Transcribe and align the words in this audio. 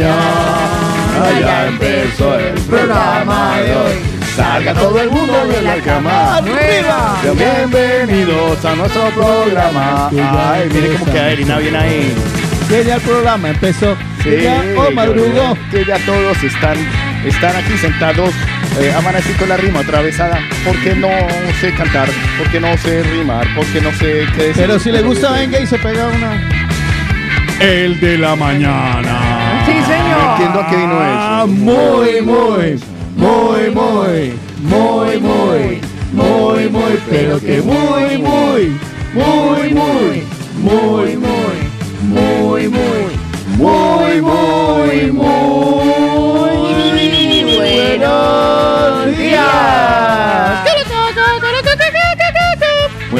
Ya 0.00 1.66
empezó 1.66 2.38
el 2.38 2.54
programa 2.62 3.58
de 3.60 3.76
hoy. 3.76 3.92
Salga 4.34 4.74
todo 4.74 5.00
el 5.00 5.10
mundo 5.10 5.46
de 5.46 5.62
la 5.62 5.76
cama. 5.76 6.36
¡Arriba! 6.36 7.20
Bienvenidos 7.22 8.64
a 8.64 8.74
nuestro 8.76 9.10
programa. 9.10 10.08
Ay, 10.08 10.68
mire 10.72 10.94
cómo 10.94 11.12
queda 11.12 11.32
Erina 11.32 11.58
bien 11.58 11.76
ahí. 11.76 12.14
Que 12.68 12.84
ya 12.84 12.94
el 12.94 13.00
programa 13.02 13.48
empezó. 13.50 13.96
Que 14.22 14.42
ya 14.44 14.62
Sí, 14.62 14.68
o 14.76 14.90
madrugó. 14.92 15.56
Que 15.70 15.84
ya 15.84 15.98
todos 16.06 16.42
están, 16.42 16.78
están 17.26 17.56
aquí 17.56 17.76
sentados. 17.76 18.30
Eh, 18.80 18.94
amanecí 18.96 19.32
con 19.32 19.48
la 19.48 19.56
rima 19.56 19.80
atravesada. 19.80 20.38
Porque 20.64 20.94
no 20.94 21.10
sé 21.60 21.74
cantar, 21.74 22.08
porque 22.38 22.60
no 22.60 22.76
sé 22.78 23.02
rimar, 23.02 23.46
porque 23.56 23.80
no 23.80 23.90
sé 23.92 24.26
qué 24.36 24.42
decir. 24.44 24.54
Pero 24.56 24.78
si 24.78 24.92
le 24.92 25.02
gusta, 25.02 25.32
venga 25.32 25.58
y 25.60 25.66
se 25.66 25.76
pega 25.78 26.06
una. 26.06 26.48
El 27.60 28.00
de 28.00 28.16
la 28.16 28.36
mañana. 28.36 29.19
No 30.10 30.30
entiendo 30.32 30.60
a 30.60 30.66
qué 30.68 30.76
vino 30.76 30.96
Ah, 31.00 31.44
eso. 31.44 31.46
muy, 31.46 32.20
muy, 32.22 32.80
muy, 33.16 33.70
muy, 33.70 34.32
muy, 34.62 35.20
muy, 35.22 35.80
muy, 36.12 36.68
muy, 36.68 36.98
pero 37.08 37.40
que 37.40 37.62
muy, 37.62 38.18
muy, 38.18 38.78
muy, 39.14 39.74
muy, 39.74 40.26
muy, 40.58 41.16
muy, 41.16 41.16
muy, 42.02 42.68
muy, 42.68 42.68
muy, 43.58 44.20
muy, 44.20 45.12
muy, 45.12 45.40
buenos 47.56 49.18
días. 49.18 50.29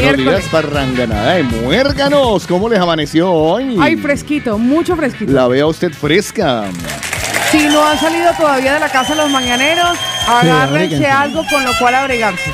Buenos 0.02 0.16
días, 0.16 0.44
Parranganada 0.50 1.34
de 1.34 1.42
Muérganos. 1.42 2.46
¿Cómo 2.46 2.68
les 2.68 2.78
amaneció 2.78 3.30
hoy? 3.30 3.76
Ay, 3.80 3.96
fresquito, 3.96 4.56
mucho 4.58 4.96
fresquito. 4.96 5.30
La 5.32 5.46
veo 5.46 5.66
a 5.66 5.70
usted 5.70 5.92
fresca. 5.92 6.64
Si 7.50 7.58
no 7.68 7.84
han 7.86 7.98
salido 7.98 8.32
todavía 8.38 8.74
de 8.74 8.80
la 8.80 8.88
casa 8.88 9.14
los 9.14 9.30
mañaneros, 9.30 9.98
agárrense 10.26 10.74
abríguense. 10.74 11.06
algo 11.06 11.42
con 11.50 11.64
lo 11.64 11.72
cual 11.78 11.94
abrigarse. 11.96 12.50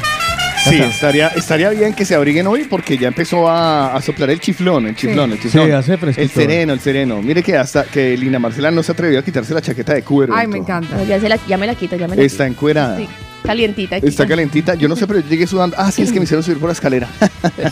Sí, 0.64 0.80
estaría, 0.82 1.28
estaría 1.28 1.70
bien 1.70 1.94
que 1.94 2.04
se 2.04 2.16
abriguen 2.16 2.48
hoy 2.48 2.64
porque 2.64 2.98
ya 2.98 3.06
empezó 3.08 3.48
a, 3.48 3.94
a 3.94 4.02
soplar 4.02 4.30
el 4.30 4.40
chiflón, 4.40 4.88
el 4.88 4.96
chiflón, 4.96 5.30
el 5.32 5.40
chiflón. 5.40 5.66
Sí, 5.66 5.70
hace 5.72 5.96
fresquito. 5.96 6.22
El 6.22 6.30
sereno, 6.30 6.72
el 6.72 6.80
sereno. 6.80 7.22
Mire 7.22 7.42
que 7.44 7.56
hasta 7.56 7.84
que 7.84 8.16
Lina 8.16 8.40
Marcela 8.40 8.72
no 8.72 8.82
se 8.82 8.90
atrevió 8.90 9.20
a 9.20 9.22
quitarse 9.22 9.54
la 9.54 9.62
chaqueta 9.62 9.94
de 9.94 10.02
cuero. 10.02 10.34
Ay, 10.34 10.48
me 10.48 10.58
encanta. 10.58 11.00
Ya, 11.04 11.20
se 11.20 11.28
la, 11.28 11.38
ya 11.46 11.56
me 11.56 11.68
la 11.68 11.76
quito, 11.76 11.94
ya 11.94 12.08
me 12.08 12.16
la 12.16 12.22
Está 12.22 12.44
quito. 12.46 12.54
encuerada. 12.54 12.96
Sí, 12.96 13.08
calientita. 13.42 13.96
Está 13.96 14.26
calentita. 14.26 14.74
Yo 14.74 14.88
no 14.88 14.96
sé, 14.96 15.06
pero 15.06 15.20
yo 15.20 15.28
llegué 15.28 15.46
sudando. 15.46 15.76
Ah, 15.78 15.90
sí, 15.90 16.02
es 16.02 16.12
que 16.12 16.18
me 16.18 16.24
hicieron 16.24 16.42
subir 16.42 16.58
por 16.58 16.68
la 16.68 16.72
escalera. 16.72 17.08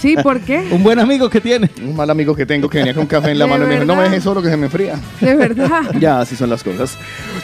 Sí, 0.00 0.16
¿por 0.22 0.40
qué? 0.40 0.66
Un 0.70 0.82
buen 0.82 0.98
amigo 0.98 1.30
que 1.30 1.40
tiene. 1.40 1.70
Un 1.82 1.94
mal 1.96 2.08
amigo 2.10 2.34
que 2.34 2.46
tengo 2.46 2.68
que 2.68 2.78
venía 2.78 2.94
con 2.94 3.06
café 3.06 3.30
en 3.30 3.38
la 3.38 3.44
¿De 3.44 3.50
mano 3.50 3.64
y 3.64 3.68
me 3.68 3.74
dijo, 3.74 3.84
no 3.84 3.96
me 3.96 4.04
dejes 4.04 4.22
solo 4.22 4.42
que 4.42 4.48
se 4.48 4.56
me 4.56 4.66
enfría. 4.66 4.98
De 5.20 5.34
verdad. 5.34 5.82
Ya, 6.00 6.20
así 6.20 6.36
son 6.36 6.50
las 6.50 6.62
cosas. 6.62 6.96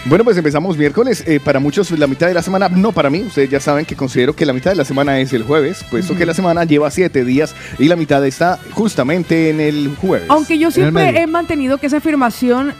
Bueno, 0.04 0.24
pues 0.24 0.36
empezamos 0.36 0.76
miércoles. 0.76 1.22
Eh, 1.26 1.40
para 1.42 1.60
muchos 1.60 1.90
la 1.92 2.06
mitad 2.06 2.26
de 2.26 2.34
la 2.34 2.42
semana, 2.42 2.68
no 2.68 2.92
para 2.92 3.10
mí. 3.10 3.22
Ustedes 3.22 3.50
ya 3.50 3.60
saben 3.60 3.84
que 3.84 3.96
considero 3.96 4.34
que 4.34 4.44
la 4.46 4.52
mitad 4.52 4.70
de 4.70 4.76
la 4.76 4.84
semana 4.84 5.18
es 5.20 5.32
el 5.32 5.42
jueves, 5.42 5.84
puesto 5.90 6.16
que 6.16 6.26
la 6.26 6.34
semana 6.34 6.64
lleva 6.64 6.90
siete 6.90 7.24
días 7.24 7.54
y 7.78 7.88
la 7.88 7.96
mitad 7.96 8.24
está 8.26 8.58
justamente 8.72 9.50
en 9.50 9.60
el 9.60 9.94
jueves. 10.00 10.28
Aunque 10.28 10.58
yo 10.58 10.70
siempre 10.70 11.20
he 11.20 11.26
mantenido 11.26 11.78
que 11.78 11.86
esa 11.86 11.98
afirmación 11.98 12.74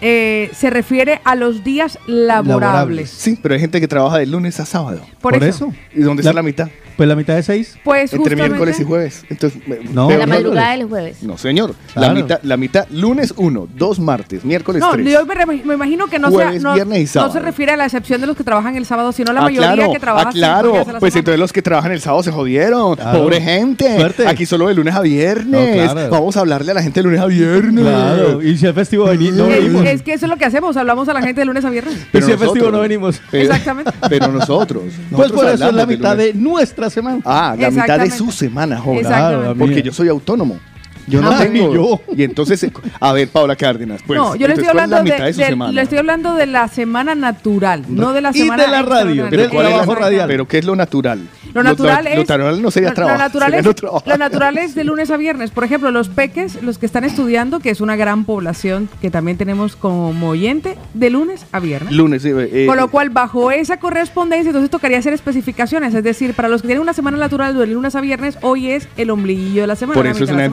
eh, 0.00 0.50
se 0.54 0.70
refiere 0.70 1.20
a 1.24 1.34
los 1.34 1.64
días 1.64 1.98
laborables. 2.06 2.46
Laborables. 2.60 3.10
Sí, 3.10 3.38
pero 3.40 3.54
hay 3.54 3.60
gente 3.60 3.80
que 3.80 3.88
trabaja 3.88 4.18
de 4.18 4.26
lunes 4.26 4.60
a 4.60 4.66
sábado. 4.66 5.00
Por, 5.20 5.42
eso. 5.42 5.72
¿Y 5.94 6.00
dónde 6.00 6.22
La- 6.22 6.30
está 6.30 6.34
la 6.34 6.42
mitad? 6.42 6.68
Pues 6.96 7.08
la 7.08 7.14
mitad 7.16 7.34
de 7.34 7.42
seis. 7.42 7.76
Pues 7.84 8.12
Entre 8.12 8.18
justamente. 8.18 8.48
miércoles 8.50 8.80
y 8.80 8.84
jueves. 8.84 9.24
Entonces, 9.28 9.60
No, 9.92 10.08
peor 10.08 10.20
La 10.20 10.26
no- 10.26 10.34
madrugada 10.34 10.72
del 10.72 10.86
jueves. 10.86 11.22
No, 11.22 11.36
señor. 11.36 11.74
Claro. 11.92 12.08
La, 12.14 12.14
mitad, 12.22 12.38
la 12.42 12.56
mitad, 12.56 12.86
lunes 12.90 13.34
1, 13.36 13.68
dos 13.76 13.98
martes, 13.98 14.44
miércoles 14.44 14.80
No, 14.80 14.92
3. 14.92 15.06
yo 15.12 15.26
me, 15.26 15.46
me 15.64 15.74
imagino 15.74 16.06
que 16.06 16.18
no, 16.18 16.28
sea, 16.30 16.36
Jueves, 16.46 16.62
no, 16.62 16.74
viernes 16.74 16.98
y 16.98 17.02
no 17.02 17.08
sábado. 17.08 17.32
se 17.34 17.40
refiere 17.40 17.72
a 17.72 17.76
la 17.76 17.84
excepción 17.84 18.20
de 18.20 18.26
los 18.26 18.36
que 18.36 18.44
trabajan 18.44 18.76
el 18.76 18.86
sábado, 18.86 19.12
sino 19.12 19.32
la 19.32 19.40
ah, 19.40 19.44
mayoría 19.44 19.72
claro, 19.74 19.92
que 19.92 19.98
trabaja 20.00 20.28
ah, 20.30 20.32
claro. 20.32 20.72
días 20.72 20.88
a 20.88 20.92
la 20.92 20.98
Pues 21.00 21.12
semana. 21.12 21.18
entonces 21.20 21.40
los 21.40 21.52
que 21.52 21.62
trabajan 21.62 21.92
el 21.92 22.00
sábado 22.00 22.22
se 22.22 22.32
jodieron. 22.32 22.96
Claro. 22.96 23.18
Pobre 23.18 23.40
gente. 23.40 23.96
Suerte. 23.96 24.26
Aquí 24.26 24.46
solo 24.46 24.68
de 24.68 24.74
lunes 24.74 24.94
a 24.94 25.00
viernes. 25.02 25.46
No, 25.86 25.92
claro. 25.92 26.10
Vamos 26.10 26.36
a 26.36 26.40
hablarle 26.40 26.70
a 26.70 26.74
la 26.74 26.82
gente 26.82 27.00
de 27.00 27.04
lunes 27.04 27.20
a 27.20 27.26
viernes. 27.26 27.84
Claro. 27.84 28.42
Y 28.42 28.56
si 28.56 28.66
es 28.66 28.74
festivo, 28.74 29.06
veni- 29.06 29.32
no 29.32 29.46
venimos. 29.48 29.84
Es, 29.84 29.90
es 29.96 30.02
que 30.02 30.12
eso 30.14 30.26
es 30.26 30.30
lo 30.30 30.36
que 30.38 30.44
hacemos, 30.46 30.76
hablamos 30.76 31.08
a 31.08 31.12
la 31.12 31.20
gente 31.20 31.40
de 31.42 31.44
lunes 31.44 31.64
a 31.64 31.70
viernes. 31.70 31.94
Y 31.94 32.06
Pero 32.10 32.26
si 32.26 32.32
es 32.32 32.38
festivo, 32.38 32.70
no 32.70 32.80
venimos. 32.80 33.20
Pero- 33.30 33.44
Exactamente. 33.44 33.92
Pero 34.08 34.28
nosotros. 34.28 34.84
Pues 35.10 35.30
por 35.30 35.44
eso 35.46 35.68
es 35.68 35.74
la 35.74 35.84
mitad 35.86 36.16
de 36.16 36.32
nuestra 36.34 36.85
semana. 36.90 37.20
Ah, 37.24 37.54
la 37.58 37.70
mitad 37.70 37.98
de 37.98 38.10
su 38.10 38.30
semana, 38.30 38.78
joven. 38.78 39.00
Exactamente. 39.00 39.38
Claro, 39.44 39.58
Porque 39.58 39.74
mía. 39.76 39.84
yo 39.84 39.92
soy 39.92 40.08
autónomo. 40.08 40.58
Yo 41.06 41.20
no 41.20 41.30
Ah, 41.30 41.38
tengo. 41.38 41.68
ni 41.68 41.74
yo. 41.74 42.00
Y 42.16 42.22
entonces, 42.24 42.62
eh, 42.64 42.72
a 43.00 43.12
ver, 43.12 43.28
Paula 43.28 43.54
Cárdenas, 43.56 44.00
pues. 44.06 44.18
no, 44.18 44.34
yo 44.36 44.46
le 44.48 44.54
estoy 44.54 44.64
entonces, 44.64 44.64
¿cuál 44.64 44.76
es 44.78 44.82
hablando 44.84 44.96
la 44.96 45.02
de, 45.02 45.10
mitad 45.12 45.24
de 45.26 45.32
su 45.32 45.40
de- 45.40 45.46
semana? 45.46 45.72
le 45.72 45.82
estoy 45.82 45.98
hablando 45.98 46.34
de 46.34 46.46
la 46.46 46.68
semana 46.68 47.14
natural, 47.14 47.84
no 47.88 48.12
de 48.12 48.20
la 48.20 48.30
Y 48.30 48.38
semana 48.40 48.64
de 48.64 48.70
la 48.70 48.82
radio. 48.82 49.26
Pero, 49.30 49.48
¿cuál 49.50 49.66
es 49.66 49.72
la- 49.72 49.78
trabajo 49.78 49.94
radial. 50.00 50.28
pero 50.28 50.48
¿qué 50.48 50.58
es 50.58 50.64
lo 50.64 50.76
natural? 50.76 51.20
Lo 51.54 51.62
natural 51.62 52.04
lo, 52.04 52.10
es. 52.10 52.16
Lo 52.16 52.20
natural 52.22 52.62
no 52.62 52.70
sería 52.70 52.92
trabajo. 52.92 53.16
Lo 53.16 53.24
natural, 53.24 53.46
sería 53.48 53.60
es, 53.60 53.66
no 53.66 53.74
trabajo. 53.74 54.02
lo 54.06 54.18
natural 54.18 54.58
es 54.58 54.74
de 54.74 54.84
lunes 54.84 55.10
a 55.10 55.16
viernes. 55.16 55.50
Por 55.50 55.64
ejemplo, 55.64 55.90
los 55.90 56.08
peques, 56.10 56.62
los 56.62 56.76
que 56.76 56.84
están 56.84 57.04
estudiando, 57.04 57.60
que 57.60 57.70
es 57.70 57.80
una 57.80 57.96
gran 57.96 58.24
población 58.24 58.88
que 59.00 59.10
también 59.10 59.38
tenemos 59.38 59.74
como 59.76 60.28
oyente, 60.28 60.76
de 60.92 61.08
lunes 61.08 61.46
a 61.52 61.60
viernes. 61.60 61.92
Lunes, 61.94 62.22
sí, 62.22 62.30
eh, 62.34 62.66
Con 62.66 62.76
lo 62.76 62.88
cual, 62.88 63.08
bajo 63.10 63.50
esa 63.52 63.78
correspondencia, 63.78 64.50
entonces 64.50 64.70
tocaría 64.70 64.98
hacer 64.98 65.14
especificaciones. 65.14 65.94
Es 65.94 66.04
decir, 66.04 66.34
para 66.34 66.48
los 66.48 66.60
que 66.60 66.68
tienen 66.68 66.82
una 66.82 66.92
semana 66.92 67.16
natural 67.16 67.56
de 67.56 67.66
lunes 67.68 67.94
a 67.94 68.00
viernes, 68.02 68.36
hoy 68.42 68.70
es 68.70 68.86
el 68.98 69.08
ombliguillo 69.10 69.62
de 69.62 69.66
la 69.68 69.76
semana. 69.76 69.94
Por 69.94 70.06
eso 70.06 70.24
es 70.24 70.30
una 70.30 70.44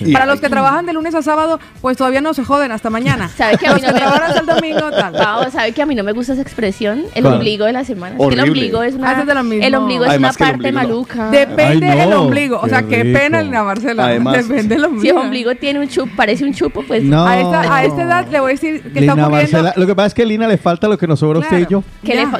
la 0.00 0.12
Para 0.12 0.26
los 0.26 0.40
que 0.40 0.48
trabajan 0.48 0.86
de 0.86 0.92
lunes 0.92 1.14
a 1.14 1.22
sábado, 1.22 1.58
pues 1.80 1.96
todavía 1.96 2.20
no 2.20 2.34
se 2.34 2.44
joden 2.44 2.72
hasta 2.72 2.90
mañana. 2.90 3.28
¿Sabe 3.36 3.56
que 3.58 3.66
a 3.66 3.74
mí 3.74 3.80
no 3.80 3.92
me- 3.92 4.00
hasta 4.00 4.40
el 4.40 4.46
domingo, 4.46 4.90
tal. 4.90 5.50
¿sabe 5.52 5.72
que 5.72 5.82
a 5.82 5.86
mí 5.86 5.94
no 5.94 6.02
me 6.04 6.12
gusta 6.12 6.32
esa 6.34 6.42
expresión? 6.42 7.04
El 7.14 7.26
ombligo 7.26 7.64
de 7.66 7.72
la 7.72 7.84
semana. 7.84 8.14
Es 8.14 8.18
que 8.18 8.24
Horrible. 8.24 8.42
el 8.42 8.48
ombligo 8.50 8.82
es 8.82 8.94
una. 8.94 9.10
Ah, 9.10 9.24
de 9.24 9.34
lo 9.34 9.42
mismo. 9.44 9.64
El 9.66 9.74
ombligo 9.74 10.04
es 10.04 10.10
Además 10.10 10.36
una 10.38 10.48
parte 10.50 10.72
no. 10.72 10.78
maluca. 10.80 11.30
Depende 11.30 11.86
Ay, 11.88 11.98
no, 11.98 12.04
el 12.04 12.12
ombligo. 12.14 12.60
O 12.60 12.68
sea, 12.68 12.82
qué 12.82 12.96
qué 13.02 13.04
pena. 13.12 13.42
Lina 13.42 13.62
Marcela. 13.62 14.06
Además- 14.06 14.48
Depende 14.48 14.74
el 14.76 14.84
ombligo. 14.84 15.02
si 15.02 15.08
el 15.08 15.16
ombligo 15.18 15.54
tiene 15.54 15.80
un 15.80 15.88
chupo, 15.88 16.10
parece 16.16 16.44
un 16.44 16.54
chupo, 16.54 16.82
pues. 16.82 17.02
No. 17.02 17.26
A 17.26 17.38
esta, 17.40 17.74
a 17.76 17.84
esta 17.84 18.02
edad 18.02 18.26
le 18.30 18.40
voy 18.40 18.50
a 18.50 18.54
decir 18.54 18.82
que 18.92 19.00
Lina 19.00 19.12
está. 19.14 19.28
Marcela, 19.28 19.72
lo 19.76 19.86
que 19.86 19.94
pasa 19.94 20.06
es 20.08 20.14
que 20.14 20.22
a 20.22 20.26
Lina 20.26 20.46
le 20.48 20.58
falta 20.58 20.88
lo 20.88 20.96
que 20.98 21.06
nos 21.06 21.20
sobra 21.20 21.38
a 21.38 21.42
usted 21.42 21.58
y 21.60 21.66
yo. 21.70 21.82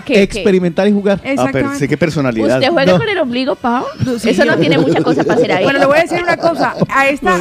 Experimentar 0.06 0.86
y 0.88 0.92
jugar. 0.92 1.20
Ah, 1.24 1.28
Exactamente. 1.30 1.78
sé 1.78 1.88
qué 1.88 1.96
personalidad. 1.96 2.58
¿Usted 2.58 2.70
juega 2.70 2.92
No. 2.92 2.98
con 2.98 3.08
el 3.08 3.18
ombligo, 3.18 3.54
Pau? 3.56 3.84
Eso 4.24 4.44
no 4.44 4.56
tiene 4.56 4.78
mucha 4.78 5.02
cosa 5.02 5.22
para 5.24 5.34
hacer 5.34 5.52
ahí. 5.52 5.64
Bueno, 5.64 5.78
le 5.78 5.86
voy 5.86 5.98
a 5.98 6.02
decir 6.02 6.22
una 6.22 6.36
cosa. 6.36 6.74
A 6.88 7.08
esta, 7.08 7.38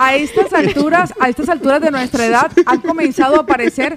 a 0.00 0.14
estas 0.16 0.52
alturas, 0.52 1.12
a 1.20 1.28
estas 1.28 1.48
alturas 1.48 1.80
de 1.80 1.90
nuestra 1.90 2.26
edad, 2.26 2.50
han 2.66 2.80
comenzado 2.80 3.36
a 3.36 3.40
aparecer 3.40 3.94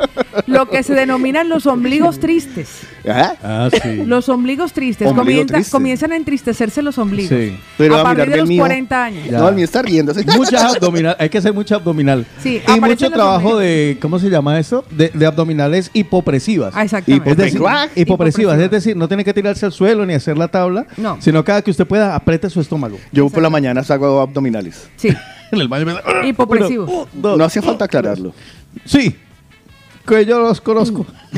lo 0.47 0.69
que 0.69 0.83
se 0.83 0.93
denominan 0.93 1.49
los 1.49 1.65
ombligos 1.65 2.19
tristes. 2.19 2.81
Ah, 3.07 3.69
sí. 3.71 4.03
Los 4.05 4.29
ombligos 4.29 4.73
tristes. 4.73 5.07
Ombligo 5.07 5.23
Comienza- 5.41 5.53
triste. 5.55 5.71
comienzan 5.71 6.11
a 6.11 6.15
entristecerse 6.15 6.81
los 6.81 6.97
ombligos. 6.97 7.29
Sí. 7.37 7.57
Pero 7.77 7.97
a 7.97 8.01
a 8.01 8.03
partir 8.03 8.29
de 8.29 8.37
los 8.37 8.47
mío. 8.49 8.61
40 8.61 9.03
años. 9.03 9.25
Ya. 9.29 9.37
No, 9.39 9.49
el 9.49 9.55
mío 9.55 9.65
está 9.65 9.81
riéndose. 9.81 10.25
Muchas 10.37 10.63
abdominal, 10.75 11.15
hay 11.19 11.29
que 11.29 11.37
hacer 11.37 11.53
mucha 11.53 11.75
abdominal. 11.75 12.25
Sí, 12.41 12.61
y 12.67 12.79
mucho 12.79 13.09
trabajo 13.11 13.37
ombligos. 13.49 13.59
de, 13.61 13.97
¿cómo 14.01 14.19
se 14.19 14.29
llama 14.29 14.59
eso? 14.59 14.83
De, 14.91 15.09
de 15.13 15.25
abdominales 15.25 15.91
hipopresivas. 15.93 16.73
Ah, 16.75 16.83
exactamente. 16.83 17.29
Es 17.29 17.37
decir, 17.37 17.55
Hipopresivas. 17.57 17.89
hipopresivas, 17.97 18.59
es 18.59 18.71
decir, 18.71 18.95
no 18.97 19.07
tiene 19.07 19.23
que 19.23 19.33
tirarse 19.33 19.65
al 19.65 19.71
suelo 19.71 20.05
ni 20.05 20.13
hacer 20.13 20.37
la 20.37 20.47
tabla, 20.47 20.87
No. 20.97 21.17
sino 21.21 21.43
cada 21.43 21.61
que 21.61 21.71
usted 21.71 21.85
pueda 21.85 22.15
apriete 22.15 22.49
su 22.49 22.59
estómago. 22.59 22.97
Yo 23.11 23.29
por 23.29 23.43
la 23.43 23.49
mañana 23.49 23.81
hago 23.87 24.19
abdominales. 24.21 24.87
Sí, 24.95 25.09
En 25.55 25.61
el 25.61 25.67
baño 25.67 25.85
me 25.85 25.93
da- 25.93 26.03
hipopresivo. 26.25 26.83
Uno, 26.85 27.07
dos. 27.13 27.37
No 27.37 27.43
hace 27.45 27.61
falta 27.61 27.85
aclararlo. 27.85 28.33
Sí, 28.85 29.15
que 30.07 30.25
yo 30.25 30.39
los 30.39 30.61
conozco. 30.61 31.05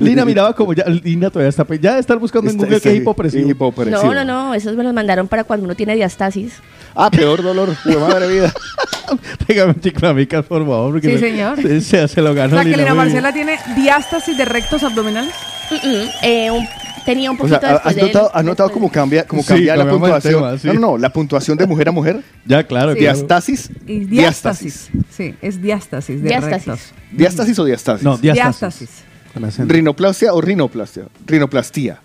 Lina 0.00 0.24
miraba 0.24 0.54
como 0.54 0.72
ya, 0.72 0.84
Lina 0.84 1.30
todavía 1.30 1.48
está, 1.48 1.66
ya 1.80 1.94
de 1.94 2.00
estar 2.00 2.18
buscando 2.18 2.50
en 2.50 2.56
Google 2.58 2.76
es 2.76 2.86
hipopresivo. 2.86 3.48
hipopresivo. 3.50 4.02
No, 4.04 4.14
no, 4.14 4.24
no, 4.24 4.54
esos 4.54 4.76
me 4.76 4.84
los 4.84 4.92
mandaron 4.94 5.26
para 5.28 5.44
cuando 5.44 5.64
uno 5.64 5.74
tiene 5.74 5.94
diastasis. 5.96 6.54
Ah, 6.94 7.10
peor 7.10 7.42
dolor. 7.42 7.70
Uy, 7.84 7.96
madre 7.96 8.28
vida. 8.28 8.52
Pégame 9.46 9.72
un 9.72 9.80
chiclamicas, 9.80 10.44
por 10.46 10.62
favor. 10.62 10.92
porque 10.92 11.08
Sí, 11.08 11.14
se- 11.18 11.30
señor. 11.30 11.56
Se, 11.60 11.80
se- 11.80 12.08
se 12.08 12.22
lo 12.22 12.30
O 12.30 12.34
ganó 12.34 12.54
sea, 12.56 12.62
que 12.64 12.70
Lina 12.70 12.82
bien. 12.84 12.96
Marcela 12.96 13.32
tiene 13.32 13.58
diástasis 13.76 14.36
de 14.36 14.44
rectos 14.44 14.82
abdominales. 14.82 15.32
Mm, 15.70 15.74
mm, 15.88 16.08
eh, 16.22 16.50
un- 16.50 16.66
tenía 17.06 17.30
un 17.30 17.36
O 17.40 17.48
sea, 17.48 17.58
poquito 17.60 17.72
después 17.72 17.86
¿has 17.86 17.96
de- 17.96 18.02
notado, 18.02 18.30
has 18.34 18.44
notado 18.44 18.68
después 18.68 18.82
cómo 18.82 18.92
cambia, 18.92 19.26
cómo 19.26 19.42
Sí, 19.42 19.48
cambia 19.48 19.76
la 19.76 19.88
puntuación? 19.88 20.34
tema, 20.34 20.58
sí. 20.58 20.66
No, 20.68 20.74
no, 20.74 20.80
no, 20.80 20.98
la 20.98 21.10
puntuación 21.10 21.56
de 21.56 21.66
mujer 21.66 21.88
a 21.88 21.92
mujer. 21.92 22.20
Ya, 22.44 22.64
claro. 22.66 22.92
Sí. 22.92 22.98
Diastasis. 22.98 23.70
Y 23.86 24.00
diástasis. 24.00 24.90
Sí, 25.10 25.34
es 25.40 25.62
diástasis 25.62 26.20
de 26.22 26.28
Diástasis. 26.28 26.66
rectos. 26.66 26.92
¿Diástasis 27.12 27.58
o 27.58 27.64
diastasis? 27.64 28.04
No, 28.04 28.18
diástasis. 28.18 28.60
Diástasis. 28.60 28.90
Con 29.32 29.44
acento. 29.44 29.72
Rinoplastia 29.72 30.34
o 30.34 30.40
rinoplastia. 30.40 31.04
Rinoplastia. 31.26 32.00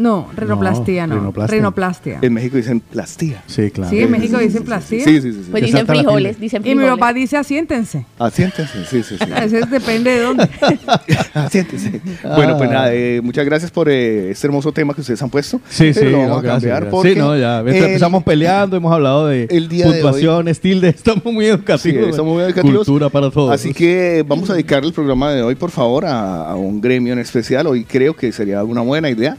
No, 0.00 0.28
rinoplastia 0.34 1.06
no. 1.06 1.14
No, 1.16 1.20
rinoplastia. 1.20 1.56
Rinoplastia. 1.58 2.18
En 2.22 2.32
México 2.32 2.56
dicen 2.56 2.80
plastía. 2.80 3.42
Sí, 3.46 3.70
claro. 3.70 3.90
Sí, 3.90 4.00
en 4.00 4.10
México 4.10 4.38
dicen 4.38 4.62
plastía. 4.64 5.04
Sí, 5.04 5.20
sí, 5.20 5.32
sí. 5.32 5.42
sí. 5.44 5.48
Pues 5.50 5.62
dicen 5.64 5.86
frijoles, 5.86 6.40
dicen 6.40 6.62
Y 6.64 6.70
mi 6.70 6.74
frijoles. 6.76 6.98
papá 6.98 7.12
dice 7.12 7.36
asiéntense. 7.36 8.06
Asiéntense, 8.18 8.84
sí, 8.86 9.02
sí, 9.02 9.16
sí. 9.18 9.32
A 9.36 9.40
veces 9.40 9.70
depende 9.70 10.10
de 10.10 10.20
dónde. 10.22 10.48
Asiéntense. 11.34 12.00
Bueno, 12.22 12.56
pues 12.56 12.70
nada, 12.70 12.94
eh, 12.94 13.20
muchas 13.22 13.44
gracias 13.44 13.70
por 13.70 13.88
eh, 13.88 14.30
este 14.30 14.46
hermoso 14.46 14.72
tema 14.72 14.94
que 14.94 15.00
ustedes 15.02 15.22
han 15.22 15.30
puesto. 15.30 15.60
Sí, 15.68 15.92
sí, 15.92 16.00
Pero 16.00 16.10
lo 16.12 16.16
vamos 16.18 16.30
no, 16.30 16.38
a 16.38 16.42
gracias, 16.42 16.60
cambiar 16.62 16.80
gracias. 16.82 16.92
porque 16.94 17.12
Sí, 17.12 17.18
no, 17.18 17.36
ya. 17.38 17.60
el- 17.60 17.68
Empezamos 17.90 18.24
peleando, 18.24 18.76
hemos 18.76 18.92
hablado 18.92 19.26
de 19.26 19.46
el 19.50 19.68
día 19.68 19.86
de 19.86 19.92
puntuaciones, 19.92 20.60
tilde, 20.60 20.88
estamos 20.96 21.24
muy 21.24 21.44
Sí, 21.44 21.50
educativos. 21.50 22.08
estamos 22.10 22.34
muy 22.34 22.42
educativos. 22.44 22.86
Cultura 22.86 23.08
para 23.08 23.30
todos. 23.30 23.52
Así 23.52 23.72
que 23.74 24.24
vamos 24.26 24.48
a 24.50 24.54
dedicar 24.54 24.84
el 24.84 24.92
programa 24.92 25.30
de 25.32 25.42
hoy, 25.42 25.54
por 25.54 25.70
favor, 25.70 26.06
a, 26.06 26.50
a 26.50 26.56
un 26.56 26.80
gremio 26.80 27.12
en 27.12 27.18
especial. 27.18 27.66
Hoy 27.66 27.84
creo 27.84 28.14
que 28.14 28.32
sería 28.32 28.62
una 28.64 28.80
buena 28.80 29.10
idea 29.10 29.36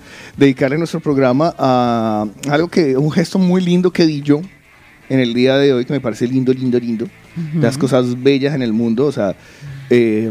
dedicarle 0.52 0.78
nuestro 0.78 1.00
programa 1.00 1.56
a 1.58 2.26
algo 2.50 2.68
que, 2.68 2.98
un 2.98 3.10
gesto 3.10 3.40
muy 3.40 3.62
lindo 3.62 3.92
que 3.92 4.06
di 4.06 4.22
yo 4.22 4.42
en 5.08 5.20
el 5.20 5.34
día 5.34 5.56
de 5.58 5.72
hoy, 5.74 5.86
que 5.86 5.94
me 5.94 6.02
parece 6.02 6.28
lindo, 6.28 6.54
lindo, 6.54 6.78
lindo. 6.78 7.08
Las 7.56 7.78
cosas 7.78 8.22
bellas 8.22 8.54
en 8.54 8.62
el 8.62 8.74
mundo, 8.74 9.06
o 9.06 9.12
sea, 9.14 9.36
eh, 9.90 10.30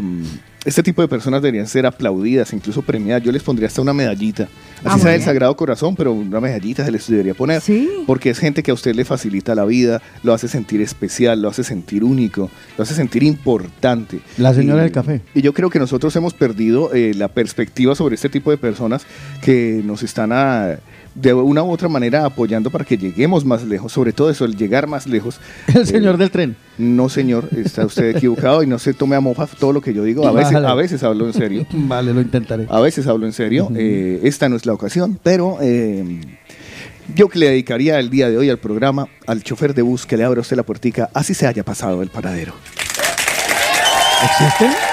este 0.63 0.83
tipo 0.83 1.01
de 1.01 1.07
personas 1.07 1.41
deberían 1.41 1.67
ser 1.67 1.85
aplaudidas, 1.87 2.53
incluso 2.53 2.81
premiadas. 2.83 3.23
Yo 3.23 3.31
les 3.31 3.41
pondría 3.41 3.67
hasta 3.67 3.81
una 3.81 3.93
medallita. 3.93 4.47
Ah, 4.83 4.89
Así 4.89 4.95
muy 4.95 5.01
sea 5.01 5.11
del. 5.13 5.21
Sagrado 5.23 5.55
Corazón, 5.55 5.95
pero 5.95 6.13
una 6.13 6.39
medallita 6.39 6.85
se 6.85 6.91
les 6.91 7.07
debería 7.09 7.33
poner. 7.33 7.61
Sí. 7.61 7.89
Porque 8.05 8.29
es 8.29 8.37
gente 8.39 8.61
que 8.63 8.71
a 8.71 8.73
usted 8.73 8.93
le 8.95 9.03
facilita 9.05 9.55
la 9.55 9.65
vida, 9.65 10.01
lo 10.23 10.33
hace 10.33 10.47
sentir 10.47 10.81
especial, 10.81 11.41
lo 11.41 11.49
hace 11.49 11.63
sentir 11.63 12.03
único, 12.03 12.49
lo 12.77 12.83
hace 12.83 12.93
sentir 12.93 13.23
importante. 13.23 14.19
La 14.37 14.53
señora 14.53 14.81
Y- 14.81 14.83
del 14.83 14.91
café. 14.91 15.21
Y 15.33 15.41
yo 15.41 15.53
creo 15.53 15.69
que 15.69 15.79
nosotros 15.79 16.15
hemos 16.15 16.33
perdido 16.33 16.93
eh, 16.93 17.13
la 17.15 17.27
perspectiva 17.27 17.95
sobre 17.95 18.15
este 18.15 18.29
tipo 18.29 18.51
de 18.51 18.57
personas 18.57 19.05
que 19.41 19.81
nos 19.83 20.03
están 20.03 20.31
a- 20.31 20.77
de 21.13 21.33
una 21.33 21.61
u 21.63 21.71
otra 21.71 21.89
manera 21.89 22.25
apoyando 22.25 22.69
para 22.69 22.85
que 22.85 22.97
lleguemos 22.97 23.43
más 23.45 23.63
lejos. 23.63 23.91
Sobre 23.91 24.13
todo 24.13 24.29
eso, 24.29 24.45
el 24.45 24.55
llegar 24.55 24.87
más 24.87 25.07
lejos. 25.07 25.39
El 25.67 25.81
Eh, 25.81 25.85
señor 25.85 26.17
del 26.17 26.31
tren. 26.31 26.55
No, 26.77 27.09
señor, 27.09 27.49
está 27.55 27.85
usted 27.85 28.15
equivocado 28.15 28.63
y 28.63 28.67
no 28.67 28.79
se 28.79 28.93
tome 28.93 29.15
a 29.15 29.19
mofa 29.19 29.45
todo 29.47 29.73
lo 29.73 29.81
que 29.81 29.93
yo 29.93 30.03
digo. 30.03 30.25
A 30.27 30.31
veces, 30.31 30.53
Vale. 30.53 30.67
a 30.67 30.73
veces 30.73 31.03
hablo 31.03 31.27
en 31.27 31.33
serio. 31.33 31.65
Vale, 31.73 32.13
lo 32.13 32.21
intentaré. 32.21 32.65
A 32.69 32.79
veces 32.79 33.07
hablo 33.07 33.25
en 33.25 33.33
serio. 33.33 33.69
eh, 33.75 34.21
esta 34.23 34.47
no 34.49 34.55
es 34.55 34.65
la 34.65 34.73
ocasión, 34.73 35.19
pero 35.21 35.57
eh, 35.61 36.21
yo 37.15 37.27
que 37.27 37.39
le 37.39 37.49
dedicaría 37.49 37.99
el 37.99 38.09
día 38.09 38.29
de 38.29 38.37
hoy 38.37 38.49
al 38.49 38.59
programa 38.59 39.07
al 39.27 39.43
chofer 39.43 39.73
de 39.73 39.81
bus 39.81 40.05
que 40.05 40.15
le 40.17 40.23
abra 40.23 40.39
usted 40.41 40.55
la 40.55 40.63
puertica, 40.63 41.09
así 41.13 41.33
se 41.33 41.45
haya 41.47 41.63
pasado 41.63 42.01
el 42.01 42.09
paradero. 42.09 42.53
¿Existen? 44.23 44.90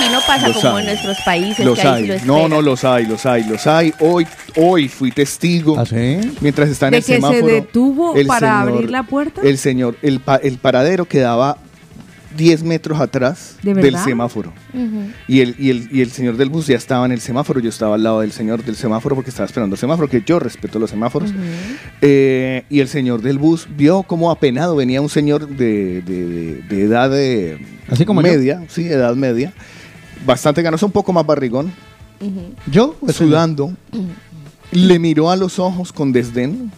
Aquí 0.00 0.12
no 0.12 0.20
pasa 0.26 0.48
Los 0.48 0.56
como 0.58 0.76
hay. 0.76 0.80
en 0.80 0.86
nuestros 0.90 1.16
países. 1.24 1.64
Los 1.64 1.78
que 1.78 1.86
ahí 1.86 2.10
hay. 2.10 2.18
sí 2.20 2.26
lo 2.26 2.38
no, 2.42 2.48
no, 2.48 2.62
los 2.62 2.84
hay, 2.84 3.06
los 3.06 3.24
hay, 3.26 3.44
los 3.44 3.66
hay. 3.66 3.92
Hoy, 4.00 4.26
hoy 4.56 4.88
fui 4.88 5.10
testigo. 5.12 5.78
¿Ah, 5.78 5.86
sí? 5.86 6.18
Mientras 6.40 6.68
está 6.68 6.86
en 6.86 6.92
¿De 6.92 6.96
el 6.98 7.04
que 7.04 7.06
se 7.12 7.14
semáforo. 7.16 7.46
detuvo 7.46 8.16
el 8.16 8.26
para 8.26 8.40
señor- 8.62 8.74
abrir 8.74 8.90
la 8.90 9.02
puerta? 9.04 9.40
El 9.42 9.58
señor, 9.58 9.96
el, 10.02 10.20
pa- 10.20 10.36
el 10.42 10.58
paradero 10.58 11.04
quedaba 11.06 11.58
10 12.36 12.62
metros 12.62 13.00
atrás 13.00 13.56
¿De 13.60 13.74
del 13.74 13.96
semáforo. 13.98 14.52
Y 15.26 15.40
el, 15.40 15.56
y, 15.58 15.70
el, 15.70 15.88
y 15.90 16.00
el 16.00 16.12
señor 16.12 16.36
del 16.36 16.48
bus 16.48 16.68
ya 16.68 16.76
estaba 16.76 17.04
en 17.04 17.10
el 17.12 17.20
semáforo. 17.20 17.58
Yo 17.58 17.68
estaba 17.68 17.96
al 17.96 18.04
lado 18.04 18.20
del 18.20 18.30
señor 18.30 18.64
del 18.64 18.76
semáforo 18.76 19.16
porque 19.16 19.30
estaba 19.30 19.46
esperando 19.46 19.74
el 19.74 19.80
semáforo, 19.80 20.08
que 20.08 20.22
yo 20.24 20.38
respeto 20.38 20.78
los 20.78 20.90
semáforos. 20.90 21.32
Eh, 22.00 22.62
y 22.70 22.80
el 22.80 22.88
señor 22.88 23.20
del 23.22 23.38
bus 23.38 23.66
vio 23.76 24.04
cómo 24.04 24.30
apenado 24.30 24.76
venía 24.76 25.00
un 25.02 25.08
señor 25.10 25.48
de, 25.48 26.02
de- 26.02 26.24
de- 26.26 26.62
de 26.68 26.82
edad 26.84 27.10
de 27.10 27.58
Así 27.88 28.04
como 28.04 28.22
yo. 28.22 28.28
media, 28.28 28.62
sí, 28.68 28.86
edad 28.86 29.16
media, 29.16 29.52
bastante 30.24 30.62
ganoso, 30.62 30.86
un 30.86 30.92
poco 30.92 31.12
más 31.12 31.24
barrigón. 31.26 31.72
¿Yo? 32.70 32.94
Pues, 33.00 33.16
sudando. 33.16 33.72
Le 34.72 34.98
miró 34.98 35.30
a 35.30 35.36
los 35.36 35.58
ojos 35.58 35.92
con 35.92 36.12
desdén, 36.12 36.70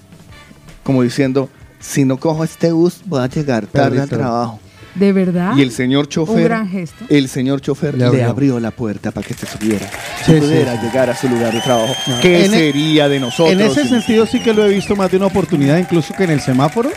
como 0.82 1.02
diciendo, 1.02 1.48
si 1.80 2.04
no 2.04 2.16
cojo 2.18 2.44
este 2.44 2.72
bus 2.72 3.00
voy 3.04 3.20
a 3.22 3.26
llegar 3.28 3.66
tarde 3.66 4.00
al 4.00 4.08
trabajo. 4.08 4.60
¿De 4.94 5.10
verdad? 5.12 5.56
Y 5.56 5.62
el 5.62 5.72
señor 5.72 6.06
chofer, 6.06 6.36
Un 6.36 6.44
gran 6.44 6.68
gesto. 6.68 7.04
el 7.08 7.26
señor 7.28 7.62
chofer 7.62 7.94
Le 7.94 8.00
le 8.00 8.04
abrió. 8.06 8.28
abrió. 8.28 8.60
la 8.60 8.70
puerta 8.72 9.10
para 9.10 9.26
que 9.26 9.32
se 9.32 9.46
subiera, 9.46 9.88
Sí, 10.24 10.32
pudiera 10.34 10.78
sí. 10.78 10.86
llegar 10.86 11.08
a 11.08 11.16
su 11.16 11.28
lugar 11.30 11.52
de 11.52 11.60
trabajo. 11.62 11.94
No. 12.06 12.20
¿Qué 12.20 12.44
En 12.44 12.52
e- 12.52 12.56
sería 12.58 13.08
de 13.08 13.18
nosotros? 13.18 13.52
En 13.52 13.60
ese 13.62 13.88
sentido 13.88 14.26
sí 14.26 14.40
que 14.40 14.52
lo 14.52 14.66
he 14.66 14.68
visto 14.74 14.94
más 14.94 15.10
de 15.10 15.16
una 15.16 15.26
oportunidad, 15.26 15.78
incluso 15.78 16.12
que 16.14 16.24
en 16.24 16.30
el 16.32 16.40
semáforo, 16.42 16.90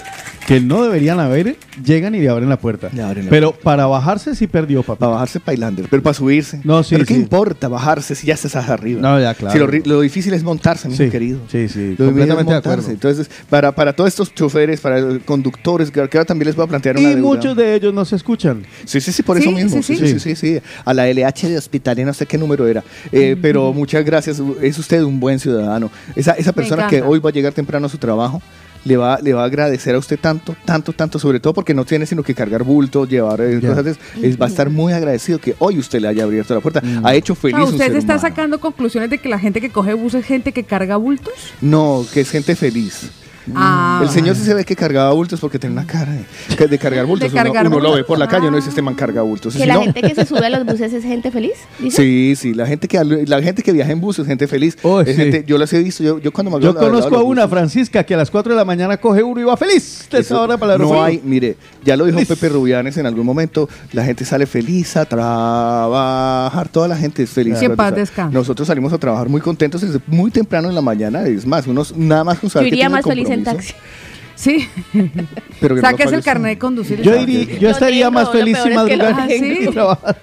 que 0.45 0.61
no 0.61 0.83
deberían 0.83 1.19
haber, 1.19 1.55
llegan 1.83 2.13
y 2.13 2.19
le 2.19 2.29
abren 2.29 2.47
la 2.49 2.57
puerta. 2.59 2.89
Le 2.93 3.01
abren 3.01 3.25
la 3.25 3.31
Pero 3.31 3.51
para 3.53 3.87
bajarse 3.87 4.35
sí 4.35 4.45
perdió, 4.45 4.83
papá. 4.83 4.99
Para 4.99 5.11
bajarse 5.13 5.39
Pailander, 5.39 5.87
pero 5.89 6.03
para 6.03 6.13
subirse. 6.13 6.61
No, 6.63 6.83
sí, 6.83 6.93
Pero 6.95 7.05
¿qué 7.05 7.15
sí. 7.15 7.19
importa 7.19 7.67
bajarse 7.67 8.13
si 8.13 8.27
ya 8.27 8.35
estás 8.35 8.55
arriba? 8.55 9.01
No, 9.01 9.19
ya, 9.19 9.33
claro. 9.33 9.53
Si 9.53 9.57
lo, 9.59 9.67
ri- 9.67 9.83
lo 9.85 10.01
difícil 10.01 10.33
es 10.35 10.43
montarse, 10.43 10.87
mi 10.87 10.95
Sí, 10.95 11.09
querido. 11.09 11.39
sí, 11.51 11.67
sí, 11.67 11.79
Lo 11.79 11.81
difícil 11.81 11.91
es 11.91 12.05
completamente 12.05 12.51
de 12.51 12.55
montarse. 12.55 12.69
acuerdo. 12.69 12.91
Entonces, 12.91 13.29
para, 13.49 13.71
para 13.73 13.93
todos 13.93 14.07
estos 14.09 14.33
choferes, 14.35 14.81
para 14.81 15.17
conductores, 15.25 15.89
que 15.89 15.99
ahora 15.99 16.25
también 16.25 16.47
les 16.47 16.55
voy 16.55 16.65
a 16.65 16.67
plantear 16.67 16.97
una 16.97 17.09
Y 17.11 17.15
deuda. 17.15 17.21
muchos 17.21 17.55
de 17.57 17.73
ellos 17.75 17.93
no 17.93 18.05
se 18.05 18.15
escuchan. 18.15 18.63
Sí, 18.85 19.01
sí, 19.01 19.11
sí, 19.11 19.23
por 19.23 19.37
Sí, 19.37 19.43
eso 19.43 19.51
mismo. 19.51 19.81
sí, 19.81 19.95
Sí, 19.97 20.19
sí. 20.19 20.35
sí, 20.35 20.59
A 20.85 20.93
la 20.93 21.07
LH 21.09 21.49
de 21.49 21.57
Hospitalia, 21.57 22.05
no 22.05 22.13
sé 22.13 22.25
qué 22.27 22.37
número 22.37 22.67
era. 22.67 22.83
Eh, 23.11 23.35
Pero 23.41 23.73
muchas 23.73 24.05
gracias. 24.05 24.39
Es 24.61 24.77
usted 24.77 25.01
un 25.01 25.19
buen 25.19 25.39
ciudadano. 25.39 25.89
Esa, 26.15 26.33
esa 26.33 26.53
persona 26.53 26.87
que 26.87 27.01
hoy 27.01 27.17
va 27.19 27.31
a 27.31 27.33
llegar 27.33 27.51
temprano 27.53 27.87
a 27.87 27.89
su 27.89 27.97
trabajo. 27.97 28.41
Le 28.85 28.97
va, 28.97 29.19
le 29.21 29.33
va 29.33 29.41
a 29.41 29.45
agradecer 29.45 29.95
a 29.95 29.97
usted 29.97 30.19
tanto, 30.19 30.55
tanto, 30.63 30.93
tanto, 30.93 31.17
sobre 31.19 31.39
todo 31.39 31.53
porque 31.53 31.73
no 31.73 31.85
tiene 31.85 32.05
sino 32.05 32.21
que 32.23 32.35
cargar 32.35 32.63
bultos, 32.63 33.09
llevar 33.09 33.41
eh, 33.41 33.59
Ya. 33.61 33.69
cosas. 33.69 33.83
de- 33.85 33.95
es- 34.21 34.39
va 34.39 34.45
a 34.45 34.49
estar 34.49 34.69
muy 34.69 34.93
agradecido 34.93 35.39
que 35.39 35.55
hoy 35.59 35.79
usted 35.79 35.99
le 35.99 36.07
haya 36.07 36.23
abierto 36.23 36.53
la 36.53 36.61
puerta. 36.61 36.81
Ha 37.03 37.15
hecho 37.15 37.33
O 37.33 37.35
feliz 37.35 37.55
sea, 37.55 37.63
un 37.65 37.73
¿usted 37.73 37.87
ser 37.87 37.95
está 37.97 38.13
humano. 38.13 38.29
sacando 38.29 38.59
conclusiones 38.59 39.09
de 39.09 39.17
que 39.17 39.27
la 39.27 39.39
gente 39.39 39.59
que 39.59 39.71
coge 39.71 39.93
bus 39.95 40.13
es 40.13 40.23
gente 40.25 40.51
que 40.51 40.63
carga 40.63 40.97
bultos? 40.97 41.33
No, 41.61 42.05
que 42.13 42.21
es 42.21 42.29
gente 42.29 42.55
feliz. 42.55 43.09
Ah, 43.53 43.99
el 44.01 44.09
señor 44.09 44.35
sí 44.35 44.43
se 44.43 44.53
ve 44.53 44.65
que 44.65 44.75
cargaba 44.75 45.11
bultos 45.11 45.39
porque 45.39 45.59
tiene 45.59 45.73
una 45.73 45.85
cara 45.85 46.11
de, 46.13 46.55
que- 46.55 46.67
de 46.67 46.77
cargar 46.79 47.05
bultos. 47.05 47.31
De 47.31 47.35
cargar 47.37 47.67
uno, 47.67 47.77
uno 47.77 47.89
lo 47.89 47.95
ve 47.95 48.03
por 48.03 48.17
la 48.17 48.27
calle, 48.27 48.47
uno 48.47 48.57
dice 48.57 48.69
este 48.69 48.81
man 48.81 48.95
carga 48.95 49.21
bultos. 49.21 49.53
Que 49.53 49.59
Si 49.61 49.65
la 49.67 49.75
no- 49.75 49.81
gente 49.83 50.01
que 50.01 50.15
se 50.15 50.25
sube 50.25 50.45
a 50.45 50.49
los 50.49 50.65
buses 50.65 50.91
es 50.93 51.03
gente 51.03 51.29
feliz. 51.31 51.53
¿dice? 51.79 51.97
Sí, 52.01 52.35
sí, 52.35 52.53
la 52.53 52.65
gente 52.65 52.87
que 52.87 53.03
la 53.03 53.41
gente 53.41 53.61
que 53.61 53.71
viaja 53.71 53.91
en 53.91 54.01
bus 54.01 54.17
es 54.19 54.25
gente 54.27 54.47
feliz. 54.47 54.77
Oh, 54.81 55.01
Es 55.01 55.09
sí. 55.09 55.15
gente- 55.15 55.43
yo 55.45 55.57
las 55.57 55.71
he 55.73 55.79
visto, 55.83 56.03
yo, 56.03 56.19
yo 56.19 56.31
cuando 56.31 56.49
me 56.57 56.63
Yo 56.63 56.73
conozco 56.75 57.15
a 57.17 57.23
una, 57.23 57.43
buses, 57.45 57.49
Francisca, 57.59 58.03
que 58.03 58.13
a 58.13 58.17
las 58.17 58.31
4 58.31 58.53
de 58.53 58.57
la 58.57 58.65
mañana 58.65 58.97
coge 58.97 59.21
uno 59.21 59.39
y 59.41 59.43
va 59.43 59.55
feliz 59.57 60.07
eso 60.11 60.41
hora 60.41 60.57
para 60.57 60.77
No 60.77 61.03
hay, 61.03 61.21
mire, 61.23 61.57
ya 61.83 61.95
lo 61.97 62.05
dijo 62.05 62.19
Pepe 62.25 62.49
Rubianes 62.49 62.97
en 62.97 63.05
algún 63.05 63.25
momento, 63.25 63.69
la 63.91 64.03
gente 64.05 64.25
sale 64.25 64.45
feliz 64.45 64.95
a 64.97 65.05
trabajar, 65.05 66.69
toda 66.69 66.87
la 66.87 66.97
gente 66.97 67.23
es 67.23 67.29
feliz. 67.29 67.57
Que 67.59 67.69
paz 67.69 67.95
descanse. 67.95 68.33
Nosotros 68.33 68.67
salimos 68.67 68.93
a 68.93 68.97
trabajar 68.97 69.29
muy 69.29 69.41
contentos 69.41 69.81
desde 69.81 69.99
muy 70.07 70.31
temprano 70.31 70.69
en 70.69 70.75
la 70.75 70.81
mañana, 70.81 71.23
es 71.25 71.45
más, 71.45 71.67
unos 71.67 71.95
nada 71.95 72.23
más 72.23 72.39
con 72.39 72.49
Yo 72.49 72.53
saber 72.53 72.69
que 72.69 72.75
iría 72.75 72.85
tiene 72.87 72.95
más 72.95 73.05
feliz 73.05 73.29
compromiso, 73.43 73.73
taxi. 73.73 73.73
Sí. 74.35 74.67
Pero 75.61 75.75
que 75.75 75.81
no 75.81 75.87
Saques 75.87 76.11
el 76.11 76.21
carnet 76.21 76.51
de 76.51 76.57
conducir. 76.59 77.01
Yo, 77.01 77.13
¿sabes? 77.13 77.27
iría- 77.29 77.57
yo 77.57 77.69
estaría 77.69 78.05
tengo, 78.07 78.19
más 78.19 78.29
feliz 78.31 78.57
es 78.57 78.63
que 78.63 78.69
lo 78.69 78.75
madrugar 78.75 79.27
tengo. 79.27 79.61
y 79.61 79.73
trabajar. 79.73 80.21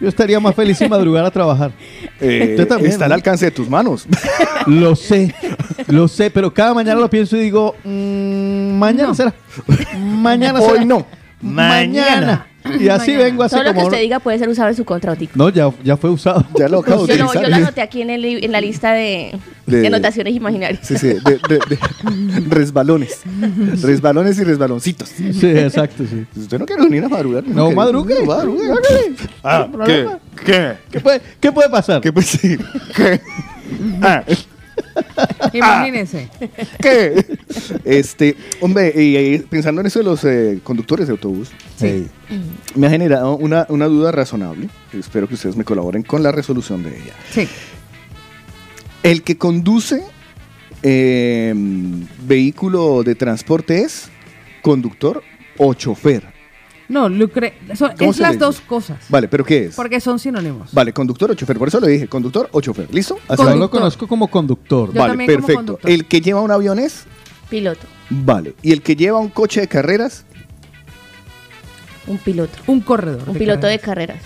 Yo 0.00 0.08
estaría 0.08 0.40
más 0.40 0.54
feliz 0.54 0.78
sin 0.78 0.88
madrugar 0.88 1.24
a 1.24 1.30
trabajar. 1.32 1.72
eh, 2.20 2.50
Usted 2.52 2.68
también, 2.68 2.92
está 2.92 3.06
al 3.06 3.12
alcance 3.12 3.44
de 3.46 3.50
tus 3.50 3.68
manos. 3.68 4.06
Lo 4.66 4.94
sé, 4.94 5.34
lo 5.88 6.06
sé, 6.06 6.30
pero 6.30 6.52
cada 6.54 6.74
mañana 6.74 7.00
lo 7.00 7.10
pienso 7.10 7.36
y 7.36 7.40
digo, 7.40 7.74
mm, 7.82 8.78
mañana 8.78 9.08
No. 9.08 9.14
será. 9.14 9.34
Mañana 9.98 10.60
Hoy 10.60 10.70
será. 10.72 10.84
no. 10.84 11.06
Mañana. 11.40 12.46
Y 12.78 12.88
así 12.88 13.12
Mañana. 13.12 13.24
vengo 13.24 13.42
así 13.42 13.54
Todo 13.54 13.64
lo 13.64 13.70
que 13.70 13.74
como... 13.76 13.86
usted 13.88 14.00
diga 14.00 14.20
puede 14.20 14.38
ser 14.38 14.48
usado 14.48 14.68
en 14.68 14.74
su 14.76 14.84
contra, 14.84 15.12
Otico. 15.12 15.32
No, 15.34 15.48
ya, 15.48 15.70
ya 15.82 15.96
fue 15.96 16.10
usado. 16.10 16.46
Ya 16.58 16.68
lo 16.68 16.80
acabo 16.80 17.06
de 17.06 17.16
Yo 17.16 17.24
lo, 17.24 17.32
yo 17.34 17.48
lo 17.48 17.56
anoté 17.56 17.80
aquí 17.80 18.02
en, 18.02 18.10
el 18.10 18.24
en 18.24 18.52
la 18.52 18.60
lista 18.60 18.92
de, 18.92 19.34
De- 19.66 19.80
de 19.80 19.86
anotaciones 19.86 20.34
imaginarias. 20.34 20.86
Sí, 20.86 20.96
sí, 20.98 21.08
de, 21.08 21.40
de- 21.48 21.60
de- 21.68 22.40
resbalones. 22.50 23.20
Resbalones 23.82 24.38
y 24.38 24.44
resbaloncitos. 24.44 25.08
Sí, 25.08 25.30
exacto, 25.42 26.04
sí. 26.08 26.26
Si 26.34 26.40
usted 26.40 26.58
no 26.58 26.66
quiere 26.66 26.82
venir 26.82 27.04
a 27.04 27.08
madrugar. 27.08 27.44
No, 27.46 27.64
quiere- 27.66 27.76
madrugue. 27.76 28.14
no, 28.20 28.26
madrugue, 28.26 28.64
hágale. 28.64 29.14
Ah, 29.42 29.58
No 29.70 29.84
¿qué? 29.84 30.02
problema. 30.04 30.18
¿Qué? 30.44 30.72
¿Qué 30.90 31.00
puede, 31.00 31.20
qué 31.40 31.52
puede 31.52 31.68
pasar? 31.70 32.00
¿Qué? 32.00 32.12
Pues, 32.12 32.26
sí. 32.26 32.58
¿Qué? 32.94 33.20
Ah, 34.02 34.24
Imagínense. 35.52 36.28
¿Qué? 36.80 37.38
Este, 37.84 38.36
hombre, 38.60 38.92
y, 38.96 39.16
eh, 39.16 39.44
pensando 39.48 39.80
en 39.80 39.86
eso 39.86 39.98
de 40.00 40.04
los 40.04 40.24
eh, 40.24 40.60
conductores 40.62 41.06
de 41.06 41.12
autobús, 41.12 41.50
Sí. 41.76 42.08
me 42.74 42.86
ha 42.86 42.90
generado 42.90 43.36
una, 43.36 43.66
una 43.68 43.86
duda 43.86 44.12
razonable. 44.12 44.68
Espero 44.92 45.26
que 45.28 45.34
ustedes 45.34 45.56
me 45.56 45.64
colaboren 45.64 46.02
con 46.02 46.22
la 46.22 46.30
resolución 46.32 46.82
de 46.82 46.90
ella. 46.90 47.14
Sí. 47.32 47.48
El 49.02 49.22
que 49.22 49.38
conduce 49.38 50.02
eh, 50.82 51.54
vehículo 52.26 53.02
de 53.02 53.14
transporte 53.14 53.82
es 53.82 54.10
conductor 54.62 55.22
o 55.56 55.74
chofer. 55.74 56.39
No, 56.90 57.08
Lucre, 57.08 57.54
son- 57.76 57.92
¿Cómo 57.96 58.10
es 58.10 58.18
las 58.18 58.32
dice? 58.32 58.44
dos 58.44 58.60
cosas. 58.62 58.98
Vale, 59.08 59.28
pero 59.28 59.44
¿qué 59.44 59.66
es? 59.66 59.76
Porque 59.76 60.00
son 60.00 60.18
sinónimos. 60.18 60.72
Vale, 60.74 60.92
conductor 60.92 61.30
o 61.30 61.34
chofer. 61.34 61.56
Por 61.56 61.68
eso 61.68 61.78
le 61.80 61.86
dije, 61.88 62.08
conductor 62.08 62.48
o 62.50 62.60
chofer. 62.60 62.92
¿Listo? 62.92 63.16
Así 63.28 63.42
Yo 63.42 63.54
lo 63.54 63.70
conozco 63.70 64.08
como 64.08 64.26
conductor. 64.28 64.92
Yo 64.92 64.98
Vale, 65.00 65.12
también 65.12 65.28
como 65.30 65.46
perfecto. 65.46 65.58
conductor. 65.60 65.90
El 65.90 66.06
que 66.06 66.20
lleva 66.20 66.40
un 66.42 66.50
avión 66.50 66.80
es. 66.80 67.04
Piloto. 67.48 67.86
Vale. 68.10 68.54
¿Y 68.62 68.72
el 68.72 68.82
que 68.82 68.96
lleva 68.96 69.18
un 69.20 69.28
coche 69.28 69.60
de 69.60 69.68
carreras? 69.68 70.24
Un 72.08 72.18
piloto. 72.18 72.58
Un 72.66 72.80
corredor. 72.80 73.22
Un 73.28 73.34
de 73.34 73.38
piloto 73.38 73.66
de 73.68 73.78
carreras. 73.78 74.18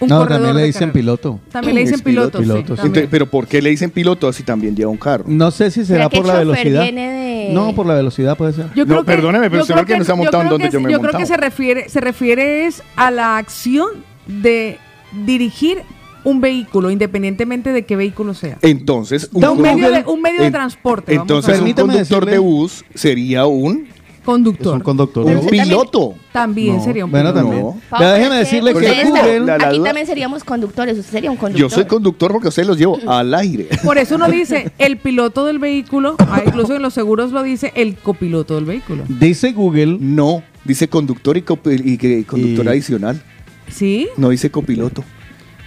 Un 0.00 0.08
no, 0.08 0.18
corredor 0.18 0.28
también 0.36 0.54
le 0.56 0.60
de 0.62 0.66
dicen 0.68 0.92
piloto. 0.92 1.40
También 1.50 1.74
le 1.74 1.82
Es 1.82 1.90
dicen 1.90 2.04
piloto, 2.04 2.38
piloto. 2.38 2.40
sí, 2.40 2.44
piloto, 2.44 2.60
sí. 2.60 2.66
también. 2.76 2.86
Entonces, 2.86 3.08
pero 3.10 3.26
¿por 3.30 3.46
qué 3.48 3.60
le 3.60 3.70
dicen 3.70 3.90
piloto 3.90 4.32
si 4.32 4.42
también 4.44 4.76
lleva 4.76 4.90
un 4.90 4.96
carro? 4.96 5.24
No 5.26 5.50
sé 5.50 5.70
si 5.70 5.84
será 5.84 6.04
¿Será 6.04 6.08
que 6.08 6.16
por 6.18 6.26
la 6.26 6.32
chofer 6.34 6.46
velocidad. 6.46 6.82
viene 6.82 7.10
de- 7.48 7.52
No, 7.52 7.74
por 7.74 7.86
la 7.86 7.94
velocidad 7.94 8.36
puede 8.36 8.52
ser. 8.52 8.66
Yo 8.74 8.84
No, 8.84 8.86
creo 8.86 8.98
que- 9.00 9.06
perdóneme, 9.12 9.50
pero 9.50 9.56
yo 9.58 9.62
usted 9.62 9.74
creo 9.74 9.84
porque 9.84 9.98
no 9.98 10.04
se 10.04 10.12
ha 10.12 10.14
yo 10.14 10.16
montado 10.22 10.42
en 10.42 10.48
creo 10.48 10.52
donde 10.58 10.68
que- 10.68 10.72
yo 10.72 10.80
me 10.80 10.88
he 10.88 10.92
Yo 10.92 10.98
creo 10.98 11.12
montado. 11.12 11.22
que 11.22 11.26
se 11.26 11.36
refiere, 11.36 11.88
se 11.88 12.00
refiere 12.00 12.66
es 12.66 12.82
a 12.96 13.10
la 13.10 13.36
acción 13.38 13.88
de 14.26 14.78
dirigir 15.24 15.78
un 16.24 16.40
vehículo, 16.40 16.90
independientemente 16.90 17.72
de 17.72 17.84
qué 17.86 17.96
vehículo 17.96 18.34
sea. 18.34 18.58
Entonces, 18.62 19.30
Da 19.32 19.50
Un 19.50 19.62
medio 19.62 19.76
de, 19.88 20.02
conductor- 20.02 20.14
un 20.14 20.22
medio 20.22 20.42
de 20.42 20.50
transporte. 20.50 21.12
vamos 21.16 21.18
a 21.18 21.22
Entonces, 21.22 21.54
un. 21.54 21.58
Permítame 21.60 21.88
conductor 21.94 22.24
decirle- 22.26 22.32
de 22.32 22.38
bus 22.38 22.84
sería 22.94 23.46
un, 23.46 23.86
Es 24.28 24.34
conductor. 24.34 24.74
un 24.74 24.80
conductor. 24.80 25.22
un 25.24 25.26
Pero 25.28 25.40
usted 25.40 25.50
también- 25.56 25.64
piloto. 25.68 26.14
También 26.32 26.76
No. 26.76 26.84
sería 26.84 27.04
un 27.04 27.10
Bueno, 27.10 27.32
piloto. 27.32 27.48
también. 27.48 27.66
No. 27.90 27.98
Déjeme 27.98 28.26
Porque 28.28 28.38
decirle 28.38 28.72
que 28.74 29.04
Google... 29.04 29.40
la- 29.40 29.58
la 29.58 29.66
aquí 29.68 29.76
duda- 29.78 29.88
también 29.88 30.06
seríamos 30.06 30.44
conductores. 30.44 30.98
Usted 30.98 31.10
sería 31.12 31.30
un 31.30 31.36
conductor. 31.36 31.60
Yo 31.70 31.74
soy 31.74 31.84
conductor 31.86 32.32
porque 32.32 32.48
ustedes 32.48 32.68
los 32.68 32.76
llevo 32.78 32.98
al 33.08 33.32
aire. 33.34 33.68
Por 33.84 33.96
eso 33.98 34.16
uno 34.16 34.28
dice 34.28 34.70
el 34.78 34.98
piloto 34.98 35.44
del 35.46 35.58
vehículo, 35.58 36.16
ah, 36.18 36.42
incluso 36.46 36.74
en 36.76 36.82
los 36.82 36.94
seguros 36.94 37.32
lo 37.32 37.42
dice 37.42 37.72
el 37.74 37.96
copiloto 37.96 38.54
del 38.56 38.64
vehículo. 38.66 39.04
Dice 39.08 39.52
Google... 39.52 39.96
No, 40.00 40.42
dice 40.64 40.88
conductor 40.88 41.36
y, 41.36 41.42
copi- 41.42 41.80
y 41.84 41.96
que- 41.98 42.24
conductor 42.24 42.66
Y- 42.66 42.68
adicional. 42.68 43.22
¿Sí? 43.70 44.08
No 44.16 44.28
dice 44.30 44.50
copiloto. 44.50 45.04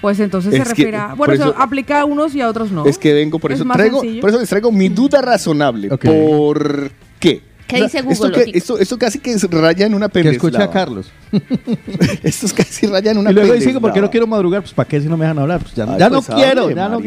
Pues 0.02 0.20
entonces 0.20 0.52
se 0.54 0.62
Es 0.62 0.68
refiere 0.68 0.98
a... 0.98 1.14
Bueno, 1.14 1.34
eso 1.36 1.50
eso- 1.52 1.56
aplica 1.60 2.02
a 2.02 2.06
unos 2.06 2.34
y 2.34 2.42
a 2.42 2.48
otros 2.50 2.72
no. 2.72 2.86
Es 2.86 2.98
que 2.98 3.14
vengo, 3.14 3.38
por 3.38 3.52
Es 3.52 3.60
eso 3.60 3.70
traigo, 3.72 4.02
sencillo. 4.02 4.22
por 4.22 4.30
eso 4.32 4.40
les 4.40 4.50
traigo 4.50 4.72
mi 4.72 4.90
duda 4.90 5.22
razonable. 5.22 5.90
¿Por 5.98 6.92
qué? 7.20 7.44
¿Qué 7.68 7.84
dice 7.84 8.00
esto, 8.00 8.28
Google, 8.28 8.46
que- 8.52 8.58
esto, 8.58 8.78
esto 8.78 8.98
casi 8.98 9.20
que 9.20 9.36
raya 9.50 9.86
en 9.86 9.94
una 9.94 10.08
Que 10.08 10.14
pendeslava. 10.24 10.48
escuche 10.50 10.64
a 10.64 10.70
Carlos. 10.70 11.12
esto 12.24 12.46
es 12.46 12.54
casi 12.54 12.88
raya 12.88 13.12
en 13.12 13.18
una 13.20 13.32
Y 13.32 13.34
luego 13.34 13.54
dice 13.54 13.58
que 13.60 13.66
pendeslava. 13.66 13.82
porque 13.82 14.02
no 14.02 14.10
quiero 14.12 14.28
madrugar, 14.28 14.62
pues 14.62 14.74
¿para 14.74 14.88
qué 14.90 15.00
si 15.02 15.08
no 15.08 15.18
me 15.18 15.26
dejan 15.26 15.40
hablar? 15.40 15.62
Pues 15.62 15.74
ya, 15.74 15.86
Ay, 15.86 16.00
ya 16.00 16.10
pues 16.10 16.28
no 16.30 16.36
quiero, 16.36 16.62
hable, 16.64 16.76
ya 16.76 16.90
no, 16.90 17.00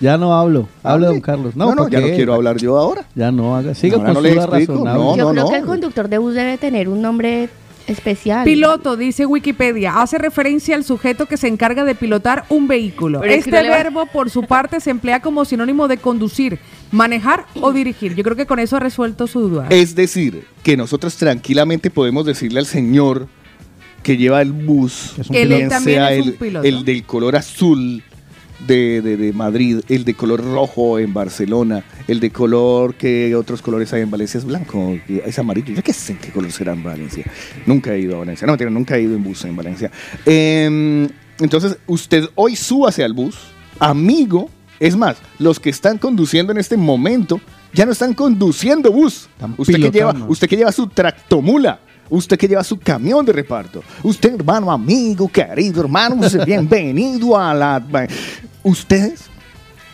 ya 0.00 0.16
no 0.18 0.34
hablo. 0.38 0.68
Hable, 0.82 1.06
don 1.06 1.20
Carlos. 1.20 1.54
No, 1.56 1.66
no, 1.66 1.74
no, 1.74 1.82
¿por 1.84 1.90
ya 1.92 2.00
no 2.00 2.06
quiero 2.08 2.34
hablar 2.34 2.56
yo 2.56 2.76
ahora. 2.78 3.04
Ya 3.14 3.30
no 3.30 3.56
haga. 3.56 3.74
Siga 3.74 3.96
Ahora 3.96 4.12
con 4.14 4.22
no 4.24 4.30
su 4.30 4.36
razonable. 4.50 5.02
Yo 5.16 5.30
creo 5.30 5.44
no. 5.44 5.50
que 5.50 5.56
el 5.56 5.64
conductor 5.66 6.08
de 6.08 6.18
bus 6.18 6.34
debe 6.34 6.58
tener 6.58 6.88
un 6.88 7.00
nombre 7.02 7.48
especial. 7.88 8.44
Piloto, 8.44 8.96
dice 8.96 9.26
Wikipedia, 9.26 10.00
hace 10.00 10.18
referencia 10.18 10.74
al 10.76 10.84
sujeto 10.84 11.26
que 11.26 11.36
se 11.36 11.48
encarga 11.48 11.84
de 11.84 11.94
pilotar 11.94 12.44
un 12.48 12.68
vehículo. 12.68 13.20
Pero 13.20 13.32
es 13.32 13.44
que 13.44 13.50
este 13.50 13.56
no 13.58 13.62
le 13.64 13.70
va- 13.70 13.76
verbo, 13.82 14.06
por 14.06 14.30
su 14.30 14.42
parte, 14.44 14.80
se 14.80 14.90
emplea 14.90 15.20
como 15.20 15.44
sinónimo 15.44 15.88
de 15.88 15.96
conducir, 15.98 16.58
manejar 16.92 17.46
o 17.60 17.72
dirigir. 17.72 18.14
Yo 18.14 18.22
creo 18.22 18.36
que 18.36 18.46
con 18.46 18.58
eso 18.58 18.76
ha 18.76 18.80
resuelto 18.80 19.26
su 19.26 19.40
duda. 19.40 19.66
Es 19.70 19.94
decir, 19.94 20.44
que 20.62 20.76
nosotros 20.76 21.16
tranquilamente 21.16 21.90
podemos 21.90 22.24
decirle 22.26 22.60
al 22.60 22.66
señor 22.66 23.28
que 24.02 24.16
lleva 24.16 24.40
el 24.42 24.52
bus, 24.52 25.12
Que 25.16 25.20
es 25.22 25.28
un 25.28 25.34
Que 25.34 25.42
él 25.42 25.68
también 25.68 25.82
sea 25.82 26.12
es 26.12 26.22
un 26.22 26.28
el, 26.28 26.34
piloto. 26.34 26.66
el 26.68 26.84
del 26.84 27.02
color 27.04 27.36
azul 27.36 28.02
de, 28.66 29.00
de- 29.02 29.16
de 29.16 29.32
Madrid, 29.32 29.80
el 29.88 30.04
de 30.04 30.14
color 30.14 30.42
rojo 30.44 30.98
en 30.98 31.14
Barcelona, 31.14 31.84
el 32.06 32.20
de 32.20 32.30
color 32.30 32.94
que 32.94 33.34
otros 33.34 33.62
colores 33.62 33.92
hay 33.92 34.02
en 34.02 34.10
Valencia 34.10 34.38
es 34.38 34.44
blanco, 34.44 34.98
es 35.08 35.38
amarillo. 35.38 35.74
Yo 35.74 35.82
qué 35.82 35.92
sé 35.92 36.16
qué 36.20 36.30
color 36.30 36.50
será 36.52 36.72
en 36.72 36.82
Valencia. 36.82 37.24
Nunca 37.66 37.94
he 37.94 38.00
ido 38.00 38.16
a 38.16 38.18
Valencia. 38.20 38.46
No, 38.46 38.52
mentira, 38.52 38.70
nunca 38.70 38.96
he 38.96 39.02
ido 39.02 39.14
en 39.14 39.22
bus 39.22 39.44
en 39.44 39.54
Valencia. 39.56 39.90
Em, 40.26 41.08
entonces, 41.40 41.76
usted 41.86 42.24
hoy 42.34 42.56
súbase 42.56 43.04
al 43.04 43.12
bus, 43.12 43.36
amigo. 43.78 44.50
Es 44.80 44.96
más, 44.96 45.16
los 45.38 45.58
que 45.58 45.70
están 45.70 45.98
conduciendo 45.98 46.52
en 46.52 46.58
este 46.58 46.76
momento 46.76 47.40
ya 47.72 47.84
no 47.84 47.92
están 47.92 48.14
conduciendo 48.14 48.92
bus. 48.92 49.28
Están 49.34 49.54
Usted 49.56 49.74
que, 49.74 49.90
lleva, 49.90 50.14
usted 50.28 50.48
que 50.48 50.56
lleva 50.56 50.72
su 50.72 50.86
tractomula. 50.88 51.80
Usted 52.10 52.38
que 52.38 52.48
lleva 52.48 52.64
su 52.64 52.78
camión 52.78 53.26
de 53.26 53.32
reparto. 53.34 53.82
Usted, 54.02 54.34
hermano, 54.36 54.70
amigo, 54.72 55.28
querido 55.28 55.82
hermano, 55.82 56.16
bienvenido 56.46 57.36
a 57.38 57.52
la... 57.52 57.84
Ustedes 58.68 59.24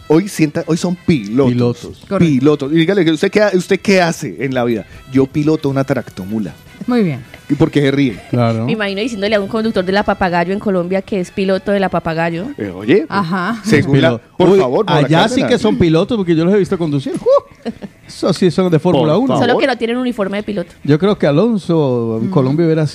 hoy, 0.09 0.29
sienta, 0.29 0.65
hoy 0.67 0.77
son 0.77 0.97
pilotos. 0.97 1.53
Pilotos. 1.53 1.99
Correcto. 2.09 2.19
Pilotos. 2.19 2.73
Y 2.73 2.77
dígale, 2.77 3.11
¿usted 3.13 3.31
qué, 3.31 3.49
¿usted 3.55 3.81
qué 3.81 4.03
hace 4.03 4.37
en 4.45 4.53
la 4.53 4.65
vida? 4.65 4.85
Yo 5.13 5.27
piloto 5.27 5.69
una 5.69 5.85
tractomula. 5.85 6.53
Muy 6.89 7.03
bien. 7.05 7.21
¿Y 7.49 7.55
por 7.55 7.71
qué 7.71 7.81
se 7.83 7.91
ríe? 7.93 8.21
Claro. 8.31 8.65
Me 8.67 8.73
imagino 8.73 9.01
diciéndole 9.01 9.37
a 9.37 9.41
un 9.41 9.47
conductor 9.49 9.85
de 9.85 9.93
la 9.93 10.03
papagayo 10.03 10.53
en 10.53 10.59
Colombia 10.59 11.03
que 11.03 11.21
es 11.21 11.31
piloto 11.31 11.71
de 11.73 11.79
la 11.79 11.89
papagayo. 11.89 12.47
Eh, 12.59 12.69
oye, 12.75 13.07
Ajá. 13.09 13.61
según 13.65 14.01
la- 14.03 14.19
por 14.19 14.51
Uy, 14.51 14.59
favor, 14.59 14.85
Paula 14.85 15.07
Allá 15.07 15.29
sí 15.29 15.43
que 15.45 15.57
son 15.59 15.79
pilotos 15.79 16.17
porque 16.17 16.35
yo 16.35 16.45
los 16.45 16.53
he 16.53 16.59
visto 16.59 16.77
conducir. 16.77 17.13
¡Uh! 17.15 17.69
Eso 18.07 18.33
sí 18.33 18.51
son 18.51 18.71
de 18.73 18.79
Fórmula 18.81 19.13
Por 19.15 19.23
1. 19.23 19.29
favor. 19.29 19.47
Solo 19.47 19.59
que 19.59 19.67
no 19.67 19.79
tienen 19.79 19.97
uniforme 19.99 20.39
de 20.39 20.43
piloto. 20.43 20.73
Yo 20.83 20.99
creo 20.99 21.17
que 21.17 21.27
Alonso 21.27 22.19
en 22.21 22.29
Colombia 22.31 22.67
hubiera 22.67 22.87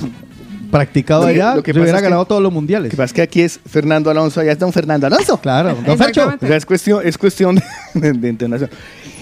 practicado 0.72 1.22
Lo 1.22 1.28
que- 1.28 1.34
allá, 1.34 1.56
lo 1.56 1.64
que 1.64 1.74
se 1.74 1.80
hubiera 1.80 1.98
que- 2.00 2.04
ganado 2.04 2.26
todos 2.26 2.42
los 2.42 2.52
Lo 2.52 2.56
mundiales. 2.56 2.90
que 2.92 2.98
pasa 2.98 3.06
es 3.06 3.14
que 3.14 3.22
aquí 3.22 3.42
es 3.42 3.60
Fernando 3.66 4.10
Alonso, 4.10 4.40
allá 4.42 4.52
es 4.54 4.60
don 4.60 4.72
Fernando 4.74 5.08
Alonso. 5.08 5.38
Claro, 5.42 5.76
don 5.86 5.98
Fercho. 5.98 6.34
O 6.42 6.46
sea, 6.48 6.58
es 6.58 6.66
cuestión, 6.66 7.02
es 7.04 7.18
cuestión 7.18 7.60
de, 7.94 8.14
de 8.14 8.30
internación. 8.30 8.70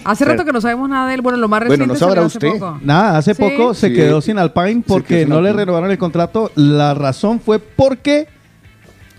Hace 0.03 0.23
rato 0.23 0.45
que 0.45 0.53
no 0.53 0.61
sabemos 0.61 0.89
nada 0.89 1.07
de 1.09 1.15
él. 1.15 1.21
Bueno, 1.21 1.37
lo 1.37 1.47
más 1.49 1.59
Bueno, 1.67 1.71
reciente 1.85 1.93
no 1.93 1.99
salió 1.99 2.15
sabrá 2.15 2.25
hace 2.27 2.37
usted. 2.37 2.59
poco. 2.59 2.79
Nada, 2.81 3.17
hace 3.17 3.33
Sí. 3.33 3.41
poco 3.41 3.73
se 3.73 3.89
Sí. 3.89 3.93
quedó 3.93 4.21
sin 4.21 4.37
Alpine 4.39 4.81
porque 4.87 5.21
sin 5.21 5.29
no 5.29 5.41
le 5.41 5.51
renovaron 5.51 5.91
el 5.91 5.97
contrato. 5.97 6.51
La 6.55 6.93
razón 6.93 7.41
fue 7.41 7.59
porque 7.59 8.27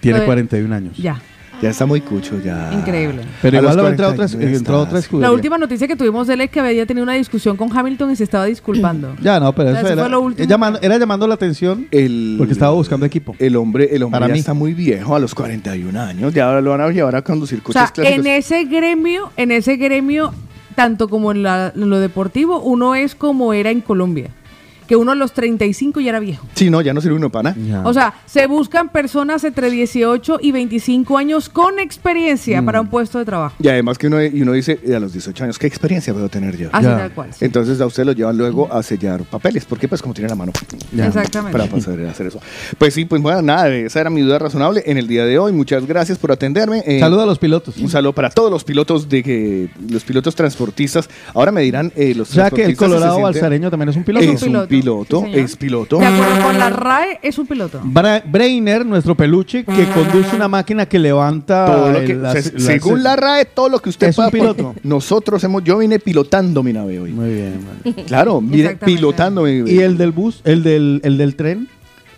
tiene 0.01 0.19
Lo 0.19 0.23
de- 0.23 0.27
41 0.27 0.73
años. 0.73 0.97
Ya, 0.97 1.21
Ya 1.61 1.71
está 1.71 1.87
muy 1.87 2.01
cucho, 2.01 2.41
ya. 2.41 2.71
increíble. 2.73 3.23
Pero 3.43 3.59
igual 3.59 3.77
lo 3.77 3.89
entró 3.89 4.07
a 4.07 4.09
otra, 4.11 4.27
41 4.27 4.57
entró 4.57 4.75
a 4.77 4.79
otra 4.83 4.99
escudería. 5.01 5.29
La 5.29 5.35
última 5.35 5.59
noticia 5.59 5.89
que 5.89 5.97
tuvimos 5.97 6.27
de 6.29 6.35
él 6.35 6.41
es 6.43 6.51
que 6.51 6.61
había 6.61 6.87
tenido 6.87 7.03
una 7.03 7.15
discusión 7.15 7.57
con 7.57 7.77
Hamilton 7.77 8.11
y 8.13 8.17
se 8.17 8.25
estaba 8.25 8.45
disculpando. 8.45 9.15
Ya 9.23 9.41
no, 9.41 9.53
pero 9.53 9.71
O 9.71 9.73
sea, 9.73 9.81
eso 9.81 9.87
eso 9.89 9.93
era, 9.95 10.03
fue 10.05 10.11
lo 10.11 10.21
último. 10.21 10.43
era 10.45 10.51
llamando, 10.51 10.79
era 10.83 10.99
llamando 10.99 11.27
la 11.27 11.35
atención 11.35 11.87
El, 11.91 12.37
porque 12.39 12.53
estaba 12.53 12.73
buscando 12.73 13.05
equipo. 13.07 13.35
El 13.39 13.57
hombre, 13.57 13.89
el 13.95 14.03
hombre 14.05 14.17
Para 14.21 14.29
ya 14.29 14.35
mí. 14.35 14.39
está 14.41 14.55
muy 14.55 14.73
viejo, 14.75 15.17
a 15.17 15.19
los 15.19 15.35
41 15.35 16.01
años. 16.01 16.33
Ya 16.33 16.61
lo 16.61 16.71
van 16.71 16.81
a 16.81 16.89
llevar 16.91 17.17
a 17.17 17.23
conducir 17.23 17.59
O 17.59 17.63
coches 17.65 17.81
sea, 17.83 17.91
clásicos. 17.93 18.19
en 18.21 18.27
ese 18.33 18.65
gremio, 18.65 19.31
en 19.37 19.51
ese 19.53 19.77
gremio, 19.77 20.33
tanto 20.77 21.09
como 21.09 21.33
en, 21.33 21.43
la- 21.43 21.73
en 21.75 21.91
lo 21.91 21.99
deportivo, 21.99 22.61
uno 22.61 22.95
es 22.95 23.15
como 23.17 23.53
era 23.53 23.71
en 23.71 23.81
Colombia. 23.81 24.31
Que 24.89 24.97
uno 24.97 25.13
a 25.13 25.15
los 25.15 25.33
35 25.33 26.01
ya 26.01 26.09
era 26.09 26.19
viejo. 26.21 26.47
Sí, 26.55 26.71
no, 26.71 26.81
ya 26.81 26.93
no 26.95 27.01
sirve 27.01 27.15
uno 27.17 27.31
para 27.31 27.51
nada. 27.55 27.57
Ya. 27.69 27.83
O 27.87 27.93
sea, 27.93 28.15
se 28.27 28.47
buscan 28.47 28.89
personas 28.89 29.45
entre 29.45 29.71
18 29.71 30.39
y 30.43 30.51
25 30.51 31.17
años 31.19 31.49
con 31.51 31.79
experiencia 31.79 32.63
para 32.63 32.81
un 32.81 32.89
puesto 32.89 33.19
de 33.19 33.25
trabajo. 33.27 33.55
Y 33.63 33.69
además 33.69 33.99
que 33.99 34.07
uno, 34.07 34.23
y 34.25 34.41
uno 34.43 34.53
dice, 34.53 34.81
"Eh, 34.85 34.95
a 34.97 35.01
los 35.01 35.13
18 35.13 35.45
años, 35.45 35.59
¿qué 35.59 35.67
experiencia 35.67 36.13
puedo 36.15 36.29
tener 36.29 36.57
yo? 36.57 36.71
Así 36.73 36.87
Ya. 36.87 36.97
tal 36.97 37.13
cual. 37.13 37.29
sí. 37.35 37.45
Entonces 37.45 37.81
a 37.81 37.87
usted 37.87 38.05
lo 38.05 38.13
llevan 38.13 38.37
luego 38.39 38.73
a 38.73 38.83
sellar 38.83 39.23
papeles, 39.25 39.65
porque 39.67 39.89
pues 39.89 40.01
como 40.01 40.15
tiene 40.15 40.29
la 40.31 40.35
mano 40.37 40.53
Ya. 40.93 41.07
Exactamente. 41.07 41.53
para 41.57 41.71
pasar 41.71 42.01
a 42.01 42.11
hacer 42.11 42.29
eso. 42.29 42.41
Pues 42.79 42.95
sí, 42.95 43.05
pues 43.05 43.21
bueno, 43.21 43.43
nada, 43.43 43.69
esa 43.75 44.01
era 44.01 44.09
mi 44.11 44.23
duda 44.23 44.39
razonable 44.39 44.83
en 44.87 44.97
el 44.97 45.07
día 45.07 45.25
de 45.27 45.39
hoy. 45.39 45.53
Muchas 45.53 45.87
gracias 45.87 46.17
por 46.19 46.33
atenderme. 46.33 46.83
Eh, 46.87 47.01
Saluda 47.01 47.25
a 47.25 47.27
los 47.27 47.39
pilotos. 47.39 47.77
Un 47.77 47.91
saludo 47.91 48.15
para 48.15 48.31
todos 48.31 48.51
los 48.51 48.65
pilotos 48.65 49.09
de 49.09 49.23
que 49.23 49.69
los 49.91 50.03
pilotos 50.05 50.35
transportistas. 50.35 51.09
Ahora 51.35 51.53
me 51.53 51.61
dirán 51.61 51.93
eh, 51.97 52.15
los 52.15 52.31
O 52.31 52.35
sea 52.35 52.51
que 52.51 52.65
el 52.65 52.71
se 52.71 52.77
Colorado 52.77 53.17
sienten- 53.19 53.23
balsareño 53.23 53.71
también 53.71 53.89
es 53.91 53.97
un 53.97 54.05
piloto. 54.05 54.25
Es 54.25 54.43
un 54.43 54.49
piloto. 54.49 54.69
Piloto, 54.81 55.25
Sí, 55.25 55.33
es 55.35 55.57
piloto. 55.57 55.99
De 55.99 56.07
acuerdo 56.07 56.43
con 56.45 56.59
la 56.59 56.71
RAE, 56.71 57.19
es 57.23 57.39
un 57.39 57.47
piloto. 57.47 57.81
Bra- 57.85 58.23
Brainer, 58.25 58.85
nuestro 58.87 59.15
peluche, 59.15 59.65
que 59.65 59.87
conduce 59.95 60.35
una 60.37 60.49
máquina 60.49 60.87
que 60.87 60.99
levanta. 60.99 61.67
Todo 61.67 61.93
lo 61.93 62.01
que- 62.05 62.13
el- 62.13 62.23
las- 62.23 62.45
se- 62.45 62.53
las- 62.53 62.63
según 62.63 63.03
la 63.03 63.17
RAE, 63.17 63.45
todo 63.47 63.69
lo 63.69 63.79
que 63.81 63.91
usted 63.91 64.09
Es 64.09 64.19
un 64.19 64.31
pueda- 64.31 64.53
piloto. 64.55 64.75
Nosotros 64.83 65.43
hemos, 65.45 65.63
yo 65.65 65.79
vine 65.79 65.99
pilotando 65.99 66.63
mi 66.63 66.73
nave 66.73 66.99
hoy. 67.01 67.13
Muy 67.13 67.31
bien. 67.35 67.61
vale. 67.85 68.05
Claro, 68.05 68.41
mire, 68.41 68.77
pilotando 68.77 69.43
mi 69.43 69.71
¿Y 69.71 69.79
el 69.81 69.97
del 69.99 70.13
bus? 70.13 70.41
¿El 70.45 70.63
del, 70.63 71.01
el 71.05 71.19
del 71.19 71.37
tren? 71.37 71.69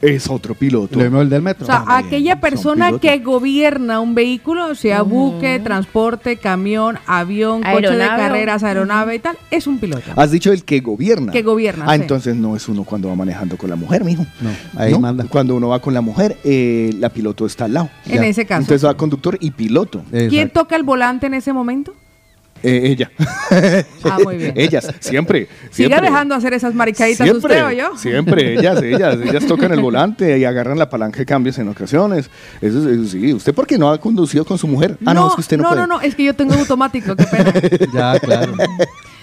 Es 0.01 0.29
otro 0.29 0.55
piloto. 0.55 0.97
Lo 0.99 1.05
mismo 1.05 1.21
el 1.21 1.29
del 1.29 1.43
metro. 1.43 1.65
O 1.65 1.67
sea, 1.67 1.85
También, 1.85 2.07
aquella 2.07 2.33
son 2.35 2.41
persona 2.41 2.99
que 2.99 3.19
gobierna 3.19 4.01
un 4.01 4.15
vehículo, 4.15 4.75
sea 4.75 5.03
buque, 5.03 5.61
transporte, 5.61 6.37
camión, 6.37 6.99
avión, 7.07 7.63
coche 7.63 7.91
de 7.97 8.07
carreras, 8.07 8.63
aeronave 8.63 9.17
y 9.17 9.19
tal, 9.19 9.37
es 9.51 9.67
un 9.67 9.79
piloto. 9.79 10.03
Has 10.17 10.31
dicho 10.31 10.53
el 10.53 10.65
que 10.65 10.81
gobierna. 10.81 11.33
Que 11.33 11.43
gobierna, 11.43 11.85
Ah, 11.89 11.95
sí. 11.97 12.03
entonces 12.03 12.37
no 12.37 12.57
es 12.57 12.69
uno 12.69 12.85
cuando 12.85 13.09
va 13.09 13.15
manejando 13.15 13.57
con 13.57 13.71
la 13.71 13.77
mujer, 13.77 14.05
mijo. 14.05 14.25
No, 14.41 14.51
ahí 14.81 14.99
manda. 14.99 15.25
Cuando 15.29 15.55
uno 15.55 15.69
va 15.69 15.81
con 15.81 15.95
la 15.95 16.01
mujer, 16.01 16.37
eh, 16.45 16.95
la 16.99 17.11
piloto 17.11 17.47
está 17.47 17.67
al 17.67 17.75
lado. 17.75 17.91
En 18.07 18.25
ese 18.25 18.47
caso. 18.47 18.63
Entonces 18.63 18.87
va 18.89 18.95
conductor 18.95 19.37
y 19.41 19.51
piloto. 19.51 20.03
¿Quién 20.11 20.51
toca 20.51 20.77
el 20.77 20.83
volante 20.83 21.27
en 21.27 21.35
ese 21.35 21.53
momento? 21.53 21.95
Eh, 22.63 22.81
ella. 22.85 23.11
Ah, 24.05 24.19
muy 24.23 24.37
bien. 24.39 24.53
Ellas, 24.57 24.91
siempre. 25.01 25.47
Siga 25.71 25.89
siempre. 25.89 26.01
dejando 26.01 26.35
hacer 26.35 26.55
esas 26.55 26.75
maricaditas 26.75 27.27
Siempre, 27.27 27.63
usted 27.63 27.67
o 27.67 27.71
yo. 27.71 27.97
siempre, 27.99 28.55
ellas, 28.55 28.83
ellas, 28.83 29.19
ellas 29.23 29.47
tocan 29.47 29.73
el 29.73 29.81
volante 29.81 30.39
y 30.39 30.45
agarran 30.45 30.79
la 30.79 30.89
palanca 30.89 31.19
de 31.19 31.27
cambios 31.27 31.59
en 31.59 31.69
ocasiones. 31.69 32.31
Eso, 32.61 32.79
es- 32.89 32.99
eso 32.99 33.07
sí, 33.09 33.35
¿usted 33.35 33.55
por 33.55 33.67
qué 33.67 33.77
no 33.79 33.91
ha 33.91 34.01
conducido 34.01 34.45
con 34.45 34.57
su 34.59 34.67
mujer? 34.67 34.97
Ah, 35.05 35.13
no, 35.15 35.29
es 35.29 35.35
que 35.35 35.41
usted 35.43 35.57
no, 35.59 35.63
no, 35.65 35.69
puede. 35.71 35.81
no, 35.83 35.87
no, 35.87 36.01
es 36.01 36.15
que 36.15 36.25
yo 36.25 36.35
tengo 36.35 36.55
automático, 36.55 37.15
qué 37.15 37.25
pena. 37.25 37.53
Ya, 37.93 38.19
claro. 38.19 38.55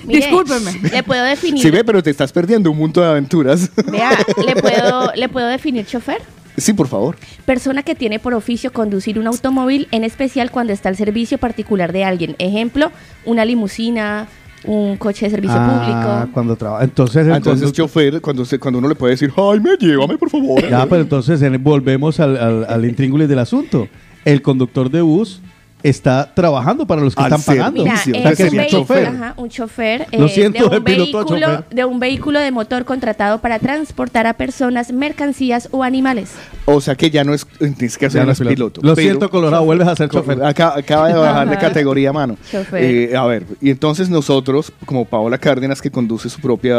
Mire, 0.05 0.19
Discúlpeme. 0.27 0.89
Le 0.91 1.03
puedo 1.03 1.23
definir. 1.23 1.61
Sí, 1.61 1.71
ve, 1.71 1.83
pero 1.83 2.01
te 2.03 2.11
estás 2.11 2.31
perdiendo 2.31 2.69
un 2.71 2.77
mundo 2.77 3.01
de 3.01 3.07
aventuras. 3.07 3.69
Vea, 3.91 4.11
¿le 4.45 4.55
puedo, 4.55 5.11
¿le 5.15 5.27
puedo 5.29 5.47
definir 5.47 5.85
chofer? 5.85 6.21
Sí, 6.57 6.73
por 6.73 6.87
favor. 6.87 7.15
Persona 7.45 7.83
que 7.83 7.95
tiene 7.95 8.19
por 8.19 8.33
oficio 8.33 8.73
conducir 8.73 9.17
un 9.19 9.27
automóvil, 9.27 9.87
en 9.91 10.03
especial 10.03 10.51
cuando 10.51 10.73
está 10.73 10.89
al 10.89 10.95
servicio 10.97 11.37
particular 11.37 11.93
de 11.93 12.03
alguien. 12.03 12.35
Ejemplo, 12.39 12.91
una 13.25 13.45
limusina, 13.45 14.27
un 14.65 14.97
coche 14.97 15.25
de 15.27 15.31
servicio 15.31 15.57
Ah, 15.59 15.69
público. 15.69 16.33
cuando 16.33 16.55
trabaja. 16.55 16.83
Entonces, 16.83 17.25
el 17.27 17.33
Ah, 17.33 17.37
Entonces, 17.37 17.71
chofer, 17.71 18.19
cuando, 18.21 18.43
se- 18.43 18.59
cuando 18.59 18.79
uno 18.79 18.87
le 18.89 18.95
puede 18.95 19.11
decir, 19.11 19.31
Jaime, 19.31 19.71
llévame, 19.79 20.17
por 20.17 20.29
favor. 20.29 20.67
Ya, 20.69 20.85
pero 20.87 21.01
entonces 21.03 21.39
volvemos 21.61 22.19
al, 22.19 22.35
al, 22.37 22.65
al 22.67 22.85
intríngulis 22.85 23.29
del 23.29 23.39
asunto. 23.39 23.87
El 24.25 24.41
conductor 24.41 24.89
de 24.89 25.01
bus 25.01 25.41
está 25.83 26.31
trabajando 26.33 26.85
para 26.87 27.01
los 27.01 27.15
que 27.15 27.21
Al 27.21 27.31
están 27.33 27.55
pagando. 27.55 27.83
Mira, 27.83 27.97
servicio. 27.97 28.19
O 28.19 28.21
sea, 28.23 28.31
es 28.31 28.37
que 28.37 28.43
un, 28.43 28.47
es 28.47 28.51
un 28.53 28.57
vehículo, 28.57 28.81
chofer. 28.81 29.05
ajá, 29.07 29.33
un 29.37 29.49
chofer 29.49 30.07
Lo 30.11 30.25
eh, 30.25 30.29
siento, 30.29 30.69
de, 30.69 30.77
un 30.77 30.83
vehículo, 30.83 31.23
chofer. 31.25 31.63
de 31.69 31.85
un 31.85 31.99
vehículo 31.99 32.39
de 32.39 32.51
motor 32.51 32.83
contratado 32.85 33.39
para 33.39 33.59
transportar 33.59 34.27
a 34.27 34.33
personas, 34.33 34.91
mercancías 34.91 35.69
o 35.71 35.83
animales. 35.83 36.31
O 36.65 36.81
sea 36.81 36.95
que 36.95 37.09
ya 37.09 37.23
no 37.23 37.33
es, 37.33 37.45
tienes 37.59 37.97
que 37.97 38.07
hacer 38.07 38.19
Ya 38.21 38.25
no 38.25 38.31
los 38.31 38.41
es 38.41 38.47
piloto. 38.47 38.81
Lo 38.83 38.95
pero- 38.95 39.07
siento, 39.07 39.29
Colorado, 39.29 39.63
vuelves 39.65 39.87
a 39.87 39.95
ser 39.95 40.09
chofer. 40.09 40.43
Acá- 40.43 40.73
acaba 40.77 41.07
de 41.07 41.13
bajar 41.13 41.49
de 41.49 41.57
categoría, 41.57 42.11
mano. 42.11 42.37
Chofer. 42.51 42.83
Eh, 42.83 43.15
a 43.15 43.25
ver, 43.25 43.45
y 43.61 43.69
entonces 43.69 44.09
nosotros, 44.09 44.73
como 44.85 45.05
Paola 45.05 45.37
Cárdenas, 45.37 45.81
que 45.81 45.91
conduce 45.91 46.29
su 46.29 46.39
propia 46.41 46.77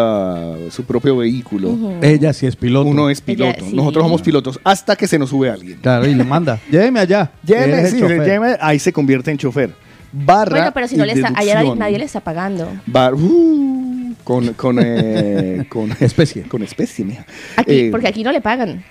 su 0.70 0.84
propio 0.84 1.16
vehículo, 1.16 1.76
Ella 2.02 2.32
sí 2.32 2.46
es 2.46 2.56
piloto. 2.56 2.88
uno 2.88 3.08
es 3.10 3.20
piloto. 3.20 3.50
Ella 3.58 3.68
sí. 3.70 3.74
Nosotros 3.76 4.04
somos 4.04 4.22
pilotos 4.22 4.60
hasta 4.64 4.96
que 4.96 5.06
se 5.06 5.18
nos 5.18 5.30
sube 5.30 5.50
alguien. 5.50 5.78
Claro, 5.80 6.06
y 6.06 6.14
le 6.14 6.24
manda. 6.24 6.58
Lléveme 6.70 7.00
allá. 7.00 7.30
Lléveme, 7.44 7.86
sí, 7.90 7.96
lléveme, 8.00 8.56
ahí 8.60 8.78
se 8.78 8.87
convierte 8.92 9.30
en 9.30 9.38
chofer. 9.38 9.74
Barra 10.10 10.56
Bueno, 10.56 10.70
pero 10.72 10.88
si 10.88 10.96
no 10.96 11.04
le 11.04 11.12
está, 11.12 11.32
allá 11.36 11.62
nadie 11.74 11.98
le 11.98 12.04
está 12.06 12.20
pagando. 12.20 12.70
Bar- 12.86 13.14
uh, 13.14 14.14
con, 14.24 14.54
con, 14.54 14.78
eh, 14.82 15.66
con 15.68 15.94
Especie. 16.00 16.42
Con 16.44 16.62
especie, 16.62 17.04
mija. 17.04 17.26
Aquí, 17.56 17.72
Eh, 17.72 17.88
porque 17.90 18.08
aquí 18.08 18.22
no 18.22 18.32
le 18.32 18.40
pagan. 18.40 18.82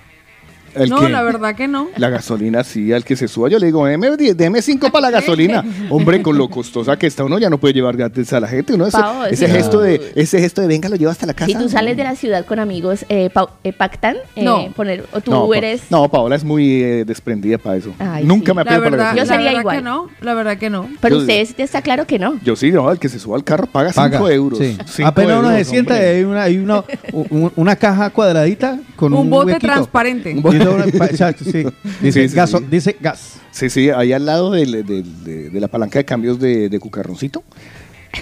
¿El 0.77 0.89
No, 0.89 0.99
qué? 1.01 1.09
la 1.09 1.23
verdad 1.23 1.55
que 1.55 1.67
no. 1.67 1.87
La 1.97 2.09
gasolina, 2.09 2.63
sí, 2.63 2.91
al 2.93 3.03
que 3.03 3.15
se 3.15 3.27
suba, 3.27 3.49
yo 3.49 3.59
le 3.59 3.67
digo, 3.67 3.85
deme, 3.85 4.09
deme 4.17 4.61
cinco 4.61 4.89
para 4.91 5.09
la 5.09 5.19
gasolina. 5.19 5.63
Hombre, 5.89 6.21
con 6.21 6.37
lo 6.37 6.49
costosa 6.49 6.97
que 6.97 7.07
está 7.07 7.23
uno, 7.23 7.37
ya 7.39 7.49
no 7.49 7.57
puede 7.57 7.73
llevar 7.73 7.97
gratis 7.97 8.31
a 8.33 8.39
la 8.39 8.47
gente. 8.47 8.73
Uno, 8.73 8.87
ese, 8.87 8.97
Pao, 8.97 9.25
ese 9.25 9.45
sí. 9.47 9.51
gesto 9.51 9.81
de, 9.81 10.11
ese 10.15 10.39
gesto 10.39 10.61
de 10.61 10.67
venga, 10.67 10.89
lo 10.89 10.95
lleva 10.95 11.11
hasta 11.11 11.25
la 11.25 11.33
casa. 11.33 11.47
Si 11.47 11.55
tú 11.55 11.69
sales 11.69 11.97
de 11.97 12.03
la 12.03 12.15
ciudad 12.15 12.45
con 12.45 12.59
amigos, 12.59 13.05
eh, 13.09 13.29
eh, 13.63 13.73
pactan, 13.73 14.17
eh, 14.35 14.43
No. 14.43 14.71
poner, 14.75 15.05
o 15.11 15.21
tú 15.21 15.31
no, 15.31 15.47
Pa- 15.47 15.57
eres... 15.57 15.81
no, 15.89 16.07
Paola 16.09 16.35
es 16.35 16.43
muy 16.43 16.81
eh, 16.83 17.05
desprendida 17.05 17.57
para 17.57 17.77
eso. 17.77 17.93
Ay, 17.99 18.23
Nunca 18.25 18.51
sí. 18.51 18.57
me 18.57 18.65
pedido 18.65 18.83
para 18.83 18.89
la 18.97 18.97
verdad, 18.97 19.11
Yo 19.11 19.15
la 19.17 19.21
gasolina. 19.23 19.35
sería 19.35 19.49
verdad 19.49 19.61
igual. 19.61 19.77
que 19.77 19.83
no, 19.83 20.09
la 20.21 20.33
verdad 20.33 20.57
que 20.57 20.69
no. 20.69 20.89
Pero 21.01 21.15
Yo- 21.15 21.21
usted 21.21 21.47
está 21.61 21.81
claro 21.81 22.05
que 22.07 22.19
no. 22.19 22.39
Yo 22.43 22.55
sí, 22.55 22.71
no, 22.71 22.91
el 22.91 22.99
que 22.99 23.09
se 23.09 23.19
suba 23.19 23.35
al 23.37 23.43
carro 23.43 23.67
paga 23.67 23.91
Paga. 23.91 24.17
5 24.17 24.29
euros. 24.29 24.59
Sí. 24.59 24.77
Cinco 24.87 25.09
Apenas 25.09 25.39
uno 25.39 25.47
se 25.49 25.53
euros, 25.55 25.67
sienta 25.67 25.93
y 25.93 25.97
hombre. 25.97 26.09
hay 26.17 26.23
una, 26.23 26.43
hay 26.43 26.57
una, 26.57 26.83
un- 27.11 27.51
una 27.55 27.75
caja 27.75 28.09
cuadradita 28.09 28.79
con 28.95 29.13
un, 29.13 29.19
Un 29.21 29.29
bote 29.29 29.53
huequito. 29.53 29.67
transparente. 29.73 30.33
Una- 30.33 30.41
pa- 30.41 30.49
exacto, 30.79 31.43
sí. 31.51 31.63
Dice, 32.01 32.23
Sí, 32.23 32.29
sí, 32.29 32.35
gaso- 32.35 32.59
sí. 32.59 32.65
dice 32.69 32.95
gas. 32.99 33.39
Sí, 33.51 33.69
sí, 33.69 33.89
ahí 33.89 34.13
al 34.13 34.25
lado 34.25 34.51
del- 34.51 34.85
del- 34.85 35.23
de, 35.23 35.49
de 35.49 35.59
la 35.59 35.67
palanca 35.67 35.99
de 35.99 36.05
cambios 36.05 36.39
de, 36.39 36.69
de 36.69 36.79
cucarroncito, 36.79 37.43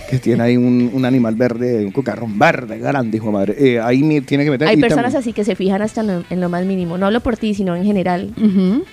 que 0.09 0.17
tiene 0.19 0.43
ahí 0.43 0.57
un, 0.57 0.89
un 0.93 1.05
animal 1.05 1.35
verde, 1.35 1.85
un 1.85 1.91
cucarrón 1.91 2.37
verde 2.39 2.77
grande, 2.79 3.17
hijo 3.17 3.27
de 3.27 3.31
madre. 3.31 3.55
Eh, 3.57 3.79
ahí 3.79 4.03
me 4.03 4.21
tiene 4.21 4.43
que 4.43 4.51
meter. 4.51 4.67
Hay 4.67 4.77
y 4.77 4.81
personas 4.81 5.13
también- 5.13 5.19
así 5.19 5.33
que 5.33 5.43
se 5.43 5.55
fijan 5.55 5.81
hasta 5.81 6.01
en 6.01 6.07
lo, 6.07 6.23
en 6.29 6.41
lo 6.41 6.49
más 6.49 6.65
mínimo. 6.65 6.97
No 6.97 7.05
hablo 7.05 7.19
por 7.21 7.37
ti, 7.37 7.53
sino 7.53 7.75
en 7.75 7.83
general. 7.85 8.33
Ujú. 8.37 8.83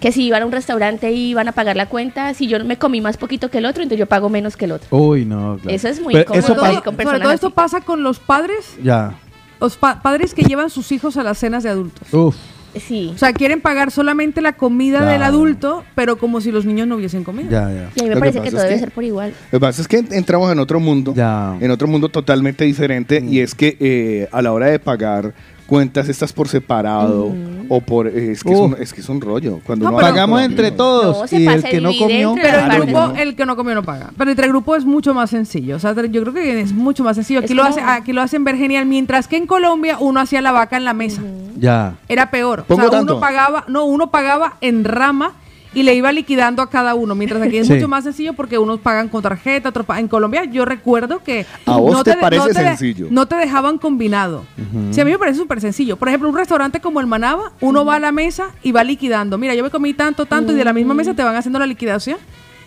Que 0.00 0.12
si 0.12 0.30
van 0.30 0.42
a 0.42 0.46
un 0.46 0.52
restaurante 0.52 1.12
y 1.12 1.34
van 1.34 1.48
a 1.48 1.52
pagar 1.52 1.76
la 1.76 1.84
cuenta, 1.86 2.32
si 2.32 2.46
yo 2.46 2.64
me 2.64 2.78
comí 2.78 3.02
más 3.02 3.18
poquito 3.18 3.50
que 3.50 3.58
el 3.58 3.66
otro, 3.66 3.82
entonces 3.82 3.98
yo 3.98 4.06
pago 4.06 4.30
menos 4.30 4.56
que 4.56 4.64
el 4.64 4.72
otro. 4.72 4.88
Uy, 4.96 5.26
no, 5.26 5.58
claro. 5.60 5.76
Eso 5.76 5.88
es 5.88 6.00
muy 6.00 6.14
Pero 6.14 6.22
incómodo. 6.24 6.38
eso 6.40 6.48
Sobre 6.48 6.60
pasa- 6.60 6.72
todo, 6.72 6.84
con 6.96 7.04
sobre 7.04 7.20
todo 7.20 7.32
esto 7.32 7.46
así. 7.48 7.54
pasa 7.54 7.80
con 7.82 8.02
los 8.02 8.18
padres, 8.18 8.76
Ya. 8.82 9.14
los 9.60 9.76
pa- 9.76 10.00
padres 10.00 10.32
que 10.32 10.42
llevan 10.42 10.70
sus 10.70 10.90
hijos 10.92 11.18
a 11.18 11.22
las 11.22 11.36
cenas 11.38 11.62
de 11.64 11.68
adultos. 11.68 12.12
Uf. 12.14 12.34
Sí. 12.78 13.10
O 13.14 13.18
sea, 13.18 13.32
quieren 13.32 13.60
pagar 13.60 13.90
solamente 13.90 14.40
la 14.40 14.52
comida 14.52 14.98
Claro. 14.98 15.12
del 15.12 15.22
adulto, 15.22 15.84
pero 15.94 16.16
como 16.18 16.40
si 16.40 16.52
los 16.52 16.64
niños 16.64 16.86
no 16.86 16.96
hubiesen 16.96 17.24
comido. 17.24 17.50
Ya, 17.50 17.68
ya. 17.70 17.90
Y 17.94 18.00
a 18.00 18.02
mí 18.04 18.08
me 18.10 18.14
Lo 18.14 18.20
parece 18.20 18.40
que 18.40 18.48
es 18.48 18.54
todo 18.54 18.62
debe 18.62 18.78
ser 18.78 18.90
por 18.92 19.04
igual. 19.04 19.32
Lo 19.50 19.58
que 19.58 19.60
pasa 19.60 19.82
es 19.82 19.88
que 19.88 20.04
entramos 20.12 20.52
en 20.52 20.58
otro 20.58 20.78
mundo, 20.80 21.12
Ya. 21.14 21.56
en 21.60 21.70
otro 21.70 21.88
mundo 21.88 22.08
totalmente 22.08 22.64
diferente, 22.64 23.22
y 23.26 23.40
es 23.40 23.54
que 23.54 23.76
eh, 23.80 24.28
a 24.30 24.40
la 24.42 24.52
hora 24.52 24.66
de 24.66 24.78
pagar 24.78 25.34
cuentas 25.70 26.08
estas 26.08 26.32
por 26.32 26.48
separado 26.48 27.32
o 27.68 27.80
por 27.80 28.08
eh, 28.08 28.32
es 28.32 28.42
que, 28.42 28.52
es, 28.52 28.58
un, 28.58 28.76
es 28.80 28.92
que 28.92 29.00
es 29.00 29.08
un 29.08 29.20
rollo. 29.20 29.60
Cuando 29.64 29.84
No, 29.86 29.92
uno 29.92 30.00
Pagamos 30.00 30.42
entre 30.42 30.72
todos 30.72 31.30
No, 31.32 31.38
y 31.38 31.46
el 31.46 31.62
que 31.62 31.80
no 31.80 31.92
comió. 31.96 32.34
Pero 32.34 32.48
Claro, 32.58 32.74
el 32.74 32.82
grupo, 32.90 33.06
no. 33.06 33.14
el 33.16 33.36
que 33.36 33.46
no 33.46 33.54
comió 33.56 33.74
no 33.76 33.82
paga. 33.84 34.10
Pero 34.18 34.30
entre 34.32 34.48
grupo 34.48 34.74
es 34.74 34.84
mucho 34.84 35.14
más 35.14 35.30
sencillo. 35.30 35.76
O 35.76 35.78
sea, 35.78 35.94
yo 35.94 36.20
creo 36.22 36.34
que 36.34 36.60
es 36.60 36.72
mucho 36.72 37.04
más 37.04 37.14
sencillo. 37.14 37.38
Aquí, 37.38 37.52
Es 37.52 37.54
lo, 37.56 37.62
como- 37.62 37.74
hace, 37.76 37.80
aquí 37.82 38.12
lo 38.12 38.20
hacen 38.20 38.42
ver 38.42 38.56
genial. 38.56 38.84
Mientras 38.86 39.28
que 39.28 39.36
en 39.36 39.46
Colombia 39.46 39.96
uno 40.00 40.18
hacía 40.20 40.42
la 40.42 40.50
vaca 40.50 40.76
en 40.76 40.84
la 40.84 40.92
mesa. 40.94 41.22
Ya. 41.56 41.94
Era 42.08 42.30
peor. 42.32 42.60
O 42.60 42.64
¿Pongo 42.64 42.82
sea, 42.82 42.90
tanto? 42.90 43.12
uno 43.14 43.20
pagaba, 43.20 43.64
no, 43.68 43.84
uno 43.84 44.10
pagaba 44.10 44.56
en 44.60 44.82
rama 44.84 45.34
y 45.74 45.82
le 45.84 45.94
iba 45.94 46.10
liquidando 46.12 46.62
a 46.62 46.68
cada 46.70 46.94
uno. 46.94 47.14
Mientras 47.14 47.40
aquí 47.42 47.58
es 47.58 47.66
Sí. 47.66 47.74
mucho 47.74 47.88
más 47.88 48.04
sencillo 48.04 48.32
porque 48.32 48.58
unos 48.58 48.80
pagan 48.80 49.08
con 49.08 49.22
tarjeta, 49.22 49.68
otros 49.68 49.86
pa- 49.86 50.00
en 50.00 50.08
Colombia 50.08 50.44
yo 50.44 50.64
recuerdo 50.64 51.22
que 51.22 51.46
A 51.66 51.76
vos 51.76 52.02
te 52.02 52.10
de- 52.10 52.16
parece 52.16 52.52
sencillo. 52.52 53.06
no 53.10 53.26
te 53.26 53.36
dejaban 53.36 53.78
combinado. 53.78 54.44
Sí, 54.90 55.00
a 55.00 55.04
mí 55.04 55.10
me 55.12 55.18
parece 55.18 55.38
súper 55.38 55.60
sencillo. 55.60 55.96
Por 55.96 56.08
ejemplo, 56.08 56.28
un 56.28 56.36
restaurante 56.36 56.80
como 56.80 57.00
el 57.00 57.06
Manaba, 57.06 57.52
uno 57.60 57.84
va 57.84 57.96
a 57.96 58.00
la 58.00 58.12
mesa 58.12 58.48
y 58.62 58.72
va 58.72 58.82
liquidando. 58.84 59.38
Mira, 59.38 59.54
yo 59.54 59.62
me 59.62 59.70
comí 59.70 59.94
tanto, 59.94 60.26
tanto 60.26 60.52
y 60.52 60.56
de 60.56 60.64
la 60.64 60.72
misma 60.72 60.94
mesa 60.94 61.14
te 61.14 61.22
van 61.22 61.36
haciendo 61.36 61.58
la 61.58 61.66
liquidación 61.66 62.18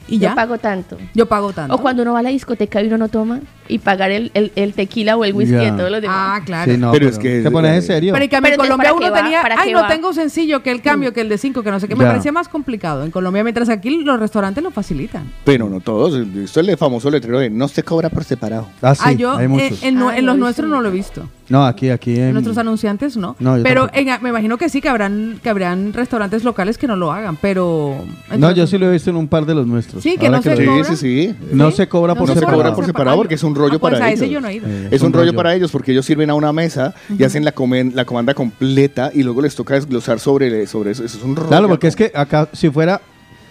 y 0.08 0.20
ya. 0.20 0.30
Yo 0.30 0.36
pago 0.36 0.58
tanto. 0.58 0.98
Yo 1.14 1.26
pago 1.28 1.54
tanto. 1.54 1.74
O 1.76 1.78
cuando 1.80 2.02
uno 2.04 2.14
va 2.14 2.20
a 2.20 2.24
la 2.24 2.30
discoteca 2.30 2.82
y 2.82 2.88
uno 2.88 2.98
no 2.98 3.08
toma 3.10 3.40
y 3.70 3.80
pagar 3.80 4.12
el, 4.12 4.30
el- 4.34 4.52
el 4.56 4.74
tequila 4.74 5.16
o 5.16 5.24
el 5.24 5.34
whisky 5.34 5.54
Ya. 5.54 5.62
de 5.62 5.72
todos 5.72 5.90
los 5.90 6.02
demás. 6.02 6.18
Ah, 6.20 6.42
claro. 6.46 6.72
Sí, 6.72 6.78
no, 6.78 6.92
Pero 6.92 7.06
pero, 7.06 7.10
es 7.12 7.20
que- 7.20 7.42
¿Te 7.42 7.50
pones 7.52 7.72
en 7.76 7.82
serio? 7.82 8.14
Pero 8.14 8.24
en 8.26 8.30
cambio 8.30 8.52
en 8.54 8.58
Pero 8.60 8.64
entonces, 8.66 8.86
Colombia 8.86 8.90
¿para 8.94 9.08
uno 9.08 9.12
va? 9.16 9.24
tenía, 9.24 9.42
¿Para 9.42 9.62
ay, 9.62 9.72
no 9.72 9.82
va? 9.82 9.88
tengo 9.88 10.14
sencillo 10.14 10.62
que 10.62 10.72
el 10.72 10.82
cambio, 10.82 11.14
que 11.14 11.22
el 11.22 11.30
de 11.30 11.38
5, 11.38 11.64
que 11.64 11.72
no 11.72 11.80
sé 11.80 11.88
qué, 11.88 11.96
me 11.96 12.04
parecía 12.06 12.32
más 12.34 12.50
complicado. 12.50 13.04
En 13.06 13.12
Colombia, 13.12 13.44
mientras 13.44 13.70
aquí 13.70 14.04
los 14.04 14.20
restaurantes 14.20 14.62
lo 14.64 14.72
facilitan. 14.72 15.24
Pero 15.46 15.70
no 15.70 15.80
todos. 15.80 16.14
Esto 16.16 16.60
es 16.60 16.68
el 16.68 16.78
famoso 16.78 17.10
letrero 17.10 17.40
de 17.40 17.50
no 17.50 17.68
se 17.70 17.84
cobra 17.84 18.10
por 18.10 18.24
separado. 18.26 18.68
Ah, 18.82 18.96
sí, 18.96 19.02
ah, 19.06 19.12
yo 19.14 19.38
hay 19.38 19.46
eh, 19.46 19.48
muchos. 19.48 19.84
en, 19.84 19.98
Ah, 20.04 20.18
en 20.18 20.26
no 20.26 20.32
los 20.34 20.40
nuestros 20.40 20.70
no 20.70 20.82
lo 20.82 20.90
he 20.90 20.92
visto. 20.92 21.28
No, 21.50 21.66
aquí, 21.66 21.90
aquí 21.90 22.16
en... 22.16 22.28
En 22.28 22.34
nuestros 22.34 22.58
anunciantes 22.58 23.16
no. 23.18 23.36
No, 23.40 23.58
pero 23.64 23.90
en- 23.94 24.08
me 24.22 24.30
imagino 24.30 24.58
que 24.58 24.70
sí, 24.70 24.80
que 24.82 24.88
habrán, 24.90 25.40
que 25.44 25.50
habrán 25.50 25.92
restaurantes 25.94 26.44
locales 26.46 26.78
que 26.78 26.88
no 26.88 26.96
lo 26.96 27.12
hagan, 27.12 27.36
pero... 27.36 27.96
No, 28.38 28.52
yo 28.52 28.66
sí 28.66 28.78
lo 28.78 28.88
he 28.88 28.92
visto 28.92 29.10
en 29.10 29.18
un 29.18 29.28
par 29.28 29.46
de 29.46 29.54
los 29.54 29.68
nuestros. 29.68 29.93
Sí, 30.02 30.18
que 30.18 30.26
Ahora 30.28 30.38
no 30.38 30.44
se 30.44 30.56
lo 30.56 30.72
cobra? 30.72 30.84
sí, 30.86 30.96
sí. 30.96 31.36
No 31.52 31.70
¿Sí? 31.72 31.78
se 31.78 31.88
cobra 31.88 32.14
No 32.14 32.20
por 32.20 32.28
No 32.30 32.34
se 32.34 32.40
separado. 32.40 32.62
cobra 32.64 32.76
por 32.76 32.86
separado 32.86 33.18
porque 33.18 33.36
es 33.36 33.44
un 33.44 33.56
rollo 33.56 33.76
Ah, 33.76 33.80
pues 33.80 33.94
para 33.94 34.06
a 34.06 34.10
ellos. 34.10 34.22
ese 34.22 34.30
yo 34.32 34.42
no 34.42 34.48
he 34.48 34.56
ido. 34.56 34.68
Eh, 34.68 34.88
Es 34.92 35.02
un 35.02 35.14
rollo 35.14 35.34
para 35.36 35.54
ellos 35.54 35.72
porque 35.72 35.92
ellos 35.92 36.06
sirven 36.06 36.30
a 36.30 36.34
una 36.36 36.52
mesa 36.54 36.94
y 37.18 37.24
hacen 37.24 37.44
la, 37.46 37.54
comen- 37.54 37.94
la 37.94 38.06
comanda 38.06 38.34
completa 38.34 39.12
y 39.14 39.24
luego 39.24 39.42
les 39.42 39.56
toca 39.56 39.76
desglosar 39.76 40.20
sobre, 40.20 40.66
sobre 40.68 40.92
eso. 40.92 41.04
Eso 41.06 41.18
es 41.18 41.24
un 41.24 41.36
rollo. 41.36 41.50
Claro, 41.50 41.68
porque 41.68 41.88
es 41.88 41.96
que 41.96 42.12
acá, 42.16 42.48
si 42.54 42.70
fuera, 42.70 43.02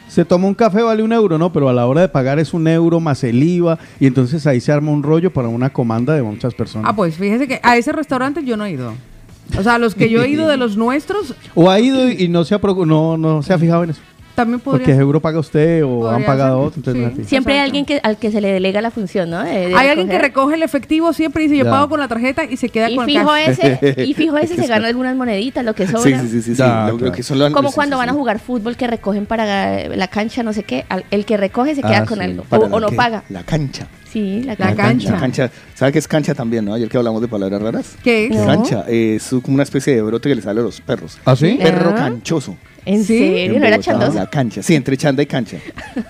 se 0.09 0.25
toma 0.25 0.47
un 0.47 0.55
café 0.55 0.83
vale 0.83 1.03
un 1.03 1.13
euro, 1.13 1.39
¿no? 1.39 1.53
Pero 1.53 1.69
a 1.69 1.73
la 1.73 1.87
hora 1.87 2.01
de 2.03 2.09
pagar 2.09 2.39
es 2.39 2.53
un 2.53 2.67
euro 2.69 3.01
más 3.01 3.25
el 3.25 3.43
IVA 3.43 3.79
y 4.01 4.07
entonces 4.07 4.47
ahí 4.47 4.61
se 4.61 4.71
arma 4.73 4.91
un 4.91 5.03
rollo 5.03 5.33
para 5.33 5.49
una 5.49 5.71
comanda 5.71 6.13
de 6.15 6.23
muchas 6.23 6.55
personas. 6.55 6.91
Ah, 6.91 6.95
pues 6.97 7.17
fíjese 7.17 7.49
que 7.49 7.61
a 7.63 7.77
ese 7.77 7.93
restaurante 7.93 8.45
yo 8.45 8.57
no 8.57 8.65
he 8.67 8.73
ido. 8.73 8.93
O 9.59 9.63
sea, 9.63 9.79
los 9.79 9.95
que 9.95 10.09
yo 10.09 10.23
he 10.23 10.29
ido 10.31 10.49
de 10.49 10.57
los 10.57 10.77
nuestros, 10.77 11.35
O 11.55 11.71
ha 11.71 11.79
ido 11.81 12.09
y 12.09 12.25
y 12.25 12.29
no 12.29 12.45
se 12.45 12.55
ha, 12.55 12.61
procu- 12.61 12.87
no, 12.87 13.17
no 13.19 13.43
se 13.43 13.53
ha 13.53 13.59
fijado 13.59 13.85
en 13.85 13.91
eso. 13.91 14.01
También 14.35 14.61
podría 14.61 14.87
Porque 14.87 14.97
seguro 14.97 15.21
paga 15.21 15.39
usted 15.39 15.85
o 15.85 16.09
han 16.09 16.25
pagado 16.25 16.59
ser, 16.71 16.79
otro. 16.81 16.93
entonces 16.93 17.13
sí. 17.25 17.25
Siempre 17.29 17.53
hay 17.55 17.61
alguien 17.61 17.85
que, 17.85 18.01
al 18.03 18.17
que 18.17 18.31
se 18.33 18.41
le 18.41 18.51
delega 18.53 18.81
la 18.81 18.91
función, 18.91 19.29
¿no? 19.29 19.43
De- 19.45 19.69
de 19.69 19.75
Hay 19.77 19.89
alguien 19.89 20.09
que 20.09 20.19
recoge 20.19 20.55
el 20.55 20.63
efectivo 20.63 21.13
siempre 21.13 21.43
y 21.45 21.49
dice 21.49 21.59
yo 21.59 21.65
Ya. 21.67 21.71
pago 21.71 21.91
con 21.91 22.01
la 22.01 22.09
tarjeta 22.09 22.45
y 22.45 22.57
se 22.57 22.71
queda 22.71 22.89
y 22.89 22.97
con 22.97 23.09
el 23.09 23.15
fijo 23.15 23.27
cash. 23.29 23.49
ese, 23.61 24.03
y 24.07 24.15
fijo 24.15 24.39
ese 24.39 24.57
se 24.57 24.67
gana 24.67 24.89
algunas 24.89 25.15
moneditas, 25.17 25.63
lo 25.65 25.75
que 25.75 25.87
sobra. 25.87 26.03
Sí, 26.03 26.15
sí, 26.15 26.29
sí, 26.29 26.43
sí, 26.43 26.51
sí. 26.53 26.55
Ya, 26.59 26.87
Lo- 26.87 26.93
lo 26.93 26.99
claro. 26.99 27.13
que 27.13 27.23
son 27.23 27.39
las- 27.39 27.53
Como 27.53 27.69
sí, 27.69 27.75
cuando 27.75 27.97
sí, 27.97 27.99
van 27.99 28.09
a 28.09 28.13
jugar 28.15 28.39
fútbol 28.39 28.75
que 28.77 28.87
recogen 28.87 29.27
para 29.27 29.87
la 29.89 30.09
cancha, 30.09 30.43
no 30.43 30.53
sé 30.55 30.63
qué. 30.63 30.87
al- 30.89 31.05
El 31.11 31.27
que 31.27 31.37
recoge 31.37 31.75
se 31.75 31.83
queda 31.83 31.99
Ah, 31.99 32.07
con 32.07 32.19
sí. 32.19 32.25
algo. 32.25 32.45
O, 32.51 32.81
no 32.81 32.89
que- 32.89 32.97
paga. 32.97 33.25
La 33.29 33.43
cancha. 33.43 33.87
Sí, 34.11 34.43
la, 34.45 34.53
La 34.53 34.57
cancha. 34.57 34.77
cancha. 34.83 35.11
La 35.13 35.21
cancha. 35.21 35.51
¿Sabe 35.75 35.93
qué 35.93 35.99
es 35.99 36.09
cancha 36.09 36.35
también, 36.35 36.65
no? 36.65 36.75
Ayer 36.75 36.89
que 36.89 36.97
hablamos 36.99 37.21
de 37.23 37.29
palabras 37.29 37.61
raras. 37.63 37.97
¿Qué 38.03 38.27
es? 38.27 38.31
No. 38.37 38.45
Cancha 38.47 38.85
eh, 38.89 39.17
es 39.17 39.29
como 39.43 39.55
una 39.55 39.63
especie 39.63 39.95
de 39.95 40.03
brote 40.03 40.29
que 40.29 40.35
le 40.35 40.43
sale 40.43 40.61
a 40.61 40.63
los 40.65 40.81
perros. 40.81 41.19
¿Ah, 41.25 41.35
sí? 41.37 41.59
Perro 41.63 41.91
Ah. 41.93 41.97
canchoso. 41.97 42.57
¿En 42.85 43.05
¿Sí? 43.05 43.19
serio? 43.19 43.61
¿No 43.61 43.67
era 43.67 43.79
chandoso? 43.79 44.15
La 44.15 44.29
cancha. 44.29 44.63
Sí, 44.63 44.75
entre 44.75 44.97
chanda 44.97 45.23
y 45.23 45.27
cancha. 45.27 45.59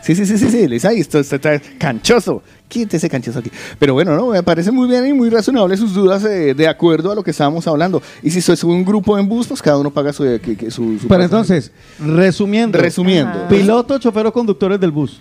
Sí, 0.02 0.14
sí, 0.14 0.24
sí, 0.24 0.38
sí, 0.38 0.48
sí. 0.50 0.66
Le 0.68 0.74
dice, 0.76 0.88
ay, 0.88 1.00
esto 1.00 1.18
está 1.18 1.61
canchoso. 1.78 2.42
Quítate 2.68 2.96
ese 2.96 3.11
canchoso 3.11 3.40
aquí. 3.40 3.50
Pero 3.78 3.92
bueno, 3.92 4.16
no, 4.16 4.28
me 4.28 4.42
parece 4.42 4.70
muy 4.72 4.88
bien 4.88 5.06
y 5.06 5.12
muy 5.12 5.28
razonable 5.28 5.76
sus 5.76 5.92
dudas 5.92 6.24
eh, 6.24 6.54
de 6.54 6.66
acuerdo 6.68 7.12
a 7.12 7.14
lo 7.14 7.22
que 7.22 7.30
estábamos 7.32 7.66
hablando. 7.68 8.00
Y 8.22 8.30
si 8.30 8.38
es 8.38 8.64
un 8.64 8.85
grupo 8.85 9.18
en 9.18 9.28
bus, 9.28 9.46
pues 9.48 9.61
cada 9.61 9.76
uno 9.78 9.90
paga 9.90 10.14
su... 10.14 10.22
que- 10.42 10.56
que- 10.56 10.70
su, 10.70 10.98
su 10.98 11.08
Pero 11.08 11.08
pasaje. 11.08 11.24
entonces, 11.24 11.72
resumiendo. 11.98 12.78
Resumiendo. 12.78 13.30
Ajá. 13.40 13.48
Piloto, 13.48 13.98
chofer 13.98 14.26
o 14.26 14.32
conductores 14.32 14.80
del 14.80 14.90
bus. 14.92 15.20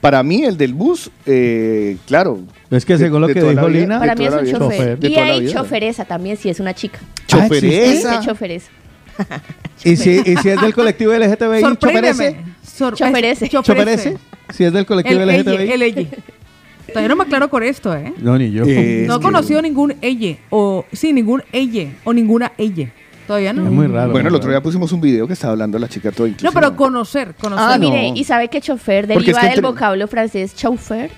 Para 0.00 0.22
mí, 0.24 0.42
el 0.44 0.56
del 0.56 0.72
bus, 0.74 1.10
eh, 1.26 1.98
claro. 2.06 2.40
Es 2.70 2.84
que 2.84 2.94
de- 2.94 2.98
según 3.04 3.20
lo 3.20 3.28
que 3.28 3.34
dijo 3.42 3.68
Lina, 3.68 4.00
Para 4.00 4.14
mí 4.16 4.24
es 4.26 4.32
un 4.34 4.46
chofer. 4.58 4.98
Y 5.02 5.14
hay 5.16 5.52
choferesa 5.52 6.04
también, 6.04 6.36
si 6.36 6.48
es 6.48 6.58
una 6.58 6.74
chica. 6.74 6.98
Choferesa. 7.28 8.18
Es 8.18 8.26
choferesa. 8.26 8.70
y 9.84 9.96
si, 9.96 10.10
y 10.24 10.36
si 10.36 10.48
es 10.48 10.60
del 10.60 10.74
colectivo 10.74 11.12
LGTBI. 11.12 11.60
Sorpréndeme. 11.60 12.36
Sor- 12.62 12.94
Choferese. 12.94 13.44
es- 13.46 13.50
Choferese. 13.50 14.18
Si 14.52 14.64
es 14.64 14.72
del 14.72 14.86
colectivo 14.86 15.20
El 15.20 15.28
LGTBI. 15.28 15.70
el 15.72 15.82
elle. 15.82 16.08
Todavía 16.88 17.08
no 17.08 17.16
me 17.16 17.22
aclaro 17.24 17.48
con 17.48 17.62
esto, 17.62 17.94
¿eh? 17.94 18.12
No, 18.18 18.36
ni 18.36 18.50
yo. 18.50 18.64
Eh, 18.66 19.04
no 19.06 19.14
he 19.14 19.18
que- 19.18 19.22
conocido 19.22 19.62
ningún 19.62 19.94
elle 20.00 20.38
o 20.50 20.84
sí, 20.92 21.12
ningún 21.12 21.42
elle 21.52 21.94
o 22.04 22.12
ninguna 22.12 22.52
elle. 22.58 22.92
Todavía 23.28 23.52
no. 23.52 23.64
Es 23.64 23.70
muy 23.70 23.86
raro. 23.86 24.10
Bueno, 24.10 24.28
el 24.28 24.34
otro 24.34 24.50
día 24.50 24.60
pusimos 24.60 24.90
un 24.90 25.00
video 25.00 25.26
que 25.28 25.34
estaba 25.34 25.52
hablando 25.52 25.78
la 25.78 25.88
chica 25.88 26.10
todo 26.10 26.26
No, 26.42 26.50
pero 26.50 26.74
conocer, 26.74 27.34
conocer. 27.40 27.64
Ah, 27.68 27.76
y 27.76 27.78
mire, 27.78 28.10
no. 28.10 28.16
y 28.16 28.24
sabe 28.24 28.48
que 28.48 28.60
chofer 28.60 29.04
es 29.04 29.08
deriva 29.08 29.40
que 29.40 29.46
del 29.46 29.56
entre- 29.58 29.62
vocablo 29.70 30.08
francés 30.08 30.56
chauffeur. 30.56 31.04
¿Eh? 31.04 31.10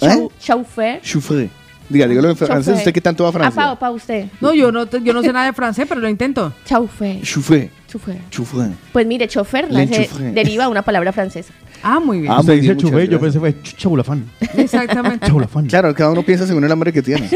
Chau- 0.00 0.30
Chauffeur. 0.38 1.00
Chauffeur. 1.02 1.48
Diga, 1.88 2.06
dígalo 2.08 2.30
en 2.30 2.36
francés. 2.36 2.78
¿Usted 2.78 2.92
qué 2.92 3.00
tanto 3.00 3.22
va 3.24 3.28
a 3.28 3.30
Ah, 3.30 3.32
Francia? 3.32 3.62
pa, 3.62 3.78
pa, 3.78 3.90
usted. 3.90 4.26
No, 4.40 4.52
yo 4.54 4.72
no, 4.72 4.86
te- 4.86 5.00
yo 5.02 5.12
no 5.12 5.22
sé 5.22 5.32
nada 5.32 5.46
de 5.46 5.52
francés, 5.52 5.86
pero 5.88 6.00
lo 6.00 6.08
intento. 6.08 6.52
Chauffeur. 6.64 7.22
Chauffeur. 7.22 7.68
Chauffeur. 7.88 8.16
Chauffeur. 8.30 8.70
Pues 8.92 9.06
mire, 9.06 9.28
chofer 9.28 9.68
deriva 9.68 10.64
de 10.64 10.70
una 10.70 10.82
palabra 10.82 11.12
francesa. 11.12 11.52
Ah, 11.88 12.00
muy 12.00 12.20
bien. 12.20 12.32
Ah, 12.32 12.40
Usted 12.40 12.54
muy 12.54 12.60
dice 12.60 12.74
bien, 12.74 12.76
muchas 12.76 12.90
chufé, 12.90 13.04
yo 13.08 13.18
gracias. 13.20 13.42
pensé 13.42 13.60
fue 13.62 13.76
chabulafán. 13.78 14.24
Exactamente. 14.56 15.26
Chabulafán. 15.26 15.66
Claro, 15.66 15.94
cada 15.94 16.10
uno 16.10 16.22
piensa 16.24 16.46
según 16.46 16.64
el 16.64 16.72
hambre 16.72 16.92
que 16.92 17.00
tiene. 17.02 17.28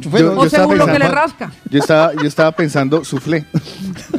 Chufé, 0.00 0.18
Yo- 0.20 0.38
o 0.38 0.48
según 0.48 0.78
lo 0.78 0.86
que 0.86 0.92
le 0.92 0.98
pensando- 1.00 1.14
rasca. 1.14 1.52
Yo 1.70 1.78
estaba, 1.78 2.12
yo 2.14 2.22
estaba 2.26 2.52
pensando 2.52 3.04
soufflé. 3.04 3.44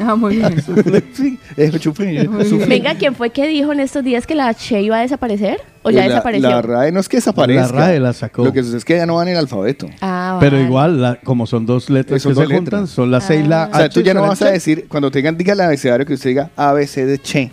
Ah, 0.00 0.14
muy 0.14 0.36
bien. 0.36 0.54
sí, 1.12 1.38
es 1.56 1.72
soufflé. 1.82 2.66
Venga, 2.66 2.94
¿quién 2.94 3.14
fue 3.14 3.30
que 3.30 3.46
dijo 3.48 3.72
en 3.72 3.80
estos 3.80 4.04
días 4.04 4.26
que 4.26 4.34
la 4.34 4.54
Che 4.54 4.80
iba 4.82 4.98
a 4.98 5.00
desaparecer? 5.00 5.60
¿O 5.82 5.90
ya 5.90 6.00
la, 6.02 6.08
desapareció? 6.08 6.48
La 6.50 6.62
RAE 6.62 6.92
no 6.92 7.00
es 7.00 7.08
que 7.08 7.16
desaparezca. 7.16 7.62
La 7.62 7.68
RAE 7.68 8.00
la 8.00 8.12
sacó. 8.12 8.44
Lo 8.44 8.52
que 8.52 8.62
sucede 8.62 8.78
es 8.78 8.84
que 8.84 8.96
ya 8.96 9.06
no 9.06 9.16
van 9.16 9.28
en 9.28 9.32
el 9.34 9.38
alfabeto. 9.40 9.88
Ah, 10.00 10.36
Pero 10.40 10.56
vale. 10.56 10.66
igual, 10.66 11.02
la- 11.02 11.16
como 11.20 11.46
son 11.46 11.66
dos 11.66 11.90
letras 11.90 12.22
Son 12.22 12.34
que 12.34 12.46
se 12.46 12.54
juntan, 12.54 12.86
son 12.86 13.10
la 13.10 13.20
C 13.20 13.36
y 13.40 13.42
la. 13.44 13.70
O 13.72 13.76
sea, 13.76 13.88
tú 13.88 14.00
ya 14.02 14.14
no 14.14 14.22
vas 14.22 14.40
a 14.42 14.50
decir, 14.50 14.86
cuando 14.88 15.10
te 15.10 15.18
digan, 15.18 15.36
diga 15.36 15.52
el 15.54 15.60
abecedario 15.60 16.06
que 16.06 16.14
usted 16.14 16.30
diga 16.30 16.50
ABC 16.56 17.04
de 17.06 17.18
Che. 17.18 17.50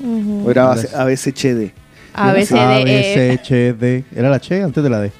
Ujú. 0.00 0.46
O 0.46 0.50
era 0.50 0.64
Gracias. 0.66 0.94
ABC 0.94 1.32
Che 1.32 1.54
de. 1.54 1.72
A, 2.14 2.32
B, 2.32 2.44
C, 2.44 2.58
A, 2.58 2.78
D, 2.78 2.84
B, 2.84 2.90
E. 3.00 3.14
C, 3.14 3.30
H, 3.32 3.72
D. 3.74 4.04
Era 4.14 4.30
la 4.30 4.40
Che 4.40 4.62
antes 4.62 4.82
de 4.82 4.90
la 4.90 5.00
D. 5.00 5.10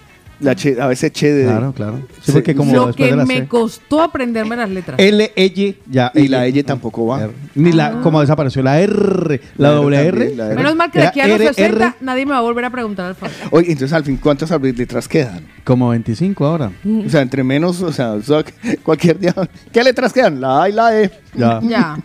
La 0.41 0.55
che, 0.55 0.81
ABC 0.81 1.11
Che 1.11 1.33
de. 1.33 1.45
Claro, 1.47 1.73
claro. 1.73 2.01
Sí, 2.23 2.31
porque 2.31 2.55
como 2.55 2.73
lo 2.73 2.95
que 2.95 3.07
de 3.07 3.17
la 3.17 3.25
me 3.25 3.39
C. 3.39 3.49
costó 3.49 4.01
aprenderme 4.03 4.55
las 4.55 4.71
letras. 4.71 4.97
L, 5.01 5.33
L, 5.35 5.77
ya. 5.91 6.13
Y 6.15 6.29
la 6.29 6.47
L 6.47 6.63
tampoco 6.63 7.07
va. 7.07 7.25
R. 7.25 7.33
Ni 7.57 7.73
la, 7.73 8.01
como 8.03 8.21
desapareció 8.21 8.63
la 8.63 8.79
R, 8.81 9.41
la, 9.57 9.69
La 9.71 9.75
R 9.75 9.83
doble 9.83 9.97
también, 9.97 10.23
R. 10.29 10.37
la 10.37 10.47
R. 10.47 10.55
Menos 10.55 10.77
mal 10.77 10.91
que 10.93 11.01
de 11.01 11.07
aquí 11.09 11.21
a 11.21 11.27
los 11.27 11.41
R, 11.41 11.55
60 11.55 11.85
R. 11.87 11.95
nadie 12.01 12.25
me 12.25 12.33
va 12.33 12.39
a 12.39 12.43
volver 12.43 12.65
a 12.65 12.71
preguntar 12.71 13.07
al 13.07 13.11
alfabeto. 13.11 13.49
Oye, 13.51 13.73
entonces 13.73 13.93
al 13.93 14.05
fin, 14.05 14.17
¿cuántas 14.17 14.49
letras 14.63 15.09
quedan? 15.09 15.45
Como 15.65 15.89
25 15.89 16.47
ahora. 16.47 16.71
O 17.05 17.09
sea, 17.11 17.21
entre 17.23 17.43
menos, 17.43 17.83
o 17.83 17.93
sea, 17.93 18.13
o 18.13 18.23
sea, 18.23 18.45
cualquier 18.85 19.19
día. 19.19 19.35
¿Qué 19.73 19.83
letras 19.83 20.13
quedan? 20.13 20.41
La 20.41 20.63
A 20.63 20.69
y 20.69 20.73
la 20.73 21.03
E. 21.03 21.11
Ya. 21.35 21.61
Ya. 21.63 21.97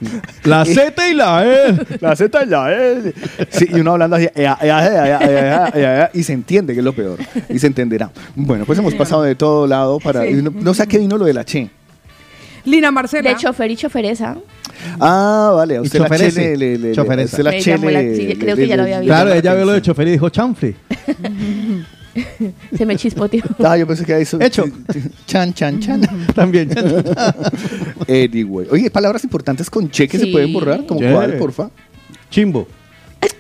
La 0.43 0.65
Z 0.65 1.09
y 1.09 1.13
la 1.13 1.45
E. 1.45 1.77
La 2.01 2.15
Z 2.15 2.43
y 2.43 2.45
la 2.47 2.71
E. 2.73 3.13
Sí, 3.49 3.67
y 3.71 3.79
uno 3.79 3.93
hablando 3.93 4.15
así, 4.17 4.27
ea, 4.35 4.57
ea, 4.61 4.85
ea, 4.85 5.07
ea, 5.07 5.19
ea, 5.21 5.71
ea, 5.73 5.97
ea, 5.97 6.11
y 6.13 6.23
se 6.23 6.33
entiende 6.33 6.73
que 6.73 6.79
es 6.79 6.85
lo 6.85 6.93
peor. 6.93 7.17
Y 7.49 7.57
se 7.59 7.67
entenderá. 7.67 8.11
Bueno, 8.35 8.65
pues 8.65 8.77
hemos 8.79 8.93
pasado 8.95 9.23
de 9.23 9.35
todo 9.35 9.65
lado 9.67 9.99
para. 9.99 10.23
Sí. 10.23 10.33
No, 10.33 10.51
no 10.51 10.73
sé 10.73 10.83
a 10.83 10.85
qué 10.85 10.97
vino 10.97 11.17
lo 11.17 11.25
de 11.25 11.33
la 11.33 11.45
Che. 11.45 11.69
Lina 12.65 12.91
Marcela. 12.91 13.29
De 13.29 13.35
chofer 13.37 13.71
y 13.71 13.75
choferesa. 13.75 14.35
Ah, 14.99 15.51
vale. 15.55 15.77
A 15.77 15.81
usted 15.81 15.99
la 15.99 16.09
Che 16.09 16.57
le. 16.57 16.77
le, 16.77 16.93
Choferesa. 16.93 17.37
usted 17.37 17.43
la 17.43 17.51
Che 17.59 17.77
le- 17.77 18.15
sí, 18.15 18.35
creo 18.39 18.55
que 18.55 18.67
ya 18.67 18.75
lo 18.77 18.83
había 18.83 18.99
visto. 18.99 19.13
Claro, 19.13 19.33
ella 19.33 19.53
vio 19.53 19.65
lo 19.65 19.71
de 19.73 19.81
chofer 19.81 20.07
y 20.07 20.11
dijo 20.11 20.29
chanfle. 20.29 20.75
Se 22.77 22.85
me 22.85 22.95
chispoteó. 22.95 23.41
Ah, 23.63 23.77
yo 23.77 23.87
pensé 23.87 24.05
que 24.05 24.19
eso. 24.21 24.39
Hecho. 24.39 24.65
Chan, 25.25 25.53
chan, 25.53 25.79
chan. 25.79 26.01
También. 26.35 26.69
Anyway. 28.07 28.67
Oye, 28.71 28.89
palabras 28.91 29.23
importantes 29.23 29.69
con 29.69 29.89
che 29.89 30.07
que 30.07 30.17
se 30.19 30.27
pueden 30.27 30.51
borrar. 30.53 30.85
¿Como 30.85 30.99
Yeah. 30.99 31.13
cuál, 31.13 31.37
porfa? 31.37 31.69
Chimbo. 32.29 32.67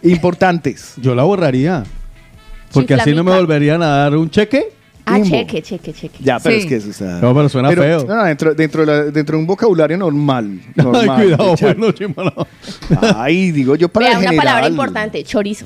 Importantes. 0.01 0.93
Yo 0.97 1.13
la 1.15 1.23
borraría. 1.23 1.83
Porque 2.71 2.93
así 2.95 3.13
no 3.13 3.23
me 3.23 3.31
volverían 3.35 3.81
a 3.83 3.87
dar 3.87 4.17
un 4.17 4.29
cheque. 4.29 4.71
Ah, 5.05 5.15
Timbo. 5.15 5.29
cheque, 5.29 5.61
cheque, 5.61 5.93
cheque. 5.93 6.17
Ya, 6.23 6.39
pero 6.39 6.55
Sí. 6.55 6.61
es 6.61 6.67
que 6.67 6.75
eso 6.77 6.89
está. 6.89 7.19
No, 7.19 7.33
pero 7.35 7.49
suena 7.49 7.69
feo. 7.71 8.05
No, 8.05 8.15
no, 8.15 8.23
dentro, 8.23 8.55
dentro, 8.55 8.85
de 8.85 8.87
la- 8.87 9.03
dentro 9.11 9.35
de 9.35 9.41
un 9.41 9.47
vocabulario 9.47 9.97
normal. 9.97 10.61
normal 10.75 11.09
Ay, 11.09 11.23
cuidado, 11.25 11.49
de 11.51 11.55
chat. 11.57 11.77
bueno, 11.77 11.91
chimbo, 11.91 12.23
no. 12.23 12.33
Ay, 13.17 13.51
digo 13.51 13.75
yo 13.75 13.89
para 13.89 14.05
Vea, 14.07 14.17
una 14.19 14.29
general. 14.29 14.45
palabra 14.45 14.69
importante, 14.69 15.23
chorizo. 15.25 15.65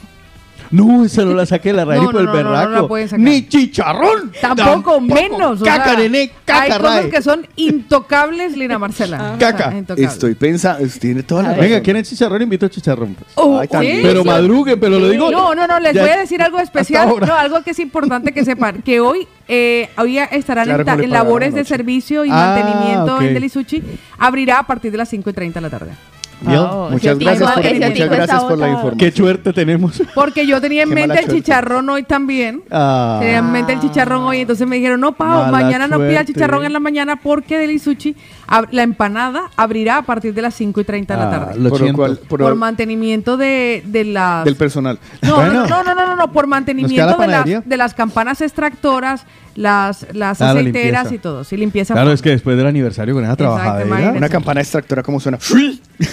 No, 0.71 1.05
esa 1.05 1.23
no 1.25 1.33
la 1.33 1.45
saqué 1.45 1.71
la 1.73 1.85
raíz 1.85 2.01
No, 2.03 2.11
por 2.11 2.19
el 2.21 2.25
no, 2.27 2.33
no, 2.33 2.43
no 2.43 2.49
berraco. 2.51 2.81
la 2.81 2.87
pueden 2.87 3.07
sacar. 3.09 3.19
Ni 3.23 3.47
chicharrón. 3.47 4.31
Tampoco, 4.41 4.99
menos. 5.01 5.61
o 5.61 5.65
sea, 5.65 5.77
Caca, 5.77 5.95
nené, 5.97 6.31
caca, 6.45 6.61
hay 6.63 6.69
cosas 6.71 7.01
rae. 7.03 7.09
que 7.09 7.21
son 7.21 7.47
intocables, 7.55 8.57
Lina 8.57 8.77
Marcela. 8.79 9.35
Caca. 9.39 9.67
O 9.67 9.69
sea, 9.69 9.77
intocables. 9.77 10.11
Estoy 10.13 10.35
pensando, 10.35 10.87
tiene 10.99 11.23
toda 11.23 11.43
la. 11.43 11.53
Venga. 11.53 11.81
¿quieren 11.81 12.03
chicharrón? 12.03 12.41
Invito 12.41 12.65
a 12.65 12.69
chicharrón. 12.69 13.13
pues. 13.15 13.31
Oh, 13.35 13.59
Ay, 13.59 13.67
también. 13.67 13.97
¿sí? 13.97 14.01
Pero 14.03 14.23
madruguen, 14.23 14.79
pero 14.79 14.99
lo 14.99 15.09
digo. 15.09 15.31
No, 15.31 15.55
no, 15.55 15.67
no, 15.67 15.79
les 15.79 15.93
Ya- 15.93 16.01
voy 16.01 16.11
a 16.11 16.17
decir 16.17 16.41
algo 16.41 16.59
especial. 16.59 17.13
No, 17.25 17.33
algo 17.35 17.61
que 17.63 17.71
es 17.71 17.79
importante 17.79 18.31
que 18.33 18.43
sepan. 18.43 18.81
Que 18.81 18.99
hoy, 18.99 19.27
eh, 19.47 19.89
hoy 19.97 20.17
estarán 20.17 20.65
Claro, 20.65 20.83
en, 20.83 21.03
en 21.05 21.09
labores 21.11 21.53
de 21.53 21.63
servicio 21.65 22.25
y 22.25 22.29
Ah, 22.31 22.55
mantenimiento 22.55 23.15
ok. 23.15 23.21
en 23.21 23.33
Delisuchi. 23.33 23.83
Abrirá 24.17 24.59
a 24.59 24.67
partir 24.67 24.91
de 24.91 24.97
las 24.97 25.09
5 25.09 25.29
y 25.29 25.33
30 25.33 25.59
de 25.59 25.61
la 25.61 25.69
tarde. 25.69 25.91
¿Vio? 26.39 26.63
Oh, 26.69 26.89
Muchas 26.91 27.17
gracias 27.17 27.49
tipo- 27.49 27.61
por, 27.61 27.73
muchas 27.73 28.09
gracias 28.09 28.43
por 28.43 28.57
la 28.59 28.67
información. 28.69 28.97
Qué 28.99 29.11
suerte 29.11 29.53
tenemos. 29.53 30.03
Porque 30.15 30.45
yo 30.45 30.61
tenía 30.61 30.83
en 30.83 30.89
Qué 30.89 30.95
mente 30.95 31.13
el 31.19 31.25
suerte. 31.25 31.35
chicharrón 31.41 31.89
hoy 31.89 32.03
también. 32.03 32.61
Ah. 32.69 33.17
Tenía 33.19 33.39
en 33.39 33.51
mente 33.51 33.73
el 33.73 33.79
chicharrón 33.79 34.21
hoy, 34.23 34.41
entonces 34.41 34.67
me 34.67 34.75
dijeron, 34.75 34.99
no, 35.01 35.13
Pau, 35.13 35.27
Mala 35.45 35.51
mañana 35.51 35.87
no 35.87 35.97
pida 35.97 36.09
suerte. 36.11 36.33
chicharrón 36.33 36.63
en 36.65 36.73
la 36.73 36.79
mañana 36.79 37.15
porque 37.15 37.57
Delisuchi, 37.57 38.15
ab- 38.47 38.67
la 38.71 38.83
empanada 38.83 39.49
abrirá 39.55 39.97
a 39.97 40.01
partir 40.03 40.33
de 40.35 40.43
las 40.43 40.53
5 40.53 40.79
y 40.79 40.83
30 40.83 41.15
de 41.15 41.19
la 41.19 41.27
Ah, 41.27 41.31
tarde. 41.31 41.59
lo 41.59 41.69
Por 41.71 41.81
lo 41.81 41.93
cual- 41.93 42.19
por- 42.27 42.39
por 42.39 42.55
mantenimiento 42.55 43.35
de, 43.35 43.81
de 43.87 44.03
las... 44.05 44.45
del 44.45 44.55
personal. 44.55 44.99
No, 45.23 45.37
Bueno. 45.37 45.53
no, 45.53 45.67
no, 45.67 45.83
no, 45.83 45.95
no, 45.95 46.05
no, 46.07 46.15
no, 46.17 46.31
por 46.31 46.43
¿Nos 46.45 46.49
mantenimiento 46.51 47.17
la 47.17 47.43
de 47.43 47.51
las, 47.55 47.65
de 47.67 47.77
las 47.77 47.93
campanas 47.95 48.41
extractoras, 48.41 49.25
las, 49.57 50.05
las 50.13 50.41
Ah, 50.41 50.53
la 50.53 50.59
aceiteras 50.61 51.03
limpieza. 51.03 51.15
y 51.15 51.17
todo. 51.17 51.43
Sí, 51.43 51.57
limpieza. 51.57 51.93
Claro, 51.93 52.11
es 52.13 52.21
que 52.21 52.29
después 52.29 52.55
del 52.55 52.67
aniversario 52.67 53.13
con 53.13 53.23
esa 53.23 53.33
Exacto, 53.33 53.55
trabajadera. 53.55 53.87
imagínate. 53.87 54.17
Una 54.19 54.29
campana 54.29 54.61
extractora, 54.61 55.03
¿cómo 55.03 55.19
suena? 55.19 55.37
Sí. 55.41 55.81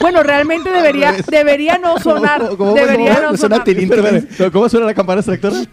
Bueno, 0.00 0.22
realmente 0.22 0.70
debería, 0.70 1.14
debería 1.28 1.78
no 1.78 1.98
sonar. 1.98 2.40
¿Cómo- 2.40 2.56
cómo- 2.56 2.74
debería 2.74 3.16
cómo- 3.16 3.30
no 3.32 3.36
suena 3.36 3.56
sonar. 3.56 3.64
tilín? 3.64 3.92
Espera, 3.92 4.50
¿Cómo 4.50 4.68
suena 4.68 4.86
la 4.86 4.94
campana 4.94 5.20
extractora? 5.20 5.56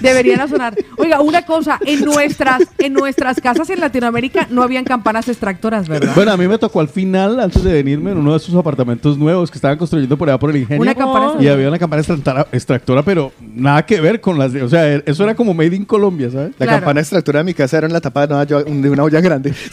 Debería 0.00 0.36
no 0.36 0.48
sonar. 0.48 0.74
Oiga, 0.96 1.20
una 1.20 1.42
cosa, 1.42 1.78
en 1.86 2.00
nuestras, 2.04 2.62
en 2.78 2.92
nuestras 2.92 3.40
casas 3.40 3.70
en 3.70 3.78
Latinoamérica 3.80 4.48
no 4.50 4.62
habían 4.62 4.84
campanas 4.84 5.28
extractoras, 5.28 5.88
¿verdad? 5.88 6.12
Bueno, 6.16 6.32
a 6.32 6.36
mí 6.36 6.48
me 6.48 6.58
tocó 6.58 6.80
al 6.80 6.88
final, 6.88 7.38
antes 7.38 7.62
de 7.62 7.72
venirme, 7.72 8.10
en 8.10 8.18
uno 8.18 8.32
de 8.32 8.38
esos 8.38 8.54
apartamentos 8.56 9.16
nuevos 9.16 9.50
que 9.50 9.58
estaban 9.58 9.78
construyendo 9.78 10.16
por 10.16 10.28
allá 10.28 10.38
por 10.38 10.50
el 10.50 10.56
ingenio. 10.56 10.82
Una 10.82 10.94
campana 10.94 11.34
Y 11.38 11.46
había 11.46 11.68
una 11.68 11.78
campana 11.78 12.02
extractora, 12.50 13.02
pero 13.04 13.32
nada 13.54 13.86
que 13.86 14.00
ver 14.00 14.20
con 14.20 14.38
las 14.38 14.52
de... 14.52 14.62
O 14.64 14.68
sea, 14.68 14.92
eso 14.96 15.22
era 15.22 15.36
como 15.36 15.54
made 15.54 15.76
in 15.76 15.84
Colombia, 15.84 16.30
¿sabes? 16.30 16.50
La 16.58 16.66
Claro. 16.66 16.80
campana 16.80 17.00
extractora 17.00 17.38
de 17.40 17.44
mi 17.44 17.54
casa 17.54 17.78
era 17.78 17.86
en 17.86 17.92
la 17.92 18.00
tapa 18.00 18.26
de 18.26 18.34
una 18.34 18.42
olla, 18.42 18.62
de 18.64 18.90
una 18.90 19.02
olla 19.04 19.20
grande. 19.20 19.54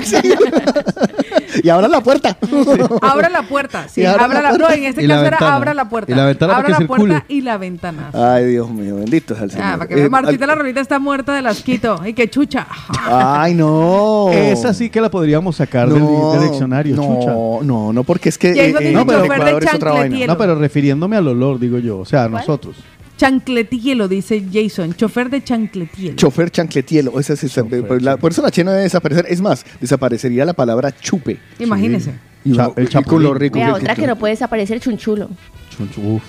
y 1.62 1.68
abra 1.68 1.88
la 1.88 2.00
puerta. 2.00 2.36
Abra 3.02 3.28
la 3.28 3.42
puerta. 3.42 3.88
Sí, 3.88 4.04
abra 4.04 4.24
abra 4.24 4.42
la 4.42 4.52
la, 4.52 4.52
no, 4.52 4.58
puerta. 4.58 4.74
en 4.76 4.84
este 4.84 5.06
caso 5.06 5.24
era 5.24 5.38
abra 5.54 5.74
la 5.74 5.88
puerta. 5.88 6.12
Y 6.12 6.14
la 6.14 6.24
ventana 6.26 6.52
abra 6.56 6.62
para 6.68 6.76
que 6.78 6.82
la 6.84 6.88
puerta 6.88 7.24
y 7.28 7.40
la 7.40 7.56
ventana. 7.58 8.10
Ay, 8.12 8.46
Dios 8.46 8.70
mío, 8.70 8.96
bendito 8.96 9.34
sea 9.34 9.44
el 9.44 9.50
Señor. 9.50 9.66
Ah, 9.66 9.76
para 9.78 9.88
que 9.88 10.04
Eh, 10.04 10.08
Martita 10.10 10.44
al- 10.44 10.48
la 10.48 10.54
Rolita 10.54 10.80
está 10.80 10.98
muerta 10.98 11.32
de 11.40 11.48
asquito. 11.48 12.00
Y 12.04 12.12
que 12.12 12.28
chucha. 12.30 12.66
Ay, 13.06 13.54
no. 13.54 14.30
Esa 14.32 14.74
sí 14.74 14.90
que 14.90 15.00
la 15.00 15.10
podríamos 15.10 15.56
sacar 15.56 15.88
del, 15.88 16.02
del 16.02 16.42
diccionario, 16.50 16.96
no, 16.96 17.02
chucha. 17.02 17.32
No, 17.64 17.92
no, 17.92 18.04
porque 18.04 18.28
es 18.28 18.38
que 18.38 18.50
eh, 18.50 18.92
no, 18.92 19.06
pero- 19.06 19.24
es 19.58 19.74
otra 19.74 19.92
vaina. 19.92 20.26
No, 20.26 20.36
pero 20.38 20.54
refiriéndome 20.56 21.16
al 21.16 21.28
olor, 21.28 21.58
digo 21.58 21.78
yo. 21.78 21.98
O 21.98 22.04
sea, 22.04 22.24
a 22.24 22.28
nosotros. 22.28 22.76
Chancletielo, 23.20 24.08
dice 24.08 24.42
Jason. 24.50 24.94
Chofer 24.94 25.28
de 25.28 25.44
chancletielo. 25.44 26.16
Chofer 26.16 26.50
chancletielo, 26.50 27.20
esa 27.20 27.34
es 27.34 27.44
esa- 27.44 27.62
por, 27.64 28.00
la- 28.00 28.16
por 28.16 28.32
eso 28.32 28.40
la 28.40 28.50
Che 28.50 28.64
no 28.64 28.70
debe 28.70 28.84
desaparecer. 28.84 29.26
Es 29.28 29.42
más, 29.42 29.66
desaparecería 29.78 30.46
la 30.46 30.54
palabra 30.54 30.90
chupe. 30.90 31.38
Imagínese. 31.58 32.14
Y, 32.46 32.54
Cha- 32.54 32.68
uno- 32.68 32.74
el 32.78 32.88
chapulín. 32.88 33.22
lo 33.24 33.34
rico 33.34 33.58
que- 33.58 33.70
otra 33.70 33.94
que 33.94 34.06
no 34.06 34.16
puede 34.16 34.32
desaparecer, 34.32 34.80
chunchulo. 34.80 35.28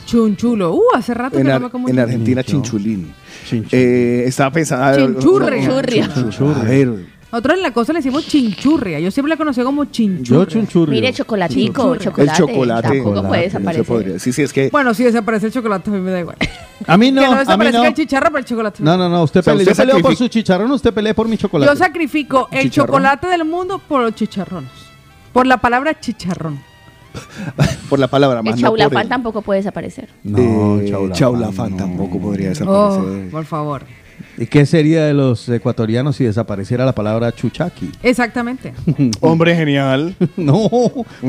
Chunchulo. 0.06 0.74
Uh, 0.76 0.82
hace 0.94 1.14
rato 1.14 1.38
en, 1.38 1.46
que 1.46 1.54
no 1.54 1.60
me 1.62 1.70
como 1.70 1.88
en 1.88 1.98
Argentina, 1.98 2.44
chinchulín. 2.44 3.14
chinchu. 3.48 3.70
Eh, 3.72 4.26
estaba 4.28 4.52
pensando. 4.52 5.14
Chinchurria. 5.14 6.10
A 6.14 6.64
ver, 6.64 6.90
Nosotros 7.32 7.56
en 7.58 7.64
la 7.64 7.72
costa 7.72 7.94
le 7.94 8.00
decimos 8.00 8.28
chinchurria. 8.28 9.00
Yo 9.00 9.10
siempre 9.10 9.30
la 9.30 9.38
conocí 9.38 9.62
como 9.64 9.86
Yo 9.86 10.46
chinchurria. 10.46 10.94
Mire, 11.02 11.14
chocolatico, 11.14 11.96
Chunchurria. 11.96 12.10
el 12.34 12.38
chocolate. 12.38 12.38
chocolate. 12.38 12.82
Tampoco 12.90 13.10
Chocolate, 13.16 13.28
puede 13.28 13.42
no 13.42 13.46
desaparecer. 13.46 13.86
podría. 13.86 14.20
Sí, 14.20 14.34
sí, 14.34 14.42
es 14.42 14.52
que. 14.52 14.70
Bueno, 14.70 14.94
si 14.94 15.04
desaparece 15.06 15.46
el 15.48 15.54
chocolate, 15.54 15.90
a 15.90 15.94
mí 15.94 16.00
me 16.02 16.12
da 16.12 16.20
igual. 16.20 16.36
A 16.88 16.98
mí 16.98 17.12
no, 17.12 17.22
que 17.22 17.28
no 17.28 17.32
a 17.34 17.36
mí 17.36 17.40
desaparezca 17.40 17.78
no. 17.80 17.86
el 17.86 17.94
chicharro, 17.94 18.26
pero 18.28 18.38
el 18.40 18.46
chocolate. 18.46 18.84
No, 18.84 18.98
no, 18.98 19.08
no. 19.08 19.24
Usted 19.24 19.40
O 19.40 19.44
sea, 19.44 19.54
pelea. 19.54 19.72
Usted 19.72 19.84
peleo 19.86 20.02
por 20.02 20.16
su 20.16 20.28
chicharrón, 20.28 20.72
usted 20.72 20.94
pelea 20.94 21.14
por 21.14 21.28
mi 21.30 21.38
chocolate. 21.38 21.72
Yo 21.72 21.76
sacrifico 21.78 22.50
el 22.52 22.64
Chicharrón. 22.64 22.88
chocolate 22.88 23.28
del 23.28 23.46
mundo 23.46 23.80
por 23.80 24.02
los 24.02 24.14
chicharrones. 24.16 24.70
Por 25.32 25.48
la 25.48 25.58
palabra 25.58 25.98
chicharrón. 26.00 26.60
por 27.90 28.00
la 28.00 28.08
palabra 28.08 28.40
El 28.40 28.46
más. 28.46 28.60
no 28.60 28.70
por 28.70 28.78
chaulafán 28.80 29.04
el- 29.04 29.10
tampoco 29.10 29.42
puede 29.42 29.60
desaparecer. 29.60 30.10
No, 30.24 30.80
Eh, 30.80 30.90
chaulafán, 30.90 31.14
chaulafán 31.18 31.72
no. 31.72 31.78
tampoco 31.78 32.20
podría 32.20 32.48
Oh, 32.66 32.96
desaparecer. 32.96 33.30
por 33.32 33.46
favor. 33.46 33.86
¿Y 34.42 34.48
qué 34.48 34.66
sería 34.66 35.06
de 35.06 35.14
los 35.14 35.48
ecuatorianos 35.50 36.16
si 36.16 36.24
desapareciera 36.24 36.84
la 36.84 36.94
palabra 36.96 37.32
chuchaqui? 37.32 37.92
Exactamente. 38.02 38.74
Hombre 39.22 39.56
genial. 39.56 40.16
no, 40.36 40.68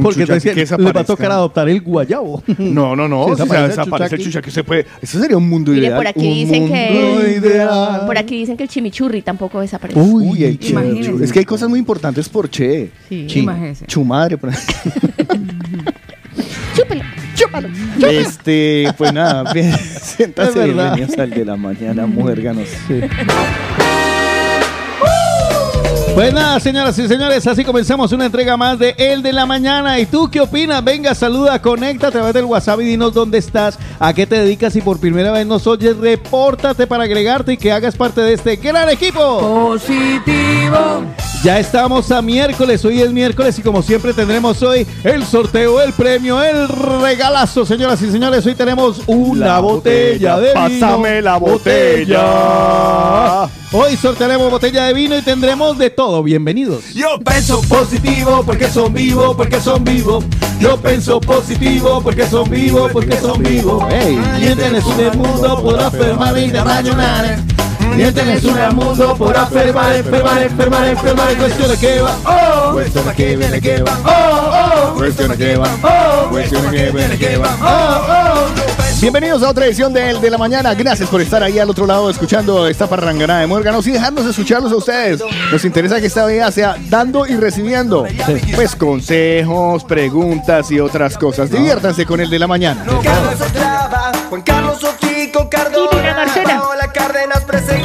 porque 0.03 0.21
chuchaqui 0.27 0.49
que 0.49 0.55
le 0.55 0.65
va 0.65 0.75
a 0.75 0.79
desaparezca. 0.79 1.05
tocar 1.05 1.31
adoptar 1.33 1.69
el 1.69 1.81
guayabo. 1.83 2.43
No, 2.59 2.97
no, 2.97 3.09
no. 3.09 3.25
Si 3.25 3.31
Si 3.33 3.37
se 3.37 3.43
desaparece 3.43 3.63
el 3.65 3.69
desaparece 3.69 4.15
el 4.15 4.21
chuchaqui. 4.23 4.25
chuchaqui, 4.25 4.51
se 4.51 4.65
puede. 4.65 4.87
Eso 5.03 5.21
sería 5.21 5.37
un 5.37 5.47
mundo 5.49 5.73
Mire, 5.73 5.87
ideal. 5.89 5.99
por 5.99 6.07
aquí 6.07 6.27
un 6.27 6.35
dicen 6.35 6.61
mundo 6.63 6.75
que- 6.75 7.37
ideal. 7.39 8.07
Por 8.07 8.17
aquí 8.19 8.37
dicen 8.39 8.57
que 8.57 8.63
el 8.63 8.69
chimichurri 8.71 9.21
tampoco 9.21 9.61
desaparece. 9.61 10.01
Uy, 10.01 10.45
el 10.45 10.59
che. 10.59 10.71
Imagínese. 10.71 11.25
Es 11.25 11.33
que 11.33 11.41
hay 11.41 11.45
cosas 11.45 11.69
muy 11.69 11.79
importantes 11.79 12.29
por 12.31 12.49
che. 12.49 12.91
Sí, 13.11 13.27
Sí. 13.29 13.39
imagínese. 13.41 13.87
Chumadre. 13.87 14.39
por 14.39 14.51
ejemplo. 16.73 17.03
Chúpelo, 17.35 17.69
chúpalo. 17.69 17.69
Este, 18.09 18.93
pues 18.97 19.13
nada, 19.13 19.53
siéntase 20.03 20.65
bienvenidos 20.65 21.19
al 21.19 21.31
de 21.31 21.45
la 21.45 21.57
mañana, 21.57 22.07
mujer 22.07 22.43
ganos. 22.43 22.69
Pues 26.15 26.35
nada, 26.35 26.61
señoras 26.61 26.99
y 26.99 27.09
señores, 27.09 27.47
así 27.47 27.65
comenzamos 27.65 28.13
una 28.13 28.27
entrega 28.27 28.55
más 28.59 28.79
de 28.79 28.95
El 28.99 29.23
de 29.23 29.33
la 29.33 29.47
Mañana. 29.47 29.99
¿Y 29.99 30.05
tú 30.05 30.29
qué 30.31 30.43
opinas? 30.43 30.85
Venga, 30.85 31.15
saluda, 31.15 31.61
conecta 31.63 32.09
a 32.09 32.11
través 32.11 32.35
del 32.35 32.45
WhatsApp 32.45 32.81
y 32.83 32.85
dinos 32.85 33.15
dónde 33.15 33.39
estás, 33.39 33.79
a 33.99 34.13
qué 34.13 34.27
te 34.27 34.37
dedicas 34.39 34.77
y 34.77 34.83
por 34.83 35.01
primera 35.01 35.33
vez 35.33 35.47
nos 35.47 35.67
oyes, 35.67 35.97
repórtate 35.97 36.87
para 36.87 37.05
agregarte 37.05 37.55
y 37.55 37.57
que 37.57 37.73
hagas 37.73 37.97
parte 37.97 38.21
de 38.21 38.35
este 38.35 38.57
gran 38.57 38.91
equipo. 38.91 39.41
Positivo. 39.41 41.03
Ya 41.43 41.59
estamos 41.59 42.11
a 42.13 42.21
miércoles, 42.21 42.85
hoy 42.85 43.01
es 43.01 43.11
miércoles 43.11 43.59
y 43.59 43.63
como 43.63 43.83
siempre 43.83 44.13
tendremos 44.13 44.63
hoy 44.63 44.87
el 45.03 45.25
sorteo, 45.25 45.81
el 45.81 45.93
premio, 45.95 46.41
el 46.43 46.69
regalazo, 47.01 47.65
señoras 47.65 48.01
y 48.03 48.11
señores. 48.13 48.45
Hoy 48.47 48.55
tenemos 48.55 49.01
una 49.07 49.47
La 49.47 49.61
botella, 49.61 50.35
botella, 50.37 50.49
de 50.49 50.53
pásame 50.53 51.09
vino. 51.17 51.23
la 51.23 51.37
botella. 51.39 52.23
Hoy 53.73 53.97
sortearemos 53.97 54.51
botella 54.51 54.85
de 54.85 54.93
vino 54.93 55.17
y 55.17 55.23
tendremos 55.23 55.79
de 55.79 55.89
todo. 55.89 56.02
Bienvenidos. 56.03 56.95
Yo 56.95 57.21
pienso 57.25 57.61
positivo 57.69 58.43
porque 58.45 58.69
son 58.69 58.93
vivos, 58.93 59.37
porque 59.37 59.61
son 59.61 59.85
vivos. 59.85 60.25
Yo 60.59 60.77
pienso 60.77 61.21
positivo 61.21 62.01
porque 62.03 62.27
son 62.27 62.51
vivos, 62.51 62.91
porque 62.93 63.17
son 63.21 63.41
vivos. 63.41 63.85
Hey. 63.89 64.19
Niente 64.41 64.69
nessun 64.71 65.17
mundo 65.17 65.63
podrà 65.63 65.93
fermare 65.93 66.51
da 66.51 66.65
ragionare. 66.65 67.39
Niente 67.95 68.25
nessun 68.25 68.59
mundo 68.75 69.15
podrà 69.17 69.47
fermare, 69.47 70.03
fermare, 70.03 70.49
fermare, 70.49 70.97
fermare. 70.97 71.37
Questione 71.37 71.77
che 71.77 71.99
va, 72.01 72.17
oh, 72.25 72.73
questione 72.73 73.15
che 73.15 73.37
viene 73.37 73.61
che 73.61 73.83
va, 73.83 73.97
oh, 74.03 74.91
oh, 74.91 74.93
questione 74.95 75.37
che 75.37 75.55
va, 75.55 75.69
oh, 75.83 76.29
questione 76.31 76.71
che 76.71 76.91
viene 76.91 77.17
che 77.17 77.37
va, 77.37 77.57
oh, 77.61 78.49
oh. 78.59 78.72
Bienvenidos 79.03 79.43
a 79.43 79.51
otra 79.51 79.67
edición 79.67 79.93
de 79.93 80.11
El 80.11 80.21
de 80.21 80.31
la 80.31 80.39
Mañana. 80.39 80.75
Gracias 80.75 81.09
por 81.09 81.21
estar 81.21 81.43
ahí 81.43 81.59
al 81.59 81.69
otro 81.69 81.87
lado 81.87 82.09
escuchando 82.09 82.69
esta 82.69 82.87
parrangana 82.89 83.41
de 83.41 83.49
muérganos 83.49 83.85
y 83.89 83.91
dejarnos 83.91 84.25
escucharlos 84.27 84.71
a 84.71 84.77
ustedes. 84.77 85.21
Nos 85.51 85.65
interesa 85.65 86.01
que 86.01 86.07
esta 86.07 86.25
vida 86.25 86.49
sea 86.53 86.77
dando 86.89 87.27
y 87.27 87.35
recibiendo 87.35 88.07
pues 88.55 88.77
consejos, 88.77 89.83
preguntas 89.83 90.71
y 90.71 90.79
otras 90.79 91.19
cosas. 91.19 91.51
Diviértanse 91.51 92.07
con 92.07 92.21
El 92.21 92.31
de 92.31 92.39
la 92.39 92.47
Mañana. 92.47 92.87
Juan 94.29 94.43
Carlos 94.43 94.85
Ochico 94.85 95.51
Cardona, 95.51 96.25
Paola 96.45 96.93
Cárdenas 96.93 97.41
presentan 97.41 97.82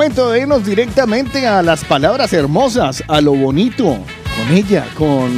momento 0.00 0.30
de 0.30 0.40
irnos 0.40 0.64
directamente 0.64 1.46
a 1.46 1.62
las 1.62 1.84
palabras 1.84 2.32
hermosas, 2.32 3.04
a 3.06 3.20
lo 3.20 3.34
bonito, 3.34 3.84
con 3.84 4.50
ella, 4.50 4.86
con 4.96 5.30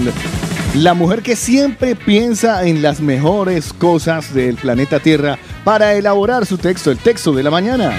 la 0.76 0.94
mujer 0.94 1.20
que 1.22 1.34
siempre 1.34 1.96
piensa 1.96 2.64
en 2.64 2.80
las 2.80 3.00
mejores 3.00 3.72
cosas 3.72 4.32
del 4.32 4.54
planeta 4.54 5.00
Tierra 5.00 5.36
para 5.64 5.94
elaborar 5.94 6.46
su 6.46 6.58
texto, 6.58 6.92
el 6.92 6.98
texto 6.98 7.32
de 7.32 7.42
la 7.42 7.50
mañana. 7.50 7.90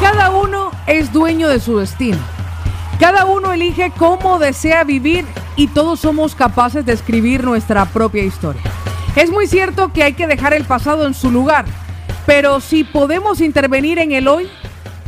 Cada 0.00 0.30
uno 0.30 0.72
es 0.88 1.12
dueño 1.12 1.48
de 1.48 1.60
su 1.60 1.78
destino. 1.78 2.18
Cada 2.98 3.24
uno 3.24 3.52
elige 3.52 3.92
cómo 3.96 4.40
desea 4.40 4.82
vivir 4.82 5.24
y 5.56 5.68
todos 5.68 6.00
somos 6.00 6.34
capaces 6.34 6.84
de 6.84 6.92
escribir 6.92 7.42
nuestra 7.42 7.86
propia 7.86 8.22
historia. 8.22 8.62
Es 9.16 9.30
muy 9.30 9.46
cierto 9.46 9.92
que 9.92 10.02
hay 10.02 10.12
que 10.12 10.26
dejar 10.26 10.52
el 10.52 10.64
pasado 10.64 11.06
en 11.06 11.14
su 11.14 11.30
lugar, 11.30 11.64
pero 12.26 12.60
si 12.60 12.84
podemos 12.84 13.40
intervenir 13.40 13.98
en 13.98 14.12
el 14.12 14.28
hoy 14.28 14.48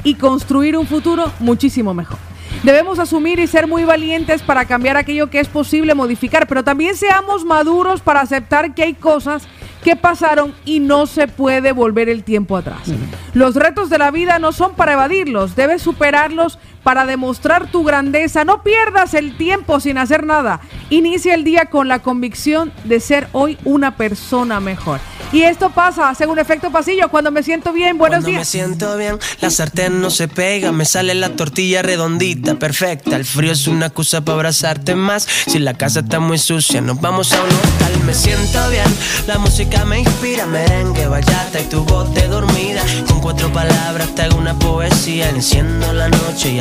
y 0.03 0.15
construir 0.15 0.77
un 0.77 0.87
futuro, 0.87 1.31
muchísimo 1.41 1.93
mejor. 1.93 2.19
Debemos 2.63 2.99
asumir 2.99 3.39
y 3.39 3.47
ser 3.47 3.69
muy 3.69 3.85
valientes 3.85 4.43
para 4.43 4.65
cambiar 4.65 4.97
aquello 4.97 5.31
que 5.31 5.39
es 5.39 5.49
posible 5.49 5.95
modificar, 5.95 6.49
pero 6.49 6.65
también 6.65 6.97
seamos 6.97 7.45
maduros 7.45 8.01
para 8.01 8.21
aceptar 8.21 8.75
que 8.75 8.83
hay 8.83 8.95
cosas 8.95 9.47
que 9.85 9.95
pasaron 9.95 10.55
y 10.65 10.81
no 10.81 11.07
se 11.07 11.29
puede 11.29 11.71
volver 11.73 12.09
el 12.09 12.25
tiempo 12.25 12.57
atrás. 12.57 12.81
Los 13.33 13.55
retos 13.55 13.91
de 13.91 13.99
la 13.99 14.11
vida 14.11 14.41
no 14.41 14.53
son 14.53 14.75
para 14.75 14.95
evadirlos, 14.95 15.55
debes 15.55 15.83
superarlos 15.83 16.59
para 16.83 17.07
demostrar 17.07 17.71
tu 17.71 17.85
grandeza. 17.85 18.45
No 18.45 18.63
pierdas 18.63 19.15
el 19.15 19.37
tiempo 19.37 19.81
sin 19.81 19.99
hacer 19.99 20.25
nada. 20.25 20.61
Inicia 20.91 21.35
el 21.35 21.45
día 21.45 21.67
con 21.67 21.89
la 21.89 22.01
convicción 22.01 22.73
de 22.85 23.01
ser 23.01 23.29
hoy 23.33 23.59
una 23.65 23.97
persona 23.97 24.61
mejor. 24.61 25.01
Y 25.31 25.43
esto 25.43 25.69
pasa, 25.71 26.15
según 26.15 26.39
efecto 26.39 26.71
pasillo, 26.71 27.11
cuando 27.11 27.31
me 27.31 27.43
siento 27.43 27.73
bien. 27.73 27.99
Buenos 27.99 28.21
Cuando 28.21 28.29
me 28.31 28.37
días. 28.37 28.49
siento 28.49 28.97
bien, 28.97 29.19
la 29.43 29.51
sartén 29.51 30.01
no 30.01 30.09
se 30.09 30.27
pega, 30.27 30.73
me 30.73 30.87
sale 30.87 31.15
la 31.15 31.31
tortilla 31.31 31.83
redondita, 31.83 32.55
perfecta. 32.55 33.15
El 33.17 33.27
frío 33.27 33.53
es 33.53 33.67
una 33.67 33.87
excusa 33.87 34.23
para 34.23 34.37
abrazarte 34.37 34.95
más. 34.95 35.29
Si 35.47 35.59
la 35.59 35.75
casa 35.75 36.01
está 36.01 36.19
muy 36.19 36.39
sucia, 36.39 36.81
nos 36.81 36.99
vamos 37.03 37.33
a 37.35 37.43
un 37.43 37.49
hotel. 37.51 38.05
Me 38.07 38.15
siento 38.15 38.71
bien, 38.71 38.87
la 39.27 39.39
música 39.39 39.85
me 39.85 40.01
inspira, 40.01 40.47
merengue, 40.47 41.07
bachata 41.09 41.61
y 41.61 41.65
tu 41.65 41.85
voz 41.85 42.15
de 42.15 42.27
dormida. 42.27 42.83
Con 43.07 43.21
cuatro 43.21 43.53
palabras 43.53 44.15
te 44.15 44.23
hago 44.23 44.39
una 44.39 44.59
poesía, 44.59 45.29
enciendo 45.29 45.93
la 45.93 46.09
noche 46.09 46.53
y 46.53 46.61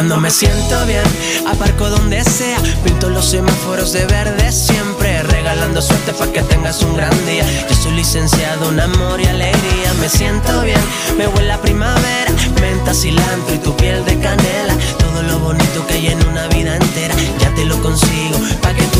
Cuando 0.00 0.16
me 0.16 0.30
siento 0.30 0.86
bien, 0.86 1.04
aparco 1.46 1.90
donde 1.90 2.24
sea, 2.24 2.56
pinto 2.82 3.10
los 3.10 3.26
semáforos 3.26 3.92
de 3.92 4.06
verde 4.06 4.50
siempre, 4.50 5.22
regalando 5.24 5.82
suerte 5.82 6.14
para 6.14 6.32
que 6.32 6.40
tengas 6.40 6.82
un 6.82 6.96
gran 6.96 7.12
día. 7.26 7.44
Yo 7.68 7.74
soy 7.74 7.92
licenciado 7.92 8.70
en 8.70 8.80
amor 8.80 9.20
y 9.20 9.26
alegría, 9.26 9.92
me 10.00 10.08
siento 10.08 10.62
bien, 10.62 10.80
me 11.18 11.28
huele 11.28 11.52
a 11.52 11.60
primavera, 11.60 12.32
menta, 12.62 12.94
cilantro 12.94 13.54
y 13.54 13.58
tu 13.58 13.76
piel 13.76 14.02
de 14.06 14.18
canela, 14.18 14.74
todo 14.98 15.22
lo 15.22 15.38
bonito 15.38 15.86
que 15.86 15.92
hay 15.92 16.06
en 16.06 16.26
una 16.28 16.48
vida 16.48 16.76
entera, 16.76 17.14
ya 17.38 17.54
te 17.54 17.66
lo 17.66 17.78
consigo, 17.82 18.38
para 18.62 18.74
que 18.74 18.84
tú 18.84 18.99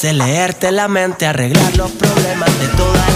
De 0.00 0.12
leerte 0.14 0.72
la 0.72 0.88
mente, 0.88 1.26
arreglar 1.26 1.76
los 1.76 1.90
problemas 1.92 2.58
de 2.58 2.66
toda 2.68 3.11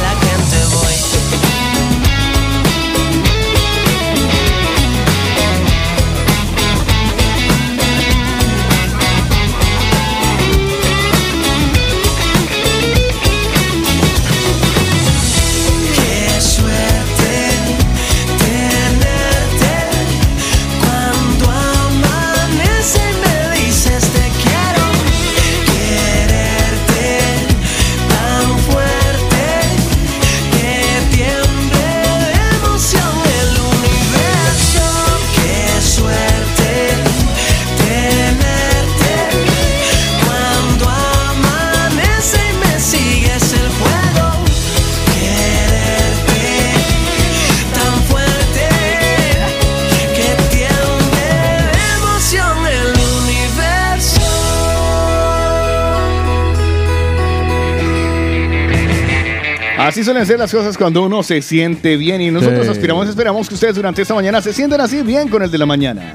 Así 59.97 60.05
suelen 60.05 60.27
ser 60.27 60.39
las 60.39 60.53
cosas 60.53 60.77
cuando 60.77 61.03
uno 61.05 61.23
se 61.23 61.41
siente 61.41 61.97
bien 61.97 62.21
y 62.21 62.31
nosotros 62.31 62.67
Sí. 62.67 62.71
aspiramos, 62.73 63.09
esperamos 63.09 63.49
que 63.49 63.55
ustedes 63.55 63.77
durante 63.77 64.03
esta 64.03 64.13
mañana 64.13 64.43
se 64.43 64.53
sientan 64.53 64.83
así 64.83 65.01
bien 65.01 65.31
con 65.31 65.43
el 65.43 65.51
de 65.51 65.57
la 65.57 65.65
mañana. 65.65 66.15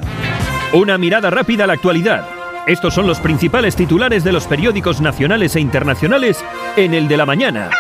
Una 0.71 0.99
mirada 0.99 1.31
rápida 1.31 1.63
a 1.63 1.67
la 1.67 1.73
actualidad. 1.73 2.23
Estos 2.67 2.93
son 2.93 3.07
los 3.07 3.19
principales 3.19 3.75
titulares 3.75 4.23
de 4.23 4.33
los 4.33 4.45
periódicos 4.45 5.01
nacionales 5.01 5.55
e 5.55 5.61
internacionales 5.61 6.37
en 6.77 6.93
el 6.93 7.07
de 7.07 7.17
la 7.17 7.25
mañana. 7.25 7.71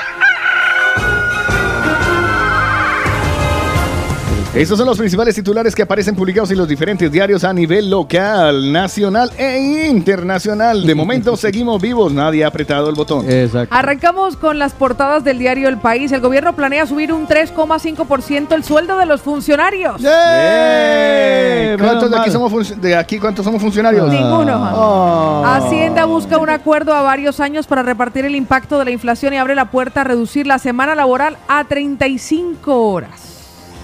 Estos 4.53 4.77
son 4.77 4.85
los 4.85 4.97
principales 4.97 5.33
titulares 5.33 5.73
que 5.73 5.81
aparecen 5.81 6.13
publicados 6.13 6.51
en 6.51 6.57
los 6.57 6.67
diferentes 6.67 7.09
diarios 7.09 7.45
a 7.45 7.53
nivel 7.53 7.89
local, 7.89 8.69
nacional 8.73 9.31
e 9.37 9.87
internacional. 9.87 10.85
De 10.85 10.93
momento 10.93 11.37
seguimos 11.37 11.81
vivos, 11.81 12.11
nadie 12.11 12.43
ha 12.43 12.47
apretado 12.47 12.89
el 12.89 12.95
botón. 12.95 13.31
Exacto. 13.31 13.73
Arrancamos 13.73 14.35
con 14.35 14.59
las 14.59 14.73
portadas 14.73 15.23
del 15.23 15.39
diario 15.39 15.69
El 15.69 15.77
País. 15.77 16.11
El 16.11 16.19
gobierno 16.19 16.53
planea 16.53 16.85
subir 16.85 17.13
un 17.13 17.29
3,5% 17.29 18.51
el 18.53 18.65
sueldo 18.65 18.97
de 18.97 19.05
los 19.05 19.21
funcionarios. 19.21 20.01
¡Eh! 20.03 21.77
¿Cuántos 21.79 22.11
de 22.11 22.19
aquí, 22.19 22.29
somos 22.29 22.81
de 22.81 22.95
aquí 22.97 23.19
cuántos 23.19 23.45
somos 23.45 23.61
funcionarios? 23.61 24.11
Ninguno. 24.11 24.69
Oh. 24.75 25.43
Hacienda 25.45 26.03
busca 26.03 26.37
un 26.37 26.49
acuerdo 26.49 26.93
a 26.93 27.01
varios 27.03 27.39
años 27.39 27.67
para 27.67 27.83
repartir 27.83 28.25
el 28.25 28.35
impacto 28.35 28.79
de 28.79 28.83
la 28.83 28.91
inflación 28.91 29.33
y 29.33 29.37
abre 29.37 29.55
la 29.55 29.71
puerta 29.71 30.01
a 30.01 30.03
reducir 30.03 30.45
la 30.45 30.59
semana 30.59 30.93
laboral 30.93 31.37
a 31.47 31.63
35 31.63 32.91
horas. 32.91 33.30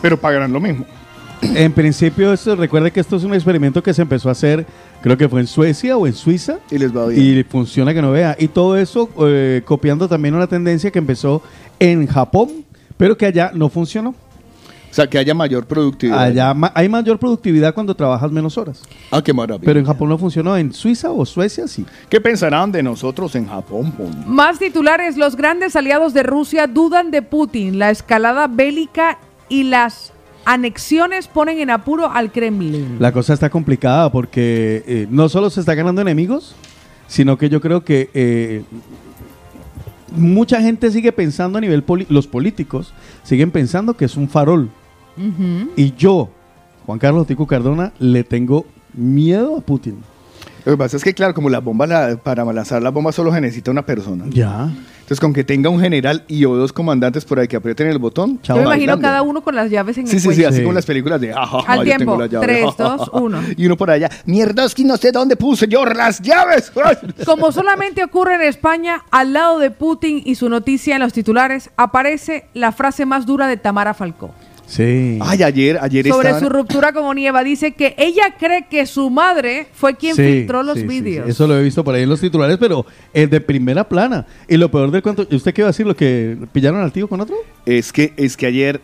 Pero 0.02 0.18
pagarán 0.20 0.52
lo 0.54 0.60
mismo. 0.60 0.86
En 1.42 1.72
principio, 1.72 2.34
esto, 2.34 2.56
recuerde 2.56 2.90
que 2.92 3.00
esto 3.00 3.16
es 3.16 3.24
un 3.24 3.34
experimento 3.34 3.84
que 3.84 3.94
se 3.94 4.02
empezó 4.02 4.30
a 4.30 4.32
hacer, 4.32 4.66
creo 5.04 5.18
que 5.18 5.30
fue 5.30 5.40
en 5.42 5.48
Suecia 5.48 5.96
o 5.96 6.08
en 6.08 6.14
Suiza. 6.14 6.58
Y 6.72 6.80
les 6.80 6.96
va 6.96 7.08
bien. 7.08 7.40
Y 7.40 7.44
funciona 7.44 7.94
que 7.94 8.02
no 8.02 8.12
vea. 8.12 8.36
Y 8.40 8.48
todo 8.48 8.76
eso 8.76 9.08
eh, 9.22 9.62
copiando 9.64 10.08
también 10.08 10.34
una 10.34 10.48
tendencia 10.48 10.90
que 10.90 10.98
empezó 11.00 11.44
en 11.80 12.08
Japón, 12.08 12.66
pero 12.98 13.16
que 13.18 13.28
allá 13.28 13.52
no 13.54 13.70
funcionó. 13.70 14.16
O 14.90 14.94
sea, 14.98 15.06
que 15.06 15.20
haya 15.20 15.36
mayor 15.36 15.68
productividad. 15.68 16.20
Allá 16.24 16.54
ma- 16.56 16.72
hay 16.74 16.90
mayor 16.90 17.20
productividad 17.20 17.72
cuando 17.76 17.94
trabajas 17.94 18.32
menos 18.32 18.58
horas. 18.58 18.82
Ah, 19.12 19.22
qué 19.22 19.32
maravilla. 19.32 19.64
Pero 19.66 19.80
en 19.80 19.86
Japón 19.86 20.10
no 20.10 20.18
funcionó. 20.18 20.58
En 20.58 20.74
Suiza 20.74 21.12
o 21.12 21.24
Suecia 21.24 21.68
sí. 21.68 21.86
¿Qué 22.10 22.20
pensarán 22.20 22.72
de 22.72 22.82
nosotros 22.82 23.36
en 23.36 23.48
Japón? 23.48 23.94
Más 24.26 24.58
titulares, 24.58 25.18
los 25.18 25.36
grandes 25.36 25.76
aliados 25.76 26.16
de 26.16 26.24
Rusia 26.24 26.66
dudan 26.66 27.12
de 27.12 27.22
Putin. 27.22 27.78
La 27.78 27.92
escalada 27.92 28.48
bélica 28.48 29.20
y 29.50 29.64
las 29.64 30.12
anexiones 30.46 31.28
ponen 31.28 31.60
en 31.60 31.70
apuro 31.70 32.10
al 32.12 32.32
Kremlin. 32.32 32.98
La 33.00 33.12
cosa 33.12 33.34
está 33.34 33.50
complicada 33.50 34.12
porque 34.12 34.84
eh, 34.88 35.08
no 35.10 35.28
solo 35.30 35.50
se 35.50 35.60
está 35.60 35.76
ganando 35.76 36.02
enemigos, 36.02 36.56
sino 37.08 37.38
que 37.38 37.50
yo 37.50 37.60
creo 37.62 37.84
que 37.84 38.10
eh, 38.14 38.64
mucha 40.16 40.62
gente 40.62 40.92
sigue 40.92 41.12
pensando 41.12 41.58
a 41.58 41.62
nivel 41.62 41.84
poli- 41.84 42.08
los 42.10 42.28
políticos 42.28 42.94
siguen 43.24 43.52
pensando 43.52 43.96
que 43.96 44.06
es 44.06 44.16
un 44.18 44.30
farol. 44.30 44.70
Y 45.76 45.94
yo, 45.96 46.30
Juan 46.86 47.00
Carlos 47.00 47.26
Tico 47.26 47.48
Cardona, 47.48 47.92
le 48.00 48.24
tengo 48.24 48.66
miedo 48.94 49.58
a 49.58 49.62
Putin. 49.62 49.98
Lo 50.64 50.74
que 50.74 50.78
pasa 50.78 50.98
es 50.98 51.04
que, 51.04 51.14
claro, 51.14 51.34
como 51.34 51.50
las 51.50 51.64
bombas, 51.64 51.90
la- 51.90 52.18
para 52.18 52.46
lanzar 52.46 52.82
las 52.84 52.94
bombas 52.94 53.16
solo 53.16 53.34
se 53.34 53.42
necesita 53.42 53.72
una 53.72 53.86
persona. 53.86 54.26
Ya. 54.30 54.70
Entonces, 55.08 55.22
con 55.22 55.32
que 55.32 55.46
tenga 55.46 55.70
un 55.70 55.80
general 55.80 56.26
y 56.28 56.44
o 56.44 56.54
dos 56.58 56.74
comandantes 56.74 57.24
por 57.24 57.40
ahí 57.40 57.48
que 57.48 57.56
aprieten 57.56 57.88
el 57.88 57.98
botón. 57.98 58.42
Yo 58.44 58.56
me 58.58 58.64
imagino 58.64 58.68
bailando. 58.98 59.02
cada 59.02 59.22
uno 59.22 59.42
con 59.42 59.56
las 59.56 59.72
llaves 59.72 59.98
en 59.98 60.06
Sí, 60.06 60.18
el 60.18 60.22
sí, 60.22 60.28
sí, 60.28 60.36
cuello. 60.36 60.50
así 60.50 60.58
Sí. 60.58 60.64
como 60.64 60.74
las 60.74 60.86
películas 60.86 61.22
de. 61.22 61.32
ah, 61.34 61.64
Al 61.66 61.78
yo 61.80 61.84
tiempo. 61.86 62.00
tengo 62.12 62.18
la 62.18 62.28
llave, 62.28 62.46
Tres, 62.46 62.66
dos, 62.78 63.10
uno. 63.14 63.40
Y 63.56 63.66
uno 63.68 63.78
por 63.78 63.90
allá. 63.90 64.10
Mierdoski, 64.26 64.84
no 64.84 64.98
sé 64.98 65.14
dónde 65.14 65.38
puse 65.38 65.66
yo 65.70 65.86
las 65.86 66.22
llaves. 66.22 66.74
Como 67.26 67.54
solamente 67.54 68.04
ocurre 68.04 68.36
en 68.36 68.42
España, 68.42 69.06
al 69.10 69.32
lado 69.32 69.60
de 69.60 69.72
Putin 69.72 70.22
y 70.26 70.36
su 70.36 70.50
noticia 70.50 70.96
en 70.96 71.02
los 71.02 71.14
titulares, 71.14 71.70
aparece 71.78 72.48
la 72.54 72.74
frase 72.74 73.06
más 73.06 73.26
dura 73.26 73.48
de 73.48 73.56
Tamara 73.56 73.94
Falcó. 73.94 74.32
Sí. 74.68 75.18
Ay, 75.22 75.44
ayer, 75.44 75.80
ayer 75.82 76.06
Sobre 76.08 76.28
estaban- 76.30 76.40
su 76.42 76.50
ruptura 76.50 76.92
con 76.92 77.06
Onieva, 77.06 77.42
dice 77.44 77.72
que 77.72 77.96
ella 77.98 78.36
cree 78.38 78.68
que 78.70 78.86
su 78.86 79.10
madre 79.10 79.68
fue 79.74 79.96
quien 79.96 80.14
Sí, 80.16 80.22
filtró 80.22 80.62
los 80.62 80.78
sí, 80.78 80.86
vídeos. 80.86 81.26
sí. 81.26 81.32
Eso 81.32 81.48
lo 81.48 81.58
he 81.58 81.64
visto 81.64 81.84
por 81.86 81.96
ahí 81.96 82.04
en 82.04 82.10
los 82.10 82.20
titulares, 82.20 82.58
pero 82.60 82.86
es 83.14 83.30
de 83.30 83.40
primera 83.40 83.88
plana. 83.88 84.26
Y 84.48 84.58
lo 84.58 84.70
peor 84.70 84.92
del 84.92 85.02
cuento, 85.02 85.26
¿usted 85.32 85.54
qué 85.54 85.62
iba 85.62 85.70
a 85.70 85.72
decir? 85.72 85.88
¿Lo 85.88 85.96
que 85.96 86.38
pillaron 86.52 86.82
al 86.82 86.92
tío 86.92 87.08
con 87.08 87.22
otro? 87.22 87.38
Es 87.66 87.94
que, 87.94 88.14
es 88.18 88.36
que 88.36 88.46
ayer, 88.46 88.82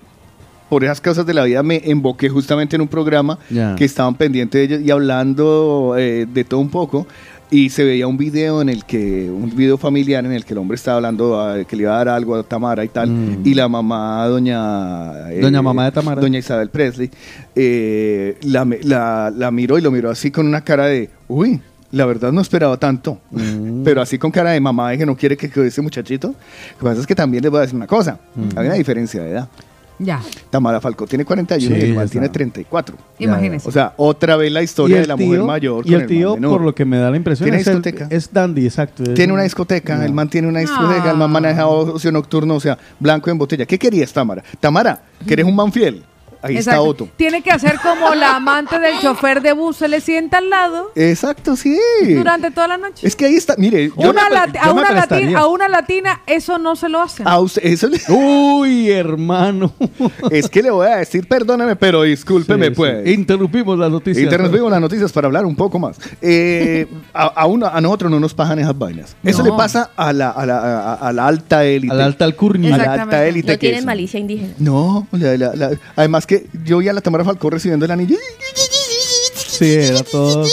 por 0.70 0.86
esas 0.86 1.02
cosas 1.02 1.26
de 1.26 1.34
la 1.34 1.44
vida, 1.44 1.62
me 1.64 1.82
emboqué 1.84 2.30
justamente 2.30 2.78
en 2.78 2.82
un 2.82 2.88
programa 2.88 3.38
que 3.78 3.84
estaban 3.86 4.16
pendientes 4.16 4.58
de 4.70 4.76
ellos 4.76 4.88
y 4.88 4.90
hablando 4.90 5.96
eh, 5.98 6.26
de 6.32 6.44
todo 6.46 6.62
un 6.62 6.70
poco. 6.70 7.06
Y 7.52 7.70
se 7.70 7.84
veía 7.84 8.08
un 8.08 8.18
video 8.18 8.62
en 8.62 8.70
el 8.70 8.84
que, 8.84 9.30
un 9.30 9.56
video 9.56 9.78
familiar 9.78 10.26
en 10.26 10.32
el 10.32 10.44
que 10.44 10.54
el 10.54 10.58
hombre 10.58 10.76
estaba 10.76 10.98
hablando 10.98 11.40
ah, 11.40 11.58
que 11.68 11.76
le 11.76 11.84
iba 11.84 11.94
a 11.94 11.98
dar 11.98 12.10
algo 12.10 12.36
a 12.36 12.42
Tamara 12.44 12.84
y 12.84 12.88
tal. 12.88 13.10
Mm. 13.12 13.42
Y 13.46 13.54
la 13.54 13.68
mamá, 13.68 14.26
doña. 14.28 15.30
eh, 15.32 15.40
Doña 15.42 15.62
mamá 15.62 15.86
de 15.86 15.92
Tamara. 15.92 16.20
Doña 16.20 16.40
Isabel 16.40 16.70
Presley, 16.70 17.12
eh, 17.56 18.38
la, 18.44 18.68
la, 18.84 19.32
la 19.36 19.52
miró 19.52 19.78
y 19.78 19.82
lo 19.82 19.92
miró 19.92 20.10
así 20.10 20.32
con 20.32 20.48
una 20.48 20.62
cara 20.62 20.88
de, 20.88 21.10
uy. 21.28 21.62
La 21.92 22.08
verdad 22.08 22.32
no 22.32 22.42
esperaba 22.42 22.76
tanto, 22.78 23.20
Mm. 23.30 23.84
pero 23.84 24.02
así 24.02 24.18
con 24.18 24.32
cara 24.32 24.50
de 24.50 24.60
mamá 24.60 24.90
de 24.90 24.98
que 24.98 25.06
no 25.06 25.16
quiere 25.16 25.38
que 25.38 25.48
quede 25.48 25.68
ese 25.68 25.80
muchachito. 25.84 26.30
Lo 26.30 26.78
que 26.80 26.84
pasa 26.86 27.02
es 27.02 27.06
que 27.06 27.14
también 27.14 27.44
les 27.44 27.52
voy 27.52 27.60
a 27.60 27.62
decir 27.62 27.76
una 27.76 27.86
cosa, 27.86 28.18
Mm. 28.34 28.58
hay 28.58 28.66
una 28.66 28.76
diferencia 28.76 29.22
de 29.22 29.30
edad. 29.30 29.48
Ya, 30.00 30.22
Tamara 30.50 30.82
Falcó 30.82 31.06
tiene 31.06 31.24
41 31.24 31.76
Sí, 31.76 31.82
y 31.82 31.86
el 31.90 31.96
man 31.96 32.10
tiene 32.10 32.28
34. 32.30 32.98
imagínese. 33.20 33.70
O 33.70 33.72
sea, 33.72 33.94
otra 33.98 34.36
vez 34.36 34.52
la 34.52 34.64
historia 34.64 35.00
de 35.00 35.08
la 35.08 35.16
mujer 35.16 35.44
mayor. 35.44 35.86
y 35.86 35.92
con 35.92 35.94
el 35.94 36.00
man 36.00 36.08
tío, 36.08 36.34
menor. 36.34 36.52
por 36.52 36.62
lo 36.62 36.76
que 36.76 36.84
me 36.84 36.98
da 36.98 37.12
la 37.12 37.18
impresión, 37.18 37.46
Tiene 37.46 37.62
es, 37.62 37.68
el- 37.68 37.82
discoteca. 37.82 38.08
es 38.10 38.34
dandy, 38.34 38.66
exacto. 38.66 39.04
es- 39.04 39.14
Tiene 39.14 39.34
una 39.34 39.44
discoteca, 39.44 40.04
el 40.04 40.14
man 40.14 40.30
tiene 40.30 40.48
una 40.48 40.60
discoteca, 40.62 41.12
el 41.12 41.18
man 41.18 41.32
maneja 41.32 41.68
ocio 41.68 42.12
nocturno, 42.12 42.56
o 42.56 42.60
sea, 42.60 42.78
blanco 43.00 43.30
en 43.30 43.38
botella. 43.38 43.66
¿Qué 43.66 43.78
querías, 43.78 44.12
Tamara? 44.12 44.44
Tamara, 44.60 45.04
que 45.26 45.34
eres 45.34 45.46
un 45.46 45.56
man 45.56 45.72
fiel. 45.72 46.04
Ahí 46.44 46.58
está. 46.58 46.82
Otto. 46.82 47.08
Tiene 47.16 47.42
que 47.42 47.52
hacer 47.52 47.80
como 47.82 48.14
la 48.14 48.36
amante 48.36 48.78
del 48.80 49.00
chofer 49.00 49.42
de 49.42 49.54
bus, 49.54 49.78
se 49.78 49.88
le 49.88 50.02
sienta 50.02 50.40
al 50.40 50.50
lado 50.50 50.92
Exacto, 50.96 51.56
sí. 51.56 51.78
durante 52.10 52.52
toda 52.52 52.68
la 52.68 52.78
noche. 52.78 53.08
Es 53.08 53.16
que 53.16 53.26
ahí 53.26 53.36
está, 53.36 53.56
mire, 53.58 53.88
yo 53.88 54.10
Una 54.10 54.30
me- 54.30 54.36
lati- 54.36 54.54
yo 54.54 54.60
a, 54.62 54.72
una 54.74 54.92
latina, 54.92 55.40
a 55.40 55.48
una 55.48 55.70
latina 55.70 56.22
eso 56.28 56.58
no 56.60 56.76
se 56.76 56.90
lo 56.90 57.02
hacen. 57.02 57.28
a 57.28 57.40
usted- 57.40 57.66
eso 57.66 57.88
le- 57.88 58.02
Uy, 58.10 58.92
hermano. 58.92 59.74
es 60.32 60.50
que 60.50 60.62
le 60.62 60.70
voy 60.70 60.88
a 60.88 60.98
decir, 60.98 61.28
perdóneme, 61.28 61.76
pero 61.76 62.02
discúlpeme, 62.04 62.68
Sí, 62.68 62.72
pues. 62.76 63.04
sí. 63.06 63.14
Interrumpimos 63.14 63.78
las 63.80 63.90
noticias. 63.92 64.24
Interrumpimos 64.24 64.70
las 64.70 64.82
noticias 64.82 65.12
para 65.12 65.28
hablar 65.28 65.46
un 65.46 65.56
poco 65.56 65.80
más. 65.80 65.98
Eh, 66.22 66.88
a, 67.14 67.24
a 67.28 67.46
uno- 67.46 67.68
a 67.68 67.80
nosotros 67.80 68.12
no 68.12 68.20
nos 68.20 68.34
pagan 68.34 68.60
esas 68.60 68.78
vainas. 68.78 69.16
Eso 69.24 69.44
No. 69.44 69.52
le 69.52 69.58
pasa 69.58 69.92
a 69.96 70.12
la, 70.12 70.30
a 70.32 70.46
la, 70.46 70.58
a- 70.60 70.94
a 70.96 71.14
la 71.14 71.28
alta 71.28 71.64
élite. 71.64 71.94
A 71.94 71.98
la 71.98 72.06
alta 72.06 72.26
alcurnia. 72.26 72.76
A 72.76 72.78
la 72.78 72.94
alta 72.94 73.26
élite 73.26 73.54
No 73.54 73.60
que 73.60 73.68
tienen 73.70 73.86
malicia 73.86 74.20
indígena. 74.20 74.54
No, 74.60 75.08
la- 75.12 75.38
la- 75.38 75.56
la- 75.56 75.72
además 75.96 76.26
que 76.28 76.33
yo 76.64 76.78
vi 76.80 76.88
a 76.88 76.94
la 76.94 77.02
Tamara 77.02 77.24
Falcó 77.24 77.50
recibiendo 77.50 77.86
el 77.86 77.92
anillo. 77.92 78.18
Sí, 79.54 79.74
era 79.74 80.04
todo. 80.04 80.46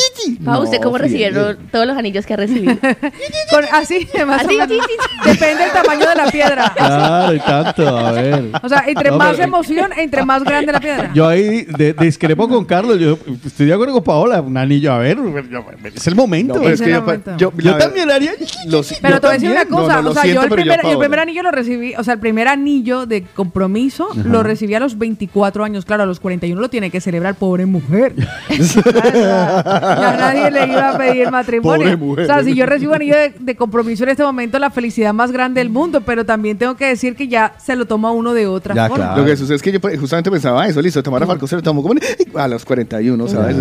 Pa, 0.45 0.59
¿usted 0.59 0.81
cómo 0.81 0.99
recibieron 0.99 1.59
todos 1.71 1.87
los 1.87 1.97
anillos 1.97 2.27
que 2.27 2.35
ha 2.35 2.37
recibido? 2.37 2.77
Con- 3.51 3.65
así, 3.73 4.07
más 4.27 4.45
Así, 4.45 4.55
o 4.57 4.59
menos. 4.59 4.69
sí, 4.69 4.79
sí, 4.87 4.97
sí. 5.25 5.31
Depende 5.31 5.63
del 5.65 5.73
tamaño 5.73 6.09
de 6.09 6.15
la 6.15 6.27
piedra. 6.31 6.73
Claro, 6.77 7.35
y 7.35 7.39
tanto, 7.41 7.89
a 7.99 8.13
ver. 8.13 8.45
O 8.63 8.69
sea, 8.69 8.85
entre 8.87 9.11
No, 9.11 9.19
más 9.19 9.33
pero- 9.33 9.45
emoción, 9.45 9.91
entre 9.97 10.25
más 10.25 10.45
grande 10.45 10.73
la 10.73 10.81
piedra. 10.81 11.11
Yo 11.15 11.27
ahí 11.29 11.63
de- 11.65 11.93
discrepo 11.95 12.49
con 12.49 12.65
Carlos. 12.65 12.99
Yo 12.99 13.19
estoy 13.45 13.67
de 13.67 13.75
acuerdo 13.75 13.95
con 13.95 14.05
Paola. 14.05 14.41
Un 14.41 14.57
anillo, 14.57 14.93
a 14.93 14.99
ver. 14.99 15.19
Es 15.95 16.07
el 16.07 16.15
momento. 16.15 16.55
No, 16.55 16.61
pero 16.61 16.75
es 16.75 16.81
Ese 16.81 16.91
que 16.91 17.37
yo, 17.37 17.77
también 17.79 18.11
haría. 18.11 18.33
Pero 18.39 18.83
yo 18.83 18.83
te 19.21 19.27
voy 19.27 19.31
a 19.31 19.33
decir 19.33 19.51
una 19.51 19.61
también. 19.61 19.69
No, 19.71 19.77
cosa, 19.77 19.97
no, 19.97 20.03
lo 20.03 20.11
o 20.11 20.15
sea, 20.15 20.23
siento, 20.23 20.41
yo, 20.41 20.45
el 20.45 20.49
pero 20.51 20.63
primer, 20.63 20.79
el 20.79 20.83
Paola. 20.83 20.99
primer 20.99 21.19
anillo 21.21 21.43
lo 21.43 21.51
recibí, 21.51 21.95
o 21.97 22.05
sea, 22.05 22.15
el 22.15 22.21
primer 22.21 22.49
anillo 22.49 23.07
de 23.07 23.23
compromiso 23.23 24.09
lo 24.25 24.43
recibí 24.43 24.75
a 24.75 24.81
los 24.81 24.99
24 24.99 25.65
años, 25.65 25.85
claro, 25.85 26.03
a 26.05 26.07
los 26.07 26.21
41 26.21 26.61
lo 26.61 26.69
tiene 26.71 26.91
que 26.91 27.01
celebrar, 27.01 27.35
pobre 27.35 27.67
mujer. 27.67 28.15
ya 28.93 30.17
nadie 30.19 30.51
le 30.51 30.67
iba 30.67 30.91
a 30.91 30.99
pedir 30.99 31.31
matrimonio. 31.31 31.85
Pobre 31.85 31.97
mujer. 31.97 32.25
O 32.25 32.27
sea, 32.27 32.45
si 32.45 32.55
yo 32.55 32.67
recibo 32.67 32.95
anillo 32.95 33.17
de, 33.17 33.35
de 33.39 33.57
compromiso 33.57 34.05
en 34.05 34.11
este 34.11 34.23
momento, 34.23 34.59
la 34.59 34.71
felicidad 34.71 35.13
más 35.13 35.31
grande 35.33 35.61
del 35.61 35.71
mundo, 35.71 36.01
pero 36.03 36.25
también 36.25 36.59
tengo 36.59 36.77
que 36.77 36.87
decir 36.87 37.17
que 37.17 37.29
ya 37.29 37.55
se 37.59 37.77
lo 37.77 37.87
toma 37.87 38.11
uno 38.13 38.35
de 38.35 38.47
otra 38.47 38.75
Ya, 38.75 38.89
forma. 38.89 39.05
claro. 39.07 39.21
Lo 39.23 39.27
que 39.27 39.37
sucede 39.37 39.57
es 39.57 39.63
que 39.63 39.73
yo 39.73 39.81
pues, 39.81 39.99
justamente 39.99 40.31
pensaba 40.31 40.67
eso, 40.67 40.81
listo, 40.83 41.03
Tamara 41.03 41.27
Falcó 41.27 41.47
se 41.47 41.57
lo 41.57 41.63
tomó 41.63 41.83
como 41.83 41.95
a 42.35 42.49
los 42.49 42.65
41, 42.65 43.29
¿sabes? 43.29 43.57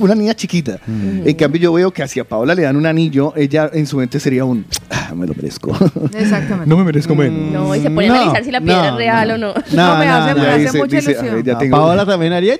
Una 0.00 0.14
niña 0.14 0.34
chiquita. 0.34 0.78
En 0.88 1.34
cambio, 1.34 1.60
yo 1.60 1.72
veo 1.72 1.90
que 1.92 2.02
hacia 2.02 2.24
Paola 2.24 2.54
le 2.54 2.62
dan 2.62 2.76
un 2.76 2.86
anillo, 2.86 3.32
ella 3.36 3.70
en 3.72 3.86
su 3.86 3.98
mente 3.98 4.18
sería 4.18 4.44
un, 4.44 4.64
ah, 4.90 5.12
me 5.14 5.26
lo 5.26 5.34
merezco. 5.34 5.70
Exactamente. 6.14 6.66
no 6.68 6.76
me 6.76 6.84
merezco 6.84 7.14
menos. 7.14 7.52
No, 7.52 7.74
y 7.76 7.80
se 7.80 7.90
pone 7.90 8.08
No, 8.08 8.14
a 8.14 8.16
analizar 8.16 8.44
si 8.44 8.50
la 8.50 8.60
piedra 8.60 8.82
no, 8.82 8.88
es 8.88 8.94
real 8.96 9.28
no. 9.28 9.34
o 9.34 9.38
no. 9.38 9.54
No, 9.54 9.62
me 9.98 10.06
hace- 10.08 10.34
me 10.40 10.46
hace 10.48 10.58
dice- 10.60 10.78
mucha 10.78 10.96
dice, 10.96 11.10
ilusión. 11.12 11.34
"Ay, 11.36 11.42
ya 11.44 11.54
A 11.54 11.58
tengo- 11.58 11.76
Paola 11.76 12.06
también 12.06 12.32
haría. 12.32 12.54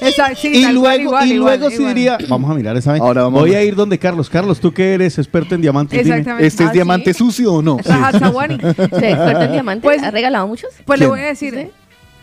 Exacto, 0.00 0.38
sí, 0.40 0.48
y 0.48 0.62
luego, 0.72 1.02
igual, 1.02 1.28
y 1.28 1.34
igual, 1.34 1.58
luego 1.58 1.70
sí 1.70 1.76
igual. 1.76 1.94
diría, 1.94 2.18
vamos 2.28 2.48
a 2.50 2.54
mirar 2.54 2.76
esa 2.76 2.92
vaina. 2.92 3.04
Ahora 3.04 3.22
vamos 3.24 3.40
Voy 3.40 3.54
a- 3.54 3.58
a 3.58 3.62
ir 3.64 3.74
donde 3.74 3.98
Carlos. 3.98 4.30
Carlos, 4.30 4.60
tú 4.60 4.72
que 4.72 4.94
eres 4.94 5.18
experto 5.18 5.54
en 5.56 5.60
diamantes, 5.60 6.02
dime. 6.04 6.18
Exactamente. 6.18 6.46
¿Este 6.46 6.62
es 6.64 6.70
¿Ah, 6.70 6.72
diamante 6.72 7.12
sí? 7.12 7.18
sucio 7.18 7.52
o 7.54 7.62
no? 7.62 7.78
Rajazawani. 7.84 8.58
¿Se 8.76 9.10
experto 9.10 9.42
en 9.42 9.52
diamantes? 9.52 9.82
Pues- 9.82 10.02
¿Ha 10.02 10.10
regalado 10.12 10.46
muchos? 10.46 10.70
Pues 10.84 11.00
le 11.00 11.06
¿Quién? 11.06 11.10
voy 11.10 11.20
a 11.20 11.26
decir. 11.26 11.70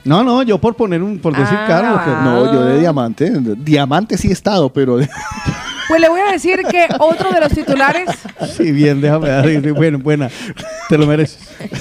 No, 0.06 0.24
no, 0.24 0.44
yo 0.44 0.60
por 0.60 0.76
poner 0.76 1.02
un, 1.04 1.18
por 1.20 1.36
decir 1.36 1.58
Ah. 1.60 1.66
Carlos. 1.68 2.02
que- 2.04 2.24
No, 2.24 2.54
yo 2.54 2.64
de 2.64 2.80
diamante. 2.80 3.32
Diamante 3.58 4.18
sí 4.18 4.30
he 4.30 4.34
estado, 4.34 4.70
pero. 4.72 5.00
Pues 5.88 6.02
le 6.02 6.10
voy 6.10 6.22
a 6.22 6.32
decir 6.32 6.62
que 6.70 6.88
otro 7.00 7.32
de 7.32 7.40
los 7.42 7.52
titulares 7.52 8.10
Sí, 8.56 8.72
bien, 8.72 9.02
déjame 9.02 9.30
dar. 9.30 9.46
Bueno, 9.76 10.00
buena. 10.00 10.30
Te 10.90 10.98
lo 10.98 11.08
mereces. 11.08 11.40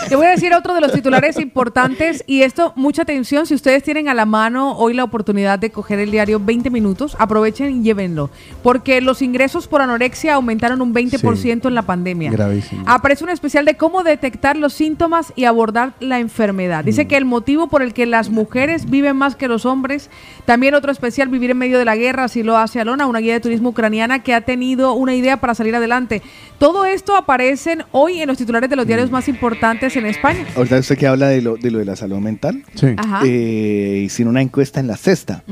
Te 0.08 0.16
voy 0.16 0.26
a 0.26 0.30
decir 0.30 0.54
otro 0.54 0.74
de 0.74 0.80
los 0.80 0.92
titulares 0.92 1.38
importantes 1.38 2.24
y 2.26 2.42
esto, 2.42 2.72
mucha 2.76 3.02
atención, 3.02 3.46
si 3.46 3.54
ustedes 3.54 3.82
tienen 3.82 4.08
a 4.08 4.14
la 4.14 4.24
mano 4.24 4.76
hoy 4.76 4.94
la 4.94 5.04
oportunidad 5.04 5.58
de 5.58 5.70
coger 5.70 5.98
el 5.98 6.10
diario 6.10 6.40
20 6.40 6.70
minutos, 6.70 7.16
aprovechen 7.18 7.80
y 7.80 7.82
llévenlo, 7.82 8.30
porque 8.62 9.00
los 9.00 9.22
ingresos 9.22 9.68
por 9.68 9.82
anorexia 9.82 10.34
aumentaron 10.34 10.80
un 10.80 10.94
20% 10.94 11.68
en 11.68 11.74
la 11.74 11.82
pandemia. 11.82 12.30
Gravísimo. 12.30 12.82
Aparece 12.86 13.24
un 13.24 13.30
especial 13.30 13.64
de 13.64 13.76
cómo 13.76 14.02
detectar 14.02 14.56
los 14.56 14.72
síntomas 14.72 15.32
y 15.36 15.44
abordar 15.44 15.92
la 16.00 16.18
enfermedad. 16.18 16.84
Dice 16.84 17.06
que 17.06 17.16
el 17.16 17.24
motivo 17.24 17.68
por 17.68 17.82
el 17.82 17.92
que 17.92 18.06
las 18.06 18.30
mujeres 18.30 18.88
viven 18.88 19.16
más 19.16 19.36
que 19.36 19.48
los 19.48 19.66
hombres, 19.66 20.10
también 20.44 20.74
otro 20.74 20.92
especial, 20.92 21.28
vivir 21.28 21.50
en 21.50 21.58
medio 21.58 21.78
de 21.78 21.84
la 21.84 21.96
guerra, 21.96 22.24
así 22.24 22.42
lo 22.42 22.56
hace 22.56 22.80
Alona, 22.80 23.06
una 23.06 23.18
guía 23.18 23.34
de 23.34 23.40
turismo 23.40 23.74
ucraniana 23.94 24.22
que 24.22 24.34
ha 24.34 24.40
tenido 24.40 24.92
una 24.94 25.14
idea 25.14 25.36
para 25.38 25.54
salir 25.54 25.74
adelante. 25.76 26.20
Todo 26.58 26.84
esto 26.84 27.16
aparecen 27.16 27.82
hoy 27.92 28.20
en 28.20 28.26
los 28.28 28.36
titulares 28.38 28.68
de 28.68 28.76
los 28.76 28.86
diarios 28.86 29.10
más 29.10 29.28
importantes 29.28 29.96
en 29.96 30.06
España. 30.06 30.44
Ahorita 30.56 30.78
usted 30.78 30.98
que 30.98 31.06
habla 31.06 31.28
de 31.28 31.40
lo 31.42 31.56
de, 31.56 31.70
lo 31.70 31.78
de 31.78 31.84
la 31.84 31.94
salud 31.96 32.18
mental. 32.18 32.62
Sí. 32.74 32.88
Ajá. 32.96 33.20
Eh, 33.24 34.02
hicieron 34.04 34.32
una 34.32 34.42
encuesta 34.42 34.80
en 34.80 34.88
la 34.88 34.96
cesta 34.96 35.44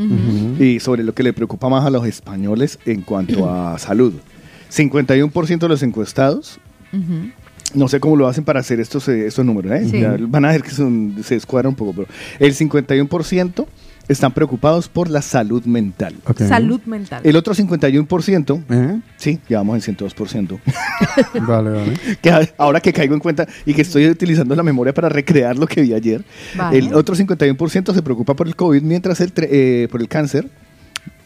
y 0.58 0.80
sobre 0.80 1.04
lo 1.04 1.14
que 1.14 1.22
le 1.22 1.32
preocupa 1.32 1.68
más 1.68 1.84
a 1.86 1.90
los 1.90 2.04
españoles 2.06 2.78
en 2.84 3.02
cuanto 3.02 3.48
a 3.48 3.78
salud. 3.78 4.14
51% 4.70 5.58
de 5.58 5.68
los 5.68 5.82
encuestados, 5.82 6.58
no 7.74 7.88
sé 7.88 8.00
cómo 8.00 8.16
lo 8.16 8.26
hacen 8.26 8.42
para 8.44 8.60
hacer 8.60 8.80
estos, 8.80 9.06
eh, 9.08 9.26
estos 9.26 9.44
números, 9.44 9.70
¿eh? 9.72 9.86
Sí. 9.90 10.02
Van 10.28 10.44
a 10.46 10.52
ver 10.52 10.62
que 10.62 10.70
son- 10.70 11.16
se 11.22 11.34
descuadra 11.34 11.68
un 11.68 11.74
poco, 11.74 11.92
pero 11.92 12.08
el 12.38 12.54
51% 12.54 13.66
están 14.08 14.32
preocupados 14.32 14.88
por 14.88 15.08
la 15.08 15.22
salud 15.22 15.64
mental. 15.64 16.14
Salud 16.36 16.80
mental. 16.86 17.20
El 17.24 17.36
otro 17.36 17.54
51%, 17.54 18.62
¿Eh? 18.68 19.00
sí, 19.16 19.38
ya 19.48 19.58
vamos 19.58 19.86
en 19.88 19.96
102%. 19.96 20.58
Vale, 21.46 21.70
vale. 21.70 21.92
que 22.20 22.48
ahora 22.58 22.80
que 22.80 22.92
caigo 22.92 23.14
en 23.14 23.20
cuenta 23.20 23.46
y 23.64 23.74
que 23.74 23.82
estoy 23.82 24.08
utilizando 24.08 24.54
la 24.54 24.62
memoria 24.62 24.92
para 24.92 25.08
recrear 25.08 25.56
lo 25.56 25.66
que 25.66 25.82
vi 25.82 25.94
ayer, 25.94 26.24
Vale. 26.56 26.78
el 26.78 26.94
otro 26.94 27.14
51% 27.14 27.94
se 27.94 28.02
preocupa 28.02 28.34
por 28.34 28.46
el 28.46 28.56
COVID, 28.56 28.82
mientras 28.82 29.20
el 29.20 29.32
tre- 29.34 29.48
eh, 29.50 29.88
por 29.90 30.00
el 30.00 30.08
cáncer, 30.08 30.48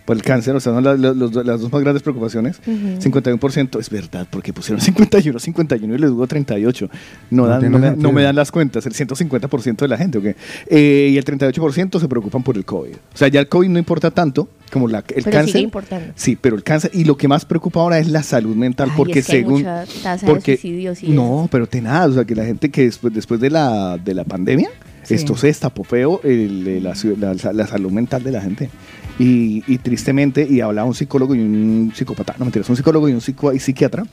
por 0.06 0.16
el 0.16 0.22
cáncer, 0.22 0.56
o 0.56 0.60
sea, 0.60 0.72
son 0.72 0.82
las, 0.84 0.98
los- 0.98 1.16
los- 1.16 1.44
las 1.44 1.60
dos 1.60 1.70
más 1.70 1.82
grandes 1.82 2.02
preocupaciones. 2.02 2.60
51% 3.00 3.78
es 3.78 3.90
verdad, 3.90 4.26
porque 4.30 4.52
pusieron 4.52 4.80
51, 4.80 5.38
51 5.38 5.94
y 5.94 5.98
les 5.98 6.10
dudo 6.10 6.26
38. 6.26 6.88
No, 7.30 7.42
No 7.42 7.48
dan, 7.48 7.70
no, 7.70 7.78
me, 7.78 7.90
no 7.96 8.12
me 8.12 8.22
dan 8.22 8.36
las 8.36 8.50
cuentas, 8.50 8.86
el 8.86 8.94
150% 8.94 9.76
de 9.78 9.88
la 9.88 9.98
gente, 9.98 10.18
¿ok? 10.18 10.24
Eh, 10.68 11.10
y 11.12 11.18
el 11.18 11.24
38% 11.24 12.00
se 12.00 12.08
preocupan 12.08 12.42
por 12.42 12.56
el 12.56 12.64
COVID. 12.64 12.94
O 12.94 13.16
sea, 13.16 13.28
ya 13.28 13.40
el 13.40 13.48
COVID 13.48 13.68
no 13.68 13.78
importa 13.78 14.10
tanto 14.10 14.48
como 14.72 14.88
la, 14.88 14.98
el 14.98 15.04
Pero 15.24 15.30
cáncer. 15.30 15.46
sigue 15.52 15.64
importando. 15.64 16.06
Sí, 16.14 16.36
pero 16.40 16.56
el 16.56 16.62
cáncer, 16.62 16.90
y 16.94 17.04
lo 17.04 17.16
que 17.16 17.28
más 17.28 17.44
preocupa 17.44 17.80
ahora 17.80 17.98
es 17.98 18.08
la 18.08 18.22
salud 18.22 18.56
mental, 18.56 18.88
Ay, 18.90 18.96
porque 18.96 19.18
es 19.20 19.26
que 19.26 19.32
hay 19.32 19.38
según... 19.42 19.54
mucha 19.60 19.84
tasa 20.02 20.26
de 20.26 20.32
porque, 20.32 20.56
suicidios 20.56 21.02
y 21.02 21.10
no, 21.10 21.48
pero 21.50 21.66
tenaz, 21.66 22.10
o 22.10 22.14
sea, 22.14 22.24
que 22.24 22.34
la 22.34 22.44
gente 22.44 22.70
que 22.70 22.84
después, 22.84 23.12
después 23.12 23.40
de, 23.40 23.50
la, 23.50 23.98
de 23.98 24.14
la 24.14 24.24
pandemia 24.24 24.70
Sí. 25.02 25.14
Esto 25.14 25.36
se 25.36 25.46
destapó 25.46 25.84
feo 25.84 26.20
el- 26.24 26.66
el- 26.66 26.82
la, 26.82 26.94
ciu- 26.94 27.16
la- 27.16 27.52
la 27.52 27.66
salud 27.68 27.92
mental 27.92 28.24
de 28.24 28.32
la 28.32 28.40
gente. 28.40 28.70
Y, 29.18 29.64
y 29.66 29.78
tristemente, 29.78 30.46
y 30.48 30.60
hablaba 30.60 30.86
un 30.86 30.94
psicólogo 30.94 31.34
y 31.34 31.40
un 31.40 31.92
psicópata, 31.94 32.34
no 32.38 32.44
mentiras, 32.44 32.68
un 32.68 32.76
psicólogo 32.76 33.08
y 33.08 33.12
un 33.12 33.20
psico- 33.20 33.52
y 33.54 33.58
psiquiatra, 33.58 34.04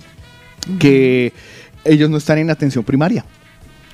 que 0.79 1.33
ellos 1.83 2.09
no 2.09 2.17
están 2.17 2.37
en 2.37 2.49
atención 2.49 2.83
primaria. 2.83 3.25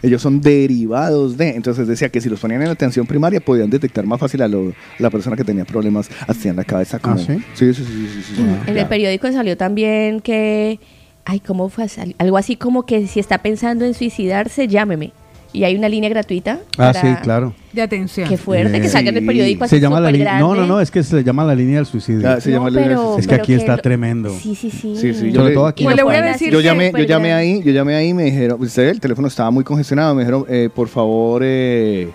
Ellos 0.02 0.22
son 0.22 0.40
derivados 0.40 1.36
de. 1.36 1.50
Entonces 1.50 1.86
decía 1.88 2.08
que 2.10 2.22
si 2.22 2.30
los 2.30 2.40
ponían 2.40 2.62
en 2.62 2.70
atención 2.70 3.06
primaria 3.06 3.42
podían 3.42 3.70
detectar 3.70 4.06
más 4.06 4.20
fácil 4.20 4.42
a, 4.44 4.48
lo- 4.48 4.70
a 4.70 4.74
la 5.02 5.10
persona 5.10 5.36
que 5.36 5.44
tenía 5.44 5.66
problemas 5.66 6.10
así 6.28 6.48
en 6.48 6.56
la 6.56 6.64
cabeza. 6.64 7.00
Como, 7.00 7.16
¿Ah, 7.16 7.20
sí? 7.20 7.34
Sí, 7.54 7.74
sí, 7.74 7.84
sí. 7.84 7.84
sí, 7.84 8.22
sí, 8.24 8.34
sí. 8.38 8.42
En 8.68 8.78
el 8.78 8.88
periódico 8.88 9.30
salió 9.32 9.58
también 9.58 10.22
que, 10.22 10.80
ay, 11.26 11.42
¿cómo 11.42 11.68
fue? 11.68 11.88
Algo 12.18 12.38
así 12.38 12.56
como 12.56 12.86
que 12.86 13.08
si 13.08 13.20
está 13.20 13.40
pensando 13.40 13.84
en 13.84 13.94
suicidarse, 13.94 14.68
llámeme. 14.70 15.12
Y 15.52 15.64
hay 15.64 15.76
una 15.76 15.90
línea 15.90 16.10
gratuita. 16.12 16.60
Ah, 16.78 16.92
para- 16.94 17.02
sí, 17.02 17.08
claro. 17.24 17.54
De 17.74 17.82
atención. 17.82 18.30
Qué 18.30 18.38
fuerte, 18.38 18.78
Eh, 18.78 18.82
que 18.82 18.88
salga 18.90 19.10
en 19.10 19.16
el 19.18 19.22
sí. 19.24 19.28
periódico 19.28 19.64
así 19.64 19.76
Se 19.76 19.82
llama 19.82 20.00
la 20.00 20.12
línea. 20.12 20.40
No, 20.40 20.54
no, 20.56 20.66
no, 20.68 20.80
es 20.80 20.92
que 20.92 21.02
se 21.04 21.24
llama 21.24 21.44
la 21.44 21.56
línea 21.56 21.78
del 21.78 21.86
suicidio. 21.88 22.30
Ah, 22.30 22.40
se 22.40 22.50
No, 22.50 22.58
llama 22.58 22.70
la- 22.70 22.82
pero- 22.84 23.18
Es 23.18 23.28
que 23.28 23.36
aquí 23.36 23.54
está 23.54 23.76
lo- 23.76 23.82
tremendo. 23.82 24.30
Sí, 24.30 24.54
sí, 24.56 24.70
sí. 24.70 24.96
Sí, 24.96 25.14
sí, 25.14 25.32
Sobre 25.32 25.50
le- 25.50 25.54
todo 25.56 25.66
aquí. 25.68 25.84
Pues 25.84 25.96
le 25.96 26.04
voy 26.04 26.16
a 26.16 26.22
decir 26.22 26.52
Yo 26.52 26.62
llamé, 26.62 26.92
yo 26.96 27.04
llamé 27.04 27.34
ahí, 27.34 27.62
yo 27.64 27.72
llamé 27.72 27.96
ahí 27.96 28.10
y 28.10 28.14
me 28.14 28.24
dijeron, 28.26 28.62
usted 28.62 28.90
el 28.90 29.00
teléfono 29.00 29.28
estaba 29.28 29.50
muy 29.52 29.64
congestionado, 29.64 30.14
me 30.14 30.22
dijeron, 30.22 30.46
eh, 30.50 30.70
por 30.74 30.88
favor, 30.88 31.42
eh, 31.44 32.10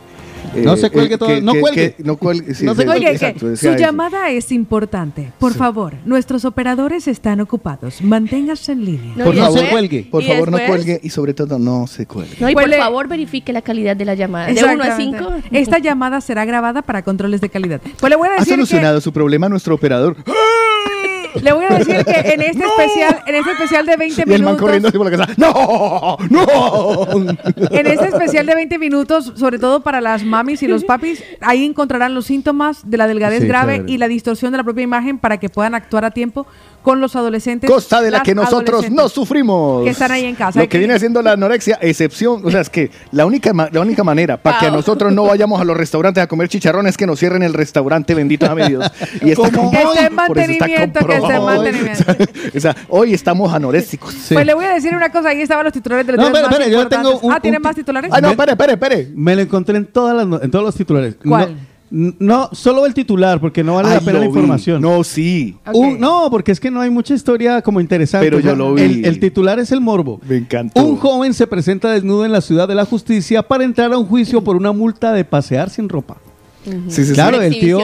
No 0.63 0.77
se 0.77 0.91
cuelgue 0.91 1.19
todo- 1.19 1.29
que- 1.29 1.41
no 1.41 1.53
que- 1.53 1.61
cuelgue. 1.61 1.95
que 1.95 2.03
no 2.05 2.17
cuelgue. 2.17 2.55
sí, 2.55 2.65
No 2.65 2.75
se 2.75 2.83
exacto, 2.83 3.49
decía 3.49 3.71
su 3.71 3.77
eso. 3.77 3.79
llamada 3.79 4.31
es 4.31 4.53
importante. 4.53 5.33
Por 5.39 5.55
favor, 5.55 5.95
nuestros 6.05 6.45
operadores 6.45 7.09
están 7.09 7.41
ocupados. 7.41 8.01
Manténgase 8.03 8.73
en 8.73 8.85
línea. 8.85 9.15
No, 9.17 9.25
Por 9.25 9.35
después- 9.35 9.71
cuelgue. 9.71 10.09
Por 10.11 10.23
favor, 10.23 10.51
no 10.51 10.59
cuelgue 10.67 11.01
y 11.03 11.11
sobre 11.11 11.35
todo 11.35 11.59
no 11.59 11.87
se 11.87 12.07
cuelgue. 12.07 12.37
No, 12.41 12.49
y 12.51 12.55
por 12.55 12.71
favor 12.75 13.09
verifique 13.09 13.53
la 13.53 13.63
calidad 13.63 13.97
de 13.97 14.05
la 14.05 14.15
llamada. 14.15 14.47
De 14.47 14.53
1 14.53 14.61
a 14.69 14.73
Exactamente. 14.73 15.19
5. 15.19 15.33
Esta 15.53 15.79
llamada 15.79 16.21
será 16.21 16.45
grabada 16.45 16.83
para 16.83 17.03
controles 17.03 17.41
de 17.41 17.49
calidad. 17.49 17.81
Pues 17.99 18.11
le 18.11 18.17
voy 18.17 18.29
a 18.29 18.33
¿Ha 18.33 18.35
decir 18.35 18.47
que, 18.49 18.55
solucionado 18.55 19.01
su 19.01 19.13
problema 19.13 19.49
nuestro 19.49 19.75
operador? 19.75 20.17
le 21.43 21.53
voy 21.53 21.65
a 21.65 21.79
decir 21.79 22.05
que 22.05 22.33
en 22.33 22.43
este 22.43 22.65
especial, 22.65 23.23
en 23.27 23.35
este 23.35 23.51
especial 23.53 23.87
de 23.87 23.97
20 23.97 24.25
Y 24.27 24.33
el 24.33 24.43
man 24.43 24.57
corriendo 24.57 24.89
minutos, 24.89 24.89
así 24.89 24.99
por 24.99 25.11
la 25.11 25.27
casa. 25.27 25.35
¡No! 25.37 26.17
¡No! 26.31 27.31
en 27.71 27.87
este 27.87 28.07
especial 28.09 28.47
de 28.47 28.55
20 28.55 28.79
minutos, 28.79 29.33
sobre 29.37 29.59
todo 29.59 29.81
para 29.81 30.01
las 30.01 30.25
mamis 30.25 30.63
y 30.63 30.69
los 30.69 30.85
papis, 30.85 31.23
ahí 31.41 31.65
encontrarán 31.65 32.15
los 32.15 32.27
síntomas 32.27 32.89
de 32.89 32.97
la 32.97 33.07
delgadez 33.07 33.43
Sí, 33.43 33.49
grave 33.49 33.85
y 33.87 33.99
la 33.99 34.09
distorsión 34.09 34.53
de 34.53 34.59
la 34.59 34.65
propia 34.65 34.83
imagen 34.83 35.19
para 35.19 35.39
que 35.39 35.49
puedan 35.49 35.75
actuar 35.75 36.05
a 36.05 36.11
tiempo 36.11 36.47
con 36.85 37.01
los 37.01 37.17
adolescentes. 37.17 37.69
Cosa 37.69 38.03
de 38.03 38.11
la 38.11 38.23
que 38.23 38.35
nosotros 38.35 38.91
no 38.91 39.09
sufrimos. 39.09 39.83
Que 39.85 39.91
están 39.91 40.13
ahí 40.13 40.27
en 40.27 40.35
casa. 40.35 40.59
Lo 40.61 40.65
que 40.67 40.69
que- 40.69 40.79
viene 40.79 40.99
siendo 40.99 41.23
la 41.23 41.33
anorexia, 41.33 41.79
excepción. 41.81 42.43
O 42.45 42.51
sea, 42.51 42.61
es 42.61 42.69
que 42.69 42.91
la 43.11 43.25
única, 43.25 43.53
ma- 43.55 43.71
la 43.73 43.81
única 43.81 44.05
manera 44.05 44.37
para 44.37 44.59
que 44.59 44.67
a 44.67 44.71
nosotros 44.71 45.11
no 45.13 45.25
vayamos 45.25 45.59
a 45.61 45.65
los 45.65 45.77
restaurantes 45.77 46.23
a 46.23 46.27
comer 46.27 46.49
chicharrones 46.49 46.91
es 46.91 46.97
que 46.99 47.07
nos 47.07 47.19
cierren 47.19 47.43
el 47.43 47.55
restaurante, 47.55 48.15
bendito 48.15 48.45
a 48.45 48.55
Dios. 48.55 48.85
Y 49.23 49.31
está 49.31 49.51
¿Cómo? 49.51 49.71
Que 49.71 49.83
esté 49.83 50.07
en 50.07 50.15
mantenimiento, 50.15 51.07
que 51.07 51.15
esté 51.17 51.35
en 51.35 51.45
mantenimiento. 51.45 52.05
O 52.57 52.61
sea, 52.61 52.77
hoy 52.91 53.15
estamos 53.15 53.53
anoréxicos. 53.53 54.13
Sí. 54.13 54.35
Pues 54.35 54.45
le 54.45 54.53
voy 54.55 54.67
a 54.67 54.75
decir 54.75 54.95
una 54.95 55.11
cosa, 55.11 55.31
ahí 55.31 55.41
estaban 55.41 55.65
los 55.65 55.73
titulares 55.73 56.07
de 56.07 56.13
los 56.13 56.21
No, 56.21 56.27
espere, 56.27 56.45
espere, 56.47 56.71
yo 56.71 56.87
tengo 56.89 57.19
un- 57.19 57.33
ah, 57.33 57.41
¿tiene 57.41 57.57
un 57.57 57.63
más 57.63 57.75
ti- 57.75 57.81
titulares? 57.81 58.11
Ah, 58.13 58.21
no, 58.21 58.29
espere, 58.31 58.53
espere, 58.53 58.73
espere. 58.75 59.09
Me 59.15 59.35
lo 59.35 59.41
encontré 59.41 59.79
en, 59.79 59.87
todas 59.87 60.15
las, 60.15 60.27
no- 60.27 60.41
en 60.43 60.51
todos 60.51 60.65
los 60.67 60.75
titulares. 60.75 61.17
¿Cuál? 61.27 61.53
No, 61.55 61.74
no, 61.91 62.49
solo 62.53 62.87
el 62.87 62.95
titular, 62.95 63.41
porque 63.41 63.63
no 63.63 63.75
vale 63.77 63.91
la 63.91 64.01
pena 64.01 64.15
la 64.15 64.21
vi. 64.21 64.27
información. 64.27 64.83
No, 64.83 65.05
sí. 65.05 65.57
Un- 65.73 66.01
no, 66.01 66.29
porque 66.31 66.51
es 66.53 66.59
que 66.59 66.71
no 66.71 66.81
hay 66.81 66.91
mucha 66.91 67.15
historia 67.15 67.63
como 67.63 67.81
interesante. 67.81 68.27
Pero 68.27 68.41
yo 68.41 68.57
lo 68.57 68.75
vi. 68.75 68.83
El, 68.83 69.05
el 69.05 69.21
titular 69.21 69.59
es 69.61 69.71
el 69.71 69.81
morbo. 69.81 70.21
Me 70.29 70.37
encantó. 70.37 70.85
Un 70.85 70.97
joven 70.97 71.35
se 71.35 71.47
presenta 71.47 71.91
desnudo 71.93 72.25
en 72.25 72.33
la 72.33 72.41
ciudad 72.41 72.67
de 72.67 72.75
la 72.75 72.85
justicia 72.85 73.43
para 73.43 73.65
entrar 73.65 73.93
a 73.93 73.99
un 73.99 74.07
juicio 74.07 74.43
por 74.43 74.57
una 74.57 74.73
multa 74.73 75.13
de 75.13 75.25
pasear 75.25 75.71
sin 75.71 75.89
ropa. 75.89 76.17
Sí, 76.65 76.73
sí, 76.89 77.05
sí. 77.07 77.13
Claro, 77.13 77.41
el 77.43 77.53
tío- 77.59 77.79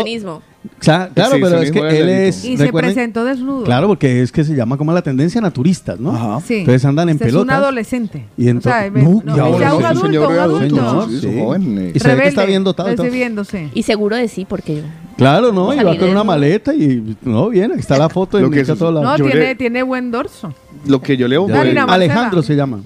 Exhibicionismo. 0.62 0.80
Cla- 0.80 1.10
Claro, 1.14 1.34
Sí, 1.36 1.40
pero 1.42 1.58
es 1.62 1.72
que 1.72 2.00
él 2.00 2.08
es. 2.08 2.44
Y 2.44 2.56
se 2.56 2.72
presentó 2.72 3.24
desnudo. 3.24 3.64
Claro, 3.64 3.86
porque 3.88 4.22
es 4.22 4.30
que 4.32 4.44
se 4.44 4.54
llama 4.54 4.76
como 4.76 4.92
la 4.92 5.02
tendencia 5.02 5.40
naturistas, 5.40 5.98
¿no? 5.98 6.10
Ajá. 6.14 6.40
Sí. 6.46 6.56
Entonces 6.60 6.84
andan 6.84 7.08
en 7.08 7.16
Este 7.16 7.28
Es 7.28 7.34
un 7.34 7.40
pelotas. 7.46 7.56
adolescente. 7.62 8.24
Y 8.36 8.46
ento- 8.46 8.58
o 8.58 8.60
sea, 8.62 8.90
No, 8.90 9.22
no, 9.24 9.36
ya 9.36 9.74
un 9.74 9.84
adulto, 9.84 10.06
señor, 10.06 10.32
un 10.32 10.38
adulto. 10.38 10.68
señor, 10.68 11.08
Sí, 11.10 11.20
sí. 11.20 11.38
joven, 11.40 11.78
eh. 11.78 11.92
Y 11.94 11.98
se 12.00 12.14
ve 12.14 12.22
que 12.22 12.28
está 12.28 12.44
bien 12.44 12.64
dotado. 12.64 12.88
recibiéndose. 12.90 13.70
Y 13.74 13.82
seguro 13.84 14.16
de 14.16 14.28
sí, 14.28 14.44
porque 14.48 14.82
Claro, 15.16 15.52
¿no? 15.52 15.72
Y 15.74 15.76
va 15.76 15.82
Salir 15.84 16.00
con 16.00 16.10
una 16.10 16.24
maleta 16.24 16.74
y 16.74 17.16
no, 17.22 17.50
bien, 17.50 17.72
aquí 17.72 17.80
está 17.80 17.98
la 17.98 18.08
foto 18.10 18.40
Lo 18.40 18.50
que 18.50 18.60
está 18.60 18.72
es- 18.74 18.78
todo 18.78 18.90
lado. 18.92 19.04
No, 19.18 19.22
tiene, 19.24 19.54
tiene 19.54 19.82
buen 19.82 20.10
dorso. 20.10 20.54
Lo 20.86 21.00
que 21.02 21.16
yo 21.16 21.28
leo. 21.28 21.46
Alejandro 21.88 22.42
se 22.42 22.54
llama. 22.56 22.80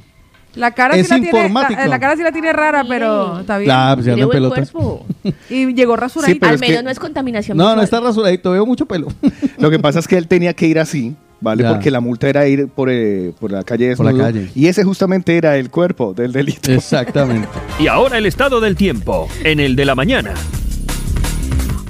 La 0.57 0.71
cara, 0.73 0.95
Es 0.97 1.09
sí 1.09 1.15
la, 1.15 1.21
tiene, 1.21 1.49
la, 1.49 1.87
la 1.89 1.99
cara 2.01 2.17
sí 2.17 2.23
la 2.23 2.31
tiene 2.33 2.53
rara, 2.53 2.85
pero 2.89 3.41
está 3.41 3.59
bien. 3.59 3.67
Claro, 3.67 3.97
pues 3.97 4.05
se 4.07 4.13
anda 4.13 4.49
cuerpo. 4.49 5.07
Y 5.51 5.75
llegó 5.75 5.97
rasuradito. 5.97 6.35
Sí, 6.35 6.39
pero 6.41 6.51
Al 6.51 6.55
es 6.57 6.61
menos 6.61 6.77
que- 6.79 6.83
no 6.85 6.91
es 6.91 6.99
contaminación 6.99 7.57
No, 7.59 7.75
no 7.75 7.83
está 7.83 8.01
rasuradito, 8.01 8.51
veo 8.53 8.65
mucho 8.67 8.87
pelo. 8.87 9.09
Lo 9.59 9.71
que 9.71 9.79
pasa 9.79 9.99
es 9.99 10.07
que 10.09 10.17
él 10.17 10.29
tenía 10.29 10.53
que 10.55 10.67
ir 10.67 10.79
así, 10.79 11.15
¿vale? 11.41 11.63
Ya. 11.65 11.71
Porque 11.73 11.91
la 11.91 12.01
multa 12.01 12.29
era 12.29 12.47
ir 12.47 12.69
por, 12.69 12.89
eh, 12.91 13.33
por 13.41 13.51
la 13.51 13.65
calle 13.65 13.97
Por 13.97 14.07
la 14.07 14.13
desnudo, 14.13 14.27
calle. 14.33 14.51
Y 14.55 14.67
ese 14.69 14.85
justamente 14.85 15.37
era 15.37 15.57
el 15.57 15.71
cuerpo 15.71 16.15
del 16.15 16.33
delito. 16.33 16.71
Exactamente. 16.73 17.49
Y 17.79 17.87
ahora 17.89 18.19
el 18.19 18.27
estado 18.27 18.61
del 18.61 18.77
tiempo, 18.77 19.29
en 19.43 19.61
el 19.61 19.75
de 19.77 19.85
la 19.85 19.95
mañana. 19.95 20.35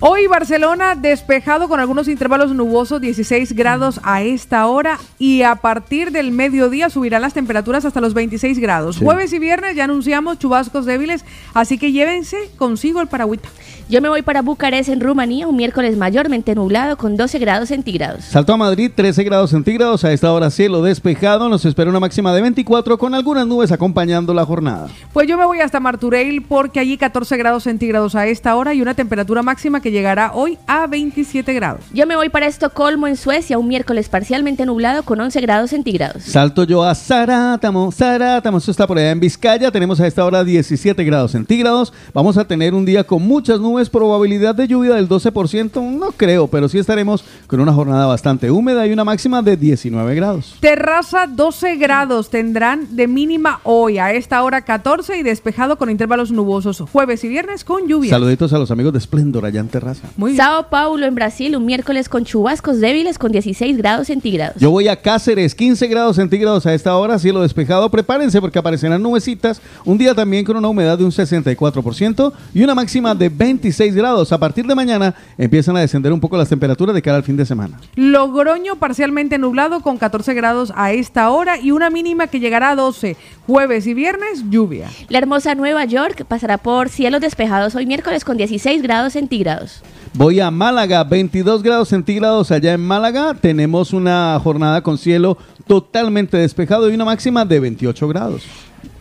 Hoy 0.07 0.27
Barcelona 0.27 0.97
despejado 0.97 1.67
con 1.67 1.81
algunos 1.81 2.09
intervalos 2.09 2.55
nubosos, 2.55 3.01
16 3.01 3.55
grados 3.55 4.01
a 4.03 4.21
esta 4.21 4.67
hora 4.67 4.99
y 5.19 5.41
a 5.41 5.55
partir 5.55 6.11
del 6.11 6.31
mediodía 6.31 6.91
subirán 6.91 7.23
las 7.23 7.33
temperaturas 7.33 7.87
hasta 7.87 8.03
los 8.03 8.13
26 8.13 8.59
grados. 8.59 8.97
Sí. 8.97 9.05
Jueves 9.07 9.33
y 9.33 9.39
viernes 9.39 9.77
ya 9.77 9.85
anunciamos 9.85 10.39
chubascos 10.39 10.85
débiles, 10.85 11.25
así 11.55 11.79
que 11.79 11.91
llévense 11.91 12.51
consigo 12.59 13.01
el 13.01 13.07
paragüita. 13.07 13.49
Yo 13.89 14.01
me 14.01 14.09
voy 14.09 14.23
para 14.23 14.41
Bucarest, 14.41 14.89
en 14.89 15.01
Rumanía, 15.01 15.47
un 15.47 15.57
miércoles 15.57 15.97
mayormente 15.97 16.55
nublado 16.55 16.97
con 16.97 17.17
12 17.17 17.39
grados 17.39 17.69
centígrados. 17.69 18.25
Salto 18.25 18.55
a 18.55 18.57
Madrid, 18.57 18.91
13 18.95 19.25
grados 19.25 19.51
centígrados. 19.51 20.05
A 20.05 20.13
esta 20.13 20.33
hora 20.33 20.51
cielo 20.51 20.83
despejado. 20.83 21.49
Nos 21.49 21.65
espera 21.65 21.91
una 21.91 22.01
máxima 22.01 22.35
de 22.35 22.41
24 22.41 22.97
con 22.97 23.15
algunas 23.15 23.47
nubes 23.47 23.73
acompañando 23.73 24.33
la 24.33 24.47
jornada. 24.47 24.89
Pues 25.13 25.29
yo 25.29 25.37
me 25.37 25.45
voy 25.45 25.61
hasta 25.61 25.81
Martureil 25.81 26.43
porque 26.43 26.81
allí 26.81 26.97
14 26.97 27.37
grados 27.37 27.65
centígrados 27.65 28.15
a 28.15 28.27
esta 28.27 28.57
hora 28.57 28.73
y 28.73 28.81
una 28.81 28.95
temperatura 28.95 29.43
máxima 29.43 29.81
que 29.81 29.91
llegará 29.91 30.33
hoy 30.33 30.59
a 30.67 30.87
27 30.87 31.53
grados. 31.53 31.83
Yo 31.93 32.07
me 32.07 32.17
voy 32.17 32.31
para 32.31 32.47
Estocolmo, 32.47 33.07
en 33.07 33.17
Suecia, 33.17 33.59
un 33.59 33.69
miércoles 33.69 34.09
parcialmente 34.09 34.65
nublado 34.65 35.03
con 35.03 35.21
11 35.21 35.41
grados 35.41 35.71
centígrados. 35.71 36.23
Salto 36.23 36.65
yo 36.65 36.85
a 36.85 36.95
Zarátamo, 36.95 37.93
Zarátamo, 37.93 38.59
esto 38.59 38.71
está 38.71 38.87
por 38.87 38.97
allá 38.97 39.11
en 39.11 39.21
Vizcaya, 39.21 39.71
tenemos 39.71 40.01
a 40.01 40.07
esta 40.07 40.25
hora 40.25 40.45
17 40.45 41.05
grados 41.05 41.33
centígrados, 41.33 41.93
vamos 42.13 42.37
a 42.39 42.47
tener 42.47 42.75
un 42.75 42.85
día 42.85 43.05
con 43.05 43.23
muchas 43.23 43.61
nubes, 43.61 43.74
probabilidad 43.91 44.55
de 44.55 44.69
lluvia 44.69 44.95
del 44.95 45.09
12%, 45.09 45.83
no 45.99 46.13
creo, 46.13 46.47
pero 46.47 46.69
sí 46.69 46.79
estaremos 46.79 47.25
con 47.47 47.61
una 47.61 47.73
jornada 47.73 48.07
bastante 48.07 48.51
húmeda 48.51 48.87
y 48.87 48.93
una 48.93 49.05
máxima 49.05 49.43
de 49.43 49.57
19 49.57 50.15
grados. 50.15 50.57
Terraza 50.61 51.27
12 51.27 51.77
grados 51.77 52.31
tendrán 52.31 52.97
de 52.97 53.07
mínima 53.07 53.61
hoy 53.65 53.99
a 53.99 54.13
esta 54.13 54.43
hora 54.43 54.63
14 54.63 55.19
y 55.19 55.23
despejado 55.23 55.77
con 55.77 55.91
intervalos 55.91 56.31
nubosos 56.31 56.81
jueves 56.91 57.25
y 57.25 57.29
viernes 57.29 57.65
con 57.65 57.87
lluvia. 57.89 58.11
Saluditos 58.11 58.53
a 58.53 58.59
los 58.59 58.71
amigos 58.71 58.93
de 58.93 59.01
Splendor 59.01 59.47
allá 59.47 59.61
en 59.61 59.69
Terraza. 59.69 60.09
Muy 60.17 60.33
bien. 60.33 60.37
Sao 60.39 60.69
Paulo, 60.69 61.07
en 61.07 61.15
Brasil, 61.15 61.57
un 61.57 61.67
miércoles 61.67 62.09
con 62.09 62.25
chubascos 62.25 62.81
débiles 62.81 63.19
con 63.19 63.33
16 63.33 63.77
grados 63.77 64.07
centígrados. 64.07 64.57
Yo 64.61 64.71
voy 64.71 64.89
a 64.89 65.01
Cáceres, 65.01 65.55
15 65.55 65.87
grados 65.89 66.17
centígrados 66.17 66.67
a 66.67 66.75
esta 66.75 66.97
hora, 66.97 67.19
cielo 67.19 67.43
despejado. 67.43 67.91
Prepárense 67.91 68.41
porque 68.41 68.59
aparecerán 68.59 69.03
nubecitas. 69.03 69.61
Un 69.85 69.99
día 69.99 70.15
también 70.15 70.45
con 70.45 70.57
una 70.57 70.69
humedad 70.69 70.99
de 70.99 71.05
un 71.05 71.11
64% 71.11 72.33
y 72.55 72.63
una 72.63 72.75
máxima 72.75 73.15
de 73.15 73.29
26 73.65 73.95
grados. 73.95 74.31
A 74.31 74.39
partir 74.39 74.67
de 74.67 74.75
mañana 74.75 75.15
empiezan 75.39 75.75
a 75.77 75.81
descender 75.81 76.13
un 76.13 76.21
poco 76.21 76.37
las 76.37 76.51
temperaturas 76.51 76.95
de 76.95 77.01
cara 77.01 77.17
al 77.17 77.23
fin 77.23 77.37
de 77.37 77.47
semana. 77.47 77.81
Logroño 77.95 78.77
parcialmente 78.77 79.39
nublado 79.39 79.81
con 79.81 79.97
14 79.97 80.35
grados 80.35 80.71
a 80.77 80.93
esta 80.93 81.31
hora 81.31 81.59
y 81.59 81.71
una 81.71 81.89
mínima 81.89 82.27
que 82.27 82.41
llegará 82.41 82.71
a 82.71 82.77
12. 82.77 83.17
Jueves 83.47 83.87
y 83.87 83.95
viernes 83.95 84.45
lluvia. 84.51 84.91
La 85.09 85.17
hermosa 85.17 85.55
Nueva 85.55 85.87
York 85.87 86.27
pasará 86.29 86.59
por 86.59 86.91
cielos 86.91 87.23
despejados 87.23 87.75
hoy 87.75 87.87
miércoles 87.87 88.23
con 88.23 88.37
16 88.37 88.83
grados 88.83 89.15
centígrados. 89.15 89.83
Voy 90.13 90.41
a 90.41 90.51
Málaga, 90.51 91.03
22 91.03 91.63
grados 91.63 91.89
centígrados 91.89 92.51
allá 92.51 92.75
en 92.75 92.87
Málaga. 92.87 93.33
Tenemos 93.33 93.95
una 93.95 94.39
jornada 94.43 94.83
con 94.83 94.99
cielo 94.99 95.39
totalmente 95.67 96.37
despejado 96.37 96.91
y 96.91 96.95
una 96.95 97.07
máxima 97.07 97.47
de 97.47 97.61
28 97.61 98.09
grados. 98.09 98.43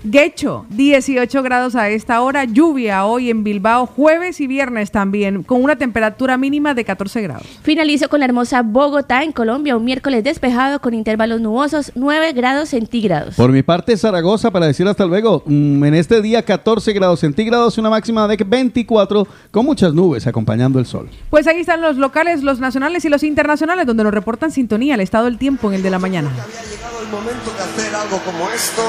Guecho, 0.05 0.65
18 0.71 1.43
grados 1.43 1.75
a 1.77 1.87
esta 1.87 2.19
hora. 2.21 2.43
Lluvia 2.43 3.05
hoy 3.05 3.29
en 3.29 3.45
Bilbao, 3.45 3.85
jueves 3.85 4.41
y 4.41 4.47
viernes 4.47 4.91
también, 4.91 5.43
con 5.43 5.63
una 5.63 5.77
temperatura 5.77 6.37
mínima 6.37 6.73
de 6.73 6.83
14 6.83 7.21
grados. 7.21 7.47
Finalizo 7.61 8.09
con 8.09 8.19
la 8.19 8.25
hermosa 8.25 8.63
Bogotá, 8.63 9.23
en 9.23 9.31
Colombia, 9.31 9.77
un 9.77 9.85
miércoles 9.85 10.25
despejado 10.25 10.81
con 10.81 10.93
intervalos 10.93 11.39
nubosos 11.39 11.93
9 11.95 12.33
grados 12.33 12.69
centígrados. 12.69 13.35
Por 13.35 13.53
mi 13.53 13.63
parte, 13.63 13.95
Zaragoza, 13.95 14.51
para 14.51 14.67
decir 14.67 14.85
hasta 14.89 15.05
luego, 15.05 15.41
mm, 15.45 15.85
en 15.85 15.93
este 15.93 16.21
día 16.21 16.43
14 16.43 16.91
grados 16.91 17.21
centígrados, 17.21 17.77
una 17.77 17.89
máxima 17.89 18.27
de 18.27 18.35
24 18.43 19.25
con 19.51 19.65
muchas 19.65 19.93
nubes 19.93 20.27
acompañando 20.27 20.79
el 20.79 20.85
sol. 20.85 21.09
Pues 21.29 21.47
ahí 21.47 21.61
están 21.61 21.79
los 21.79 21.95
locales, 21.95 22.43
los 22.43 22.59
nacionales 22.59 23.05
y 23.05 23.09
los 23.09 23.23
internacionales, 23.23 23.85
donde 23.85 24.03
nos 24.03 24.13
reportan 24.13 24.51
sintonía, 24.51 24.95
el 24.95 25.01
estado 25.01 25.25
del 25.25 25.37
tiempo 25.37 25.69
en 25.69 25.75
el 25.75 25.81
de 25.81 25.89
la 25.89 25.99
mañana. 25.99 26.29
Había 26.29 26.69
llegado 26.69 27.01
el 27.01 27.07
momento 27.07 27.51
de 27.55 27.63
hacer 27.63 27.95
algo 27.95 28.17
como 28.25 28.49
esto. 28.49 28.81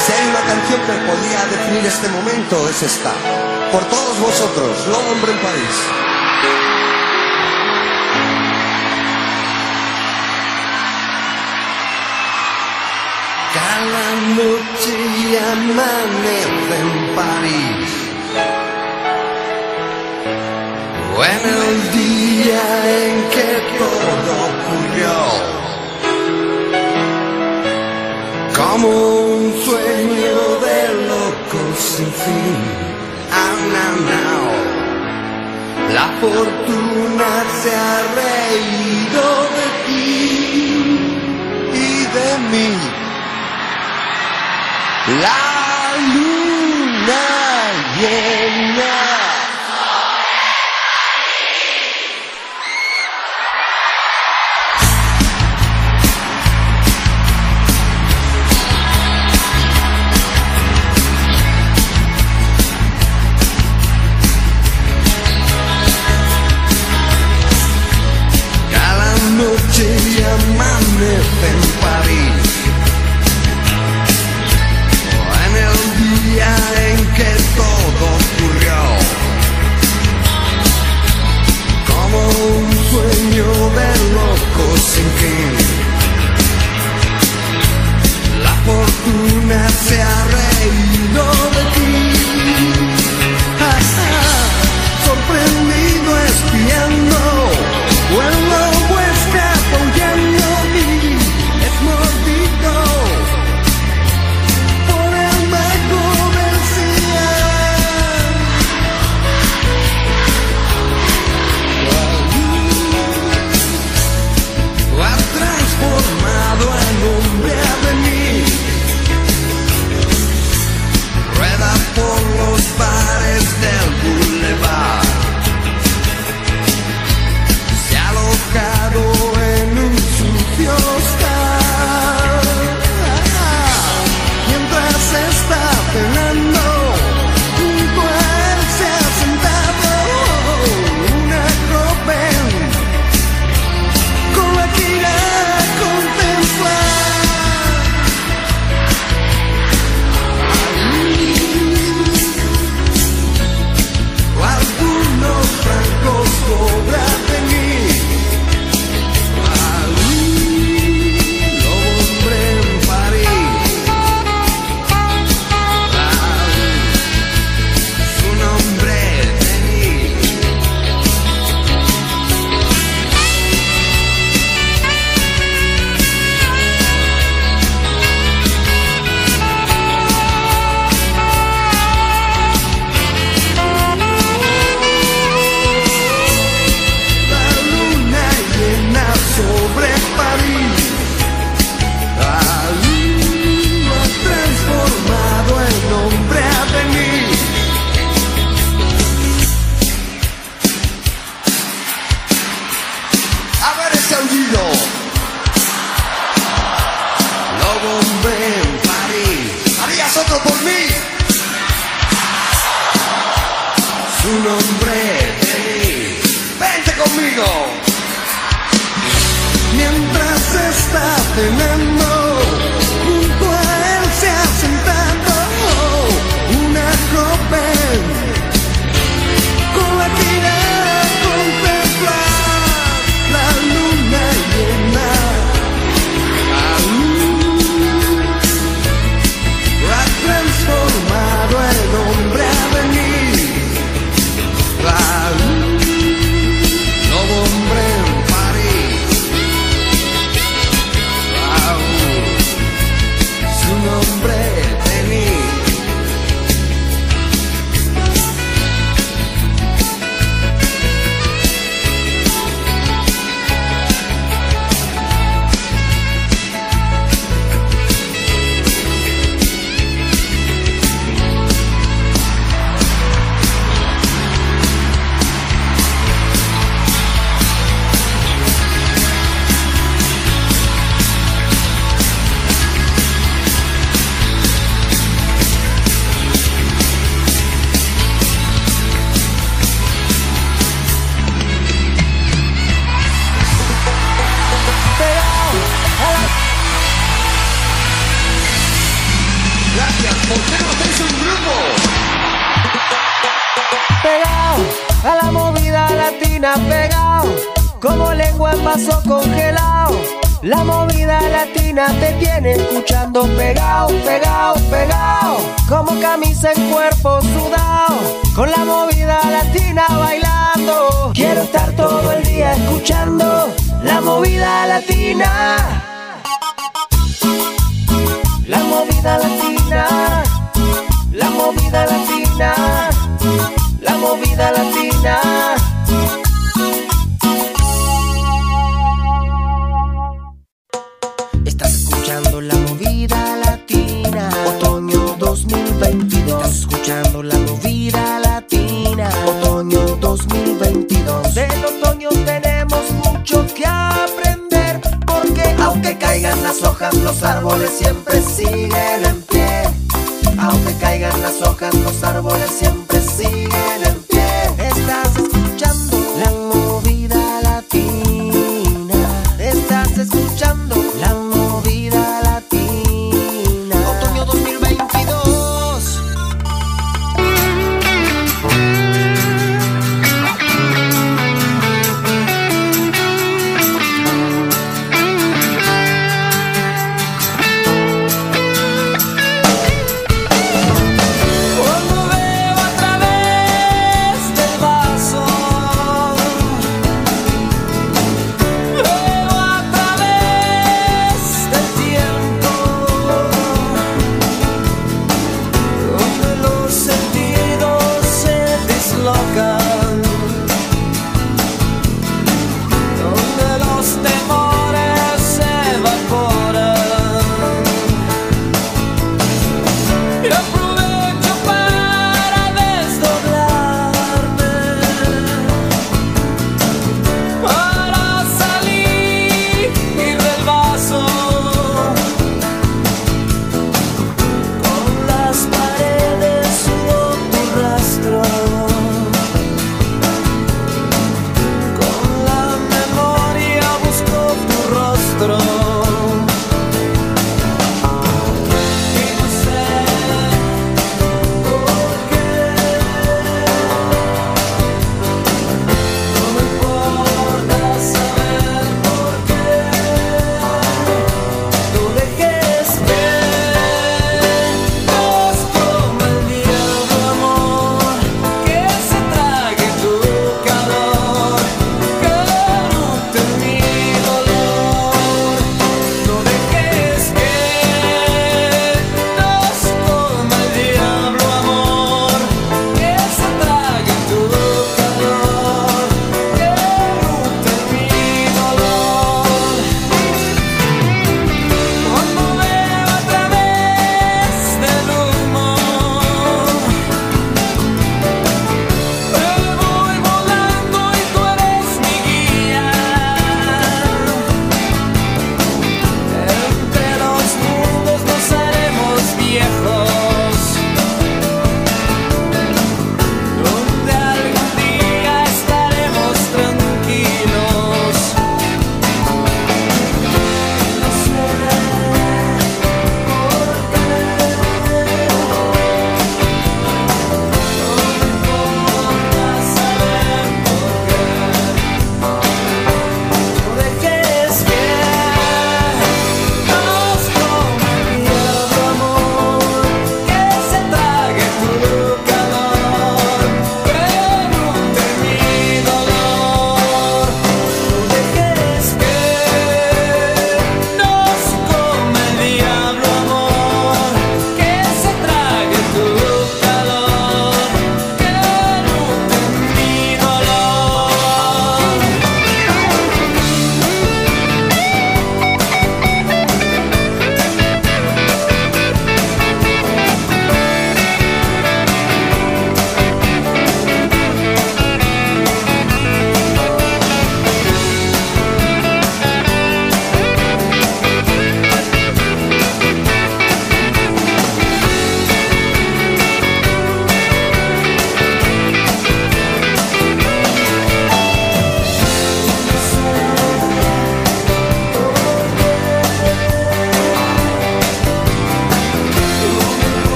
si 0.00 0.12
hay 0.12 0.28
una 0.28 0.40
canción 0.40 0.80
que 0.80 0.92
podía 0.92 1.44
definir 1.46 1.86
este 1.86 2.08
momento 2.08 2.68
es 2.68 2.82
esta. 2.82 3.12
Por 3.72 3.84
todos 3.84 4.18
vosotros, 4.20 4.86
lo 4.88 4.98
hombre 4.98 5.32
en 5.32 5.38
París. 5.38 5.76
Cada 13.54 14.06
noche 14.38 14.92
y 15.18 15.36
amanece 15.36 16.74
en 16.80 16.92
París. 17.16 17.90
O 21.16 21.24
en 21.24 21.42
el 21.58 21.92
día 21.92 22.62
en 23.04 23.28
que 23.30 23.48
todo 23.78 24.32
ocurrió. 24.50 25.14
Como 28.56 29.29
sin 32.00 32.12
fin. 32.24 32.56
Ah, 33.42 33.56
now. 34.10 34.44
La 35.96 36.06
fortuna 36.20 37.30
se 37.60 37.70
ha 37.86 37.96
reído 38.22 39.24
de 39.56 39.66
ti 39.86 40.00
y 41.72 41.90
de 42.16 42.30
mí. 42.50 42.70
La 45.24 45.42
luna 46.14 47.24
llena. 47.98 48.99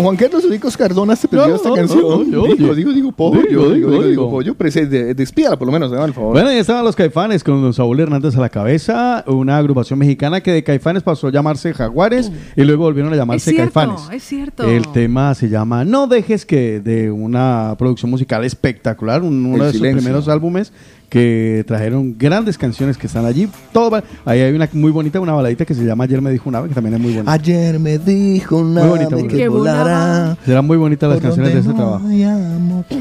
Don 0.00 0.04
Juan 0.06 0.16
Carlos 0.16 0.48
Ricos 0.48 0.76
Cardona 0.78 1.14
se 1.14 1.28
perdió 1.28 1.48
No, 1.48 1.56
esta 1.56 1.68
no, 1.68 1.74
canción. 1.74 2.00
no, 2.00 2.24
yo, 2.24 2.42
digo, 2.54 2.56
yo. 2.68 2.74
digo, 2.74 2.92
digo, 2.92 3.12
pollo, 3.12 3.42
Digo, 3.42 3.70
digo, 3.70 3.90
digo, 3.90 4.02
digo, 4.04 4.30
pollo. 4.30 4.54
De- 4.54 5.12
despídala 5.14 5.58
por 5.58 5.66
lo 5.66 5.72
menos, 5.72 5.92
el 5.92 6.14
favor. 6.14 6.32
Bueno, 6.32 6.50
ya 6.50 6.58
estaban 6.58 6.84
los 6.84 6.96
Caifanes 6.96 7.44
con 7.44 7.60
don 7.60 7.74
Saúl 7.74 8.00
Hernández 8.00 8.34
a 8.34 8.40
la 8.40 8.48
cabeza, 8.48 9.22
una 9.26 9.58
agrupación 9.58 9.98
mexicana 9.98 10.40
que 10.40 10.52
de 10.52 10.64
Caifanes 10.64 11.02
pasó 11.02 11.26
a 11.26 11.30
llamarse 11.30 11.74
Jaguares 11.74 12.32
y 12.56 12.62
luego 12.62 12.84
volvieron 12.84 13.12
a 13.12 13.16
Es 13.16 13.20
llamarse 13.20 13.50
cierto, 13.50 13.74
Caifanes. 13.74 14.00
es 14.10 14.22
cierto. 14.22 14.62
El 14.64 14.88
tema 14.88 15.34
se 15.34 15.50
llama 15.50 15.84
No 15.84 16.06
dejes 16.06 16.46
que, 16.46 16.80
de 16.80 17.10
una 17.10 17.74
producción 17.78 18.10
musical 18.10 18.42
espectacular, 18.44 19.22
un- 19.22 19.44
uno 19.44 19.64
El 19.66 19.72
de 19.72 19.78
sus 19.78 19.86
primeros 19.86 20.28
álbumes 20.28 20.72
que 21.10 21.64
trajeron 21.66 22.16
grandes 22.16 22.56
canciones 22.56 22.96
que 22.96 23.06
están 23.08 23.26
allí. 23.26 23.48
Todo 23.72 23.90
va- 23.90 24.04
ahí 24.24 24.40
hay 24.40 24.54
una 24.54 24.66
muy 24.72 24.90
bonita, 24.92 25.20
una 25.20 25.34
baladita 25.34 25.66
que 25.66 25.74
se 25.74 25.84
llama 25.84 26.04
Ayer 26.04 26.22
me 26.22 26.30
dijo 26.30 26.48
una 26.48 26.58
ave, 26.58 26.68
que 26.68 26.74
también 26.74 26.94
es 26.94 27.00
muy 27.00 27.12
bonita. 27.12 27.30
Ayer 27.32 27.78
me 27.78 27.98
dijo 27.98 28.62
Muy 28.62 28.88
bonita, 28.88 29.16
ave 29.16 29.26
que 29.28 29.48
volará. 29.48 30.38
Serán 30.46 30.66
muy 30.66 30.78
bonitas 30.78 31.10
las 31.10 31.20
canciones 31.20 31.52
de 31.52 31.58
este 31.58 31.70
no 31.72 31.76
trabajo. 31.76 32.06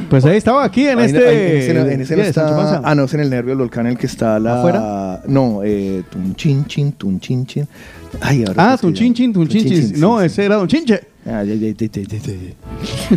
Pues 0.09 0.25
ahí 0.25 0.37
estaba 0.37 0.63
aquí 0.65 0.87
en 0.87 0.99
Ahí- 0.99 1.05
este... 1.05 1.27
ahí- 1.29 1.69
en 1.69 1.77
en 1.89 2.01
ese 2.01 2.15
no 2.17 2.23
¿qué 2.23 2.29
es, 2.29 2.35
Sancho 2.35 2.61
está. 2.61 2.81
Ah, 2.83 2.95
no, 2.95 3.03
es 3.05 3.13
en 3.13 3.19
el 3.21 3.29
nervio 3.29 3.49
del 3.51 3.59
volcán 3.59 3.87
el 3.87 3.97
que 3.97 4.07
está 4.07 4.39
la. 4.39 4.57
¿Afuera? 4.59 5.21
No, 5.27 5.61
eh, 5.63 6.03
tun 6.09 6.35
chin 6.35 6.65
chin, 6.65 6.91
tun 6.93 7.19
chin 7.19 7.45
chin. 7.45 7.67
Ay, 8.21 8.43
ahora 8.47 8.73
Ah, 8.73 8.77
Tun 8.77 8.91
Chin 8.91 9.13
Chin, 9.13 9.31
Tun 9.31 9.47
Chin 9.47 9.63
Chin 9.67 9.93
No, 9.99 10.19
ese 10.19 10.43
era 10.43 10.55
Don 10.55 10.67
Chinche. 10.67 10.99
Ah, 11.27 11.43
ya, 11.43 11.53
ya, 11.53 11.67
ya, 11.77 11.87
ya, 11.91 12.01
ya, 12.01 12.17
ya. 12.17 12.68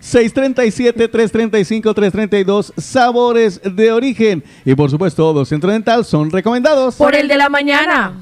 637-335-332, 0.01 2.72
sabores 2.78 3.61
de 3.62 3.92
origen. 3.92 4.42
Y 4.64 4.74
por 4.74 4.90
supuesto, 4.90 5.34
dos 5.34 5.51
Centro 5.51 5.70
Dental 5.70 6.03
son 6.05 6.30
recomendados. 6.30 6.94
Por 6.97 7.14
el 7.14 7.28
de 7.28 7.36
la 7.36 7.51
mañana. 7.51 8.14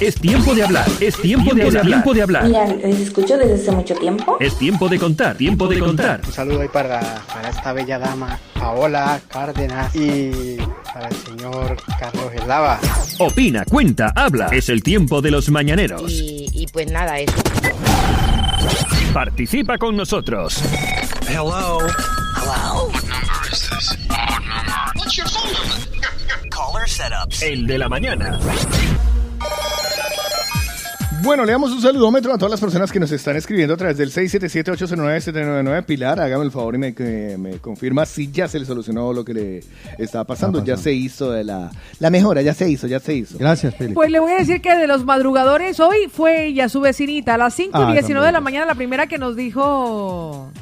Es 0.00 0.14
tiempo 0.16 0.54
de 0.54 0.62
hablar, 0.62 0.86
es 1.00 1.16
tiempo 1.16 1.54
de 1.54 1.64
hablar, 1.64 1.84
tiempo 1.84 2.14
de 2.14 2.22
hablar. 2.22 2.44
Mira, 2.44 2.66
les 2.66 3.00
escucho 3.00 3.36
desde 3.38 3.54
hace 3.54 3.70
mucho 3.70 3.94
tiempo. 3.94 4.36
Es 4.40 4.58
tiempo 4.58 4.88
de 4.88 4.98
contar, 4.98 5.36
tiempo 5.36 5.66
de 5.68 5.78
contar. 5.78 6.20
Un 6.26 6.32
saludo 6.32 6.60
ahí 6.60 6.68
para, 6.68 7.00
para 7.32 7.48
esta 7.48 7.72
bella 7.72 7.98
dama, 7.98 8.38
Paola 8.58 9.20
Cárdenas, 9.28 9.94
y 9.96 10.58
para 10.92 11.08
el 11.08 11.16
señor 11.16 11.76
Carlos 11.98 12.32
Eslava. 12.34 12.78
Opina, 13.18 13.64
cuenta, 13.64 14.12
habla. 14.14 14.48
Es 14.52 14.68
el 14.68 14.82
tiempo 14.82 15.22
de 15.22 15.30
los 15.30 15.48
mañaneros. 15.50 16.12
Y, 16.12 16.46
y 16.52 16.66
pues 16.66 16.90
nada, 16.90 17.18
eso. 17.18 17.32
Participa 19.14 19.78
con 19.78 19.96
nosotros. 19.96 20.62
Hello. 21.26 21.78
Hello. 22.36 23.05
Setups. 26.86 27.42
El 27.42 27.66
de 27.66 27.78
la 27.78 27.88
mañana. 27.88 28.38
Bueno, 31.22 31.44
le 31.44 31.50
damos 31.52 31.72
un 31.72 31.80
saludómetro 31.80 32.32
a 32.32 32.38
todas 32.38 32.52
las 32.52 32.60
personas 32.60 32.92
que 32.92 33.00
nos 33.00 33.10
están 33.10 33.34
escribiendo 33.36 33.74
a 33.74 33.76
través 33.76 33.96
del 33.96 34.12
677-809-799. 34.12 35.84
Pilar, 35.84 36.20
hágame 36.20 36.44
el 36.44 36.52
favor 36.52 36.76
y 36.76 36.78
me, 36.78 36.94
que 36.94 37.36
me 37.38 37.58
confirma 37.58 38.06
si 38.06 38.30
ya 38.30 38.46
se 38.46 38.60
le 38.60 38.66
solucionó 38.66 39.12
lo 39.12 39.24
que 39.24 39.34
le 39.34 39.60
estaba 39.98 40.24
pasando. 40.24 40.62
Ya 40.62 40.76
se 40.76 40.92
hizo 40.92 41.32
de 41.32 41.42
la, 41.42 41.72
la 41.98 42.10
mejora, 42.10 42.42
ya 42.42 42.54
se 42.54 42.68
hizo, 42.70 42.86
ya 42.86 43.00
se 43.00 43.14
hizo. 43.14 43.38
Gracias, 43.38 43.74
Felipe. 43.74 43.94
Pues 43.94 44.10
le 44.10 44.20
voy 44.20 44.32
a 44.32 44.36
decir 44.38 44.60
que 44.60 44.76
de 44.76 44.86
los 44.86 45.04
madrugadores 45.04 45.80
hoy 45.80 46.08
fue 46.12 46.46
ella, 46.46 46.68
su 46.68 46.80
vecinita, 46.80 47.34
a 47.34 47.38
las 47.38 47.54
5 47.54 47.70
Ah, 47.76 47.88
y 47.90 47.92
19 47.94 48.24
de 48.26 48.32
la 48.32 48.40
mañana, 48.40 48.66
la 48.66 48.74
primera 48.76 49.06
que 49.08 49.18
nos 49.18 49.34
dijo... 49.34 50.52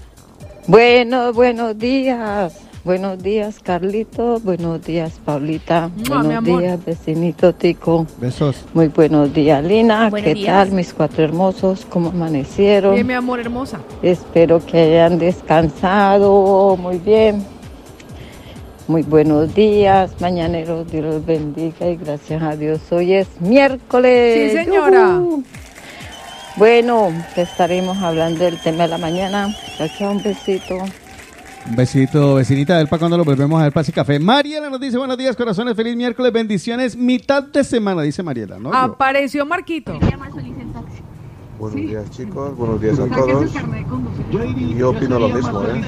Bueno, 0.67 1.33
buenos 1.35 1.77
días. 1.79 2.55
Buenos 2.85 3.23
días, 3.23 3.61
Carlito. 3.61 4.39
Buenos 4.41 4.85
días, 4.85 5.19
Paulita. 5.25 5.91
Buenos 6.07 6.45
días, 6.45 6.85
vecinito 6.85 7.55
Tico. 7.55 8.07
Besos. 8.19 8.63
Muy 8.75 8.89
buenos 8.89 9.33
días, 9.33 9.65
Lina. 9.65 10.11
Buenos 10.11 10.29
¿Qué 10.29 10.35
días. 10.35 10.55
tal, 10.55 10.73
mis 10.73 10.93
cuatro 10.93 11.25
hermosos? 11.25 11.87
¿Cómo 11.89 12.11
amanecieron? 12.11 12.93
Bien, 12.93 13.07
mi 13.07 13.15
amor 13.15 13.41
hermosa. 13.41 13.81
Espero 14.03 14.65
que 14.67 14.79
hayan 14.79 15.19
descansado 15.19 16.77
muy 16.77 16.99
bien. 16.99 17.43
Muy 18.87 19.01
buenos 19.03 19.55
días, 19.55 20.11
mañaneros. 20.21 20.91
Dios 20.93 21.07
los 21.07 21.25
bendiga 21.25 21.89
y 21.89 21.97
gracias 21.97 22.43
a 22.43 22.55
Dios. 22.55 22.81
Hoy 22.91 23.15
es 23.15 23.29
miércoles. 23.41 24.51
Sí, 24.53 24.59
señora. 24.59 25.23
Bueno, 26.57 27.09
que 27.35 27.41
estaremos 27.41 27.97
hablando 28.03 28.45
del 28.45 28.61
tema 28.61 28.83
de 28.83 28.89
la 28.91 28.99
mañana. 28.99 29.57
Aquí 29.81 30.05
un 30.05 30.23
besito. 30.23 30.77
Un 31.67 31.77
besito, 31.77 32.35
vecinita 32.35 32.77
del 32.77 32.89
pa 32.89 32.99
cuando 32.99 33.17
lo 33.17 33.25
volvemos 33.25 33.59
a 33.59 33.65
ver 33.65 33.73
para 33.73 33.83
ese 33.83 33.93
café. 33.93 34.19
Mariela 34.19 34.69
nos 34.69 34.79
dice 34.79 34.99
buenos 34.99 35.17
días, 35.17 35.35
corazones, 35.35 35.75
feliz 35.75 35.97
miércoles, 35.97 36.31
bendiciones, 36.31 36.95
mitad 36.95 37.43
de 37.43 37.65
semana, 37.65 38.03
dice 38.03 38.23
Mariela, 38.23 38.59
¿no? 38.59 38.73
Apareció 38.75 39.47
Marquito. 39.47 39.99
Buenos 41.59 41.81
días 41.81 42.11
chicos, 42.11 42.55
buenos 42.57 42.81
días 42.83 42.99
a 42.99 43.07
todos. 43.07 43.51
Y 44.57 44.75
Yo 44.75 44.91
opino 44.91 45.19
lo 45.19 45.29
mismo, 45.31 45.63
¿eh? 45.63 45.83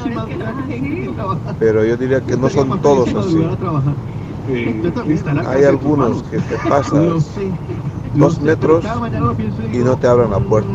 Pero 1.58 1.84
yo 1.84 1.96
diría 1.98 2.22
que 2.22 2.36
no 2.38 2.48
son 2.48 2.80
todos 2.80 3.14
así. 3.14 3.44
Hay 5.46 5.64
algunos 5.64 6.22
que 6.22 6.38
te 6.38 6.56
pasas 6.68 7.34
dos 8.14 8.40
metros 8.40 8.82
y 9.72 9.78
no 9.78 9.96
te 9.98 10.06
abren 10.06 10.30
la 10.30 10.40
puerta. 10.40 10.70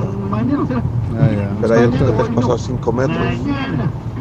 Ah. 1.17 1.29
Pero 1.59 1.73
hay 1.73 1.85
otros 1.85 2.01
que 2.03 2.11
te 2.11 2.21
has 2.21 2.29
pasado 2.29 2.57
cinco 2.59 2.91
metros 2.91 3.17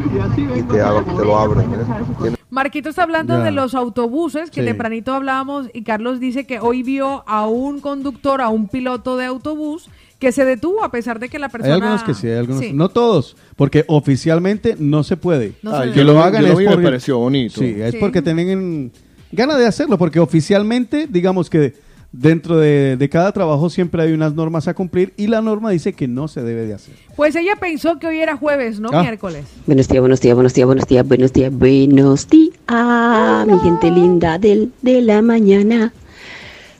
y 0.04 0.62
te, 0.62 0.78
lo 1.24 1.38
abren. 1.38 1.66
¿eh? 1.72 2.34
Marquito 2.50 2.88
está 2.88 3.04
hablando 3.04 3.38
de 3.40 3.52
los 3.52 3.74
autobuses, 3.74 4.50
que 4.50 4.60
Sí. 4.62 4.66
tempranito 4.66 5.12
hablábamos 5.14 5.68
y 5.72 5.82
Carlos 5.82 6.18
dice 6.20 6.46
que 6.46 6.58
hoy 6.58 6.82
vio 6.82 7.22
a 7.28 7.46
un 7.46 7.80
conductor, 7.80 8.40
a 8.40 8.48
un 8.48 8.66
piloto 8.68 9.16
de 9.16 9.26
autobús 9.26 9.88
que 10.18 10.32
se 10.32 10.44
detuvo 10.44 10.82
a 10.84 10.90
pesar 10.90 11.18
de 11.20 11.28
que 11.28 11.38
la 11.38 11.46
Hay 11.46 11.52
persona... 11.52 11.74
algunos 11.74 12.02
que 12.02 12.14
sí, 12.14 12.26
hay 12.26 12.38
algunos 12.38 12.60
Sí. 12.60 12.72
no 12.72 12.88
todos, 12.88 13.36
porque 13.56 13.84
oficialmente 13.88 14.76
no 14.78 15.02
se 15.04 15.16
puede. 15.16 15.52
No 15.62 15.80
se 15.82 15.90
que 15.92 15.98
yo 15.98 16.04
lo 16.04 16.14
lo- 16.14 16.22
hagan 16.22 16.42
yo 16.42 16.48
lo 16.48 16.52
es 16.54 16.58
vi 16.58 16.64
y 16.64 16.66
me 16.66 16.72
porque- 16.74 16.86
pareció 16.86 17.18
bonito. 17.18 17.60
Sí, 17.60 17.74
es 17.78 17.92
Sí. 17.92 17.96
porque 18.00 18.20
tienen 18.20 18.92
ganas 19.32 19.58
de 19.58 19.66
hacerlo, 19.66 19.96
porque 19.96 20.18
oficialmente, 20.20 21.06
digamos 21.08 21.48
que 21.48 21.74
dentro 22.12 22.58
de, 22.58 22.96
de 22.96 23.08
cada 23.08 23.30
trabajo 23.32 23.70
siempre 23.70 24.02
hay 24.02 24.12
unas 24.12 24.34
normas 24.34 24.66
a 24.68 24.74
cumplir 24.74 25.12
y 25.16 25.26
la 25.28 25.40
norma 25.42 25.70
dice 25.70 25.92
que 25.92 26.08
no 26.08 26.26
se 26.28 26.42
debe 26.42 26.66
de 26.66 26.74
hacer. 26.74 26.94
Pues 27.16 27.36
ella 27.36 27.56
pensó 27.60 27.98
que 27.98 28.06
hoy 28.08 28.18
era 28.18 28.36
jueves, 28.36 28.80
no 28.80 28.88
Ah. 28.92 29.02
miércoles. 29.02 29.44
Buenos 29.66 29.86
días, 29.88 30.00
buenos 30.00 30.20
días, 30.20 30.34
buenos 30.34 30.52
días, 30.54 30.66
buenos 30.66 30.86
días, 30.86 31.06
buenos 31.06 31.32
días, 31.32 31.52
buenos 31.52 32.28
días, 32.28 33.46
mi 33.46 33.58
gente 33.60 33.90
linda 33.90 34.38
del, 34.38 34.72
de 34.82 35.02
la 35.02 35.22
mañana. 35.22 35.92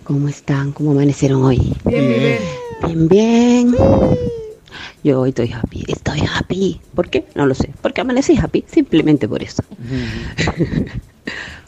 ¿Cómo 0.04 0.28
están? 0.28 0.72
¿Cómo 0.72 0.90
amanecieron 0.90 1.44
hoy? 1.44 1.74
Bien, 1.84 2.08
bien, 2.08 2.20
bien. 2.20 2.38
Bien, 2.86 3.08
bien. 3.08 3.74
Yo 5.04 5.20
hoy 5.20 5.28
estoy 5.30 5.52
happy, 5.52 5.84
estoy 5.86 6.20
happy. 6.34 6.80
¿Por 6.94 7.08
qué? 7.08 7.24
No 7.34 7.46
lo 7.46 7.54
sé. 7.54 7.70
Porque 7.80 8.00
amanecí 8.00 8.36
happy, 8.36 8.64
simplemente 8.66 9.28
por 9.28 9.42
eso. 9.42 9.62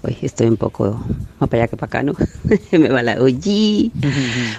Hoy 0.04 0.16
estoy 0.22 0.48
un 0.48 0.56
poco 0.56 1.00
más 1.38 1.48
para 1.48 1.62
allá 1.62 1.68
que 1.68 1.76
para 1.76 1.86
acá, 1.86 2.02
¿no? 2.02 2.14
Me 2.72 2.88
va 2.88 3.02
la 3.02 3.22
ollí. 3.22 3.92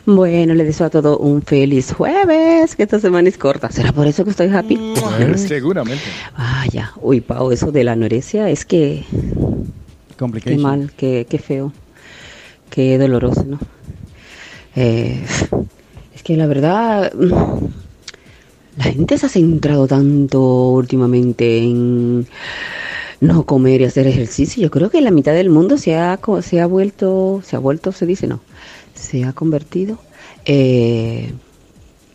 Bueno, 0.06 0.54
le 0.54 0.64
deseo 0.64 0.88
a 0.88 0.90
todo 0.90 1.18
un 1.18 1.42
feliz 1.42 1.92
jueves, 1.92 2.76
que 2.76 2.84
esta 2.84 3.00
semana 3.00 3.28
es 3.28 3.38
corta. 3.38 3.70
¿Será 3.70 3.92
por 3.92 4.08
eso 4.08 4.24
que 4.24 4.30
estoy 4.30 4.48
happy? 4.48 4.80
Sé. 5.36 5.48
Seguramente. 5.50 6.04
Ah, 6.36 6.66
ya. 6.72 6.94
Uy, 7.02 7.20
Pau, 7.20 7.52
eso 7.52 7.72
de 7.72 7.84
la 7.84 7.92
anorexia 7.92 8.50
es 8.50 8.66
que... 8.66 9.04
Qué 10.44 10.58
mal, 10.58 10.92
qué, 10.96 11.28
qué 11.30 11.38
feo, 11.38 11.74
qué 12.70 12.98
doloroso, 12.98 13.44
¿no? 13.44 13.60
Eh, 14.76 15.22
es 16.16 16.24
que 16.24 16.38
la 16.38 16.48
verdad, 16.48 17.12
la 18.78 18.84
gente 18.84 19.18
se 19.18 19.26
ha 19.26 19.30
centrado 19.30 19.88
tanto 19.88 20.70
últimamente 20.70 21.58
en 21.58 22.26
no 23.20 23.46
comer 23.46 23.82
y 23.82 23.86
hacer 23.86 24.08
ejercicio. 24.08 24.62
Yo 24.62 24.72
creo 24.72 24.90
que 24.90 25.02
la 25.02 25.12
mitad 25.12 25.34
del 25.34 25.50
mundo 25.50 25.78
se 25.78 25.96
ha, 25.96 26.20
se 26.42 26.62
ha 26.62 26.66
vuelto, 26.66 27.42
se 27.44 27.56
ha 27.56 27.60
vuelto, 27.60 27.92
se 27.92 28.06
dice, 28.06 28.28
no, 28.28 28.42
se 28.94 29.24
ha 29.24 29.34
convertido 29.34 29.98
eh, 30.46 31.34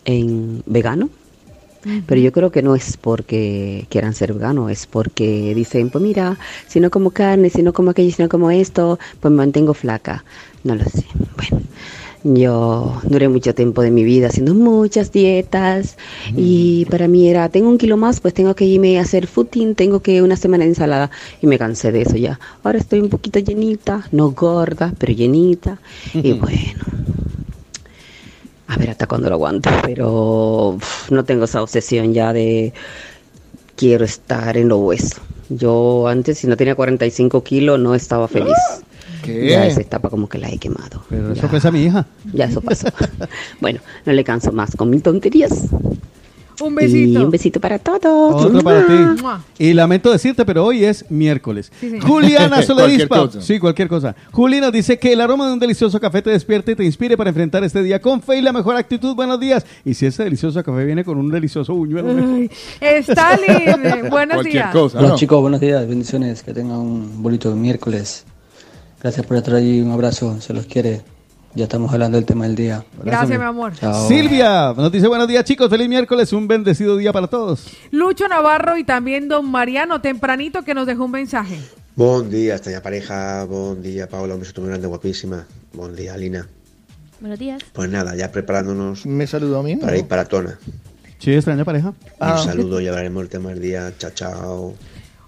en 0.04 0.62
vegano. 0.66 1.10
Pero 2.06 2.20
yo 2.20 2.32
creo 2.32 2.50
que 2.50 2.60
no 2.60 2.74
es 2.74 2.96
porque 2.96 3.86
quieran 3.88 4.12
ser 4.12 4.34
veganos, 4.34 4.70
es 4.70 4.86
porque 4.86 5.54
dicen, 5.54 5.90
pues 5.90 6.02
mira, 6.02 6.36
si 6.66 6.80
no 6.80 6.90
como 6.90 7.12
carne, 7.12 7.50
si 7.50 7.62
no 7.62 7.72
como 7.72 7.90
aquello, 7.90 8.12
si 8.14 8.22
no 8.22 8.28
como 8.28 8.50
esto, 8.50 8.98
pues 9.20 9.30
me 9.30 9.38
mantengo 9.38 9.74
flaca. 9.74 10.24
No 10.64 10.74
lo 10.74 10.84
sé. 10.84 11.06
Bueno, 11.36 11.64
yo 12.24 13.00
duré 13.04 13.28
mucho 13.28 13.54
tiempo 13.54 13.82
de 13.82 13.90
mi 13.90 14.04
vida 14.04 14.28
haciendo 14.28 14.54
muchas 14.54 15.12
dietas 15.12 15.96
y 16.36 16.84
para 16.86 17.08
mí 17.08 17.28
era, 17.28 17.48
tengo 17.48 17.68
un 17.68 17.78
kilo 17.78 17.96
más, 17.96 18.20
pues 18.20 18.34
tengo 18.34 18.54
que 18.54 18.64
irme 18.64 18.98
a 18.98 19.02
hacer 19.02 19.26
footing, 19.26 19.74
tengo 19.74 20.00
que 20.00 20.22
una 20.22 20.36
semana 20.36 20.64
de 20.64 20.70
ensalada 20.70 21.10
y 21.40 21.46
me 21.46 21.58
cansé 21.58 21.92
de 21.92 22.02
eso 22.02 22.16
ya. 22.16 22.40
Ahora 22.62 22.78
estoy 22.78 23.00
un 23.00 23.08
poquito 23.08 23.38
llenita, 23.38 24.06
no 24.10 24.32
gorda, 24.32 24.92
pero 24.98 25.12
llenita. 25.12 25.78
Y 26.14 26.32
bueno, 26.32 26.84
a 28.66 28.76
ver 28.76 28.90
hasta 28.90 29.06
cuándo 29.06 29.28
lo 29.28 29.36
aguanto, 29.36 29.70
pero 29.82 30.78
no 31.10 31.24
tengo 31.24 31.44
esa 31.44 31.62
obsesión 31.62 32.12
ya 32.12 32.32
de 32.32 32.72
quiero 33.76 34.04
estar 34.04 34.56
en 34.56 34.68
lo 34.68 34.78
hueso. 34.78 35.20
Yo 35.48 36.06
antes, 36.08 36.38
si 36.38 36.46
no 36.46 36.56
tenía 36.56 36.74
45 36.74 37.42
kilos, 37.42 37.78
no 37.78 37.94
estaba 37.94 38.28
feliz. 38.28 38.54
¿Qué? 39.22 39.48
Ya 39.50 39.66
esa 39.66 39.80
etapa 39.80 40.08
como 40.10 40.28
que 40.28 40.38
la 40.38 40.50
he 40.50 40.58
quemado. 40.58 41.02
Pero 41.08 41.32
eso 41.32 41.48
pesa 41.48 41.68
a 41.68 41.72
mi 41.72 41.84
hija. 41.84 42.06
Ya 42.32 42.44
eso 42.46 42.60
pasó. 42.60 42.88
bueno, 43.60 43.80
no 44.06 44.12
le 44.12 44.24
canso 44.24 44.52
más 44.52 44.74
con 44.76 44.90
mis 44.90 45.02
tonterías. 45.02 45.52
Un 46.60 46.72
Y 46.72 46.74
besito. 46.74 47.24
un 47.24 47.30
besito 47.30 47.60
para 47.60 47.78
todos. 47.78 48.44
Otro 48.44 48.60
para 48.62 48.84
ti. 48.84 48.92
Y 49.60 49.74
lamento 49.74 50.10
decirte, 50.10 50.44
pero 50.44 50.64
hoy 50.64 50.84
es 50.84 51.08
miércoles. 51.08 51.70
Sí, 51.78 51.88
señor. 51.88 52.04
Juliana 52.04 52.48
Cualquier 52.66 52.66
Soledispa. 52.66 53.16
cosa. 53.16 53.40
Sí, 53.42 53.60
cualquier 53.60 53.86
cosa. 53.86 54.16
Juliana 54.32 54.72
dice 54.72 54.98
que 54.98 55.12
el 55.12 55.20
aroma 55.20 55.46
de 55.46 55.52
un 55.52 55.60
delicioso 55.60 56.00
café 56.00 56.20
te 56.20 56.30
despierte 56.30 56.72
y 56.72 56.74
te 56.74 56.84
inspire 56.84 57.16
para 57.16 57.30
enfrentar 57.30 57.62
este 57.62 57.80
día 57.84 58.02
con 58.02 58.20
fe 58.20 58.38
y 58.38 58.42
la 58.42 58.52
mejor 58.52 58.74
actitud. 58.74 59.14
Buenos 59.14 59.38
días. 59.38 59.64
Y 59.84 59.94
si 59.94 60.06
ese 60.06 60.24
delicioso 60.24 60.60
café 60.64 60.84
viene 60.84 61.04
con 61.04 61.16
un 61.16 61.30
delicioso 61.30 61.74
buñuelo. 61.74 62.08
Ay, 62.10 62.50
Stalin, 63.06 64.10
buenos 64.10 64.34
Cualquier 64.38 64.52
días. 64.52 64.72
cosa, 64.72 65.00
¿no? 65.00 65.14
chicos, 65.14 65.40
buenos 65.40 65.60
días, 65.60 65.86
bendiciones, 65.86 66.42
que 66.42 66.52
tengan 66.52 66.78
un 66.80 67.22
bonito 67.22 67.54
miércoles. 67.54 68.24
Gracias 69.00 69.24
por 69.26 69.36
estar 69.36 69.54
ahí, 69.54 69.80
un 69.80 69.90
abrazo, 69.92 70.40
se 70.40 70.52
los 70.52 70.66
quiere. 70.66 71.02
Ya 71.54 71.64
estamos 71.64 71.92
hablando 71.92 72.18
del 72.18 72.26
tema 72.26 72.46
del 72.46 72.54
día. 72.54 72.84
Gracias, 73.02 73.38
mi 73.38 73.44
amor. 73.44 73.72
Chao. 73.74 74.06
Silvia 74.06 74.74
nos 74.76 74.92
dice 74.92 75.08
buenos 75.08 75.26
días 75.26 75.44
chicos, 75.44 75.70
feliz 75.70 75.88
miércoles, 75.88 76.32
un 76.32 76.46
bendecido 76.46 76.96
día 76.96 77.12
para 77.12 77.26
todos. 77.26 77.66
Lucho 77.90 78.28
Navarro 78.28 78.76
y 78.76 78.84
también 78.84 79.28
don 79.28 79.50
Mariano 79.50 80.00
tempranito 80.00 80.62
que 80.62 80.74
nos 80.74 80.86
dejó 80.86 81.06
un 81.06 81.12
mensaje. 81.12 81.58
Bon 81.96 82.28
dia, 82.30 82.56
estrella 82.56 82.82
pareja. 82.82 83.44
Bon 83.44 83.82
dia, 83.82 84.08
Paula. 84.08 84.34
Un 84.34 84.40
beso 84.40 84.60
muy 84.60 84.68
grande, 84.70 84.86
guapísima. 84.86 85.46
Bon 85.72 85.94
día, 85.96 86.16
Lina. 86.16 86.46
Buenos 87.20 87.38
días. 87.38 87.62
Pues 87.72 87.90
nada, 87.90 88.14
ya 88.14 88.30
preparándonos 88.30 89.04
¿Me 89.06 89.26
saludó 89.26 89.58
a 89.58 89.62
mí? 89.64 89.74
para 89.76 89.96
ir 89.96 90.06
para 90.06 90.24
Tona. 90.26 90.58
Sí, 91.18 91.32
extraña 91.32 91.64
pareja. 91.64 91.94
Ah. 92.20 92.36
Un 92.38 92.44
saludo 92.44 92.80
y 92.80 92.86
hablaremos 92.86 93.22
el 93.24 93.28
tema 93.28 93.50
del 93.50 93.60
día. 93.60 93.92
Chao, 93.98 94.10
chao. 94.14 94.74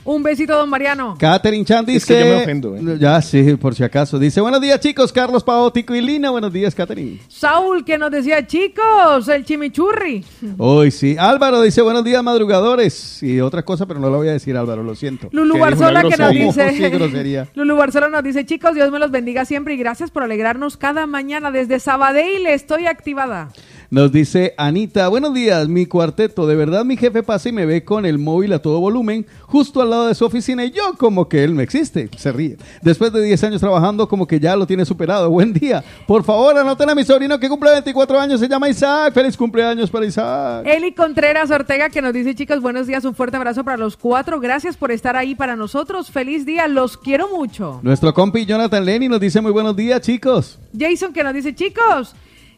Un 0.04 0.22
besito, 0.22 0.56
don 0.56 0.68
Mariano. 0.68 1.16
Catherine 1.18 1.64
Chan 1.64 1.80
Es 1.80 1.86
dice. 1.86 2.14
que 2.14 2.20
yo 2.20 2.26
me 2.36 2.42
ofendo, 2.42 2.76
¿eh? 2.76 2.96
Ya, 2.98 3.20
sí, 3.20 3.54
por 3.56 3.74
si 3.74 3.84
acaso. 3.84 4.18
Dice: 4.18 4.40
Buenos 4.40 4.60
días, 4.60 4.80
chicos. 4.80 5.12
Carlos 5.12 5.44
Paótico 5.44 5.94
y 5.94 6.00
Lina. 6.00 6.30
Buenos 6.30 6.52
días, 6.52 6.74
Catherine. 6.74 7.18
Saúl 7.28 7.84
que 7.84 7.98
nos 7.98 8.10
decía, 8.10 8.46
chicos, 8.46 9.28
el 9.28 9.44
chimichurri. 9.44 10.24
Hoy 10.58 10.90
sí. 10.90 11.16
Álvaro 11.18 11.60
dice: 11.60 11.82
Buenos 11.82 12.02
días, 12.04 12.22
madrugadores. 12.22 13.22
Y 13.22 13.40
otra 13.40 13.62
cosa, 13.62 13.86
pero 13.86 14.00
no 14.00 14.08
lo 14.08 14.16
voy 14.16 14.28
a 14.28 14.32
decir, 14.32 14.56
Álvaro, 14.56 14.82
lo 14.82 14.94
siento. 14.94 15.28
Lulu 15.32 15.58
Barzola 15.58 16.02
que 16.02 16.16
nos 16.16 16.30
dice. 16.32 16.72
Sí, 16.72 16.88
grosería. 16.88 17.48
Lulu 17.54 17.76
Barzola 17.76 18.08
nos 18.08 18.22
dice, 18.24 18.46
chicos, 18.46 18.74
Dios 18.74 18.90
me 18.90 18.98
los 18.98 19.10
bendiga 19.10 19.44
siempre 19.44 19.74
y 19.74 19.76
gracias 19.76 20.10
por 20.10 20.22
alegrarnos 20.22 20.76
cada 20.76 21.06
mañana. 21.06 21.50
Desde 21.50 21.78
Sabadell 21.78 22.46
estoy 22.46 22.86
activada. 22.86 23.50
Nos 23.92 24.12
dice 24.12 24.54
Anita, 24.56 25.08
buenos 25.08 25.34
días, 25.34 25.66
mi 25.66 25.84
cuarteto. 25.84 26.46
De 26.46 26.54
verdad, 26.54 26.84
mi 26.84 26.96
jefe 26.96 27.24
pasa 27.24 27.48
y 27.48 27.52
me 27.52 27.66
ve 27.66 27.82
con 27.82 28.06
el 28.06 28.20
móvil 28.20 28.52
a 28.52 28.60
todo 28.60 28.78
volumen, 28.78 29.26
justo 29.42 29.82
al 29.82 29.90
lado 29.90 30.06
de 30.06 30.14
su 30.14 30.24
oficina, 30.24 30.64
y 30.64 30.70
yo 30.70 30.94
como 30.96 31.28
que 31.28 31.42
él 31.42 31.56
no 31.56 31.60
existe. 31.60 32.08
Se 32.16 32.30
ríe. 32.30 32.56
Después 32.82 33.12
de 33.12 33.20
10 33.20 33.42
años 33.42 33.60
trabajando, 33.60 34.08
como 34.08 34.28
que 34.28 34.38
ya 34.38 34.54
lo 34.54 34.64
tiene 34.64 34.84
superado. 34.84 35.28
Buen 35.40 35.52
día. 35.52 35.82
Por 36.06 36.22
favor, 36.22 36.56
anoten 36.56 36.88
a 36.88 36.94
mi 36.94 37.02
sobrino 37.02 37.40
que 37.40 37.48
cumple 37.48 37.72
24 37.72 38.20
años, 38.20 38.38
se 38.38 38.46
llama 38.46 38.68
Isaac. 38.68 39.12
Feliz 39.12 39.36
cumpleaños 39.36 39.90
para 39.90 40.06
Isaac. 40.06 40.64
Eli 40.68 40.92
Contreras 40.94 41.50
Ortega 41.50 41.90
que 41.90 42.00
nos 42.00 42.12
dice, 42.12 42.36
chicos, 42.36 42.60
buenos 42.60 42.86
días, 42.86 43.04
un 43.04 43.16
fuerte 43.16 43.38
abrazo 43.38 43.64
para 43.64 43.76
los 43.76 43.96
cuatro. 43.96 44.38
Gracias 44.38 44.76
por 44.76 44.92
estar 44.92 45.16
ahí 45.16 45.34
para 45.34 45.56
nosotros. 45.56 46.12
Feliz 46.12 46.46
día, 46.46 46.68
los 46.68 46.96
quiero 46.96 47.28
mucho. 47.36 47.80
Nuestro 47.82 48.14
compi 48.14 48.46
Jonathan 48.46 48.84
Lenny 48.84 49.08
nos 49.08 49.18
dice 49.18 49.40
muy 49.40 49.50
buenos 49.50 49.74
días, 49.74 50.00
chicos. 50.00 50.60
Jason 50.78 51.12
que 51.12 51.24
nos 51.24 51.34
dice, 51.34 51.56
chicos, 51.56 52.14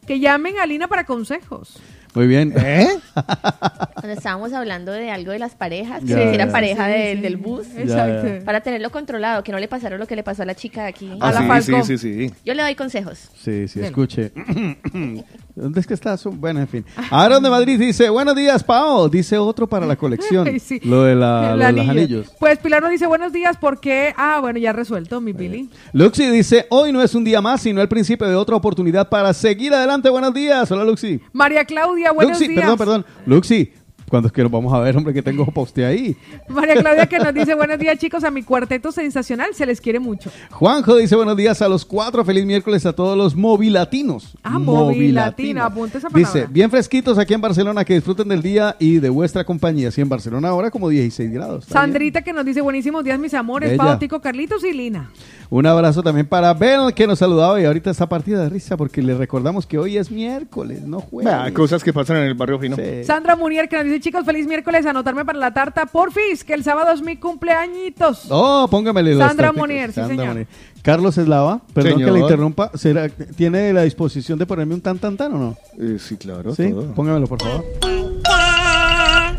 que 0.06 0.20
llamen 0.20 0.58
a 0.58 0.66
Lina 0.66 0.88
para 0.88 1.04
consejos. 1.04 1.80
Muy 2.14 2.26
bien. 2.26 2.52
¿Eh? 2.56 2.88
Cuando 3.14 4.12
estábamos 4.12 4.52
hablando 4.52 4.92
de 4.92 5.10
algo 5.10 5.32
de 5.32 5.38
las 5.38 5.54
parejas, 5.54 6.02
que 6.04 6.12
era 6.12 6.46
ya. 6.46 6.52
pareja 6.52 6.86
Sí, 6.86 6.92
del, 6.92 7.16
sí. 7.18 7.22
del 7.22 7.36
bus, 7.36 7.66
Exacto. 7.76 8.44
para 8.44 8.60
tenerlo 8.60 8.90
controlado, 8.90 9.42
que 9.44 9.52
no 9.52 9.58
le 9.58 9.68
pasara 9.68 9.96
lo 9.98 10.06
que 10.06 10.16
le 10.16 10.22
pasó 10.22 10.42
a 10.42 10.46
la 10.46 10.54
chica 10.54 10.82
de 10.82 10.88
aquí. 10.88 11.10
A 11.20 11.30
la 11.32 11.38
Ah, 11.38 11.42
sí, 11.60 11.70
Falcón. 11.72 11.84
sí, 11.86 11.98
sí, 11.98 12.28
sí. 12.28 12.34
Yo 12.44 12.54
le 12.54 12.62
doy 12.62 12.74
consejos. 12.74 13.30
Sí, 13.42 13.68
sí, 13.68 13.80
escuche. 13.80 14.32
¿Dónde 15.54 15.80
es 15.80 15.86
que 15.86 15.94
estás? 15.94 16.24
Bueno, 16.24 16.60
en 16.60 16.68
fin. 16.68 16.84
Aaron 17.10 17.42
de 17.42 17.50
Madrid 17.50 17.78
dice, 17.78 18.08
buenos 18.08 18.34
días, 18.34 18.64
Pao. 18.64 19.08
Dice 19.08 19.36
otro 19.38 19.66
para 19.68 19.86
la 19.86 19.96
colección. 19.96 20.48
Sí. 20.60 20.80
Lo 20.84 21.02
de, 21.04 21.14
la, 21.14 21.54
lo 21.56 21.64
de 21.66 21.72
los 21.72 21.80
anillo. 21.86 21.90
anillos. 21.90 22.32
Pues 22.38 22.58
Pilar 22.58 22.82
nos 22.82 22.90
dice, 22.90 23.06
buenos 23.06 23.32
días, 23.32 23.56
porque... 23.60 24.14
Ah, 24.16 24.38
bueno, 24.40 24.58
ya 24.58 24.72
resuelto, 24.72 25.20
mi 25.20 25.32
Pili. 25.34 25.68
Luxi 25.92 26.26
dice, 26.30 26.66
hoy 26.70 26.92
no 26.92 27.02
es 27.02 27.14
un 27.14 27.24
día 27.24 27.40
más, 27.40 27.60
sino 27.62 27.82
el 27.82 27.88
principio 27.88 28.26
de 28.28 28.34
otra 28.34 28.56
oportunidad 28.56 29.08
para 29.08 29.32
seguir 29.34 29.74
adelante. 29.74 30.08
Buenos 30.08 30.32
días. 30.32 30.70
Hola, 30.72 30.84
Luxi. 30.84 31.20
María 31.32 31.64
Claudia, 31.64 32.01
buenos 32.10 32.38
Luxi, 32.38 32.48
días. 32.48 32.60
perdón, 32.60 32.78
perdón. 32.78 33.06
Luxi, 33.26 33.72
¿cuándo 34.12 34.26
es 34.26 34.32
que 34.34 34.42
nos 34.42 34.52
vamos 34.52 34.70
a 34.74 34.78
ver, 34.78 34.94
hombre, 34.94 35.14
que 35.14 35.22
tengo 35.22 35.46
poste 35.46 35.86
ahí? 35.86 36.14
María 36.46 36.74
Claudia 36.74 37.06
que 37.06 37.18
nos 37.18 37.32
dice, 37.32 37.54
buenos 37.54 37.78
días, 37.78 37.96
chicos, 37.96 38.22
a 38.24 38.30
mi 38.30 38.42
cuarteto 38.42 38.92
sensacional, 38.92 39.54
se 39.54 39.64
les 39.64 39.80
quiere 39.80 40.00
mucho. 40.00 40.30
Juanjo 40.50 40.96
dice, 40.96 41.16
buenos 41.16 41.34
días 41.34 41.62
a 41.62 41.68
los 41.70 41.86
cuatro. 41.86 42.22
Feliz 42.22 42.44
miércoles 42.44 42.84
a 42.84 42.92
todos 42.92 43.16
los 43.16 43.34
movilatinos. 43.34 44.36
Ah, 44.42 44.58
movilatino, 44.58 45.64
apunta 45.64 45.96
esa 45.96 46.10
palabra. 46.10 46.30
Dice, 46.30 46.46
bien 46.52 46.70
fresquitos 46.70 47.16
aquí 47.16 47.32
en 47.32 47.40
Barcelona, 47.40 47.86
que 47.86 47.94
disfruten 47.94 48.28
del 48.28 48.42
día 48.42 48.76
y 48.78 48.98
de 48.98 49.08
vuestra 49.08 49.44
compañía. 49.44 49.90
Sí, 49.90 50.02
en 50.02 50.10
Barcelona 50.10 50.48
ahora 50.48 50.70
como 50.70 50.90
16 50.90 51.32
grados. 51.32 51.66
Bien. 51.66 51.72
Sandrita 51.72 52.20
que 52.20 52.34
nos 52.34 52.44
dice, 52.44 52.60
buenísimos 52.60 53.02
días, 53.04 53.18
mis 53.18 53.32
amores, 53.32 53.70
Bella. 53.70 53.82
Pau, 53.82 53.98
Tico, 53.98 54.20
Carlitos 54.20 54.62
y 54.62 54.74
Lina. 54.74 55.10
Un 55.48 55.66
abrazo 55.66 56.02
también 56.02 56.26
para 56.26 56.52
Bel, 56.54 56.94
que 56.94 57.06
nos 57.06 57.18
saludaba 57.18 57.60
y 57.60 57.64
ahorita 57.64 57.90
está 57.90 58.08
partida 58.08 58.42
de 58.42 58.48
risa 58.48 58.76
porque 58.76 59.02
le 59.02 59.14
recordamos 59.14 59.66
que 59.66 59.78
hoy 59.78 59.96
es 59.98 60.10
miércoles, 60.10 60.82
no 60.82 61.00
jueves. 61.00 61.32
Ah, 61.32 61.50
cosas 61.52 61.82
que 61.84 61.92
pasan 61.92 62.18
en 62.18 62.24
el 62.24 62.34
barrio 62.34 62.58
fino. 62.58 62.76
Sí. 62.76 63.04
Sandra 63.04 63.36
Munier 63.36 63.68
que 63.68 63.76
nos 63.76 63.84
dice, 63.84 64.01
chicos, 64.02 64.24
feliz 64.26 64.46
miércoles, 64.46 64.84
anotarme 64.84 65.24
para 65.24 65.38
la 65.38 65.54
tarta, 65.54 65.86
porfis, 65.86 66.44
que 66.44 66.52
el 66.54 66.62
sábado 66.64 66.92
es 66.92 67.00
mi 67.00 67.16
cumpleañitos. 67.16 68.26
Oh, 68.28 68.68
póngamele 68.70 69.14
los 69.14 69.26
Sandra 69.26 69.46
tarticos. 69.48 69.68
Munier, 69.68 69.88
sí, 69.92 70.00
Sandra 70.00 70.32
señor. 70.32 70.46
Carlos 70.82 71.16
Eslava, 71.16 71.60
perdón 71.72 71.92
Señor. 71.94 72.08
que 72.08 72.12
le 72.12 72.20
interrumpa, 72.20 72.70
¿será, 72.74 73.08
¿tiene 73.08 73.72
la 73.72 73.82
disposición 73.82 74.38
de 74.38 74.44
ponerme 74.46 74.74
un 74.74 74.80
tan 74.80 74.98
tan 74.98 75.16
tan 75.16 75.32
o 75.34 75.38
no? 75.38 75.56
Eh, 75.78 75.96
sí, 75.98 76.16
claro. 76.16 76.54
Sí, 76.54 76.70
todo. 76.70 76.92
póngamelo 76.92 77.26
por 77.26 77.40
favor. 77.40 77.64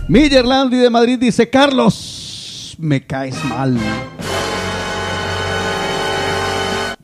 Millerlandi 0.08 0.78
de 0.78 0.90
Madrid 0.90 1.20
dice, 1.20 1.50
Carlos, 1.50 2.76
me 2.80 3.06
caes 3.06 3.44
mal. 3.46 3.78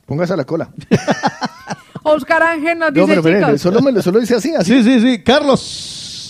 Póngase 0.05 0.34
a 0.34 0.38
la 0.38 0.45
cola. 0.45 0.70
Oscar 2.03 2.41
Ángel 2.41 2.80
nos 2.80 2.93
No, 2.93 3.01
dice, 3.01 3.07
pero 3.07 3.20
espere, 3.20 3.39
chicos, 3.45 3.62
solo, 3.62 3.82
me, 3.82 3.91
lo- 3.91 4.01
solo 4.01 4.20
dice 4.20 4.36
así, 4.36 4.55
así. 4.55 4.82
Sí, 4.82 4.84
sí, 4.84 4.99
sí, 5.01 5.22
Carlos, 5.24 5.60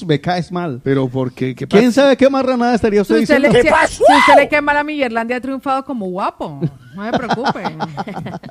me 0.06 0.20
caes 0.22 0.52
mal. 0.52 0.82
Pero 0.84 1.08
¿por 1.08 1.32
qué? 1.32 1.54
¿Qué 1.56 1.68
pasa? 1.68 1.80
¿Quién 1.80 1.92
sabe 1.94 2.18
qué 2.18 2.30
marranada 2.30 2.76
estaría 2.76 3.04
si 3.04 3.14
usted 3.14 3.24
usted, 3.24 3.40
le, 3.40 3.48
diciendo? 3.50 3.78
si- 3.88 3.96
si 3.96 4.04
usted 4.04 4.36
le 4.38 4.50
quema 4.50 4.74
la 4.74 4.84
Millerlandia 4.84 5.38
ha 5.38 5.42
triunfado 5.42 5.84
como 5.86 6.08
guapo. 6.08 6.60
No 6.96 7.04
me 7.04 7.12
preocupe. 7.12 7.64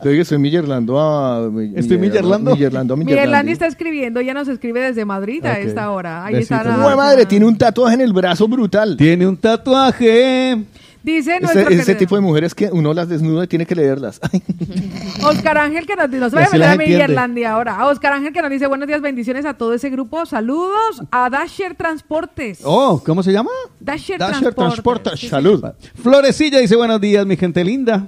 Te 0.02 0.08
digo, 0.08 0.22
estoy 0.22 0.38
millerlando 0.38 0.98
a... 0.98 1.50
¿Estoy 1.74 1.98
millerlando? 1.98 2.52
Millerlando 2.52 2.94
a 2.94 2.96
Miguel 2.96 3.16
Landy 3.16 3.20
millerlandi. 3.26 3.52
está 3.52 3.66
escribiendo, 3.66 4.20
ya 4.20 4.32
nos 4.32 4.48
escribe 4.48 4.80
desde 4.80 5.04
Madrid 5.04 5.44
a 5.44 5.58
esta 5.58 5.90
hora. 5.90 6.24
Ahí 6.24 6.34
Besito. 6.34 6.54
está. 6.54 6.68
la- 6.76 6.82
¡Jue 6.82 6.96
madre! 6.96 7.26
Tiene 7.26 7.44
un 7.46 7.58
tatuaje 7.58 7.94
en 7.94 8.00
el 8.02 8.12
brazo 8.12 8.48
brutal. 8.48 8.96
Tiene 8.96 9.26
un 9.26 9.36
tatuaje. 9.36 10.64
Dice 11.02 11.38
nuestro 11.40 11.68
Ese, 11.68 11.82
ese 11.82 11.94
tipo 11.94 12.14
de 12.16 12.20
mujeres 12.20 12.54
que 12.54 12.70
uno 12.72 12.92
las 12.92 13.08
desnuda 13.08 13.44
y 13.44 13.46
tiene 13.46 13.66
que 13.66 13.74
leerlas. 13.74 14.20
Oscar 15.24 15.58
Ángel 15.58 15.86
que 15.86 15.96
nos 15.96 16.10
dice, 16.10 16.20
no 16.20 16.30
se 16.30 16.36
Y 16.36 16.38
vaya 16.38 16.48
a 16.48 16.52
meter 16.52 16.68
a 16.68 16.72
entiende. 16.72 17.04
Miguelandia 17.04 17.52
ahora. 17.52 17.76
A 17.76 17.86
Oscar 17.86 18.12
Ángel 18.14 18.32
que 18.32 18.42
nos 18.42 18.50
dice 18.50 18.66
buenos 18.66 18.88
días, 18.88 19.00
bendiciones 19.00 19.44
a 19.46 19.54
todo 19.54 19.74
ese 19.74 19.90
grupo. 19.90 20.26
Saludos 20.26 21.02
a 21.10 21.30
Dasher 21.30 21.74
Transportes. 21.74 22.60
Oh, 22.64 23.00
¿cómo 23.04 23.22
se 23.22 23.32
llama? 23.32 23.50
Dasher, 23.80 24.18
Dasher 24.18 24.54
Transportes. 24.54 25.02
Transportes. 25.02 25.30
Salud. 25.30 25.64
Florecilla 26.02 26.58
dice 26.58 26.76
buenos 26.76 27.00
días, 27.00 27.24
mi 27.26 27.36
gente 27.36 27.64
linda. 27.64 28.06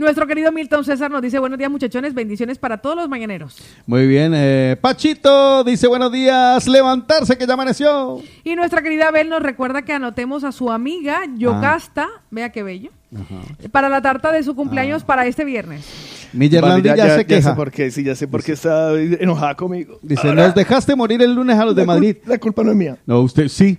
Nuestro 0.00 0.26
querido 0.26 0.50
Milton 0.50 0.82
César 0.82 1.10
nos 1.10 1.20
dice 1.20 1.38
buenos 1.38 1.58
días 1.58 1.70
muchachones, 1.70 2.14
bendiciones 2.14 2.56
para 2.56 2.78
todos 2.78 2.96
los 2.96 3.06
mañaneros. 3.10 3.58
Muy 3.84 4.06
bien. 4.06 4.32
eh, 4.34 4.78
Pachito 4.80 5.62
dice 5.62 5.88
buenos 5.88 6.10
días, 6.10 6.66
levantarse 6.66 7.36
que 7.36 7.46
ya 7.46 7.52
amaneció. 7.52 8.22
Y 8.42 8.56
nuestra 8.56 8.80
querida 8.80 9.10
Bel 9.10 9.28
nos 9.28 9.42
recuerda 9.42 9.82
que 9.82 9.92
anotemos 9.92 10.42
a 10.42 10.52
su 10.52 10.72
amiga 10.72 11.20
Yocasta, 11.36 12.08
vea 12.30 12.48
qué 12.48 12.62
bello, 12.62 12.90
para 13.72 13.90
la 13.90 14.00
tarta 14.00 14.32
de 14.32 14.42
su 14.42 14.54
cumpleaños 14.54 15.04
para 15.04 15.26
este 15.26 15.44
viernes. 15.44 15.84
Millerlandi 16.32 16.88
vale, 16.88 17.02
ya, 17.02 17.16
se 17.16 17.26
queja. 17.26 17.50
sé 17.50 17.54
por 17.56 17.70
qué, 17.70 17.90
sí, 17.90 18.02
ya 18.02 18.14
sé 18.14 18.26
por 18.26 18.42
qué 18.42 18.52
está 18.52 18.98
enojada 18.98 19.54
conmigo. 19.54 19.98
Dice, 20.00 20.28
Ahora, 20.28 20.46
nos 20.46 20.54
dejaste 20.54 20.96
morir 20.96 21.20
el 21.20 21.34
lunes 21.34 21.58
a 21.58 21.66
los 21.66 21.76
de 21.76 21.84
Madrid. 21.84 22.16
La 22.24 22.38
culpa 22.38 22.64
no 22.64 22.70
es 22.70 22.76
mía. 22.76 22.96
No, 23.04 23.20
usted 23.20 23.48
sí. 23.48 23.76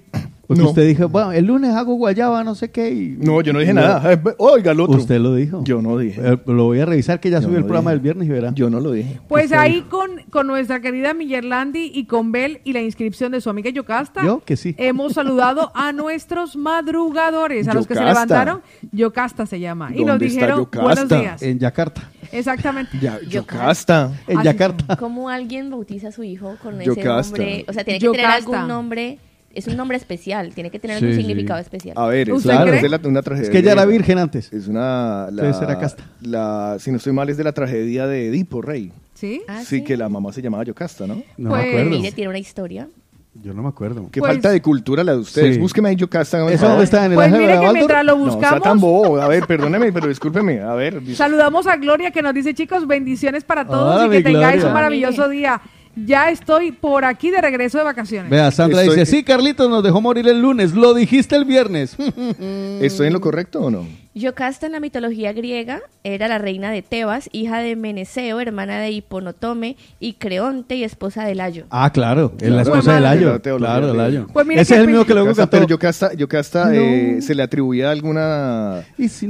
Porque 0.51 0.63
No. 0.63 0.69
usted 0.69 0.85
dijo, 0.87 1.07
bueno, 1.07 1.31
el 1.31 1.45
lunes 1.45 1.73
hago 1.73 1.93
guayaba, 1.95 2.43
no 2.43 2.55
sé 2.55 2.71
qué. 2.71 2.91
y- 2.91 3.17
No, 3.19 3.41
yo 3.41 3.53
no 3.53 3.59
dije 3.59 3.73
nada. 3.73 4.19
Oiga, 4.37 4.73
el 4.73 4.79
otro. 4.81 4.97
Usted 4.97 5.19
lo 5.19 5.33
dijo. 5.35 5.63
Yo 5.63 5.81
no 5.81 5.97
dije. 5.97 6.19
Eh, 6.23 6.37
lo 6.45 6.65
voy 6.65 6.79
a 6.81 6.85
revisar 6.85 7.19
que 7.19 7.29
ya 7.29 7.37
Yo 7.39 7.43
subió 7.43 7.57
el 7.57 7.61
no 7.63 7.67
programa 7.67 7.91
dije. 7.91 7.95
del 7.95 8.03
viernes 8.03 8.27
y 8.27 8.31
verá. 8.31 8.51
Yo 8.53 8.69
no 8.69 8.79
lo 8.81 8.91
dije. 8.91 9.19
Pues 9.29 9.45
Usted 9.45 9.57
ahí 9.57 9.75
dijo. 9.75 9.89
con, 9.89 10.09
con 10.29 10.47
nuestra 10.47 10.81
querida 10.81 11.13
Millerlandi 11.13 11.91
y 11.93 12.05
con 12.05 12.31
Bel 12.31 12.59
y 12.63 12.73
la 12.73 12.81
inscripción 12.81 13.31
de 13.31 13.39
su 13.39 13.49
amiga 13.49 13.69
Yocasta, 13.69 14.25
Yo 14.25 14.41
que 14.43 14.57
sí. 14.57 14.75
hemos 14.77 15.13
saludado 15.13 15.71
a 15.73 15.91
nuestros 15.93 16.55
madrugadores, 16.57 17.67
a 17.67 17.73
los 17.73 17.87
que 17.87 17.95
se 17.95 18.03
levantaron. 18.03 18.61
Yocasta 18.91 19.45
se 19.45 19.59
llama. 19.59 19.91
Y 19.95 19.99
nos 19.99 20.07
¿Dónde 20.07 20.25
está 20.27 20.35
dijeron 20.39 20.59
Yocasta? 20.59 20.83
buenos 20.83 21.09
días. 21.09 21.41
En 21.41 21.59
Yakarta. 21.59 22.09
Exactamente. 22.31 22.97
Ya, 23.01 23.19
Yocasta. 23.27 24.11
En 24.27 24.41
Yakarta. 24.43 24.95
¿Cómo 24.97 25.29
alguien 25.29 25.69
bautiza 25.69 26.09
a 26.09 26.11
su 26.11 26.23
hijo 26.23 26.55
con 26.61 26.81
ese 26.81 27.03
nombre? 27.03 27.65
O 27.67 27.73
sea, 27.73 27.83
tiene 27.83 27.99
que 27.99 28.05
Yocasta. 28.05 28.27
tener 28.39 28.55
algún 28.55 28.67
nombre. 28.67 29.19
Es 29.53 29.67
un 29.67 29.75
nombre 29.77 29.97
especial, 29.97 30.53
tiene 30.53 30.69
que 30.71 30.79
tener 30.79 30.99
Sí, 30.99 31.07
sí. 31.11 31.15
significado 31.17 31.59
especial. 31.59 31.95
A 31.97 32.07
ver, 32.07 32.29
es, 32.29 32.35
¿Usted 32.35 32.49
claro, 32.51 32.73
es 32.73 32.81
de 32.81 32.89
la- 32.89 32.99
una 33.03 33.21
tragedia. 33.21 33.43
Es 33.45 33.49
que 33.49 33.59
ella 33.59 33.73
era 33.73 33.85
virgen 33.85 34.17
antes. 34.17 34.51
Es 34.53 34.67
una. 34.67 35.27
La, 35.31 35.43
Entonces 35.43 35.61
era 35.61 35.79
casta. 35.79 36.03
La, 36.21 36.77
si 36.79 36.89
no 36.91 36.97
estoy 36.97 37.13
mal, 37.13 37.29
es 37.29 37.37
de 37.37 37.43
la 37.43 37.51
tragedia 37.51 38.07
de 38.07 38.27
Edipo, 38.27 38.61
rey. 38.61 38.91
¿Sí? 39.13 39.41
Ah, 39.47 39.61
sí, 39.63 39.83
que 39.83 39.97
la 39.97 40.09
mamá 40.09 40.31
se 40.33 40.41
llamaba 40.41 40.63
Yocasta, 40.63 41.05
¿no? 41.05 41.21
No 41.37 41.49
Pues- 41.49 41.63
me 41.63 41.69
acuerdo. 41.69 41.89
Mire, 41.91 42.11
tiene 42.11 42.29
una 42.29 42.39
historia. 42.39 42.87
Yo 43.33 43.53
no 43.53 43.61
me 43.63 43.69
acuerdo. 43.69 44.09
Qué 44.11 44.19
Pues- 44.19 44.31
falta 44.33 44.51
de 44.51 44.61
cultura 44.61 45.03
la 45.05 45.13
de 45.13 45.19
ustedes. 45.19 45.55
Sí. 45.55 45.61
Búsqueme 45.61 45.87
ahí 45.89 45.95
Yocasta. 45.95 46.49
¿Eso 46.51 46.67
dónde 46.67 46.83
está? 46.83 47.05
¿En 47.05 47.11
el 47.11 47.15
Pues 47.15 47.27
Ángel 47.27 47.41
mire 47.41 47.53
de 47.53 47.59
que 47.65 47.73
mientras 47.73 48.05
lo 48.05 48.17
No, 48.17 48.23
está 48.25 48.35
buscamos, 48.35 48.61
tan 48.63 48.79
bobo. 48.79 49.21
A 49.21 49.27
ver, 49.29 49.45
perdóneme, 49.47 49.91
pero 49.93 50.07
discúlpeme. 50.07 50.59
A 50.61 50.73
ver, 50.73 51.01
saludamos 51.15 51.65
a 51.67 51.77
Gloria 51.77 52.11
que 52.11 52.21
nos 52.21 52.33
dice, 52.33 52.53
chicos, 52.53 52.85
bendiciones 52.87 53.43
para 53.45 53.65
todos 53.65 53.95
Hola, 54.01 54.07
y 54.07 54.17
que 54.17 54.23
tengáis 54.23 54.63
un 54.63 54.73
maravilloso 54.73 55.29
día. 55.29 55.61
Ya 55.95 56.29
estoy 56.29 56.71
por 56.71 57.03
aquí 57.05 57.31
de 57.31 57.41
regreso 57.41 57.77
de 57.77 57.83
vacaciones. 57.83 58.29
Vea, 58.31 58.49
Sandra 58.51 58.81
Estoy- 58.81 58.97
dice, 58.99 59.17
sí, 59.17 59.23
Carlitos 59.23 59.69
nos 59.69 59.83
dejó 59.83 59.99
morir 60.01 60.27
el 60.27 60.41
lunes, 60.41 60.73
lo 60.73 60.93
dijiste 60.93 61.35
el 61.35 61.45
viernes. 61.45 61.95
¿estoy 62.81 63.07
en 63.07 63.13
lo 63.13 63.21
correcto 63.21 63.59
o 63.61 63.69
no? 63.69 63.85
Yocasta 64.13 64.65
en 64.65 64.73
la 64.73 64.81
mitología 64.81 65.31
griega 65.31 65.79
era 66.03 66.27
la 66.27 66.37
reina 66.37 66.69
de 66.69 66.81
Tebas, 66.81 67.29
hija 67.31 67.59
de 67.59 67.77
Meneceo, 67.77 68.41
hermana 68.41 68.79
de 68.79 68.91
Hiponotome 68.91 69.77
y 70.01 70.13
Creonte 70.13 70.75
y 70.75 70.83
esposa 70.83 71.23
de 71.23 71.33
Layo. 71.35 71.65
ah, 71.69 71.91
claro, 71.93 72.33
es 72.41 72.49
la 72.49 72.63
esposa 72.63 72.93
del 72.95 73.03
Claro, 73.03 73.19
ayo. 73.31 73.41
teología 73.41 73.67
Claro, 73.67 73.85
el 73.85 73.91
griega. 73.93 74.07
ayo. 74.07 74.27
Pues 74.33 74.45
mira 74.45 74.61
Ese 74.61 74.73
es 74.73 74.79
el 74.81 74.87
mismo 74.87 75.05
que 75.05 75.13
luego 75.13 75.27
Yocasta, 75.29 75.43
cantó. 75.43 75.57
pero 75.57 75.67
Yocasta, 75.69 76.13
Yocasta 76.13 76.65
No. 76.65 76.71
eh, 76.73 77.17
se 77.21 77.35
le 77.35 77.43
atribuía 77.43 77.89
alguna 77.91 78.83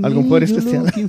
algún 0.04 0.28
poder 0.28 0.44
especial. 0.44 0.86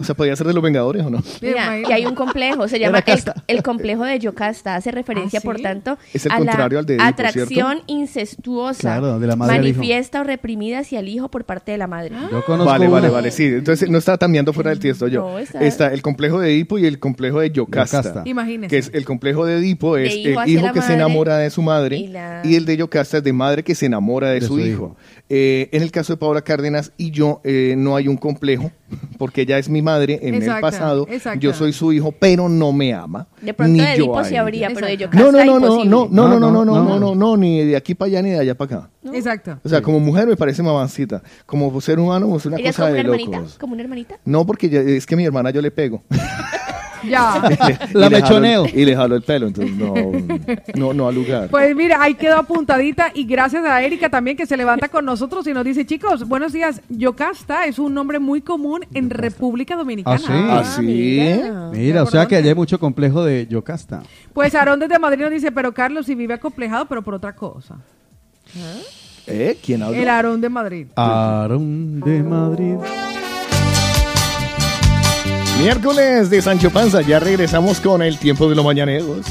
O 0.00 0.04
sea, 0.04 0.14
podía 0.14 0.34
ser 0.36 0.46
de 0.46 0.54
los 0.54 0.62
Vengadores 0.62 1.04
o 1.04 1.10
no. 1.10 1.22
Mira, 1.42 1.78
y 1.78 1.92
hay 1.92 2.06
un 2.06 2.14
complejo, 2.14 2.68
se 2.68 2.78
llama 2.78 3.02
el, 3.48 3.62
complejo 3.62 4.04
de 4.04 4.18
Yocasta, 4.18 4.76
hace 4.76 4.90
referencia, 4.92 5.38
¿Ah, 5.38 5.42
sí? 5.42 5.46
por 5.46 5.60
tanto, 5.60 5.98
Es 6.14 6.24
el 6.24 6.32
a 6.32 6.36
contrario 6.38 6.76
la 6.76 6.80
al 6.80 6.86
de 6.86 6.94
Edipo, 6.94 7.06
atracción 7.06 7.82
incestuosa, 7.86 8.80
Claro, 8.80 9.18
de 9.18 9.26
la 9.26 9.36
madre 9.36 9.56
al 9.58 9.66
hijo. 9.66 9.78
manifiesta 9.78 10.20
o 10.20 10.24
reprimida 10.24 10.78
hacia 10.78 11.00
el 11.00 11.08
hijo 11.08 11.28
por 11.30 11.44
parte 11.44 11.72
de 11.72 11.78
la 11.78 11.86
madre. 11.86 12.14
Yo 12.30 12.44
conozco 12.44 12.70
Vale, 12.70 12.88
vale. 12.88 13.09
Vale, 13.10 13.30
sí. 13.30 13.44
Entonces 13.44 13.88
no 13.90 13.98
estaba 13.98 14.18
cambiando 14.18 14.52
fuera 14.52 14.70
del 14.70 14.78
tiesto 14.78 15.08
yo. 15.08 15.22
No, 15.22 15.38
está- 15.38 15.60
está... 15.60 15.92
el 15.92 16.02
complejo 16.02 16.40
de 16.40 16.52
Edipo 16.52 16.78
y 16.78 16.86
el 16.86 16.98
complejo 16.98 17.40
de 17.40 17.50
Yocasta. 17.50 17.98
Yocasta. 18.02 18.22
Imagínese. 18.28 18.68
Que 18.70 18.78
es 18.78 18.90
el 18.94 19.04
complejo 19.04 19.44
de 19.46 19.56
Edipo 19.58 19.96
es 19.96 20.12
De 20.14 20.18
hijo 20.30 20.42
el 20.42 20.48
hijo 20.50 20.72
que 20.72 20.82
se 20.82 20.94
enamora 20.94 21.38
de 21.38 21.50
su 21.50 21.62
madre 21.62 21.98
y 22.44 22.54
el 22.56 22.64
de 22.64 22.76
Yocasta 22.76 23.18
es 23.18 23.24
de 23.24 23.32
madre 23.32 23.62
que 23.62 23.74
se 23.74 23.86
enamora 23.86 24.28
de, 24.30 24.40
De 24.40 24.46
su, 24.46 24.54
su 24.54 24.60
hijo. 24.60 24.68
hijo. 24.68 24.96
Eh, 25.28 25.68
en 25.72 25.82
el 25.82 25.90
caso 25.90 26.12
de 26.12 26.16
Paola 26.18 26.42
Cárdenas 26.42 26.92
y 26.96 27.10
yo 27.10 27.40
eh, 27.44 27.74
no 27.76 27.96
hay 27.96 28.08
un 28.08 28.16
complejo 28.16 28.70
porque 29.18 29.42
ella 29.42 29.58
es 29.58 29.68
mi 29.68 29.82
madre 29.82 30.18
en 30.22 30.34
el 30.42 30.60
pasado. 30.60 31.06
exacto. 31.10 31.40
Yo 31.40 31.52
soy 31.54 31.72
su 31.72 31.92
hijo, 31.92 32.12
pero 32.12 32.48
no 32.48 32.72
me 32.72 32.92
ama. 32.94 33.26
De 33.40 33.54
pronto 33.54 33.72
ni 33.72 33.78
de 33.80 33.96
yo 33.96 34.04
Edipo 34.04 34.24
sí 34.24 34.36
habría, 34.36 34.68
pero 34.74 34.86
de. 34.86 34.96
Yocasta 34.96 35.24
No, 35.24 35.32
no, 35.32 35.44
no, 35.44 35.60
no, 35.60 35.84
no, 35.84 36.08
no, 36.10 36.28
no, 36.38 36.40
no, 36.40 36.50
no, 36.50 36.64
no, 36.64 36.84
No, 36.84 36.98
no, 37.00 37.14
no. 37.14 37.36
ni 37.36 37.64
de 37.64 37.76
aquí 37.76 37.94
para 37.94 38.08
allá 38.08 38.22
ni 38.22 38.30
de 38.30 38.38
allá 38.38 38.54
para 38.54 38.76
acá. 38.78 38.90
Exacto. 39.12 39.58
O 39.64 39.68
sea, 39.68 39.80
como 39.82 40.00
mujer 40.00 40.26
me 40.26 40.36
parece 40.36 40.62
mamancita. 40.62 41.22
Como 41.46 41.80
ser 41.80 41.98
humano 41.98 42.36
es 42.36 42.46
una 42.46 42.56
¿Ella 42.56 42.70
es 42.70 42.76
cosa 42.76 42.88
como 42.88 42.92
una 42.92 42.94
de 43.02 43.08
hermanita? 43.08 43.36
locos. 43.38 43.58
¿Como 43.58 43.72
una 43.74 43.82
hermanita? 43.82 44.18
No, 44.24 44.46
porque 44.46 44.68
ya- 44.68 44.80
es 44.80 45.06
que 45.06 45.16
mi 45.16 45.24
hermana 45.24 45.50
yo 45.50 45.60
le 45.62 45.70
pego. 45.70 46.02
Ya. 47.04 47.42
La 47.92 48.10
mechoneo. 48.10 48.66
y 48.66 48.84
le 48.84 48.96
jalo 48.96 49.16
el 49.16 49.22
pelo, 49.22 49.48
entonces 49.48 49.74
no, 49.74 49.94
no, 50.74 50.92
no 50.92 51.08
al 51.08 51.14
lugar. 51.14 51.48
Pues 51.48 51.74
mira, 51.74 52.02
ahí 52.02 52.14
quedó 52.14 52.36
apuntadita 52.36 53.10
y 53.14 53.24
gracias 53.24 53.64
a 53.64 53.82
Erika 53.82 54.08
también 54.08 54.36
que 54.36 54.46
se 54.46 54.56
levanta 54.56 54.88
con 54.88 55.04
nosotros 55.04 55.46
y 55.46 55.52
nos 55.52 55.64
dice, 55.64 55.86
chicos, 55.86 56.26
buenos 56.26 56.52
días, 56.52 56.80
Yocasta 56.88 57.66
es 57.66 57.78
un 57.78 57.94
nombre 57.94 58.18
muy 58.18 58.40
común 58.40 58.84
en 58.94 59.10
República 59.10 59.76
Dominicana. 59.76 60.16
Ah, 60.16 60.18
sí. 60.18 60.32
¿Ah, 60.32 60.64
sí? 60.64 60.82
mira. 60.82 61.70
Mira, 61.72 62.02
o 62.02 62.06
sea 62.06 62.26
que 62.26 62.36
allá 62.36 62.50
hay 62.50 62.54
mucho 62.54 62.78
complejo 62.78 63.24
de 63.24 63.46
Yocasta. 63.46 64.02
Pues 64.32 64.54
Aarón 64.54 64.80
desde 64.80 64.98
Madrid 64.98 65.22
nos 65.22 65.30
dice, 65.30 65.52
pero 65.52 65.72
Carlos 65.72 66.06
si 66.06 66.14
vive 66.14 66.34
acomplejado, 66.34 66.86
pero 66.86 67.02
por 67.02 67.14
otra 67.14 67.34
cosa. 67.34 67.76
¿Eh? 69.26 69.58
¿Quién 69.64 69.82
habla? 69.82 69.98
El 69.98 70.08
Aarón 70.08 70.40
de 70.40 70.48
Madrid. 70.48 70.86
Aarón 70.96 72.00
de 72.00 72.22
Madrid. 72.22 72.76
Miércoles 75.60 76.30
de 76.30 76.40
Sancho 76.40 76.70
Panza, 76.70 77.02
ya 77.02 77.20
regresamos 77.20 77.80
con 77.80 78.00
el 78.00 78.18
tiempo 78.18 78.48
de 78.48 78.54
los 78.54 78.64
mañaneros. 78.64 79.26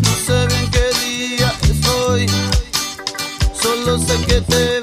No 0.00 0.10
sé 0.24 0.46
bien 0.46 0.70
qué 0.70 0.88
día 1.04 1.52
es 1.70 1.86
hoy, 1.88 2.26
solo 3.62 3.98
sé 3.98 4.14
que 4.26 4.40
te 4.40 4.75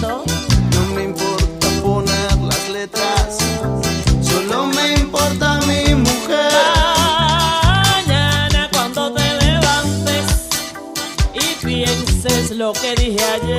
No 0.00 0.24
me 0.94 1.04
importa 1.04 1.66
poner 1.82 2.32
las 2.38 2.70
letras, 2.70 3.36
solo 4.22 4.66
me 4.68 4.94
importa 4.94 5.60
mi 5.66 5.94
mujer. 5.94 6.52
Mañana 8.06 8.70
cuando 8.72 9.12
te 9.12 9.30
levantes 9.44 10.48
y 11.34 11.66
pienses 11.66 12.52
lo 12.52 12.72
que 12.72 12.94
dije 12.94 13.22
ayer. 13.22 13.49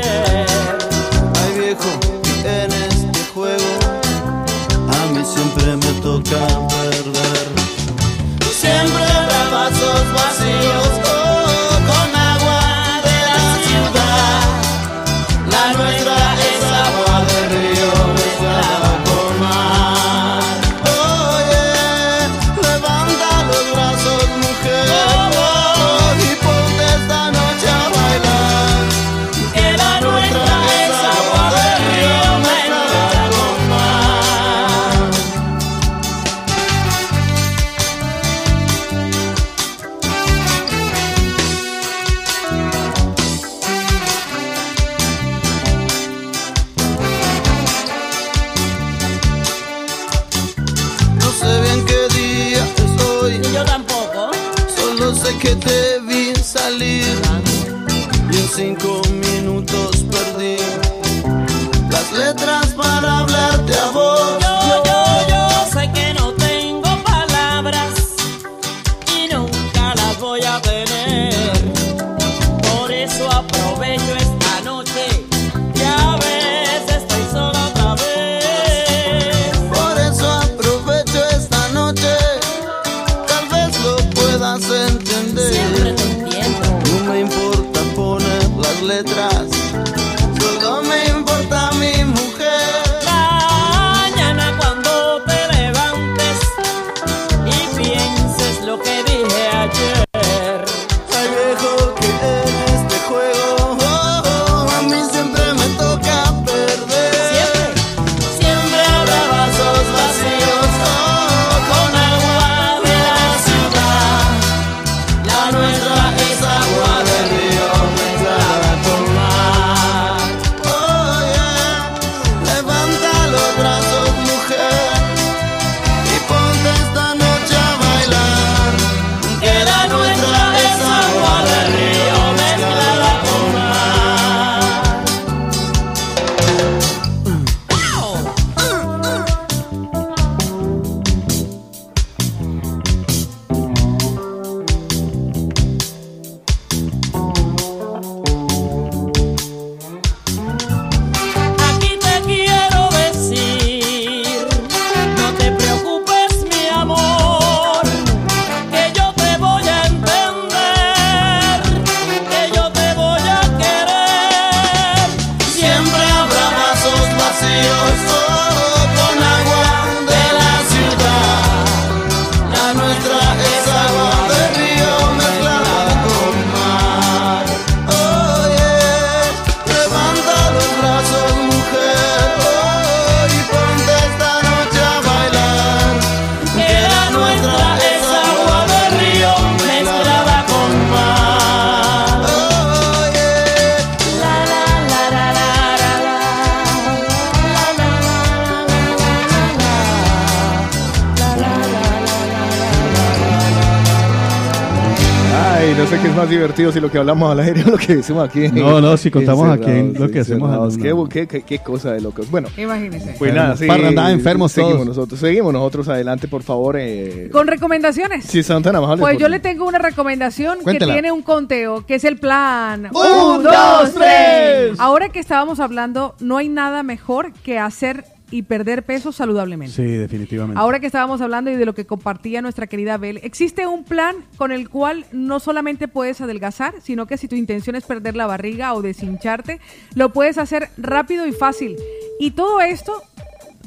Si 206.81 206.85
lo 206.87 206.91
que 206.91 206.97
hablamos 206.97 207.31
al 207.31 207.39
aire 207.39 207.63
lo 207.65 207.77
que 207.77 207.97
decimos 207.97 208.27
aquí. 208.27 208.47
No, 208.49 208.81
no, 208.81 208.97
si 208.97 209.11
contamos 209.11 209.47
aquí 209.49 209.93
lo 209.97 210.09
que 210.09 210.19
hacemos 210.19 210.77
Qué, 210.77 210.93
qué- 211.09 211.27
qué- 211.27 211.41
qué 211.43 211.59
cosa 211.59 211.93
de 211.93 212.01
locos. 212.01 212.29
Bueno, 212.31 212.47
Imagínense. 212.57 213.15
pues 213.17 213.33
nada, 213.33 213.55
sí. 213.55 213.67
Para 213.67 213.87
andar 213.87 214.11
enfermos 214.11 214.51
Seguimos 214.51 214.75
todos. 214.75 214.87
nosotros, 214.87 215.19
seguimos 215.19 215.53
nosotros 215.53 215.87
adelante, 215.89 216.27
por 216.27 216.43
favor. 216.43 216.75
Eh, 216.79 217.29
Con 217.31 217.47
recomendaciones. 217.47 218.25
si 218.25 218.43
son 218.43 218.63
tan 218.63 218.75
amables. 218.75 218.99
Pues 218.99 219.13
por- 219.13 219.21
yo 219.21 219.27
le 219.29 219.39
tengo 219.39 219.67
una 219.67 219.77
recomendación 219.79 220.59
Cuéntela. 220.63 220.93
que 220.93 220.99
tiene 221.01 221.11
un 221.11 221.21
conteo, 221.21 221.85
que 221.85 221.95
es 221.95 222.03
el 222.03 222.17
plan. 222.17 222.85
¡Un, 222.93 223.43
dos, 223.43 223.93
tres! 223.93 224.79
Ahora 224.79 225.09
que 225.09 225.19
estábamos 225.19 225.59
hablando, 225.59 226.15
no 226.19 226.37
hay 226.37 226.49
nada 226.49 226.83
mejor 226.83 227.31
que 227.43 227.59
hacer 227.59 228.05
y 228.31 228.43
perder 228.43 228.83
peso 228.83 229.11
saludablemente. 229.11 229.75
Sí, 229.75 229.83
definitivamente. 229.83 230.59
Ahora 230.59 230.79
que 230.79 230.87
estábamos 230.87 231.21
hablando 231.21 231.51
y 231.51 231.55
de 231.55 231.65
lo 231.65 231.75
que 231.75 231.85
compartía 231.85 232.41
nuestra 232.41 232.65
querida 232.65 232.97
Bel, 232.97 233.19
existe 233.23 233.67
un 233.67 233.83
plan 233.83 234.15
con 234.37 234.51
el 234.51 234.69
cual 234.69 235.05
no 235.11 235.39
solamente 235.39 235.87
puedes 235.87 236.21
adelgazar, 236.21 236.75
sino 236.81 237.05
que 237.05 237.17
si 237.17 237.27
tu 237.27 237.35
intención 237.35 237.75
es 237.75 237.83
perder 237.83 238.15
la 238.15 238.25
barriga 238.25 238.73
o 238.73 238.81
deshincharte, 238.81 239.59
lo 239.93 240.13
puedes 240.13 240.37
hacer 240.37 240.69
rápido 240.77 241.27
y 241.27 241.33
fácil. 241.33 241.75
Y 242.19 242.31
todo 242.31 242.61
esto 242.61 243.03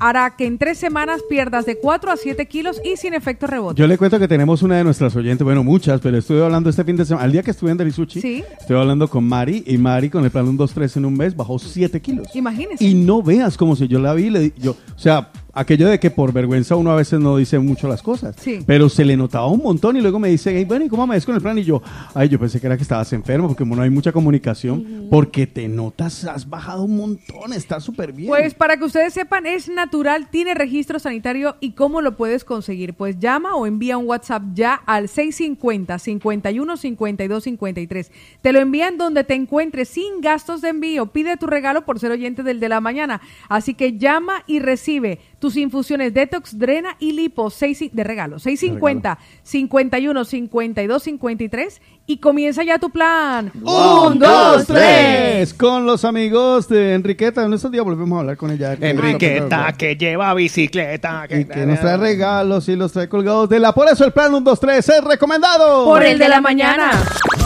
hará 0.00 0.36
que 0.36 0.46
en 0.46 0.58
tres 0.58 0.78
semanas 0.78 1.20
pierdas 1.28 1.66
de 1.66 1.78
4 1.78 2.10
a 2.12 2.16
7 2.16 2.46
kilos 2.46 2.80
y 2.84 2.96
sin 2.96 3.14
efecto 3.14 3.46
rebote. 3.46 3.78
Yo 3.80 3.86
le 3.86 3.96
cuento 3.98 4.18
que 4.18 4.28
tenemos 4.28 4.62
una 4.62 4.76
de 4.76 4.84
nuestras 4.84 5.14
oyentes, 5.16 5.44
bueno, 5.44 5.62
muchas, 5.64 6.00
pero 6.00 6.18
estuve 6.18 6.44
hablando 6.44 6.70
este 6.70 6.84
fin 6.84 6.96
de 6.96 7.04
semana, 7.04 7.24
al 7.24 7.32
día 7.32 7.42
que 7.42 7.50
estuve 7.52 7.70
en 7.70 7.76
Derisuchi, 7.78 8.20
Sí. 8.20 8.44
estuve 8.60 8.78
hablando 8.78 9.08
con 9.08 9.24
Mari, 9.24 9.64
y 9.66 9.78
Mari 9.78 10.10
con 10.10 10.24
el 10.24 10.30
plan 10.30 10.46
1, 10.48 10.56
2, 10.58 10.72
3 10.72 10.96
en 10.96 11.04
un 11.04 11.14
mes 11.16 11.36
bajó 11.36 11.58
7 11.58 12.00
kilos. 12.00 12.28
Imagínese. 12.34 12.84
Y 12.84 12.94
no 12.94 13.22
veas 13.22 13.56
como 13.56 13.76
si 13.76 13.88
yo 13.88 13.98
la 13.98 14.14
vi, 14.14 14.30
le 14.30 14.40
di- 14.40 14.52
yo, 14.58 14.72
o 14.72 14.98
sea, 14.98 15.30
aquello 15.54 15.88
de 15.88 15.98
que 16.00 16.10
por 16.10 16.32
vergüenza 16.32 16.76
uno 16.76 16.90
a 16.90 16.96
veces 16.96 17.20
no 17.20 17.36
dice 17.36 17.58
mucho 17.58 17.88
las 17.88 18.02
cosas, 18.02 18.36
Sí. 18.38 18.60
pero 18.66 18.88
se 18.88 19.04
le 19.04 19.16
notaba 19.16 19.46
un 19.48 19.62
montón 19.62 19.96
y 19.96 20.00
luego 20.00 20.18
me 20.18 20.28
dice, 20.28 20.56
"Ey, 20.56 20.64
bueno, 20.64 20.84
¿y 20.84 20.88
cómo 20.88 21.06
me 21.06 21.14
ves 21.14 21.24
con 21.26 21.34
el 21.34 21.40
plan? 21.40 21.56
Y 21.58 21.64
yo, 21.64 21.82
ay, 22.14 22.28
yo 22.28 22.38
pensé 22.38 22.60
que 22.60 22.66
era 22.66 22.76
que 22.76 22.82
estabas 22.82 23.12
enfermo, 23.12 23.46
porque 23.48 23.62
como 23.64 23.76
no 23.76 23.82
hay 23.82 23.90
mucha 23.90 24.12
comunicación, 24.12 25.06
porque 25.10 25.46
te 25.46 25.68
notas, 25.68 26.24
has 26.24 26.48
bajado 26.48 26.84
un 26.84 26.96
montón, 26.96 27.52
está 27.52 27.80
súper 27.80 28.12
bien. 28.12 28.28
Pues 28.28 28.54
para 28.54 28.76
que 28.76 28.84
ustedes 28.84 29.12
sepan, 29.14 29.46
es 29.46 29.68
natural, 29.68 30.28
tiene 30.30 30.54
registro 30.54 30.98
sanitario 30.98 31.56
y 31.60 31.72
cómo 31.72 32.00
lo 32.00 32.16
puedes 32.16 32.44
conseguir. 32.44 32.94
Pues 32.94 33.18
llama 33.18 33.54
o 33.54 33.66
envía 33.66 33.96
un 33.98 34.06
WhatsApp 34.06 34.42
ya 34.54 34.74
al 34.74 35.08
650 35.08 35.98
51 35.98 36.76
52 36.76 37.44
53. 37.44 38.10
Te 38.42 38.52
lo 38.52 38.60
envían 38.60 38.98
donde 38.98 39.24
te 39.24 39.34
encuentres 39.34 39.88
sin 39.88 40.20
gastos 40.20 40.60
de 40.60 40.68
envío. 40.70 41.06
Pide 41.06 41.36
tu 41.36 41.46
regalo 41.46 41.84
por 41.84 41.98
ser 42.00 42.10
oyente 42.10 42.42
del 42.42 42.60
de 42.60 42.68
la 42.68 42.80
mañana. 42.80 43.20
Así 43.48 43.74
que 43.74 43.98
llama 43.98 44.42
y 44.46 44.58
recibe 44.58 45.20
tus 45.44 45.58
infusiones 45.58 46.14
Detox, 46.14 46.58
Drena 46.58 46.96
y 46.98 47.12
Lipo 47.12 47.50
seis 47.50 47.84
de 47.92 48.02
regalo. 48.02 48.38
650 48.38 49.18
51 49.42 50.24
52 50.24 51.02
53 51.02 51.82
y 52.06 52.16
comienza 52.16 52.64
ya 52.64 52.78
tu 52.78 52.88
plan. 52.88 53.52
Un, 53.62 54.18
dos, 54.18 54.66
tres. 54.66 55.52
Con 55.52 55.84
los 55.84 56.06
amigos 56.06 56.66
de 56.70 56.94
Enriqueta. 56.94 57.44
En 57.44 57.52
estos 57.52 57.70
días 57.70 57.84
volvemos 57.84 58.16
a 58.16 58.20
hablar 58.20 58.38
con 58.38 58.52
ella. 58.52 58.72
Enriqueta, 58.80 59.74
que 59.76 59.96
lleva 59.96 60.32
bicicleta. 60.32 61.28
Que, 61.28 61.40
Y 61.40 61.44
que 61.44 61.66
nos 61.66 61.78
trae 61.78 61.98
regalos 61.98 62.66
y 62.70 62.76
los 62.76 62.92
trae 62.92 63.10
colgados 63.10 63.46
de 63.50 63.60
la. 63.60 63.74
Por 63.74 63.88
eso 63.88 64.06
el 64.06 64.12
plan 64.12 64.32
1, 64.32 64.40
2, 64.40 64.60
3 64.60 64.88
es 64.88 65.04
recomendado. 65.04 65.84
Por 65.84 66.02
el 66.02 66.18
de 66.18 66.28
la 66.30 66.40
mañana. 66.40 66.90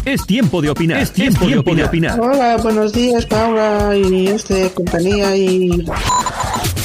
Es 0.05 0.25
tiempo 0.25 0.63
de 0.63 0.71
opinar. 0.71 1.03
Es 1.03 1.13
tiempo, 1.13 1.47
de 1.47 1.85
opinar. 1.85 2.21
Hola, 2.21 2.59
buenos 2.59 2.93
días, 2.93 3.27
Paula 3.27 3.97
y 3.97 4.29
este 4.29 4.71
compañía 4.71 5.37
y 5.37 5.85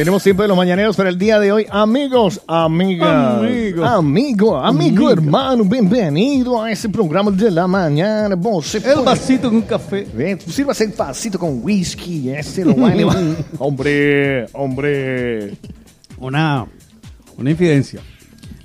Tenemos 0.00 0.22
tiempo 0.22 0.40
de 0.40 0.48
los 0.48 0.56
mañaneros 0.56 0.96
para 0.96 1.10
el 1.10 1.18
día 1.18 1.38
de 1.38 1.52
hoy. 1.52 1.66
Amigos, 1.68 2.40
amigas, 2.46 3.36
Amigos. 3.38 3.86
amigo, 3.86 4.56
amigo, 4.56 4.56
Amigo. 4.56 5.10
hermano, 5.10 5.62
bienvenido 5.64 6.62
a 6.62 6.72
este 6.72 6.88
programa 6.88 7.30
de 7.30 7.50
la 7.50 7.66
mañana. 7.66 8.34
Você 8.34 8.78
El 8.78 8.82
puede- 8.84 9.04
vasito 9.04 9.50
con 9.50 9.60
café. 9.60 10.06
Ven, 10.14 10.40
sírvase 10.40 10.84
el 10.84 10.92
vasito 10.92 11.38
con 11.38 11.62
whisky, 11.62 12.30
este 12.30 12.64
lo 12.64 12.74
va 12.78 12.88
a 12.88 12.92
elevar. 12.94 13.18
hombre, 13.58 14.46
hombre. 14.54 15.52
Una, 16.16 16.64
una 17.36 17.50
infidencia. 17.50 18.00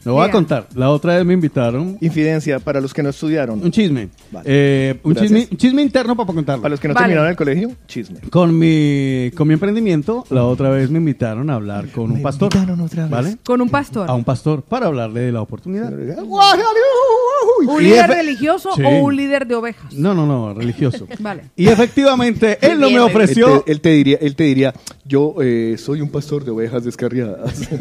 Lo 0.06 0.14
voy 0.14 0.28
a 0.28 0.32
contar. 0.32 0.68
La 0.76 0.92
otra 0.92 1.16
vez 1.18 1.26
me 1.26 1.34
invitaron. 1.34 1.98
Infidencia 2.00 2.60
para 2.60 2.80
los 2.80 2.94
que 2.94 3.02
no 3.04 3.10
estudiaron. 3.10 3.60
Un 3.64 3.72
chisme. 3.72 4.10
Vale. 4.32 4.46
Eh, 4.48 5.00
un, 5.04 5.14
Gracias. 5.14 5.32
chisme 5.40 5.48
un 5.52 5.58
chisme 5.58 5.82
interno 5.82 6.16
para 6.16 6.28
contarlo. 6.32 6.62
Para 6.62 6.70
los 6.74 6.80
que 6.80 6.88
no 6.88 6.94
Vale. 6.94 7.06
terminaron 7.06 7.30
el 7.32 7.36
colegio, 7.36 7.72
chisme. 7.88 8.20
Con 8.30 8.58
mi, 8.58 9.32
con 9.36 9.48
mi 9.48 9.56
emprendimiento, 9.56 10.24
la 10.30 10.46
otra 10.46 10.70
vez 10.70 10.92
me 10.92 11.00
invitaron 11.00 11.50
a 11.50 11.56
hablar 11.56 11.88
con 11.90 12.12
un 12.12 12.22
pastor. 12.22 12.54
invitaron 12.54 12.82
otra 12.82 13.04
vez. 13.04 13.12
¿Vale? 13.12 13.38
Con 13.44 13.62
un 13.62 13.70
pastor. 13.70 14.10
A 14.10 14.14
un 14.14 14.24
pastor 14.24 14.62
para 14.62 14.86
hablarle 14.86 15.22
de 15.22 15.32
la 15.32 15.42
oportunidad. 15.42 15.92
¿Un 15.92 17.80
Y 17.82 17.84
líder 17.86 18.06
efe- 18.10 18.16
religioso 18.16 18.70
Sí. 18.76 18.84
o 18.86 18.90
un 18.90 19.16
líder 19.16 19.48
de 19.48 19.56
ovejas? 19.56 19.92
No, 19.94 20.14
no, 20.14 20.26
no, 20.28 20.54
religioso. 20.54 21.08
Vale. 21.20 21.46
Y 21.56 21.68
efectivamente, 21.68 22.58
él 22.62 22.80
no 22.80 22.90
me 22.90 23.00
ofreció. 23.00 23.56
Él 23.56 23.62
te, 23.66 23.72
él 23.72 23.82
te 23.82 23.90
diría, 23.92 24.18
él 24.22 24.36
te 24.36 24.44
diría, 24.44 24.74
yo 25.04 25.36
eh, 25.42 25.78
soy 25.80 26.02
un 26.02 26.10
pastor 26.10 26.46
de 26.46 26.52
ovejas 26.52 26.84
descarriadas. 26.84 27.68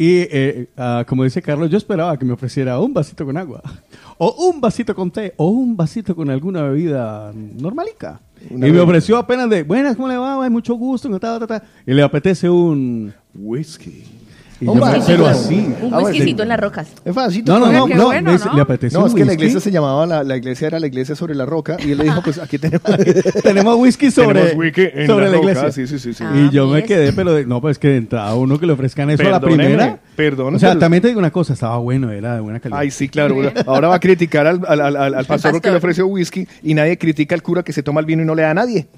Y 0.00 0.20
eh, 0.30 0.66
ah, 0.78 1.04
como 1.06 1.24
dice 1.24 1.42
Carlos, 1.42 1.68
yo 1.68 1.76
esperaba 1.76 2.18
que 2.18 2.24
me 2.24 2.32
ofreciera 2.32 2.80
un 2.80 2.94
vasito 2.94 3.26
con 3.26 3.36
agua, 3.36 3.60
o 4.16 4.48
un 4.48 4.58
vasito 4.58 4.94
con 4.94 5.10
té, 5.10 5.34
o 5.36 5.48
un 5.50 5.76
vasito 5.76 6.16
con 6.16 6.30
alguna 6.30 6.62
bebida 6.62 7.30
normalica. 7.34 8.18
Una 8.48 8.66
y 8.66 8.70
me 8.70 8.78
bebida. 8.78 8.84
ofreció 8.84 9.18
apenas 9.18 9.50
de, 9.50 9.62
buenas, 9.62 9.96
¿cómo 9.96 10.08
le 10.08 10.16
va? 10.16 10.42
Ay, 10.42 10.48
mucho 10.48 10.72
gusto. 10.72 11.10
ta, 11.20 11.38
ta, 11.38 11.46
ta". 11.46 11.62
Y 11.86 11.92
le 11.92 12.02
apetece 12.02 12.48
un... 12.48 13.12
Whisky. 13.34 14.19
Y 14.60 14.66
yo 14.66 14.72
Un 14.72 14.78
me- 14.78 14.84
vasito. 14.84 15.06
pero 15.06 15.26
así. 15.26 15.54
Un 15.54 15.74
Ah, 15.74 15.88
bueno, 16.00 16.08
whiskycito 16.08 16.42
en 16.42 16.48
las 16.50 16.60
rocas. 16.60 16.88
Es 17.04 17.14
fácil. 17.14 17.42
No, 17.46 17.58
no, 17.58 17.72
no, 17.72 17.86
qué 17.86 17.94
no, 17.94 18.04
bueno, 18.06 18.22
me 18.26 18.32
dice, 18.32 18.44
¿no? 18.48 18.54
le 18.56 18.60
apetece 18.60 18.94
No, 18.94 19.00
un 19.04 19.06
es 19.08 19.14
que 19.14 19.20
la 19.20 19.26
whisky. 19.26 19.40
iglesia 19.42 19.60
se 19.60 19.70
llamaba, 19.70 20.06
la, 20.06 20.22
la 20.22 20.36
iglesia 20.36 20.66
era 20.66 20.78
la 20.78 20.86
iglesia 20.86 21.14
sobre 21.16 21.34
la 21.34 21.46
roca 21.46 21.76
y 21.84 21.92
él 21.92 21.98
le 21.98 22.04
dijo, 22.04 22.20
pues 22.22 22.38
aquí 22.38 22.58
tenemos, 22.58 22.82
Tenemos 23.42 23.76
whisky 23.76 24.10
sobre, 24.10 24.40
Tenemos 24.40 24.58
whisky 24.58 24.82
en 24.92 25.06
sobre 25.06 25.24
la 25.24 25.30
la, 25.30 25.36
roca, 25.38 25.50
iglesia. 25.52 25.72
sí, 25.72 25.86
sí, 25.86 25.98
sí, 25.98 26.12
sí. 26.12 26.24
Ah, 26.26 26.32
y 26.36 26.50
yo 26.54 26.66
me 26.66 26.74
¿ves? 26.74 26.84
quedé, 26.84 27.12
pero 27.14 27.32
de- 27.32 27.46
no, 27.46 27.60
pues 27.62 27.78
que 27.78 27.88
de 27.88 27.96
entrada 27.96 28.34
uno 28.34 28.58
que 28.58 28.66
le 28.66 28.72
ofrezcan 28.74 29.08
eso 29.10 29.22
a 29.22 29.30
la 29.30 29.40
Perdóneme, 29.40 29.64
primera. 29.64 29.98
perdón, 30.14 30.54
O 30.56 30.58
sea, 30.58 30.70
pero- 30.70 30.80
también 30.80 31.00
te 31.02 31.08
digo 31.08 31.20
una 31.20 31.30
cosa, 31.30 31.54
estaba 31.54 31.78
bueno, 31.78 32.10
era 32.10 32.34
de 32.34 32.40
buena 32.40 32.60
calidad. 32.60 32.80
Ay, 32.80 32.90
sí, 32.90 33.08
claro. 33.08 33.36
Ahora 33.66 33.88
va 33.88 33.94
a 33.94 34.00
criticar 34.00 34.46
al, 34.46 34.60
al, 34.68 34.80
al, 34.80 34.96
al- 34.96 35.14
al 35.14 35.24
pastor 35.24 35.52
que 35.52 35.58
pastor. 35.58 35.72
le 35.72 35.78
ofreció 35.78 36.06
whisky 36.06 36.46
y 36.62 36.74
nadie 36.74 36.98
critica 36.98 37.34
al 37.34 37.42
cura 37.42 37.62
que 37.62 37.72
se 37.72 37.82
toma 37.82 38.00
el 38.00 38.06
vino 38.06 38.22
y 38.22 38.26
no 38.26 38.34
le 38.34 38.42
da 38.42 38.50
a 38.50 38.54
nadie. 38.54 38.88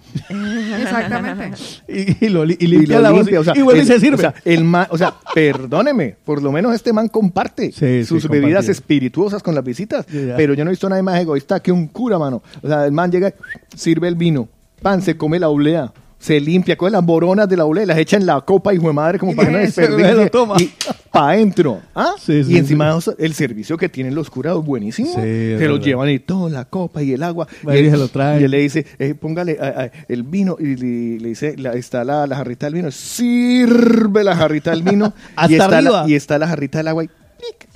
Exactamente. 0.80 1.50
y, 1.88 2.26
y 2.26 2.28
lo 2.28 2.44
li- 2.44 2.56
y 2.58 2.64
Y 2.64 2.68
limpia 2.68 3.00
la 3.00 3.10
voz 3.10 3.20
limpia, 3.20 3.40
o 3.40 3.44
sea, 3.44 3.54
y 3.56 3.62
vuelve 3.62 3.80
y 3.80 3.82
el- 3.82 3.86
se 3.88 4.00
sirve. 4.00 4.16
O 4.16 4.18
sea, 4.18 4.34
el 4.44 4.64
ma- 4.64 4.88
o 4.90 4.98
sea, 4.98 5.14
perdóneme, 5.52 6.16
por 6.24 6.42
lo 6.42 6.50
menos 6.52 6.74
este 6.74 6.92
man 6.92 7.08
comparte 7.08 7.72
Sí, 7.72 8.04
sus 8.04 8.22
sí, 8.22 8.28
bebidas 8.28 8.68
espirituosas 8.68 9.42
con 9.42 9.54
las 9.54 9.64
visitas. 9.64 10.06
Pero 10.10 10.54
yo 10.54 10.64
no 10.64 10.70
he 10.70 10.72
visto 10.72 10.88
nadie 10.88 11.02
más 11.02 11.20
egoísta 11.20 11.60
que 11.60 11.72
un 11.72 11.86
cura, 11.88 12.18
mano. 12.18 12.42
O 12.62 12.68
sea, 12.68 12.86
el 12.86 12.92
man 12.92 13.10
llega, 13.10 13.32
sirve 13.76 14.08
el 14.08 14.14
vino, 14.14 14.48
pan, 14.80 15.02
se 15.02 15.16
come 15.16 15.38
la 15.38 15.48
oblea. 15.48 15.92
Se 16.22 16.38
limpia, 16.38 16.76
coge 16.76 16.92
las 16.92 17.04
boronas 17.04 17.48
de 17.48 17.56
la 17.56 17.64
y 17.82 17.84
las 17.86 17.98
echa 17.98 18.16
en 18.16 18.26
la 18.26 18.40
copa, 18.42 18.72
hijo 18.72 18.86
de 18.86 18.92
madre, 18.92 19.18
como 19.18 19.34
para 19.34 19.48
que 19.48 19.52
no 19.54 19.58
desperdicie. 19.62 20.04
me 20.04 20.14
lo 20.14 20.30
toma. 20.30 20.54
Y 20.60 20.70
para 21.10 21.30
adentro. 21.32 21.80
¿ah? 21.96 22.12
Sí, 22.16 22.44
sí, 22.44 22.52
y 22.52 22.58
encima 22.58 23.00
sí. 23.00 23.10
el 23.18 23.34
servicio 23.34 23.76
que 23.76 23.88
tienen 23.88 24.14
los 24.14 24.30
curados 24.30 24.60
es 24.60 24.66
buenísimo. 24.66 25.12
Se 25.14 25.56
lo 25.62 25.72
verdad. 25.72 25.84
llevan 25.84 26.08
y 26.10 26.20
todo, 26.20 26.48
la 26.48 26.64
copa 26.66 27.02
y 27.02 27.12
el 27.12 27.24
agua. 27.24 27.48
Va 27.66 27.74
y 27.74 27.80
él- 27.80 27.90
se 27.90 27.96
lo 27.96 28.06
traen. 28.06 28.40
y 28.40 28.44
él 28.44 28.52
le 28.52 28.58
dice, 28.60 28.86
eh, 29.00 29.14
póngale 29.14 29.58
ah, 29.60 29.90
el 30.08 30.22
vino 30.22 30.56
y 30.60 30.76
le, 30.76 31.18
le 31.20 31.28
dice, 31.30 31.56
la- 31.58 31.72
está 31.72 32.04
la, 32.04 32.24
la 32.28 32.36
jarrita 32.36 32.66
del 32.66 32.74
vino, 32.76 32.90
sirve 32.92 34.22
la 34.24 34.36
jarrita 34.36 34.70
del 34.70 34.82
vino 34.84 35.06
y, 35.30 35.32
Hasta 35.36 35.52
está 35.54 35.78
arriba. 35.78 36.02
la, 36.04 36.08
y 36.08 36.14
está 36.14 36.38
la 36.38 36.46
jarrita 36.46 36.78
del 36.78 36.88
agua 36.88 37.04
y 37.04 37.10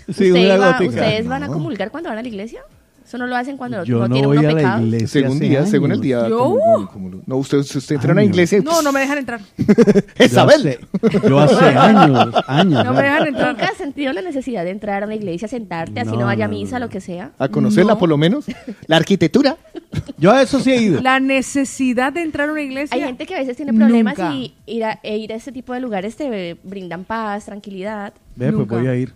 Sí, 0.06 0.30
¿Usted 0.30 0.30
una 0.30 0.54
iba- 0.54 0.72
gótica. 0.78 0.90
¿Ustedes 1.02 1.26
van 1.26 1.42
a 1.42 1.48
comulgar 1.48 1.90
cuando 1.90 2.10
van 2.10 2.18
a 2.18 2.22
la 2.22 2.28
iglesia? 2.28 2.60
¿Eso 3.06 3.18
no 3.18 3.26
lo 3.28 3.36
hacen 3.36 3.56
cuando 3.56 3.84
Yo 3.84 3.98
no, 4.00 4.08
no 4.08 4.12
tiene 4.14 4.26
voy 4.26 4.38
uno 4.38 4.48
a 4.48 4.50
la 4.52 4.56
pecado? 4.58 4.82
iglesia. 4.84 5.08
según 5.08 5.38
día, 5.38 5.64
según 5.66 5.86
el 5.92 5.92
años. 5.92 6.02
día. 6.02 6.28
¿Yo? 6.28 6.38
como- 6.38 6.60
como- 6.60 6.88
como- 7.10 7.22
no, 7.24 7.36
usted, 7.36 7.58
usted 7.58 7.94
entra 7.94 8.10
a 8.10 8.12
una 8.12 8.22
Años. 8.22 8.32
iglesia. 8.34 8.60
No, 8.64 8.82
no 8.82 8.90
me 8.92 9.00
dejan 9.00 9.18
entrar. 9.18 9.40
Yo 10.18 10.24
Isabel. 10.24 10.60
hace, 11.02 11.28
yo 11.28 11.38
hace 11.38 11.54
años, 11.78 12.34
años. 12.48 12.84
No 12.84 12.92
me 12.92 13.02
dejan 13.02 13.26
entrar. 13.28 13.48
¿Nunca 13.52 13.66
has 13.68 13.76
sentido 13.76 14.12
la 14.12 14.22
necesidad 14.22 14.64
de 14.64 14.70
entrar 14.70 15.04
a 15.04 15.06
una 15.06 15.14
iglesia, 15.14 15.46
sentarte, 15.46 16.00
así 16.00 16.10
No, 16.10 16.20
no 16.20 16.26
vaya 16.26 16.46
a 16.46 16.48
no, 16.48 16.54
misa, 16.54 16.78
no. 16.80 16.86
lo 16.86 16.90
que 16.90 17.00
sea? 17.00 17.30
A 17.38 17.48
conocerla 17.48 17.92
No. 17.92 17.98
por 17.98 18.08
lo 18.08 18.16
menos. 18.16 18.46
La 18.88 18.96
arquitectura. 18.96 19.56
Yo 20.18 20.32
a 20.32 20.42
eso 20.42 20.58
sí 20.58 20.72
he 20.72 20.76
ido. 20.82 21.00
La 21.00 21.20
necesidad 21.20 22.12
de 22.12 22.22
entrar 22.22 22.48
a 22.48 22.52
una 22.52 22.62
iglesia. 22.62 22.94
Hay 22.96 23.02
gente 23.02 23.24
que 23.26 23.34
a 23.36 23.38
veces 23.38 23.56
tiene 23.56 23.72
problemas 23.72 24.18
Nunca. 24.18 24.34
y 24.34 24.54
ir 24.66 24.84
a, 24.84 24.98
e 25.04 25.16
ir 25.16 25.32
a 25.32 25.36
este 25.36 25.52
tipo 25.52 25.72
de 25.72 25.80
lugares 25.80 26.16
te 26.16 26.56
brindan 26.64 27.04
paz, 27.04 27.44
tranquilidad. 27.44 28.12
Ve, 28.34 28.52
pues 28.52 28.66
voy 28.66 28.86
a 28.88 28.94
ir. 28.96 29.12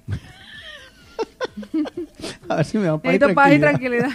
a 2.49 2.57
ver 2.57 2.65
si 2.65 2.79
me 2.79 2.89
paz 2.89 3.01
y 3.05 3.09
Necesito 3.09 3.35
paz 3.35 3.53
y 3.53 3.59
tranquilidad. 3.59 4.11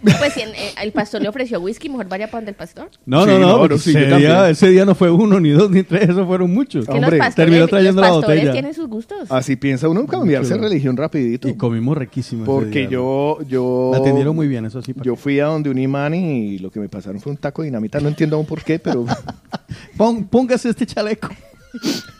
Pues 0.00 0.32
si 0.32 0.40
en- 0.42 0.50
eh, 0.50 0.72
el 0.80 0.92
pastor 0.92 1.20
le 1.22 1.28
ofreció 1.28 1.58
whisky, 1.60 1.88
mejor 1.88 2.06
vaya 2.08 2.26
para 2.28 2.38
donde 2.38 2.50
el 2.52 2.56
pastor. 2.56 2.88
No, 3.04 3.24
Sí, 3.24 3.30
no, 3.32 3.38
no, 3.40 3.48
no, 3.48 3.58
porque 3.58 3.74
no, 3.74 3.80
sí, 3.80 3.90
ese, 3.90 4.00
yo 4.04 4.10
también. 4.10 4.30
día, 4.30 4.48
ese 4.50 4.68
día 4.68 4.84
no 4.84 4.94
fue 4.94 5.10
uno, 5.10 5.40
ni 5.40 5.50
dos, 5.50 5.72
ni 5.72 5.82
tres, 5.82 6.08
eso 6.10 6.24
fueron 6.24 6.52
muchos. 6.54 6.86
Que 6.86 6.92
los 7.00 7.10
pastores, 7.10 7.34
terminó 7.34 7.66
trayendo 7.66 8.00
los 8.00 8.08
la 8.10 8.14
pastores 8.14 8.36
botella. 8.38 8.52
tienen 8.52 8.74
sus 8.74 8.86
gustos. 8.88 9.28
Así 9.28 9.56
piensa 9.56 9.88
uno 9.88 10.06
cambiarse 10.06 10.54
de 10.54 10.60
religión 10.60 10.96
rapidito. 10.96 11.48
Y 11.48 11.54
comimos 11.56 11.98
riquísimo. 11.98 12.44
ese 12.44 12.52
Porque 12.52 12.78
día, 12.80 12.90
yo, 12.90 13.38
yo... 13.48 13.88
Me 13.92 13.98
atendieron 13.98 14.36
muy 14.36 14.46
bien, 14.46 14.64
eso 14.66 14.80
sí. 14.82 14.94
Yo 15.02 15.16
fui 15.16 15.40
a 15.40 15.46
donde 15.46 15.68
un 15.68 15.78
imán 15.78 16.14
y 16.14 16.58
lo 16.60 16.70
que 16.70 16.78
me 16.78 16.88
pasaron 16.88 17.20
fue 17.20 17.32
un 17.32 17.38
taco 17.38 17.62
de 17.62 17.66
dinamita. 17.66 17.98
No 17.98 18.06
entiendo 18.08 18.36
aún 18.36 18.46
por 18.46 18.62
qué, 18.62 18.78
pero... 18.78 19.04
Pon- 19.96 20.24
póngase 20.28 20.68
este 20.68 20.86
chaleco. 20.86 21.28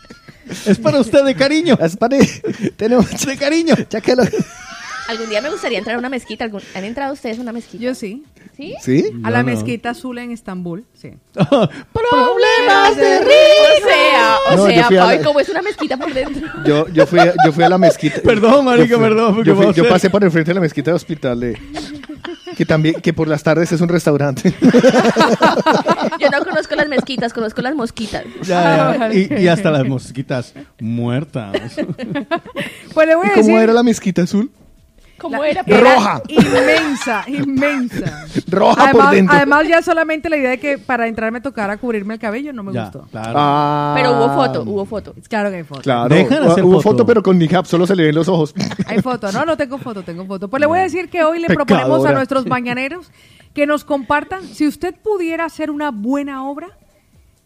es 0.65 0.77
para 0.79 0.99
usted 0.99 1.23
de 1.23 1.35
cariño. 1.35 1.77
Es 1.81 1.95
para... 1.97 2.17
Tenemos... 2.75 3.25
De 3.25 3.37
cariño. 3.37 3.75
Ya 3.89 4.01
que 4.01 4.15
lo... 4.15 4.23
Algún 5.07 5.29
día 5.29 5.41
me 5.41 5.49
gustaría 5.49 5.77
entrar 5.79 5.95
a 5.95 5.99
una 5.99 6.09
mezquita. 6.09 6.45
¿Algún- 6.45 6.61
¿Han 6.75 6.83
entrado 6.83 7.13
ustedes 7.13 7.37
a 7.37 7.41
una 7.41 7.51
mezquita? 7.51 7.83
Yo 7.83 7.93
sí. 7.95 8.23
¿Sí? 8.55 8.75
¿Sí? 8.81 9.11
A 9.23 9.31
la 9.31 9.41
mezquita 9.43 9.89
azul 9.91 10.17
en 10.19 10.29
Estambul, 10.31 10.85
sí. 10.93 11.11
Problemas 11.33 12.95
de 12.95 13.17
O 13.17 13.87
sea, 13.87 14.35
o 14.51 14.55
No, 14.55 14.69
yo 14.69 14.73
sea, 14.75 14.87
fui 14.87 14.97
a 14.97 14.99
Pau, 14.99 15.09
la- 15.09 15.15
¿y 15.15 15.23
cómo 15.23 15.39
es 15.39 15.49
una 15.49 15.61
mezquita 15.63 15.97
por 15.97 16.13
dentro? 16.13 16.47
Yo, 16.65 16.87
yo, 16.89 17.07
fui, 17.07 17.19
a- 17.19 17.33
yo 17.45 17.51
fui 17.51 17.63
a 17.63 17.69
la 17.69 17.77
mezquita. 17.79 18.21
Perdón, 18.21 18.65
marica, 18.65 18.89
Yo 18.89 18.97
fui- 18.97 19.07
perdón, 19.09 19.35
porque 19.35 19.47
Yo, 19.49 19.55
fui- 19.55 19.63
vamos 19.65 19.73
a 19.75 19.77
yo 19.77 19.83
hacer- 19.83 19.91
pasé 19.93 20.09
por 20.09 20.23
el 20.23 20.31
frente 20.31 20.51
de 20.51 20.55
la 20.55 20.61
mezquita 20.61 20.91
de 20.91 20.95
hospital 20.95 21.39
de... 21.39 21.57
Que 22.55 22.65
también, 22.65 23.01
que 23.01 23.13
por 23.13 23.27
las 23.27 23.41
tardes 23.41 23.71
es 23.71 23.81
un 23.81 23.89
restaurante. 23.89 24.53
Yo 26.19 26.29
no 26.29 26.43
conozco 26.45 26.75
las 26.75 26.87
mezquitas, 26.87 27.33
conozco 27.33 27.61
las 27.63 27.73
mosquitas. 27.73 28.23
Ya, 28.43 28.95
ya. 28.99 29.13
Y, 29.13 29.41
y 29.43 29.47
hasta 29.47 29.71
las 29.71 29.85
mosquitas 29.87 30.53
muertas. 30.79 31.75
Pues 32.93 33.07
le 33.07 33.15
voy 33.15 33.25
¿Y 33.25 33.29
a 33.29 33.33
cómo 33.33 33.47
decir. 33.47 33.55
era 33.63 33.73
la 33.73 33.81
mezquita 33.81 34.21
azul? 34.21 34.51
¿Cómo 35.23 35.43
era? 35.43 35.63
Era 35.65 35.93
Roja. 35.95 36.21
Inmensa, 36.27 37.23
inmensa. 37.27 38.25
Roja 38.47 38.83
además, 38.85 39.05
por 39.07 39.15
dentro. 39.15 39.35
Además, 39.35 39.67
ya 39.67 39.81
solamente 39.81 40.29
la 40.29 40.37
idea 40.37 40.49
de 40.51 40.59
que 40.59 40.77
para 40.77 41.07
entrar 41.07 41.31
me 41.31 41.41
tocara 41.41 41.77
cubrirme 41.77 42.13
el 42.15 42.19
cabello 42.19 42.53
no 42.53 42.61
me 42.63 42.73
Ya, 42.73 42.83
gustó. 42.83 43.07
claro. 43.09 43.33
Ah, 43.35 43.93
Pero 43.95 44.11
hubo 44.11 44.33
foto, 44.35 44.63
hubo 44.63 44.85
foto. 44.85 45.15
Claro 45.27 45.49
que 45.49 45.55
hay 45.57 45.63
foto. 45.63 45.81
Claro. 45.81 46.13
Dejan 46.13 46.43
hacer 46.43 46.63
Hubo 46.63 46.73
foto. 46.81 46.89
foto, 46.89 47.05
pero 47.05 47.23
con 47.23 47.37
niqab 47.39 47.65
solo 47.65 47.87
se 47.87 47.95
le 47.95 48.03
ven 48.03 48.15
los 48.15 48.27
ojos. 48.27 48.53
Hay 48.87 49.01
foto. 49.01 49.31
No, 49.31 49.45
no 49.45 49.57
tengo 49.57 49.77
foto, 49.77 50.03
tengo 50.03 50.25
foto. 50.25 50.47
Pues 50.49 50.59
le 50.59 50.67
voy 50.67 50.79
a 50.79 50.83
decir 50.83 51.09
que 51.09 51.23
hoy 51.23 51.39
le 51.39 51.47
proponemos 51.47 52.05
a 52.05 52.11
nuestros 52.11 52.45
mañaneros 52.45 53.09
que 53.53 53.65
nos 53.65 53.83
compartan 53.83 54.43
si 54.43 54.67
usted 54.67 54.93
pudiera 54.95 55.45
hacer 55.45 55.71
una 55.71 55.91
buena 55.91 56.43
obra, 56.47 56.67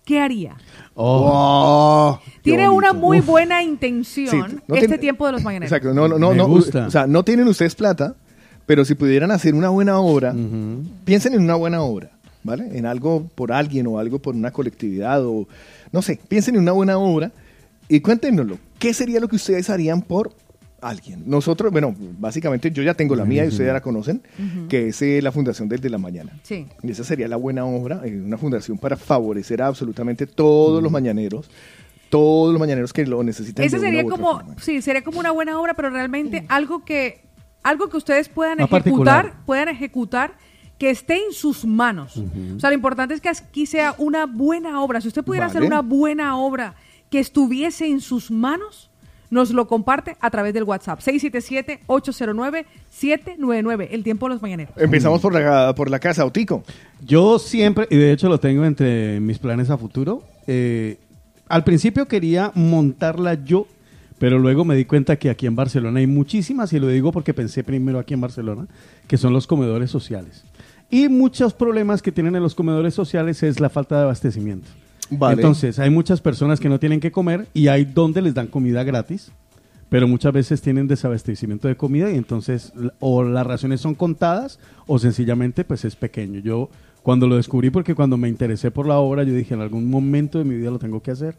¿qué 0.07 0.19
haría? 0.21 0.55
Oh. 0.95 2.19
Tiene 2.41 2.69
una 2.69 2.93
muy 2.93 3.19
Uf. 3.19 3.25
buena 3.25 3.61
intención 3.61 4.29
Sí, 4.29 4.37
no 4.67 4.75
este 4.75 4.87
tiene- 4.87 4.97
tiempo 4.99 5.25
de 5.25 5.33
los 5.33 5.43
mañaneros. 5.43 5.71
Exacto. 5.71 5.93
No, 5.93 6.07
no, 6.07 6.17
no, 6.17 6.31
Me 6.31 6.37
no. 6.37 6.47
gusta. 6.47 6.87
O 6.87 6.91
sea, 6.91 7.05
no 7.05 7.23
tienen 7.23 7.47
ustedes 7.47 7.75
plata, 7.75 8.15
pero 8.65 8.85
si 8.85 8.95
pudieran 8.95 9.31
hacer 9.31 9.53
una 9.53 9.69
buena 9.69 9.99
obra, 9.99 10.33
piensen 11.05 11.33
en 11.33 11.41
una 11.41 11.55
buena 11.55 11.81
obra, 11.81 12.09
¿vale? 12.43 12.77
En 12.77 12.85
algo 12.85 13.27
por 13.35 13.51
alguien 13.51 13.85
o 13.87 13.99
algo 13.99 14.19
por 14.19 14.33
una 14.35 14.51
colectividad 14.51 15.23
o 15.25 15.47
no 15.91 16.01
sé, 16.01 16.19
piensen 16.27 16.55
en 16.55 16.61
una 16.61 16.71
buena 16.71 16.97
obra 16.97 17.31
y 17.89 17.99
cuéntenoslo. 17.99 18.57
¿Qué 18.79 18.93
sería 18.93 19.19
lo 19.19 19.27
que 19.27 19.35
ustedes 19.35 19.69
harían 19.69 20.01
por 20.01 20.31
alguien? 20.81 21.23
Nosotros, 21.25 21.71
bueno, 21.71 21.95
básicamente 22.19 22.71
yo 22.71 22.83
ya 22.83 22.93
tengo 22.93 23.15
la 23.15 23.25
mía 23.25 23.45
y 23.45 23.49
ustedes 23.49 23.67
ya 23.67 23.73
la 23.73 23.81
conocen, 23.81 24.21
que 24.69 24.89
es 24.89 25.01
eh, 25.01 25.21
la 25.21 25.31
Fundación 25.31 25.67
Desde 25.69 25.89
la 25.89 25.97
Mañana. 25.97 26.37
Sí. 26.43 26.67
Y 26.83 26.91
esa 26.91 27.03
sería 27.03 27.27
la 27.27 27.35
buena 27.35 27.65
obra, 27.65 28.01
eh, 28.05 28.21
una 28.23 28.37
fundación 28.37 28.77
para 28.77 28.95
favorecer 28.95 29.61
a 29.61 29.67
absolutamente 29.67 30.27
todos 30.27 30.81
los 30.81 30.91
mañaneros, 30.91 31.49
todos 32.09 32.53
los 32.53 32.59
mañaneros 32.59 32.93
que 32.93 33.05
lo 33.05 33.23
necesitan. 33.23 33.67
De 33.67 33.75
una 33.75 33.87
sería 33.87 34.03
como, 34.03 34.33
forma. 34.33 34.55
sí, 34.59 34.81
sería 34.81 35.03
como 35.03 35.19
una 35.19 35.31
buena 35.31 35.59
obra, 35.59 35.73
pero 35.73 35.89
realmente 35.89 36.45
algo 36.47 36.85
que, 36.85 37.21
algo 37.63 37.89
que 37.89 37.97
ustedes 37.97 38.29
puedan 38.29 38.57
Más 38.59 38.71
ejecutar, 38.71 39.23
particular. 39.23 39.45
puedan 39.45 39.69
ejecutar, 39.69 40.37
que 40.77 40.91
esté 40.91 41.15
en 41.15 41.33
sus 41.33 41.65
manos. 41.65 42.17
O 42.55 42.59
sea, 42.59 42.69
lo 42.69 42.75
importante 42.75 43.13
es 43.15 43.19
que 43.19 43.29
aquí 43.29 43.65
sea 43.65 43.95
una 43.97 44.27
buena 44.27 44.81
obra. 44.81 45.01
Si 45.01 45.07
usted 45.07 45.23
pudiera 45.23 45.47
hacer 45.47 45.63
una 45.63 45.81
buena 45.81 46.37
obra 46.37 46.75
que 47.09 47.19
estuviese 47.19 47.87
en 47.87 47.99
sus 47.99 48.29
manos, 48.29 48.91
nos 49.29 49.51
lo 49.51 49.67
comparte 49.67 50.17
a 50.19 50.29
través 50.29 50.53
del 50.53 50.63
WhatsApp. 50.63 50.99
677-809-799. 50.99 53.87
El 53.91 54.03
tiempo 54.03 54.27
de 54.27 54.33
los 54.33 54.41
mañaneros. 54.41 54.73
Empezamos 54.77 55.21
por 55.21 55.33
la, 55.33 55.73
por 55.75 55.89
la 55.89 55.99
casa, 55.99 56.25
Otico. 56.25 56.63
Yo 57.05 57.39
siempre, 57.39 57.87
y 57.89 57.97
de 57.97 58.11
hecho 58.11 58.29
lo 58.29 58.39
tengo 58.39 58.65
entre 58.65 59.19
mis 59.19 59.39
planes 59.39 59.69
a 59.69 59.77
futuro, 59.77 60.23
eh, 60.47 60.97
al 61.47 61.63
principio 61.63 62.07
quería 62.07 62.51
montarla 62.55 63.35
yo, 63.43 63.67
pero 64.19 64.39
luego 64.39 64.65
me 64.65 64.75
di 64.75 64.85
cuenta 64.85 65.17
que 65.17 65.29
aquí 65.29 65.45
en 65.45 65.55
Barcelona 65.55 65.99
hay 65.99 66.07
muchísimas, 66.07 66.73
y 66.73 66.79
lo 66.79 66.87
digo 66.87 67.11
porque 67.11 67.33
pensé 67.33 67.63
primero 67.63 67.99
aquí 67.99 68.13
en 68.13 68.21
Barcelona, 68.21 68.67
que 69.07 69.17
son 69.17 69.33
los 69.33 69.47
comedores 69.47 69.91
sociales. 69.91 70.43
Y 70.89 71.09
muchos 71.09 71.53
problemas 71.53 72.01
que 72.01 72.11
tienen 72.11 72.35
en 72.35 72.43
los 72.43 72.55
comedores 72.55 72.93
sociales 72.93 73.43
es 73.43 73.59
la 73.59 73.69
falta 73.69 73.97
de 73.97 74.03
abastecimiento. 74.03 74.67
Vale. 75.09 75.35
Entonces, 75.35 75.79
hay 75.79 75.89
muchas 75.89 76.21
personas 76.21 76.59
que 76.59 76.69
no 76.69 76.79
tienen 76.79 76.99
que 76.99 77.11
comer 77.11 77.47
y 77.53 77.67
hay 77.67 77.85
donde 77.85 78.21
les 78.21 78.33
dan 78.33 78.47
comida 78.47 78.83
gratis, 78.83 79.31
pero 79.89 80.07
muchas 80.07 80.33
veces 80.33 80.61
tienen 80.61 80.87
desabastecimiento 80.87 81.67
de 81.67 81.77
comida 81.77 82.11
y 82.11 82.15
entonces 82.15 82.73
o 82.99 83.23
las 83.23 83.47
raciones 83.47 83.79
son 83.81 83.95
contadas 83.95 84.59
o 84.85 84.99
sencillamente 84.99 85.63
pues 85.63 85.85
es 85.85 85.95
pequeño. 85.95 86.39
Yo 86.41 86.69
cuando 87.03 87.25
lo 87.27 87.37
descubrí 87.37 87.69
porque 87.69 87.95
cuando 87.95 88.17
me 88.17 88.27
interesé 88.27 88.69
por 88.69 88.85
la 88.85 88.97
obra 88.97 89.23
yo 89.23 89.33
dije 89.33 89.53
en 89.53 89.61
algún 89.61 89.89
momento 89.89 90.39
de 90.39 90.43
mi 90.43 90.55
vida 90.57 90.71
lo 90.71 90.79
tengo 90.79 91.01
que 91.01 91.11
hacer 91.11 91.35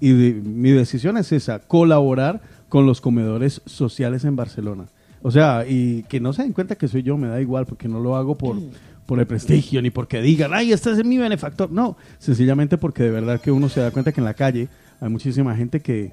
y 0.00 0.12
de- 0.12 0.32
mi 0.32 0.70
decisión 0.70 1.18
es 1.18 1.30
esa, 1.32 1.58
colaborar 1.58 2.40
con 2.70 2.86
los 2.86 3.02
comedores 3.02 3.60
sociales 3.66 4.24
en 4.24 4.34
Barcelona. 4.34 4.84
O 5.22 5.30
sea, 5.30 5.66
y 5.68 6.04
que 6.04 6.20
no 6.20 6.32
se 6.32 6.42
den 6.42 6.54
cuenta 6.54 6.76
que 6.76 6.88
soy 6.88 7.02
yo, 7.02 7.18
me 7.18 7.28
da 7.28 7.38
igual 7.42 7.66
porque 7.66 7.86
no 7.88 8.00
lo 8.00 8.16
hago 8.16 8.38
por 8.38 8.56
por 9.10 9.18
el 9.18 9.26
prestigio, 9.26 9.82
ni 9.82 9.90
porque 9.90 10.22
digan, 10.22 10.52
ay, 10.54 10.72
este 10.72 10.92
es 10.92 11.04
mi 11.04 11.18
benefactor. 11.18 11.68
No, 11.72 11.96
sencillamente 12.20 12.78
porque 12.78 13.02
de 13.02 13.10
verdad 13.10 13.40
que 13.40 13.50
uno 13.50 13.68
se 13.68 13.80
da 13.80 13.90
cuenta 13.90 14.12
que 14.12 14.20
en 14.20 14.24
la 14.24 14.34
calle 14.34 14.68
hay 15.00 15.08
muchísima 15.08 15.56
gente 15.56 15.80
que 15.80 16.12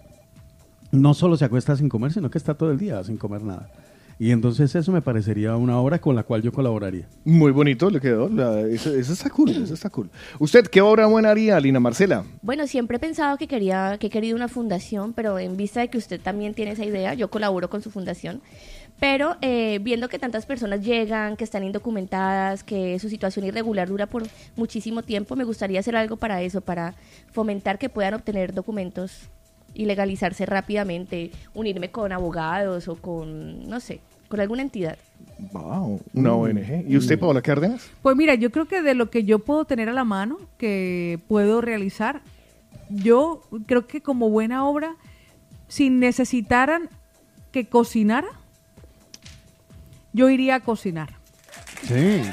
no 0.91 1.13
solo 1.13 1.37
se 1.37 1.45
acuesta 1.45 1.75
sin 1.75 1.89
comer, 1.89 2.11
sino 2.11 2.31
que 2.31 2.39
está 2.39 2.55
todo 2.55 2.71
el 2.71 2.79
día 2.79 3.03
sin 3.03 3.17
comer 3.17 3.43
nada. 3.43 3.69
Y 4.17 4.31
entonces 4.31 4.73
eso 4.73 4.91
me 4.91 5.03
parecería 5.03 5.55
una 5.57 5.77
obra 5.77 5.99
con 5.99 6.15
la 6.15 6.23
cual 6.23 6.41
yo 6.41 6.51
colaboraría. 6.51 7.07
Muy 7.23 7.51
bonito 7.51 7.87
le 7.91 8.01
quedó. 8.01 8.29
la- 8.29 8.61
eso, 8.61 8.91
eso 8.95 9.13
está 9.13 9.29
cool, 9.29 9.51
eso 9.51 9.75
está 9.75 9.91
cool. 9.91 10.09
¿Usted 10.39 10.65
qué 10.65 10.81
obra 10.81 11.05
buena 11.05 11.29
haría, 11.29 11.59
Lina 11.59 11.79
Marcela? 11.79 12.23
Bueno, 12.41 12.65
siempre 12.65 12.97
he 12.97 12.99
pensado 12.99 13.37
que 13.37 13.47
quería, 13.47 13.97
que 13.99 14.07
he 14.07 14.09
querido 14.09 14.35
una 14.35 14.47
fundación, 14.47 15.13
pero 15.13 15.37
en 15.37 15.55
vista 15.55 15.81
de 15.81 15.89
que 15.89 15.99
usted 15.99 16.19
también 16.19 16.55
tiene 16.55 16.71
esa 16.71 16.83
idea, 16.83 17.13
yo 17.13 17.29
colaboro 17.29 17.69
con 17.69 17.83
su 17.83 17.91
fundación. 17.91 18.41
Pero 18.99 19.37
eh, 19.41 19.79
viendo 19.83 20.09
que 20.09 20.17
tantas 20.17 20.45
personas 20.47 20.81
llegan, 20.83 21.37
que 21.37 21.43
están 21.43 21.63
indocumentadas, 21.63 22.63
que 22.63 22.97
su 22.97 23.09
situación 23.09 23.45
irregular 23.45 23.87
dura 23.87 24.07
por 24.07 24.23
muchísimo 24.55 25.03
tiempo, 25.03 25.35
me 25.35 25.43
gustaría 25.43 25.79
hacer 25.79 25.95
algo 25.95 26.17
para 26.17 26.41
eso, 26.41 26.61
para 26.61 26.95
fomentar 27.31 27.77
que 27.77 27.89
puedan 27.89 28.15
obtener 28.15 28.53
documentos 28.53 29.29
y 29.75 29.85
legalizarse 29.85 30.47
rápidamente, 30.47 31.29
unirme 31.53 31.91
con 31.91 32.11
abogados 32.11 32.87
o 32.87 32.95
con, 32.95 33.69
no 33.69 33.79
sé, 33.79 33.99
con 34.29 34.39
alguna 34.39 34.63
entidad. 34.63 34.97
Wow, 35.51 36.01
una 36.15 36.31
Mm. 36.31 36.39
ONG. 36.39 36.85
¿Y 36.87 36.97
usted, 36.97 37.19
Paola 37.19 37.43
Cárdenas? 37.43 37.87
Pues 38.01 38.15
mira, 38.15 38.33
yo 38.33 38.49
creo 38.51 38.65
que 38.65 38.81
de 38.81 38.95
lo 38.95 39.11
que 39.11 39.23
yo 39.23 39.37
puedo 39.39 39.65
tener 39.65 39.89
a 39.89 39.93
la 39.93 40.03
mano, 40.05 40.39
que 40.57 41.19
puedo 41.27 41.61
realizar, 41.61 42.21
yo 42.89 43.43
creo 43.67 43.85
que 43.85 44.01
como 44.01 44.29
buena 44.31 44.65
obra, 44.67 44.95
si 45.67 45.91
necesitaran 45.91 46.89
que 47.51 47.67
cocinara, 47.67 48.27
yo 50.18 50.30
iría 50.30 50.56
a 50.56 50.60
cocinar. 50.60 51.10
Sí. 51.88 52.23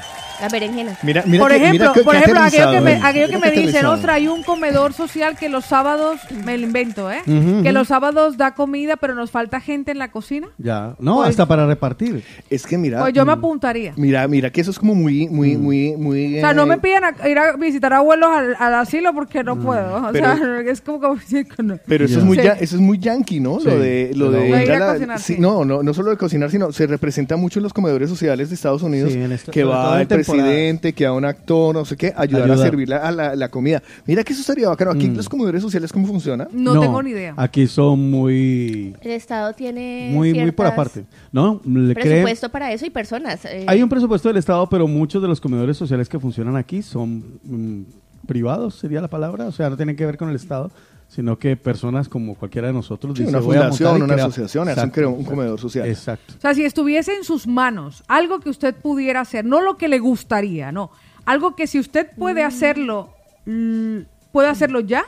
Las 0.41 0.51
berenjenas. 0.51 0.97
Mira, 1.03 1.23
mira 1.25 1.41
por 1.43 1.51
que- 1.51 1.57
ejemplo, 1.57 1.79
mira 1.79 1.93
que- 1.93 2.01
por 2.03 2.15
ejemplo 2.15 2.41
aquello 2.41 2.71
que 2.71 2.81
me, 2.81 2.93
eh. 2.93 2.99
aquello 3.03 3.27
que 3.29 3.37
me 3.37 3.51
dicen, 3.51 3.85
ostras, 3.85 4.15
hay 4.17 4.27
un 4.27 4.43
comedor 4.43 4.93
social 4.93 5.37
que 5.37 5.49
los 5.49 5.65
sábados, 5.65 6.19
me 6.45 6.57
lo 6.57 6.65
invento, 6.65 7.11
¿eh? 7.11 7.19
Ujú, 7.25 7.61
que 7.63 7.69
ujú. 7.69 7.71
los 7.71 7.87
sábados 7.87 8.37
da 8.37 8.53
comida, 8.53 8.97
pero 8.97 9.15
nos 9.15 9.31
falta 9.31 9.59
gente 9.61 9.91
en 9.91 9.99
la 9.99 10.11
cocina. 10.11 10.47
Ya, 10.57 10.95
no, 10.99 11.17
Pues- 11.17 11.29
hasta 11.29 11.45
para 11.45 11.65
repartir. 11.67 12.23
Es 12.49 12.65
que 12.65 12.77
mira. 12.77 12.99
Pues 12.99 13.13
yo 13.13 13.25
me 13.25 13.31
apuntaría. 13.31 13.93
Mira, 13.97 14.27
mira 14.27 14.49
que 14.51 14.61
eso 14.61 14.71
es 14.71 14.79
como 14.79 14.93
muy, 14.95 15.27
Mm. 15.27 15.33
muy, 15.35 15.57
muy, 15.57 15.95
muy. 15.97 16.37
O 16.37 16.41
sea, 16.41 16.53
no 16.53 16.63
eh, 16.63 16.67
me 16.67 16.77
piden 16.79 17.03
a- 17.05 17.29
ir 17.29 17.37
a 17.39 17.55
visitar 17.55 17.93
abuelos 17.93 18.29
al, 18.31 18.55
al 18.59 18.73
asilo 18.75 19.13
porque 19.13 19.43
no 19.43 19.57
puedo. 19.59 19.95
O 19.95 19.99
Mm. 19.99 20.11
Pero- 20.11 20.37
sea, 20.37 20.59
es 20.71 20.81
como 20.85 20.99
que 20.99 21.63
no. 21.63 21.77
Pero 21.87 22.05
eso 22.05 22.15
Ya. 22.15 22.19
es 22.19 22.25
muy 22.25 22.37
Sí. 22.37 22.43
ya- 22.43 22.53
eso 22.53 22.75
es 22.75 22.81
muy 22.81 22.99
yankee, 22.99 23.39
¿no? 23.39 23.59
Sí, 23.59 23.65
Lo 23.67 23.79
de 23.79 24.11
lo 24.15 24.31
de. 24.31 24.39
De 24.51 24.63
ir 24.63 24.71
a 24.73 24.79
la- 24.79 24.93
cocinar, 24.93 25.19
sí, 25.19 25.35
sí. 25.35 25.39
no, 25.41 25.63
no, 25.65 25.81
no 25.83 25.93
solo 25.93 26.09
de 26.11 26.17
cocinar, 26.17 26.49
sino 26.51 26.71
se 26.71 26.87
representa 26.87 27.35
mucho 27.37 27.59
en 27.59 27.63
los 27.63 27.73
comedores 27.73 28.09
sociales 28.09 28.49
de 28.49 28.55
Estados 28.55 28.81
Unidos 28.83 29.13
Sí, 29.13 29.21
en 29.21 29.31
esta- 29.31 29.51
que 29.51 29.63
va 29.63 30.01
el. 30.01 30.07
Presidente, 30.31 30.93
que 30.93 31.05
va 31.05 31.13
un 31.13 31.25
actor, 31.25 31.75
no 31.75 31.85
sé 31.85 31.95
qué, 31.95 32.13
ayudar 32.15 32.49
a 32.51 32.57
servir 32.57 32.89
la, 32.89 32.97
a 32.97 33.11
la, 33.11 33.35
la 33.35 33.49
comida. 33.49 33.81
Mira 34.05 34.23
que 34.23 34.33
eso 34.33 34.41
estaría 34.41 34.67
bacano. 34.69 34.91
Aquí 34.91 35.07
Mm. 35.09 35.15
los 35.15 35.29
comedores 35.29 35.61
sociales 35.61 35.91
cómo 35.91 36.07
funciona? 36.07 36.47
No, 36.51 36.79
tengo 36.79 37.01
ni 37.03 37.11
idea. 37.11 37.33
Aquí 37.37 37.67
son 37.67 38.09
muy, 38.11 38.95
El 39.01 39.11
Estado 39.11 39.53
tiene 39.53 40.09
muy, 40.11 40.33
muy 40.33 40.51
por 40.51 40.65
aparte. 40.67 41.05
No, 41.31 41.61
le 41.65 41.93
creen- 41.93 41.93
presupuesto 41.93 42.49
para 42.49 42.71
eso 42.71 42.85
y 42.85 42.89
personas. 42.89 43.45
eh, 43.45 43.65
Hay 43.67 43.81
un 43.83 43.89
presupuesto 43.89 44.27
del 44.29 44.37
Estado, 44.37 44.67
pero 44.69 44.87
muchos 44.87 45.21
de 45.21 45.27
los 45.27 45.39
comedores 45.41 45.77
sociales 45.77 46.09
que 46.09 46.19
funcionan 46.19 46.55
aquí 46.55 46.81
son 46.81 47.23
mm, 47.43 47.81
privados, 48.27 48.75
sería 48.75 49.01
la 49.01 49.07
palabra. 49.09 49.45
O 49.45 49.51
sea, 49.51 49.69
no 49.69 49.77
tienen 49.77 49.95
que 49.95 50.05
ver 50.05 50.17
con 50.17 50.29
el 50.29 50.35
Estado, 50.35 50.71
sino 51.07 51.37
que 51.39 51.55
personas 51.55 52.09
como 52.09 52.35
cualquiera 52.35 52.67
de 52.67 52.73
nosotros 52.73 53.15
Sí, 53.17 53.23
dice, 53.23 53.35
una 53.37 53.45
"Voy 53.45 53.55
a 53.57 53.59
montar 53.61 53.77
fundación, 53.77 54.01
una 54.03 54.13
crea-". 54.15 54.25
asociación, 54.25 54.63
un 54.63 54.69
Exacto, 54.69 55.09
un 55.09 55.23
comedor 55.23 55.59
social. 55.59 55.87
Exacto. 55.87 56.33
O 56.37 56.41
sea, 56.41 56.53
si 56.53 56.65
estuviese 56.65 57.15
en 57.15 57.23
sus 57.23 57.47
manos 57.47 58.03
algo 58.07 58.39
que 58.39 58.49
usted 58.49 58.75
pudiera 58.75 59.21
hacer, 59.21 59.45
no 59.45 59.61
lo 59.61 59.77
que 59.77 59.87
le 59.87 59.99
gustaría, 59.99 60.71
no, 60.71 60.91
algo 61.25 61.55
que 61.55 61.67
si 61.67 61.79
usted 61.79 62.07
puede 62.17 62.43
hacerlo, 62.43 63.09
mm, 63.45 63.99
puede 64.31 64.49
hacerlo 64.49 64.81
ya, 64.81 65.05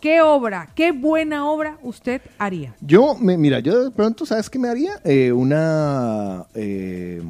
¿qué 0.00 0.20
obra, 0.22 0.68
qué 0.74 0.92
buena 0.92 1.48
obra 1.48 1.78
usted 1.82 2.22
haría? 2.38 2.74
Yo, 2.80 3.14
me, 3.20 3.36
mira, 3.36 3.60
yo 3.60 3.84
de 3.84 3.90
pronto, 3.90 4.24
¿sabes 4.26 4.48
qué 4.48 4.58
me 4.58 4.68
haría? 4.68 4.92
Eh, 5.04 5.32
una... 5.32 6.44
eh, 6.54 7.22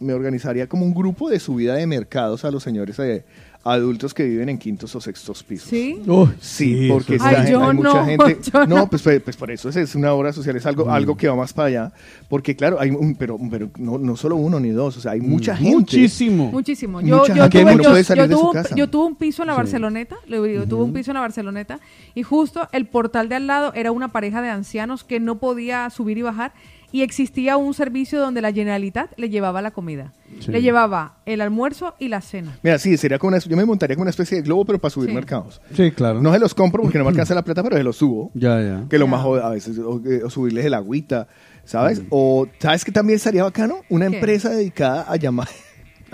me 0.00 0.12
organizaría 0.12 0.68
como 0.68 0.84
un 0.84 0.92
grupo 0.92 1.30
de 1.30 1.38
subida 1.40 1.74
de 1.76 1.86
mercados 1.86 2.44
a 2.44 2.50
los 2.50 2.62
señores 2.62 2.98
eh, 2.98 3.24
adultos 3.64 4.12
que 4.14 4.24
viven 4.24 4.48
en 4.50 4.58
quintos 4.58 4.94
o 4.94 5.00
sextos 5.00 5.42
pisos. 5.42 5.68
¿Sí? 5.70 6.00
Uy, 6.06 6.28
Sí, 6.40 6.82
sí, 6.82 6.88
porque 6.88 7.16
eso 7.16 7.24
esta 7.26 7.30
es- 7.42 7.48
gente- 7.48 7.56
Ay, 7.56 7.62
hay 7.64 7.66
yo 7.68 7.72
mucha 7.74 7.94
no, 7.94 8.04
gente. 8.04 8.38
yo 8.52 8.66
No, 8.66 8.76
no. 8.76 8.86
pues, 8.90 9.02
pues, 9.02 9.20
pues 9.22 9.36
por 9.36 9.50
eso 9.50 9.68
es, 9.68 9.76
es 9.76 9.94
una 9.94 10.12
obra 10.12 10.32
social, 10.32 10.54
es 10.56 10.66
algo, 10.66 10.90
algo 10.90 11.16
que 11.16 11.28
va 11.28 11.34
más 11.36 11.52
para 11.52 11.68
allá. 11.68 11.92
Porque, 12.28 12.54
claro, 12.56 12.78
hay 12.80 12.90
un, 12.90 13.14
pero, 13.14 13.38
pero 13.50 13.70
no, 13.78 13.98
no 13.98 14.16
solo 14.16 14.36
uno 14.36 14.60
ni 14.60 14.70
dos, 14.70 14.96
o 14.96 15.00
sea, 15.00 15.12
hay 15.12 15.20
mucha 15.20 15.56
gente. 15.56 15.74
Muchísimo. 15.74 16.50
Muchísimo. 16.52 17.00
Yo, 17.00 17.18
Mucha 17.18 17.34
yo 17.34 17.48
tuve, 17.48 17.62
yo- 17.62 17.70
yo 17.82 18.28
tuve 18.28 18.76
yo 18.76 18.88
tuve 18.90 19.06
un 19.06 19.16
piso 19.16 19.42
en 19.42 19.46
la 19.48 19.54
Sí. 19.54 19.58
Barceloneta, 19.58 20.16
le 20.26 20.36
digo, 20.36 20.46
yo 20.46 20.68
tuve 20.68 20.84
un 20.84 20.92
piso 20.92 21.10
en 21.10 21.14
la 21.14 21.20
Barceloneta 21.20 21.80
y 22.14 22.22
justo 22.22 22.68
el 22.72 22.86
portal 22.86 23.28
de 23.28 23.36
al 23.36 23.46
lado 23.46 23.72
era 23.74 23.92
una 23.92 24.08
pareja 24.08 24.42
de 24.42 24.50
ancianos 24.50 25.04
que 25.04 25.20
no 25.20 25.38
podía 25.38 25.88
subir 25.90 26.18
y 26.18 26.22
bajar 26.22 26.52
y 26.94 27.02
existía 27.02 27.56
un 27.56 27.74
servicio 27.74 28.20
donde 28.20 28.40
la 28.40 28.52
Generalitat 28.52 29.10
le 29.18 29.28
llevaba 29.28 29.60
la 29.60 29.72
comida. 29.72 30.12
Sí. 30.38 30.52
Le 30.52 30.62
llevaba 30.62 31.16
el 31.26 31.40
almuerzo 31.40 31.96
y 31.98 32.06
la 32.06 32.20
cena. 32.20 32.56
Mira, 32.62 32.78
sí, 32.78 32.96
sería 32.96 33.18
como 33.18 33.30
una, 33.30 33.38
yo 33.38 33.56
me 33.56 33.64
montaría 33.64 33.96
como 33.96 34.02
una 34.04 34.10
especie 34.10 34.36
de 34.36 34.42
globo, 34.44 34.64
pero 34.64 34.78
para 34.78 34.90
subir 34.90 35.08
Sí. 35.08 35.14
mercados. 35.16 35.60
Sí, 35.74 35.90
claro. 35.90 36.20
No 36.22 36.32
se 36.32 36.38
los 36.38 36.54
compro 36.54 36.82
porque 36.84 36.98
no 36.98 37.02
me 37.04 37.10
alcanza 37.10 37.34
la 37.34 37.42
plata, 37.42 37.64
pero 37.64 37.76
se 37.76 37.82
los 37.82 37.96
subo. 37.96 38.30
Ya, 38.34 38.60
ya. 38.62 38.84
Que 38.88 38.96
lo 39.00 39.08
más 39.08 39.24
jod- 39.24 39.42
a 39.42 39.48
veces, 39.48 39.76
o, 39.80 40.00
o 40.24 40.30
subirles 40.30 40.64
el 40.66 40.74
agüita, 40.74 41.26
¿sabes? 41.64 42.00
O, 42.10 42.46
¿sabes 42.60 42.84
que 42.84 42.92
también 42.92 43.16
estaría 43.16 43.42
bacano? 43.42 43.78
Una 43.88 44.08
¿Qué? 44.08 44.14
empresa 44.14 44.50
dedicada 44.50 45.02
a 45.08 45.16
llamar. 45.16 45.48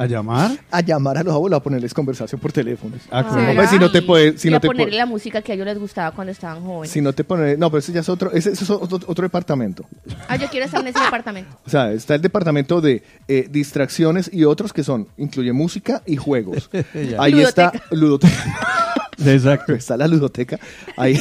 ¿A 0.00 0.06
llamar? 0.06 0.52
A 0.70 0.80
llamar 0.80 1.18
a 1.18 1.22
los 1.22 1.34
abuelos, 1.34 1.58
a 1.58 1.62
ponerles 1.62 1.92
conversación 1.92 2.40
por 2.40 2.52
teléfono. 2.52 2.96
Ah, 3.10 3.52
pues, 3.54 3.68
si 3.68 3.78
no 3.78 3.90
te 3.90 4.00
puedes, 4.00 4.40
si 4.40 4.48
y 4.48 4.50
no 4.50 4.56
a 4.56 4.60
te 4.60 4.66
ponerle 4.66 4.96
la 4.96 5.04
música 5.04 5.42
que 5.42 5.52
a 5.52 5.54
ellos 5.54 5.66
les 5.66 5.78
gustaba 5.78 6.12
cuando 6.12 6.32
estaban 6.32 6.62
jóvenes. 6.64 6.90
si 6.90 7.02
no 7.02 7.12
te 7.12 7.22
pones, 7.22 7.58
no, 7.58 7.70
pero 7.70 7.80
ese 7.80 7.92
ya 7.92 8.00
es 8.00 8.08
otro, 8.08 8.32
ese, 8.32 8.50
ese 8.52 8.64
es 8.64 8.70
otro, 8.70 8.98
otro 9.06 9.22
departamento. 9.22 9.84
Ah, 10.26 10.36
yo 10.36 10.48
quiero 10.48 10.64
estar 10.64 10.80
en 10.80 10.86
ese 10.86 11.00
departamento. 11.00 11.50
O 11.66 11.68
sea, 11.68 11.92
está 11.92 12.14
el 12.14 12.22
departamento 12.22 12.80
de 12.80 13.02
eh, 13.28 13.46
distracciones 13.50 14.30
y 14.32 14.44
otros 14.44 14.72
que 14.72 14.82
son, 14.82 15.06
incluye 15.18 15.52
música 15.52 16.02
y 16.06 16.16
juegos. 16.16 16.70
Ahí 17.18 17.38
está 17.42 17.70
ludoteca. 17.90 18.96
Exacto. 19.26 19.72
Está 19.74 19.96
la 19.96 20.06
ludoteca. 20.08 20.58
Ahí. 20.96 21.14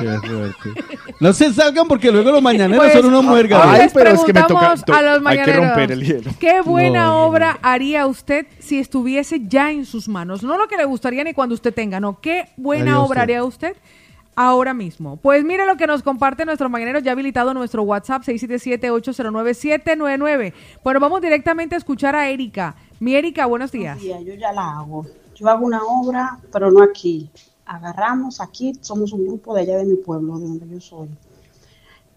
Qué 0.00 0.18
fuerte. 0.28 0.70
No 1.20 1.32
se 1.32 1.52
salgan 1.52 1.88
porque 1.88 2.12
luego 2.12 2.30
los 2.30 2.40
mañaneros 2.42 2.84
Pues, 2.84 2.92
son 2.92 3.06
unos 3.06 3.24
muergas. 3.24 3.64
hoy 3.64 3.70
Ay, 3.74 3.80
les 3.82 3.92
pero 3.92 4.10
es 4.10 4.20
que 4.24 4.32
me 4.32 4.42
toca- 4.42 4.76
to- 4.76 4.92
a 4.92 5.02
los 5.02 5.12
hay 5.14 5.18
que 5.18 5.24
mañaneros, 5.24 5.66
romper 5.66 5.90
el 5.92 6.04
hielo. 6.04 6.30
¿Qué 6.38 6.60
buena 6.60 7.04
No, 7.04 7.10
no, 7.10 7.24
obra 7.26 7.58
haría 7.62 8.06
usted 8.06 8.46
si 8.60 8.78
estuviese 8.78 9.40
ya 9.48 9.72
en 9.72 9.84
sus 9.86 10.06
manos? 10.08 10.44
No 10.44 10.56
lo 10.56 10.68
que 10.68 10.76
le 10.76 10.84
gustaría 10.84 11.24
ni 11.24 11.34
cuando 11.34 11.56
usted 11.56 11.74
tenga, 11.74 11.98
no. 11.98 12.20
¿Qué 12.20 12.44
buena 12.56 12.92
Haría 12.92 12.98
obra 13.00 13.06
usted. 13.08 13.20
haría 13.22 13.42
usted? 13.44 13.76
Ahora 14.36 14.72
mismo. 14.72 15.16
Pues 15.16 15.42
mire 15.44 15.66
lo 15.66 15.76
que 15.76 15.88
nos 15.88 16.04
comparte 16.04 16.44
nuestro 16.44 16.68
mañanero 16.68 17.00
ya 17.00 17.10
habilitado 17.10 17.52
nuestro 17.54 17.82
WhatsApp 17.82 18.22
677-809-799. 18.22 20.52
Bueno, 20.84 21.00
vamos 21.00 21.20
directamente 21.20 21.74
a 21.74 21.78
escuchar 21.78 22.14
a 22.14 22.28
Erika. 22.28 22.76
Mi 23.00 23.16
Erika, 23.16 23.46
buenos 23.46 23.72
días. 23.72 23.98
Buenos 23.98 24.24
días, 24.24 24.36
yo 24.36 24.40
ya 24.40 24.52
la 24.52 24.78
hago. 24.78 25.04
Yo 25.38 25.48
hago 25.48 25.64
una 25.64 25.84
obra, 25.84 26.40
pero 26.52 26.70
no 26.70 26.82
aquí. 26.82 27.30
Agarramos 27.64 28.40
aquí, 28.40 28.72
somos 28.80 29.12
un 29.12 29.26
grupo 29.26 29.54
de 29.54 29.60
allá 29.60 29.76
de 29.76 29.84
mi 29.84 29.96
pueblo, 29.96 30.38
de 30.38 30.46
donde 30.46 30.68
yo 30.68 30.80
soy. 30.80 31.08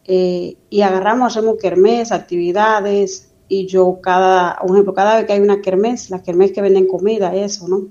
Eh, 0.05 0.57
y 0.69 0.81
agarramos, 0.81 1.37
hacemos 1.37 1.57
kermés, 1.59 2.11
actividades, 2.11 3.31
y 3.47 3.67
yo 3.67 3.99
cada, 4.01 4.59
un 4.63 4.71
ejemplo, 4.71 4.93
cada 4.93 5.17
vez 5.17 5.25
que 5.25 5.33
hay 5.33 5.41
una 5.41 5.61
kermés, 5.61 6.09
la 6.09 6.23
kermés 6.23 6.51
que 6.51 6.61
venden 6.61 6.87
comida, 6.87 7.35
eso, 7.35 7.67
¿no? 7.67 7.89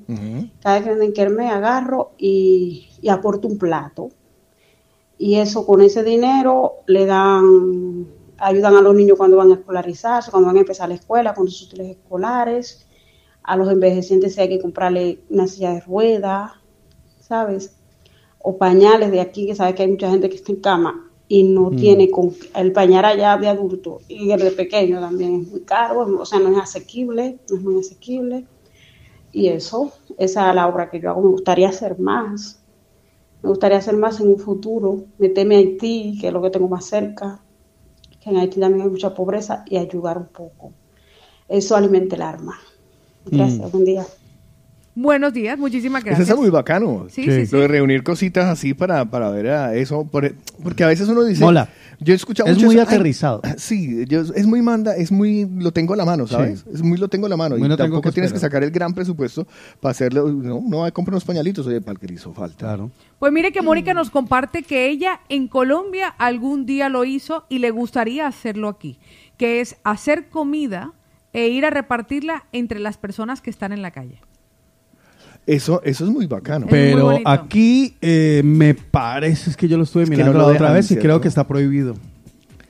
Cada 0.63 0.77
vez 0.77 0.85
que 0.85 0.91
venden 0.91 1.13
kermés, 1.13 1.53
agarro 1.53 2.13
y, 2.19 2.89
y 3.01 3.09
aporto 3.09 3.47
un 3.47 3.59
plato. 3.59 4.09
Y 5.19 5.35
eso, 5.37 5.67
con 5.67 5.83
ese 5.83 6.03
dinero, 6.03 6.77
le 6.87 7.05
dan, 7.05 8.07
ayudan 8.39 8.75
a 8.75 8.81
los 8.81 8.95
niños 8.95 9.19
cuando 9.19 9.37
van 9.37 9.51
a 9.51 9.55
escolarizarse, 9.55 10.31
cuando 10.31 10.49
van 10.49 10.57
a 10.57 10.61
empezar 10.61 10.89
la 10.89 10.95
escuela, 10.95 11.35
con 11.35 11.47
sus 11.47 11.69
útiles 11.69 11.91
escolares. 11.91 12.87
A 13.43 13.57
los 13.57 13.71
envejecientes 13.71 14.35
si 14.35 14.41
hay 14.41 14.49
que 14.49 14.61
comprarle 14.61 15.21
una 15.31 15.47
silla 15.47 15.73
de 15.75 15.81
ruedas, 15.81 16.53
¿sabes? 17.21 17.77
O 18.39 18.57
pañales 18.59 19.11
de 19.11 19.21
aquí, 19.21 19.47
que 19.47 19.55
sabe 19.55 19.75
que 19.75 19.83
hay 19.83 19.91
mucha 19.91 20.11
gente 20.11 20.29
que 20.29 20.37
está 20.37 20.53
en 20.53 20.61
cama 20.61 21.11
y 21.29 21.45
no 21.45 21.71
Mm. 21.71 21.77
tiene 21.77 22.11
con, 22.11 22.33
el 22.57 22.73
pañal 22.73 23.05
allá 23.05 23.37
de 23.39 23.49
adulto 23.49 24.01
y 24.09 24.33
el 24.33 24.41
de 24.41 24.51
pequeño 24.51 25.01
también 25.01 25.43
es 25.43 25.49
muy 25.49 25.61
caro, 25.61 26.01
o 26.21 26.27
sea, 26.27 26.41
no 26.41 26.51
es 26.51 26.59
asequible, 26.59 27.39
no 27.49 27.57
es 27.57 27.63
muy 27.63 27.79
asequible. 27.79 28.47
Y 29.33 29.49
eso, 29.49 29.93
esa 30.19 30.49
es 30.51 30.55
la 30.57 30.67
obra 30.67 30.91
que 30.91 31.01
yo 31.01 31.11
hago, 31.11 31.23
me 31.23 31.29
gustaría 31.29 31.69
hacer 31.69 31.99
más. 32.01 32.61
Me 33.43 33.49
gustaría 33.49 33.79
hacer 33.79 33.97
más 33.97 34.21
en 34.21 34.29
un 34.29 34.39
futuro, 34.39 35.05
meterme 35.19 35.55
a 35.57 35.59
Haití, 35.59 36.19
que 36.21 36.27
es 36.29 36.33
lo 36.33 36.43
que 36.43 36.51
tengo 36.51 36.69
más 36.69 36.85
cerca, 36.85 37.41
que 38.21 38.31
en 38.31 38.37
Haití 38.37 38.61
también 38.61 38.83
hay 38.83 38.91
mucha 38.91 39.15
pobreza, 39.15 39.65
y 39.69 39.77
ayudar 39.77 40.19
un 40.19 40.27
poco. 40.27 40.73
Eso 41.49 41.77
alimenta 41.77 42.17
el 42.17 42.23
alma. 42.23 42.59
Gracias, 43.27 43.59
Mm. 43.69 43.71
buen 43.71 43.85
día. 43.85 44.05
Buenos 44.93 45.33
días, 45.33 45.57
muchísimas 45.57 46.01
Eso 46.01 46.07
gracias. 46.09 46.29
está 46.29 46.41
muy 46.41 46.51
bacano. 46.51 47.07
Sí, 47.11 47.23
sí, 47.25 47.47
sí. 47.47 47.53
Lo 47.55 47.61
de 47.63 47.69
reunir 47.69 48.03
cositas 48.03 48.47
así 48.47 48.75
para, 48.75 49.05
para 49.09 49.31
ver 49.31 49.47
a 49.49 49.75
eso. 49.75 50.05
por- 50.05 50.35
porque 50.63 50.83
a 50.83 50.89
veces 50.89 51.09
uno 51.09 51.23
dice. 51.25 51.43
Mola. 51.45 51.69
Yo 52.01 52.13
he 52.13 52.17
escuchado 52.17 52.49
Es 52.49 52.57
mucho 52.57 52.67
muy 52.67 52.75
eso, 52.77 52.83
"Ay, 52.89 52.95
aterrizado". 52.97 53.41
sí, 53.57 54.05
yo- 54.09 54.23
es 54.35 54.47
muy 54.47 54.63
manda, 54.63 54.97
es 54.97 55.13
muy. 55.13 55.47
Lo 55.59 55.71
tengo 55.73 55.95
a 55.95 55.97
la 55.97 56.05
mano, 56.05 56.27
¿sabes? 56.27 56.61
Sí. 56.61 56.71
Es 56.75 56.83
muy 56.83 56.99
lo 56.99 57.09
tengo 57.09 57.27
a 57.27 57.29
la 57.29 57.37
mano. 57.37 57.57
Muy 57.57 57.67
y 57.67 57.69
no 57.69 57.77
tampoco 57.77 58.03
que 58.03 58.13
tienes 58.13 58.33
que 58.33 58.39
sacar 58.41 58.65
el 58.65 58.71
gran 58.73 58.93
presupuesto 58.93 59.47
para 59.81 59.93
hacerlo. 59.93 60.29
No, 60.29 60.61
no, 60.67 60.85
hay 60.85 60.91
comprar 60.93 61.15
unos 61.15 61.25
pañalitos, 61.25 61.67
oye, 61.67 61.81
para 61.81 61.93
el 61.93 61.99
que 62.01 62.09
le 62.09 62.15
hizo 62.15 62.33
falta. 62.35 62.57
Claro. 62.59 62.91
Pues 63.21 63.33
mire 63.33 63.53
que 63.53 63.63
Mónica 63.63 63.95
nos 63.95 64.11
comparte 64.11 64.65
que 64.65 64.89
ella 64.89 65.21
en 65.29 65.47
Colombia 65.47 66.09
algún 66.09 66.67
día 66.67 66.89
lo 66.89 67.05
hizo 67.05 67.45
y 67.49 67.61
le 67.61 67.71
gustaría 67.71 68.27
hacerlo 68.27 68.69
aquí, 68.69 68.99
que 69.37 69.61
es 69.61 69.77
hacer 69.85 70.29
comida 70.31 70.93
e 71.33 71.49
ir 71.49 71.65
a 71.65 71.71
repartirla 71.71 72.45
entre 72.53 72.81
las 72.81 72.97
personas 72.99 73.41
que 73.41 73.51
están 73.51 73.73
en 73.73 73.83
la 73.83 73.91
calle. 73.91 74.21
Eso, 75.47 75.81
eso 75.85 76.05
es 76.05 76.11
muy 76.11 76.27
bacano. 76.27 76.67
Pero 76.69 77.19
aquí 77.25 77.97
eh, 78.01 78.43
me 78.45 78.75
parece, 78.75 79.51
es 79.51 79.57
que 79.57 79.69
yo 79.69 79.77
lo 79.79 79.85
estuve 79.85 80.05
Es 80.05 80.11
mirando 80.11 80.33
no 80.33 80.39
la 80.41 80.45
otra 80.47 80.73
vez 80.73 80.85
y 80.87 80.89
¿cierto? 80.89 81.03
creo 81.03 81.21
que 81.21 81.29
está 81.29 81.47
prohibido. 81.47 81.95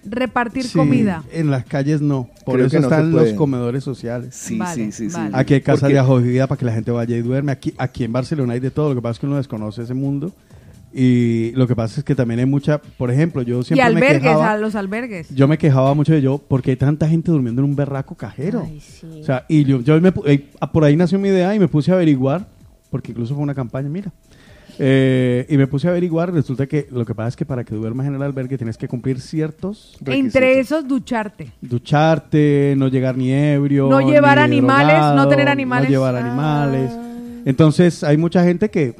Repartir 0.03 0.65
Sí, 0.65 0.78
comida. 0.78 1.23
En 1.31 1.51
las 1.51 1.65
calles 1.66 2.01
no. 2.01 2.31
Por 2.47 2.55
Creo 2.55 2.66
eso 2.69 2.77
que 2.77 2.81
no 2.82 2.89
se 2.89 2.95
están 2.95 3.12
los 3.12 3.32
comedores 3.35 3.85
sociales. 3.85 4.35
Sí, 4.35 4.57
Vale, 4.57 4.74
sí, 4.74 4.93
sí, 4.93 5.11
sí. 5.11 5.20
Aquí 5.32 5.55
hay 5.55 5.61
casas 5.61 5.81
Porque- 5.81 5.95
de 5.95 6.01
acogida 6.01 6.47
para 6.47 6.59
que 6.59 6.65
la 6.65 6.73
gente 6.73 6.91
vaya 6.91 7.16
y 7.16 7.20
duerme. 7.23 7.53
Aquí, 7.53 7.74
aquí 7.77 8.05
en 8.05 8.12
Barcelona 8.12 8.55
hay 8.55 8.61
de 8.61 8.70
todo. 8.70 8.91
Lo 8.91 8.95
que 8.95 9.03
pasa 9.03 9.12
es 9.12 9.19
que 9.19 9.27
uno 9.27 9.37
desconoce 9.37 9.82
ese 9.82 9.93
mundo. 9.93 10.32
Y 10.93 11.53
lo 11.53 11.69
que 11.69 11.77
pasa 11.77 12.01
es 12.01 12.05
que 12.05 12.15
también 12.17 12.41
hay 12.41 12.47
mucha, 12.47 12.79
por 12.79 13.11
ejemplo, 13.12 13.43
yo 13.43 13.61
Y 13.61 13.65
siempre 13.65 13.85
me 13.85 13.97
albergues, 13.97 14.23
quejaba, 14.23 14.51
a 14.53 14.57
los 14.57 14.75
albergues. 14.75 15.29
yo 15.35 15.47
me 15.47 15.57
quejaba 15.57 15.95
mucho 15.95 16.12
de 16.12 16.21
yo, 16.21 16.39
porque 16.39 16.73
hay 16.73 16.77
tanta 16.77 17.09
gente 17.09 17.31
durmiendo 17.31 17.62
en 17.62 17.69
un 17.69 17.77
berraco 17.77 18.17
cajero. 18.17 18.67
O 19.21 19.23
sea, 19.23 19.45
y 19.49 19.65
yo, 19.65 19.81
yo 19.83 20.01
me 20.01 20.12
eh, 20.27 20.47
por 20.73 20.83
ahí 20.85 20.97
nació 20.97 21.19
mi 21.21 21.29
idea 21.29 21.55
y 21.55 21.59
me 21.61 21.69
puse 21.69 21.93
a 21.93 21.95
averiguar, 21.95 22.49
porque 22.91 23.12
incluso 23.12 23.35
fue 23.35 23.43
una 23.45 23.55
campaña, 23.55 23.89
mira. 23.89 24.11
Eh, 24.83 25.47
y 25.49 25.57
me 25.59 25.67
puse 25.67 25.87
a 25.89 25.91
averiguar, 25.91 26.33
resulta 26.33 26.67
que 26.67 26.89
lo 26.91 27.05
que 27.05 27.15
pasa 27.15 27.29
es 27.29 27.37
que 27.37 27.45
para 27.45 27.65
que 27.65 27.75
duermas 27.75 28.07
en 28.07 28.15
el 28.15 28.23
albergue 28.23 28.57
tienes 28.57 28.79
que 28.79 28.89
cumplir 28.89 29.21
ciertos 29.21 29.99
Entre 30.07 30.59
esos, 30.59 30.89
ducharte. 30.89 31.53
ducharte, 31.61 32.75
no 32.79 32.89
llegar 32.89 33.17
ni 33.17 33.31
ebrio, 33.31 33.89
No 33.91 34.01
llevar 34.01 34.39
ni 34.39 34.45
animales, 34.45 34.97
no 35.17 35.29
tener 35.29 35.49
animales. 35.49 35.89
no 35.89 35.91
llevar 35.93 36.17
animales. 36.17 36.91
Entonces 37.45 38.03
hay 38.05 38.17
mucha 38.17 38.43
gente 38.43 38.71
que 38.71 38.95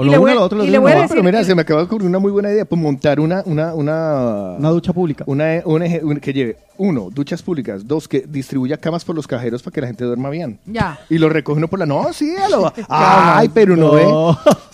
o 0.00 0.04
Y 0.04 0.10
lo 0.10 0.22
uno 0.22 0.34
lo 0.34 0.42
otro. 0.42 0.58
lo 0.58 0.64
y 0.64 0.68
le 0.68 0.78
otro 0.78 0.82
voy 0.82 0.92
a 0.92 1.02
no 1.02 1.08
Pero 1.08 1.22
mira, 1.22 1.38
que- 1.40 1.44
se 1.44 1.54
me 1.54 1.62
acaba 1.62 1.80
de 1.80 1.86
ocurrir 1.86 2.08
una 2.08 2.18
muy 2.18 2.32
buena 2.32 2.50
idea, 2.50 2.64
pues 2.64 2.80
montar 2.80 3.20
una, 3.20 3.42
una, 3.46 3.74
una, 3.74 4.54
una 4.58 4.68
ducha 4.70 4.92
pública. 4.92 5.24
Una, 5.26 5.60
una 5.64 5.86
eje- 5.86 6.00
una 6.02 6.20
que 6.20 6.32
lleve, 6.32 6.56
uno, 6.78 7.08
duchas 7.12 7.42
públicas, 7.42 7.86
dos, 7.86 8.08
que 8.08 8.24
distribuya 8.28 8.76
camas 8.78 9.04
por 9.04 9.14
los 9.14 9.26
cajeros 9.26 9.62
para 9.62 9.74
que 9.74 9.80
la 9.82 9.86
gente 9.88 10.04
duerma 10.04 10.30
bien. 10.30 10.58
Ya. 10.66 10.98
Y 11.08 11.18
lo 11.18 11.28
recoge 11.28 11.58
uno 11.58 11.68
por 11.68 11.78
la, 11.78 11.86
no, 11.86 12.12
sí, 12.12 12.34
a 12.36 12.48
lo- 12.48 12.72
ay, 12.88 13.50
pero 13.52 13.76
no, 13.76 13.88
No. 13.88 13.92
ve. 13.92 14.04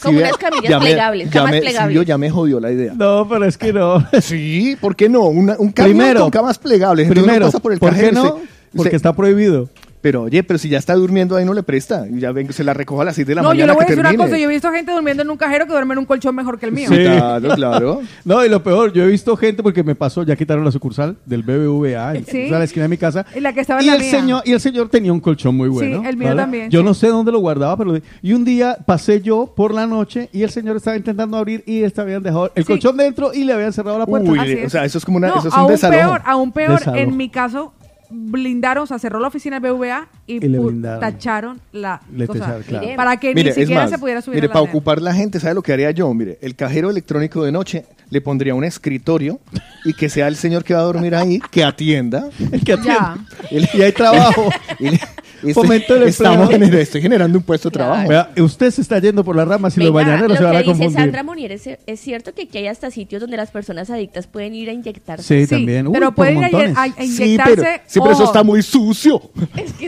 Como 0.02 0.18
vea, 0.18 0.28
unas 0.28 0.38
camillas 0.38 0.70
ya 0.70 0.78
me- 0.78 0.84
plegables, 0.86 1.26
ya 1.26 1.32
camas 1.32 1.50
me- 1.50 1.56
sí, 1.58 1.62
plegables. 1.64 1.94
yo 1.96 2.02
ya 2.02 2.18
me 2.18 2.30
jodió 2.30 2.60
la 2.60 2.70
idea. 2.72 2.92
No, 2.94 3.26
pero 3.28 3.44
es 3.44 3.58
que 3.58 3.72
no. 3.72 4.06
Sí, 4.20 4.76
¿por 4.80 4.94
qué 4.96 5.08
no? 5.08 5.24
Una- 5.24 5.56
un 5.58 5.72
camión 5.72 5.96
Primero- 5.98 6.20
con 6.20 6.30
camas 6.30 6.58
plegables. 6.58 7.08
Primero, 7.08 7.46
pasa 7.46 7.58
por 7.60 7.72
el 7.72 7.78
¿por 7.78 7.90
qué 7.90 7.96
cajero 7.96 8.12
y 8.12 8.14
no? 8.14 8.24
se- 8.38 8.76
Porque 8.76 8.90
se- 8.90 8.96
está 8.96 9.12
prohibido. 9.14 9.68
Pero 10.06 10.22
oye, 10.22 10.44
pero 10.44 10.56
si 10.56 10.68
ya 10.68 10.78
está 10.78 10.94
durmiendo 10.94 11.34
ahí 11.34 11.44
no 11.44 11.52
le 11.52 11.64
presta. 11.64 12.06
Y 12.08 12.20
ya 12.20 12.30
ven, 12.30 12.52
se 12.52 12.62
la 12.62 12.72
recoja 12.74 13.02
a 13.02 13.06
las 13.06 13.16
6 13.16 13.26
de 13.26 13.34
la 13.34 13.42
No, 13.42 13.48
yo 13.48 13.66
mañana 13.66 13.72
le 13.72 13.74
voy 13.74 13.82
a 13.82 13.86
decir 13.88 13.98
una 13.98 14.14
cosa. 14.16 14.38
Yo 14.38 14.44
he 14.48 14.52
visto 14.52 14.70
gente 14.70 14.92
durmiendo 14.92 15.24
en 15.24 15.30
un 15.30 15.36
cajero 15.36 15.66
que 15.66 15.72
duerme 15.72 15.94
en 15.94 15.98
un 15.98 16.04
colchón 16.04 16.32
mejor 16.36 16.60
que 16.60 16.66
el 16.66 16.70
mío. 16.70 16.88
Sí. 16.88 16.94
Claro, 16.94 17.48
claro. 17.56 18.00
No, 18.24 18.44
y 18.44 18.48
lo 18.48 18.62
peor, 18.62 18.92
yo 18.92 19.02
he 19.02 19.08
visto 19.08 19.36
gente 19.36 19.64
porque 19.64 19.82
me 19.82 19.96
pasó, 19.96 20.22
ya 20.22 20.36
quitaron 20.36 20.64
la 20.64 20.70
sucursal 20.70 21.16
del 21.26 21.42
BBVA, 21.42 22.14
en 22.14 22.24
Sí. 22.24 22.52
a 22.54 22.58
la 22.60 22.64
esquina 22.66 22.84
de 22.84 22.88
mi 22.88 22.98
casa. 22.98 23.26
Y 23.34 23.40
la 23.40 23.52
que 23.52 23.62
estaba 23.62 23.80
en 23.80 23.86
Y 23.86 23.88
la 23.88 23.94
el, 23.96 24.02
mía. 24.02 24.10
señor, 24.12 24.42
y 24.44 24.52
el 24.52 24.60
señor 24.60 24.88
tenía 24.90 25.12
un 25.12 25.18
colchón 25.18 25.56
muy 25.56 25.68
bueno. 25.68 26.08
el 26.08 26.16
mío 26.16 26.36
también, 26.36 26.70
Yo 26.70 26.80
sí. 26.80 26.84
no 26.86 26.94
sé 26.94 27.08
dónde 27.08 27.32
lo 27.32 27.40
guardaba, 27.40 27.76
pero... 27.76 27.98
Y 28.22 28.32
un 28.32 28.44
día 28.44 28.78
pasé 28.86 29.20
yo 29.22 29.52
por 29.56 29.74
la 29.74 29.88
noche 29.88 30.28
y 30.32 30.44
el 30.44 30.50
señor 30.50 30.76
estaba 30.76 30.96
intentando 30.96 31.36
abrir 31.36 31.64
y 31.66 31.82
este 31.82 32.00
habían 32.00 32.22
dejado 32.22 32.52
el 32.54 32.62
Sí. 32.64 32.68
colchón 32.74 32.96
dentro 32.96 33.34
y 33.34 33.42
le 33.42 33.54
habían 33.54 33.72
cerrado 33.72 33.98
la 33.98 34.06
puerta. 34.06 34.30
Uy, 34.30 34.38
Así 34.38 34.52
es. 34.52 34.66
o 34.66 34.70
sea, 34.70 34.84
eso 34.84 34.98
es 34.98 35.04
como 35.04 35.16
una, 35.16 35.28
No, 35.30 35.38
eso 35.40 35.48
es 35.48 35.54
un 35.54 35.60
aún 35.60 35.70
desalojo. 35.72 35.98
peor, 36.00 36.22
aún 36.24 36.52
peor. 36.52 36.78
Desalojo. 36.78 37.02
En 37.02 37.16
mi 37.16 37.28
caso, 37.28 37.72
blindaron, 38.10 38.84
o 38.84 38.86
sea, 38.86 38.98
cerró 38.98 39.20
la 39.20 39.28
oficina 39.28 39.60
del 39.60 39.72
BVA 39.72 40.08
y, 40.26 40.38
blindaron. 40.38 41.00
tacharon 41.00 41.60
la 41.72 42.00
Le 42.14 42.26
cosa. 42.26 42.40
tacharon, 42.40 42.62
claro. 42.62 42.86
Para 42.96 43.16
que 43.18 43.34
Mire, 43.34 43.50
ni 43.50 43.54
siquiera 43.54 43.82
más, 43.82 43.90
se 43.90 43.98
pudiera 43.98 44.20
subir 44.22 44.36
mire, 44.36 44.46
a 44.46 44.48
la 44.48 44.52
para 44.54 44.64
ocupar 44.64 45.00
la 45.02 45.14
gente, 45.14 45.40
¿sabe 45.40 45.54
lo 45.54 45.62
que 45.62 45.72
haría 45.72 45.90
yo? 45.90 46.12
Mire, 46.14 46.38
el 46.42 46.54
cajero 46.56 46.90
electrónico 46.90 47.44
de 47.44 47.52
noche 47.52 47.84
le 48.10 48.20
pondría 48.20 48.54
un 48.54 48.64
escritorio 48.64 49.40
y 49.84 49.92
que 49.94 50.08
sea 50.08 50.28
el 50.28 50.36
señor 50.36 50.62
que 50.64 50.74
va 50.74 50.80
a 50.80 50.84
dormir 50.84 51.14
ahí, 51.14 51.40
que 51.50 51.64
atienda. 51.64 52.28
El 52.52 52.60
que 52.64 52.76
Ya. 52.84 53.16
Y 53.50 53.82
hay 53.82 53.92
trabajo. 53.92 54.48
Y 54.78 54.90
le- 54.90 55.00
Fomento 55.54 55.94
el 55.96 56.02
estamos 56.04 56.50
empleo. 56.50 56.60
gener- 56.70 56.80
estoy 56.80 57.02
generando 57.02 57.38
un 57.38 57.44
puesto 57.44 57.68
de 57.70 57.74
trabajo. 57.74 58.08
Vea, 58.08 58.30
usted 58.40 58.70
se 58.70 58.80
está 58.82 58.98
yendo 58.98 59.24
por 59.24 59.36
las 59.36 59.46
ramas 59.48 59.76
y 59.76 59.80
los 59.80 59.92
Venga, 59.92 60.04
mañaneros 60.04 60.28
lo 60.30 60.36
se 60.36 60.42
van 60.44 60.52
que 60.52 60.56
a 60.56 60.60
dice 60.60 60.72
confundir. 60.72 60.98
Sandra 61.00 61.22
Monier 61.22 61.52
es, 61.52 61.68
es 61.86 62.00
cierto 62.00 62.32
que 62.34 62.42
aquí 62.42 62.58
hay 62.58 62.66
hasta 62.68 62.90
sitios 62.90 63.20
donde 63.20 63.36
las 63.36 63.50
personas 63.50 63.90
adictas 63.90 64.26
pueden 64.26 64.54
ir 64.54 64.68
a 64.70 64.72
inyectarse. 64.72 65.44
Sí, 65.46 65.50
también. 65.50 65.86
Uy, 65.86 65.92
pero 65.94 66.06
por 66.06 66.14
pueden 66.26 66.38
ir 66.38 66.44
a, 66.44 66.48
montones. 66.50 66.76
a- 66.76 66.82
a 66.84 66.92
sí, 67.06 67.24
inyectarse. 67.24 67.54
pero, 67.56 67.66
sí, 67.86 68.00
pero 68.00 68.10
eso 68.12 68.22
ojo, 68.22 68.24
está 68.24 68.42
muy 68.42 68.62
sucio. 68.62 69.22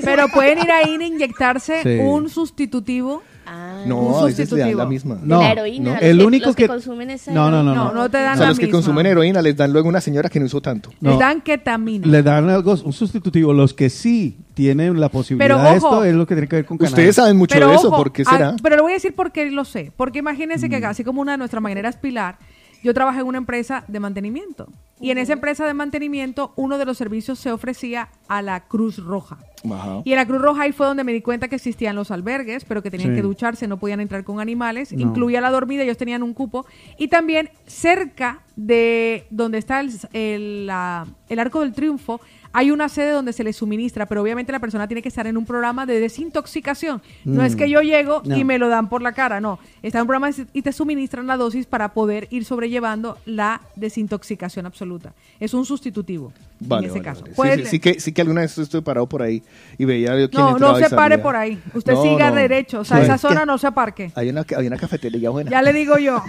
pero 0.04 0.28
pueden 0.28 0.58
ir 0.58 0.70
ahí 0.70 0.96
a 1.00 1.06
inyectarse 1.06 1.82
Sí. 1.82 1.98
un 2.02 2.28
sustitutivo. 2.28 3.22
Ah, 3.50 3.82
No, 3.86 3.98
Un 3.98 4.22
a 4.22 4.24
veces 4.26 4.50
le 4.52 4.58
dan 4.58 4.68
sustitutivo. 4.68 4.78
la 4.78 4.86
misma. 4.86 5.14
de 5.16 5.26
No, 5.26 5.40
la 5.42 5.52
heroína. 5.52 5.84
no. 5.90 5.94
los 5.94 6.02
El 6.02 6.22
único 6.22 6.46
los 6.46 6.56
que, 6.56 6.62
que- 6.64 6.68
consumen 6.68 7.10
esa 7.10 7.32
No, 7.32 7.50
no, 7.50 7.62
no, 7.62 7.74
No, 7.74 7.92
no 7.92 8.10
te 8.10 8.18
dan 8.18 8.32
O 8.32 8.36
sea, 8.36 8.42
la 8.42 8.48
los 8.50 8.58
que 8.58 8.66
misma. 8.66 8.76
consumen 8.78 9.06
heroína 9.06 9.40
les 9.42 9.56
dan 9.56 9.72
luego 9.72 9.88
una 9.88 10.00
señora 10.00 10.28
que 10.28 10.38
no 10.40 10.46
usó 10.46 10.60
tanto. 10.60 10.90
No. 11.00 11.10
Les 11.10 11.18
dan 11.18 11.40
ketamina. 11.40 12.06
Le 12.06 12.22
dan 12.22 12.48
algo, 12.50 12.74
un 12.84 12.92
sustitutivo. 12.92 13.52
Los 13.52 13.72
que 13.74 13.88
sí 13.90 14.36
tienen 14.54 14.98
la 15.00 15.08
posibilidad 15.08 15.56
Pero, 15.56 15.66
ojo. 15.68 15.74
esto 15.76 16.04
es 16.04 16.14
lo 16.14 16.26
que 16.26 16.34
tiene 16.34 16.48
que 16.48 16.56
ver 16.56 16.64
con 16.66 16.76
cannabis. 16.78 16.92
Ustedes 16.92 17.16
saben 17.16 17.36
mucho 17.36 17.54
Pero 17.54 17.68
de 17.70 17.76
eso, 17.76 17.88
ojo, 17.88 17.96
¿por 17.96 18.12
qué 18.12 18.22
ah, 18.26 18.30
será? 18.30 18.56
pero 18.62 18.76
le 18.76 18.82
voy 18.82 18.92
a 18.92 18.94
decir 18.94 19.14
por 19.14 19.30
qué 19.32 19.50
lo 19.50 19.64
sé. 19.64 19.92
Porque 19.96 20.18
imagínense 20.18 20.66
Mm. 20.66 20.70
que 20.70 20.76
así 20.86 21.04
como 21.04 21.20
una 21.20 21.32
de 21.32 21.38
nuestras 21.38 21.62
mañaneras 21.62 21.96
Pilar, 21.96 22.38
yo 22.82 22.94
trabajé 22.94 23.20
en 23.20 23.26
una 23.26 23.38
empresa 23.38 23.84
de 23.88 24.00
mantenimiento. 24.00 24.68
Y 25.00 25.12
en 25.12 25.18
esa 25.18 25.32
empresa 25.34 25.64
de 25.64 25.74
mantenimiento, 25.74 26.52
uno 26.56 26.76
de 26.76 26.84
los 26.84 26.98
servicios 26.98 27.38
se 27.38 27.52
ofrecía 27.52 28.08
a 28.26 28.42
la 28.42 28.66
Cruz 28.66 28.96
Roja. 28.98 29.38
Ajá. 29.70 30.02
Y 30.04 30.10
en 30.10 30.16
la 30.16 30.26
Cruz 30.26 30.42
Roja 30.42 30.62
ahí 30.62 30.72
fue 30.72 30.86
donde 30.88 31.04
me 31.04 31.12
di 31.12 31.22
cuenta 31.22 31.46
que 31.46 31.54
existían 31.54 31.94
los 31.94 32.10
albergues, 32.10 32.64
pero 32.64 32.82
que 32.82 32.90
tenían 32.90 33.10
Sí. 33.10 33.14
que 33.16 33.22
ducharse, 33.22 33.68
no 33.68 33.76
podían 33.78 34.00
entrar 34.00 34.24
con 34.24 34.40
animales. 34.40 34.92
No. 34.92 35.00
Incluía 35.00 35.40
la 35.40 35.50
dormida, 35.52 35.84
ellos 35.84 35.96
tenían 35.96 36.24
un 36.24 36.34
cupo. 36.34 36.66
Y 36.98 37.06
también 37.08 37.50
cerca 37.66 38.40
de 38.56 39.26
donde 39.30 39.58
está 39.58 39.78
el, 39.78 39.92
el, 40.12 40.66
la- 40.66 41.06
el 41.28 41.38
Arco 41.38 41.60
del 41.60 41.72
Triunfo, 41.74 42.20
hay 42.58 42.72
una 42.72 42.88
sede 42.88 43.12
donde 43.12 43.32
se 43.32 43.44
les 43.44 43.54
suministra, 43.54 44.06
pero 44.06 44.20
obviamente 44.20 44.50
la 44.50 44.58
persona 44.58 44.88
tiene 44.88 45.00
que 45.00 45.08
estar 45.08 45.28
en 45.28 45.36
un 45.36 45.46
programa 45.46 45.86
de 45.86 46.00
desintoxicación. 46.00 47.00
No 47.24 47.44
es 47.44 47.54
que 47.54 47.70
yo 47.70 47.82
llego 47.82 48.20
No. 48.24 48.36
y 48.36 48.42
me 48.42 48.58
lo 48.58 48.68
dan 48.68 48.88
por 48.88 49.00
la 49.00 49.12
cara, 49.12 49.40
no. 49.40 49.60
Está 49.80 49.98
en 49.98 50.02
un 50.02 50.08
programa 50.08 50.30
y 50.52 50.62
te 50.62 50.72
suministran 50.72 51.28
la 51.28 51.36
dosis 51.36 51.66
para 51.66 51.92
poder 51.94 52.26
ir 52.30 52.44
sobrellevando 52.44 53.16
la 53.26 53.60
desintoxicación 53.76 54.66
absoluta. 54.66 55.12
Es 55.38 55.54
un 55.54 55.64
sustitutivo 55.64 56.32
Vale, 56.60 56.86
en 56.86 56.90
ese 56.90 56.98
vale, 57.00 57.04
caso. 57.04 57.20
vale. 57.22 57.30
Sí, 57.30 57.36
Puede- 57.36 57.56
sí, 57.64 57.64
sí 57.70 57.78
que, 57.78 58.00
sí 58.00 58.12
que 58.12 58.20
alguna 58.22 58.40
vez 58.40 58.58
estuve 58.58 58.82
parado 58.82 59.08
por 59.08 59.22
ahí 59.22 59.42
y 59.78 59.84
veía 59.84 60.18
yo 60.18 60.28
quién 60.28 60.42
no, 60.42 60.58
no 60.58 60.76
se 60.76 60.90
pare 60.90 61.18
por 61.18 61.36
ahí. 61.36 61.60
Usted 61.72 61.92
No, 61.92 62.02
siga 62.02 62.30
no. 62.30 62.36
derecho. 62.36 62.80
O 62.80 62.84
sea, 62.84 62.98
Sí. 62.98 63.04
esa 63.04 63.12
que 63.14 63.18
zona 63.20 63.46
no 63.46 63.58
se 63.58 63.66
aparque. 63.68 64.10
Hay 64.16 64.28
una, 64.30 64.44
hay 64.56 64.66
una 64.66 64.76
cafetería 64.76 65.30
buena. 65.30 65.50
Ya 65.50 65.62
le 65.62 65.72
digo 65.72 65.98
yo. 65.98 66.20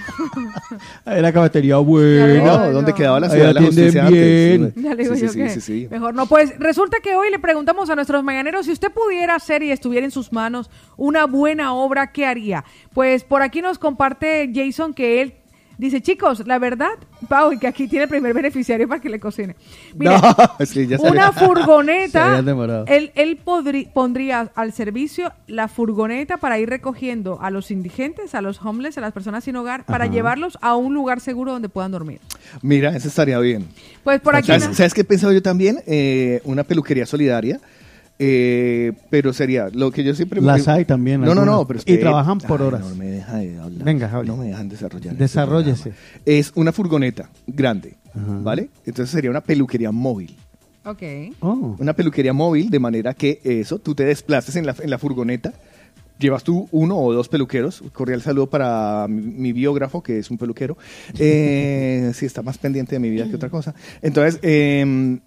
Hay 1.06 1.22
la 1.22 1.31
cafetería 1.34 1.77
buena. 1.77 2.68
¿dónde 2.69 2.93
quedaba 2.93 3.19
la 3.19 3.27
Ahí 3.27 3.34
ciudad 3.34 3.47
de 3.47 3.53
la 3.53 3.61
justicia 3.61 4.10
bien. 4.10 4.64
antes? 4.65 4.84
Ya 4.84 4.93
le 4.95 5.03
digo 5.03 5.15
sí, 5.15 5.22
yo 5.22 5.30
sí, 5.30 5.39
que 5.39 5.49
sí, 5.49 5.61
sí, 5.61 5.81
sí. 5.81 5.88
mejor 5.89 6.14
no. 6.14 6.26
Pues 6.27 6.53
resulta 6.60 6.97
que 7.01 7.15
hoy 7.15 7.31
le 7.31 7.39
preguntamos 7.39 7.89
a 7.89 7.95
nuestros 7.95 8.23
mañaneros 8.23 8.65
si 8.65 8.72
usted 8.72 8.91
pudiera 8.91 9.35
hacer 9.35 9.64
y 9.64 9.72
estuviera 9.72 10.06
en 10.06 10.11
sus 10.11 10.31
manos 10.31 10.69
una 10.97 11.26
buena 11.26 11.73
obra, 11.73 12.11
¿qué 12.11 12.26
haría? 12.26 12.64
Pues 12.93 13.23
por 13.23 13.41
aquí 13.41 13.61
nos 13.61 13.80
comparte 13.80 14.51
Jason 14.53 14.93
que 14.93 15.22
él 15.22 15.34
dice, 15.80 16.01
chicos, 16.01 16.45
la 16.45 16.60
verdad, 16.60 16.89
Pau, 17.27 17.51
y 17.53 17.57
que 17.57 17.65
aquí 17.65 17.88
tiene 17.88 18.03
el 18.03 18.10
primer 18.10 18.34
beneficiario 18.35 18.88
para 18.88 19.01
que 19.01 19.10
le 19.10 19.19
cocine. 19.19 19.56
Mire, 19.95 20.11
No, 20.60 20.65
sí, 20.65 20.85
ya 20.85 20.97
una 20.99 21.31
furgoneta, 21.31 22.39
él, 22.88 23.11
él 23.15 23.39
podrí- 23.43 23.91
pondría 23.91 24.51
al 24.53 24.73
servicio 24.73 25.31
la 25.47 25.68
furgoneta 25.68 26.38
para 26.38 26.60
ir 26.60 26.69
recogiendo 26.69 27.39
a 27.41 27.49
los 27.49 27.72
indigentes, 27.72 28.35
a 28.35 28.41
los 28.41 28.61
homeless, 28.64 28.97
a 28.97 29.01
las 29.01 29.14
personas 29.14 29.43
sin 29.43 29.56
hogar, 29.56 29.85
para 29.85 30.06
Ajá. 30.06 30.14
llevarlos 30.14 30.57
a 30.61 30.76
un 30.76 30.93
lugar 30.93 31.19
seguro 31.22 31.51
donde 31.53 31.69
puedan 31.69 31.91
dormir. 31.91 32.19
Mira, 32.61 32.95
eso 32.95 33.07
estaría 33.07 33.39
bien. 33.39 33.68
Pues 34.03 34.19
por 34.22 34.35
aquí... 34.35 34.47
¿Sabes, 34.47 34.68
no- 34.68 34.73
¿sabes 34.76 34.93
qué 34.93 35.01
he 35.01 35.06
pensado 35.06 35.34
yo 35.34 35.41
también? 35.41 35.80
Eh, 35.88 36.41
una 36.43 36.64
peluquería 36.64 37.06
solidaria. 37.06 37.60
Eh, 38.19 38.91
pero 39.09 39.31
sería 39.33 39.69
lo 39.73 39.91
que 39.91 40.03
yo 40.03 40.13
siempre 40.13 40.41
Las 40.41 40.67
hay 40.67 40.83
también, 40.85 41.21
No, 41.21 41.33
no, 41.33 41.45
no, 41.45 41.65
pero 41.65 41.77
Y 41.77 41.79
espere. 41.79 41.99
trabajan 41.99 42.37
por 42.39 42.61
Ay, 42.61 42.67
horas. 42.67 42.81
No 42.81 42.95
me 42.95 43.05
deja 43.05 43.37
de 43.37 43.57
hablar. 43.59 43.83
Venga, 43.85 44.11
hable. 44.11 44.27
No 44.27 44.37
me 44.37 44.47
dejan 44.47 44.67
desarrollar. 44.69 45.13
este 45.13 45.23
Desarróllese. 45.23 45.81
programa. 45.91 46.21
Es 46.25 46.51
una 46.55 46.71
furgoneta 46.73 47.29
grande, 47.47 47.95
Ajá. 48.13 48.39
¿vale? 48.43 48.69
Entonces 48.85 49.09
sería 49.11 49.29
una 49.31 49.41
peluquería 49.41 49.91
móvil. 49.91 50.35
Ok. 50.85 51.01
Oh. 51.39 51.75
Una 51.79 51.93
peluquería 51.93 52.33
móvil, 52.33 52.69
de 52.69 52.79
manera 52.79 53.13
que 53.13 53.39
eso, 53.43 53.79
tú 53.79 53.95
te 53.95 54.03
desplaces 54.05 54.55
en 54.55 54.65
la, 54.65 54.75
en 54.81 54.89
la 54.89 54.97
furgoneta, 54.97 55.53
llevas 56.17 56.43
tú 56.43 56.67
uno 56.71 56.97
o 56.97 57.13
dos 57.13 57.29
peluqueros. 57.29 57.83
Cordial 57.93 58.21
saludo 58.21 58.49
para 58.49 59.05
mi, 59.07 59.21
mi 59.21 59.53
biógrafo, 59.53 60.03
que 60.03 60.19
es 60.19 60.29
un 60.29 60.37
peluquero. 60.37 60.77
Eh, 61.19 62.11
sí, 62.15 62.25
está 62.25 62.41
más 62.41 62.57
pendiente 62.57 62.95
de 62.95 62.99
mi 62.99 63.09
vida 63.09 63.29
que 63.29 63.35
otra 63.35 63.49
cosa. 63.49 63.73
Entonces, 64.01 64.39
eh, 64.41 65.19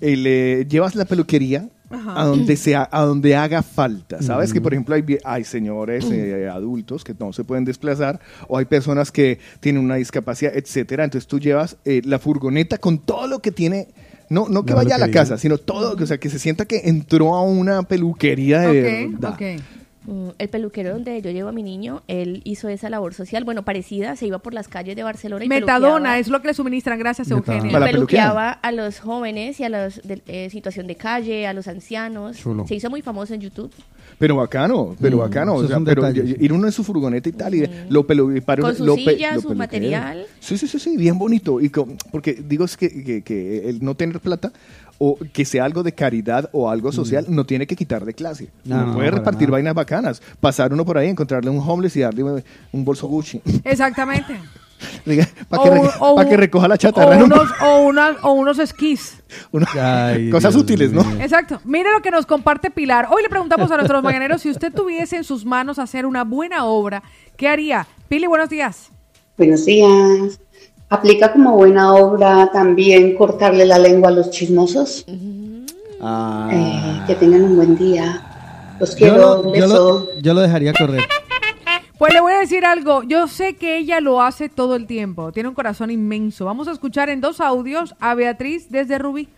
eh, 0.00 0.16
le 0.16 0.66
llevas 0.66 0.94
la 0.94 1.04
peluquería 1.06 1.68
Ajá. 1.90 2.20
a 2.20 2.24
donde 2.24 2.56
sea, 2.56 2.88
a 2.90 3.02
donde 3.02 3.36
haga 3.36 3.62
falta. 3.62 4.22
Sabes 4.22 4.52
que, 4.52 4.60
por 4.60 4.72
ejemplo, 4.72 4.94
hay, 4.94 5.04
hay 5.24 5.44
señores 5.44 6.06
eh, 6.10 6.48
adultos 6.48 7.04
que 7.04 7.14
no 7.18 7.32
se 7.32 7.44
pueden 7.44 7.64
desplazar 7.64 8.20
o 8.48 8.58
hay 8.58 8.64
personas 8.64 9.12
que 9.12 9.38
tienen 9.60 9.84
una 9.84 9.96
discapacidad, 9.96 10.56
etcétera. 10.56 11.04
Entonces 11.04 11.28
tú 11.28 11.38
llevas 11.38 11.76
eh, 11.84 12.02
la 12.04 12.18
furgoneta 12.18 12.78
con 12.78 12.98
todo 12.98 13.26
lo 13.26 13.40
que 13.40 13.52
tiene. 13.52 13.88
No, 14.30 14.48
no 14.48 14.64
que 14.64 14.72
vaya 14.72 14.96
a 14.96 14.98
la 14.98 15.10
casa, 15.10 15.36
sino 15.36 15.58
todo, 15.58 16.02
o 16.02 16.06
sea, 16.06 16.18
que 16.18 16.30
se 16.30 16.38
sienta 16.38 16.64
que 16.64 16.82
entró 16.84 17.34
a 17.34 17.42
una 17.42 17.82
peluquería 17.82 18.60
de 18.60 19.06
Ok, 19.06 19.12
verdad. 19.20 19.60
Mm, 20.06 20.30
El 20.38 20.48
peluquero 20.48 20.92
donde 20.92 21.20
yo 21.22 21.30
llevo 21.30 21.48
a 21.48 21.52
mi 21.52 21.62
niño, 21.62 22.02
él 22.08 22.42
hizo 22.44 22.68
esa 22.68 22.90
labor 22.90 23.14
social, 23.14 23.44
bueno, 23.44 23.64
parecida, 23.64 24.16
se 24.16 24.26
iba 24.26 24.38
por 24.38 24.52
las 24.52 24.68
calles 24.68 24.96
de 24.96 25.02
Barcelona 25.02 25.44
y 25.44 25.48
Metadona 25.48 26.18
es 26.18 26.28
lo 26.28 26.42
que 26.42 26.48
le 26.48 26.54
suministran, 26.54 26.98
gracias 26.98 27.28
Metadona. 27.28 27.56
Eugenia. 27.56 27.78
Y 27.78 27.92
peluqueaba 27.92 28.50
a 28.50 28.72
los 28.72 29.00
jóvenes 29.00 29.60
y 29.60 29.64
a 29.64 29.68
los 29.68 30.02
de 30.02 30.22
eh, 30.26 30.50
situación 30.50 30.86
de 30.86 30.96
calle, 30.96 31.46
a 31.46 31.52
los 31.52 31.68
ancianos. 31.68 32.38
Chulo. 32.38 32.66
Se 32.66 32.74
hizo 32.74 32.90
muy 32.90 33.02
famoso 33.02 33.34
en 33.34 33.40
YouTube. 33.40 33.72
Pero 34.18 34.36
bacano, 34.36 34.94
pero 35.00 35.16
Mm, 35.16 35.20
bacano. 35.20 35.54
O 35.54 35.66
sea, 35.66 35.78
pero 35.84 36.02
ir 36.10 36.52
uno 36.52 36.66
en 36.66 36.72
su 36.72 36.84
furgoneta 36.84 37.28
y 37.28 37.32
tal, 37.32 37.54
y 37.54 37.68
lo 37.88 38.06
para- 38.06 38.62
Con 38.62 38.74
su 38.76 38.84
lo 38.84 38.94
pe- 38.94 39.14
silla, 39.14 39.34
lo 39.34 39.40
su 39.40 39.48
peluquero. 39.48 39.54
material. 39.58 40.26
Sí, 40.40 40.56
sí, 40.58 40.66
sí, 40.68 40.78
sí, 40.78 40.96
bien 40.96 41.18
bonito. 41.18 41.60
Y 41.60 41.68
con- 41.70 41.96
porque 42.10 42.34
digo 42.34 42.64
es 42.64 42.76
que, 42.76 42.88
que- 43.04 43.22
que 43.22 43.68
el 43.68 43.84
no 43.84 43.94
tener 43.94 44.20
plata 44.20 44.52
o 44.98 45.18
que 45.32 45.44
sea 45.44 45.64
algo 45.64 45.82
de 45.82 45.92
caridad 45.92 46.48
o 46.52 46.70
algo 46.70 46.92
social 46.92 47.26
no 47.28 47.44
tiene 47.44 47.66
que 47.66 47.74
quitar 47.74 48.04
de 48.04 48.14
clase. 48.14 48.44
Mm. 48.64 48.70
No, 48.70 48.94
puede 48.94 49.10
repartir 49.10 49.48
nada. 49.48 49.52
vainas 49.52 49.74
bacanas. 49.74 50.22
Pasar 50.40 50.72
uno 50.72 50.84
por 50.84 50.96
ahí, 50.98 51.08
encontrarle 51.08 51.50
un 51.50 51.58
homeless 51.58 51.96
y 51.96 52.00
darle 52.00 52.22
un 52.72 52.84
bolso 52.84 53.08
Gucci. 53.08 53.40
Exactamente. 53.64 54.36
para 55.48 55.62
que, 55.62 55.68
O- 55.70 55.74
re- 55.74 55.90
o- 56.00 56.14
pa' 56.16 56.24
que 56.26 56.36
recoja 56.36 56.68
la 56.68 56.74
O 56.74 56.78
chatarra. 56.78 57.16
un- 57.16 57.24
unos, 57.24 57.48
o, 57.62 57.78
unas- 57.82 58.16
o 58.22 58.32
unos 58.32 58.58
esquís. 58.58 59.22
uno- 59.52 59.66
Ay, 59.80 60.30
cosas 60.30 60.54
Dios 60.54 60.62
útiles, 60.64 60.92
¿no? 60.92 61.02
mío. 61.04 61.20
Exacto. 61.20 61.60
Mire 61.64 61.90
lo 61.92 62.00
que 62.02 62.10
nos 62.10 62.26
comparte 62.26 62.70
Pilar. 62.70 63.08
Hoy 63.10 63.22
le 63.22 63.28
preguntamos 63.28 63.70
a 63.70 63.76
nuestros 63.76 64.02
mañaneros 64.02 64.42
si 64.42 64.50
usted 64.50 64.72
tuviese 64.72 65.16
en 65.16 65.24
sus 65.24 65.44
manos 65.44 65.78
hacer 65.78 66.06
una 66.06 66.24
buena 66.24 66.64
obra, 66.64 67.02
¿qué 67.36 67.48
haría? 67.48 67.86
Pili, 68.08 68.26
buenos 68.26 68.48
días. 68.50 68.90
Buenos 69.36 69.64
días. 69.64 70.38
¿Aplica 70.90 71.32
como 71.32 71.56
buena 71.56 71.92
obra 71.94 72.50
también 72.52 73.16
cortarle 73.16 73.64
la 73.66 73.78
lengua 73.78 74.10
a 74.10 74.12
los 74.12 74.30
chismosos? 74.30 75.04
Ah. 76.00 76.48
Eh, 76.52 77.02
que 77.06 77.14
tengan 77.14 77.42
un 77.42 77.56
buen 77.56 77.76
día. 77.76 78.20
Los 78.78 78.90
Yo 78.90 78.96
quiero. 78.98 79.16
lo, 79.16 79.40
un 79.40 79.54
yo, 79.54 79.62
beso. 79.62 80.08
lo, 80.14 80.20
yo 80.20 80.34
lo 80.34 80.40
dejaría 80.42 80.72
correr. 80.72 81.02
Pues 81.98 82.12
le 82.12 82.20
voy 82.20 82.32
a 82.32 82.38
decir 82.40 82.64
algo. 82.64 83.02
Yo 83.04 83.28
sé 83.28 83.54
que 83.56 83.76
ella 83.78 84.00
lo 84.00 84.20
hace 84.20 84.48
todo 84.48 84.74
el 84.74 84.86
tiempo. 84.86 85.30
Tiene 85.32 85.48
un 85.48 85.54
corazón 85.54 85.90
inmenso. 85.90 86.44
Vamos 86.44 86.66
a 86.68 86.72
escuchar 86.72 87.08
en 87.08 87.20
dos 87.20 87.40
audios 87.40 87.94
a 88.00 88.14
Beatriz 88.14 88.68
desde 88.70 88.98
Rubí. 88.98 89.28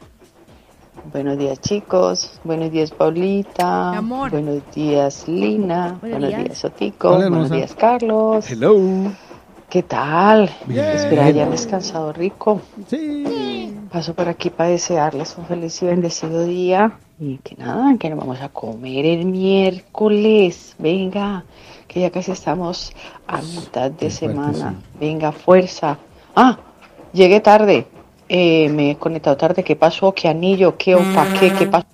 Buenos 1.13 1.39
días 1.39 1.61
chicos, 1.61 2.41
buenos 2.43 2.73
días 2.73 2.91
Paulita, 2.91 3.93
Mi 3.93 3.97
amor. 3.99 4.31
buenos 4.33 4.61
días 4.75 5.29
Lina, 5.29 5.99
Buenos 6.01 6.01
buenos 6.01 6.29
días. 6.31 6.45
días, 6.45 6.65
Otico, 6.65 7.11
Hola, 7.11 7.29
buenos 7.29 7.51
días 7.51 7.75
Carlos. 7.77 8.51
Hello. 8.51 8.77
¿Qué 9.69 9.83
tal? 9.85 10.51
Bien. 10.67 10.85
Espero 10.85 11.23
hayan 11.23 11.51
descansado 11.53 12.13
rico. 12.13 12.61
Sí. 12.89 13.73
Paso 13.93 14.15
por 14.15 14.29
aquí 14.29 14.51
para 14.51 14.71
desearles 14.71 15.37
un 15.39 15.47
feliz 15.47 15.81
y 15.83 15.87
bendecido 15.87 16.45
día. 16.45 16.99
Y 17.21 17.37
que 17.39 17.55
nada, 17.57 17.97
que 17.99 18.11
nos 18.11 18.19
vamos 18.19 18.41
a 18.41 18.49
comer 18.49 19.07
el 19.07 19.27
miércoles. 19.27 20.75
Venga, 20.79 21.45
que 21.97 22.03
ya 22.03 22.11
casi 22.11 22.31
estamos 22.31 22.93
a 23.27 23.41
mitad 23.41 23.91
de 23.91 24.11
semana. 24.11 24.75
Venga, 25.01 25.33
fuerza. 25.33 25.97
Ah, 26.35 26.59
llegué 27.15 27.41
tarde. 27.41 27.87
Eh, 28.29 28.69
me 28.69 28.91
he 28.91 28.97
conectado 28.97 29.35
tarde. 29.39 29.65
¿Qué 29.65 29.77
pasó? 29.77 30.13
¿Qué 30.13 30.29
anillo? 30.29 30.77
¿Qué 30.77 30.95
opa? 30.95 31.27
¿Qué? 31.41 31.51
¿Qué 31.55 31.67
pasó? 31.67 31.87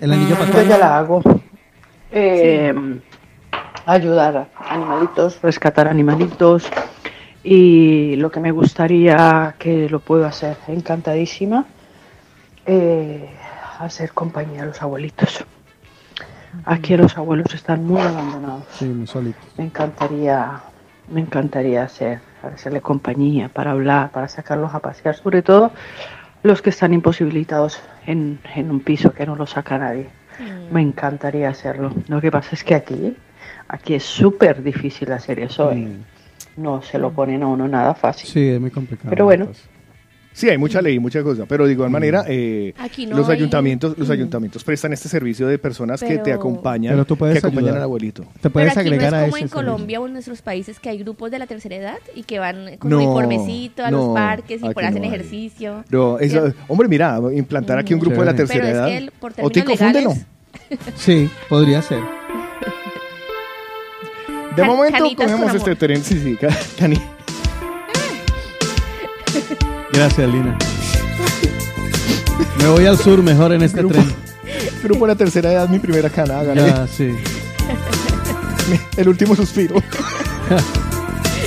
El 0.00 0.10
anillo 0.10 0.36
para 0.36 0.52
Yo 0.52 0.62
ya 0.62 0.78
la 0.78 0.96
hago. 0.96 1.20
Eh, 2.10 2.72
ayudar 3.84 4.48
a 4.56 4.74
animalitos, 4.74 5.38
rescatar 5.42 5.86
animalitos. 5.86 6.70
Y 7.44 8.16
lo 8.16 8.30
que 8.30 8.40
me 8.40 8.52
gustaría 8.52 9.54
que 9.58 9.90
lo 9.90 10.00
puedo 10.00 10.24
hacer 10.24 10.56
encantadísima, 10.66 11.66
eh, 12.64 13.28
hacer 13.80 14.14
compañía 14.14 14.62
a 14.62 14.66
los 14.66 14.80
abuelitos. 14.80 15.44
Aquí 16.64 16.96
los 16.96 17.16
abuelos 17.16 17.52
están 17.54 17.84
muy 17.84 18.00
abandonados. 18.00 18.64
Sí, 18.72 18.86
muy 18.86 19.06
solito. 19.06 19.38
Me 19.56 19.64
encantaría, 19.64 20.60
me 21.10 21.20
encantaría 21.20 21.84
hacer, 21.84 22.20
hacerle 22.42 22.80
compañía 22.80 23.48
para 23.48 23.72
hablar, 23.72 24.10
para 24.10 24.28
sacarlos 24.28 24.74
a 24.74 24.80
pasear, 24.80 25.14
sobre 25.14 25.42
todo 25.42 25.72
los 26.42 26.62
que 26.62 26.70
están 26.70 26.94
imposibilitados 26.94 27.80
en, 28.06 28.38
en 28.54 28.70
un 28.70 28.80
piso 28.80 29.12
que 29.12 29.26
no 29.26 29.36
lo 29.36 29.46
saca 29.46 29.78
nadie. 29.78 30.08
Me 30.70 30.80
encantaría 30.80 31.48
hacerlo. 31.48 31.92
Lo 32.06 32.20
que 32.20 32.30
pasa 32.30 32.50
es 32.52 32.62
que 32.62 32.74
aquí, 32.74 33.16
aquí 33.66 33.94
es 33.94 34.04
súper 34.04 34.62
difícil 34.62 35.10
hacer 35.12 35.40
eso. 35.40 35.72
¿eh? 35.72 35.96
No 36.56 36.80
se 36.82 36.98
lo 36.98 37.10
ponen 37.10 37.42
a 37.42 37.48
uno 37.48 37.66
nada 37.66 37.94
fácil. 37.94 38.28
Sí, 38.28 38.48
es 38.50 38.60
muy 38.60 38.70
complicado. 38.70 39.10
Pero 39.10 39.24
bueno, 39.24 39.48
Sí, 40.38 40.48
hay 40.48 40.56
mucha 40.56 40.80
ley, 40.80 41.00
mucha 41.00 41.20
cosa, 41.24 41.46
pero 41.46 41.66
de 41.66 41.72
igual 41.72 41.90
manera 41.90 42.24
eh, 42.28 42.72
Aquí 42.78 43.06
no 43.06 43.16
los 43.16 43.28
hay- 43.28 43.38
ayuntamientos, 43.38 43.98
los 43.98 44.06
Mm. 44.06 44.12
ayuntamientos 44.12 44.62
prestan 44.62 44.92
este 44.92 45.08
servicio 45.08 45.48
de 45.48 45.58
personas 45.58 46.00
que 46.00 46.16
te 46.18 46.22
Pero- 46.22 46.36
acompañan, 46.36 46.92
Pero 46.92 47.04
tú 47.04 47.16
puedes 47.16 47.34
que 47.34 47.38
acompañan 47.40 47.70
ayudar. 47.70 47.78
al 47.78 47.82
abuelito. 47.82 48.22
Te 48.40 48.48
puedes 48.48 48.68
Pero 48.72 48.80
aquí 48.82 48.88
agregar 48.88 49.10
no 49.12 49.18
a 49.18 49.20
es 49.22 49.24
como 49.30 49.36
en 49.36 49.40
servicio. 49.48 49.56
Colombia 49.56 50.00
o 50.00 50.06
en 50.06 50.12
nuestros 50.12 50.40
países 50.42 50.78
que 50.78 50.90
hay 50.90 50.98
grupos 50.98 51.32
de 51.32 51.40
la 51.40 51.48
tercera 51.48 51.74
edad 51.74 51.98
y 52.14 52.22
que 52.22 52.38
van 52.38 52.76
con 52.78 52.88
No, 52.88 52.98
uniformecito 52.98 53.84
a 53.84 53.90
no, 53.90 53.96
los 53.98 54.14
parques 54.14 54.62
y 54.62 54.64
aquí 54.64 54.74
por 54.74 54.84
hacen 54.84 55.02
no 55.02 55.08
hay. 55.08 55.14
ejercicio. 55.14 55.84
No, 55.90 56.20
eso- 56.20 56.52
hombre, 56.68 56.86
mira, 56.86 57.18
implantar 57.34 57.76
aquí 57.80 57.92
un 57.94 57.98
grupo 58.00 58.20
de 58.20 58.26
la 58.26 58.32
Chévere. 58.32 58.46
tercera 58.46 58.64
Pero 58.64 58.68
es 58.68 58.74
edad. 58.78 58.86
que 58.86 58.96
el- 58.96 59.10
por 59.10 59.32
Otico, 59.42 59.50
términos 59.50 59.78
fúndelo. 59.80 60.10
legales- 60.70 60.94
Sí, 61.00 61.28
podría 61.48 61.82
ser. 61.82 61.98
De 64.54 64.62
Can- 64.62 64.66
momento 64.68 64.98
canitas 64.98 65.26
con 65.26 65.40
cogemos 65.40 65.48
amor. 65.56 65.56
este 65.68 65.74
tren, 65.86 66.02
sí, 66.04 66.18
sí, 66.22 66.36
ca- 66.36 66.48
cani- 66.78 67.00
Gracias, 69.92 70.28
Lina. 70.30 70.56
Me 72.60 72.68
voy 72.68 72.86
al 72.86 72.98
sur 72.98 73.22
mejor 73.22 73.52
en 73.52 73.62
este 73.62 73.78
Grupo- 73.80 73.94
tren. 73.94 74.14
Grupo 74.82 75.06
de 75.06 75.12
la 75.12 75.16
tercera 75.18 75.52
edad, 75.52 75.68
mi 75.68 75.78
primera 75.78 76.08
cana, 76.10 76.40
hágale. 76.40 76.66
Ya, 76.66 76.86
sí. 76.86 77.10
El 78.96 79.08
último 79.08 79.34
suspiro. 79.34 79.76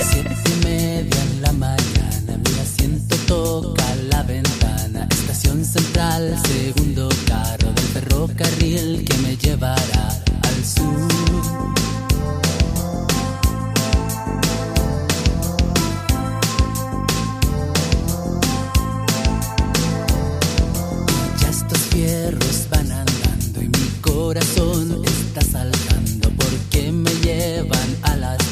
Siete 0.02 0.36
y 0.60 0.64
media 0.64 1.22
en 1.22 1.42
la 1.42 1.52
mañana, 1.52 2.36
mi 2.44 2.60
asiento 2.60 3.16
toca 3.26 3.84
la 4.10 4.22
ventana. 4.24 5.06
Estación 5.10 5.64
central, 5.64 6.36
segundo 6.46 7.08
carro 7.26 7.72
del 7.72 7.84
ferrocarril 7.84 9.04
que 9.04 9.16
me 9.18 9.36
llevará 9.36 10.08
al 10.42 10.64
sur. 10.64 11.11
Corazón 24.32 25.04
está 25.04 25.42
saltando 25.42 26.30
porque 26.38 26.90
me 26.90 27.10
llevan 27.16 27.96
a 28.02 28.16
las 28.16 28.51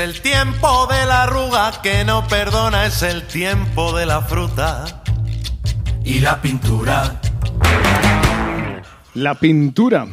el 0.00 0.20
tiempo 0.22 0.86
de 0.86 1.04
la 1.06 1.24
arruga 1.24 1.72
que 1.82 2.04
no 2.04 2.26
perdona, 2.26 2.86
es 2.86 3.02
el 3.02 3.26
tiempo 3.26 3.94
de 3.96 4.06
la 4.06 4.22
fruta 4.22 5.02
y 6.04 6.20
la 6.20 6.40
pintura. 6.40 7.20
La 9.14 9.34
pintura. 9.34 10.06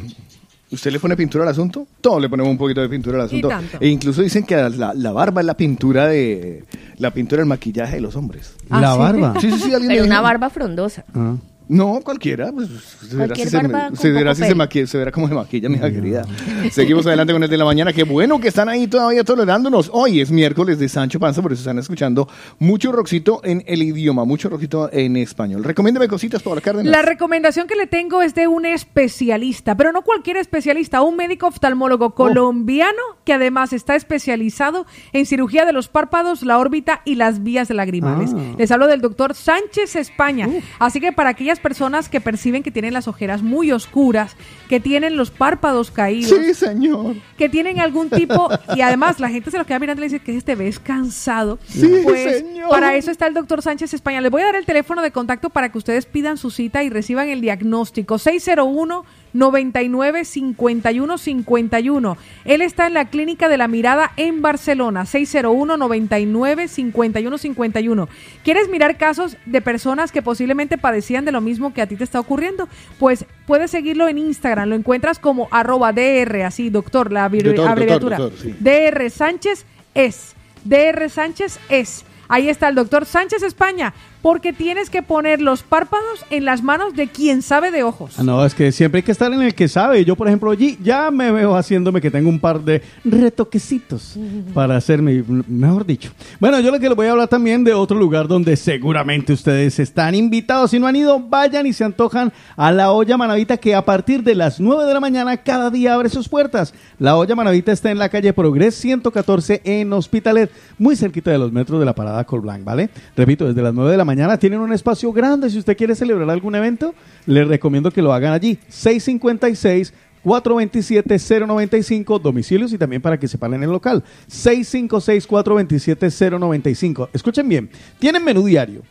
¿Usted 0.70 0.92
le 0.92 1.00
pone 1.00 1.16
pintura 1.16 1.44
al 1.44 1.50
asunto? 1.50 1.86
Todos 2.02 2.20
le 2.20 2.28
ponemos 2.28 2.50
un 2.50 2.58
poquito 2.58 2.82
de 2.82 2.88
pintura 2.90 3.16
al 3.16 3.24
asunto. 3.24 3.50
E 3.80 3.88
incluso 3.88 4.20
dicen 4.20 4.44
que 4.44 4.56
la, 4.56 5.12
barba 5.12 5.40
es 5.40 5.46
la 5.46 5.54
pintura 5.54 6.06
de 6.06 6.64
la 6.98 7.10
pintura 7.10 7.40
del 7.40 7.48
maquillaje 7.48 7.94
de 7.94 8.00
los 8.02 8.14
hombres. 8.14 8.56
Ah, 8.68 8.80
la 8.82 8.94
barba. 8.94 9.34
Sí, 9.40 9.50
sí, 9.50 9.58
sí. 9.58 9.72
Pero 9.86 10.04
una 10.04 10.20
barba 10.20 10.50
frondosa. 10.50 11.04
Ah. 11.14 11.36
No, 11.68 12.00
cualquiera. 12.02 12.50
Pues, 12.50 12.68
se 12.68 13.14
verá 13.14 13.34
si 13.34 13.48
se, 13.96 14.10
verá 14.10 14.34
si 14.34 14.54
maquilla, 14.54 14.86
se 14.86 14.96
verá 14.96 15.12
cómo 15.12 15.28
se 15.28 15.34
maquilla, 15.34 15.68
mi 15.68 15.78
querida. 15.78 16.24
Seguimos 16.70 17.06
adelante 17.06 17.34
con 17.34 17.42
el 17.42 17.50
de 17.50 17.58
la 17.58 17.64
mañana. 17.64 17.92
Qué 17.92 18.04
bueno 18.04 18.40
que 18.40 18.48
están 18.48 18.68
ahí 18.68 18.86
todavía 18.86 19.22
tolerándonos. 19.22 19.90
Hoy 19.92 20.20
es 20.20 20.30
miércoles 20.30 20.78
de 20.78 20.88
Sancho 20.88 21.20
Panza, 21.20 21.42
por 21.42 21.52
eso 21.52 21.60
están 21.60 21.78
escuchando 21.78 22.28
mucho 22.58 22.90
roxito 22.90 23.40
en 23.44 23.62
el 23.66 23.82
idioma, 23.82 24.24
mucho 24.24 24.48
roxito 24.48 24.90
en 24.92 25.16
español. 25.16 25.62
Recomiéndeme 25.62 26.08
cositas, 26.08 26.42
Paola 26.42 26.62
Cárdenas. 26.62 26.90
La 26.90 27.02
recomendación 27.02 27.66
que 27.66 27.76
le 27.76 27.86
tengo 27.86 28.22
es 28.22 28.34
de 28.34 28.48
un 28.48 28.64
especialista, 28.64 29.76
pero 29.76 29.92
no 29.92 30.02
cualquier 30.02 30.38
especialista, 30.38 31.02
un 31.02 31.16
médico 31.16 31.48
oftalmólogo 31.48 32.14
colombiano 32.14 33.02
que 33.24 33.34
además 33.34 33.74
está 33.74 33.94
especializado 33.94 34.86
en 35.12 35.26
cirugía 35.26 35.66
de 35.66 35.72
los 35.72 35.88
párpados, 35.88 36.42
la 36.42 36.58
órbita 36.58 37.02
y 37.04 37.16
las 37.16 37.42
vías 37.42 37.68
lagrimales. 37.68 38.32
Ah. 38.34 38.54
Les 38.56 38.70
hablo 38.70 38.86
del 38.86 39.02
doctor 39.02 39.34
Sánchez 39.34 39.96
España. 39.96 40.48
Así 40.78 41.00
que 41.00 41.12
para 41.12 41.30
aquellas 41.30 41.57
personas 41.58 42.08
que 42.08 42.20
perciben 42.20 42.62
que 42.62 42.70
tienen 42.70 42.92
las 42.94 43.08
ojeras 43.08 43.42
muy 43.42 43.72
oscuras, 43.72 44.36
que 44.68 44.80
tienen 44.80 45.16
los 45.16 45.30
párpados 45.30 45.90
caídos, 45.90 46.30
Sí, 46.38 46.54
señor. 46.54 47.16
que 47.36 47.48
tienen 47.48 47.80
algún 47.80 48.10
tipo 48.10 48.48
y 48.76 48.80
además 48.80 49.20
la 49.20 49.28
gente 49.28 49.50
se 49.50 49.58
lo 49.58 49.64
queda 49.66 49.78
mirando 49.78 50.00
y 50.02 50.08
le 50.08 50.12
dice 50.18 50.24
que 50.24 50.40
te 50.40 50.54
ves 50.54 50.78
cansado. 50.78 51.58
Sí, 51.66 52.00
pues 52.04 52.38
señor. 52.38 52.68
para 52.70 52.96
eso 52.96 53.10
está 53.10 53.26
el 53.26 53.34
doctor 53.34 53.62
Sánchez 53.62 53.94
España. 53.94 54.20
Les 54.20 54.30
voy 54.30 54.42
a 54.42 54.46
dar 54.46 54.56
el 54.56 54.66
teléfono 54.66 55.02
de 55.02 55.10
contacto 55.12 55.50
para 55.50 55.70
que 55.70 55.78
ustedes 55.78 56.06
pidan 56.06 56.36
su 56.36 56.50
cita 56.50 56.82
y 56.82 56.90
reciban 56.90 57.28
el 57.28 57.40
diagnóstico 57.40 58.18
601 58.18 59.04
99 59.38 60.24
51 60.24 61.18
51. 61.18 62.18
Él 62.44 62.60
está 62.60 62.88
en 62.88 62.94
la 62.94 63.08
Clínica 63.08 63.48
de 63.48 63.56
la 63.56 63.68
Mirada 63.68 64.12
en 64.16 64.42
Barcelona, 64.42 65.06
601 65.06 65.76
99 65.76 66.68
51 66.68 67.38
51. 67.38 68.08
¿Quieres 68.42 68.68
mirar 68.68 68.98
casos 68.98 69.36
de 69.46 69.62
personas 69.62 70.12
que 70.12 70.22
posiblemente 70.22 70.76
padecían 70.76 71.24
de 71.24 71.32
lo 71.32 71.40
mismo 71.40 71.72
que 71.72 71.82
a 71.82 71.86
ti 71.86 71.96
te 71.96 72.04
está 72.04 72.18
ocurriendo? 72.18 72.68
Pues 72.98 73.24
puedes 73.46 73.70
seguirlo 73.70 74.08
en 74.08 74.18
Instagram, 74.18 74.68
lo 74.68 74.74
encuentras 74.74 75.18
como 75.18 75.48
arroba 75.52 75.92
DR, 75.92 76.42
así, 76.42 76.68
doctor, 76.68 77.12
la 77.12 77.28
doctor, 77.28 77.68
abreviatura. 77.68 78.18
doctor, 78.18 78.38
sí. 78.40 78.54
DR 78.58 79.08
Sánchez 79.10 79.64
es. 79.94 80.34
DR 80.64 81.08
Sánchez 81.08 81.60
es. 81.68 82.04
Ahí 82.28 82.48
está 82.50 82.68
el 82.68 82.74
doctor 82.74 83.06
Sánchez 83.06 83.42
España, 83.42 83.94
porque 84.22 84.52
tienes 84.52 84.90
que 84.90 85.02
poner 85.02 85.40
los 85.40 85.62
párpados 85.62 86.24
en 86.30 86.44
las 86.44 86.62
manos 86.62 86.94
de 86.94 87.08
quien 87.08 87.42
sabe 87.42 87.70
de 87.70 87.82
ojos. 87.82 88.14
Ah, 88.18 88.22
No, 88.22 88.44
es 88.44 88.54
que 88.54 88.72
siempre 88.72 88.98
hay 88.98 89.02
que 89.02 89.12
estar 89.12 89.32
en 89.32 89.42
el 89.42 89.54
que 89.54 89.68
sabe. 89.68 90.04
Yo, 90.04 90.16
por 90.16 90.26
ejemplo, 90.26 90.50
allí 90.50 90.78
ya 90.82 91.10
me 91.10 91.30
veo 91.30 91.56
haciéndome 91.56 92.00
que 92.00 92.10
tengo 92.10 92.28
un 92.28 92.38
par 92.40 92.60
de 92.60 92.82
retoquecitos 93.04 94.16
para 94.52 94.76
hacerme, 94.76 95.24
mejor 95.46 95.86
dicho. 95.86 96.10
Bueno, 96.40 96.60
yo 96.60 96.70
lo 96.70 96.78
que 96.78 96.88
les 96.88 96.96
voy 96.96 97.06
a 97.06 97.12
hablar 97.12 97.28
también 97.28 97.64
de 97.64 97.72
otro 97.74 97.96
lugar 97.96 98.28
donde 98.28 98.56
seguramente 98.56 99.32
ustedes 99.32 99.78
están 99.78 100.14
invitados. 100.14 100.70
Si 100.70 100.78
no 100.78 100.86
han 100.86 100.96
ido, 100.96 101.20
vayan 101.20 101.66
y 101.66 101.72
se 101.72 101.84
antojan 101.84 102.32
a 102.56 102.72
la 102.72 102.90
olla 102.92 103.16
Manavita 103.16 103.56
que 103.56 103.74
a 103.74 103.84
partir 103.84 104.22
de 104.22 104.34
las 104.34 104.60
9 104.60 104.84
de 104.84 104.94
la 104.94 105.00
mañana 105.00 105.36
cada 105.36 105.70
día 105.70 105.94
abre 105.94 106.08
sus 106.08 106.28
puertas. 106.28 106.74
La 106.98 107.16
olla 107.16 107.34
Manavita 107.34 107.72
está 107.72 107.90
en 107.90 107.98
la 107.98 108.08
calle 108.08 108.32
Progres 108.32 108.74
114 108.74 109.62
en 109.64 109.92
Hospitalet, 109.92 110.50
muy 110.78 110.96
cerquita 110.96 111.30
de 111.30 111.38
los 111.38 111.52
metros 111.52 111.78
de 111.80 111.86
la 111.86 111.94
parada 111.94 112.24
Colblanc, 112.24 112.64
¿vale? 112.64 112.90
Repito, 113.16 113.46
desde 113.46 113.62
las 113.62 113.72
9 113.74 113.90
de 113.92 113.96
la 113.96 114.04
mañana 114.04 114.17
tienen 114.38 114.60
un 114.60 114.72
espacio 114.72 115.12
grande. 115.12 115.50
Si 115.50 115.58
usted 115.58 115.76
quiere 115.76 115.94
celebrar 115.94 116.28
algún 116.30 116.54
evento, 116.54 116.94
les 117.26 117.46
recomiendo 117.46 117.90
que 117.90 118.02
lo 118.02 118.12
hagan 118.12 118.32
allí. 118.32 118.58
656 118.68 119.92
427-095 120.24 122.20
domicilios 122.20 122.72
y 122.72 122.78
también 122.78 123.02
para 123.02 123.18
que 123.18 123.26
se 123.28 123.38
paren 123.38 123.56
en 123.56 123.64
el 123.64 123.70
local. 123.70 124.04
656-427-095. 124.30 127.08
Escuchen 127.12 127.48
bien, 127.48 127.68
tienen 127.98 128.24
menú 128.24 128.44
diario, 128.44 128.82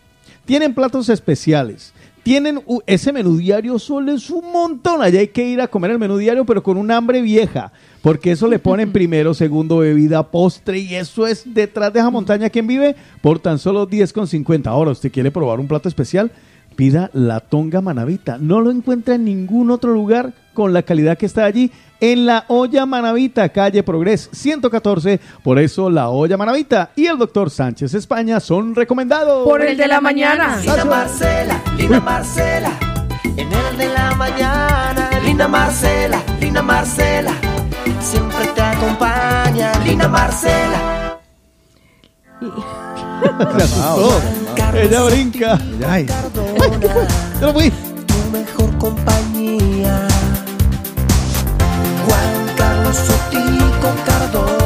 tienen 0.45 0.73
platos 0.73 1.07
especiales, 1.09 1.93
tienen 2.23 2.63
ese 2.85 3.13
menú 3.13 3.37
diario 3.37 3.79
solo 3.79 4.11
es 4.11 4.29
un 4.29 4.51
montón. 4.51 5.01
Allá 5.01 5.21
hay 5.21 5.29
que 5.29 5.47
ir 5.47 5.61
a 5.61 5.67
comer 5.67 5.91
el 5.91 5.99
menú 5.99 6.17
diario, 6.17 6.45
pero 6.45 6.61
con 6.61 6.75
un 6.77 6.91
hambre 6.91 7.21
vieja. 7.21 7.71
Porque 8.07 8.31
eso 8.31 8.47
le 8.47 8.57
ponen 8.57 8.91
primero, 8.93 9.33
segundo, 9.33 9.79
bebida, 9.79 10.31
postre. 10.31 10.79
Y 10.79 10.95
eso 10.95 11.27
es 11.27 11.53
detrás 11.53 11.91
de 11.91 11.99
esa 11.99 12.09
montaña 12.09 12.49
quien 12.49 12.65
vive 12.65 12.95
por 13.19 13.39
tan 13.39 13.59
solo 13.59 13.85
10,50. 13.85 14.67
Ahora, 14.67 14.91
¿usted 14.91 15.11
quiere 15.11 15.29
probar 15.29 15.59
un 15.59 15.67
plato 15.67 15.89
especial? 15.89 16.31
Pida 16.77 17.09
la 17.11 17.41
tonga 17.41 17.81
manavita. 17.81 18.37
No 18.37 18.61
lo 18.61 18.71
encuentra 18.71 19.15
en 19.15 19.25
ningún 19.25 19.71
otro 19.71 19.91
lugar 19.91 20.31
con 20.53 20.71
la 20.71 20.83
calidad 20.83 21.17
que 21.17 21.25
está 21.25 21.43
allí 21.43 21.69
en 21.99 22.25
la 22.25 22.45
olla 22.47 22.85
manavita, 22.85 23.49
calle 23.49 23.83
Progres 23.83 24.29
114. 24.31 25.19
Por 25.43 25.59
eso 25.59 25.89
la 25.89 26.07
olla 26.07 26.37
manavita 26.37 26.91
y 26.95 27.07
el 27.07 27.17
doctor 27.17 27.49
Sánchez 27.49 27.93
España 27.93 28.39
son 28.39 28.73
recomendados. 28.73 29.45
Por 29.45 29.61
el 29.61 29.75
de 29.75 29.85
la 29.85 29.99
mañana. 29.99 30.55
Linda 30.61 30.85
Marcela, 30.85 31.61
linda 31.77 31.99
Marcela, 31.99 32.71
en 33.35 33.51
el 33.51 33.77
de 33.77 33.89
la 33.89 34.15
mañana. 34.15 35.09
Linda 35.25 35.47
Marcela, 35.49 36.23
linda 36.39 36.61
Marcela, 36.61 37.33
acompaña. 38.77 39.71
Linda 39.83 40.07
Marcela. 40.07 41.19
Se 43.57 43.63
asustó. 43.63 44.21
Ella 44.73 45.03
brinca. 45.03 45.57
Ay. 45.87 46.05
Yo 47.41 47.47
lo 47.47 47.53
fui. 47.53 47.71
Tu 47.71 48.31
mejor 48.31 48.77
compañía. 48.77 50.07
Juan 52.05 52.55
Carlos 52.55 52.95
Sotico 52.95 53.89
Cardona, 54.05 54.56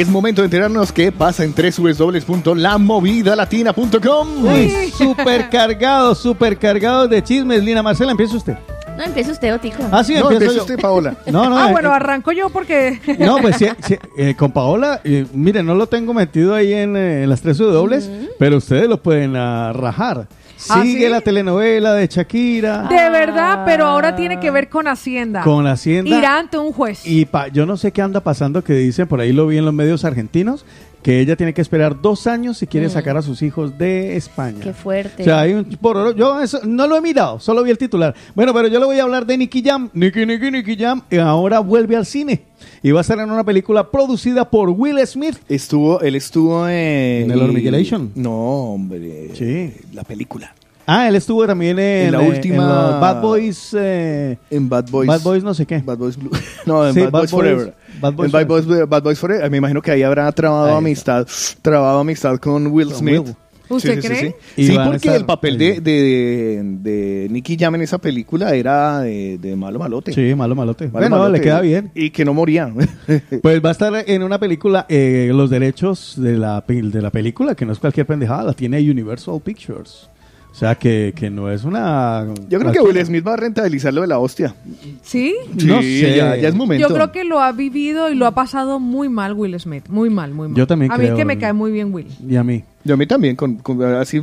Es 0.00 0.08
momento 0.08 0.40
de 0.40 0.46
enterarnos 0.46 0.90
qué 0.92 1.12
pasa 1.12 1.44
en 1.44 1.54
www.lamovidalatina.com. 1.54 4.46
Uy, 4.46 4.90
súper 4.96 5.50
cargado, 5.50 6.14
súper 6.14 6.56
cargado 6.56 7.06
de 7.06 7.22
chismes. 7.22 7.62
Lina 7.62 7.82
Marcela, 7.82 8.12
empieza 8.12 8.34
usted. 8.34 8.54
No, 8.96 9.04
empieza 9.04 9.32
usted, 9.32 9.54
Otico. 9.54 9.82
Ah, 9.92 10.02
sí, 10.02 10.14
No, 10.14 10.20
empiezo 10.20 10.32
empieza 10.32 10.54
yo. 10.54 10.62
usted, 10.62 10.80
Paola. 10.80 11.18
No, 11.26 11.50
no, 11.50 11.58
ah, 11.58 11.68
eh, 11.68 11.72
bueno, 11.72 11.90
eh, 11.90 11.96
arranco 11.96 12.32
yo 12.32 12.48
porque... 12.48 12.98
No, 13.18 13.36
pues 13.42 13.56
sí, 13.56 13.66
sí, 13.86 13.98
eh, 14.16 14.34
con 14.34 14.52
Paola, 14.52 15.02
eh, 15.04 15.26
mire, 15.34 15.62
no 15.62 15.74
lo 15.74 15.86
tengo 15.86 16.14
metido 16.14 16.54
ahí 16.54 16.72
en, 16.72 16.96
eh, 16.96 17.24
en 17.24 17.28
las 17.28 17.42
tres 17.42 17.58
dobles, 17.58 18.08
pero 18.38 18.56
ustedes 18.56 18.88
lo 18.88 19.02
pueden 19.02 19.36
ah, 19.36 19.74
rajar. 19.74 20.28
¿Ah, 20.68 20.82
Sigue 20.82 21.04
sí? 21.06 21.08
la 21.10 21.20
telenovela 21.20 21.94
de 21.94 22.06
Shakira 22.06 22.82
De 22.88 23.10
verdad, 23.10 23.62
pero 23.64 23.86
ahora 23.86 24.14
tiene 24.16 24.38
que 24.40 24.50
ver 24.50 24.68
con 24.68 24.86
Hacienda. 24.88 25.42
con 25.42 25.66
Hacienda. 25.66 26.16
Irá 26.18 26.38
ante 26.38 26.58
un 26.58 26.72
juez. 26.72 27.06
Y 27.06 27.24
pa- 27.24 27.48
yo 27.48 27.64
no 27.66 27.76
sé 27.76 27.92
qué 27.92 28.02
anda 28.02 28.20
pasando 28.20 28.62
que 28.62 28.74
dicen, 28.74 29.06
por 29.06 29.20
ahí 29.20 29.32
lo 29.32 29.46
vi 29.46 29.58
en 29.58 29.64
los 29.64 29.74
medios 29.74 30.04
argentinos, 30.04 30.64
que 31.02 31.18
ella 31.20 31.34
tiene 31.34 31.54
que 31.54 31.62
esperar 31.62 32.02
dos 32.02 32.26
años 32.26 32.58
si 32.58 32.66
quiere 32.66 32.88
Mm. 32.88 32.90
sacar 32.90 33.16
a 33.16 33.22
sus 33.22 33.40
hijos 33.40 33.78
de 33.78 34.16
España. 34.16 34.58
Qué 34.62 34.74
fuerte. 34.74 35.22
O 35.22 35.24
sea, 35.24 35.40
hay 35.40 35.54
un 35.54 35.64
por 35.64 36.14
yo 36.14 36.40
eso 36.42 36.60
no 36.64 36.86
lo 36.86 36.96
he 36.96 37.00
mirado, 37.00 37.40
solo 37.40 37.62
vi 37.62 37.70
el 37.70 37.78
titular. 37.78 38.14
Bueno, 38.34 38.52
pero 38.52 38.68
yo 38.68 38.78
le 38.78 38.84
voy 38.84 38.98
a 38.98 39.04
hablar 39.04 39.24
de 39.24 39.38
Nicky 39.38 39.62
Jam. 39.64 39.88
Nicky, 39.94 40.26
Nicky, 40.26 40.50
Nicky 40.50 40.76
Jam 40.76 41.00
y 41.10 41.16
ahora 41.16 41.60
vuelve 41.60 41.96
al 41.96 42.04
cine. 42.04 42.42
Y 42.82 42.92
va 42.92 43.00
a 43.00 43.02
estar 43.02 43.18
en 43.18 43.30
una 43.30 43.44
película 43.44 43.90
producida 43.90 44.48
por 44.48 44.70
Will 44.70 44.98
Smith. 45.06 45.36
Estuvo, 45.48 46.00
él 46.00 46.14
estuvo 46.14 46.66
en... 46.66 47.24
¿En 47.24 47.30
el 47.30 47.42
Hormiguelation? 47.42 48.10
No, 48.14 48.32
hombre. 48.72 49.30
Sí. 49.34 49.74
La 49.92 50.02
película. 50.02 50.54
Ah, 50.86 51.06
él 51.06 51.14
estuvo 51.14 51.46
también 51.46 51.78
en, 51.78 52.06
En 52.06 52.12
la 52.12 52.24
eh, 52.24 52.28
última- 52.28 52.54
en 52.64 52.68
los 52.68 53.00
Bad 53.00 53.20
Boys. 53.22 53.76
eh, 53.78 54.38
En 54.50 54.68
Bad 54.68 54.86
Boys. 54.90 55.06
Bad 55.06 55.20
Boys 55.22 55.44
no 55.44 55.52
sé 55.54 55.66
qué. 55.66 55.78
Bad 55.78 55.98
Boys 55.98 56.16
Blue. 56.16 56.30
No, 56.66 56.86
en 56.86 56.94
Sí, 56.94 57.00
Bad, 57.02 57.10
Boys 57.12 57.30
Forever. 57.30 57.74
Bad 58.00 58.12
Boys 58.14 58.26
en 58.26 58.32
Bad 58.32 58.46
Boys, 58.46 58.88
Bad 58.88 59.02
Boys 59.02 59.18
Forever. 59.18 59.50
Me 59.50 59.58
imagino 59.58 59.82
que 59.82 59.90
ahí 59.92 60.02
habrá 60.02 60.30
trabado 60.32 60.70
Ahí 60.70 60.76
amistad, 60.76 61.26
trabado 61.62 62.00
amistad 62.00 62.38
con 62.38 62.66
Will 62.68 62.88
Con 62.88 62.96
Smith. 62.96 63.18
Will. 63.20 63.36
¿Usted 63.70 64.00
Sí, 64.00 64.08
cree? 64.08 64.36
Sí, 64.56 64.76
porque 64.84 64.96
estar- 65.08 65.16
el 65.16 65.24
papel 65.24 65.56
de, 65.56 65.80
de, 65.80 66.60
de 66.82 67.28
Nicky 67.30 67.56
Jam 67.58 67.74
en 67.76 67.82
esa 67.82 67.98
película 67.98 68.54
era 68.54 69.00
de, 69.00 69.38
de 69.38 69.56
malo 69.56 69.78
malote. 69.78 70.12
Sí, 70.12 70.34
malo 70.34 70.54
malote. 70.54 70.84
Malo 70.88 70.98
bueno, 70.98 71.16
malote. 71.18 71.38
le 71.38 71.40
queda 71.44 71.60
bien. 71.60 71.90
Y 71.94 72.10
que 72.10 72.24
no 72.24 72.34
moría. 72.34 72.72
Pues 73.42 73.64
va 73.64 73.70
a 73.70 73.72
estar 73.72 73.92
en 74.06 74.22
una 74.22 74.38
película, 74.38 74.86
eh, 74.88 75.30
los 75.32 75.48
derechos 75.50 76.14
de 76.18 76.36
la, 76.36 76.62
de 76.66 77.00
la 77.02 77.10
película, 77.10 77.54
que 77.54 77.64
no 77.64 77.72
es 77.72 77.78
cualquier 77.78 78.06
pendejada, 78.06 78.42
la 78.44 78.52
tiene 78.52 78.78
Universal 78.80 79.40
Pictures. 79.42 80.08
O 80.50 80.54
sea, 80.54 80.74
que, 80.74 81.12
que 81.14 81.30
no 81.30 81.48
es 81.48 81.62
una... 81.62 82.26
Yo 82.48 82.58
creo 82.58 82.72
que 82.72 82.80
Will 82.80 83.06
Smith 83.06 83.24
va 83.24 83.34
a 83.34 83.36
rentabilizar 83.36 83.94
lo 83.94 84.00
de 84.00 84.08
la 84.08 84.18
hostia. 84.18 84.52
¿Sí? 85.00 85.32
Sí, 85.56 85.66
No 85.66 85.80
sé. 85.80 86.16
ya, 86.16 86.34
ya 86.36 86.48
es 86.48 86.54
momento. 86.56 86.88
Yo 86.88 86.92
creo 86.92 87.12
que 87.12 87.22
lo 87.22 87.38
ha 87.40 87.52
vivido 87.52 88.10
y 88.10 88.16
lo 88.16 88.26
ha 88.26 88.32
pasado 88.32 88.80
muy 88.80 89.08
mal 89.08 89.32
Will 89.34 89.58
Smith. 89.60 89.84
Muy 89.88 90.10
mal, 90.10 90.34
muy 90.34 90.48
mal. 90.48 90.56
Yo 90.56 90.66
también 90.66 90.90
A 90.90 90.96
creo, 90.96 91.12
mí 91.12 91.16
que 91.16 91.24
me 91.24 91.38
cae 91.38 91.52
muy 91.52 91.70
bien 91.70 91.94
Will. 91.94 92.08
Y 92.28 92.34
a 92.34 92.42
mí. 92.42 92.64
Yo 92.82 92.94
a 92.94 92.96
mí 92.96 93.06
también, 93.06 93.36
con, 93.36 93.56
con- 93.56 93.82
así 93.96 94.22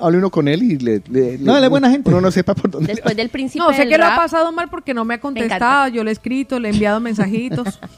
hable 0.00 0.18
uno 0.18 0.30
con 0.30 0.46
él 0.46 0.62
y 0.62 0.78
le... 0.78 1.02
le- 1.10 1.36
No, 1.38 1.56
él 1.56 1.64
es 1.64 1.70
buena 1.70 1.90
gente. 1.90 2.10
Uno 2.10 2.20
no 2.20 2.30
sepa 2.30 2.54
por 2.54 2.70
dónde... 2.70 2.92
Después 2.94 3.16
del 3.16 3.28
príncipe 3.28 3.64
No, 3.64 3.72
sé 3.72 3.80
del 3.80 3.88
que 3.88 3.98
lo 3.98 4.04
ha 4.04 4.10
rap, 4.10 4.18
pasado 4.18 4.52
mal 4.52 4.68
porque 4.70 4.94
no 4.94 5.04
me 5.04 5.14
ha 5.14 5.20
contestado. 5.20 5.88
Yo 5.88 6.04
le 6.04 6.10
he 6.10 6.12
escrito, 6.12 6.60
le 6.60 6.68
he 6.68 6.72
enviado 6.72 7.00
mensajitos. 7.00 7.80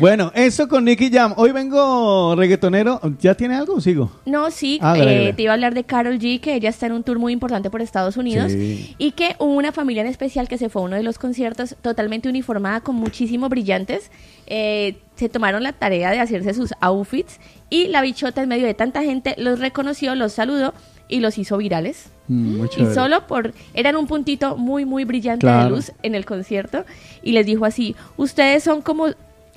Bueno, 0.00 0.32
eso 0.34 0.68
con 0.68 0.84
Nicky 0.84 1.10
Jam. 1.10 1.34
Hoy 1.36 1.52
vengo 1.52 2.34
reggaetonero. 2.34 3.00
¿Ya 3.20 3.34
tiene 3.34 3.54
algo 3.56 3.74
o 3.74 3.80
sigo? 3.80 4.10
No, 4.26 4.50
sí, 4.50 4.78
Ah, 4.82 4.96
dale, 4.96 5.02
eh, 5.14 5.18
dale. 5.18 5.32
te 5.34 5.42
iba 5.42 5.52
a 5.52 5.54
hablar 5.54 5.74
de 5.74 5.84
Carol 5.84 6.18
G, 6.18 6.40
que 6.40 6.54
ella 6.54 6.68
está 6.70 6.86
en 6.86 6.92
un 6.92 7.02
tour 7.02 7.18
muy 7.18 7.32
importante 7.32 7.70
por 7.70 7.80
Estados 7.82 8.16
Unidos 8.16 8.52
Sí. 8.52 8.94
y 8.98 9.12
que 9.12 9.36
hubo 9.38 9.52
una 9.54 9.72
familia 9.72 10.02
en 10.02 10.08
especial 10.08 10.48
que 10.48 10.58
se 10.58 10.68
fue 10.68 10.82
a 10.82 10.84
uno 10.86 10.96
de 10.96 11.02
los 11.02 11.18
conciertos 11.18 11.76
totalmente 11.82 12.28
uniformada 12.28 12.80
con 12.80 12.96
muchísimos 12.96 13.48
brillantes. 13.50 14.10
Eh, 14.46 14.98
se 15.14 15.28
tomaron 15.28 15.62
la 15.62 15.72
tarea 15.72 16.10
de 16.10 16.20
hacerse 16.20 16.52
sus 16.54 16.72
outfits 16.80 17.38
y 17.70 17.88
la 17.88 18.02
bichota 18.02 18.42
en 18.42 18.48
medio 18.48 18.66
de 18.66 18.74
tanta 18.74 19.02
gente 19.02 19.34
los 19.38 19.58
reconoció, 19.58 20.14
los 20.14 20.32
saludó 20.32 20.74
y 21.08 21.20
los 21.20 21.38
hizo 21.38 21.56
virales. 21.58 22.10
Mm, 22.28 22.64
Y 22.64 22.68
chévere. 22.68 22.94
solo 22.94 23.26
por... 23.26 23.54
Eran 23.74 23.96
un 23.96 24.06
puntito 24.06 24.56
muy, 24.56 24.84
muy 24.84 25.04
brillante 25.04 25.46
de 25.46 25.70
luz 25.70 25.92
en 26.02 26.14
el 26.14 26.24
concierto 26.24 26.84
y 27.22 27.32
les 27.32 27.46
dijo 27.46 27.64
así, 27.64 27.94
ustedes 28.16 28.64
son 28.64 28.82
como... 28.82 29.08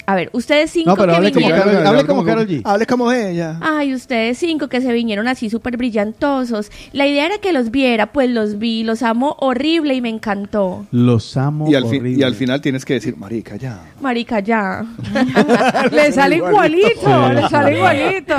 A 0.09 0.15
ver, 0.15 0.29
ustedes 0.33 0.71
cinco 0.71 0.89
No, 0.89 0.95
pero 0.95 1.11
que 1.11 1.17
hable 1.17 1.31
como 1.31 1.45
vinieron... 1.47 1.69
Karol- 1.69 1.85
hable 1.87 2.05
como 2.05 2.23
Karol 2.25 2.47
G. 2.47 2.61
Hable 2.65 2.85
como 2.87 3.11
ella. 3.11 3.59
Ay, 3.61 3.93
ustedes 3.93 4.39
cinco 4.39 4.67
que 4.67 4.81
se 4.81 4.91
vinieron 4.91 5.27
así 5.27 5.51
súper 5.51 5.77
brillantosos. 5.77 6.71
La 6.93 7.05
idea 7.05 7.27
era 7.27 7.37
que 7.37 7.53
los 7.53 7.69
viera, 7.69 8.07
pues 8.11 8.27
los 8.31 8.57
vi, 8.57 8.83
los 8.83 9.03
amo 9.03 9.35
horrible 9.39 9.93
y 9.93 10.01
me 10.01 10.09
encantó. 10.09 10.87
Los 10.91 11.37
amo 11.37 11.69
Y 11.69 11.75
al, 11.75 11.83
fin- 11.85 11.99
horrible. 12.01 12.19
y 12.21 12.23
al 12.23 12.33
final 12.33 12.59
tienes 12.59 12.85
que 12.85 12.95
decir, 12.95 13.17
marica, 13.17 13.55
ya. 13.55 13.81
Marica, 14.01 14.39
ya. 14.39 14.83
le 15.91 16.11
sale 16.11 16.37
igualito, 16.37 17.29
le 17.33 17.47
sale 17.49 17.75
igualito. 17.77 18.35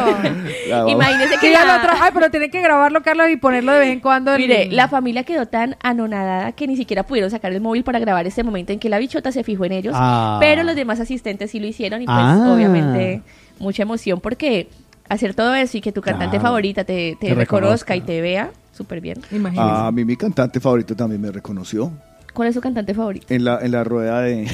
Imagínese 0.88 1.34
que 1.34 1.40
Que 1.40 1.52
ya 1.52 1.64
la- 1.64 1.76
lo 1.78 1.82
tra- 1.84 1.98
Ay, 2.00 2.10
pero 2.12 2.30
tiene 2.30 2.50
que 2.50 2.60
grabarlo, 2.60 3.02
Carlos, 3.02 3.28
y 3.30 3.36
ponerlo 3.36 3.72
de 3.72 3.78
vez 3.78 3.88
en 3.90 4.00
cuando. 4.00 4.34
en- 4.34 4.40
Mire, 4.40 4.68
la 4.72 4.88
familia 4.88 5.22
quedó 5.24 5.46
tan 5.46 5.76
anonadada 5.82 6.52
que 6.52 6.66
ni 6.66 6.76
siquiera 6.76 7.04
pudieron 7.04 7.30
sacar 7.30 7.52
el 7.52 7.60
móvil 7.60 7.84
para 7.84 7.98
grabar 8.00 8.26
ese 8.26 8.42
momento 8.42 8.72
en 8.72 8.78
que 8.78 8.88
la 8.88 8.98
bichota 8.98 9.30
se 9.32 9.44
fijó 9.44 9.64
en 9.66 9.72
ellos. 9.72 9.94
Ah. 9.96 10.38
Pero 10.40 10.62
los 10.64 10.74
demás 10.74 10.98
asistentes 11.00 11.50
sí 11.52 11.59
lo 11.60 11.66
hicieron 11.66 12.02
y 12.02 12.06
pues 12.06 12.16
Ah. 12.18 12.52
obviamente 12.54 13.22
mucha 13.58 13.82
emoción 13.82 14.20
porque 14.20 14.68
hacer 15.08 15.34
todo 15.34 15.54
eso 15.54 15.76
y 15.76 15.80
que 15.80 15.92
tu 15.92 16.00
cantante 16.00 16.36
Claro. 16.38 16.48
favorita 16.48 16.84
te, 16.84 17.16
te 17.20 17.28
Te 17.28 17.34
reconozca 17.34 17.94
reconozca. 17.94 17.96
y 17.96 18.00
te 18.02 18.20
vea, 18.20 18.50
súper 18.72 19.00
bien. 19.00 19.18
Ah, 19.56 19.88
a 19.88 19.92
mí 19.92 20.04
mi 20.04 20.16
cantante 20.16 20.60
favorito 20.60 20.94
también 20.96 21.20
me 21.20 21.30
reconoció. 21.30 21.92
¿Cuál 22.32 22.46
es 22.48 22.54
su 22.54 22.60
cantante 22.60 22.94
favorito? 22.94 23.26
En 23.28 23.44
la, 23.44 23.58
en 23.60 23.72
la 23.72 23.82
rueda 23.82 24.20
de... 24.22 24.48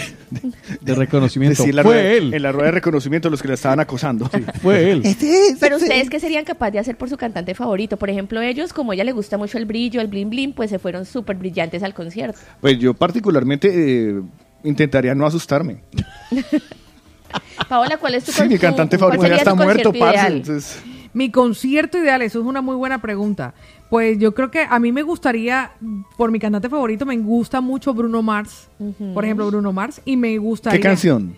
De 0.81 0.95
reconocimiento. 0.95 1.63
Sí, 1.63 1.73
la 1.73 1.83
Fue 1.83 1.93
rueda- 1.93 2.11
él. 2.15 2.33
En 2.33 2.43
la 2.43 2.51
rueda 2.51 2.67
de 2.69 2.73
reconocimiento 2.73 3.29
los 3.29 3.43
que 3.43 3.49
la 3.49 3.55
estaban 3.55 3.79
acosando. 3.81 4.31
Fue 4.63 4.91
él. 4.93 5.03
Pero 5.61 5.77
ustedes, 5.77 6.09
¿qué 6.09 6.19
serían 6.19 6.47
capaces 6.47 6.73
de 6.73 6.79
hacer 6.79 6.97
por 6.97 7.11
su 7.11 7.19
cantante 7.19 7.55
favorito? 7.55 7.99
Por 7.99 8.09
ejemplo, 8.09 8.41
ellos, 8.41 8.73
como 8.73 8.93
a 8.93 8.95
ella 8.95 9.05
le 9.05 9.13
gusta 9.13 9.37
mucho 9.37 9.59
el 9.59 9.67
brillo, 9.67 10.01
el 10.01 10.07
bling 10.07 10.31
bling, 10.31 10.53
pues 10.55 10.71
se 10.71 10.79
fueron 10.79 11.05
súper 11.05 11.37
brillantes 11.37 11.83
al 11.83 11.93
concierto. 11.93 12.39
Pues 12.63 12.79
yo 12.79 12.95
particularmente 12.95 13.69
eh, 13.71 14.23
intentaría 14.65 15.15
no 15.15 15.27
asustarme. 15.27 15.83
Paola, 17.69 17.97
¿cuál 17.99 18.15
es 18.15 18.25
tu 18.25 18.33
Sí, 18.33 18.45
mi 18.49 18.59
cantante 18.59 18.99
favorito 18.99 19.27
ya 19.27 19.37
está 19.37 19.55
muerto, 19.55 19.91
concierto 19.91 19.99
parce. 20.13 20.27
entonces- 20.37 20.83
Mi 21.13 21.31
concierto 21.31 21.99
ideal, 21.99 22.23
eso 22.23 22.41
es 22.41 22.45
una 22.47 22.61
muy 22.61 22.77
buena 22.77 23.01
pregunta. 23.01 23.55
Pues 23.89 24.19
yo 24.19 24.35
creo 24.35 24.51
que 24.51 24.67
a 24.69 24.79
mí 24.79 24.91
me 24.93 25.03
gustaría, 25.03 25.71
por 26.17 26.31
mi 26.33 26.39
cantante 26.41 26.69
favorito, 26.69 27.07
me 27.07 27.17
gusta 27.19 27.61
mucho 27.61 27.95
Bruno 27.95 28.21
Mars. 28.23 28.69
Por 29.15 29.25
ejemplo, 29.25 29.47
Bruno 29.47 29.73
Mars. 29.73 30.01
Y 30.05 30.17
me 30.17 30.37
gustaría. 30.39 30.79
¿Qué 30.79 30.83
canción? 30.83 31.37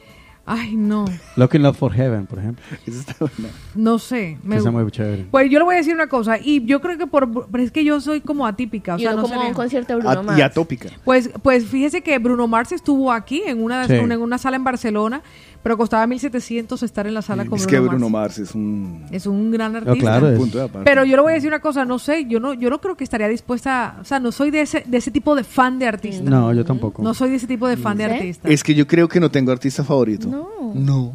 Ay, 0.50 0.74
no. 0.76 1.04
Looking 1.36 1.62
Love 1.62 1.76
for 1.76 1.92
Heaven, 1.92 2.24
por 2.26 2.38
ejemplo. 2.38 2.64
No 3.74 3.98
sé. 3.98 4.38
me- 4.42 4.56
Esa 4.56 4.68
es 4.68 4.74
muy 4.74 4.90
chévere. 4.90 5.26
Pues 5.30 5.50
yo 5.50 5.58
le 5.58 5.64
voy 5.66 5.74
a 5.74 5.78
decir 5.78 5.94
una 5.94 6.06
cosa. 6.08 6.38
Y 6.42 6.64
yo 6.64 6.80
creo 6.80 6.96
que 6.98 7.06
por. 7.06 7.46
Pero 7.50 7.62
es 7.62 7.70
que 7.70 7.84
yo 7.84 8.00
soy 8.00 8.20
como 8.22 8.46
atípica. 8.46 8.94
O 8.94 8.98
Y 8.98 9.02
sea, 9.02 9.12
no 9.12 9.22
como 9.22 9.34
sería- 9.34 9.48
un 9.48 9.54
concierto 9.54 9.92
de 9.94 10.00
Bruno 10.00 10.22
Mars. 10.22 10.38
y 10.38 10.42
atópica. 10.42 10.88
Pues, 11.04 11.30
pues 11.42 11.66
fíjese 11.66 12.00
que 12.00 12.18
Bruno 12.18 12.46
Mars 12.48 12.72
estuvo 12.72 13.12
aquí 13.12 13.42
en 13.46 13.62
una, 13.62 13.86
Sí. 13.86 13.92
una- 13.94 14.14
en 14.14 14.22
una 14.22 14.38
sala 14.38 14.56
en 14.56 14.64
Barcelona, 14.64 15.22
pero 15.68 15.76
costaba 15.76 16.06
1700 16.06 16.82
estar 16.82 17.06
en 17.06 17.12
la 17.12 17.20
sala 17.20 17.44
con 17.44 17.58
Es 17.58 17.66
Bruno 17.66 17.70
que 17.76 17.80
Mars. 17.82 17.90
Bruno 17.90 18.08
Mars 18.08 18.38
es 18.38 18.54
un... 18.54 19.04
Es 19.10 19.26
un 19.26 19.50
gran 19.50 19.76
artista. 19.76 19.98
claro, 20.00 20.30
es- 20.30 20.38
Punto 20.38 20.56
de 20.56 20.64
aparte. 20.64 20.88
Pero 20.90 21.04
yo 21.04 21.14
le 21.14 21.20
voy 21.20 21.32
a 21.32 21.34
decir 21.34 21.48
una 21.48 21.60
cosa, 21.60 21.84
no 21.84 21.98
sé, 21.98 22.24
yo 22.26 22.40
no, 22.40 22.54
yo 22.54 22.70
no 22.70 22.80
creo 22.80 22.96
que 22.96 23.04
estaría 23.04 23.28
dispuesta, 23.28 23.98
o 24.00 24.04
sea, 24.04 24.18
no 24.18 24.32
soy 24.32 24.50
de 24.50 24.62
ese, 24.62 24.82
de 24.86 24.96
ese 24.96 25.10
tipo 25.10 25.34
de 25.36 25.44
fan 25.44 25.78
de 25.78 25.86
artista. 25.86 26.22
No, 26.30 26.54
yo 26.54 26.64
tampoco. 26.64 27.02
No 27.02 27.12
soy 27.12 27.28
de 27.28 27.36
ese 27.36 27.46
tipo 27.46 27.68
de 27.68 27.76
fan 27.76 27.98
de 27.98 28.04
artista. 28.06 28.48
Es 28.48 28.62
que 28.64 28.74
yo 28.74 28.86
creo 28.86 29.08
que 29.08 29.20
no 29.20 29.30
tengo 29.30 29.52
artista 29.52 29.84
favorito. 29.84 30.26
No. 30.26 30.72
No. 30.74 31.12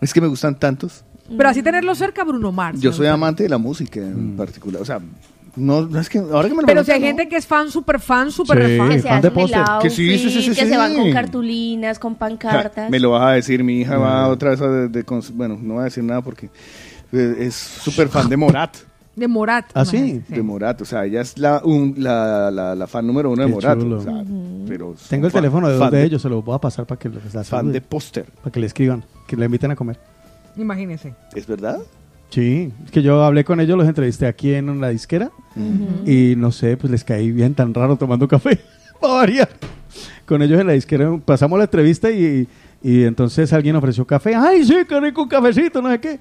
Es 0.00 0.14
que 0.14 0.20
me 0.20 0.28
gustan 0.28 0.56
tantos. 0.56 1.04
Pero 1.36 1.48
así 1.48 1.60
tenerlo 1.60 1.92
cerca, 1.96 2.22
Bruno 2.22 2.52
Mars. 2.52 2.80
Yo 2.80 2.92
soy 2.92 3.08
amante 3.08 3.42
de 3.42 3.48
la 3.48 3.58
música 3.58 3.98
en 3.98 4.36
particular. 4.36 4.80
O 4.82 4.84
sea, 4.84 5.00
no, 5.56 5.82
no 5.82 6.00
es 6.00 6.08
que 6.08 6.18
ahora 6.18 6.48
que 6.48 6.54
me 6.54 6.62
lo 6.62 6.66
Pero 6.66 6.84
si 6.84 6.92
hay 6.92 7.00
gente 7.00 7.28
que 7.28 7.36
es 7.36 7.46
fan, 7.46 7.70
súper 7.70 8.00
fan, 8.00 8.30
súper 8.30 8.66
Sí, 8.66 8.76
fan. 8.78 8.88
Que 8.90 9.00
se 9.00 9.08
fan 9.08 9.20
de 9.22 9.30
póster. 9.30 9.62
Que 9.82 9.90
sí, 9.90 10.18
sí, 10.18 10.30
sí, 10.30 10.42
sí, 10.42 10.54
que 10.54 10.66
se 10.66 10.76
van 10.76 10.94
con 10.94 11.12
cartulinas, 11.12 11.98
con 11.98 12.14
pancartas. 12.14 12.90
me 12.90 12.98
lo 13.00 13.10
vas 13.10 13.22
a 13.22 13.30
decir, 13.32 13.62
mi 13.64 13.80
hija 13.80 13.98
va 13.98 14.28
otra 14.28 14.50
vez 14.50 14.60
a 14.60 14.68
de, 14.68 14.88
de 14.88 15.04
Bueno, 15.34 15.58
no 15.60 15.74
voy 15.74 15.80
a 15.82 15.84
decir 15.84 16.04
nada 16.04 16.20
porque 16.22 16.50
eh, 17.12 17.34
es 17.40 17.54
súper 17.54 18.08
fan 18.08 18.28
de 18.28 18.36
Morat. 18.36 18.76
De 19.16 19.26
Morat. 19.28 19.66
¿Ah, 19.74 19.84
sí? 19.84 20.22
De 20.28 20.40
Morat, 20.40 20.80
o 20.80 20.84
sea, 20.84 21.04
ella 21.04 21.20
es 21.20 21.36
la, 21.36 21.60
un- 21.64 21.94
la, 21.98 22.50
la, 22.50 22.74
la 22.76 22.86
fan 22.86 23.06
número 23.06 23.28
uno 23.30 23.42
de 23.42 23.48
Morat. 23.48 23.76
o 23.82 24.00
sea, 24.00 24.24
pero 24.66 24.94
Tengo 25.10 25.26
el 25.26 25.32
fan- 25.32 25.40
teléfono 25.42 25.68
de 25.68 25.74
dos 25.76 25.90
de 25.90 26.04
ellos, 26.04 26.22
se 26.22 26.28
los 26.28 26.42
voy 26.44 26.54
a 26.54 26.58
pasar 26.58 26.86
para 26.86 26.98
que 26.98 27.08
les 27.10 27.48
Fan 27.48 27.72
de 27.72 27.80
póster. 27.82 28.26
Para 28.40 28.50
que 28.52 28.60
le 28.60 28.66
escriban, 28.66 29.04
que 29.26 29.36
le 29.36 29.44
inviten 29.46 29.72
a 29.72 29.76
comer. 29.76 29.98
Imagínese. 30.56 31.12
¿Es 31.34 31.46
verdad? 31.46 31.80
Sí, 32.30 32.72
es 32.84 32.90
que 32.92 33.02
yo 33.02 33.22
hablé 33.24 33.44
con 33.44 33.60
ellos, 33.60 33.76
los 33.76 33.88
entrevisté 33.88 34.26
aquí 34.26 34.54
en 34.54 34.70
una 34.70 34.88
disquera 34.88 35.30
y 36.06 36.34
no 36.36 36.52
sé, 36.52 36.76
pues 36.76 36.90
les 36.90 37.02
caí 37.04 37.32
bien 37.32 37.54
tan 37.54 37.74
raro 37.74 37.96
tomando 37.96 38.28
café. 38.28 38.60
Para 39.00 39.14
variar. 39.14 39.48
Con 40.26 40.40
ellos 40.42 40.60
en 40.60 40.68
la 40.68 40.74
disquera 40.74 41.18
pasamos 41.24 41.58
la 41.58 41.64
entrevista 41.64 42.10
y, 42.10 42.46
y 42.82 43.02
entonces 43.02 43.52
alguien 43.52 43.74
ofreció 43.76 44.06
café. 44.06 44.34
¡Ay, 44.36 44.64
sí, 44.64 44.76
qué 44.88 45.00
rico 45.00 45.22
un 45.22 45.28
cafecito! 45.28 45.82
No 45.82 45.90
sé 45.90 46.00
qué. 46.00 46.20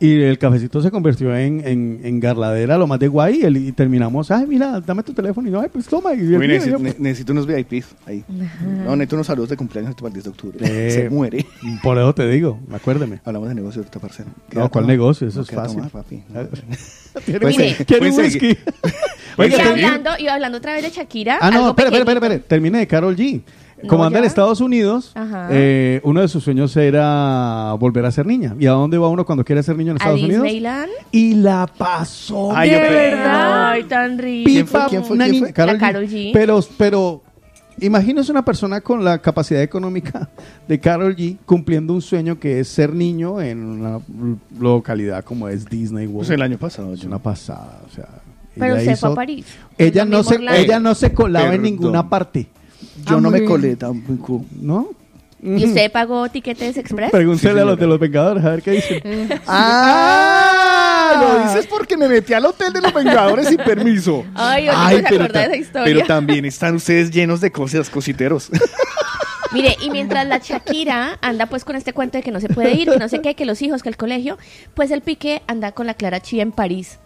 Y 0.00 0.22
el 0.22 0.38
cafecito 0.38 0.80
se 0.80 0.92
convirtió 0.92 1.36
en, 1.36 1.60
en, 1.66 2.00
en 2.04 2.20
garladera, 2.20 2.78
lo 2.78 2.86
más 2.86 3.00
de 3.00 3.08
guay, 3.08 3.40
y, 3.40 3.44
el- 3.44 3.56
y 3.56 3.72
terminamos, 3.72 4.30
ay, 4.30 4.46
mira, 4.46 4.80
dame 4.80 5.02
tu 5.02 5.12
teléfono, 5.12 5.48
y 5.48 5.50
no, 5.50 5.60
ay, 5.60 5.68
pues 5.72 5.86
toma. 5.86 6.14
Y, 6.14 6.20
Uy, 6.36 6.44
y- 6.44 6.48
necesito, 6.48 6.78
y- 6.78 6.82
ne- 6.82 6.94
necesito 6.98 7.32
unos 7.32 7.46
VIPs 7.46 7.96
ahí. 8.06 8.24
No, 8.84 8.94
necesito 8.94 9.16
unos 9.16 9.26
saludos 9.26 9.48
de 9.50 9.56
cumpleaños 9.56 9.96
para 9.96 10.06
el 10.06 10.12
10 10.12 10.24
de 10.24 10.30
octubre. 10.30 10.58
Eh, 10.60 10.90
Se 10.92 11.10
muere. 11.10 11.44
Por 11.82 11.98
eso 11.98 12.14
te 12.14 12.28
digo, 12.28 12.60
acuérdeme. 12.72 13.20
Hablamos 13.24 13.48
de 13.48 13.56
negocio 13.56 13.80
ahorita, 13.80 13.98
parcero. 13.98 14.28
No, 14.52 14.70
¿cuál 14.70 14.86
negocio? 14.86 15.26
Eso 15.26 15.40
es 15.40 15.50
fácil. 15.50 15.82
papi. 15.92 16.22
¿Quiere 17.24 17.40
Puede 17.40 17.54
un- 17.54 17.60
ser- 17.76 17.86
quiere 17.86 18.08
un 18.08 18.14
puede 18.14 18.28
whisky? 18.28 18.46
y, 18.50 18.56
Oiga, 19.40 19.56
termine- 19.58 19.84
hablando, 19.86 20.10
y 20.20 20.28
hablando 20.28 20.58
otra 20.58 20.74
vez 20.74 20.82
de 20.84 20.90
Shakira. 20.90 21.38
Ah, 21.40 21.50
no, 21.50 21.70
espere, 21.70 21.88
espere, 21.96 22.12
espere. 22.14 22.38
Termine 22.38 22.78
de 22.78 22.86
Carol 22.86 23.16
G. 23.16 23.40
Como 23.86 24.04
anda 24.04 24.18
en. 24.18 24.24
Estados 24.24 24.60
Unidos, 24.60 25.12
eh, 25.50 26.00
uno 26.04 26.20
de 26.20 26.28
sus 26.28 26.44
sueños 26.44 26.76
era 26.76 27.74
volver 27.78 28.04
a 28.04 28.10
ser 28.10 28.26
niña. 28.26 28.54
¿Y 28.58 28.66
a 28.66 28.72
dónde 28.72 28.98
va 28.98 29.08
uno 29.08 29.24
cuando 29.24 29.44
quiere 29.44 29.62
ser 29.62 29.76
niño 29.76 29.92
en 29.92 29.96
A 29.96 29.98
Estados 29.98 30.22
Unidos? 30.22 30.42
Disneyland. 30.42 30.90
Y 31.12 31.34
la 31.34 31.66
pasó. 31.66 32.54
Ay, 32.54 32.70
¿De 32.70 32.80
verdad? 32.80 33.70
Ay, 33.70 33.84
tan 33.84 34.18
rico. 34.18 34.50
¿Quién 34.50 34.66
fue? 34.66 34.80
¿Quién 34.88 35.04
fue? 35.04 35.16
una 35.16 35.28
¿Quién? 35.28 35.44
La 35.44 35.78
Karol 35.78 36.06
G. 36.06 36.30
Pero, 36.32 36.60
pero, 36.76 37.22
imagínese 37.80 38.30
una 38.32 38.44
persona 38.44 38.80
con 38.80 39.04
la 39.04 39.18
capacidad 39.18 39.62
económica 39.62 40.28
de 40.68 40.80
Carol 40.80 41.14
G 41.16 41.38
cumpliendo 41.46 41.92
un 41.92 42.02
sueño 42.02 42.38
que 42.38 42.60
es 42.60 42.68
ser 42.68 42.92
niño 42.92 43.40
en 43.40 43.62
una 43.62 44.00
localidad 44.58 45.24
como 45.24 45.48
es 45.48 45.64
Disney 45.66 46.06
World. 46.06 46.26
Pues 46.26 46.30
el 46.30 46.42
año 46.42 46.58
pasado. 46.58 46.92
Es 46.92 47.04
una 47.04 47.18
pasada, 47.18 47.80
o 47.86 47.94
sea. 47.94 48.08
Pero 48.58 48.80
se 48.80 48.96
fue 48.96 49.12
a 49.12 49.14
París. 49.14 49.46
Ella 49.76 50.04
no, 50.04 50.22
se, 50.22 50.36
ella 50.56 50.80
no 50.80 50.94
se 50.94 51.12
colaba 51.12 51.54
en 51.54 51.62
ninguna 51.62 52.08
parte, 52.08 52.48
Yo 53.08 53.16
Ah, 53.16 53.20
no 53.20 53.30
me 53.30 53.38
bien. 53.40 53.50
colé 53.50 53.76
tampoco. 53.76 54.44
¿no? 54.60 54.88
¿Y 55.40 55.64
usted 55.66 55.92
pagó 55.92 56.28
tiquetes 56.28 56.76
express? 56.76 57.12
Pregúntele 57.12 57.54
Sí, 57.54 57.58
a 57.60 57.64
los 57.64 57.78
de 57.78 57.86
los 57.86 57.98
Vengadores 58.00 58.44
a 58.44 58.50
ver 58.50 58.62
qué 58.62 58.72
dicen. 58.72 59.28
¡Ah! 59.46 61.20
Lo 61.20 61.44
dices 61.48 61.66
porque 61.66 61.96
me 61.96 62.08
metí 62.08 62.32
al 62.34 62.44
hotel 62.44 62.72
de 62.72 62.80
los 62.80 62.92
Vengadores 62.92 63.48
sin 63.48 63.56
permiso. 63.58 64.24
Ay, 64.34 64.68
ahorita 64.68 65.08
se 65.08 65.14
acuerda 65.14 65.32
ta- 65.32 65.38
de 65.40 65.44
esa 65.46 65.56
historia. 65.56 65.94
pero 65.94 66.06
también 66.06 66.44
están 66.44 66.74
ustedes 66.76 67.10
llenos 67.10 67.40
de 67.40 67.50
cosas, 67.52 67.88
cositeros. 67.90 68.50
Mire, 69.52 69.76
y 69.80 69.90
mientras 69.90 70.26
la 70.26 70.38
Shakira 70.38 71.18
anda 71.22 71.46
pues 71.46 71.64
con 71.64 71.74
este 71.76 71.92
cuento 71.94 72.18
de 72.18 72.22
que 72.24 72.30
no 72.30 72.38
se 72.40 72.48
puede 72.50 72.72
ir, 72.74 72.90
que 72.90 72.98
no 72.98 73.08
sé 73.08 73.20
qué, 73.22 73.34
que 73.34 73.46
los 73.46 73.62
hijos, 73.62 73.82
que 73.82 73.88
el 73.88 73.96
colegio, 73.96 74.36
pues 74.74 74.90
el 74.90 75.00
Piqué 75.00 75.40
anda 75.46 75.72
con 75.72 75.86
la 75.86 75.94
Clara 75.94 76.20
Chía 76.20 76.42
en 76.42 76.52
París. 76.52 76.98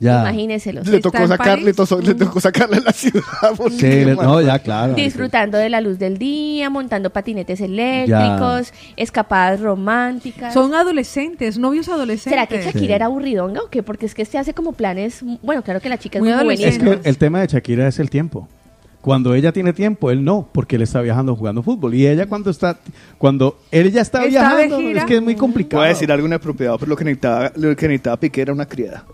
Ya. 0.00 0.20
Imagínenselos. 0.22 0.86
Le 0.88 1.00
tocó, 1.00 1.18
en 1.18 1.28
sacar, 1.28 1.46
París, 1.46 1.64
le, 1.64 1.72
tocó, 1.72 2.00
le 2.00 2.14
tocó 2.14 2.40
sacarle 2.40 2.76
a 2.76 2.80
la 2.80 2.92
ciudad. 2.92 3.22
Sí, 3.70 3.86
le- 4.04 4.16
no, 4.16 4.40
ya, 4.42 4.58
claro. 4.58 4.94
Disfrutando 4.94 5.56
de 5.56 5.68
la 5.70 5.80
luz 5.80 5.98
del 5.98 6.18
día, 6.18 6.68
montando 6.68 7.10
patinetes 7.10 7.60
eléctricos, 7.60 8.72
escapadas 8.96 9.60
románticas. 9.60 10.52
Son 10.52 10.74
adolescentes, 10.74 11.58
novios 11.58 11.88
adolescentes. 11.88 12.32
¿Será 12.32 12.46
que 12.46 12.58
Shakira 12.62 12.86
Sí. 12.86 12.92
era 12.92 13.06
aburridonga 13.06 13.62
o 13.62 13.68
qué? 13.70 13.82
Porque 13.82 14.06
es 14.06 14.14
que 14.14 14.24
se 14.24 14.36
hace 14.36 14.52
como 14.52 14.72
planes. 14.72 15.20
Bueno, 15.42 15.62
claro 15.62 15.80
que 15.80 15.88
la 15.88 15.96
chica 15.98 16.18
es 16.18 16.22
Muy 16.24 16.32
muy, 16.32 16.42
juvenil. 16.42 16.64
Es 16.68 16.78
que 16.78 17.08
el 17.08 17.16
tema 17.18 17.40
de 17.40 17.46
Shakira 17.46 17.86
es 17.88 17.98
el 17.98 18.10
tiempo. 18.10 18.48
Cuando 19.00 19.34
ella 19.34 19.52
tiene 19.52 19.74
tiempo, 19.74 20.10
él 20.10 20.24
no, 20.24 20.48
porque 20.50 20.76
él 20.76 20.82
está 20.82 21.02
viajando 21.02 21.36
jugando 21.36 21.62
fútbol. 21.62 21.94
Y 21.94 22.06
ella 22.06 22.26
cuando 22.26 22.50
está, 22.50 22.78
cuando 23.18 23.58
él 23.70 23.92
ya 23.92 24.00
está, 24.00 24.24
viajando, 24.24 24.78
es 24.80 25.04
que 25.04 25.16
es 25.16 25.22
muy 25.22 25.36
complicado. 25.36 25.80
Voy 25.82 25.86
a 25.86 25.88
decir 25.90 26.10
algo 26.10 26.26
inapropiado, 26.26 26.78
pero 26.78 26.88
lo 26.88 26.96
que 26.96 27.04
necesitaba, 27.04 27.52
lo 27.54 27.76
que 27.76 27.86
necesitaba 27.86 28.16
Piqué 28.18 28.40
era 28.40 28.52
una 28.54 28.66
criada. 28.66 29.04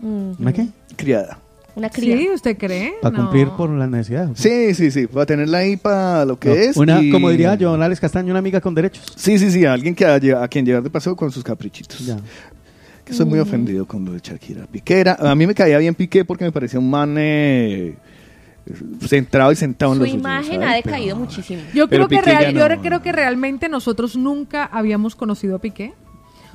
Mm, 0.00 0.32
¿Una 0.38 0.52
qué? 0.52 0.66
Criada. 0.96 1.38
Una 1.76 1.90
cría. 1.90 2.16
Sí, 2.16 2.28
¿usted 2.32 2.56
cree? 2.56 2.94
Para 3.02 3.16
No. 3.18 3.24
cumplir 3.24 3.48
por 3.50 3.68
las 3.70 3.88
necesidades. 3.88 4.30
Sí, 4.38 4.74
sí, 4.74 4.92
sí, 4.92 5.06
para 5.08 5.26
tenerla 5.26 5.58
ahí 5.58 5.76
para 5.76 6.24
lo 6.24 6.38
que 6.38 6.48
No, 6.48 6.54
es. 6.54 6.76
Una, 6.76 7.02
y- 7.02 7.10
como 7.10 7.30
diría 7.30 7.56
John 7.60 7.82
Alex 7.82 7.98
Castaño, 8.00 8.30
una 8.30 8.38
amiga 8.38 8.60
con 8.60 8.74
derechos. 8.76 9.04
Sí, 9.16 9.38
sí, 9.40 9.50
sí, 9.50 9.64
alguien 9.64 9.94
que 9.94 10.04
a, 10.06 10.14
a 10.14 10.48
quien 10.48 10.64
llevar 10.64 10.82
de 10.84 10.90
paseo 10.90 11.16
con 11.16 11.32
sus 11.32 11.42
caprichitos. 11.42 11.98
Ya. 12.06 12.16
Que 13.04 13.12
soy 13.12 13.26
muy 13.26 13.38
ofendido 13.40 13.86
con 13.86 14.04
lo 14.04 14.12
de 14.12 14.20
Shakira. 14.22 14.66
Piqué 14.66 15.00
era, 15.00 15.14
a 15.14 15.34
mí 15.34 15.46
me 15.48 15.54
caía 15.54 15.76
bien 15.78 15.94
Piqué 15.96 16.24
porque 16.24 16.44
me 16.44 16.52
parecía 16.52 16.78
un 16.78 16.88
man 16.88 17.16
eh, 17.18 17.96
centrado 19.06 19.52
y 19.52 19.56
sentado 19.56 19.92
en 19.92 19.96
Su 19.98 20.02
los 20.04 20.10
suyos, 20.10 20.22
imagen 20.22 20.62
ha 20.62 20.74
decaído 20.74 21.16
muchísimo. 21.16 21.60
Yo 21.74 21.88
creo 21.88 22.08
que 22.08 22.22
real- 22.22 22.54
yo 22.54 22.68
no. 22.68 22.80
creo 22.82 23.02
que 23.02 23.12
realmente 23.12 23.68
nosotros 23.68 24.16
nunca 24.16 24.64
habíamos 24.64 25.16
conocido 25.16 25.56
a 25.56 25.58
Piqué. 25.58 25.92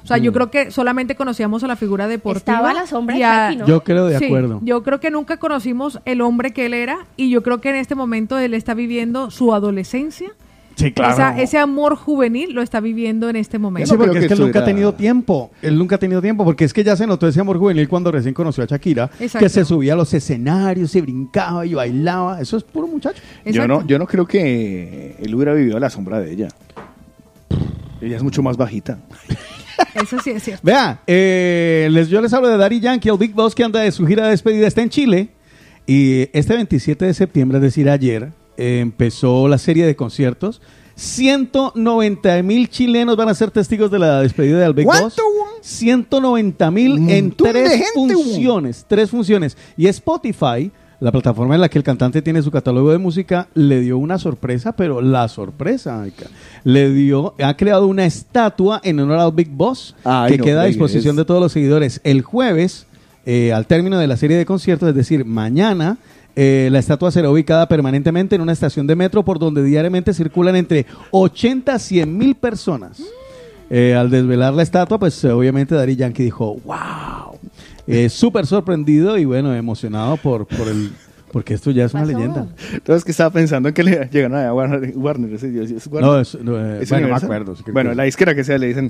O 0.04 0.08
sea, 0.08 0.18
yo 0.18 0.32
Mm. 0.32 0.34
creo 0.34 0.52
que 0.52 0.72
solamente 0.72 1.16
conocíamos 1.16 1.64
a 1.64 1.68
la 1.68 1.76
figura 1.76 2.08
deportiva. 2.08 2.54
Estaba 2.58 2.74
la 2.74 2.88
sombra 2.88 3.16
y 3.16 3.20
de 3.20 3.26
a- 3.26 3.46
Shaki, 3.52 3.58
¿no? 3.58 3.68
Yo 3.68 3.84
creo 3.84 4.06
de 4.08 4.18
Sí, 4.20 4.26
acuerdo. 4.26 4.60
yo 4.64 4.84
creo 4.84 5.00
que 5.00 5.12
nunca 5.12 5.38
conocimos 5.38 6.00
el 6.06 6.22
hombre 6.22 6.52
que 6.52 6.66
él 6.66 6.74
era 6.74 7.00
y 7.18 7.30
yo 7.30 7.44
creo 7.44 7.62
que 7.62 7.70
en 7.70 7.76
este 7.76 7.96
momento 7.96 8.38
él 8.40 8.54
está 8.54 8.74
viviendo 8.74 9.30
su 9.32 9.54
adolescencia. 9.54 10.32
Sí, 10.76 10.94
Esa- 10.96 11.38
ese 11.38 11.58
amor 11.58 11.98
juvenil 11.98 12.54
lo 12.54 12.62
está 12.62 12.80
viviendo 12.80 13.28
en 13.28 13.36
este 13.36 13.60
momento. 13.60 13.90
Sí, 13.92 13.98
porque 13.98 14.20
es 14.20 14.28
que 14.28 14.34
él 14.36 14.40
nunca 14.40 14.60
ha 14.60 14.64
tenido 14.66 14.94
tiempo. 14.94 15.52
Él 15.62 15.78
nunca 15.78 15.96
ha 15.98 16.00
tenido 16.00 16.22
tiempo, 16.22 16.46
porque 16.46 16.64
es 16.64 16.72
que 16.74 16.86
ya 16.86 16.96
se 16.96 17.06
notó 17.06 17.28
ese 17.28 17.42
amor 17.42 17.58
juvenil 17.58 17.90
cuando 17.90 18.10
recién 18.14 18.34
conoció 18.34 18.64
a 18.64 18.68
Shakira, 18.68 19.10
Exacto. 19.20 19.40
que 19.46 19.50
se 19.50 19.66
subía 19.66 19.92
a 19.92 19.96
los 19.98 20.14
escenarios, 20.14 20.90
se 20.92 21.02
brincaba 21.02 21.66
y 21.66 21.74
bailaba. 21.74 22.40
Eso 22.40 22.56
es 22.56 22.64
puro 22.64 22.88
muchacho. 22.88 23.22
Yo 23.46 23.68
no, 23.68 23.86
yo 23.86 24.00
no 24.00 24.08
creo 24.08 24.26
que 24.26 25.18
él 25.20 25.36
hubiera 25.36 25.54
vivido 25.54 25.76
a 25.76 25.82
la 25.82 25.90
sombra 25.90 26.22
de 26.22 26.32
ella. 26.32 26.48
Ella 28.00 28.16
es 28.16 28.24
mucho 28.24 28.42
más 28.42 28.56
bajita. 28.56 29.00
Eso 29.96 30.20
sí 30.20 30.32
es 30.32 30.44
cierto. 30.44 30.62
Vea, 30.64 31.02
eh, 31.08 31.88
les, 31.92 32.10
yo 32.10 32.22
les 32.22 32.34
hablo 32.34 32.48
de 32.48 32.58
Daddy 32.58 32.80
Yankee, 32.80 33.10
el 33.10 33.18
Big 33.18 33.34
Boss 33.34 33.56
que 33.56 33.64
anda 33.64 33.82
de 33.82 33.92
su 33.92 34.06
gira 34.06 34.26
de 34.26 34.32
despedida, 34.32 34.68
está 34.68 34.82
en 34.82 34.90
Chile. 34.90 35.30
Y 35.86 36.30
este 36.34 36.54
27 36.54 37.06
de 37.06 37.14
septiembre, 37.14 37.58
es 37.58 37.64
decir, 37.64 37.90
ayer, 37.90 38.32
eh, 38.58 38.80
empezó 38.80 39.48
la 39.48 39.58
serie 39.58 39.86
de 39.86 39.96
conciertos. 39.96 40.62
190 40.96 42.44
mil 42.44 42.70
chilenos 42.70 43.16
van 43.16 43.30
a 43.30 43.34
ser 43.34 43.52
testigos 43.52 43.90
de 43.90 44.00
la 44.00 44.22
despedida 44.22 44.70
Big 44.74 44.86
¿Cuánto, 44.86 45.24
Boss. 45.24 45.60
190 45.62 46.72
mil 46.72 47.10
en 47.10 47.30
de 47.30 47.36
tres 47.36 47.72
gente, 47.72 48.14
funciones. 48.14 48.86
Tres 48.88 49.10
funciones. 49.10 49.58
Y 49.78 49.88
Spotify, 49.88 50.72
la 51.00 51.12
plataforma 51.12 51.56
en 51.56 51.62
la 51.62 51.70
que 51.70 51.78
el 51.78 51.84
cantante 51.84 52.22
tiene 52.22 52.42
su 52.42 52.52
catálogo 52.52 52.92
de 52.92 52.98
música, 52.98 53.48
le 53.54 53.80
dio 53.80 53.98
una 53.98 54.18
sorpresa, 54.18 54.74
pero 54.74 55.02
la 55.02 55.28
sorpresa, 55.30 56.06
le 56.64 56.90
dio, 56.92 57.36
ha 57.42 57.56
creado 57.56 57.88
una 57.88 58.06
estatua 58.06 58.82
en 58.84 59.00
honor 59.00 59.20
al 59.20 59.32
Big 59.32 59.50
Boss 59.50 59.96
Ay, 60.04 60.34
que 60.34 60.38
no 60.40 60.44
queda 60.44 60.62
a 60.64 60.66
disposición 60.66 61.16
de 61.16 61.26
todos 61.26 61.42
los 61.42 61.52
seguidores 61.54 62.02
el 62.04 62.22
jueves, 62.22 62.86
eh, 63.26 63.54
al 63.54 63.66
término 63.66 63.98
de 63.98 64.08
la 64.08 64.18
serie 64.18 64.38
de 64.38 64.46
conciertos, 64.46 64.90
es 64.90 64.96
decir, 64.96 65.24
mañana. 65.26 65.98
eh, 66.36 66.70
la 66.72 66.80
estatua 66.80 67.12
será 67.12 67.30
ubicada 67.30 67.68
permanentemente 67.68 68.36
en 68.36 68.42
una 68.42 68.54
estación 68.54 68.88
de 68.88 68.96
metro 68.96 69.24
por 69.24 69.40
donde 69.40 69.64
diariamente 69.64 70.14
circulan 70.14 70.56
entre 70.56 70.86
80 71.12 71.74
a 71.74 71.80
100 71.80 72.18
mil 72.18 72.36
personas. 72.36 73.02
Eh, 73.70 73.94
al 73.94 74.10
desvelar 74.10 74.54
la 74.54 74.64
estatua, 74.64 74.98
pues 74.98 75.24
obviamente 75.26 75.76
Daddy 75.76 75.96
Yankee 75.96 76.24
dijo, 76.24 76.58
wow, 76.66 77.38
Eh, 77.92 78.10
súper 78.10 78.46
sorprendido 78.46 79.18
y 79.18 79.26
bueno, 79.26 79.54
emocionado 79.54 80.16
por, 80.18 80.46
por 80.46 80.68
el, 80.68 80.92
porque 81.32 81.54
esto 81.56 81.72
ya 81.72 81.86
es 81.86 81.94
una 81.94 82.06
leyenda. 82.06 82.48
Entonces, 82.74 83.04
que 83.04 83.12
estaba 83.12 83.32
pensando 83.32 83.68
en 83.70 83.74
que 83.76 83.84
le 83.84 84.08
llegaron 84.12 84.38
a 84.38 84.54
Warner. 84.54 84.94
Warner, 84.96 85.34
ese- 85.34 85.50
ese- 85.64 85.78
ese 85.78 85.90
Warner. 85.90 86.12
No, 86.12 86.20
es- 86.20 86.38
no, 86.42 86.58
eh, 86.60 86.80
¿Es 86.84 86.90
bueno, 86.90 87.08
no 87.08 87.14
me 87.16 87.18
acuerdo, 87.26 87.56
sí, 87.56 87.64
Bueno, 87.72 87.94
la 87.94 88.04
disquera 88.04 88.36
que 88.36 88.44
sea 88.44 88.58
le 88.58 88.68
dicen. 88.68 88.90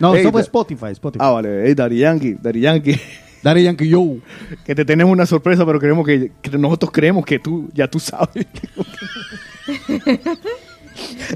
No, 0.00 0.12
"Hey, 0.14 0.20
esto 0.20 0.32
fue 0.32 0.40
Spotify, 0.42 0.86
Spotify. 0.92 1.24
Ah, 1.24 1.30
vale. 1.32 1.62
Hey, 1.66 1.74
Daddy 1.74 1.98
Yankee, 1.98 2.36
Daddy 2.40 2.60
Yankee. 2.60 2.96
Daddy 3.42 3.62
Yankee, 3.64 3.88
yo. 3.88 4.16
Que 4.64 4.74
te 4.74 4.84
tenemos 4.84 5.12
una 5.12 5.24
sorpresa, 5.26 5.64
pero 5.64 5.78
creemos 5.78 6.04
que, 6.06 6.32
que 6.42 6.58
nosotros 6.58 6.90
creemos 6.90 7.24
que 7.24 7.38
tú 7.38 7.68
ya 7.72 7.86
tú 7.88 8.00
sabes. 8.00 8.46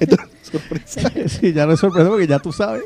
Entonces, 0.00 0.28
sorpresa. 0.42 1.10
sí, 1.28 1.52
ya 1.52 1.66
no 1.66 1.72
es 1.74 1.80
sorpresa 1.80 2.08
porque 2.08 2.26
ya 2.26 2.38
tú 2.38 2.52
sabes. 2.52 2.82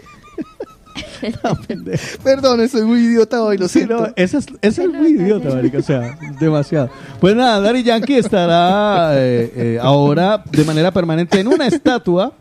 Perdón, 2.24 2.68
soy 2.68 2.82
muy 2.82 3.00
idiota 3.00 3.42
hoy, 3.42 3.58
lo 3.58 3.68
Sí, 3.68 3.78
siento. 3.80 3.98
no, 4.06 4.12
ese 4.16 4.38
es, 4.38 4.46
ese 4.62 4.84
es 4.84 4.88
muy 4.90 5.08
idiota, 5.12 5.48
marica, 5.54 5.78
o 5.78 5.82
sea, 5.82 6.18
demasiado. 6.40 6.90
Pues 7.20 7.34
nada, 7.36 7.60
Daddy 7.60 7.82
Yankee 7.82 8.16
estará 8.16 9.10
eh, 9.14 9.52
eh, 9.56 9.78
ahora 9.80 10.42
de 10.50 10.64
manera 10.64 10.90
permanente 10.90 11.38
en 11.40 11.48
una 11.48 11.66
estatua 11.66 12.32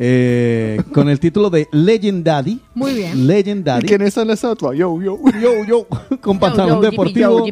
eh, 0.00 0.80
con 0.94 1.08
el 1.08 1.18
título 1.18 1.50
de 1.50 1.66
Legend 1.72 2.24
Daddy. 2.24 2.60
Muy 2.74 2.94
bien. 2.94 3.26
Legend 3.26 3.60
¿Y 3.60 3.64
Daddy. 3.64 3.86
quién 3.88 4.02
está 4.02 4.22
en 4.22 4.28
la 4.28 4.34
estatua? 4.34 4.74
Yo, 4.74 5.00
yo. 5.02 5.18
Yo, 5.42 5.64
yo, 5.66 5.86
con 6.20 6.38
pantalón 6.38 6.80
yo, 6.82 6.90
deportivo 6.90 7.44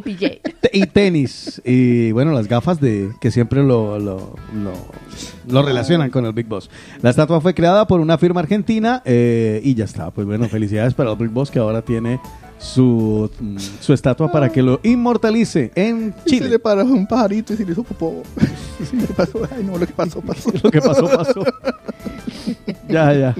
y 0.72 0.86
tenis. 0.86 1.60
Y 1.64 2.12
bueno, 2.12 2.32
las 2.32 2.46
gafas 2.48 2.80
de 2.80 3.10
que 3.20 3.30
siempre 3.30 3.62
lo, 3.64 3.98
lo, 3.98 4.34
lo- 4.54 5.06
lo 5.48 5.62
relacionan 5.62 6.10
con 6.10 6.24
el 6.26 6.32
Big 6.32 6.46
Boss. 6.46 6.68
La 7.02 7.10
estatua 7.10 7.40
fue 7.40 7.54
creada 7.54 7.86
por 7.86 8.00
una 8.00 8.18
firma 8.18 8.40
argentina 8.40 9.02
eh, 9.04 9.60
y 9.62 9.74
ya 9.74 9.84
está. 9.84 10.10
Pues 10.10 10.26
bueno, 10.26 10.48
felicidades 10.48 10.94
para 10.94 11.10
el 11.12 11.16
Big 11.16 11.30
Boss 11.30 11.50
que 11.50 11.58
ahora 11.58 11.82
tiene 11.82 12.20
su, 12.58 13.30
mm, 13.40 13.56
su 13.80 13.92
estatua 13.92 14.30
para 14.32 14.48
que 14.50 14.62
lo 14.62 14.80
inmortalice 14.82 15.70
en 15.74 16.14
Y 16.24 16.30
se 16.30 16.36
le 16.36 16.42
Chile. 16.46 16.58
paró 16.58 16.84
un 16.84 17.06
pajarito 17.06 17.52
y 17.52 17.56
se 17.56 17.64
le 17.64 17.72
hizo 17.72 17.82
popó. 17.82 18.22
Sí, 18.90 18.98
¿qué 18.98 19.14
pasó? 19.14 19.40
Ay, 19.56 19.64
no, 19.64 19.78
lo 19.78 19.86
que 19.86 19.92
pasó, 19.94 20.20
pasó. 20.26 20.50
Lo 20.62 20.70
que 20.70 20.80
pasó, 20.82 21.06
pasó. 21.06 21.42
ya, 22.88 23.12
ya. 23.14 23.34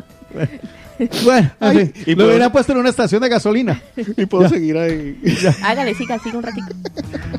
Bueno, 1.24 1.51
Ay, 1.60 1.93
y 2.06 2.10
lo 2.12 2.16
puedo- 2.16 2.28
hubieran 2.30 2.51
puesto 2.52 2.72
en 2.72 2.78
una 2.78 2.88
estación 2.88 3.20
de 3.22 3.28
gasolina. 3.28 3.82
Y 4.16 4.24
puedo 4.26 4.44
Ya. 4.44 4.48
seguir 4.48 4.78
ahí. 4.78 5.18
Hágale, 5.62 5.94
siga, 5.94 6.18
siga 6.18 6.38
un 6.38 6.43
ratito. 6.43 6.68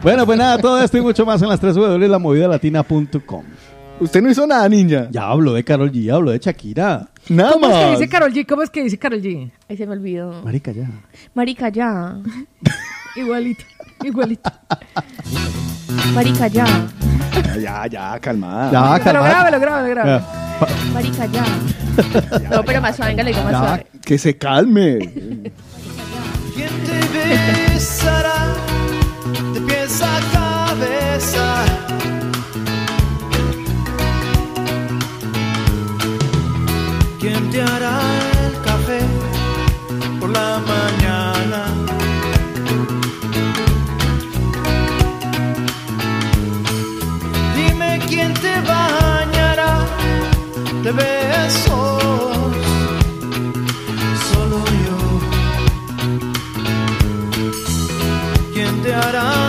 Bueno, 0.03 0.25
pues 0.27 0.37
nada, 0.37 0.59
todo 0.59 0.79
esto 0.81 0.97
y 0.97 1.01
mucho 1.01 1.25
más 1.25 1.41
en 1.41 1.49
las 1.49 1.59
3 1.59 1.73
W, 1.75 2.07
la 2.07 2.19
movida 2.19 2.47
latina.com. 2.47 3.43
Usted 3.99 4.21
no 4.21 4.29
hizo 4.29 4.45
nada, 4.45 4.69
niña. 4.69 5.07
Ya 5.11 5.23
hablo 5.23 5.53
de 5.53 5.63
Carol 5.63 5.91
G, 5.91 6.13
hablo 6.13 6.29
de 6.31 6.37
Shakira. 6.37 7.07
Nada 7.29 7.53
¿Cómo 7.53 7.67
es 7.67 7.73
que 7.85 7.91
dice 7.91 8.09
Carol 8.09 8.31
G? 8.31 8.45
¿Cómo 8.47 8.61
es 8.61 8.69
que 8.69 8.83
dice 8.83 8.97
Carol 8.99 9.21
G? 9.21 9.51
Ahí 9.67 9.75
se 9.77 9.87
me 9.87 9.93
olvidó. 9.93 10.43
Marica, 10.43 10.71
ya. 10.71 10.87
Marica, 11.33 11.69
ya. 11.69 12.15
Igualito, 13.15 13.63
igualito. 14.03 14.51
Marica, 16.13 16.45
ya. 16.47 16.65
Ya, 17.59 17.87
ya, 17.87 18.19
calmada. 18.19 18.71
Ya, 18.71 19.03
Pero 19.03 19.19
calma. 19.21 19.29
grábalo, 19.29 19.59
grábalo, 19.59 19.89
grábalo. 19.89 20.19
Ya. 20.19 20.91
Marica, 20.93 21.25
ya. 21.25 21.45
No, 22.51 22.63
pero 22.63 22.79
más 22.81 22.95
suave, 22.95 23.11
venga, 23.13 23.23
le 23.23 23.31
digo 23.31 23.43
más 23.43 23.51
Ya, 23.53 23.57
suave. 23.59 23.87
que 24.05 24.17
se 24.19 24.37
calme. 24.37 24.99
¿Quién 26.53 26.69
te 26.85 27.73
besará 27.73 28.53
de 29.55 29.61
pies 29.61 30.01
a 30.03 30.19
cabeza? 30.31 31.65
¿Quién 37.37 37.51
te 37.51 37.61
hará 37.61 37.99
el 38.47 38.61
café 38.63 38.99
por 40.19 40.29
la 40.31 40.59
mañana? 40.73 41.65
Dime 47.55 47.99
quién 48.07 48.33
te 48.33 48.59
bañará 48.61 49.85
de 50.81 50.91
besos. 50.91 52.55
Solo 54.31 54.57
yo. 54.83 54.97
¿Quién 58.51 58.81
te 58.81 58.95
hará 58.95 59.46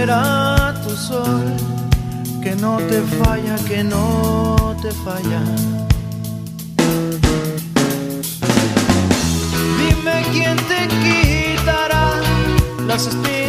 será 0.00 0.72
tu 0.82 0.96
sol 0.96 1.44
que 2.42 2.54
no 2.56 2.78
te 2.90 3.00
falla, 3.18 3.56
que 3.68 3.84
no 3.84 4.74
te 4.80 4.90
falla? 5.04 5.42
Dime 9.78 10.16
quién 10.32 10.56
te 10.70 10.80
quitará 11.02 12.06
las 12.88 13.06
espinas 13.08 13.39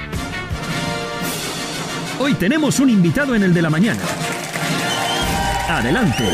Hoy 2.19 2.35
tenemos 2.35 2.81
un 2.81 2.91
invitado 2.91 3.35
en 3.35 3.43
el 3.43 3.53
de 3.53 3.63
la 3.63 3.71
mañana. 3.71 4.01
Adelante. 5.69 6.25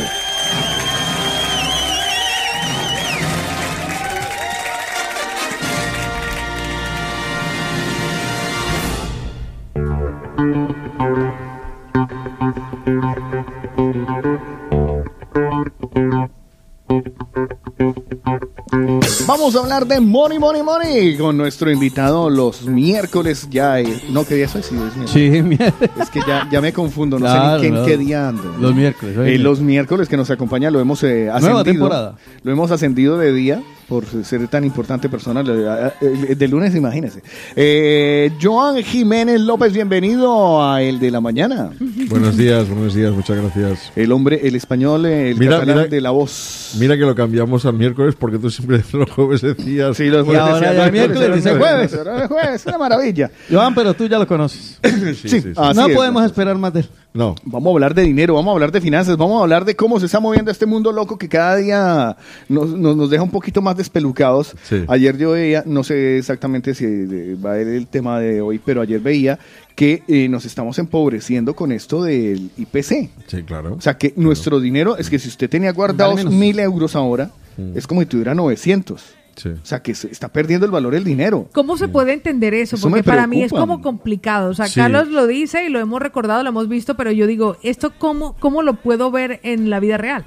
Vamos 19.27 19.55
a 19.56 19.60
hablar 19.60 19.86
de 19.86 20.01
Money, 20.01 20.39
Money, 20.39 20.62
Money 20.62 21.16
con 21.16 21.36
nuestro 21.36 21.70
invitado 21.70 22.28
los 22.31 22.62
miércoles 22.66 23.48
ya. 23.51 23.81
eh, 23.81 24.02
No, 24.10 24.24
¿qué 24.24 24.35
día 24.36 24.47
es 24.47 24.55
hoy? 24.56 24.62
Sí, 24.62 24.74
es 24.74 24.81
miércoles. 24.97 25.10
Sí, 25.10 25.43
mierda. 25.43 25.74
Es 26.02 26.10
que 26.10 26.20
ya, 26.27 26.48
ya 26.51 26.60
me 26.60 26.73
confundo, 26.73 27.19
no 27.19 27.27
Claro, 27.27 27.60
sé 27.60 27.70
ni 27.70 27.77
no. 27.78 27.85
qué 27.85 27.97
día 27.98 28.28
ando. 28.28 28.55
Los 28.59 28.74
miércoles, 28.74 29.16
Eh, 29.19 29.39
los 29.39 29.60
miércoles 29.60 30.09
que 30.09 30.16
nos 30.16 30.31
acompaña 30.31 30.70
lo 30.70 30.81
hemos 30.81 31.02
eh, 31.05 31.28
ascendido. 31.28 31.51
Nueva 31.52 31.64
temporada. 31.64 32.16
Lo 32.43 32.52
hemos 32.52 32.70
ascendido 32.70 33.19
de 33.19 33.32
día 33.32 33.62
por 33.88 34.04
ser 34.24 34.46
tan 34.48 34.64
importante 34.64 35.09
persona. 35.09 35.42
le- 35.42 35.68
a- 35.68 35.94
el- 36.00 36.36
De 36.38 36.48
lunes, 36.48 36.74
imagínese. 36.74 37.22
Eh, 37.56 38.30
Joan 38.40 38.82
Jiménez 38.82 39.40
López, 39.40 39.72
bienvenido 39.72 40.62
a 40.64 40.82
El 40.82 40.98
de 40.98 41.10
la 41.10 41.20
Mañana. 41.20 41.70
Buenos 42.09 42.36
días, 42.36 42.68
buenos 42.68 42.94
días, 42.94 43.12
muchas 43.12 43.36
gracias. 43.36 43.92
El 43.96 44.12
hombre, 44.12 44.40
el 44.44 44.54
español, 44.56 45.06
eh, 45.06 45.30
el 45.30 45.38
Mira, 45.38 45.52
catalán 45.56 45.76
mira- 45.76 45.88
de 45.88 46.00
la 46.00 46.10
voz. 46.10 46.74
Mira 46.78 46.96
que 46.96 47.02
lo 47.02 47.14
cambiamos 47.14 47.64
al 47.66 47.74
miércoles 47.74 48.14
porque 48.18 48.38
tú 48.38 48.50
siempre 48.50 48.82
los 48.92 49.10
jueves 49.10 49.40
decías. 49.42 49.96
Sí, 49.96 50.04
los 50.04 50.26
Y 50.26 50.34
ahora 50.34 50.74
ya 50.74 50.90
miércoles 50.90 51.34
dice 51.36 51.54
jueves. 51.56 51.94
Ahora 51.94 52.22
es 52.24 52.28
jueves, 52.28 52.66
una 52.66 52.78
maravilla. 52.78 53.30
Joan, 53.50 53.74
pero 53.74 53.94
tú 53.94 54.06
ya 54.06 54.18
lo 54.18 54.26
conoces. 54.26 54.78
Sí, 54.82 55.14
sí, 55.14 55.28
sí. 55.40 55.52
así 55.56 55.78
no 55.78 55.86
es. 55.86 55.94
podemos 55.96 56.24
esperar 56.24 56.56
más 56.56 56.72
de 56.72 56.80
él. 56.80 56.88
No, 57.14 57.34
Vamos 57.44 57.70
a 57.70 57.74
hablar 57.74 57.94
de 57.94 58.02
dinero, 58.02 58.34
vamos 58.34 58.52
a 58.52 58.55
hablar 58.55 58.72
de 58.72 58.80
finanzas, 58.80 59.18
vamos 59.18 59.39
a 59.39 59.43
hablar 59.43 59.66
de 59.66 59.76
cómo 59.76 60.01
se 60.01 60.06
está 60.06 60.18
moviendo 60.18 60.51
este 60.51 60.64
mundo 60.64 60.93
loco 60.93 61.18
que 61.18 61.28
cada 61.28 61.56
día 61.56 62.16
nos, 62.48 62.70
nos, 62.70 62.97
nos 62.97 63.10
deja 63.10 63.22
un 63.22 63.30
poquito 63.30 63.60
más 63.60 63.76
despelucados. 63.76 64.55
Sí. 64.62 64.84
Ayer 64.89 65.18
yo 65.18 65.32
veía, 65.32 65.62
no 65.66 65.84
sé 65.84 66.16
exactamente 66.16 66.74
si 66.74 67.34
va 67.34 67.52
a 67.52 67.56
ser 67.56 67.68
el 67.68 67.86
tema 67.86 68.18
de 68.18 68.40
hoy, 68.40 68.59
pero 68.64 68.80
ayer 68.80 69.01
veía 69.01 69.39
que 69.74 70.02
eh, 70.09 70.28
nos 70.28 70.44
estamos 70.47 70.78
empobreciendo 70.78 71.55
con 71.55 71.72
esto 71.72 72.02
del 72.02 72.51
IPC. 72.56 73.10
sí, 73.26 73.43
claro. 73.44 73.74
O 73.74 73.80
sea 73.80 73.98
que 73.98 74.14
nuestro 74.16 74.60
dinero, 74.60 74.97
es 74.97 75.10
que 75.10 75.18
si 75.18 75.28
usted 75.28 75.51
tenía 75.51 75.72
guardados 75.72 76.24
mil 76.24 76.59
euros 76.60 76.97
ahora, 76.97 77.30
es 77.74 77.86
como 77.86 78.01
si 78.01 78.06
tuviera 78.06 78.34
900. 78.34 79.22
Sí. 79.36 79.48
O 79.48 79.64
sea 79.64 79.82
que 79.82 79.94
se 79.94 80.09
está 80.10 80.28
perdiendo 80.28 80.66
el 80.66 80.72
valor 80.72 80.92
del 80.94 81.04
dinero. 81.04 81.48
¿Cómo 81.52 81.76
se 81.76 81.88
puede 81.88 82.12
entender 82.12 82.54
eso? 82.54 82.76
Eso 82.76 82.88
Porque 82.88 83.00
me 83.00 83.02
para 83.02 83.26
mí 83.26 83.42
es 83.42 83.50
como 83.50 83.80
complicado. 83.80 84.50
O 84.50 84.54
sea, 84.54 84.66
Sí. 84.66 84.80
Carlos 84.80 85.09
lo 85.09 85.26
dice 85.26 85.64
y 85.64 85.68
lo 85.68 85.78
hemos 85.78 86.00
recordado, 86.00 86.42
lo 86.42 86.48
hemos 86.50 86.68
visto, 86.68 86.96
pero 86.96 87.10
yo 87.12 87.26
digo, 87.26 87.56
¿esto 87.62 87.92
cómo, 87.98 88.36
cómo 88.38 88.62
lo 88.62 88.74
puedo 88.74 89.10
ver 89.10 89.40
en 89.42 89.70
la 89.70 89.80
vida 89.80 89.96
real? 89.96 90.24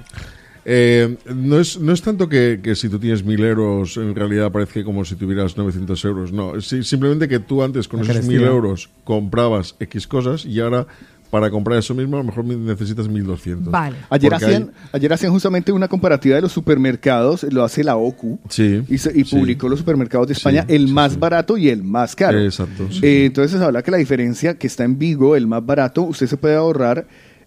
Eh, 0.68 1.16
no, 1.32 1.60
es, 1.60 1.78
no 1.78 1.92
es 1.92 2.02
tanto 2.02 2.28
que, 2.28 2.58
que 2.60 2.74
si 2.74 2.88
tú 2.88 2.98
tienes 2.98 3.24
mil 3.24 3.44
euros 3.44 3.96
en 3.98 4.16
realidad 4.16 4.50
parece 4.50 4.82
como 4.82 5.04
si 5.04 5.14
tuvieras 5.14 5.56
900 5.56 6.04
euros. 6.04 6.32
No, 6.32 6.56
es 6.56 6.66
simplemente 6.66 7.28
que 7.28 7.38
tú 7.38 7.62
antes 7.62 7.86
con 7.86 8.04
La 8.04 8.12
esos 8.12 8.26
mil 8.26 8.42
euros 8.42 8.90
comprabas 9.04 9.76
X 9.78 10.08
cosas 10.08 10.44
y 10.44 10.58
ahora 10.58 10.88
para 11.30 11.50
comprar 11.50 11.78
eso 11.78 11.94
mismo 11.94 12.16
a 12.16 12.20
lo 12.20 12.24
mejor 12.24 12.44
necesitas 12.44 13.08
1200. 13.08 13.70
Vale. 13.72 13.96
Ayer 14.10 14.32
hacían, 14.34 14.62
hay- 14.62 14.88
ayer 14.92 15.12
hacían 15.12 15.32
justamente 15.32 15.72
una 15.72 15.88
comparativa 15.88 16.36
de 16.36 16.42
los 16.42 16.52
supermercados, 16.52 17.44
lo 17.50 17.64
hace 17.64 17.82
la 17.84 17.96
OCU, 17.96 18.38
Sí, 18.48 18.82
y, 18.88 18.98
se- 18.98 19.12
y 19.18 19.24
sí. 19.24 19.36
publicó 19.36 19.68
los 19.68 19.78
supermercados 19.80 20.28
de 20.28 20.34
España, 20.34 20.64
Sí, 20.68 20.74
el 20.74 20.86
sí, 20.88 20.92
más 20.92 21.12
sí. 21.12 21.18
barato 21.18 21.56
y 21.56 21.68
el 21.68 21.82
más 21.82 22.14
caro. 22.14 22.38
Exacto, 22.38 22.86
sí, 22.90 23.00
Eh, 23.02 23.26
entonces 23.26 23.60
habla 23.60 23.82
que 23.82 23.90
la 23.90 23.96
diferencia 23.96 24.54
que 24.58 24.66
está 24.66 24.84
en 24.84 24.98
Vigo, 24.98 25.36
el 25.36 25.46
más 25.46 25.64
barato, 25.64 26.02
usted 26.02 26.26
se 26.26 26.36
puede 26.36 26.54
ahorrar 26.56 27.06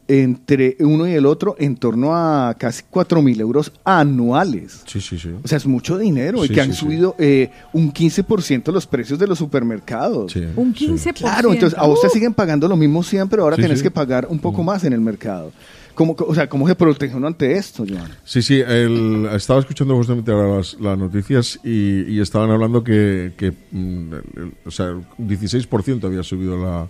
entre 0.09 0.75
uno 0.79 1.07
y 1.07 1.13
el 1.13 1.25
otro 1.27 1.55
en 1.59 1.77
torno 1.77 2.15
a 2.15 2.55
casi 2.57 2.81
4 2.89 3.21
mil 3.21 3.39
euros 3.39 3.71
anuales. 3.85 4.81
Sí, 4.87 4.99
sí, 4.99 5.19
sí. 5.19 5.29
O 5.43 5.47
sea, 5.47 5.57
es 5.59 5.67
mucho 5.67 5.97
dinero 5.99 6.43
y 6.43 6.47
Sí, 6.47 6.53
que 6.55 6.61
han 6.61 6.73
sí, 6.73 6.79
sí. 6.79 6.85
subido 6.85 7.15
eh, 7.19 7.51
un 7.73 7.93
15% 7.93 8.71
los 8.73 8.87
precios 8.87 9.19
de 9.19 9.27
los 9.27 9.37
supermercados. 9.37 10.31
Sí, 10.33 10.43
Un 10.55 10.75
sí. 10.75 10.87
15%. 10.87 11.13
Claro, 11.13 11.53
entonces 11.53 11.77
a 11.77 11.87
usted 11.87 12.07
¡Uh! 12.09 12.11
siguen 12.11 12.33
pagando 12.33 12.67
lo 12.67 12.75
mismo 12.75 13.03
siempre, 13.03 13.39
ahora 13.41 13.55
Sí, 13.55 13.61
tenés 13.61 13.79
sí. 13.79 13.83
que 13.83 13.91
pagar 13.91 14.27
un 14.29 14.39
poco 14.39 14.63
más 14.63 14.83
en 14.83 14.93
el 14.93 14.99
mercado. 15.01 15.51
¿Cómo, 15.93 16.15
o 16.17 16.33
sea, 16.33 16.47
¿cómo 16.47 16.65
se 16.67 16.75
protege 16.75 17.13
uno 17.15 17.27
ante 17.27 17.51
esto, 17.57 17.83
Joan? 17.87 18.09
Sí, 18.23 18.41
sí, 18.41 18.61
el- 18.65 19.27
estaba 19.35 19.59
escuchando 19.59 19.95
justamente 19.95 20.31
ahora 20.31 20.55
las, 20.57 20.75
las 20.79 20.97
noticias 20.97 21.59
y, 21.63 22.03
y 22.03 22.19
estaban 22.21 22.49
hablando 22.49 22.83
que, 22.83 23.33
que, 23.37 23.51
mm, 23.51 24.13
el- 24.13 24.23
el- 24.43 24.53
o 24.65 24.71
sea, 24.71 24.91
un 24.93 25.27
16% 25.27 26.07
había 26.07 26.23
subido 26.23 26.57
la, 26.57 26.87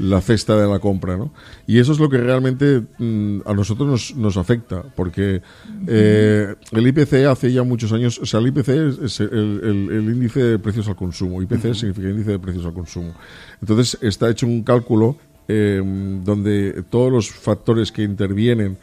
la 0.00 0.20
cesta 0.22 0.56
de 0.56 0.66
la 0.66 0.78
compra, 0.78 1.16
¿no? 1.18 1.30
Y 1.66 1.78
eso 1.78 1.92
es 1.92 1.98
lo 1.98 2.08
que 2.08 2.16
realmente 2.18 2.82
mm, 2.98 3.40
a 3.44 3.52
nosotros 3.52 3.86
nos, 3.88 4.16
nos 4.16 4.36
afecta, 4.38 4.82
porque 4.96 5.42
eh, 5.86 6.54
el 6.72 6.86
IPC 6.86 7.26
hace 7.28 7.52
ya 7.52 7.62
muchos 7.64 7.92
años, 7.92 8.18
o 8.18 8.24
sea, 8.24 8.40
el 8.40 8.46
IPC 8.46 8.68
es, 9.04 9.20
el, 9.20 9.28
el- 9.62 9.88
el 9.92 10.04
índice 10.14 10.42
de 10.42 10.58
precios 10.58 10.88
al 10.88 10.96
consumo, 10.96 11.42
IPC 11.42 11.74
significa 11.74 12.08
índice 12.08 12.30
de 12.30 12.38
precios 12.38 12.64
al 12.64 12.72
consumo. 12.72 13.12
Entonces 13.60 13.98
está 14.00 14.30
hecho 14.30 14.46
un 14.46 14.62
cálculo 14.62 15.16
eh, 15.48 15.82
donde 16.24 16.82
todos 16.88 17.12
los 17.12 17.30
factores 17.30 17.92
que 17.92 18.02
intervienen 18.02 18.78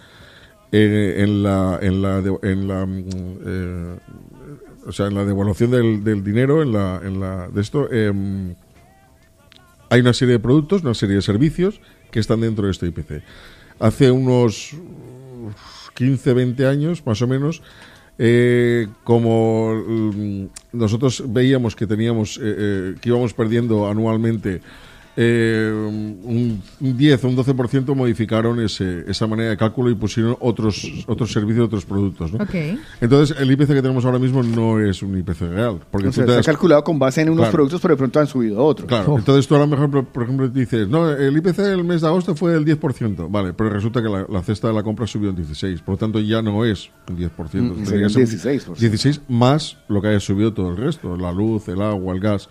eh, 0.72 1.16
en 1.24 1.42
la 1.44 1.80
en 1.82 2.02
la 2.02 2.22
de- 2.22 2.38
en 2.44 2.68
la 2.68 2.86
mm, 2.86 3.04
eh, 3.46 3.96
o 4.86 4.92
sea 4.92 5.08
en 5.08 5.16
la 5.16 5.24
devaluación 5.26 5.72
del, 5.72 6.04
del 6.04 6.24
dinero 6.24 6.62
en 6.62 6.74
la 6.74 7.00
en 7.04 7.20
la 7.22 7.48
de 7.48 7.62
esto 7.62 7.90
em, 7.92 8.54
hay 9.90 10.02
una 10.02 10.14
serie 10.14 10.34
de 10.34 10.40
productos 10.40 10.84
una 10.84 10.94
serie 10.94 11.16
de 11.16 11.22
servicios 11.22 11.80
que 12.12 12.20
están 12.20 12.42
dentro 12.42 12.66
de 12.66 12.72
este 12.72 12.88
IPC 12.88 13.24
hace 13.80 14.12
unos 14.12 14.72
15 15.96 16.34
20 16.34 16.68
años 16.68 17.06
más 17.06 17.22
o 17.22 17.28
menos 17.28 17.62
eh, 18.20 18.88
como 19.04 19.76
mm, 19.76 20.46
nosotros 20.74 21.24
veíamos 21.28 21.76
que 21.76 21.86
teníamos 21.86 22.38
eh, 22.38 22.42
eh, 22.44 22.96
que 23.00 23.10
íbamos 23.10 23.34
perdiendo 23.34 23.88
anualmente 23.88 24.62
eh, 25.20 25.72
un, 25.74 26.62
un 26.80 26.98
10 26.98 27.24
o 27.24 27.28
un 27.30 27.36
12% 27.38 27.96
modificaron 27.96 28.62
ese, 28.62 29.04
esa 29.08 29.26
manera 29.26 29.50
de 29.50 29.58
cálculo 29.58 29.90
y 29.90 29.96
pusieron 29.96 30.38
otros 30.40 30.88
otros 31.08 31.32
servicios, 31.32 31.66
otros 31.66 31.86
productos. 31.86 32.32
¿no? 32.34 32.46
Entonces, 33.02 33.36
el 33.40 33.50
IPC 33.52 33.68
que 33.70 33.82
tenemos 33.82 34.06
ahora 34.06 34.20
mismo 34.20 34.44
no 34.44 34.80
es 34.80 35.02
un 35.02 35.18
IPC 35.18 35.42
real. 35.42 35.80
Porque 35.90 36.10
O 36.10 36.12
sea, 36.12 36.24
está 36.26 36.44
calculado 36.44 36.84
con 36.84 37.00
base 37.00 37.22
en 37.22 37.30
unos 37.30 37.46
Claro. 37.46 37.52
productos, 37.54 37.82
pero 37.82 37.96
de 37.96 37.98
pronto 37.98 38.20
han 38.20 38.28
subido 38.28 38.64
otros. 38.64 38.88
Claro, 38.88 39.18
entonces 39.18 39.48
tú 39.48 39.56
ahora 39.56 39.66
mejor, 39.66 39.90
por, 39.90 40.06
por 40.06 40.24
ejemplo, 40.24 40.48
dices, 40.50 40.88
no, 40.88 41.10
el 41.12 41.36
IPC 41.36 41.58
del 41.58 41.84
mes 41.84 42.02
de 42.02 42.08
agosto 42.08 42.36
fue 42.36 42.52
del 42.54 42.64
10%, 42.64 43.28
vale, 43.32 43.54
pero 43.54 43.72
resulta 43.72 44.04
que 44.04 44.10
la, 44.10 44.26
la 44.30 44.44
cesta 44.44 44.68
de 44.68 44.74
la 44.76 44.84
compra 44.84 45.08
subió 45.08 45.32
un 45.32 45.36
16%, 45.38 45.82
por 45.84 45.94
lo 45.96 45.98
tanto 45.98 46.20
ya 46.20 46.44
no 46.44 46.64
es 46.64 46.90
un 47.10 47.18
10%, 47.18 47.30
Mm, 47.78 47.86
sería 47.86 48.08
que 48.08 48.14
ser 48.14 48.22
un 48.24 48.60
16%. 48.60 48.76
16 48.78 49.22
más 49.30 49.78
lo 49.88 50.00
que 50.02 50.10
haya 50.10 50.20
subido 50.20 50.54
todo 50.54 50.70
el 50.70 50.78
resto, 50.78 51.18
la 51.18 51.32
luz, 51.32 51.68
el 51.70 51.82
agua, 51.82 52.14
el 52.14 52.20
gas, 52.20 52.50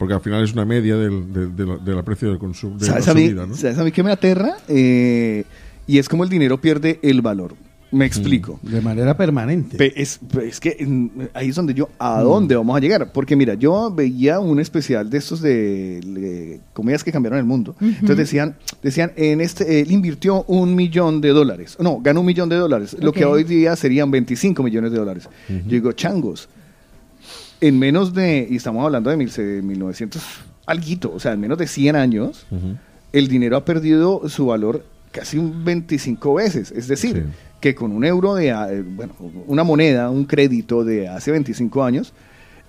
porque 0.00 0.14
al 0.14 0.20
final 0.20 0.42
es 0.42 0.52
una 0.54 0.64
media 0.64 0.96
del, 0.96 1.32
del, 1.32 1.54
del- 1.54 1.84
del 1.84 2.02
precio 2.04 2.28
del 2.30 2.38
consumo. 2.38 2.76
De 2.78 2.86
la 2.86 2.92
¿Sabes 2.94 3.08
a, 3.08 3.14
mí, 3.14 3.26
subida, 3.28 3.46
¿no? 3.46 3.54
¿Sabes 3.54 3.78
a 3.78 3.84
mí 3.84 3.92
qué 3.92 4.02
me 4.02 4.10
aterra? 4.10 4.56
Eh, 4.66 5.44
y 5.86 5.98
es 5.98 6.08
como 6.08 6.24
el 6.24 6.30
dinero 6.30 6.58
pierde 6.60 6.98
el 7.02 7.20
valor. 7.22 7.54
Me 7.92 8.06
explico. 8.06 8.60
De 8.62 8.80
manera 8.80 9.16
permanente. 9.16 9.76
Pe- 9.76 9.92
Es, 10.00 10.20
pe- 10.32 10.46
es 10.46 10.60
que 10.60 10.76
mm, 10.86 11.08
ahí 11.34 11.48
es 11.48 11.56
donde 11.56 11.74
yo, 11.74 11.88
¿a 11.98 12.22
dónde 12.22 12.54
vamos 12.56 12.76
a 12.76 12.80
llegar? 12.80 13.10
Porque 13.12 13.34
mira, 13.34 13.54
yo 13.54 13.92
veía 13.92 14.38
un 14.38 14.60
especial 14.60 15.10
de 15.10 15.18
estos 15.18 15.40
de, 15.42 16.00
de 16.04 16.60
comedias 16.72 17.02
que 17.04 17.10
cambiaron 17.12 17.38
el 17.40 17.44
mundo. 17.44 17.74
Entonces 17.80 18.16
decían, 18.16 18.54
decían, 18.82 19.10
en 19.16 19.40
este, 19.40 19.80
él 19.80 19.90
invirtió 19.90 20.44
un 20.44 20.76
millón 20.76 21.20
de 21.20 21.30
dólares. 21.30 21.76
No, 21.80 21.98
ganó 22.00 22.20
un 22.20 22.26
millón 22.26 22.48
de 22.48 22.56
dólares. 22.56 22.96
Lo 23.00 23.12
que 23.12 23.24
hoy 23.24 23.42
día 23.42 23.74
serían 23.76 24.10
25 24.12 24.62
millones 24.62 24.92
de 24.92 24.98
dólares. 24.98 25.28
Yo 25.48 25.56
digo, 25.66 25.90
changos, 25.92 26.48
en 27.60 27.78
menos 27.78 28.14
de, 28.14 28.46
y 28.50 28.56
estamos 28.56 28.84
hablando 28.84 29.10
de 29.10 29.16
mil- 29.16 29.30
se- 29.30 29.62
1900 29.62 30.22
alguito, 30.66 31.12
o 31.12 31.18
sea, 31.20 31.32
en 31.32 31.40
menos 31.40 31.58
de 31.58 31.66
100 31.66 31.96
años, 31.96 32.46
el 33.12 33.28
dinero 33.28 33.56
ha 33.56 33.64
perdido 33.64 34.28
su 34.28 34.46
valor 34.46 34.84
casi 35.10 35.36
un 35.38 35.64
25 35.64 36.34
veces. 36.34 36.70
Es 36.70 36.86
decir, 36.88 37.26
que 37.60 37.74
con 37.74 37.90
un 37.92 38.04
euro 38.04 38.34
de, 38.36 38.48
eh, 38.50 38.82
bueno, 38.86 39.14
una 39.46 39.64
moneda, 39.64 40.08
un 40.10 40.24
crédito 40.24 40.84
de 40.84 41.08
hace 41.08 41.30
25 41.32 41.82
años, 41.84 42.12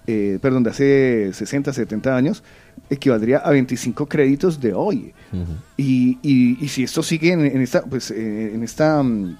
eh, 0.08 0.40
perdón, 0.42 0.64
de 0.64 0.72
hace 0.72 1.30
60, 1.34 1.72
70 1.74 2.16
años, 2.18 2.44
equivaldría 2.90 3.38
a 3.38 3.52
25 3.52 4.08
créditos 4.08 4.60
de 4.60 4.74
hoy. 4.74 5.14
Y, 5.78 6.18
y- 6.24 6.58
y 6.60 6.68
si 6.70 6.84
esto 6.84 7.04
sigue 7.04 7.32
en, 7.34 7.42
en 7.46 7.62
esta, 7.62 7.84
pues, 7.84 8.10
eh, 8.12 8.52
en 8.56 8.64
esta 8.64 9.02
mm, 9.04 9.38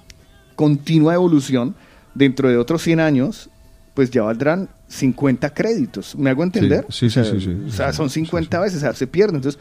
continua 0.54 1.14
evolución, 1.14 1.74
dentro 2.14 2.48
de 2.48 2.56
otros 2.58 2.82
100 2.82 3.00
años, 3.00 3.50
pues 3.94 4.10
ya 4.10 4.22
valdrán 4.22 4.68
50 4.92 5.54
créditos. 5.54 6.14
¿Me 6.16 6.28
hago 6.30 6.42
entender? 6.44 6.84
Sí, 6.90 7.08
sí, 7.08 7.20
O 7.20 7.24
sea, 7.24 7.24
sí, 7.24 7.40
sí, 7.40 7.46
sí. 7.46 7.64
O 7.68 7.70
sea, 7.70 7.92
son 7.92 8.10
50 8.10 8.60
veces, 8.60 8.76
o 8.78 8.80
sea, 8.80 8.92
se 8.92 9.06
pierde. 9.06 9.36
Entonces, 9.36 9.58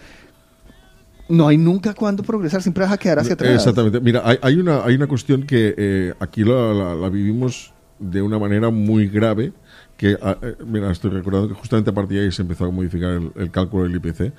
no 1.29 1.47
hay 1.47 1.57
nunca 1.57 1.93
cuándo 1.93 2.23
progresar, 2.23 2.61
siempre 2.61 2.83
vas 2.83 2.91
a 2.91 2.97
quedar 2.97 3.19
hacia 3.19 3.33
atrás. 3.33 3.53
Exactamente. 3.53 4.01
Mira, 4.01 4.21
hay, 4.25 4.37
hay 4.41 4.55
una, 4.57 4.83
hay 4.83 4.95
una 4.95 5.07
cuestión 5.07 5.43
que 5.43 5.73
eh, 5.77 6.13
aquí 6.19 6.43
la, 6.43 6.73
la- 6.73 6.95
la 6.95 7.09
vivimos 7.09 7.73
de 7.99 8.21
una 8.21 8.37
manera 8.37 8.69
muy 8.69 9.07
grave. 9.07 9.53
Que, 9.95 10.17
ah, 10.21 10.37
eh, 10.41 10.55
mira, 10.65 10.91
estoy 10.91 11.11
recordando 11.11 11.47
que 11.47 11.53
justamente 11.53 11.91
a 11.91 11.93
partir 11.93 12.17
de 12.17 12.25
ahí 12.25 12.31
se 12.31 12.41
empezó 12.41 12.65
a 12.65 12.71
modificar 12.71 13.11
el, 13.11 13.31
el 13.35 13.51
cálculo 13.51 13.83
del 13.83 13.95
IPC, 13.95 14.33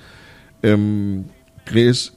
em, 0.61 1.23
que 1.65 1.89
es 1.89 2.13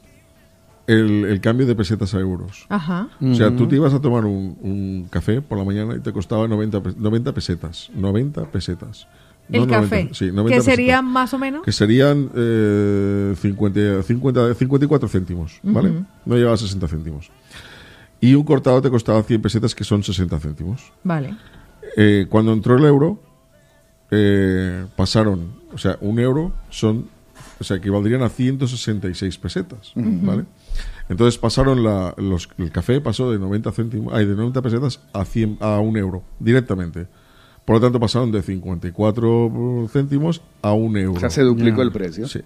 el, 0.87 1.25
el 1.25 1.41
cambio 1.41 1.67
de 1.67 1.75
pesetas 1.75 2.15
a 2.15 2.21
euros. 2.21 2.67
Ajá. 2.69 3.09
O 3.21 3.35
sea, 3.35 3.55
tú 3.55 3.67
te 3.67 3.77
ibas 3.77 3.93
a 3.95 4.01
tomar 4.01 4.25
un, 4.25 4.57
un 4.61 5.07
café 5.11 5.41
por 5.43 5.59
la 5.59 5.65
mañana 5.65 5.97
y 5.97 6.01
te 6.01 6.13
costaba 6.13 6.47
90, 6.49 6.83
pe- 6.83 6.95
90 6.97 7.33
pesetas. 7.33 7.91
90 7.95 8.45
pesetas. 8.51 9.07
El 9.51 9.61
No, 9.61 9.67
90, 9.67 9.81
café. 9.81 10.09
sí, 10.13 10.25
90 10.27 10.43
que 10.43 10.57
pesetas. 10.57 10.65
sería 10.65 11.03
más 11.03 11.33
o 11.35 11.39
menos. 11.39 11.63
Que 11.63 11.71
serían 11.73 12.31
eh, 12.35 13.35
50, 13.41 14.03
50, 14.03 14.55
54 14.55 15.09
céntimos, 15.09 15.61
¿vale? 15.63 15.91
Ujú. 15.91 16.05
No 16.25 16.35
llegaba 16.37 16.55
a 16.55 16.59
60 16.59 16.89
céntimos. 16.89 17.31
Y 18.21 18.35
un 18.35 18.43
cortado 18.45 18.81
te 18.83 18.91
costaba 18.91 19.23
100 19.23 19.43
pesetas, 19.43 19.75
que 19.75 19.85
son 19.85 20.03
60 20.03 20.41
céntimos. 20.41 20.93
Vale. 21.05 21.37
Eh, 21.97 22.27
cuando 22.29 22.53
entró 22.53 22.77
el 22.77 22.85
euro, 22.85 23.21
eh, 24.11 24.87
pasaron, 24.97 25.53
o 25.73 25.79
sea, 25.79 25.97
un 26.01 26.19
euro 26.19 26.53
son, 26.71 27.07
o 27.61 27.65
sea, 27.65 27.77
equivaldrían 27.77 28.23
a 28.23 28.29
166 28.29 29.39
pesetas, 29.39 29.93
Ujú. 29.97 30.11
¿vale? 30.23 30.45
Entonces 31.09 31.39
pasaron 31.39 31.83
la, 31.85 32.15
los, 32.19 32.49
el 32.59 32.71
café 32.71 33.01
pasó 33.01 33.31
de 33.31 33.39
90 33.39 33.71
céntimos, 33.73 34.13
ay, 34.15 34.27
de 34.27 34.35
90 34.35 34.61
pesetas 34.63 35.01
a 35.13 35.25
100, 35.25 35.59
a 35.61 35.79
un 35.81 35.97
euro 35.97 36.23
directamente. 36.41 37.07
Por 37.65 37.77
lo 37.77 37.81
tanto 37.81 37.99
pasaron 37.99 38.31
de 38.31 38.43
54 38.43 39.89
céntimos 39.93 40.41
a 40.63 40.73
un 40.73 40.97
euro. 40.97 41.17
O 41.17 41.21
sea, 41.21 41.31
se 41.31 41.43
duplicó 41.43 41.83
el 41.83 41.91
precio. 41.91 42.29
Sí. 42.29 42.41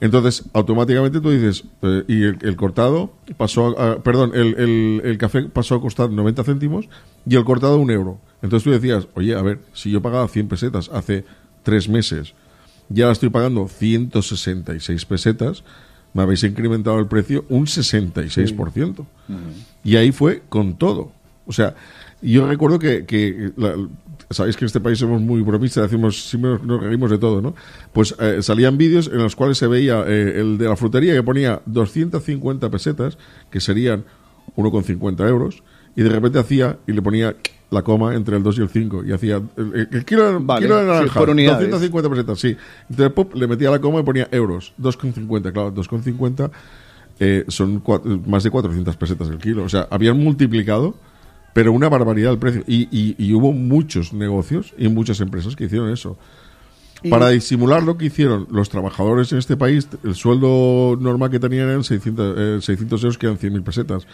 Entonces, 0.00 0.44
automáticamente 0.52 1.20
tú 1.20 1.30
dices, 1.30 1.64
eh, 1.82 2.04
y 2.06 2.22
el, 2.22 2.38
el 2.42 2.56
cortado 2.56 3.12
pasó, 3.36 3.76
a, 3.78 3.92
a- 3.92 4.02
perdón, 4.02 4.30
el, 4.34 4.54
el- 4.58 5.02
el 5.04 5.18
café 5.18 5.42
pasó 5.42 5.74
a 5.74 5.80
costar 5.80 6.10
90 6.10 6.44
céntimos 6.44 6.88
y 7.26 7.34
el 7.36 7.44
cortado 7.44 7.78
un 7.78 7.90
euro. 7.90 8.18
Entonces 8.42 8.64
tú 8.64 8.70
decías, 8.70 9.08
oye, 9.14 9.34
a 9.34 9.42
ver, 9.42 9.60
si 9.72 9.90
yo 9.90 10.00
pagaba 10.02 10.26
100 10.28 10.48
pesetas 10.48 10.88
hace 10.92 11.24
tres 11.64 11.88
meses, 11.88 12.34
ya 12.88 13.04
ahora 13.04 13.12
estoy 13.12 13.28
pagando 13.30 13.66
166 13.68 15.04
pesetas, 15.04 15.64
me 16.14 16.22
habéis 16.22 16.42
incrementado 16.44 16.98
el 16.98 17.06
precio 17.06 17.44
un 17.48 17.66
66%. 17.66 19.04
Y 19.84 19.96
ahí 19.96 20.12
fue 20.12 20.42
con 20.48 20.76
todo. 20.76 21.12
O 21.46 21.52
sea, 21.52 21.74
yo 22.22 22.46
recuerdo 22.46 22.78
que, 22.78 23.04
que 23.06 23.52
la- 23.56 23.76
sabéis 24.30 24.56
que 24.56 24.64
en 24.64 24.66
este 24.66 24.80
país 24.80 24.98
somos 24.98 25.20
muy 25.20 25.40
bromistas, 25.42 25.84
decimos, 25.90 26.28
siempre 26.28 26.50
nos, 26.52 26.62
nos 26.64 26.80
reímos 26.82 27.10
de 27.10 27.18
todo, 27.18 27.40
¿no? 27.42 27.54
Pues 27.92 28.14
eh, 28.20 28.38
salían 28.42 28.76
vídeos 28.78 29.08
en 29.12 29.18
los 29.18 29.34
cuales 29.34 29.58
se 29.58 29.66
veía 29.66 30.04
eh, 30.06 30.40
el 30.40 30.58
de 30.58 30.68
la 30.68 30.76
frutería 30.76 31.14
que 31.14 31.22
ponía 31.22 31.60
250 31.66 32.70
pesetas, 32.70 33.18
que 33.50 33.60
serían 33.60 34.04
1,50 34.56 35.28
euros, 35.28 35.62
y 35.96 36.02
de 36.02 36.08
repente 36.10 36.38
hacía 36.38 36.78
y 36.86 36.92
le 36.92 37.02
ponía 37.02 37.34
la 37.70 37.82
coma 37.82 38.14
entre 38.14 38.36
el 38.36 38.42
2 38.42 38.58
y 38.58 38.60
el 38.62 38.68
5 38.68 39.04
y 39.04 39.12
hacía 39.12 39.40
el, 39.56 40.04
kilo, 40.04 40.40
Vale, 40.40 40.66
kilo 40.66 40.76
de 40.76 40.82
sí, 40.82 40.88
naranja, 40.88 41.20
por 41.20 41.30
unidades. 41.30 41.70
250 41.70 42.10
pesetas, 42.10 42.38
sí. 42.40 42.56
Entonces 42.88 43.12
pop, 43.14 43.34
le 43.34 43.46
metía 43.46 43.70
la 43.70 43.78
coma 43.80 44.00
y 44.00 44.02
ponía 44.02 44.28
euros, 44.32 44.72
2,50, 44.80 45.52
claro, 45.52 45.72
2,50 45.74 46.50
eh, 47.20 47.44
son 47.48 47.82
más 48.26 48.42
de 48.44 48.50
400 48.50 48.96
pesetas 48.96 49.28
el 49.28 49.38
kilo. 49.38 49.62
O 49.64 49.68
sea, 49.68 49.86
habían 49.90 50.18
multiplicado, 50.18 50.94
pero 51.52 51.72
una 51.72 51.88
barbaridad 51.88 52.32
el 52.32 52.38
precio. 52.38 52.64
Y, 52.66 52.88
y- 52.90 53.14
y 53.18 53.34
hubo 53.34 53.52
muchos 53.52 54.12
negocios 54.12 54.72
y 54.78 54.88
muchas 54.88 55.20
empresas 55.20 55.54
que 55.54 55.64
hicieron 55.64 55.90
eso. 55.90 56.16
Y- 57.02 57.10
Para 57.10 57.28
disimular 57.28 57.82
lo 57.82 57.96
que 57.96 58.06
hicieron 58.06 58.46
los 58.50 58.68
trabajadores 58.68 59.32
en 59.32 59.38
este 59.38 59.56
país, 59.56 59.86
el 60.02 60.14
sueldo 60.14 60.98
normal 61.00 61.30
que 61.30 61.38
tenían 61.38 61.68
eran 61.68 61.84
600, 61.84 62.34
eh, 62.38 62.58
600 62.62 63.02
euros, 63.04 63.16
que 63.18 63.26
eran 63.26 63.38
100.000 63.38 63.62
pesetas. 63.62 64.06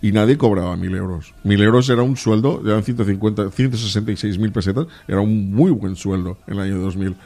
Y 0.00 0.12
nadie 0.12 0.38
cobraba 0.38 0.76
1.000 0.76 0.96
euros. 0.96 1.34
1.000 1.44 1.62
euros 1.62 1.88
era 1.88 2.02
un 2.02 2.16
sueldo, 2.16 2.62
eran 2.64 2.84
150, 2.84 3.46
166.000 3.46 4.52
pesetas, 4.52 4.86
era 5.08 5.20
un 5.20 5.52
muy 5.52 5.72
buen 5.72 5.96
sueldo 5.96 6.38
en 6.46 6.54
el 6.54 6.60
año 6.60 6.78
2000. 6.78 7.16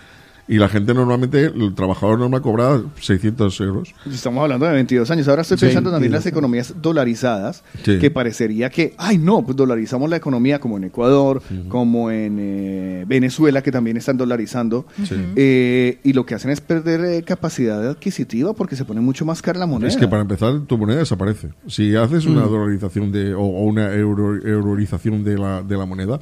Y 0.48 0.56
la 0.58 0.68
gente 0.68 0.92
normalmente, 0.92 1.44
el 1.46 1.72
trabajador 1.74 2.18
normal 2.18 2.42
cobraba 2.42 2.82
600 3.00 3.60
euros. 3.60 3.94
Estamos 4.12 4.42
hablando 4.42 4.66
de 4.66 4.72
22 4.72 5.08
años. 5.10 5.28
Ahora 5.28 5.42
estoy 5.42 5.56
Sí, 5.56 5.66
pensando 5.66 5.90
también 5.92 6.08
en 6.10 6.14
las 6.14 6.24
22. 6.24 6.32
economías 6.32 6.74
dolarizadas, 6.82 7.62
Sí. 7.84 7.98
que 8.00 8.10
parecería 8.10 8.68
que, 8.68 8.94
ay 8.98 9.18
no, 9.18 9.42
pues 9.44 9.56
dolarizamos 9.56 10.10
la 10.10 10.16
economía 10.16 10.58
como 10.60 10.76
en 10.76 10.84
Ecuador, 10.84 11.42
como 11.68 12.10
en 12.10 12.38
eh, 12.40 13.04
Venezuela, 13.06 13.62
que 13.62 13.70
también 13.70 13.96
están 13.96 14.16
dolarizando. 14.16 14.84
Sí. 15.04 15.14
Eh, 15.36 16.00
y 16.02 16.12
lo 16.12 16.26
que 16.26 16.34
hacen 16.34 16.50
es 16.50 16.60
perder 16.60 17.04
eh, 17.04 17.22
capacidad 17.22 17.88
adquisitiva 17.88 18.52
porque 18.52 18.74
se 18.74 18.84
pone 18.84 19.00
mucho 19.00 19.24
más 19.24 19.42
cara 19.42 19.60
la 19.60 19.66
moneda. 19.66 19.88
Es 19.88 19.96
que 19.96 20.08
para 20.08 20.22
empezar, 20.22 20.60
tu 20.66 20.76
moneda 20.76 20.98
desaparece. 20.98 21.50
Si 21.68 21.94
haces 21.94 22.26
una 22.26 22.46
Mm. 22.46 22.50
dolarización 22.50 23.12
de, 23.12 23.32
o, 23.34 23.40
o 23.42 23.62
una 23.64 23.92
euro, 23.94 24.34
eurorización 24.44 25.22
de 25.22 25.38
la, 25.38 25.62
de 25.62 25.76
la 25.76 25.86
moneda, 25.86 26.18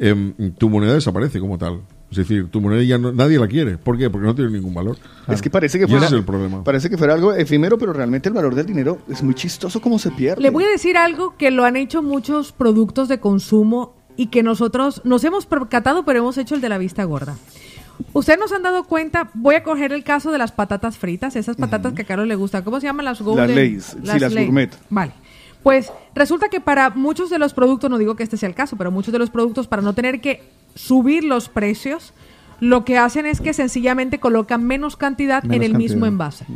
em, 0.00 0.32
tu 0.58 0.68
moneda 0.68 0.94
desaparece 0.94 1.38
como 1.38 1.56
tal. 1.56 1.80
Es 2.10 2.16
decir, 2.16 2.48
tu 2.50 2.60
moneda 2.60 2.82
ya 2.82 2.98
no- 2.98 3.12
nadie 3.12 3.38
la 3.38 3.46
quiere. 3.46 3.78
¿Por 3.78 3.96
qué? 3.96 4.10
Porque 4.10 4.26
no 4.26 4.34
tiene 4.34 4.50
ningún 4.50 4.74
valor. 4.74 4.96
Es 5.28 5.40
que 5.40 5.48
parece 5.50 5.78
que 5.78 5.86
fuera, 5.86 6.06
ese 6.06 6.16
es 6.16 6.18
el 6.20 6.24
problema. 6.26 6.64
parece 6.64 6.90
que 6.90 6.98
fuera 6.98 7.14
algo 7.14 7.32
efímero, 7.34 7.78
pero 7.78 7.92
realmente 7.92 8.28
el 8.28 8.34
valor 8.34 8.54
del 8.54 8.66
dinero 8.66 8.98
es 9.08 9.22
muy 9.22 9.34
chistoso 9.34 9.80
como 9.80 9.98
se 9.98 10.10
pierde. 10.10 10.42
Le 10.42 10.50
voy 10.50 10.64
a 10.64 10.68
decir 10.68 10.96
algo 10.96 11.36
que 11.36 11.50
lo 11.52 11.64
han 11.64 11.76
hecho 11.76 12.02
muchos 12.02 12.50
productos 12.52 13.06
de 13.08 13.20
consumo 13.20 13.94
y 14.16 14.26
que 14.26 14.42
nosotros 14.42 15.02
nos 15.04 15.22
hemos 15.24 15.46
percatado, 15.46 16.04
pero 16.04 16.18
hemos 16.18 16.36
hecho 16.36 16.56
el 16.56 16.60
de 16.60 16.68
la 16.68 16.78
vista 16.78 17.04
gorda. 17.04 17.36
Ustedes 18.12 18.38
nos 18.40 18.50
han 18.52 18.62
dado 18.62 18.84
cuenta, 18.84 19.30
voy 19.34 19.54
a 19.54 19.62
coger 19.62 19.92
el 19.92 20.02
caso 20.04 20.32
de 20.32 20.38
las 20.38 20.52
patatas 20.52 20.96
fritas, 20.98 21.36
esas 21.36 21.56
patatas 21.56 21.92
que 21.92 22.02
a 22.02 22.04
Carlos 22.06 22.26
le 22.26 22.34
gustan. 22.34 22.64
¿Cómo 22.64 22.80
se 22.80 22.86
llaman 22.86 23.04
las 23.04 23.20
Golden? 23.20 23.54
Lay's, 23.54 23.84
sí, 23.84 23.98
las 24.02 24.20
Lay's. 24.32 24.46
gourmet. 24.46 24.70
Vale. 24.88 25.12
Pues 25.62 25.92
resulta 26.14 26.48
que 26.48 26.60
para 26.60 26.90
muchos 26.90 27.30
de 27.30 27.38
los 27.38 27.52
productos, 27.52 27.90
no 27.90 27.98
digo 27.98 28.16
que 28.16 28.22
este 28.22 28.36
sea 28.36 28.48
el 28.48 28.54
caso, 28.54 28.76
pero 28.76 28.90
muchos 28.90 29.12
de 29.12 29.18
los 29.18 29.30
productos, 29.30 29.66
para 29.66 29.82
no 29.82 29.94
tener 29.94 30.20
que 30.20 30.42
subir 30.74 31.24
los 31.24 31.48
precios, 31.48 32.14
lo 32.60 32.84
que 32.84 32.98
hacen 32.98 33.26
es 33.26 33.40
que 33.40 33.52
sencillamente 33.52 34.20
colocan 34.20 34.64
menos 34.64 34.96
cantidad 34.96 35.44
en 35.44 35.62
el 35.62 35.74
mismo 35.74 36.06
envase. 36.06 36.46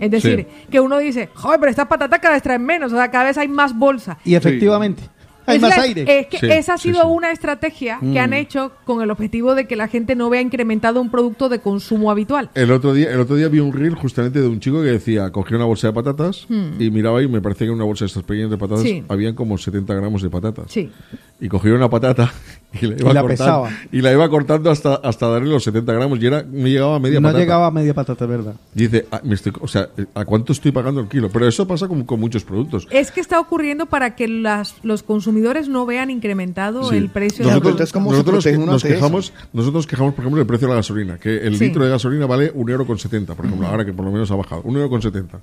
Es 0.00 0.10
decir, 0.10 0.46
que 0.70 0.80
uno 0.80 0.98
dice, 0.98 1.28
joder, 1.34 1.58
pero 1.58 1.70
esta 1.70 1.88
patata 1.88 2.18
cada 2.20 2.34
vez 2.34 2.42
trae 2.42 2.58
menos, 2.58 2.92
o 2.92 2.96
sea, 2.96 3.10
cada 3.10 3.24
vez 3.24 3.38
hay 3.38 3.48
más 3.48 3.76
bolsa. 3.76 4.18
Y 4.24 4.34
efectivamente, 4.34 5.02
hay 5.48 5.56
Es 5.56 5.62
más 5.62 5.76
la- 5.76 5.82
aire. 5.82 6.20
Es 6.20 6.26
que 6.26 6.38
Sí, 6.38 6.46
esa 6.50 6.74
ha 6.74 6.78
sido 6.78 7.00
sí. 7.02 7.06
una 7.08 7.30
estrategia 7.32 7.98
Mm. 8.00 8.12
que 8.12 8.20
han 8.20 8.32
hecho 8.32 8.72
con 8.84 9.02
el 9.02 9.10
objetivo 9.10 9.54
de 9.54 9.66
que 9.66 9.76
la 9.76 9.88
gente 9.88 10.14
no 10.14 10.28
vea 10.30 10.40
incrementado 10.40 11.00
un 11.00 11.10
producto 11.10 11.48
de 11.48 11.58
consumo 11.60 12.10
habitual. 12.10 12.50
El 12.54 12.70
otro 12.70 12.92
día, 12.94 13.10
el 13.12 13.20
otro 13.20 13.36
día 13.36 13.48
vi 13.48 13.60
un 13.60 13.72
reel 13.72 13.94
justamente 13.94 14.40
de 14.40 14.48
un 14.48 14.60
chico 14.60 14.80
que 14.82 14.88
decía, 14.88 15.30
cogía 15.30 15.56
una 15.56 15.66
bolsa 15.66 15.88
de 15.88 15.92
patatas 15.92 16.46
Hmm. 16.48 16.80
y 16.80 16.90
miraba 16.90 17.22
y 17.22 17.28
me 17.28 17.40
parecía 17.40 17.66
que 17.66 17.70
en 17.70 17.76
una 17.76 17.84
bolsa 17.84 18.04
de 18.04 18.08
estas 18.08 18.22
pequeñas 18.24 18.50
de 18.50 18.58
patatas 18.58 18.82
Sí. 18.82 19.02
habían 19.08 19.34
como 19.34 19.58
70 19.58 19.94
gramos 19.94 20.22
de 20.22 20.30
patatas. 20.30 20.66
Sí. 20.70 20.90
Y 21.40 21.48
cogía 21.48 21.72
una 21.72 21.88
patata 21.88 22.32
y 22.82 22.86
la 22.86 22.96
iba, 22.98 23.10
Y 23.10 23.14
la 23.14 23.20
cortando, 23.20 23.28
pesaba. 23.28 23.70
y 23.92 24.00
la 24.00 24.12
iba 24.12 24.28
cortando 24.28 24.70
hasta, 24.72 24.96
hasta 24.96 25.28
darle 25.28 25.50
los 25.50 25.62
70 25.62 25.92
gramos 25.92 26.18
y 26.20 26.26
era, 26.26 26.42
no 26.42 26.66
llegaba 26.66 26.96
a 26.96 26.98
media 26.98 27.20
no 27.20 27.28
patata. 27.28 27.38
llegaba 27.38 27.66
a 27.68 27.70
media 27.70 27.94
patata, 27.94 28.26
¿verdad? 28.26 28.54
Dice, 28.74 29.06
ah, 29.12 29.20
me 29.22 29.36
estoy- 29.36 29.52
o 29.60 29.68
sea, 29.68 29.88
¿a 30.14 30.24
cuánto 30.24 30.52
estoy 30.52 30.72
pagando 30.72 31.00
el 31.00 31.06
kilo? 31.06 31.30
Pero 31.30 31.46
eso 31.46 31.64
pasa 31.68 31.86
con, 31.86 32.02
con 32.02 32.18
muchos 32.18 32.42
productos. 32.42 32.88
Es 32.90 33.12
que 33.12 33.20
está 33.20 33.38
ocurriendo 33.38 33.86
para 33.86 34.16
que 34.16 34.26
las, 34.26 34.74
los 34.82 35.04
consumidores 35.04 35.68
no 35.68 35.86
vean 35.86 36.10
incrementado 36.10 36.82
Sí. 36.90 36.96
el 36.96 37.08
precio 37.08 37.44
de 37.44 37.52
nosotros, 37.52 37.78
la 37.94 38.00
nosotros 38.00 38.24
protege 38.44 38.56
que- 38.56 38.62
uno 38.62 38.72
nos 38.72 38.82
quejamos, 38.82 39.32
nosotros 39.52 39.86
quejamos, 39.86 40.14
por 40.14 40.22
ejemplo, 40.24 40.38
del 40.38 40.46
precio 40.48 40.66
de 40.66 40.72
la 40.72 40.76
gasolina, 40.78 41.18
que 41.18 41.36
el 41.46 41.56
Sí. 41.56 41.66
litro 41.66 41.84
de 41.84 41.90
gasolina 41.90 42.26
vale 42.26 42.50
un 42.52 42.68
euro 42.68 42.84
con 42.84 42.98
70, 42.98 43.36
por 43.36 43.46
ejemplo, 43.46 43.64
ahora 43.68 43.84
que 43.84 43.92
por 43.92 44.04
lo 44.04 44.10
menos 44.10 44.28
ha 44.32 44.34
bajado, 44.34 44.62
un 44.64 44.74
euro 44.74 44.90
con 44.90 45.00
70. 45.00 45.38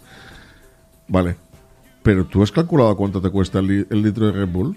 Vale. 1.07 1.37
Pero 2.03 2.25
tú 2.25 2.43
has 2.43 2.51
calculado 2.51 2.95
cuánto 2.97 3.21
te 3.21 3.29
cuesta 3.29 3.59
el, 3.59 3.67
li- 3.67 3.87
el 3.89 4.01
litro 4.03 4.25
de 4.27 4.33
Red 4.33 4.47
Bull? 4.49 4.75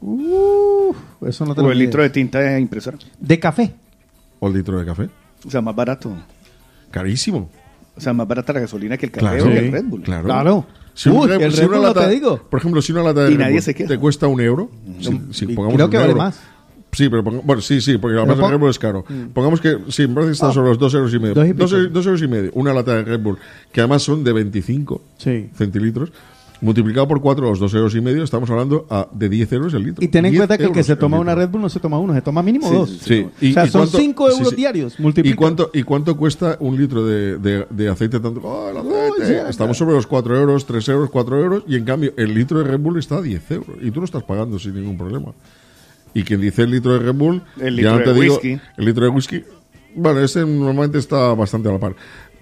Uf, 0.00 0.96
eso 1.26 1.44
no 1.46 1.54
te 1.54 1.60
o 1.60 1.64
lo 1.64 1.72
el 1.72 1.78
litro 1.78 2.02
de 2.02 2.10
tinta 2.10 2.38
de 2.40 2.60
impresora. 2.60 2.98
De 3.18 3.38
café. 3.40 3.74
¿O 4.40 4.48
el 4.48 4.54
litro 4.54 4.78
de 4.78 4.84
café? 4.84 5.08
O 5.46 5.50
sea, 5.50 5.60
más 5.60 5.74
barato. 5.74 6.12
Carísimo. 6.90 7.50
O 7.96 8.00
sea, 8.00 8.12
más 8.12 8.26
barata 8.26 8.52
la 8.52 8.60
gasolina 8.60 8.96
que 8.96 9.06
el 9.06 9.12
café 9.12 9.20
Claro, 9.26 9.44
o 9.44 9.48
el 9.48 9.70
Red 9.72 9.84
Bull. 9.84 10.02
claro. 10.02 10.24
Claro. 10.24 10.66
Si, 10.94 11.08
un 11.08 11.16
Uy, 11.18 11.26
Red- 11.28 11.42
el 11.42 11.52
si 11.52 11.60
Red 11.60 11.68
una 11.68 11.76
no 11.76 11.82
lata, 11.84 12.08
te 12.08 12.14
digo. 12.14 12.38
por 12.50 12.58
ejemplo, 12.60 12.82
si 12.82 12.92
una 12.92 13.02
lata 13.02 13.24
de 13.24 13.30
Y 13.30 13.34
Red 13.34 13.40
nadie 13.40 13.52
Bull 13.54 13.62
se 13.62 13.74
queja. 13.74 13.88
te 13.88 13.98
cuesta 13.98 14.26
un 14.26 14.40
euro, 14.40 14.70
si, 15.00 15.20
si 15.32 15.46
pongamos 15.48 15.74
creo 15.74 15.86
un 15.86 15.90
que 15.90 15.96
vale 15.96 16.08
euro- 16.10 16.22
más. 16.22 16.40
Sí, 16.92 17.08
pero 17.08 17.24
ponga- 17.24 17.40
bueno, 17.42 17.60
sí, 17.60 17.80
sí, 17.80 17.98
porque 17.98 18.16
además 18.16 18.38
el 18.38 18.50
Red 18.50 18.58
Bull 18.58 18.70
es 18.70 18.78
caro. 18.78 19.04
Mm. 19.08 19.24
Pongamos 19.32 19.60
que, 19.60 19.78
sí, 19.88 20.06
me 20.06 20.14
parece 20.14 20.28
que 20.28 20.32
está 20.34 20.52
sobre 20.52 20.68
los 20.68 20.78
dos 20.78 20.94
euros 20.94 21.12
y 21.12 21.18
medio. 21.18 21.34
Dos 21.34 21.46
y 21.48 21.52
Dos, 21.52 21.70
pico. 21.72 21.82
eu- 21.82 21.88
dos 21.90 22.06
euros 22.06 22.22
y 22.22 22.28
medio. 22.28 22.50
Una 22.54 22.72
lata 22.72 22.94
de 22.94 23.02
Red 23.02 23.20
Bull, 23.20 23.38
que 23.72 23.80
además 23.80 24.02
son 24.02 24.22
de 24.22 24.32
25 24.32 25.02
Sí. 25.18 25.50
centilitros. 25.56 26.12
Multiplicado 26.64 27.06
por 27.06 27.20
4, 27.20 27.44
los 27.44 27.58
2 27.58 27.74
euros 27.74 27.94
y 27.94 28.00
medio, 28.00 28.24
estamos 28.24 28.48
hablando 28.48 28.86
a- 28.88 29.06
de 29.12 29.28
10 29.28 29.52
euros 29.52 29.74
el 29.74 29.82
litro. 29.84 30.02
Y 30.02 30.08
ten 30.08 30.24
en 30.24 30.30
10 30.32 30.40
cuenta 30.40 30.56
que 30.56 30.64
el 30.64 30.72
que 30.72 30.82
se 30.82 30.96
toma 30.96 31.18
una 31.20 31.34
Red 31.34 31.50
Bull 31.50 31.60
no 31.60 31.68
se 31.68 31.78
toma 31.78 31.98
uno, 31.98 32.14
se 32.14 32.22
toma 32.22 32.42
mínimo 32.42 32.66
Sí, 32.70 32.74
dos. 32.74 32.88
sí, 32.90 33.26
sí. 33.38 33.50
o 33.50 33.52
sea, 33.52 33.66
son 33.66 33.80
cuánto- 33.82 33.98
5 33.98 34.26
sí, 34.30 34.32
euros 34.38 34.48
sí. 34.48 34.56
diarios. 34.56 34.96
¿Y 34.98 35.34
cuánto, 35.34 35.70
¿Y 35.74 35.82
cuánto 35.82 36.16
cuesta 36.16 36.56
un 36.60 36.76
litro 36.78 37.04
de, 37.04 37.36
de- 37.36 37.66
de 37.68 37.88
aceite 37.90 38.18
tanto? 38.18 38.40
¡Oh, 38.42 38.70
el 38.70 38.78
aceite! 38.78 39.26
sí, 39.44 39.50
Estamos 39.50 39.76
sobre 39.76 39.94
los 39.94 40.06
4 40.06 40.36
euros, 40.40 40.64
3 40.64 40.88
euros, 40.88 41.10
4 41.10 41.38
euros, 41.38 41.64
y 41.68 41.76
en 41.76 41.84
cambio 41.84 42.14
el 42.16 42.32
litro 42.34 42.58
de 42.60 42.64
Red 42.64 42.78
Bull 42.80 42.98
está 42.98 43.16
a 43.18 43.22
10 43.22 43.50
euros. 43.50 43.76
Y 43.82 43.90
tú 43.90 44.00
lo 44.00 44.06
estás 44.06 44.22
pagando 44.22 44.58
sin 44.58 44.74
ningún 44.74 44.96
problema. 44.96 45.32
Y 46.14 46.22
quien 46.22 46.40
dice 46.40 46.62
el 46.62 46.70
litro 46.70 46.92
de 46.94 47.00
Red 47.00 47.14
Bull, 47.14 47.42
El 47.60 47.76
ya 47.76 47.82
litro 47.82 47.98
no 47.98 48.04
te 48.04 48.12
de 48.14 48.20
digo, 48.22 48.34
whisky. 48.36 48.58
el 48.78 48.84
litro 48.86 49.04
de 49.04 49.10
whisky, 49.10 49.44
bueno, 49.96 50.20
ese 50.20 50.40
normalmente 50.46 50.98
está 50.98 51.34
bastante 51.34 51.68
a 51.68 51.72
la 51.72 51.78
par. 51.78 51.94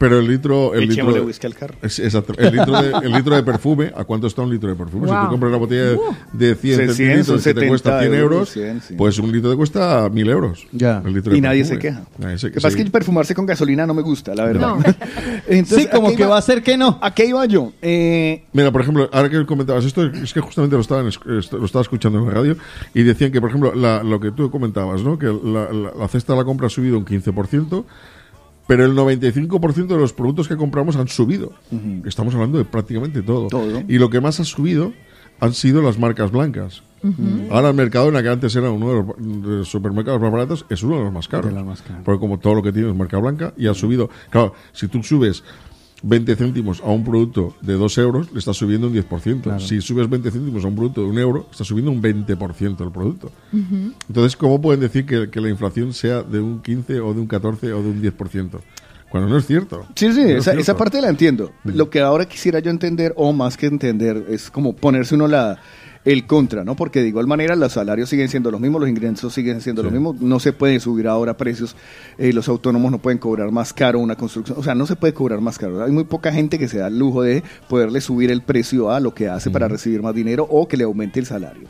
Pero 0.03 0.19
el 0.19 0.27
litro. 0.27 0.74
El 0.74 0.89
litro 0.89 1.12
de, 1.12 1.20
whisky 1.20 1.47
al 1.47 1.55
carro. 1.55 1.74
Es- 1.81 1.99
exacto. 2.01 2.35
El 2.37 2.57
litro, 2.57 2.83
de, 2.83 2.93
el 3.07 3.12
litro 3.12 3.37
de 3.37 3.43
perfume, 3.45 3.93
¿a 3.97 4.05
cuánto 4.05 4.27
está 4.27 4.43
un 4.43 4.51
litro 4.51 4.69
de 4.69 4.74
perfume? 4.74 5.07
Si 5.07 5.12
Wow. 5.15 5.24
tú 5.24 5.31
compras 5.31 5.49
una 5.51 5.59
botella 5.59 5.83
de, 5.85 5.99
de 6.33 6.55
100 6.57 6.77
100, 6.77 6.95
centilitros 6.95 7.27
que 7.27 7.55
te 7.55 7.61
70 7.61 7.69
cuesta 7.69 8.01
100 8.01 8.15
euros, 8.15 8.23
euros, 8.33 8.51
100, 8.51 8.81
sí. 8.83 8.95
pues 8.99 9.19
un 9.20 9.31
litro 9.33 9.51
te 9.51 9.57
cuesta 9.57 10.09
1000 10.12 10.29
euros. 10.29 10.66
Ya. 10.73 11.03
El 11.05 11.15
litro 11.15 11.37
Y 11.37 11.41
nadie 11.41 11.65
se 11.65 11.77
perfume. 11.77 12.01
queja. 12.07 12.09
Nadie 12.19 12.39
se 12.39 12.47
Lo 12.49 12.53
que 12.53 12.61
pasa 12.61 12.69
es 12.77 12.85
que 12.85 12.91
perfumarse 12.91 13.35
con 13.35 13.47
gasolina 13.47 13.87
no 13.87 13.95
me 13.95 14.03
gusta, 14.03 14.35
la 14.35 14.45
verdad. 14.45 14.69
No. 14.77 14.83
Entonces, 15.47 15.85
Sí, 15.85 15.89
como 15.93 16.09
¿a 16.09 16.11
qué 16.11 16.16
que 16.16 16.23
iba? 16.24 16.33
va 16.33 16.39
a 16.39 16.43
ser 16.43 16.62
que 16.62 16.77
no. 16.77 16.99
¿A 17.01 17.15
qué 17.15 17.27
iba 17.27 17.45
yo? 17.47 17.73
Eh, 17.81 18.45
Mira, 18.53 18.70
por 18.73 18.81
ejemplo, 18.83 19.09
ahora 19.12 19.31
que 19.31 19.47
comentabas 19.47 19.85
esto, 19.85 20.05
es 20.05 20.33
que 20.33 20.41
justamente 20.41 20.74
lo, 20.77 20.83
estaban, 20.83 21.07
es- 21.07 21.20
lo 21.24 21.65
estaba 21.65 21.83
escuchando 21.83 22.19
en 22.19 22.27
la 22.27 22.33
radio 22.33 22.57
y 22.95 23.03
decían 23.03 23.31
que, 23.33 23.41
por 23.41 23.51
ejemplo, 23.51 23.73
la- 23.74 24.03
lo 24.03 24.19
que 24.20 24.33
tú 24.33 24.51
comentabas, 24.51 25.03
¿no? 25.03 25.19
que 25.19 25.27
la, 25.27 25.73
la- 25.73 25.93
la 25.97 26.09
cesta 26.09 26.33
de 26.33 26.41
la 26.41 26.45
compra 26.45 26.66
ha 26.66 26.70
subido 26.70 26.99
un 26.99 27.05
15%, 27.05 27.85
pero 28.67 28.85
el 28.85 28.95
95% 28.95 29.87
de 29.87 29.97
los 29.97 30.13
productos 30.13 30.49
que 30.49 30.57
compramos 30.57 30.97
han 30.97 31.09
subido. 31.09 31.53
Estamos 32.05 32.35
hablando 32.35 32.59
de 32.59 32.65
prácticamente 32.65 33.23
todo. 33.23 33.49
Todo. 33.49 33.83
Y 33.89 33.99
lo 33.99 34.11
que 34.11 34.21
más 34.21 34.41
ha 34.41 34.45
subido 34.45 34.93
han 35.41 35.55
sido 35.55 35.83
las 35.83 35.99
marcas 35.99 36.31
blancas. 36.31 36.83
Ahora 37.51 37.71
el 37.71 37.75
Mercadona, 37.75 38.23
que 38.23 38.29
antes 38.29 38.55
era 38.55 38.71
uno 38.71 38.89
de 38.89 38.95
los, 38.95 39.43
de 39.43 39.57
los 39.59 39.69
supermercados 39.69 40.21
más 40.21 40.31
baratos, 40.31 40.67
es 40.71 40.85
uno 40.85 40.99
de 40.99 41.05
los 41.05 41.13
más 41.13 41.27
caros. 41.27 41.47
De 41.47 41.53
los 41.53 41.67
más 41.67 41.83
caros. 41.83 42.03
Porque 42.05 42.21
como 42.21 42.39
todo 42.39 42.55
lo 42.55 42.63
que 42.63 42.73
tiene 42.73 42.91
es 42.91 42.95
marca 42.95 43.19
blanca 43.19 43.53
y 43.57 43.67
ha 43.67 43.75
subido. 43.75 44.09
Claro, 44.31 44.55
si 44.73 44.87
tú 44.87 45.03
subes 45.03 45.43
20 46.03 46.35
céntimos 46.37 46.81
a 46.81 46.91
un 46.91 47.05
producto 47.05 47.55
de 47.61 47.74
2 47.74 47.99
euros, 47.99 48.33
le 48.33 48.39
estás 48.39 48.57
subiendo 48.57 48.89
un 48.89 48.95
10%. 48.95 49.61
Si 49.61 49.81
subes 49.81 50.09
20 50.11 50.31
céntimos 50.31 50.65
a 50.65 50.69
un 50.69 50.74
producto 50.77 51.03
de 51.03 51.07
un 51.09 51.19
euro, 51.19 51.47
estás 51.51 51.66
subiendo 51.66 51.91
un 51.93 52.03
20% 52.03 52.77
del 52.77 52.91
producto. 52.91 53.31
Entonces, 54.09 54.37
¿cómo 54.37 54.61
pueden 54.61 54.81
decir 54.81 55.07
que, 55.07 55.31
que 55.31 55.41
la 55.41 55.49
inflación 55.49 55.93
sea 55.93 56.23
de 56.23 56.41
un 56.41 56.61
15 56.61 57.01
o 57.01 57.15
de 57.15 57.20
un 57.20 57.27
14 57.27 57.73
o 57.73 57.83
de 57.83 57.91
un 57.91 58.03
10%? 58.03 58.51
Cuando 59.11 59.29
no 59.29 59.37
es 59.37 59.47
cierto. 59.47 59.87
Sí, 59.95 60.11
sí, 60.12 60.20
No 60.23 60.27
es 60.27 60.31
esa, 60.37 60.43
cierto. 60.45 60.61
esa 60.62 60.77
parte 60.77 61.01
la 61.01 61.11
entiendo. 61.11 61.53
Lo 61.65 61.91
que 61.91 62.01
ahora 62.01 62.24
quisiera 62.27 62.61
yo 62.61 62.70
entender, 62.70 63.12
o 63.16 63.33
más 63.35 63.59
que 63.59 63.66
entender, 63.66 64.24
es 64.31 64.51
como 64.51 64.74
ponerse 64.74 65.15
uno 65.15 65.29
la 65.29 65.59
el 66.05 66.27
contra, 66.27 66.65
¿no? 66.65 66.74
Porque 66.74 67.01
de 67.01 67.09
igual 67.09 67.27
manera 67.29 67.55
los 67.55 67.73
salarios 67.74 68.09
siguen 68.09 68.29
siendo 68.29 68.51
los 68.51 68.61
mismos, 68.61 68.81
los 68.81 68.91
ingresos 68.91 69.33
siguen 69.33 69.61
siendo 69.61 69.83
los 69.85 69.93
mismos, 69.93 70.20
no 70.20 70.41
se 70.41 70.53
puede 70.53 70.81
subir 70.81 71.07
ahora 71.07 71.37
precios, 71.37 71.77
eh, 72.19 72.33
los 72.33 72.49
autónomos 72.49 72.91
no 72.91 72.99
pueden 72.99 73.19
cobrar 73.19 73.53
más 73.53 73.73
caro 73.73 74.01
una 74.01 74.16
construcción, 74.16 74.59
o 74.59 74.62
sea, 74.65 74.74
no 74.74 74.85
se 74.87 74.97
puede 74.97 75.15
cobrar 75.15 75.41
más 75.41 75.59
caro. 75.59 75.83
Hay 75.85 75.93
muy 75.93 76.05
poca 76.05 76.33
gente 76.33 76.59
que 76.59 76.66
se 76.69 76.79
da 76.79 76.89
el 76.89 76.99
lujo 76.99 77.23
de 77.23 77.43
poderle 77.69 78.01
subir 78.01 78.31
el 78.33 78.43
precio 78.43 78.91
a 78.91 78.99
lo 78.99 79.15
que 79.15 79.29
hace 79.29 79.51
para 79.51 79.69
recibir 79.69 80.03
más 80.03 80.15
dinero 80.15 80.47
o 80.51 80.66
que 80.66 80.77
le 80.77 80.85
aumente 80.85 81.20
el 81.20 81.27
salario. 81.27 81.69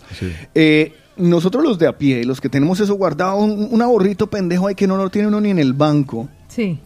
Eh, 0.55 0.95
nosotros 1.19 1.63
los 1.63 1.79
de 1.79 1.87
a 1.89 1.99
pie, 1.99 2.25
los 2.25 2.41
que 2.41 2.49
tenemos 2.49 2.81
eso 2.81 2.95
guardado, 2.95 3.37
un, 3.37 3.69
un 3.71 3.83
ahorrito 3.83 4.29
pendejo 4.29 4.67
ahí 4.67 4.75
que 4.75 4.87
no 4.87 4.97
lo 4.97 5.11
tiene 5.11 5.29
uno 5.29 5.43
ni 5.43 5.51
en 5.51 5.59
el 5.59 5.75
banco, 5.75 6.29
Sí. 6.49 6.79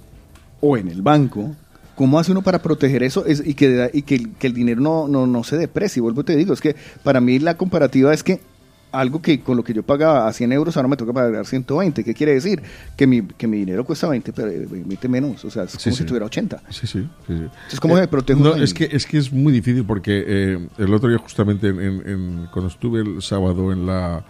o 0.60 0.76
en 0.76 0.88
el 0.88 1.00
banco, 1.02 1.54
¿cómo 1.96 2.18
hace 2.20 2.30
uno 2.30 2.42
para 2.42 2.60
proteger 2.62 3.02
eso 3.02 3.26
es, 3.26 3.42
y, 3.44 3.54
que, 3.54 3.90
y 3.92 4.02
que, 4.02 4.14
el- 4.14 4.30
que 4.34 4.46
el 4.46 4.52
dinero 4.54 4.80
no, 4.80 5.08
no, 5.08 5.26
no 5.26 5.42
se 5.42 5.56
deprecie? 5.56 6.00
Vuelvo 6.00 6.20
y 6.20 6.24
te 6.24 6.36
digo, 6.36 6.52
es 6.52 6.60
que 6.60 6.76
para 7.02 7.20
mí 7.20 7.38
la 7.40 7.56
comparativa 7.56 8.14
es 8.14 8.22
que 8.22 8.40
algo 8.92 9.20
que 9.20 9.40
con 9.40 9.56
lo 9.58 9.64
que 9.64 9.74
yo 9.74 9.82
pagaba 9.82 10.26
a 10.26 10.32
100 10.32 10.52
euros 10.52 10.76
ahora 10.76 10.88
me 10.88 10.96
toca 10.96 11.12
pagar 11.12 11.44
120. 11.44 12.02
¿Qué 12.02 12.14
quiere 12.14 12.32
decir? 12.32 12.62
Que 12.96 13.06
mi, 13.06 13.20
que 13.20 13.46
mi 13.46 13.58
dinero 13.58 13.84
cuesta 13.84 14.08
20, 14.08 14.32
pero 14.32 14.48
eh, 14.48 14.66
20 14.70 15.08
menos. 15.08 15.44
O 15.44 15.50
sea, 15.50 15.64
es 15.64 15.72
Sí, 15.72 15.78
como 15.84 15.96
sí. 15.96 16.02
si 16.02 16.06
tuviera 16.06 16.24
80. 16.26 16.62
Sí, 16.70 16.86
sí. 16.86 16.86
sí, 16.86 17.08
sí. 17.26 17.32
Entonces, 17.34 17.80
¿cómo 17.80 17.98
Eh, 17.98 18.02
me 18.02 18.08
protejo 18.08 18.40
No, 18.40 18.54
es 18.54 18.72
que, 18.72 18.88
es 18.90 19.04
que 19.04 19.18
es 19.18 19.30
muy 19.32 19.52
difícil 19.52 19.84
porque 19.84 20.24
eh, 20.26 20.68
el 20.78 20.94
otro 20.94 21.10
día 21.10 21.18
justamente 21.18 21.68
en, 21.68 21.78
en- 21.80 22.46
cuando 22.52 22.68
estuve 22.70 23.00
el 23.00 23.20
sábado 23.20 23.70
en 23.72 23.84
la 23.86 24.24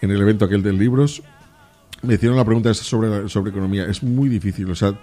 en 0.00 0.10
el 0.10 0.20
evento 0.22 0.46
aquel 0.46 0.62
de 0.62 0.72
libros 0.72 1.22
me 2.02 2.14
hicieron 2.14 2.38
la 2.38 2.44
pregunta 2.46 2.72
sobre, 2.72 3.28
sobre 3.28 3.50
economía. 3.50 3.84
Es 3.84 4.02
muy 4.02 4.30
difícil. 4.30 4.70
O 4.70 4.74
sea, 4.74 4.94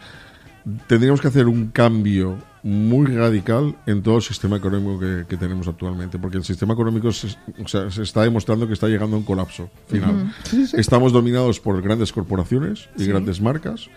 tendríamos 0.87 1.21
que 1.21 1.27
hacer 1.27 1.47
un 1.47 1.67
cambio 1.67 2.37
muy 2.63 3.07
radical 3.07 3.75
en 3.85 4.01
todo 4.03 4.17
el 4.17 4.21
sistema 4.21 4.57
económico 4.57 4.99
que, 4.99 5.25
que 5.27 5.37
tenemos 5.37 5.67
actualmente, 5.67 6.19
porque 6.19 6.37
el 6.37 6.43
sistema 6.43 6.73
económico 6.73 7.11
se, 7.11 7.27
o 7.63 7.67
sea, 7.67 7.89
se 7.91 8.03
está 8.03 8.23
demostrando 8.23 8.67
que 8.67 8.73
está 8.73 8.87
llegando 8.87 9.15
a 9.15 9.19
un 9.19 9.25
colapso 9.25 9.69
final. 9.87 10.15
Ujú. 10.15 10.25
Sí, 10.43 10.67
sí. 10.67 10.77
Estamos 10.77 11.13
dominados 11.13 11.59
por 11.59 11.81
grandes 11.81 12.11
corporaciones 12.11 12.89
y 12.97 13.03
Sí. 13.03 13.07
grandes 13.07 13.39
marcas 13.41 13.89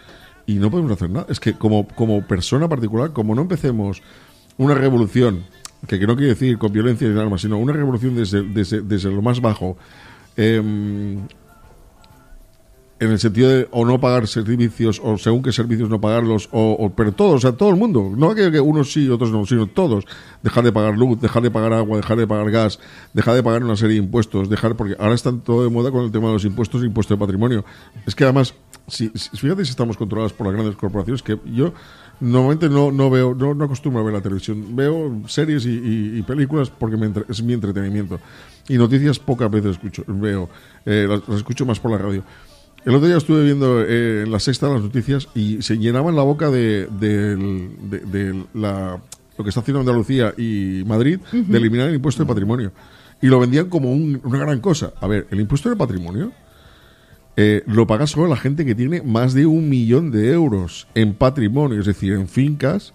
y 0.47 0.55
no 0.55 0.70
podemos 0.70 0.92
hacer 0.92 1.10
nada. 1.10 1.26
Es 1.28 1.40
que 1.40 1.55
como, 1.55 1.88
como 1.88 2.22
persona 2.26 2.68
particular, 2.68 3.12
como 3.12 3.34
no 3.34 3.42
empecemos 3.42 4.02
una 4.56 4.74
revolución, 4.74 5.44
que, 5.88 5.98
que 5.98 6.06
no 6.06 6.14
quiere 6.14 6.30
decir 6.30 6.59
con 6.59 6.72
violencia 6.72 7.09
y 7.09 7.18
armas, 7.18 7.40
sino 7.40 7.59
una 7.59 7.72
revolución 7.72 8.14
desde, 8.14 8.42
desde, 8.42 8.82
desde 8.82 9.10
lo 9.10 9.22
más 9.22 9.40
bajo, 9.40 9.76
em, 10.36 11.26
en 13.01 13.10
el 13.10 13.18
sentido 13.18 13.48
de 13.48 13.66
o 13.70 13.85
no 13.86 13.98
pagar 13.98 14.28
servicios 14.28 15.01
o 15.02 15.16
según 15.18 15.43
qué 15.43 15.52
servicios 15.52 15.89
no 15.89 16.01
pagarlos 16.01 16.48
o, 16.52 16.93
pero 16.94 17.12
todos, 17.12 17.35
o 17.36 17.40
sea, 17.40 17.52
todo 17.52 17.70
el 17.70 17.77
mundo, 17.77 18.12
no 18.14 18.35
que, 18.35 18.52
que 18.52 18.60
unos 18.60 18.93
sí, 18.93 19.09
otros 19.09 19.31
no, 19.32 19.44
sino 19.47 19.66
todos, 19.66 20.05
dejar 20.43 20.64
de 20.64 20.70
pagar 20.72 20.97
luz, 20.98 21.18
dejar 21.20 21.43
de 21.43 21.51
pagar 21.51 21.72
agua, 21.72 21.97
dejar 21.97 22.18
de 22.18 22.27
pagar 22.27 22.51
gas, 22.51 22.78
dejar 23.14 23.35
de 23.35 23.43
pagar 23.43 23.64
una 23.64 23.74
serie 23.77 23.94
de 23.98 24.05
impuestos, 24.05 24.51
dejar 24.51 24.77
porque 24.77 24.97
ahora 24.98 25.14
están 25.14 25.40
todo 25.40 25.64
de 25.64 25.70
moda 25.70 25.90
con 25.90 26.05
el 26.05 26.12
tema 26.12 26.27
de 26.28 26.35
los 26.35 26.44
impuestos 26.44 26.85
impuesto 26.85 27.14
de 27.14 27.18
patrimonio. 27.18 27.64
Es 28.06 28.14
que 28.14 28.24
además, 28.24 28.55
si, 28.86 29.09
fíjate 29.09 29.64
si 29.64 29.70
estamos 29.70 29.97
controlados 29.97 30.32
por 30.35 30.47
las 30.47 30.55
grandes 30.55 30.77
corporaciones 30.77 31.22
que 31.22 31.39
yo 31.47 31.72
normalmente 32.20 32.68
no, 32.68 32.93
no 32.93 33.09
veo, 33.09 33.35
no, 33.35 33.55
no 33.55 33.64
acostumbro 33.64 34.02
a 34.02 34.05
ver 34.05 34.12
la 34.12 34.20
televisión, 34.20 34.77
veo 34.77 35.22
series 35.27 35.64
y, 35.64 35.70
y- 35.70 36.18
y 36.18 36.22
películas 36.22 36.68
porque 36.68 36.98
me 36.98 37.06
entre- 37.06 37.24
es 37.31 37.43
mi 37.43 37.55
entretenimiento 37.55 38.20
y 38.68 38.77
noticias 38.77 39.18
pocas 39.18 39.51
veces 39.51 39.72
escucho, 39.72 40.05
veo, 40.06 40.51
eh, 40.85 41.06
las 41.09 41.39
escucho 41.39 41.64
más 41.64 41.81
por 41.81 41.90
la 41.93 41.97
radio. 41.98 42.22
El 42.86 42.94
otro 42.94 43.09
día 43.09 43.19
estuve 43.19 43.44
viendo 43.44 43.82
eh, 43.82 44.23
en 44.23 44.32
la 44.32 44.40
sexta 44.40 44.69
las 44.69 44.82
noticias 44.82 45.28
y 45.35 45.61
se 45.62 45.77
llenaban 45.78 46.16
la 46.16 46.23
boca 46.23 46.51
de, 46.51 46.86
del- 46.98 47.70
de- 47.90 47.98
de 48.01 48.44
la, 48.55 48.98
lo 49.36 49.44
que 49.44 49.51
está 49.51 49.61
haciendo 49.61 49.81
Andalucía 49.81 50.32
y 50.36 50.82
Madrid 50.86 51.19
de 51.32 51.59
eliminar 51.59 51.89
el 51.89 51.97
impuesto 51.97 52.23
de 52.23 52.27
patrimonio. 52.28 52.73
Y 53.20 53.27
lo 53.27 53.39
vendían 53.39 53.69
como 53.69 53.93
un- 53.93 54.20
una 54.24 54.39
gran 54.39 54.61
cosa. 54.61 54.93
A 55.01 55.07
ver, 55.07 55.27
el 55.31 55.40
impuesto 55.40 55.69
de 55.69 55.77
patrimonio 55.77 56.32
eh, 57.36 57.62
lo 57.66 57.86
paga 57.86 58.07
solo 58.07 58.27
la 58.28 58.36
gente 58.36 58.65
que 58.65 58.74
tiene 58.74 59.02
más 59.02 59.35
de 59.35 59.44
un 59.47 59.69
millón 59.69 60.11
de 60.11 60.32
euros 60.32 60.89
en 60.94 61.12
patrimonio, 61.15 61.81
es 61.81 61.86
decir, 61.86 62.15
en 62.15 62.28
fincas 62.28 62.94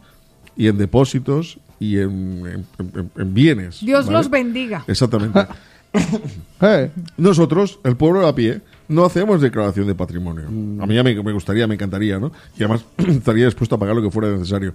y 0.57 0.67
en 0.67 0.77
depósitos 0.79 1.59
y 1.79 1.97
en, 1.99 2.41
en- 2.45 2.65
en- 2.95 3.11
en 3.15 3.33
bienes. 3.35 3.81
Dios 3.85 4.07
¿vale? 4.07 4.17
los 4.17 4.29
bendiga. 4.31 4.83
Exactamente. 4.87 5.45
Nosotros, 7.17 7.79
el 7.83 7.95
pueblo 7.95 8.21
de 8.21 8.27
a 8.29 8.35
pie, 8.35 8.61
no 8.87 9.05
hacemos 9.05 9.41
declaración 9.41 9.87
de 9.87 9.95
patrimonio. 9.95 10.45
A 10.81 10.85
mí 10.85 10.95
ya 10.95 11.03
me, 11.03 11.15
me 11.23 11.31
gustaría, 11.33 11.65
me 11.67 11.75
encantaría, 11.75 12.19
¿no? 12.19 12.31
Y 12.57 12.63
además 12.63 12.85
estaría 12.97 13.45
dispuesto 13.45 13.75
a 13.75 13.79
pagar 13.79 13.95
lo 13.95 14.01
que 14.01 14.11
fuera 14.11 14.29
necesario. 14.31 14.73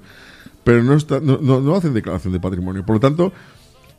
Pero 0.65 0.82
no, 0.82 0.95
está, 0.95 1.20
no, 1.20 1.39
no, 1.41 1.61
no 1.61 1.74
hacen 1.77 1.95
declaración 1.95 2.32
de 2.32 2.41
patrimonio. 2.41 2.85
Por 2.85 2.97
lo 2.97 3.01
tanto, 3.01 3.32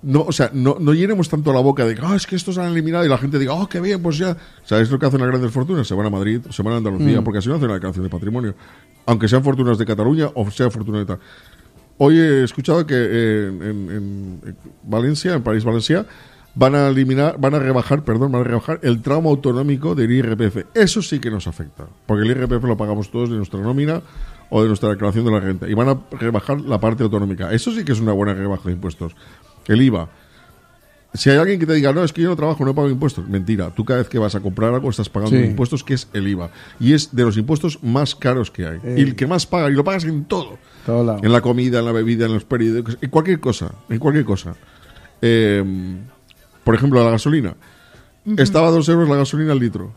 no, 0.03 0.21
o 0.23 0.31
sea, 0.31 0.49
no, 0.53 0.77
no 0.79 0.93
llenemos 0.93 1.29
tanto 1.29 1.53
la 1.53 1.59
boca 1.59 1.85
de 1.85 1.95
que 1.95 2.01
"Ah, 2.03 2.15
es 2.15 2.25
que 2.27 2.35
estos 2.35 2.57
han 2.57 2.71
eliminado 2.71 3.05
y 3.05 3.09
la 3.09 3.17
gente 3.17 3.37
diga, 3.39 3.53
oh, 3.53 3.67
qué 3.69 3.79
bien, 3.79 4.01
pues 4.01 4.17
ya. 4.17 4.35
¿Sabes 4.65 4.89
lo 4.91 4.97
que 4.99 5.05
hacen 5.05 5.19
las 5.19 5.29
grandes 5.29 5.51
fortunas? 5.51 5.87
Se 5.87 5.93
van 5.95 6.07
a 6.07 6.09
Madrid, 6.09 6.41
se 6.49 6.61
van 6.63 6.73
a 6.73 6.77
Andalucía, 6.77 7.21
Mm. 7.21 7.23
porque 7.23 7.39
así 7.39 7.49
no 7.49 7.55
hacen 7.55 7.67
la 7.67 7.75
declaración 7.75 8.03
de 8.03 8.09
patrimonio. 8.09 8.55
Aunque 9.05 9.27
sean 9.27 9.43
fortunas 9.43 9.77
de 9.77 9.85
Cataluña 9.85 10.29
o 10.35 10.49
sean 10.51 10.71
fortunas 10.71 11.01
de 11.01 11.05
tal. 11.05 11.19
Hoy 11.97 12.17
he 12.19 12.43
escuchado 12.43 12.85
que 12.85 12.95
en, 12.95 13.61
en- 13.61 13.89
en 14.45 14.55
Valencia, 14.83 15.33
en 15.35 15.43
París, 15.43 15.63
Valencia, 15.63 16.05
van 16.55 16.75
a 16.75 16.87
eliminar, 16.89 17.35
van 17.39 17.55
a 17.55 17.59
rebajar, 17.59 18.03
perdón, 18.03 18.31
van 18.31 18.41
a 18.41 18.43
rebajar 18.45 18.79
el 18.83 19.01
tramo 19.01 19.29
autonómico 19.29 19.95
del 19.95 20.11
IRPF. 20.11 20.65
Eso 20.75 21.01
sí 21.01 21.19
que 21.19 21.31
nos 21.31 21.47
afecta, 21.47 21.85
porque 22.05 22.23
el 22.23 22.31
IRPF 22.31 22.63
lo 22.65 22.77
pagamos 22.77 23.09
todos 23.11 23.29
de 23.29 23.37
nuestra 23.37 23.59
nómina 23.61 24.01
o 24.49 24.61
de 24.61 24.67
nuestra 24.67 24.89
declaración 24.89 25.23
de 25.25 25.31
la 25.31 25.39
renta 25.39 25.67
y 25.69 25.73
van 25.73 25.89
a 25.89 25.97
rebajar 26.11 26.59
la 26.61 26.79
parte 26.79 27.03
autonómica. 27.03 27.53
Eso 27.53 27.71
sí 27.71 27.85
que 27.85 27.93
es 27.93 27.99
una 28.01 28.11
buena 28.11 28.33
rebaja 28.33 28.63
de 28.65 28.73
impuestos. 28.73 29.15
El 29.67 29.81
IVA. 29.81 30.09
Si 31.13 31.29
hay 31.29 31.37
alguien 31.37 31.59
que 31.59 31.65
te 31.65 31.73
diga, 31.73 31.91
no, 31.91 32.05
es 32.05 32.13
que 32.13 32.21
yo 32.21 32.29
no 32.29 32.37
trabajo, 32.37 32.63
no 32.63 32.73
pago 32.73 32.89
impuestos, 32.89 33.27
mentira. 33.27 33.69
Tú 33.75 33.83
cada 33.83 33.99
vez 33.99 34.07
que 34.07 34.17
vas 34.17 34.33
a 34.35 34.39
comprar 34.39 34.73
algo 34.73 34.89
estás 34.89 35.09
pagando 35.09 35.37
Sí. 35.37 35.43
impuestos, 35.43 35.83
que 35.83 35.93
es 35.93 36.07
el 36.13 36.25
IVA. 36.27 36.49
Y 36.79 36.93
es 36.93 37.13
de 37.13 37.23
los 37.23 37.35
impuestos 37.35 37.83
más 37.83 38.15
caros 38.15 38.49
que 38.49 38.65
hay. 38.65 38.79
Eh. 38.83 38.95
Y 38.97 39.01
el 39.01 39.15
que 39.17 39.27
más 39.27 39.45
paga, 39.45 39.69
y 39.69 39.73
lo 39.73 39.83
pagas 39.83 40.05
en 40.05 40.23
todo. 40.23 40.57
Todo. 40.85 41.17
En 41.21 41.31
la 41.33 41.41
comida, 41.41 41.79
en 41.79 41.85
la 41.85 41.91
bebida, 41.91 42.27
en 42.27 42.33
los 42.33 42.45
periódicos, 42.45 42.97
en 43.01 43.09
cualquier 43.09 43.41
cosa. 43.41 43.73
En 43.89 43.99
cualquier 43.99 44.23
cosa. 44.23 44.55
Eh, 45.21 45.63
por 46.63 46.75
ejemplo, 46.75 47.03
la 47.03 47.11
gasolina. 47.11 47.55
Estaba 48.37 48.67
a 48.67 48.71
dos 48.71 48.87
euros 48.89 49.09
la 49.09 49.15
gasolina 49.15 49.51
al 49.53 49.59
litro. 49.59 49.93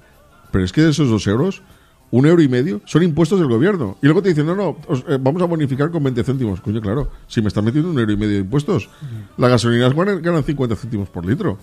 Pero 0.51 0.65
es 0.65 0.73
que 0.73 0.83
de 0.83 0.91
esos 0.91 1.11
dos 1.11 1.27
euros, 1.27 1.63
un 2.11 2.27
euro 2.27 2.41
y 2.41 2.49
medio, 2.49 2.81
son 2.85 3.03
impuestos 3.03 3.39
del 3.41 3.49
gobierno. 3.49 3.97
Y 4.03 4.07
luego 4.07 4.23
te 4.23 4.29
dicen, 4.31 4.47
no, 4.47 4.55
no, 4.55 4.77
os, 4.87 5.01
eh, 5.09 5.19
vamos 5.21 5.43
a 5.43 5.47
bonificar 5.47 5.91
con 5.91 6.03
20 6.05 6.23
céntimos. 6.25 6.61
Coño, 6.61 6.81
claro, 6.81 7.11
si 7.27 7.43
me 7.43 7.49
están 7.49 7.65
metiendo 7.65 7.91
un 7.91 7.99
euro 7.99 8.13
y 8.13 8.17
medio 8.17 8.33
de 8.35 8.39
impuestos, 8.41 8.89
las 9.37 9.51
gasolinas 9.51 9.95
ganan, 9.95 10.23
ganan 10.23 10.45
50 10.45 10.77
céntimos 10.77 11.09
por 11.11 11.27
litro. 11.27 11.59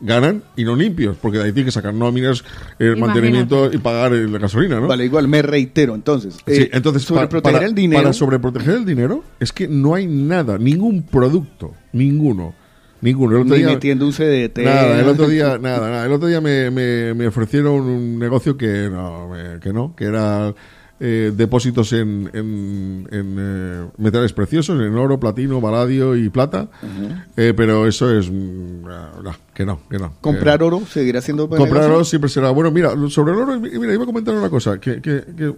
Ganan 0.00 0.42
y 0.56 0.64
no 0.64 0.74
limpios, 0.74 1.16
porque 1.16 1.38
de 1.38 1.44
ahí 1.44 1.52
tienen 1.52 1.66
que 1.66 1.70
sacar 1.72 1.94
nóminas, 1.94 2.42
el 2.78 2.96
Imagínate. 2.98 3.06
mantenimiento 3.06 3.72
y 3.72 3.78
pagar 3.78 4.12
eh, 4.12 4.28
la 4.28 4.38
gasolina, 4.38 4.80
¿no? 4.80 4.88
Vale, 4.88 5.04
igual 5.04 5.28
me 5.28 5.40
reitero, 5.40 5.94
entonces. 5.94 6.34
Sí, 6.34 6.62
eh, 6.62 6.70
entonces 6.72 7.04
pa- 7.04 7.08
sobreproteger 7.14 7.52
para, 7.58 7.66
el 7.66 7.74
dinero. 7.74 8.02
para 8.02 8.12
sobreproteger 8.12 8.74
el 8.74 8.84
dinero 8.84 9.22
es 9.38 9.52
que 9.52 9.68
no 9.68 9.94
hay 9.94 10.06
nada, 10.06 10.58
ningún 10.58 11.04
producto, 11.04 11.72
ninguno, 11.92 12.54
ninguno. 13.04 13.36
El 13.36 13.42
otro 13.42 13.54
Ni 13.54 13.60
día- 13.62 13.68
metiendo 13.72 14.06
un 14.06 14.12
CDT. 14.12 14.64
Nada, 14.64 14.98
el 15.00 15.08
otro 15.08 15.28
día, 15.28 15.58
nada, 15.58 15.88
nada. 15.90 16.06
El 16.06 16.12
otro 16.12 16.26
día 16.28 16.40
me, 16.40 16.70
me- 16.70 17.14
me 17.14 17.26
ofrecieron 17.28 17.74
un 17.82 18.18
negocio 18.18 18.56
que 18.56 18.88
no, 18.90 19.30
que 19.60 19.72
no, 19.72 19.94
que 19.94 20.04
era 20.06 20.52
eh, 21.00 21.32
depósitos 21.36 21.92
en, 21.92 22.30
en, 22.32 23.08
en, 23.10 23.36
eh, 23.38 23.86
metales 23.98 24.32
preciosos, 24.32 24.80
en 24.80 24.94
oro, 24.96 25.18
platino, 25.18 25.60
valadio 25.60 26.14
y 26.16 26.30
plata. 26.30 26.68
Eh, 27.36 27.52
pero 27.56 27.86
eso 27.86 28.16
es 28.16 28.30
mm, 28.30 28.84
no, 29.22 29.32
que 29.52 29.66
no, 29.66 29.80
que 29.90 29.98
no. 29.98 30.14
Comprar 30.20 30.62
oro 30.62 30.80
seguirá 30.88 31.20
siendo 31.20 31.48
Comprar 31.48 31.68
negocio? 31.72 31.94
oro 31.96 32.04
siempre 32.04 32.30
será 32.30 32.50
bueno. 32.50 32.70
Mira, 32.70 32.92
sobre 33.10 33.32
el 33.34 33.38
oro, 33.40 33.60
mira, 33.60 33.92
iba 33.92 34.04
a 34.04 34.06
comentar 34.06 34.34
una 34.36 34.48
cosa. 34.48 34.78
Que, 34.78 35.02
que- 35.02 35.24
que 35.36 35.48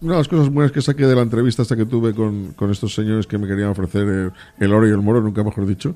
una 0.00 0.12
de 0.14 0.18
las 0.18 0.26
cosas 0.26 0.48
buenas 0.48 0.72
que 0.72 0.80
saqué 0.80 1.06
de 1.06 1.14
la 1.14 1.22
entrevista 1.22 1.62
esta 1.62 1.76
que 1.76 1.84
tuve 1.84 2.14
con, 2.14 2.52
con 2.54 2.70
estos 2.70 2.94
señores 2.94 3.26
que 3.26 3.36
me 3.38 3.46
querían 3.46 3.68
ofrecer 3.68 4.02
el, 4.08 4.32
el 4.58 4.72
oro 4.72 4.88
y 4.88 4.90
el 4.90 4.98
moro, 5.02 5.20
nunca 5.20 5.44
mejor 5.44 5.66
dicho, 5.66 5.94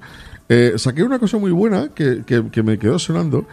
eh, 0.49 0.75
saqué 0.77 1.03
una 1.03 1.19
cosa 1.19 1.39
muy 1.39 1.51
buena 1.51 1.89
que, 1.95 2.23
que- 2.27 2.51
que 2.51 2.63
me 2.63 2.79
quedó 2.79 2.99
sonando 2.99 3.47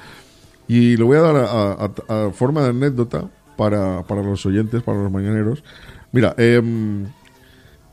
y 0.68 0.98
lo 0.98 1.06
voy 1.08 1.18
a 1.18 1.22
dar 1.22 1.36
a, 1.36 1.72
a- 1.74 2.28
a 2.28 2.32
forma 2.32 2.64
de 2.64 2.70
anécdota 2.70 3.30
para, 3.58 4.04
para 4.04 4.22
los 4.24 4.46
oyentes, 4.46 4.84
para 4.84 5.02
los 5.02 5.12
mañaneros. 5.12 5.64
Mira, 6.12 6.34
em, 6.38 7.06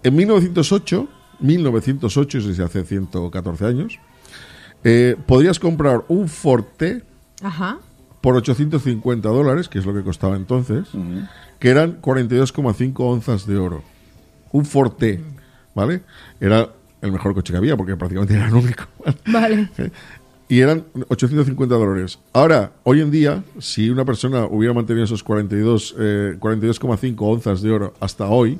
en 0.02 0.15
1908, 0.16 1.08
1908, 1.41 2.39
es 2.39 2.47
decir, 2.47 2.65
hace 2.65 2.84
114 2.84 3.65
años, 3.66 3.99
eh, 4.84 5.16
podrías 5.26 5.58
comprar 5.58 6.05
un 6.08 6.28
Forte 6.28 7.02
Ajá. 7.42 7.78
por 8.20 8.36
850 8.36 9.28
dólares, 9.28 9.68
que 9.68 9.78
es 9.78 9.86
lo 9.86 9.92
que 9.94 10.02
costaba 10.02 10.36
entonces, 10.36 10.86
que 11.58 11.68
eran 11.70 12.00
42,5 12.00 12.92
onzas 13.00 13.47
de 13.47 13.57
oro. 13.58 13.83
Un 14.52 14.65
Forte, 14.65 15.23
¿vale? 15.75 16.02
Era 16.41 16.70
el 17.02 17.12
mejor 17.12 17.34
coche 17.34 17.52
que 17.52 17.58
había, 17.58 17.76
porque 17.76 17.97
prácticamente 17.97 18.34
era 18.34 18.47
el 18.47 18.55
único. 18.55 18.84
Vale. 19.26 19.68
Y 20.49 20.60
eran 20.60 20.84
850 21.08 21.75
dólares. 21.75 22.18
Ahora, 22.33 22.73
hoy 22.84 23.00
en 23.00 23.10
día, 23.10 23.42
si 23.58 23.91
una 23.91 24.05
persona 24.05 24.44
hubiera 24.44 24.73
mantenido 24.73 25.05
esos 25.05 25.23
42, 25.25 25.97
eh, 25.99 26.36
42,5 26.39 27.16
onzas 27.18 27.62
de 27.62 27.70
oro 27.73 27.94
hasta 27.99 28.26
hoy, 28.26 28.58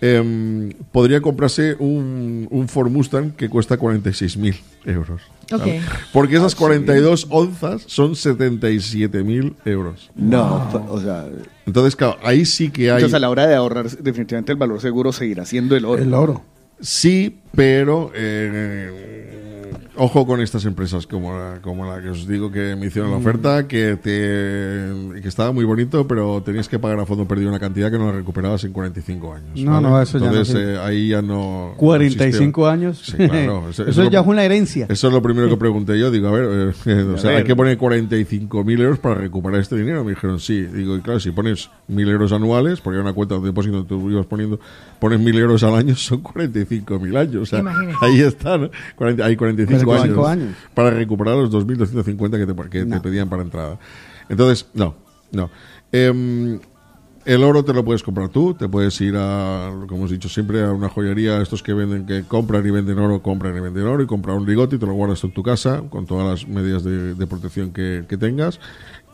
em, 0.00 0.72
podría 0.90 1.20
comprarse 1.20 1.76
un, 1.78 2.48
un 2.50 2.66
Ford 2.66 2.90
Mustang 2.90 3.32
que 3.32 3.50
cuesta 3.50 3.78
46.000 3.78 4.56
euros. 4.86 5.20
¿vale? 5.50 5.80
Ok. 5.80 5.84
Porque 6.14 6.36
esas 6.36 6.54
42 6.54 7.26
onzas 7.28 7.82
son 7.86 8.12
77.000 8.12 9.54
euros. 9.66 10.10
No, 10.16 10.66
o 10.88 10.98
sea. 10.98 11.26
Entonces, 11.66 11.94
claro, 11.94 12.16
ahí 12.24 12.46
sí 12.46 12.70
que 12.70 12.90
hay. 12.90 12.96
Entonces, 12.96 13.14
a 13.14 13.18
la 13.18 13.28
hora 13.28 13.46
de 13.46 13.54
ahorrar, 13.54 13.90
definitivamente 13.90 14.50
el 14.52 14.58
valor 14.58 14.80
seguro 14.80 15.12
seguirá 15.12 15.44
siendo 15.44 15.76
el 15.76 15.84
oro. 15.84 16.02
El 16.02 16.14
oro. 16.14 16.42
Sí, 16.82 17.38
pero 17.54 18.10
eh, 18.14 19.70
ojo 19.96 20.26
con 20.26 20.40
estas 20.40 20.64
empresas 20.64 21.06
como 21.06 21.32
la, 21.38 21.60
como 21.62 21.84
la 21.86 22.00
que 22.02 22.08
os 22.08 22.26
digo 22.26 22.50
que 22.50 22.74
me 22.76 22.86
hicieron 22.86 23.10
la 23.12 23.18
Mm. 23.18 23.20
oferta, 23.20 23.68
que 23.68 23.96
te 23.96 25.20
que 25.20 25.28
estaba 25.28 25.52
muy 25.52 25.64
bonito, 25.64 26.08
pero 26.08 26.42
tenías 26.42 26.68
que 26.68 26.78
pagar 26.80 26.98
a 26.98 27.06
fondo 27.06 27.28
perdido 27.28 27.50
una 27.50 27.60
cantidad 27.60 27.90
que 27.90 27.98
no 27.98 28.06
la 28.06 28.12
recuperabas 28.12 28.64
en 28.64 28.72
45 28.72 29.34
años. 29.34 29.50
No, 29.60 29.80
no, 29.80 30.00
eso 30.02 30.18
ya 30.18 30.32
no 30.32 30.42
eh, 30.42 30.78
ahí 30.82 31.08
ya 31.08 31.22
no. 31.22 31.74
45 31.76 32.60
no 32.62 32.66
años. 32.66 33.02
Sí, 33.04 33.16
claro. 33.16 33.68
Eso 33.70 33.84
lo- 34.02 34.10
ya 34.10 34.20
es 34.20 34.26
una 34.26 34.44
herencia. 34.44 34.86
Eso 34.88 35.06
es 35.08 35.12
lo 35.14 35.22
primero 35.22 35.48
que 35.48 35.56
pregunté 35.56 35.98
yo. 35.98 36.10
Digo, 36.10 36.28
a 36.28 36.32
ver, 36.32 36.74
eh, 36.86 37.02
o 37.12 37.14
A 37.14 37.18
sea, 37.18 37.30
ver. 37.30 37.38
hay 37.40 37.44
que 37.44 37.54
poner 37.54 37.78
45.000 37.78 38.80
euros 38.80 38.98
para 38.98 39.16
recuperar 39.16 39.60
este 39.60 39.76
dinero. 39.76 40.02
Me 40.04 40.10
dijeron, 40.12 40.40
sí. 40.40 40.62
Digo, 40.62 40.96
y 40.96 41.00
claro, 41.00 41.20
si 41.20 41.30
pones 41.30 41.70
1.000 41.88 42.08
euros 42.08 42.32
anuales, 42.32 42.80
porque 42.80 42.96
era 42.96 43.04
una 43.04 43.12
cuenta 43.12 43.36
de 43.38 43.42
depósito 43.42 43.76
donde 43.76 43.88
tú 43.88 44.10
ibas 44.10 44.26
poniendo, 44.26 44.58
pones 45.02 45.18
1.000 45.18 45.36
euros 45.36 45.64
al 45.64 45.74
año, 45.74 45.96
son 45.96 46.22
45.000 46.22 47.18
años. 47.18 47.36
O 47.42 47.46
sea, 47.46 47.64
ahí 48.00 48.20
está, 48.20 48.56
¿no? 48.56 48.70
40 48.94 49.24
hay 49.24 49.34
45, 49.34 49.84
45 49.84 50.26
años, 50.26 50.44
años. 50.44 50.56
para 50.74 50.90
recuperar 50.90 51.34
los 51.34 51.50
2.250 51.50 52.30
que, 52.38 52.46
te, 52.46 52.70
que 52.70 52.84
te 52.84 53.00
pedían 53.00 53.28
para 53.28 53.42
entrada. 53.42 53.80
Entonces, 54.28 54.68
no, 54.74 54.94
no. 55.32 55.50
Em, 55.90 56.60
el 57.24 57.42
oro 57.42 57.64
te 57.64 57.72
lo 57.72 57.84
puedes 57.84 58.04
comprar 58.04 58.28
tú, 58.28 58.54
te 58.54 58.68
puedes 58.68 59.00
ir 59.00 59.14
a, 59.16 59.72
como 59.88 60.02
hemos 60.02 60.10
dicho 60.12 60.28
siempre, 60.28 60.62
a 60.62 60.70
una 60.70 60.88
joyería, 60.88 61.42
estos 61.42 61.64
que 61.64 61.72
venden, 61.72 62.06
que 62.06 62.22
compran 62.22 62.64
y 62.64 62.70
venden 62.70 63.00
oro, 63.00 63.22
compran 63.22 63.56
y 63.56 63.60
venden 63.60 63.84
oro, 63.84 64.04
y 64.04 64.06
comprar 64.06 64.36
un 64.36 64.46
ligote 64.46 64.76
y 64.76 64.78
te 64.78 64.86
lo 64.86 64.92
guardas 64.92 65.24
en 65.24 65.32
tu 65.32 65.42
casa 65.42 65.82
con 65.90 66.06
todas 66.06 66.28
las 66.28 66.48
medidas 66.48 66.84
de, 66.84 67.14
de 67.14 67.26
protección 67.26 67.72
que, 67.72 68.04
que 68.08 68.16
tengas 68.16 68.60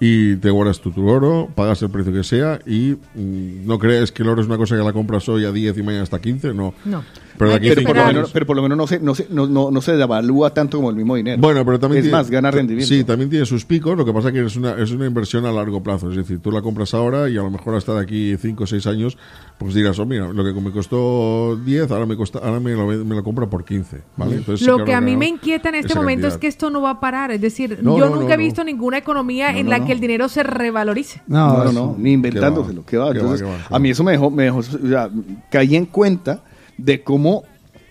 y 0.01 0.37
te 0.37 0.51
guardas 0.51 0.81
tú 0.81 0.91
tu 0.91 1.09
oro, 1.09 1.49
pagas 1.55 1.83
el 1.83 1.91
precio 1.91 2.13
que 2.13 2.25
sea 2.25 2.61
y 2.67 2.97
mm, 3.15 3.67
no 3.67 3.79
crees 3.79 4.13
que 4.13 4.23
el 4.23 4.29
oro 4.29 4.41
es 4.41 4.47
una 4.47 4.57
cosa 4.57 4.77
que 4.77 4.83
la 4.83 4.93
compras 4.93 5.29
hoy 5.29 5.45
a 5.45 5.53
10 5.53 5.79
y 5.79 5.83
mañana 5.83 6.05
hasta 6.05 6.21
15, 6.21 6.55
no. 6.55 6.75
No. 6.85 7.05
Pero 7.39 7.55
aquí 7.55 7.69
pero, 7.69 7.83
por 7.87 7.97
lo 7.97 8.07
menos, 8.07 8.31
pero 8.33 8.47
por 8.47 8.57
lo 8.57 8.63
menos 8.63 8.79
no 8.79 8.87
se, 8.87 9.01
no, 9.01 9.15
se, 9.15 9.27
no, 9.31 9.47
no, 9.47 9.71
no 9.71 9.81
se 9.81 9.93
devalúa 9.97 10.53
tanto 10.53 10.79
como 10.79 10.91
el 10.91 10.97
mismo 10.97 11.17
dinero. 11.17 11.41
Bueno, 11.41 11.65
pero 11.65 11.79
también 11.79 11.99
Es 12.01 12.05
tiene- 12.05 12.19
más, 12.19 12.31
gana 12.31 12.51
rendimiento. 12.51 12.89
Sí, 12.95 13.05
también 13.05 13.31
tiene 13.31 13.47
sus 13.47 13.65
picos. 13.65 13.97
Lo 13.97 14.05
que 14.05 14.13
pasa 14.13 14.33
que 14.33 14.45
es 14.45 14.57
una, 14.57 14.73
es 14.83 14.91
una 14.91 15.07
inversión 15.07 15.47
a 15.47 15.53
largo 15.53 15.83
plazo. 15.83 16.11
Es 16.11 16.17
decir, 16.17 16.41
tú 16.41 16.51
la 16.51 16.61
compras 16.63 16.93
ahora 16.95 17.29
y 17.31 17.37
a 17.39 17.43
lo 17.43 17.51
mejor 17.51 17.75
hasta 17.77 17.95
de 17.95 18.01
aquí 18.03 18.37
5 18.37 18.65
o 18.65 18.67
6 18.67 18.87
años, 18.87 19.17
pues 19.59 19.75
dirás, 19.75 19.99
oh, 19.99 20.07
mira, 20.07 20.29
lo 20.33 20.45
que 20.45 20.53
me 20.61 20.71
costó 20.71 21.57
10, 21.65 21.91
ahora 21.91 22.07
me 22.07 22.17
costa, 22.17 22.39
ahora 22.41 22.61
me 22.61 22.73
lo, 22.73 22.87
me 22.87 23.15
lo 23.15 23.23
compro 23.25 23.49
por 23.49 23.65
15. 23.65 24.03
¿vale? 24.17 24.37
Entonces, 24.37 24.61
sí 24.65 24.67
Lo 24.71 24.79
que 24.79 24.85
que 24.85 24.95
a 24.95 25.01
mí 25.01 25.17
me 25.17 25.29
inquieta 25.29 25.69
en 25.69 25.77
este 25.77 25.95
momento 25.95 26.27
es 26.27 26.33
cantidad. 26.35 26.41
que 26.41 26.47
esto 26.49 26.71
no 26.71 26.81
va 26.83 26.91
a 26.91 27.01
parar. 27.01 27.31
Es 27.31 27.41
decir, 27.41 27.79
No, 27.83 27.99
yo 27.99 28.09
no, 28.09 28.17
nunca 28.17 28.37
no, 28.37 28.43
he 28.43 28.45
visto 28.45 28.63
no. 28.63 28.67
ninguna 28.67 28.99
economía 28.99 29.53
No, 29.53 29.59
en 29.59 29.65
no, 29.67 29.71
la 29.71 29.79
no. 29.79 29.87
que 29.87 29.93
el 29.93 30.01
dinero 30.01 30.29
se 30.29 30.43
revalorice. 30.43 31.23
No, 31.27 31.65
no, 31.65 31.73
no, 31.73 31.97
ni 31.99 32.13
inventándoselo. 32.13 32.85
¿Qué 32.85 32.97
va? 32.97 33.13
Qué 33.13 33.19
va, 33.19 33.25
Entonces, 33.25 33.47
qué 33.47 33.53
va, 33.53 33.59
qué 33.69 33.75
a 33.75 33.79
mí 33.79 33.91
eso 33.91 34.03
me 34.05 34.13
dejó, 34.13 34.31
me 34.31 34.45
dejó, 34.45 34.59
o 34.59 34.63
sea, 34.63 35.11
caí 35.51 35.77
en 35.77 35.87
cuenta 35.87 36.43
de 36.79 37.03
cómo 37.03 37.45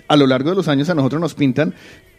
a 0.07 0.15
lo 0.15 0.25
largo 0.25 0.49
de 0.49 0.55
los 0.55 0.67
años 0.67 0.89
a 0.89 0.95
nosotros 0.95 1.21
nos 1.21 1.35
pintan 1.35 1.75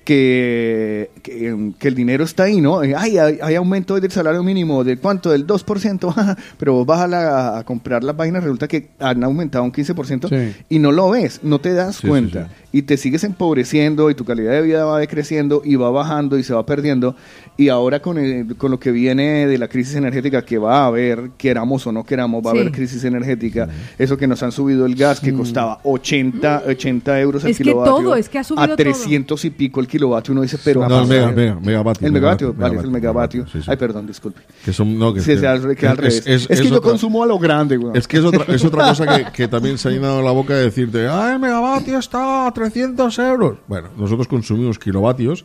que, 0.09 1.11
que, 1.23 1.73
que 1.79 1.89
el 1.89 1.95
dinero 1.95 2.25
está 2.25 2.45
ahí, 2.45 2.61
¿no? 2.63 2.83
Eh, 2.83 2.95
Ay, 2.97 3.19
hay, 3.19 3.39
hay 3.43 3.55
aumento 3.57 4.01
del 4.01 4.11
salario 4.11 4.43
mínimo, 4.43 4.83
¿de 4.83 4.97
cuánto? 4.97 5.31
Del 5.31 5.47
2%, 5.47 6.37
pero 6.59 6.73
vos 6.73 6.87
vas 6.87 7.01
a, 7.01 7.07
la- 7.07 7.59
a 7.59 7.65
comprar 7.65 8.03
las 8.03 8.17
páginas, 8.17 8.43
resulta 8.43 8.67
que 8.69 8.89
han 8.99 9.23
aumentado 9.23 9.65
un 9.65 9.73
15% 9.73 10.29
Sí. 10.29 10.57
y 10.71 10.79
no 10.79 10.93
lo 10.93 11.11
ves, 11.11 11.41
no 11.43 11.59
te 11.61 11.75
das 11.75 11.97
Sí, 11.97 12.03
sí, 12.03 12.09
cuenta. 12.09 12.49
Y 12.73 12.83
te 12.83 12.97
sigues 12.97 13.25
empobreciendo 13.25 14.11
y 14.11 14.15
tu 14.15 14.25
calidad 14.25 14.53
de 14.53 14.63
vida 14.63 14.85
va 14.85 14.99
decreciendo 14.99 15.63
y 15.65 15.77
va 15.77 15.91
bajando 15.91 16.39
y 16.39 16.43
se 16.43 16.53
va 16.55 16.65
perdiendo. 16.67 17.15
Y 17.57 17.69
ahora 17.69 18.01
con, 18.01 18.19
el- 18.19 18.57
con 18.57 18.71
lo 18.71 18.79
que 18.81 18.91
viene 18.91 19.47
de 19.47 19.59
la 19.59 19.69
crisis 19.69 19.95
energética 19.95 20.43
que 20.45 20.59
va 20.59 20.83
a 20.83 20.87
haber, 20.87 21.31
queramos 21.39 21.87
o 21.87 21.93
no 21.93 22.05
queramos, 22.05 22.45
va 22.45 22.53
Sí. 22.53 22.59
a 22.59 22.61
haber 22.63 22.73
crisis 22.73 23.05
energética. 23.05 23.69
Eso 23.99 24.17
que 24.17 24.27
nos 24.27 24.43
han 24.43 24.53
subido 24.53 24.87
el 24.87 24.95
gas 24.95 25.21
que 25.21 25.33
costaba 25.35 25.81
80, 25.85 26.63
80 26.67 27.21
euros 27.21 27.45
el 27.45 27.51
Es 27.51 27.59
que 27.59 27.65
kilovatio. 27.65 27.95
todo, 27.97 28.17
es 28.17 28.29
que 28.29 28.39
ha 28.39 28.45
subido 28.45 28.63
A 28.63 28.67
todo. 28.69 28.77
300 28.77 29.45
y 29.45 29.51
pico 29.51 29.81
el 29.81 29.87
kilovatio. 29.87 29.98
Uno 30.07 30.43
dice, 30.43 30.59
pero... 30.65 30.89
No, 30.89 31.03
el 31.03 31.09
mega- 31.09 31.31
mega- 31.33 31.61
megavatio, 31.61 32.07
El 32.07 32.13
megavatio, 32.13 32.49
megavatio, 32.49 32.55
vale, 32.63 32.77
es 32.79 32.85
el 32.85 32.91
megavatio. 32.91 33.47
sí, 33.47 33.59
sí. 33.63 33.71
Ay, 33.71 33.77
perdón, 33.77 34.07
disculpe. 34.07 34.41
Que 34.65 34.73
son, 34.73 34.99
no, 34.99 35.13
que, 35.13 35.21
Sí, 35.21 35.37
que- 35.39 35.47
al- 35.47 35.77
que 35.77 35.87
al 35.87 35.93
es- 35.95 35.99
revés. 35.99 36.17
es- 36.19 36.27
Es, 36.27 36.47
que 36.47 36.55
es 36.55 36.71
yo 36.71 36.77
otra- 36.77 36.91
consumo 36.91 37.23
a 37.23 37.27
lo 37.27 37.39
grande, 37.39 37.77
güey. 37.77 37.97
Es 37.97 38.07
que 38.07 38.19
es 38.19 38.25
otra, 38.25 38.45
es 38.55 38.65
otra 38.65 38.89
cosa 38.89 39.07
que, 39.07 39.33
que 39.33 39.49
también 39.49 39.79
se 39.79 39.89
ha 39.89 39.91
llenado 39.93 40.23
la 40.23 40.31
boca 40.31 40.55
de 40.55 40.65
decirte, 40.65 41.07
ah, 41.09 41.33
el 41.33 41.39
megavatio 41.39 41.99
está 41.99 42.47
a 42.47 42.53
300 42.53 43.19
euros. 43.19 43.59
Bueno, 43.67 43.89
nosotros 43.97 44.29
consumimos 44.29 44.79
kilovatios 44.79 45.45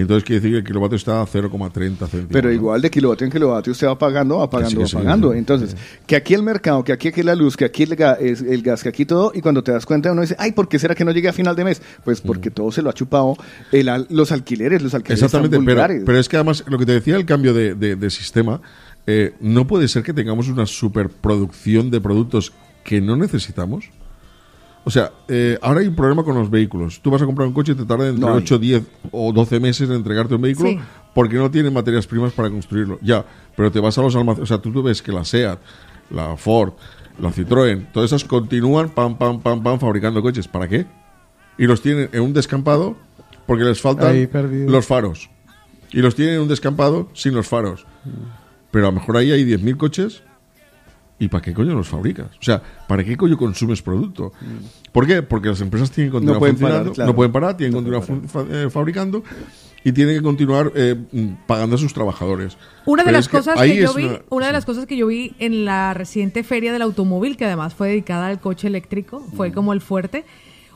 entonces 0.00 0.24
quiere 0.24 0.40
decir 0.40 0.52
que 0.52 0.58
el 0.58 0.64
kilovatio 0.64 0.96
está 0.96 1.20
a 1.22 1.26
0,30 1.26 1.72
céntimos. 2.08 2.26
Pero 2.30 2.50
igual 2.52 2.82
de 2.82 2.90
kilovatio 2.90 3.24
en 3.26 3.30
kilovatio 3.32 3.70
usted 3.72 3.86
va 3.86 3.96
pagando, 3.98 4.38
va 4.38 4.50
pagando, 4.50 4.80
va 4.80 4.86
pagando. 4.92 5.32
sí. 5.32 5.38
Entonces, 5.38 5.76
que 6.06 6.16
aquí 6.16 6.34
el 6.34 6.42
mercado, 6.42 6.82
que 6.82 6.92
aquí, 6.92 7.08
aquí 7.08 7.22
la 7.22 7.34
luz, 7.34 7.56
que 7.56 7.64
aquí 7.64 7.84
el, 7.84 7.96
ga- 7.96 8.16
el 8.20 8.62
gas, 8.62 8.82
que 8.82 8.88
aquí 8.88 9.04
todo, 9.04 9.30
y 9.34 9.40
cuando 9.40 9.62
te 9.62 9.70
das 9.72 9.86
cuenta 9.86 10.10
uno 10.10 10.22
dice, 10.22 10.34
ay, 10.38 10.52
¿por 10.52 10.68
qué 10.68 10.78
será 10.78 10.94
que 10.94 11.04
no 11.04 11.12
llegue 11.12 11.28
a 11.28 11.32
final 11.32 11.54
de 11.54 11.64
mes? 11.64 11.82
Pues 12.04 12.20
porque 12.20 12.50
todo 12.50 12.72
se 12.72 12.82
lo 12.82 12.90
ha 12.90 12.92
chupado 12.92 13.36
el 13.72 13.88
al- 13.88 14.06
los 14.10 14.32
alquileres, 14.32 14.82
los 14.82 14.94
alquileres 14.94 15.22
Exactamente, 15.22 15.56
están 15.56 15.88
pero, 15.88 16.04
pero 16.06 16.18
es 16.18 16.28
que 16.28 16.36
además 16.36 16.64
lo 16.66 16.78
que 16.78 16.86
te 16.86 16.92
decía 16.92 17.16
el 17.16 17.24
cambio 17.26 17.54
de, 17.54 17.74
de- 17.74 17.96
de 17.96 18.10
sistema, 18.10 18.60
eh, 19.06 19.34
no 19.40 19.66
puede 19.66 19.86
ser 19.88 20.02
que 20.02 20.12
tengamos 20.12 20.48
una 20.48 20.66
superproducción 20.66 21.90
de 21.90 22.00
productos 22.00 22.52
que 22.84 23.00
no 23.00 23.16
necesitamos. 23.16 23.90
O 24.86 24.90
sea, 24.90 25.12
eh, 25.28 25.58
ahora 25.62 25.80
hay 25.80 25.86
un 25.86 25.94
problema 25.94 26.22
con 26.24 26.34
los 26.34 26.50
vehículos. 26.50 27.00
Tú 27.00 27.10
vas 27.10 27.22
a 27.22 27.26
comprar 27.26 27.48
un 27.48 27.54
coche 27.54 27.72
y 27.72 27.74
te 27.74 27.86
tarda 27.86 28.06
entre 28.08 28.20
No 28.20 28.28
hay. 28.34 28.38
8, 28.42 28.58
10 28.58 28.82
o 29.12 29.32
12 29.32 29.58
meses 29.60 29.88
en 29.88 29.96
entregarte 29.96 30.34
un 30.34 30.42
vehículo 30.42 30.70
Sí. 30.70 30.78
porque 31.14 31.36
no 31.36 31.50
tienen 31.50 31.72
materias 31.72 32.06
primas 32.06 32.32
para 32.32 32.50
construirlo. 32.50 32.98
Ya, 33.00 33.24
pero 33.56 33.72
te 33.72 33.80
vas 33.80 33.96
a 33.96 34.02
los 34.02 34.14
almacenes. 34.14 34.44
O 34.44 34.46
sea, 34.46 34.58
tú, 34.60 34.70
tú 34.72 34.82
ves 34.82 35.00
que 35.00 35.10
la 35.10 35.24
SEAT, 35.24 35.58
la 36.10 36.36
Ford, 36.36 36.74
la 37.18 37.30
Citroën, 37.30 37.86
todas 37.92 38.10
esas 38.10 38.24
continúan 38.24 38.90
pam, 38.90 39.16
pam, 39.16 39.40
pam, 39.40 39.62
pam, 39.62 39.78
fabricando 39.80 40.20
coches. 40.20 40.46
¿Para 40.48 40.68
qué? 40.68 40.84
Y 41.56 41.66
los 41.66 41.80
tienen 41.80 42.10
en 42.12 42.20
un 42.20 42.32
descampado 42.34 42.96
porque 43.46 43.64
les 43.64 43.80
faltan 43.80 44.28
los 44.66 44.84
faros. 44.86 45.30
Y 45.92 45.98
los 46.02 46.14
tienen 46.14 46.34
en 46.34 46.40
un 46.42 46.48
descampado 46.48 47.08
sin 47.14 47.34
los 47.34 47.46
faros. 47.48 47.86
Pero 48.70 48.88
a 48.88 48.90
lo 48.90 48.96
mejor 48.98 49.16
ahí 49.16 49.30
hay 49.32 49.44
10.000 49.44 49.76
coches 49.76 50.22
¿Y 51.18 51.28
para 51.28 51.42
qué 51.42 51.54
coño 51.54 51.74
los 51.74 51.88
fabricas? 51.88 52.26
O 52.40 52.42
sea, 52.42 52.60
¿para 52.88 53.04
qué 53.04 53.16
coño 53.16 53.36
consumes 53.36 53.80
producto? 53.82 54.32
¿Por 54.92 55.06
qué? 55.06 55.22
Porque 55.22 55.48
las 55.48 55.60
empresas 55.60 55.90
tienen 55.90 56.10
que 56.10 56.12
continuar 56.14 56.34
No 56.36 56.40
pueden 56.40 56.56
funcionando, 56.56 56.82
parar, 56.84 56.94
claro. 56.94 57.10
no 57.10 57.16
pueden 57.16 57.32
parar, 57.32 57.56
tienen 57.56 57.72
que 57.72 57.90
continuar 57.90 58.28
fa- 58.28 58.44
eh, 58.50 58.68
fabricando 58.68 59.22
y 59.84 59.92
tienen 59.92 60.16
que 60.16 60.22
continuar 60.22 60.72
eh, 60.74 60.96
pagando 61.46 61.76
a 61.76 61.78
sus 61.78 61.94
trabajadores. 61.94 62.56
Una 62.84 63.02
de 63.02 63.06
Pero 63.06 63.18
las 63.18 63.28
que 63.28 63.36
cosas 63.36 63.60
que 63.60 63.76
yo 63.76 63.94
vi, 63.94 64.04
una- 64.06 64.20
una 64.30 64.46
de 64.48 64.52
las 64.52 64.64
cosas 64.64 64.86
que 64.86 64.96
yo 64.96 65.06
vi 65.06 65.34
en 65.38 65.64
la 65.64 65.94
reciente 65.94 66.42
feria 66.42 66.72
del 66.72 66.82
automóvil, 66.82 67.36
que 67.36 67.44
además 67.44 67.74
fue 67.74 67.88
dedicada 67.90 68.26
al 68.26 68.40
coche 68.40 68.66
eléctrico, 68.66 69.24
fue 69.36 69.52
como 69.52 69.72
el 69.72 69.80
fuerte. 69.80 70.24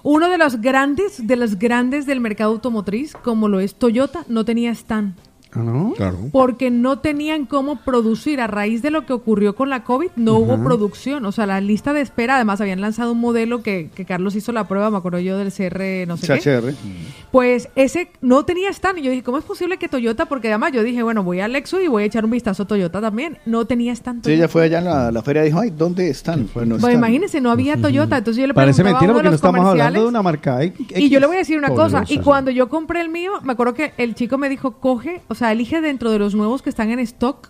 Uno 0.04 0.30
de 0.30 0.38
los 0.38 0.60
grandes, 0.60 1.26
de 1.26 1.34
los 1.34 1.58
grandes 1.58 2.06
del 2.06 2.20
mercado 2.20 2.52
automotriz, 2.52 3.14
como 3.24 3.48
lo 3.48 3.58
es 3.58 3.74
Toyota, 3.74 4.24
no 4.28 4.44
tenía 4.44 4.70
stand. 4.70 5.14
¿Ah, 5.52 5.60
no? 5.60 5.94
Claro. 5.96 6.18
Porque 6.30 6.70
no 6.70 6.98
tenían 6.98 7.46
cómo 7.46 7.76
producir. 7.80 8.40
A 8.40 8.46
raíz 8.46 8.82
de 8.82 8.90
lo 8.90 9.06
que 9.06 9.12
ocurrió 9.12 9.54
con 9.54 9.70
la 9.70 9.84
COVID, 9.84 10.10
no 10.16 10.34
hubo 10.38 10.62
producción. 10.62 11.24
O 11.24 11.32
sea, 11.32 11.46
la 11.46 11.60
lista 11.60 11.92
de 11.92 12.00
espera, 12.02 12.36
además 12.36 12.60
habían 12.60 12.80
lanzado 12.80 13.12
un 13.12 13.20
modelo 13.20 13.62
que, 13.62 13.90
que 13.94 14.04
Carlos 14.04 14.34
hizo 14.36 14.52
la 14.52 14.68
prueba, 14.68 14.90
me 14.90 14.98
acuerdo 14.98 15.18
yo 15.20 15.38
del 15.38 15.52
CR, 15.52 16.06
no 16.06 16.16
sé 16.16 16.26
qué. 16.34 16.40
CHR. 16.40 16.74
Pues 17.30 17.68
ese 17.76 18.10
no 18.20 18.44
tenía 18.44 18.70
stand. 18.70 18.98
Y 18.98 19.02
yo 19.02 19.10
dije, 19.10 19.22
¿cómo 19.22 19.38
es 19.38 19.44
posible 19.44 19.76
que 19.78 19.88
Toyota? 19.88 20.26
Porque 20.26 20.48
además 20.48 20.72
yo 20.72 20.82
dije, 20.82 21.02
bueno, 21.02 21.22
voy 21.22 21.40
a 21.40 21.48
Lexus 21.48 21.82
y 21.82 21.88
voy 21.88 22.02
a 22.04 22.06
echar 22.06 22.24
un 22.24 22.30
vistazo 22.30 22.62
a 22.62 22.66
Toyota 22.66 23.00
también. 23.00 23.38
No 23.46 23.64
tenía 23.66 23.92
stand. 23.92 24.24
Sí, 24.24 24.32
ella 24.32 24.48
fue 24.48 24.64
allá 24.64 24.78
en 24.78 24.84
la, 24.86 25.10
la 25.12 25.22
feria 25.22 25.42
y 25.42 25.46
dijo, 25.46 25.60
ay, 25.60 25.70
¿dónde 25.70 26.08
están? 26.10 26.42
No 26.42 26.48
Pues 26.52 26.68
están. 26.76 26.92
imagínense, 26.92 27.40
no 27.40 27.50
había 27.50 27.76
Toyota. 27.76 28.18
Entonces 28.18 28.40
yo 28.40 28.46
le 28.46 28.54
Parece 28.54 28.82
preguntaba 28.82 29.00
mentira 29.00 29.12
a 29.12 29.14
uno 29.14 29.14
porque 29.14 29.22
de 29.22 29.28
no 29.28 29.30
los 29.32 29.38
estamos 29.38 29.60
hablando 29.60 29.74
comerciales. 29.74 30.02
de 30.02 30.08
una 30.08 30.22
marca 30.22 30.62
X. 30.62 30.86
Y 30.98 31.08
yo 31.08 31.20
le 31.20 31.26
voy 31.26 31.36
a 31.36 31.38
decir 31.40 31.58
una 31.58 31.70
cosa, 31.70 32.04
y 32.08 32.18
cuando 32.18 32.50
yo 32.50 32.68
compré 32.68 33.00
el 33.00 33.08
mío, 33.08 33.32
me 33.42 33.52
acuerdo 33.52 33.74
que 33.74 33.92
el 33.98 34.14
chico 34.14 34.38
me 34.38 34.48
dijo, 34.48 34.72
coge, 34.72 35.22
o 35.28 35.34
sea, 35.38 35.52
elige 35.52 35.80
dentro 35.80 36.10
de 36.10 36.18
los 36.18 36.34
nuevos 36.34 36.62
que 36.62 36.70
están 36.70 36.90
en 36.90 36.98
stock, 37.00 37.48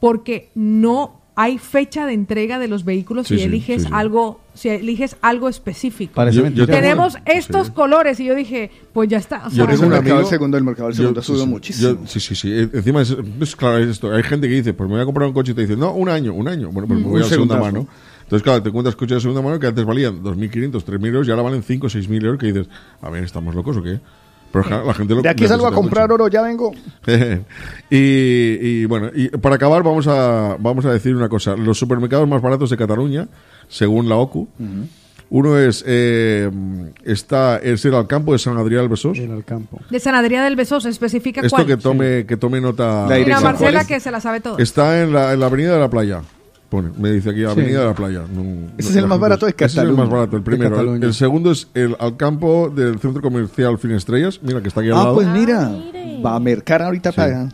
porque 0.00 0.50
no 0.54 1.20
hay 1.36 1.56
fecha 1.58 2.04
de 2.06 2.12
entrega 2.12 2.58
de 2.58 2.68
los 2.68 2.84
vehículos 2.84 3.26
Sí, 3.28 3.34
si 3.34 3.40
sí, 3.40 3.46
eliges 3.46 3.82
sí, 3.82 3.88
sí. 3.88 3.94
algo, 3.94 4.40
si 4.52 4.68
eliges 4.68 5.16
algo 5.22 5.48
específico. 5.48 6.12
Parece 6.14 6.38
Yo- 6.38 6.42
mentira. 6.42 6.66
yo 6.66 6.66
tengo- 6.66 6.80
Tenemos 6.80 7.16
estos 7.24 7.70
colores 7.70 8.20
y 8.20 8.26
yo 8.26 8.34
dije, 8.34 8.70
pues 8.92 9.08
ya 9.08 9.16
está. 9.18 9.46
o 9.46 9.50
sea, 9.50 9.64
el 9.64 9.78
un 9.80 9.88
mercado 9.88 10.18
del 10.18 10.26
segundo, 10.26 10.58
el 10.58 10.64
mercado 10.64 10.88
del 10.88 10.96
Yo- 10.96 11.02
segundo 11.04 11.20
ha 11.20 11.22
sí, 11.22 11.26
subido 11.28 11.44
sí, 11.44 11.50
muchísimo. 11.50 11.88
yo- 11.90 12.06
sí, 12.06 12.20
sí, 12.20 12.34
sí. 12.34 12.52
E- 12.52 12.68
Encima 12.74 13.00
es, 13.00 13.16
es 13.40 13.56
claro 13.56 13.78
es 13.78 13.88
esto. 13.88 14.12
Hay 14.12 14.22
gente 14.22 14.48
que 14.48 14.54
dice, 14.54 14.74
pues 14.74 14.86
me 14.88 14.96
voy 14.96 15.02
a 15.02 15.06
comprar 15.06 15.28
un 15.28 15.32
coche 15.34 15.52
y 15.52 15.54
te 15.54 15.62
dice, 15.62 15.76
no, 15.76 15.92
un 15.92 16.08
año, 16.10 16.34
un 16.34 16.46
año. 16.48 16.70
Bueno, 16.72 16.86
pues 16.88 17.00
me 17.00 17.06
Mm. 17.06 17.10
voy 17.10 17.20
Un 17.20 17.26
a 17.26 17.28
segunda 17.30 17.56
mano. 17.58 17.86
Entonces, 18.22 18.42
claro, 18.42 18.62
te 18.62 18.68
encuentras 18.68 18.94
coches 18.96 19.16
de 19.16 19.20
segunda 19.22 19.40
mano 19.40 19.58
que 19.58 19.66
antes 19.66 19.84
valían 19.84 20.22
2.500, 20.22 20.84
3.000 20.84 21.14
euros 21.14 21.26
y 21.26 21.30
ahora 21.30 21.42
valen 21.42 21.62
5 21.62 21.86
o 21.86 21.90
6.000 21.90 22.22
euros 22.24 22.38
que 22.38 22.46
dices, 22.46 22.68
a 23.00 23.08
ver, 23.08 23.24
¿estamos 23.24 23.54
locos 23.54 23.76
o 23.78 23.82
qué? 23.82 23.98
Pero 24.52 24.64
ja, 24.64 24.82
la 24.82 24.94
gente 24.94 25.14
lo 25.14 25.22
De 25.22 25.28
aquí 25.28 25.46
salgo 25.46 25.66
a 25.66 25.72
comprar 25.72 26.08
mucho. 26.08 26.14
oro, 26.14 26.28
ya 26.28 26.42
vengo. 26.42 26.72
y, 27.90 27.96
y, 28.00 28.84
bueno, 28.86 29.10
y 29.14 29.28
para 29.28 29.54
acabar 29.56 29.82
vamos 29.82 30.06
a, 30.08 30.56
vamos 30.58 30.84
a 30.84 30.92
decir 30.92 31.14
una 31.14 31.28
cosa. 31.28 31.56
Los 31.56 31.78
supermercados 31.78 32.28
más 32.28 32.42
baratos 32.42 32.70
de 32.70 32.76
Cataluña, 32.76 33.28
según 33.68 34.08
la 34.08 34.16
OCU, 34.16 34.48
uno 35.30 35.56
es, 35.56 35.84
eh, 35.86 36.50
está, 37.04 37.58
es 37.58 37.84
el 37.84 37.94
Alcampo 37.94 38.32
de 38.32 38.38
San 38.40 38.56
Adrià 38.56 38.80
del 38.80 38.88
Besós. 38.88 39.16
El 39.16 39.44
campo. 39.44 39.80
de 39.88 40.00
San 40.00 40.16
Adrián 40.16 40.44
del 40.44 40.56
Besós, 40.56 40.84
especifica 40.86 41.40
Esto 41.40 41.54
cuál. 41.54 41.66
que 41.66 41.76
tome, 41.76 42.26
que 42.26 42.36
tome 42.36 42.60
nota. 42.60 43.06
La 43.06 43.40
Marcela 43.40 43.84
que 43.84 44.00
se 44.00 44.10
la 44.10 44.20
sabe 44.20 44.40
todo. 44.40 44.58
Está 44.58 45.00
en 45.02 45.12
la, 45.12 45.32
en 45.32 45.38
la 45.38 45.46
avenida 45.46 45.74
de 45.74 45.78
la 45.78 45.88
playa. 45.88 46.22
Pone, 46.70 46.90
me 46.98 47.10
dice 47.10 47.30
aquí, 47.30 47.42
Avenida 47.44 47.66
Sí. 47.66 47.72
de 47.80 47.84
la 47.84 47.94
Playa. 47.94 48.20
No- 48.32 48.42
Ese 48.42 48.44
no- 48.44 48.90
es 48.90 48.96
el 48.96 49.02
más 49.02 49.10
gente- 49.10 49.18
barato 49.20 49.46
de 49.46 49.50
Ese 49.52 49.64
es 49.64 49.72
el 49.72 49.76
Cataluña. 49.80 50.02
más 50.04 50.10
barato, 50.12 50.36
el 50.36 50.42
primero. 50.44 50.68
El, 50.68 50.74
Cataluña. 50.76 51.06
el 51.06 51.14
segundo 51.14 51.50
es 51.50 51.68
el 51.74 51.96
Alcampo 51.98 52.70
del 52.70 52.98
Centro 53.00 53.20
Comercial 53.20 53.76
Finestrellas. 53.78 54.40
Mira, 54.42 54.62
que 54.62 54.68
está 54.68 54.80
aquí 54.80 54.88
al 54.90 54.96
Ah, 54.96 55.02
lado. 55.02 55.14
pues 55.16 55.26
mira, 55.28 55.68
va 56.24 56.36
a 56.36 56.40
mercar 56.40 56.80
ahorita 56.82 57.10
para 57.12 57.40
allá. 57.40 57.48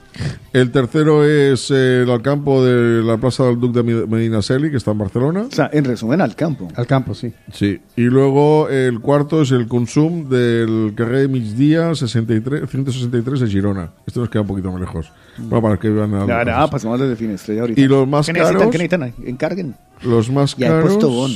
El 0.57 0.71
tercero 0.71 1.23
es 1.23 1.71
eh, 1.71 2.01
el 2.03 2.11
Alcampo 2.11 2.65
de 2.65 3.03
la 3.03 3.19
Plaza 3.19 3.45
del 3.45 3.61
Duc 3.61 3.75
de 3.75 3.83
Med- 3.85 4.07
Medina 4.07 4.41
Celi, 4.41 4.71
que 4.71 4.79
está 4.79 4.93
en 4.93 4.99
Barcelona. 4.99 5.43
O 5.43 5.55
sea, 5.55 5.69
en 5.71 5.85
resumen, 5.85 6.23
al 6.23 6.35
campo. 6.35 6.69
Al 6.75 6.87
campo, 6.87 7.15
sí. 7.15 7.31
Sí. 7.53 7.79
Y 7.95 8.05
luego 8.05 8.71
el 8.71 9.01
cuarto 9.01 9.43
es 9.43 9.51
el 9.51 9.69
Consum 9.69 10.31
del 10.31 10.95
Carrer 10.97 11.23
de 11.23 11.29
Migdia 11.29 11.95
63, 11.95 12.71
163 12.71 13.41
de 13.41 13.47
Girona. 13.49 13.91
Esto 14.07 14.21
nos 14.21 14.31
queda 14.31 14.41
un 14.43 14.49
poquito 14.49 14.73
más 14.73 14.81
lejos. 14.81 15.13
Bueno, 15.37 15.61
para 15.61 15.77
que 15.77 15.91
vean 15.91 16.15
algo. 16.15 16.29
Ya, 16.29 16.43
ya, 16.43 16.67
pasamos 16.71 16.99
desde 17.01 17.17
Finestrella 17.17 17.61
ahorita. 17.61 17.79
Y 17.79 17.87
los 17.87 18.09
más 18.09 18.25
¿Qué 18.25 18.33
necesitan? 18.33 18.59
caros? 18.59 18.73
¿Qué 18.73 18.79
necesitan? 18.79 19.15
Encarguen. 19.29 19.75
Los 20.03 20.31
más 20.31 20.57
Ya 20.57 20.69
he 20.69 20.71
caros. 20.71 20.85
puesto 20.87 21.11
bon. 21.11 21.31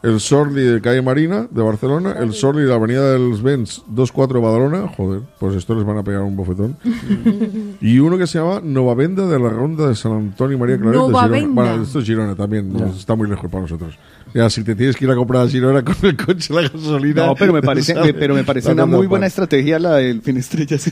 El 0.00 0.20
Sorli 0.20 0.62
de 0.62 0.80
Calle 0.80 1.02
Marina, 1.02 1.48
de 1.50 1.60
Barcelona. 1.60 2.14
El 2.20 2.32
Sorli 2.32 2.62
de 2.62 2.68
la 2.68 2.76
Avenida 2.76 3.12
del 3.12 3.32
Vents 3.42 3.82
24 3.88 4.40
Badalona. 4.40 4.86
Joder, 4.96 5.22
pues 5.40 5.56
esto 5.56 5.74
les 5.74 5.84
van 5.84 5.98
a 5.98 6.04
pegar 6.04 6.22
un 6.22 6.36
bofetón. 6.36 6.76
y 7.80 7.98
uno 7.98 8.16
que 8.16 8.28
se 8.28 8.38
llama 8.38 8.60
Novavenda 8.62 9.26
de 9.26 9.40
la 9.40 9.48
Ronda 9.48 9.88
de 9.88 9.96
San 9.96 10.12
Antonio 10.12 10.56
y 10.56 10.60
María 10.60 10.78
Claret 10.78 11.00
de 11.00 11.06
Girona. 11.06 11.48
Bueno, 11.52 11.82
esto 11.82 11.98
es 11.98 12.04
Girona 12.04 12.36
también, 12.36 12.72
no, 12.72 12.86
está 12.86 13.16
muy 13.16 13.28
lejos 13.28 13.50
para 13.50 13.62
nosotros. 13.62 13.98
Ya, 14.34 14.48
si 14.50 14.62
te 14.62 14.76
tienes 14.76 14.94
que 14.94 15.04
ir 15.04 15.10
a 15.10 15.16
comprar 15.16 15.42
a 15.46 15.48
Girona 15.48 15.82
con 15.84 15.96
el 16.02 16.16
coche, 16.16 16.54
la 16.54 16.62
gasolina. 16.62 17.26
No, 17.26 17.34
pero 17.34 17.52
me 17.52 17.62
parece, 17.62 17.94
pero 18.14 18.34
me 18.36 18.44
parece 18.44 18.70
una 18.70 18.86
muy 18.86 19.08
buena 19.08 19.26
estrategia 19.26 19.80
la 19.80 19.96
del 19.96 20.22
Finestrella. 20.22 20.78
Sí, 20.78 20.90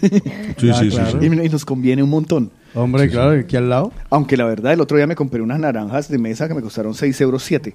Sí, 0.59 0.71
Ah, 0.71 0.75
sí, 0.81 0.91
sí, 0.91 0.97
claro. 0.97 1.21
sí. 1.21 1.27
Y, 1.27 1.47
y 1.47 1.49
nos 1.49 1.65
conviene 1.65 2.03
un 2.03 2.11
montón. 2.11 2.51
Hombre, 2.77 3.09
claro, 3.09 3.41
aquí 3.41 3.57
al 3.57 3.71
lado. 3.71 3.91
Aunque 4.11 4.37
la 4.37 4.45
verdad, 4.45 4.73
el 4.73 4.81
otro 4.81 4.99
día 4.99 5.07
me 5.07 5.17
compré 5.17 5.41
unas 5.41 5.59
naranjas 5.59 6.09
de 6.09 6.19
mesa 6.19 6.47
que 6.47 6.55
me 6.55 6.61
costaron 6.61 6.95
6 6.95 7.21
euros 7.23 7.43
7. 7.43 7.75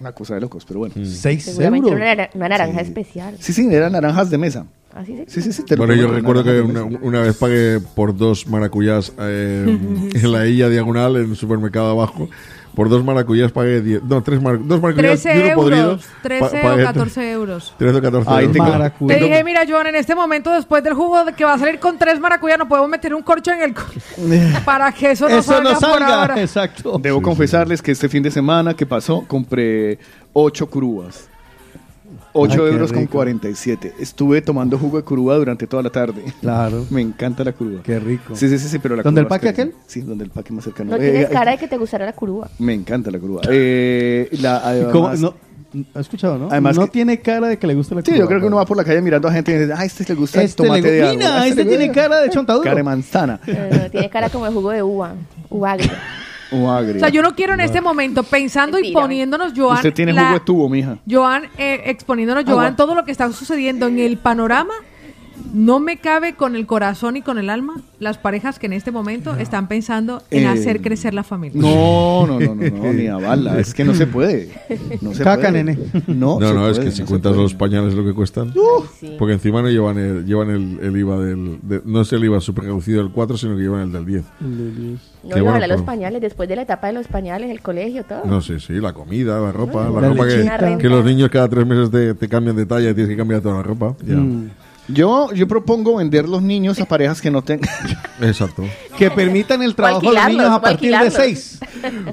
Una 0.00 0.12
cosa 0.12 0.34
de 0.34 0.40
locos, 0.40 0.64
pero 0.64 0.78
bueno. 0.80 0.94
Mm. 0.96 1.04
Seis 1.04 1.44
Seguramente 1.44 1.90
euros. 1.90 2.00
una, 2.00 2.30
una 2.34 2.48
naranja 2.48 2.80
especial. 2.80 3.36
Sí, 3.40 3.52
sí, 3.52 3.68
eran 3.70 3.92
naranjas 3.92 4.30
de 4.30 4.38
mesa. 4.38 4.66
Así 4.94 5.16
se 5.16 5.24
Sí, 5.28 5.42
sí, 5.42 5.52
sí. 5.52 5.74
Bueno, 5.76 5.94
yo 5.94 6.08
recuerdo 6.08 6.44
que 6.44 6.60
una, 6.60 7.20
vez 7.20 7.36
pagué 7.36 7.80
por 7.80 8.16
dos 8.16 8.46
maracuyás 8.46 9.12
eh, 9.18 9.64
en 10.14 10.32
la 10.32 10.46
Illa 10.46 10.68
Diagonal, 10.68 11.16
en 11.16 11.30
el 11.30 11.36
supermercado 11.36 11.90
abajo. 11.90 12.28
Por 12.78 12.88
dos 12.88 13.02
maracuyás 13.04 13.50
pagué 13.50 13.80
10. 13.80 14.04
No, 14.04 14.22
tres 14.22 14.40
mar- 14.40 14.60
dos 14.62 14.80
maracuyás. 14.80 15.20
13 15.20 15.36
y 15.36 15.42
uno 15.48 15.54
podrido. 15.56 15.82
euros, 15.90 16.06
13 16.22 16.40
pa- 16.40 16.46
o 16.46 16.62
pagué 16.70 16.84
14 16.84 17.30
euros. 17.32 17.74
13 17.76 17.98
o 17.98 18.02
14 18.02 18.30
Ahí 18.30 18.44
euros. 18.44 18.56
Maracuya. 18.56 19.18
Te 19.18 19.24
dije, 19.24 19.42
mira, 19.42 19.62
Joan, 19.68 19.88
en 19.88 19.96
este 19.96 20.14
momento, 20.14 20.52
después 20.52 20.84
del 20.84 20.94
jugo 20.94 21.24
de 21.24 21.32
que 21.32 21.44
va 21.44 21.54
a 21.54 21.58
salir 21.58 21.80
con 21.80 21.98
tres 21.98 22.20
maracuyas, 22.20 22.56
no 22.56 22.68
podemos 22.68 22.88
meter 22.88 23.12
un 23.14 23.22
corcho 23.22 23.50
en 23.50 23.62
el... 23.62 23.74
para 24.64 24.92
que 24.92 25.10
eso 25.10 25.28
no 25.28 25.38
Eso 25.38 25.52
salga, 25.54 25.72
no 25.72 25.78
por 25.80 25.88
salga. 25.90 26.20
ahora. 26.20 26.40
Exacto. 26.40 26.98
Debo 27.02 27.20
confesarles 27.20 27.82
que 27.82 27.90
este 27.90 28.08
fin 28.08 28.22
de 28.22 28.30
semana 28.30 28.74
que 28.74 28.86
pasó 28.86 29.24
compré 29.26 29.98
8 30.32 30.70
curúas. 30.70 31.28
8 32.38 32.64
Ay, 32.64 32.72
euros 32.72 32.92
con 32.92 33.02
rico. 33.02 33.12
47. 33.12 33.94
Estuve 33.98 34.40
tomando 34.42 34.78
jugo 34.78 34.96
de 34.98 35.04
curúa 35.04 35.36
durante 35.36 35.66
toda 35.66 35.82
la 35.82 35.90
tarde. 35.90 36.22
Claro. 36.40 36.86
Me 36.90 37.00
encanta 37.02 37.44
la 37.44 37.52
curúa. 37.52 37.82
Qué 37.82 37.98
rico. 37.98 38.34
Sí, 38.36 38.48
sí, 38.48 38.58
sí, 38.58 38.68
sí, 38.68 38.78
pero 38.78 38.96
la 38.96 39.02
¿Dónde 39.02 39.20
el 39.20 39.26
curúa 39.26 39.36
es 39.36 39.42
parque 39.42 39.54
que- 39.56 39.62
aquel? 39.62 39.74
Sí, 39.86 40.00
donde 40.02 40.24
el 40.24 40.30
parque 40.30 40.52
más 40.52 40.64
cercano. 40.64 40.90
No 40.90 40.96
Eh, 40.96 41.00
tienes 41.10 41.24
eh, 41.30 41.32
cara 41.32 41.50
de 41.52 41.58
que 41.58 41.68
te 41.68 41.76
gustara 41.76 42.04
la 42.06 42.12
curúa. 42.12 42.48
Me 42.58 42.74
encanta 42.74 43.10
la 43.10 43.18
curúa. 43.18 43.42
Eh, 43.50 44.28
la, 44.40 44.58
además, 44.58 44.92
¿Cómo? 44.92 45.12
No, 45.14 45.34
¿Has 45.92 46.00
escuchado, 46.00 46.38
no? 46.38 46.48
Además 46.50 46.76
no 46.76 46.86
que- 46.86 46.92
tiene 46.92 47.20
cara 47.20 47.46
de 47.46 47.58
que 47.58 47.66
le 47.66 47.74
gusta 47.74 47.94
la 47.94 48.00
Sí, 48.02 48.16
yo 48.16 48.26
creo 48.26 48.40
que 48.40 48.46
uno 48.46 48.56
va 48.56 48.64
por 48.64 48.76
la 48.78 48.84
calle 48.84 49.02
mirando 49.02 49.28
a 49.28 49.32
gente 49.32 49.52
y 49.54 49.58
dice, 49.58 49.72
ah, 49.76 49.84
este 49.84 50.02
le 50.08 50.14
gusta 50.14 50.42
Este 50.42 50.62
el 50.62 50.68
tomate 50.68 50.82
le- 50.82 50.90
de 50.92 51.02
agua. 51.02 51.14
Mira, 51.14 51.42
"Ah, 51.42 51.46
este 51.46 51.62
le 51.64 51.68
tiene 51.76 51.92
cara 51.92 52.20
de 52.22 52.30
chontaduro". 52.30 52.64
Cara 52.64 52.76
de 52.76 52.82
manzana. 52.82 53.38
Eh, 53.46 53.88
tiene 53.92 54.08
cara 54.08 54.30
como 54.30 54.46
de 54.46 54.52
jugo 54.52 54.70
de 54.70 54.82
uva. 54.82 55.12
Uva 55.50 55.72
agria. 55.72 55.92
O 56.52 56.70
agrio. 56.70 56.96
O 56.96 56.98
sea, 57.00 57.08
yo 57.10 57.22
no 57.22 57.34
quiero 57.34 57.54
en 57.54 57.60
este 57.60 57.80
momento, 57.80 58.22
pensando 58.22 58.78
y 58.78 58.92
poniéndonos, 58.92 59.52
Joan... 59.56 59.76
Usted 59.76 59.92
tiene 59.92 60.12
la- 60.12 60.22
jugo 60.24 60.34
de 60.34 60.40
tubo, 60.40 60.68
mija. 60.68 60.98
Joan, 61.08 61.44
eh, 61.58 61.82
exponiéndonos, 61.86 62.44
Agua. 62.44 62.54
Joan, 62.62 62.76
todo 62.76 62.94
lo 62.94 63.04
que 63.04 63.12
está 63.12 63.30
sucediendo 63.32 63.86
en 63.86 63.98
el 63.98 64.16
panorama, 64.18 64.72
no 65.54 65.80
me 65.80 65.96
cabe 65.98 66.34
con 66.34 66.56
el 66.56 66.66
corazón 66.66 67.16
y 67.16 67.22
con 67.22 67.38
el 67.38 67.50
alma 67.50 67.76
las 68.00 68.18
parejas 68.18 68.58
que 68.58 68.66
en 68.66 68.72
este 68.74 68.90
momento 68.92 69.34
están 69.36 69.66
pensando 69.68 70.22
en 70.30 70.44
Eh, 70.44 70.46
hacer 70.46 70.80
crecer 70.80 71.14
la 71.14 71.22
familia. 71.24 71.60
No, 71.60 72.26
no, 72.26 72.38
no, 72.38 72.54
no, 72.54 72.70
no, 72.70 72.92
ni 72.92 73.06
a 73.08 73.16
bala. 73.18 73.58
Es 73.58 73.74
que 73.74 73.84
no 73.84 73.94
se 73.94 74.06
puede. 74.06 74.50
No 75.00 75.14
se 75.14 75.24
Caca, 75.24 75.48
puede. 75.50 75.64
nene. 75.64 75.78
No, 76.06 76.38
No, 76.38 76.48
se 76.48 76.54
no, 76.54 76.68
es 76.70 76.78
que 76.78 76.90
si 76.90 77.00
no 77.02 77.08
cuentas 77.08 77.32
puede. 77.32 77.42
los 77.42 77.54
pañales 77.54 77.94
lo 77.94 78.04
que 78.04 78.12
cuestan. 78.14 78.52
Sí. 79.00 79.14
Porque 79.18 79.34
encima 79.34 79.62
no 79.62 79.68
llevan 79.70 79.98
el, 79.98 80.24
llevan 80.26 80.50
el, 80.50 80.78
el 80.82 80.96
IVA 80.96 81.18
del. 81.20 81.58
de- 81.62 81.82
no 81.84 82.02
es 82.02 82.12
el 82.12 82.24
IVA 82.24 82.40
super 82.40 82.64
reducido 82.64 83.02
del 83.02 83.10
4, 83.12 83.36
sino 83.36 83.56
que 83.56 83.62
llevan 83.62 83.80
el 83.82 83.92
del 83.92 84.06
10. 84.06 84.24
No, 84.40 84.98
bueno, 85.24 85.50
ojalá 85.50 85.66
los 85.66 85.82
pañales, 85.82 86.20
después 86.20 86.48
de 86.48 86.56
la 86.56 86.62
etapa 86.62 86.86
de 86.86 86.92
los 86.94 87.08
pañales, 87.08 87.50
el 87.50 87.60
colegio, 87.60 88.04
todo. 88.04 88.22
No 88.24 88.40
sé, 88.40 88.60
sí, 88.60 88.74
la 88.74 88.92
comida, 88.92 89.40
la 89.40 89.52
ropa. 89.52 89.84
La 89.90 90.00
la 90.00 90.08
ropa 90.08 90.26
que, 90.78 90.88
los 90.88 91.04
niños 91.04 91.28
cada 91.30 91.48
tres 91.48 91.66
meses 91.66 91.90
te, 91.90 92.14
te 92.14 92.28
cambian 92.28 92.56
de 92.56 92.66
talla 92.66 92.90
y 92.90 92.94
tienes 92.94 93.10
que 93.10 93.16
cambiar 93.16 93.40
toda 93.40 93.56
la 93.56 93.62
ropa. 93.62 93.94
Ya. 94.06 94.14
Mm. 94.16 94.50
Yo, 94.88 95.32
yo 95.32 95.46
propongo 95.46 95.96
vender 95.96 96.28
los 96.28 96.42
niños 96.42 96.80
a 96.80 96.86
parejas 96.86 97.20
que 97.20 97.30
no 97.30 97.42
tengan. 97.42 97.68
Exacto. 98.20 98.64
Que 98.96 99.10
permitan 99.10 99.62
el 99.62 99.74
trabajo 99.74 100.00
de 100.00 100.14
los 100.14 100.28
niños 100.28 100.50
a 100.50 100.60
partir 100.60 100.96
de 100.96 101.10
seis. 101.10 101.58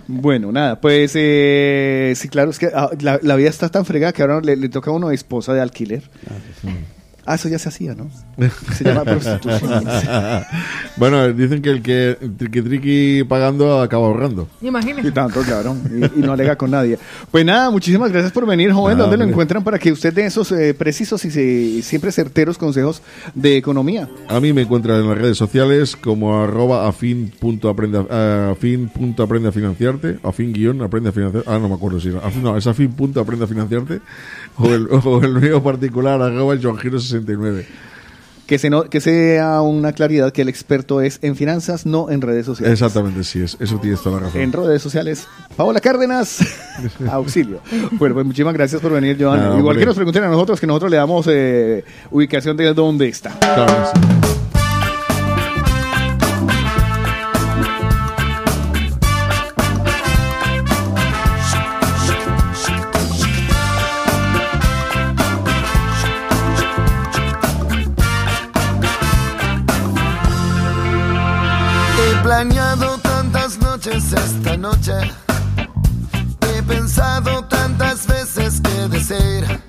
bueno, 0.08 0.52
nada, 0.52 0.80
pues 0.80 1.14
eh, 1.16 2.14
sí, 2.16 2.28
claro, 2.28 2.52
es 2.52 2.60
que 2.60 2.70
ah, 2.74 2.90
la, 3.00 3.20
la 3.22 3.36
vida 3.36 3.50
está 3.50 3.70
tan 3.70 3.86
fregada 3.86 4.12
que 4.12 4.22
ahora 4.22 4.42
le, 4.42 4.56
le 4.58 4.70
toca 4.70 4.92
a 4.92 4.94
uno 4.94 5.12
esposa 5.12 5.54
de 5.54 5.62
alquiler. 5.62 6.04
Ah, 6.30 6.70
eso 7.34 7.50
ya 7.50 7.58
se 7.58 7.70
hacía, 7.70 7.96
¿no? 7.96 8.08
Se 8.76 8.84
llama 8.84 9.04
prostitución. 9.04 9.84
bueno, 10.98 11.34
dicen 11.34 11.62
que 11.64 11.70
el 11.72 11.82
que 11.82 12.18
triqui 12.38 12.62
triqui 12.62 13.24
pagando 13.28 13.82
acaba 13.82 14.06
ahorrando. 14.06 14.48
Imagínese. 14.62 15.08
Y 15.08 15.12
tanto, 15.12 15.42
claro. 15.42 15.76
Y, 15.90 16.20
y 16.20 16.22
no 16.24 16.34
alega 16.34 16.56
con 16.56 16.70
nadie. 16.70 17.00
Pues 17.32 17.44
nada, 17.44 17.72
muchísimas 17.72 18.12
gracias 18.12 18.32
por 18.32 18.46
venir, 18.46 18.72
joven. 18.72 18.98
Nada, 18.98 19.10
¿Dónde 19.10 19.26
lo 19.26 19.30
encuentran 19.30 19.64
para 19.64 19.80
que 19.80 19.92
usted 19.92 20.14
dé 20.14 20.26
esos 20.28 20.52
eh, 20.52 20.76
precisos 20.76 21.26
y 21.26 21.32
se- 21.32 21.82
siempre 21.82 22.12
certeros 22.12 22.58
consejos 22.60 23.02
de 23.34 23.58
economía? 23.58 24.08
A 24.28 24.40
mí 24.40 24.54
me 24.54 24.62
encuentran 24.62 25.00
en 25.02 25.10
las 25.10 25.18
redes 25.18 25.38
sociales 25.38 25.96
como 25.96 26.40
arroba 26.44 26.88
afin.aprende 26.88 28.06
a, 28.10 28.52
afin.aprende 28.52 29.50
a 29.50 29.52
financiarte, 29.52 30.20
afin 30.24 30.54
guion 30.54 30.82
aprende 30.82 31.10
a 31.10 31.12
financiarte. 31.12 31.50
Ah, 31.50 31.58
no 31.60 31.70
me 31.70 31.76
acuerdo 31.76 32.00
si 32.00 32.10
era. 32.10 32.22
afin- 32.22 32.42
no, 32.42 32.56
es 32.58 32.68
afin.aprende 32.68 33.46
a 33.46 33.48
financiarte 33.48 34.02
o 34.58 34.68
el, 34.68 34.88
o 34.92 35.22
el 35.24 35.34
mío 35.42 35.64
particular 35.64 36.22
arroba 36.22 36.54
el 36.54 36.62
Joangiro 36.62 37.00
69. 37.20 37.66
Que, 38.48 38.60
se 38.60 38.70
no- 38.70 38.84
que 38.84 39.02
sea 39.02 39.62
una 39.62 39.92
claridad 39.94 40.32
que 40.32 40.44
el 40.44 40.50
experto 40.50 41.02
es 41.02 41.18
en 41.24 41.36
finanzas, 41.36 41.88
no 41.88 42.12
en 42.12 42.22
redes 42.22 42.46
sociales. 42.46 42.74
Exactamente, 42.74 43.24
sí, 43.24 43.42
es, 43.42 43.58
eso 43.60 43.80
tienes 43.80 44.02
toda 44.04 44.20
la 44.20 44.28
razón. 44.28 44.40
En 44.42 44.52
redes 44.52 44.84
sociales, 44.84 45.28
Paola 45.58 45.80
Cárdenas, 45.80 46.40
auxilio. 47.10 47.60
Bueno, 47.94 48.14
pues 48.14 48.26
muchísimas 48.28 48.54
gracias 48.54 48.80
por 48.82 48.92
venir, 48.92 49.18
Joan. 49.20 49.40
Nada, 49.40 49.50
Igual 49.58 49.62
hombre. 49.78 49.80
que 49.80 49.86
nos 49.88 49.96
pregunten 49.96 50.24
a 50.26 50.28
nosotros, 50.28 50.60
que 50.60 50.68
nosotros 50.68 50.92
le 50.92 50.98
damos 50.98 51.26
eh, 51.28 51.84
ubicación 52.12 52.56
de 52.56 52.72
dónde 52.76 53.08
está. 53.08 53.32
Claro, 53.40 53.90
sí. 53.94 54.25
Esta 73.88 74.58
noche. 74.58 74.94
He 76.42 76.64
pensado 76.64 77.44
tantas 77.46 78.08
veces 78.08 78.60
que 78.60 78.88
desear 78.88 79.62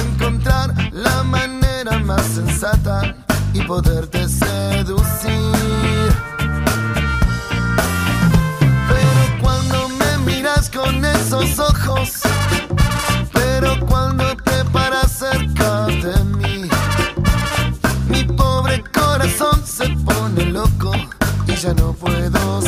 encontrar 0.00 0.72
la 0.92 1.22
manera 1.24 1.98
más 1.98 2.22
sensata 2.22 3.14
y 3.52 3.60
poderte 3.60 4.26
seducir. 4.26 5.52
Pero 8.88 9.42
cuando 9.42 9.88
me 9.90 10.18
miras 10.24 10.70
con 10.70 11.04
esos 11.04 11.58
ojos, 11.58 12.20
pero 13.34 13.78
cuando 13.86 14.34
te 14.36 14.64
paras 14.72 15.12
cerca 15.12 15.86
de 15.86 16.24
mí, 16.24 16.70
mi 18.08 18.24
pobre 18.24 18.82
corazón 18.94 19.62
se 19.66 19.88
pone 20.06 20.46
loco 20.46 20.92
y 21.46 21.54
ya 21.54 21.74
no 21.74 21.92
puedo 21.92 22.67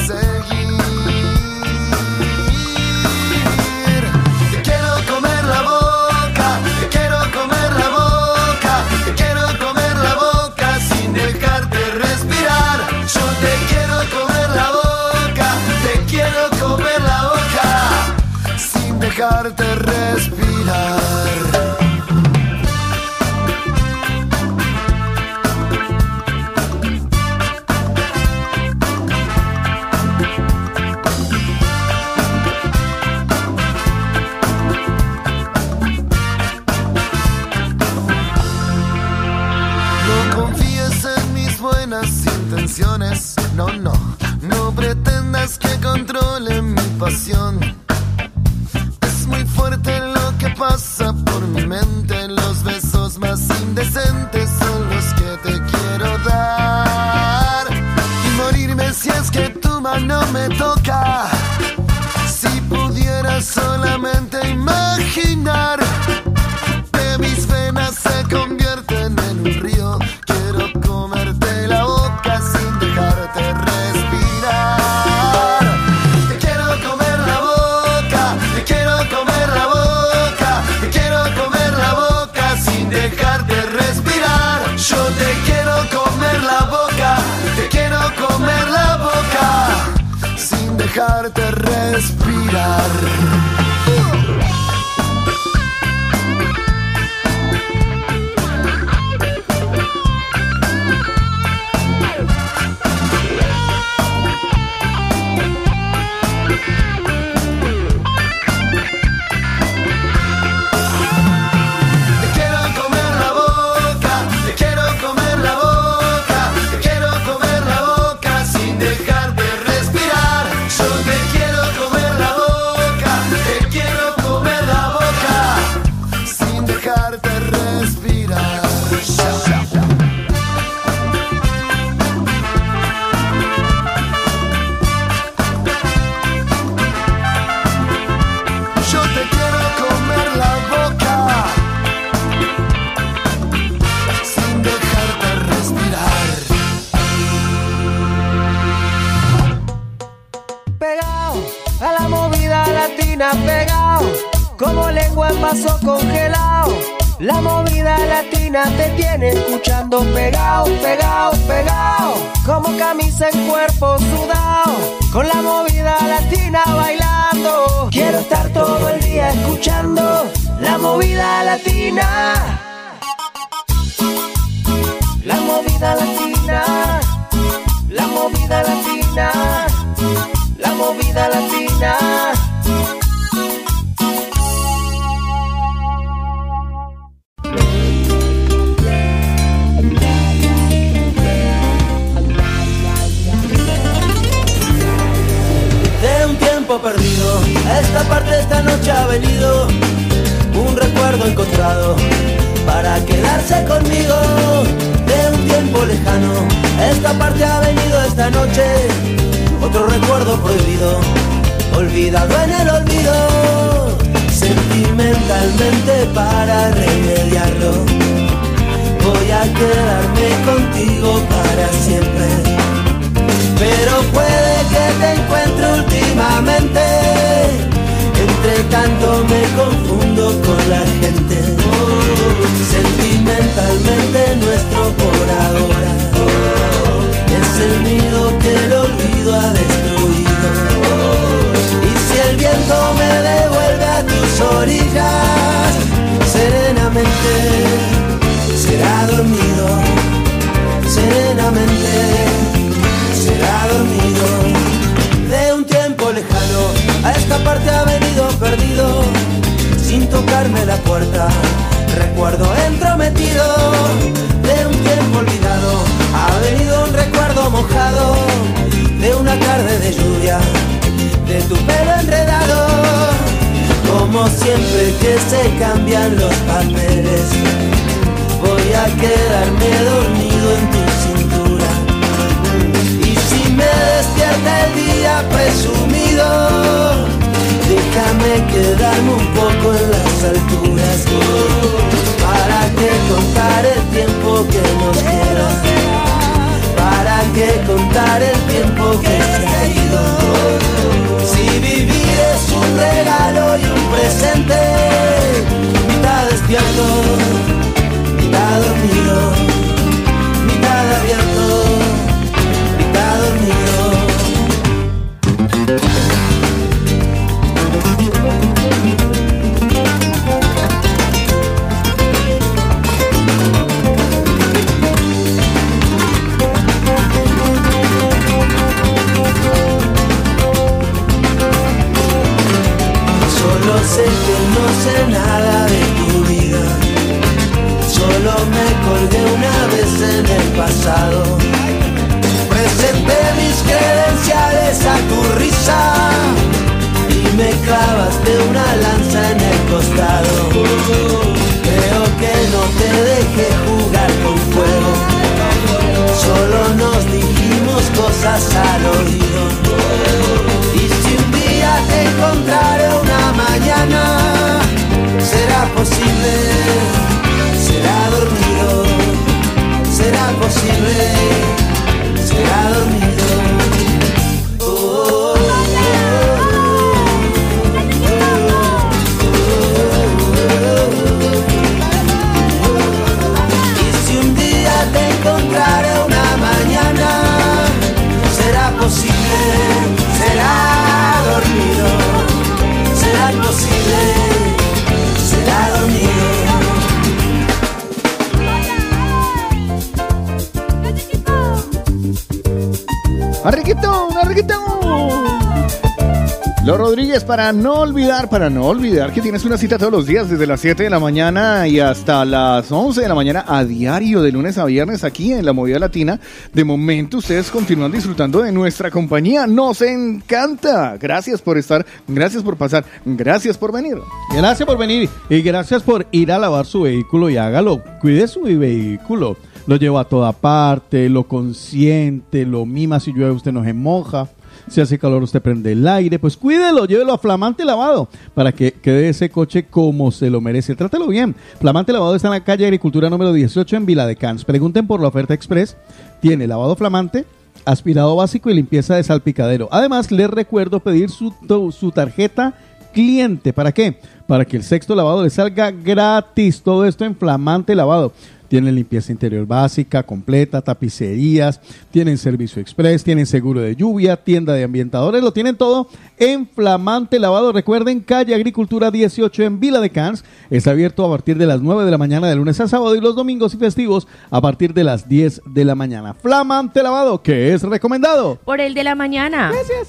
para 408.31 408.49
no 408.49 408.67
olvidar 408.67 409.13
que 409.13 409.21
tienes 409.21 409.45
una 409.45 409.59
cita 409.59 409.77
todos 409.77 409.93
los 409.93 410.07
días, 410.07 410.31
desde 410.31 410.47
las 410.47 410.61
7 410.61 410.85
de 410.85 410.91
la 410.91 411.01
mañana 411.01 411.67
y 411.67 411.81
hasta 411.81 412.25
las 412.25 412.71
11 412.71 413.01
de 413.01 413.09
la 413.09 413.15
mañana, 413.17 413.45
a 413.47 413.65
diario, 413.65 414.23
de 414.23 414.31
lunes 414.31 414.57
a 414.57 414.65
viernes, 414.67 415.03
aquí 415.03 415.33
en 415.33 415.45
la 415.45 415.53
Movida 415.53 415.81
Latina. 415.81 416.21
De 416.53 416.65
momento, 416.65 417.19
ustedes 417.19 417.51
continúan 417.51 417.91
disfrutando 417.91 418.43
de 418.43 418.53
nuestra 418.53 418.91
compañía. 418.91 419.49
Nos 419.49 419.83
encanta. 419.83 420.97
Gracias 420.97 421.43
por 421.43 421.59
estar, 421.59 421.85
gracias 422.07 422.45
por 422.45 422.57
pasar, 422.57 422.85
gracias 423.05 423.59
por 423.59 423.73
venir. 423.73 423.99
Gracias 424.33 424.65
por 424.65 424.79
venir 424.79 425.11
y 425.29 425.43
gracias 425.43 425.83
por 425.83 426.07
ir 426.13 426.31
a 426.31 426.39
lavar 426.39 426.67
su 426.67 426.83
vehículo 426.83 427.31
y 427.31 427.37
hágalo. 427.37 427.83
Cuide 428.01 428.29
su 428.29 428.43
vehículo. 428.43 429.37
Lo 429.67 429.77
lleva 429.77 430.03
a 430.03 430.05
toda 430.05 430.33
parte, 430.33 431.09
lo 431.09 431.25
consiente, 431.25 432.47
lo 432.47 432.65
mima. 432.65 433.01
Si 433.01 433.13
llueve, 433.13 433.33
usted 433.33 433.53
no 433.53 433.65
se 433.65 433.73
moja. 433.73 434.29
Si 434.71 434.81
hace 434.81 435.01
calor, 435.01 435.25
usted 435.25 435.43
prende 435.43 435.73
el 435.73 435.87
aire. 435.89 436.21
Pues 436.21 436.37
cuídelo, 436.37 436.87
llévelo 436.87 437.13
a 437.13 437.19
Flamante 437.19 437.65
Lavado 437.65 438.09
para 438.35 438.53
que 438.53 438.71
quede 438.71 439.09
ese 439.09 439.29
coche 439.29 439.67
como 439.67 440.13
se 440.13 440.31
lo 440.31 440.41
merece. 440.41 440.77
Trátelo 440.77 441.09
bien. 441.09 441.35
Flamante 441.61 441.93
Lavado 441.93 442.15
está 442.15 442.29
en 442.29 442.35
la 442.35 442.45
calle 442.45 442.67
Agricultura 442.67 443.11
número 443.11 443.33
18 443.33 443.77
en 443.77 443.85
Vila 443.85 444.07
de 444.07 444.15
Cans. 444.15 444.45
Pregunten 444.45 444.87
por 444.87 445.01
la 445.01 445.09
oferta 445.09 445.35
express. 445.35 445.77
Tiene 446.21 446.47
lavado 446.47 446.77
flamante, 446.77 447.25
aspirado 447.65 448.15
básico 448.15 448.49
y 448.49 448.55
limpieza 448.55 448.95
de 448.95 449.03
salpicadero. 449.03 449.69
Además, 449.73 450.13
les 450.13 450.31
recuerdo 450.31 450.79
pedir 450.79 451.11
su, 451.11 451.35
su 451.73 451.91
tarjeta 451.91 452.55
cliente. 452.93 453.53
¿Para 453.53 453.73
qué? 453.73 453.99
Para 454.29 454.45
que 454.45 454.57
el 454.57 454.63
sexto 454.63 454.95
lavado 454.95 455.25
le 455.25 455.31
salga 455.31 455.73
gratis. 455.73 456.63
Todo 456.63 456.85
esto 456.85 457.05
en 457.05 457.17
Flamante 457.17 457.75
Lavado. 457.75 458.13
Tienen 458.51 458.75
limpieza 458.75 459.13
interior 459.13 459.47
básica, 459.47 460.03
completa, 460.03 460.61
tapicerías, 460.61 461.61
tienen 461.93 462.19
servicio 462.19 462.61
express, 462.61 463.05
tienen 463.05 463.25
seguro 463.25 463.61
de 463.61 463.77
lluvia, 463.77 464.17
tienda 464.17 464.55
de 464.55 464.65
ambientadores, 464.65 465.23
lo 465.23 465.33
tienen 465.33 465.55
todo 465.55 465.87
en 466.19 466.49
Flamante 466.49 467.21
Lavado. 467.21 467.53
Recuerden, 467.53 468.01
calle 468.01 468.35
Agricultura 468.35 468.91
18 468.91 469.45
en 469.45 469.61
Vila 469.61 469.79
de 469.79 469.91
Cans. 469.91 470.25
Está 470.51 470.73
abierto 470.73 471.07
a 471.07 471.11
partir 471.11 471.39
de 471.39 471.47
las 471.47 471.63
9 471.63 471.85
de 471.85 471.93
la 471.93 471.99
mañana 471.99 472.29
de 472.29 472.35
lunes 472.35 472.59
a 472.61 472.67
sábado 472.67 472.97
y 472.97 473.01
los 473.01 473.15
domingos 473.15 473.55
y 473.55 473.57
festivos 473.57 474.09
a 474.33 474.41
partir 474.41 474.75
de 474.75 474.83
las 474.83 475.09
10 475.09 475.43
de 475.47 475.65
la 475.65 475.77
mañana. 475.77 476.15
Flamante 476.15 476.83
Lavado, 476.83 477.23
que 477.23 477.55
es 477.55 477.63
recomendado. 477.63 478.41
Por 478.45 478.61
el 478.61 478.75
de 478.75 478.83
la 478.83 478.97
mañana. 478.97 479.53
Gracias. 479.53 479.89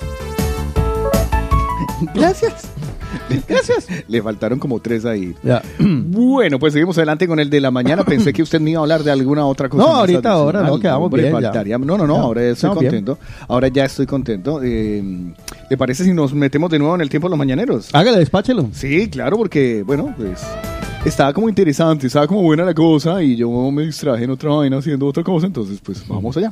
Gracias. 2.14 2.81
Le 4.08 4.22
faltaron 4.22 4.60
como 4.60 4.80
tres 4.80 5.06
ahí. 5.06 5.34
Bueno, 6.14 6.60
pues 6.60 6.74
seguimos 6.74 6.98
adelante 6.98 7.28
con 7.28 7.40
el 7.40 7.50
de 7.50 7.60
la 7.62 7.72
mañana. 7.72 8.04
Pensé 8.04 8.32
que 8.34 8.42
usted 8.44 8.60
me 8.60 8.72
iba 8.72 8.80
a 8.80 8.84
hablar 8.84 9.04
de 9.04 9.12
alguna 9.12 9.46
otra 9.46 9.70
cosa. 9.70 9.84
No, 9.84 9.90
ahorita, 9.96 10.32
ahora, 10.32 10.62
no, 10.62 10.80
quedamos 10.80 11.06
Hombre, 11.06 11.24
bien, 11.24 11.34
ya. 11.40 11.48
faltaría- 11.52 11.78
No, 11.78 11.98
no, 11.98 12.06
no, 12.08 12.16
Ya, 12.16 12.22
ahora 12.22 12.42
estoy 12.42 12.54
estamos 12.54 12.80
bien. 12.80 12.92
contento. 12.92 13.20
Ahora 13.48 13.68
ya 13.70 13.86
estoy 13.86 14.06
contento. 14.06 14.60
Eh, 14.64 15.04
¿Le 15.70 15.78
parece 15.78 16.04
si 16.04 16.14
nos 16.14 16.34
metemos 16.34 16.70
de 16.70 16.80
nuevo 16.80 16.96
en 16.96 17.02
el 17.02 17.10
tiempo 17.10 17.28
de 17.28 17.32
los 17.32 17.38
mañaneros? 17.40 17.90
Hágale, 17.94 18.18
despáchelo. 18.20 18.70
Sí, 18.74 19.10
claro, 19.10 19.38
porque, 19.38 19.84
bueno, 19.84 20.14
pues 20.18 20.42
estaba 21.06 21.34
como 21.34 21.50
interesante, 21.50 22.08
estaba 22.08 22.28
como 22.28 22.42
buena 22.44 22.64
la 22.64 22.74
cosa 22.74 23.22
y 23.24 23.36
yo 23.36 23.50
me 23.72 23.84
distraje 23.84 24.24
en 24.24 24.30
otra 24.32 24.52
vaina 24.52 24.78
haciendo 24.78 25.08
otra 25.08 25.24
cosa, 25.24 25.48
entonces 25.48 25.80
pues 25.84 26.06
vamos 26.08 26.36
allá. 26.38 26.52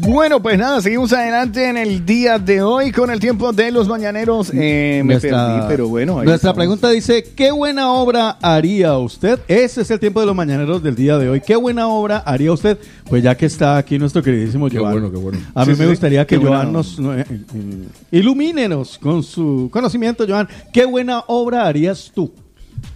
Bueno, 0.00 0.40
pues 0.40 0.58
nada, 0.58 0.80
seguimos 0.80 1.12
adelante 1.12 1.68
en 1.68 1.76
el 1.76 2.06
día 2.06 2.38
de 2.38 2.62
hoy 2.62 2.92
con 2.92 3.10
el 3.10 3.18
tiempo 3.20 3.52
de 3.52 3.70
los 3.72 3.88
mañaneros. 3.88 4.50
Eh, 4.54 5.02
me 5.04 5.14
Nuestra- 5.14 5.54
perdí, 5.56 5.66
pero 5.68 5.88
bueno. 5.88 6.12
ahí 6.20 6.26
Nuestra 6.26 6.50
estamos. 6.50 6.56
pregunta 6.56 6.90
dice, 6.90 7.24
¿qué 7.34 7.50
buena 7.50 7.92
obra 7.92 8.38
haría 8.40 8.96
usted? 8.96 9.40
Ese 9.48 9.82
es 9.82 9.90
el 9.90 9.98
tiempo 9.98 10.20
de 10.20 10.26
los 10.26 10.36
mañaneros 10.36 10.82
del 10.82 10.94
día 10.94 11.18
de 11.18 11.28
hoy. 11.28 11.40
¿Qué 11.40 11.56
buena 11.56 11.88
obra 11.88 12.18
haría 12.18 12.52
usted? 12.52 12.78
Pues 13.08 13.22
ya 13.22 13.36
que 13.36 13.46
está 13.46 13.76
aquí 13.76 13.98
nuestro 13.98 14.22
queridísimo 14.22 14.68
Qué 14.68 14.78
Joan. 14.78 14.92
bueno, 14.92 15.10
qué 15.10 15.16
bueno. 15.18 15.38
A 15.54 15.64
mí 15.64 15.72
Sí, 15.74 15.78
me 15.80 15.84
sí, 15.86 15.90
gustaría 15.90 16.26
que 16.26 16.36
Joan 16.36 16.72
nos 16.72 16.98
no, 16.98 17.14
eh, 17.18 17.24
eh, 17.28 17.88
ilumínenos 18.12 18.98
con 18.98 19.22
su 19.22 19.68
conocimiento, 19.72 20.24
Joan. 20.28 20.48
¿Qué 20.72 20.84
buena 20.84 21.24
obra 21.26 21.66
harías 21.66 22.12
tú? 22.14 22.32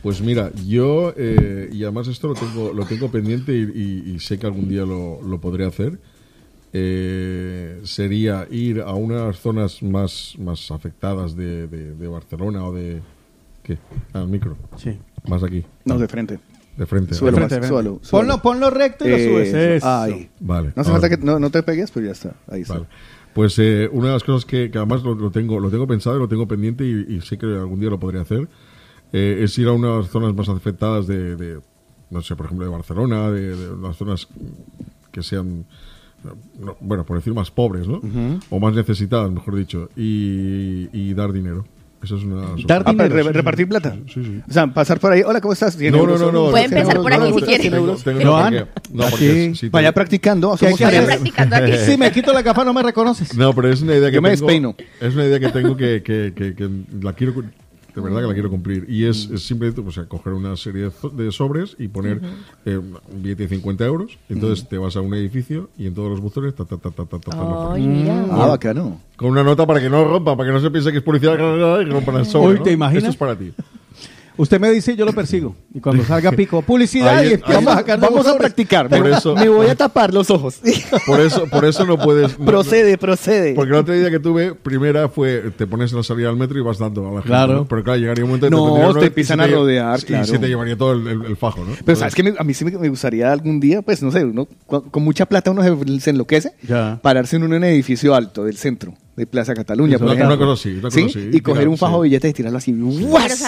Pues 0.02 0.20
mira, 0.20 0.50
yo, 0.66 1.12
eh, 1.16 1.68
y 1.72 1.82
además 1.82 2.06
esto 2.06 2.28
lo 2.28 2.34
tengo, 2.34 2.72
lo 2.72 2.84
tengo 2.86 3.10
pendiente 3.10 3.52
y, 3.52 3.62
y- 3.62 4.14
y 4.14 4.20
sé 4.20 4.38
que 4.38 4.46
algún 4.46 4.68
día 4.68 4.82
lo, 4.82 5.20
lo 5.22 5.40
podré 5.40 5.66
hacer, 5.66 5.98
eh, 6.72 7.80
sería 7.84 8.46
ir 8.50 8.80
a 8.80 8.92
unas 8.94 9.38
zonas 9.38 9.82
más, 9.82 10.34
más 10.38 10.70
afectadas 10.70 11.36
de, 11.36 11.66
de- 11.68 11.94
de 11.94 12.08
Barcelona 12.08 12.64
o 12.66 12.72
de... 12.72 13.00
¿Qué? 13.62 13.78
Al 14.12 14.26
micro. 14.28 14.56
Sí. 14.76 14.98
Más 15.28 15.42
aquí. 15.42 15.64
No, 15.84 15.98
de 15.98 16.08
frente. 16.08 16.40
De 16.76 16.86
frente. 16.86 17.14
Suelo 17.14 17.32
¿vale? 17.36 17.44
más, 17.44 17.50
frente. 17.50 17.68
suelo, 17.68 17.96
Ponlo- 18.00 18.04
suelo. 18.04 18.38
ponlo 18.42 18.70
recto 18.70 19.06
y 19.06 19.10
lo 19.10 19.18
subes. 19.18 19.54
Eso. 19.54 19.88
Ahí. 19.88 20.28
Vale. 20.40 20.72
No 20.74 20.80
hace 20.80 20.90
ahora. 20.90 21.00
falta 21.02 21.16
que 21.16 21.24
no, 21.24 21.38
no 21.38 21.50
te 21.50 21.62
pegues, 21.62 21.90
pero 21.92 22.06
ya 22.06 22.12
está. 22.12 22.34
Ahí 22.48 22.62
está. 22.62 22.74
Vale. 22.74 22.86
Pues 23.34 23.58
eh, 23.58 23.88
una 23.92 24.08
de 24.08 24.12
las 24.14 24.24
cosas 24.24 24.44
que, 24.44 24.70
que 24.70 24.78
además 24.78 25.02
lo, 25.04 25.14
lo 25.14 25.30
tengo 25.30 25.58
lo 25.60 25.70
tengo 25.70 25.86
pensado 25.86 26.16
y 26.16 26.18
lo 26.18 26.28
tengo 26.28 26.46
pendiente 26.48 26.84
y, 26.84 27.14
y 27.16 27.20
sé 27.22 27.38
que 27.38 27.46
algún 27.46 27.80
día 27.80 27.88
lo 27.88 27.98
podré 27.98 28.20
hacer 28.20 28.46
eh, 29.12 29.40
es 29.42 29.56
ir 29.58 29.68
a 29.68 29.72
unas 29.72 30.08
zonas 30.08 30.34
más 30.34 30.50
afectadas 30.50 31.06
de, 31.06 31.36
de, 31.36 31.60
no 32.10 32.20
sé 32.20 32.36
por 32.36 32.44
ejemplo 32.46 32.66
de 32.66 32.72
Barcelona 32.72 33.30
de, 33.30 33.56
de 33.56 33.70
unas 33.70 33.96
zonas 33.96 34.28
que 35.10 35.22
sean 35.22 35.64
no, 36.60 36.76
bueno 36.80 37.04
por 37.04 37.16
decir 37.16 37.34
más 37.34 37.50
pobres 37.50 37.86
no 37.88 38.00
o 38.50 38.60
más 38.60 38.74
necesitadas 38.74 39.30
mejor 39.30 39.56
dicho 39.56 39.88
y, 39.96 40.88
y 40.92 41.14
dar 41.14 41.32
dinero 41.32 41.64
eso 42.02 42.16
es 42.16 42.24
una 42.24 42.56
Dar 42.66 42.84
dinero. 42.84 43.28
Ah, 43.28 43.30
repartir 43.32 43.68
plata. 43.68 43.96
O 44.48 44.52
sea, 44.52 44.66
pasar 44.66 44.98
por 44.98 45.12
ahí. 45.12 45.22
Hola, 45.24 45.40
¿cómo 45.40 45.52
estás? 45.52 45.76
100 45.76 45.92
No, 45.92 45.98
euros, 46.00 46.20
no, 46.20 46.32
no, 46.32 46.46
no. 46.46 46.50
Puede 46.50 46.66
¿cien 46.66 46.78
empezar 46.80 47.00
por 47.00 47.12
aquí 47.12 47.26
si 47.26 47.30
no, 47.30 47.46
quiere. 47.46 47.62
100 47.62 47.74
euros. 47.74 48.02
Tengo- 48.02 48.66
No, 48.92 49.04
porque 49.08 49.52
si 49.54 49.68
Vaya 49.68 49.92
practicando. 49.92 50.50
¿Qué 50.50 50.66
Somos 50.66 50.72
hay 50.72 50.76
que 50.90 50.96
hacer? 50.96 51.04
practicando 51.06 51.54
aquí. 51.54 51.72
Si 51.86 51.96
me 51.96 52.10
quito 52.10 52.32
la 52.32 52.42
gafa 52.42 52.64
no 52.64 52.72
me 52.74 52.82
reconoces. 52.82 53.36
No, 53.36 53.54
pero 53.54 53.68
es 53.68 53.82
una 53.82 53.94
idea 53.94 54.08
que 54.10 54.16
Yo 54.16 54.20
me 54.20 54.30
tengo. 54.30 54.46
despeino. 54.48 54.74
Es 55.00 55.14
una 55.14 55.26
idea 55.26 55.38
que 55.38 55.48
tengo 55.50 55.76
que, 55.76 56.02
que, 56.02 56.32
que- 56.34 56.56
que 56.56 56.68
la 57.00 57.12
quiero 57.12 57.34
de 57.94 58.00
verdad 58.00 58.20
que 58.22 58.26
la 58.28 58.32
quiero 58.32 58.50
cumplir 58.50 58.86
y 58.88 59.04
es, 59.04 59.28
es 59.30 59.42
simplemente 59.42 59.82
sea, 59.92 60.06
coger 60.06 60.32
una 60.32 60.56
serie 60.56 60.84
de, 60.84 60.90
zo- 60.90 61.10
de 61.12 61.30
sobres 61.32 61.76
y 61.78 61.88
poner 61.88 62.20
eh, 62.64 62.76
un 62.78 63.22
billete 63.22 63.42
de 63.44 63.48
50 63.50 63.84
euros 63.84 64.18
entonces 64.28 64.66
te 64.68 64.78
vas 64.78 64.96
a 64.96 65.00
un 65.00 65.12
edificio 65.14 65.68
y 65.76 65.86
en 65.86 65.94
todos 65.94 66.08
los 66.10 66.20
buzones 66.20 66.54
ta, 66.54 66.64
ta, 66.64 66.76
ta, 66.78 66.90
ta, 66.90 67.04
ta, 67.04 67.18
ta, 67.18 67.30
Ay, 67.32 67.82
pones. 67.82 67.86
mira. 67.86 68.26
Ah, 68.30 68.46
bacano. 68.46 69.00
con 69.16 69.28
una 69.30 69.42
nota 69.44 69.66
para 69.66 69.80
que 69.80 69.90
no 69.90 70.04
rompa 70.04 70.36
para 70.36 70.48
que 70.48 70.52
no 70.54 70.60
se 70.60 70.70
piense 70.70 70.90
que 70.92 70.98
es 70.98 71.04
policía 71.04 71.32
y 71.34 71.84
rompan 71.84 72.16
el 72.16 72.26
sobre 72.26 72.52
Uy, 72.54 72.58
¿no? 72.58 72.62
¿te 72.64 72.72
imaginas? 72.72 73.02
esto 73.04 73.10
es 73.10 73.16
para 73.16 73.36
ti 73.36 73.52
Usted 74.36 74.58
me 74.60 74.70
dice 74.70 74.92
y 74.92 74.96
yo 74.96 75.04
lo 75.04 75.12
persigo. 75.12 75.54
Y 75.74 75.80
cuando 75.80 76.04
salga 76.04 76.32
pico, 76.36 76.62
publicidad 76.62 77.18
Ahí 77.18 77.28
y 77.28 77.32
ahí 77.52 77.64
a 77.88 77.96
Vamos 77.96 78.26
a 78.26 78.36
practicar. 78.38 78.88
Por 78.88 79.00
me, 79.02 79.10
eso- 79.16 79.34
me 79.34 79.48
voy 79.48 79.66
a 79.66 79.74
tapar 79.76 80.12
los 80.14 80.30
ojos. 80.30 80.60
por 81.06 81.20
eso 81.20 81.44
por 81.50 81.64
eso 81.64 81.84
no 81.84 81.98
puedes 81.98 82.38
no- 82.38 82.44
procede, 82.46 82.96
procede. 82.98 83.54
porque 83.54 83.72
la 83.72 83.80
otra 83.80 83.96
idea 83.96 84.10
que 84.10 84.18
tuve, 84.20 84.54
primera 84.54 85.08
fue, 85.08 85.50
te 85.56 85.66
pones 85.66 85.90
en 85.92 85.98
la 85.98 86.02
salida 86.04 86.28
del 86.28 86.36
metro 86.36 86.58
y 86.58 86.62
vas 86.62 86.78
dando 86.78 87.02
a 87.02 87.04
la 87.10 87.10
gente. 87.16 87.28
Claro. 87.28 87.52
¿no? 87.54 87.68
Pero 87.68 87.84
claro, 87.84 87.98
llegaría 87.98 88.24
un 88.24 88.30
momento 88.30 88.46
que 88.46 88.50
No, 88.50 88.94
te 88.98 89.06
empiezan 89.06 89.38
se 89.38 89.44
a 89.44 89.46
te- 89.48 89.52
rodear, 89.54 90.00
Y 90.00 90.02
claro. 90.04 90.24
se 90.26 90.38
te 90.38 90.48
llevaría 90.48 90.76
todo 90.76 90.92
el, 90.92 91.06
el- 91.06 91.24
el 91.26 91.36
fajo, 91.36 91.60
¿no? 91.60 91.66
Pero 91.66 91.78
Entonces, 91.80 91.98
sabes 91.98 92.14
que 92.14 92.34
a 92.38 92.44
mí 92.44 92.54
sí 92.54 92.64
me, 92.64 92.88
gustaría 92.88 93.32
algún 93.32 93.60
día, 93.60 93.82
pues 93.82 94.02
no 94.02 94.10
sé, 94.10 94.24
uno, 94.24 94.48
con 94.66 95.02
mucha 95.02 95.26
plata 95.26 95.50
uno 95.50 95.62
se, 95.62 96.00
se 96.00 96.10
enloquece, 96.10 96.52
Ya. 96.66 96.98
pararse 97.02 97.36
en 97.36 97.42
un 97.44 97.62
edificio 97.64 98.14
alto 98.14 98.44
del 98.44 98.56
centro 98.56 98.94
de 99.14 99.26
Plaza 99.26 99.52
Cataluña, 99.54 99.98
por 99.98 100.06
una 100.06 100.14
ejemplo. 100.14 100.38
cosa 100.38 100.52
así, 100.54 100.70
una 100.72 100.82
cosa 100.82 101.00
así, 101.04 101.30
Y 101.32 101.40
coger 101.40 101.68
un 101.68 101.76
fajo 101.76 101.96
sí. 101.96 101.98
de 101.98 102.02
billetes 102.04 102.30
y 102.30 102.32
tirarlo 102.34 102.58
así. 102.58 102.72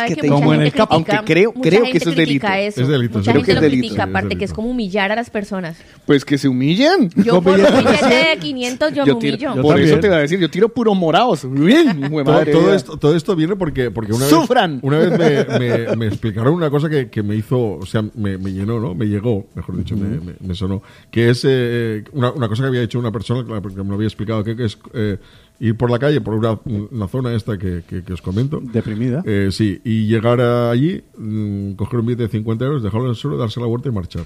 Que 0.06 0.16
te- 0.16 0.28
Como 0.28 0.52
en 0.52 0.60
el 0.62 0.72
capo. 0.72 0.94
Aunque 0.94 1.18
creo- 1.24 1.52
creo 1.54 1.84
que 1.84 1.96
eso 1.98 2.10
es 2.10 2.16
delito. 2.16 2.46
eso. 2.46 2.82
Es 2.82 2.88
delito, 2.88 3.18
Mucha 3.18 3.30
sí. 3.32 3.38
Creo 3.38 3.42
que 3.42 3.46
gente 3.46 3.50
es 3.52 3.54
lo 3.56 3.60
delito. 3.62 3.80
critica, 3.88 4.04
Sí, 4.04 4.08
es 4.10 4.14
aparte 4.16 4.36
que 4.36 4.44
es 4.44 4.52
como 4.52 4.68
humillar 4.70 5.10
a 5.12 5.16
las 5.16 5.30
personas. 5.30 5.78
Pues 6.04 6.24
que 6.24 6.36
se 6.36 6.48
humillen. 6.48 7.08
Yo 7.16 7.40
por 7.40 7.52
un 7.54 7.58
billetes 7.64 7.84
de 7.84 7.90
billete 7.92 8.28
de 8.30 8.38
500 8.40 8.92
yo, 8.92 9.06
me 9.06 9.12
humillo. 9.12 9.36
Yo 9.36 9.62
por 9.62 9.70
también. 9.74 9.88
eso 9.88 10.00
te 10.00 10.06
iba 10.08 10.16
a 10.16 10.20
decir, 10.20 10.38
yo 10.38 10.50
tiro 10.50 10.68
puros 10.68 10.96
morados. 10.96 11.46
Bien, 11.50 12.10
todo, 12.52 12.74
esto, 12.74 12.96
todo 12.98 13.16
esto 13.16 13.34
viene 13.34 13.56
porque, 13.56 13.90
porque 13.90 14.12
una 14.12 14.26
¡Sufran! 14.26 14.74
vez, 14.74 14.84
una 14.84 14.98
vez 14.98 15.48
me, 15.48 15.58
me- 15.86 15.96
me 15.96 16.06
explicaron 16.08 16.52
una 16.52 16.68
cosa 16.68 16.90
que, 16.90 17.08
que 17.08 17.22
me 17.22 17.36
hizo, 17.36 17.58
o 17.78 17.86
sea, 17.86 18.02
me, 18.14 18.36
me 18.36 18.52
llenó, 18.52 18.80
¿no? 18.80 18.94
Me 18.94 19.06
llegó, 19.06 19.46
mejor 19.54 19.76
dicho, 19.78 19.96
me, 19.96 20.54
sonó. 20.54 20.82
Que 21.10 21.30
es 21.30 21.42
eh, 21.48 22.04
una, 22.12 22.32
una 22.32 22.48
cosa 22.48 22.62
que 22.64 22.68
había 22.68 22.82
hecho 22.82 22.98
una 22.98 23.10
persona 23.10 23.42
que 23.44 23.82
me 23.82 23.88
lo 23.88 23.94
había 23.94 24.06
explicado, 24.08 24.44
que, 24.44 24.54
que 24.56 24.64
es 24.66 24.78
eh, 24.92 25.16
ir 25.60 25.76
por 25.76 25.90
la 25.90 25.98
calle, 25.98 26.20
por 26.20 26.34
una, 26.34 26.58
una 26.64 27.08
zona 27.08 27.32
esta 27.34 27.56
que, 27.58 27.82
que- 27.88 28.02
que 28.02 28.12
os 28.12 28.20
comento. 28.22 28.60
Deprimida. 28.62 29.22
Eh, 29.26 29.48
sí, 29.52 29.80
y 29.84 30.06
llegar 30.06 30.40
allí, 30.40 31.02
mm, 31.16 31.72
coger 31.74 32.00
un 32.00 32.06
billete 32.06 32.24
de 32.24 32.28
50 32.28 32.64
euros, 32.64 32.82
dejarlo 32.82 33.06
en 33.06 33.10
el 33.10 33.16
suelo, 33.16 33.36
darse 33.38 33.60
la 33.60 33.66
vuelta 33.66 33.88
y 33.88 33.92
marchar. 33.92 34.24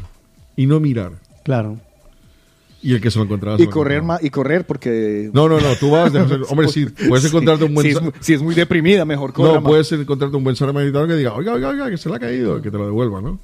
Y 0.57 0.67
no 0.67 0.81
mirar. 0.81 1.13
Claro. 1.45 1.79
Y 2.81 2.95
el 2.95 3.01
que 3.01 3.11
se 3.11 3.19
lo 3.19 3.25
encontraba. 3.25 3.61
Y 3.61 3.65
lo 3.65 3.71
correr 3.71 3.99
encontraba. 3.99 4.21
y 4.25 4.31
correr 4.31 4.65
porque... 4.67 5.31
No, 5.33 5.49
no, 5.49 5.61
no, 5.61 5.75
tú 5.81 5.91
vas, 5.91 6.13
hombre, 6.49 6.69
sí, 6.69 6.87
puedes 7.09 7.25
encontrarte 7.25 7.65
un 7.65 7.75
buen... 7.75 7.87
Si 7.87 7.93
es, 7.93 8.01
si 8.21 8.35
es 8.35 8.43
muy 8.43 8.55
deprimida, 8.55 9.05
mejor 9.05 9.33
corra 9.33 9.49
No, 9.55 9.61
más. 9.61 9.65
puedes 9.71 9.91
encontrarte 9.93 10.37
un 10.37 10.45
buen 10.45 10.55
samaritano 10.57 11.07
que 11.09 11.15
diga, 11.17 11.35
oiga, 11.35 11.55
oiga, 11.55 11.69
oiga, 11.71 11.91
que 11.91 11.97
se 11.99 12.09
le 12.09 12.15
ha 12.15 12.19
caído, 12.21 12.63
que 12.63 12.71
te 12.71 12.79
lo 12.79 12.87
devuelva, 12.87 13.21
¿no? 13.21 13.39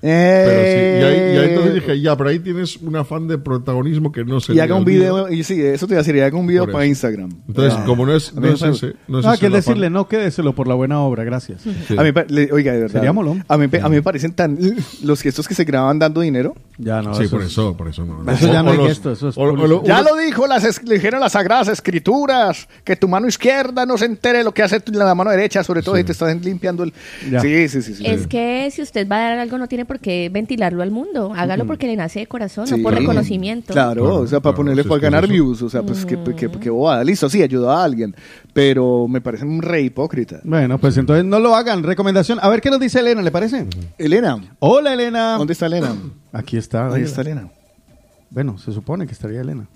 Pero 0.00 0.60
sí, 0.62 0.76
y 0.78 1.02
ahí, 1.04 1.34
y 1.34 1.38
ahí 1.38 1.48
entonces 1.48 1.74
dije, 1.74 2.00
ya, 2.00 2.16
pero 2.16 2.30
ahí 2.30 2.38
tienes 2.38 2.76
un 2.76 2.94
afán 2.96 3.26
de 3.26 3.36
protagonismo 3.38 4.12
que 4.12 4.24
no 4.24 4.40
se 4.40 4.52
Eh, 4.52 4.56
Y 4.56 4.60
haga 4.60 4.74
un 4.76 4.84
video, 4.84 5.28
y 5.30 5.42
sí, 5.44 5.60
eso 5.60 5.86
te 5.86 5.94
iba 5.94 5.98
a 6.00 6.02
decir, 6.02 6.14
y 6.16 6.20
haga 6.20 6.36
un 6.38 6.46
video 6.46 6.66
para. 6.70 6.86
Instagram. 6.86 7.30
Entonces, 7.48 7.74
Ah. 7.78 7.84
como 7.84 8.06
no 8.06 8.14
es, 8.14 8.32
no 8.34 8.46
es 8.48 8.62
ese, 8.62 8.94
no 9.08 9.18
es 9.20 9.26
hay 9.26 9.32
ese 9.34 9.40
que 9.40 9.46
el 9.46 9.52
afán. 9.52 9.60
decirle, 9.60 9.90
no, 9.90 10.08
quédeselo 10.08 10.54
por 10.54 10.68
la 10.68 10.74
buena 10.74 11.00
obra, 11.00 11.24
gracias. 11.24 11.62
Sí. 11.62 11.96
A 11.98 12.02
mí, 12.02 12.10
le- 12.28 12.52
oiga, 12.52 12.72
de 12.72 12.80
verdad. 12.82 12.94
Sería 12.94 13.12
molón. 13.12 13.44
A 13.48 13.58
mí, 13.58 13.68
pe- 13.68 13.80
a 13.80 13.88
mí 13.88 13.96
me 13.96 14.02
parecen 14.02 14.32
tan. 14.32 14.58
Los 15.02 15.20
gestos 15.22 15.46
que 15.48 15.54
se 15.54 15.64
graban 15.64 15.98
dando 15.98 16.20
dinero. 16.20 16.54
Ya 16.78 17.02
no, 17.02 17.12
Sí, 17.14 17.24
eso 17.24 17.30
por 17.32 17.42
es- 17.42 17.48
eso, 17.50 17.76
por 17.76 17.88
eso 17.88 18.04
no. 18.04 18.30
Eso 18.32 18.52
ya 18.52 18.62
no 18.62 18.72
es 18.72 18.80
gesto, 18.88 19.12
eso 19.12 19.28
es 19.30 19.36
o- 19.36 19.40
o 19.42 19.48
publicidad. 19.50 19.68
lo- 19.68 19.84
Ya 19.84 20.00
uno- 20.00 20.10
lo 20.10 20.16
dijo, 20.16 20.46
las 20.46 20.64
es- 20.64 20.82
le 20.84 20.94
dijeron 20.94 21.20
las 21.20 21.32
sagradas 21.32 21.68
escrituras, 21.68 22.68
que 22.84 22.94
tu 22.96 23.08
mano 23.08 23.26
izquierda 23.26 23.84
no 23.84 23.98
se 23.98 24.04
entere 24.06 24.44
lo 24.44 24.52
que 24.52 24.62
hace 24.62 24.80
la 24.92 25.14
mano 25.14 25.30
derecha, 25.30 25.64
sobre 25.64 25.82
todo 25.82 25.96
si 25.96 26.04
te 26.04 26.12
estás 26.12 26.34
limpiando 26.44 26.84
el... 26.84 26.92
Ya. 27.30 27.40
Sí, 27.40 27.68
sí, 27.68 27.82
sí. 27.82 27.94
sí. 27.94 28.04
Es 28.06 28.26
que 28.28 28.70
si 28.70 28.82
usted 28.82 29.08
va 29.08 29.16
a 29.16 29.30
dar 29.30 29.38
algo 29.40 29.58
no 29.58 29.66
tiene 29.66 29.84
por 29.88 29.98
qué 29.98 30.28
ventilarlo 30.32 30.84
al 30.84 30.92
mundo. 30.92 31.32
Hágalo 31.34 31.66
porque 31.66 31.88
le 31.88 31.96
nace 31.96 32.20
de 32.20 32.26
corazón, 32.28 32.68
Sí. 32.68 32.76
no 32.76 32.82
por 32.84 32.94
reconocimiento. 32.94 33.72
Claro, 33.72 34.02
Claro, 34.04 34.16
o 34.18 34.26
sea, 34.28 34.38
para 34.38 34.52
claro, 34.52 34.56
ponerle, 34.58 34.84
para 34.84 35.00
ganar 35.00 35.24
eso. 35.24 35.32
views, 35.32 35.62
o 35.62 35.68
sea, 35.68 35.82
pues 35.82 36.06
que, 36.06 36.16
que, 36.36 36.48
que 36.48 36.70
bobada. 36.70 37.02
Listo, 37.02 37.28
sí, 37.28 37.42
ayudó 37.42 37.72
a 37.72 37.82
alguien, 37.82 38.14
pero 38.52 39.08
me 39.08 39.20
parece 39.20 39.44
un 39.44 39.60
re 39.60 39.82
hipócrita. 39.82 40.40
Bueno, 40.44 40.78
pues 40.78 40.96
entonces 40.96 41.24
no 41.24 41.40
lo 41.40 41.56
hagan. 41.56 41.82
Recomendación. 41.82 42.38
A 42.40 42.48
ver 42.48 42.60
qué 42.60 42.70
nos 42.70 42.78
dice 42.78 43.00
Elena, 43.00 43.22
¿le 43.22 43.32
parece? 43.32 43.66
Elena, 43.98 44.38
Hola, 44.60 44.94
Elena. 44.94 45.36
¿dónde 45.38 45.54
está 45.54 45.66
Elena? 45.66 45.96
Aquí 46.32 46.56
está. 46.56 46.94
Ahí 46.94 47.02
está 47.02 47.22
Elena. 47.22 47.48
Bueno, 48.30 48.58
se 48.58 48.70
supone 48.72 49.06
que 49.06 49.12
estaría 49.12 49.40
Elena. 49.40 49.66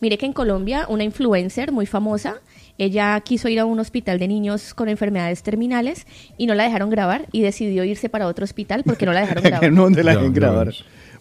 Mire 0.00 0.16
que 0.18 0.26
en 0.26 0.32
Colombia 0.32 0.86
una 0.88 1.04
influencer 1.04 1.70
muy 1.70 1.84
famosa, 1.86 2.36
ella 2.78 3.20
quiso 3.20 3.48
ir 3.48 3.60
a 3.60 3.64
un 3.66 3.78
hospital 3.78 4.18
de 4.18 4.26
niños 4.28 4.74
con 4.74 4.88
enfermedades 4.88 5.42
terminales 5.42 6.06
y 6.36 6.46
no 6.46 6.54
la 6.54 6.64
dejaron 6.64 6.90
grabar 6.90 7.26
y 7.32 7.42
decidió 7.42 7.84
irse 7.84 8.08
para 8.08 8.26
otro 8.26 8.44
hospital 8.44 8.82
porque 8.84 9.06
no 9.06 9.12
la 9.12 9.20
dejaron 9.20 9.42
grabar. 9.44 9.72
no, 9.72 9.82
donde 9.84 10.02
la 10.04 10.14
dejen 10.16 10.32
grabar. 10.34 10.72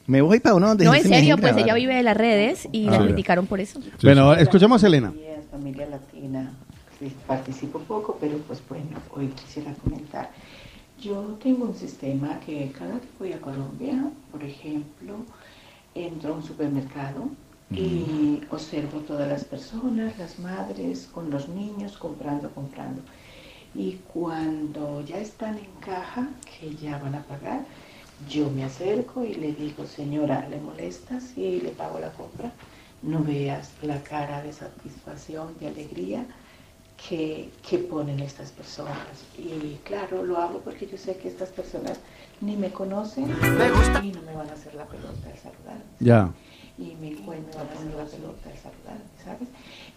Me 0.08 0.22
voy 0.22 0.40
para 0.40 0.56
uno 0.56 0.68
donde 0.70 0.84
No, 0.86 0.92
se 0.94 0.98
en 0.98 1.04
me 1.04 1.10
serio, 1.16 1.36
dejen 1.36 1.42
pues 1.42 1.54
grabar. 1.54 1.64
ella 1.70 1.74
vive 1.76 1.96
de 1.96 2.04
las 2.04 2.18
redes 2.18 2.68
y 2.72 2.86
la 2.90 3.00
criticaron 3.00 3.46
por 3.48 3.60
eso. 3.60 3.80
Sí, 3.82 3.90
bueno, 4.04 4.36
sí. 4.36 4.42
escuchamos 4.42 4.84
a 4.84 4.88
Elena. 4.88 5.14
familia 5.52 5.86
latina. 5.88 6.52
Sí, 7.00 7.12
Participo 7.28 7.80
poco, 7.80 8.18
pero 8.20 8.38
pues 8.40 8.62
bueno, 8.68 9.00
hoy 9.16 9.28
quisiera 9.28 9.74
comentar. 9.76 10.30
Yo 11.02 11.38
tengo 11.42 11.66
un 11.66 11.76
sistema 11.76 12.40
que 12.46 12.72
cada 12.78 12.94
que 13.00 13.08
voy 13.20 13.34
a 13.34 13.40
Colombia, 13.42 14.10
por 14.32 14.44
ejemplo, 14.44 15.16
entro 15.96 16.34
a 16.34 16.38
un 16.38 16.44
supermercado 16.44 17.30
y 17.74 18.42
observo 18.52 19.00
todas 19.00 19.28
las 19.28 19.44
personas, 19.46 20.18
las 20.18 20.40
madres 20.40 21.10
con 21.12 21.30
los 21.30 21.50
niños 21.50 21.98
comprando, 21.98 22.50
comprando. 22.52 23.02
Y 23.76 23.94
cuando 24.14 25.02
ya 25.02 25.18
están 25.18 25.58
en 25.58 25.72
caja, 25.80 26.30
que 26.60 26.76
ya 26.76 26.98
van 27.00 27.16
a 27.16 27.24
pagar, 27.24 27.66
Yo 28.30 28.50
me 28.50 28.64
acerco 28.64 29.24
y 29.26 29.34
le 29.36 29.54
digo, 29.54 29.86
señora, 29.86 30.48
¿le 30.50 30.60
molesta 30.60 31.20
si 31.20 31.60
le 31.62 31.70
pago 31.72 32.00
la 32.00 32.12
compra? 32.14 32.52
No 33.02 33.22
veas 33.24 33.72
la 33.82 34.02
cara 34.04 34.42
de 34.44 34.54
satisfacción, 34.54 35.56
de 35.60 35.68
alegría 35.68 36.26
que, 37.10 37.50
que 37.68 37.80
ponen 37.80 38.20
estas 38.20 38.52
personas. 38.52 39.26
Y 39.38 39.78
claro, 39.84 40.24
lo 40.24 40.38
hago 40.38 40.60
porque 40.62 40.88
yo 40.88 40.98
sé 40.98 41.18
que 41.18 41.28
estas 41.28 41.50
personas 41.50 42.00
ni 42.40 42.56
me 42.56 42.72
conocen 42.72 43.26
y 43.26 44.12
no 44.12 44.22
me 44.22 44.36
van 44.36 44.50
a 44.50 44.54
hacer 44.54 44.74
la 44.76 44.86
pelota 44.86 45.28
de 45.28 45.38
saludarme. 45.38 45.84
Ya. 46.00 46.32
Y 46.78 46.96
me 47.00 47.10
encuentro, 47.12 47.62
hacer 47.62 47.94
la 47.96 48.06
pelota 48.06 48.50
¿sabes? 49.24 49.48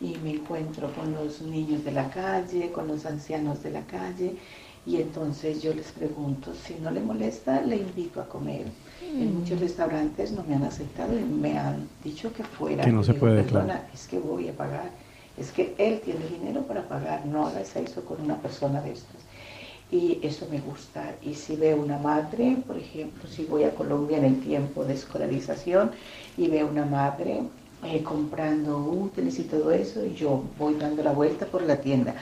Y 0.00 0.16
me 0.22 0.32
encuentro 0.34 0.92
con 0.92 1.14
los 1.14 1.40
niños 1.40 1.84
de 1.84 1.92
la 1.92 2.10
calle, 2.10 2.70
con 2.70 2.86
los 2.88 3.06
ancianos 3.06 3.62
de 3.62 3.70
la 3.70 3.80
calle. 3.82 4.36
Y 4.84 4.96
entonces 5.00 5.62
yo 5.62 5.74
les 5.74 5.90
pregunto, 5.92 6.52
si 6.54 6.74
no 6.74 6.90
le 6.90 7.00
molesta, 7.00 7.60
le 7.62 7.76
invito 7.76 8.20
a 8.20 8.28
comer. 8.28 8.66
En 9.02 9.30
Mm. 9.34 9.40
muchos 9.40 9.58
restaurantes 9.58 10.32
no 10.32 10.44
me 10.44 10.54
han 10.54 10.64
aceptado 10.64 11.18
y 11.18 11.22
me 11.24 11.58
han 11.58 11.88
dicho 12.04 12.32
que 12.32 12.44
fuera. 12.44 12.84
Que 12.84 12.92
no 12.92 13.02
se 13.02 13.12
digo, 13.12 13.26
puede, 13.26 13.42
Perdona, 13.42 13.64
claro. 13.66 13.80
es 13.94 14.06
que 14.06 14.18
voy 14.18 14.48
a 14.48 14.52
pagar. 14.52 14.90
Es 15.38 15.50
que 15.52 15.74
él 15.78 16.00
tiene 16.04 16.26
dinero 16.28 16.62
para 16.66 16.86
pagar, 16.88 17.26
no 17.26 17.46
hagas 17.46 17.74
eso 17.76 18.04
con 18.04 18.20
una 18.20 18.36
persona 18.36 18.80
de 18.82 18.92
estas. 18.92 19.16
Y 19.90 20.18
eso 20.22 20.46
me 20.50 20.60
gusta. 20.60 21.14
Y 21.22 21.34
si 21.34 21.56
veo 21.56 21.76
una 21.80 21.98
madre, 21.98 22.58
por 22.66 22.76
ejemplo, 22.76 23.28
si 23.28 23.44
voy 23.44 23.64
a 23.64 23.70
Colombia 23.74 24.18
en 24.18 24.24
el 24.24 24.40
tiempo 24.40 24.84
de 24.84 24.94
escolarización 24.94 25.92
y 26.36 26.48
veo 26.48 26.66
una 26.68 26.84
madre 26.84 27.42
eh, 27.84 28.02
comprando 28.02 28.78
útiles 28.78 29.38
y 29.38 29.44
todo 29.44 29.70
eso, 29.72 30.04
y 30.04 30.14
yo 30.14 30.42
voy 30.58 30.74
dando 30.74 31.02
la 31.02 31.12
vuelta 31.12 31.46
por 31.46 31.62
la 31.62 31.80
tienda 31.80 32.14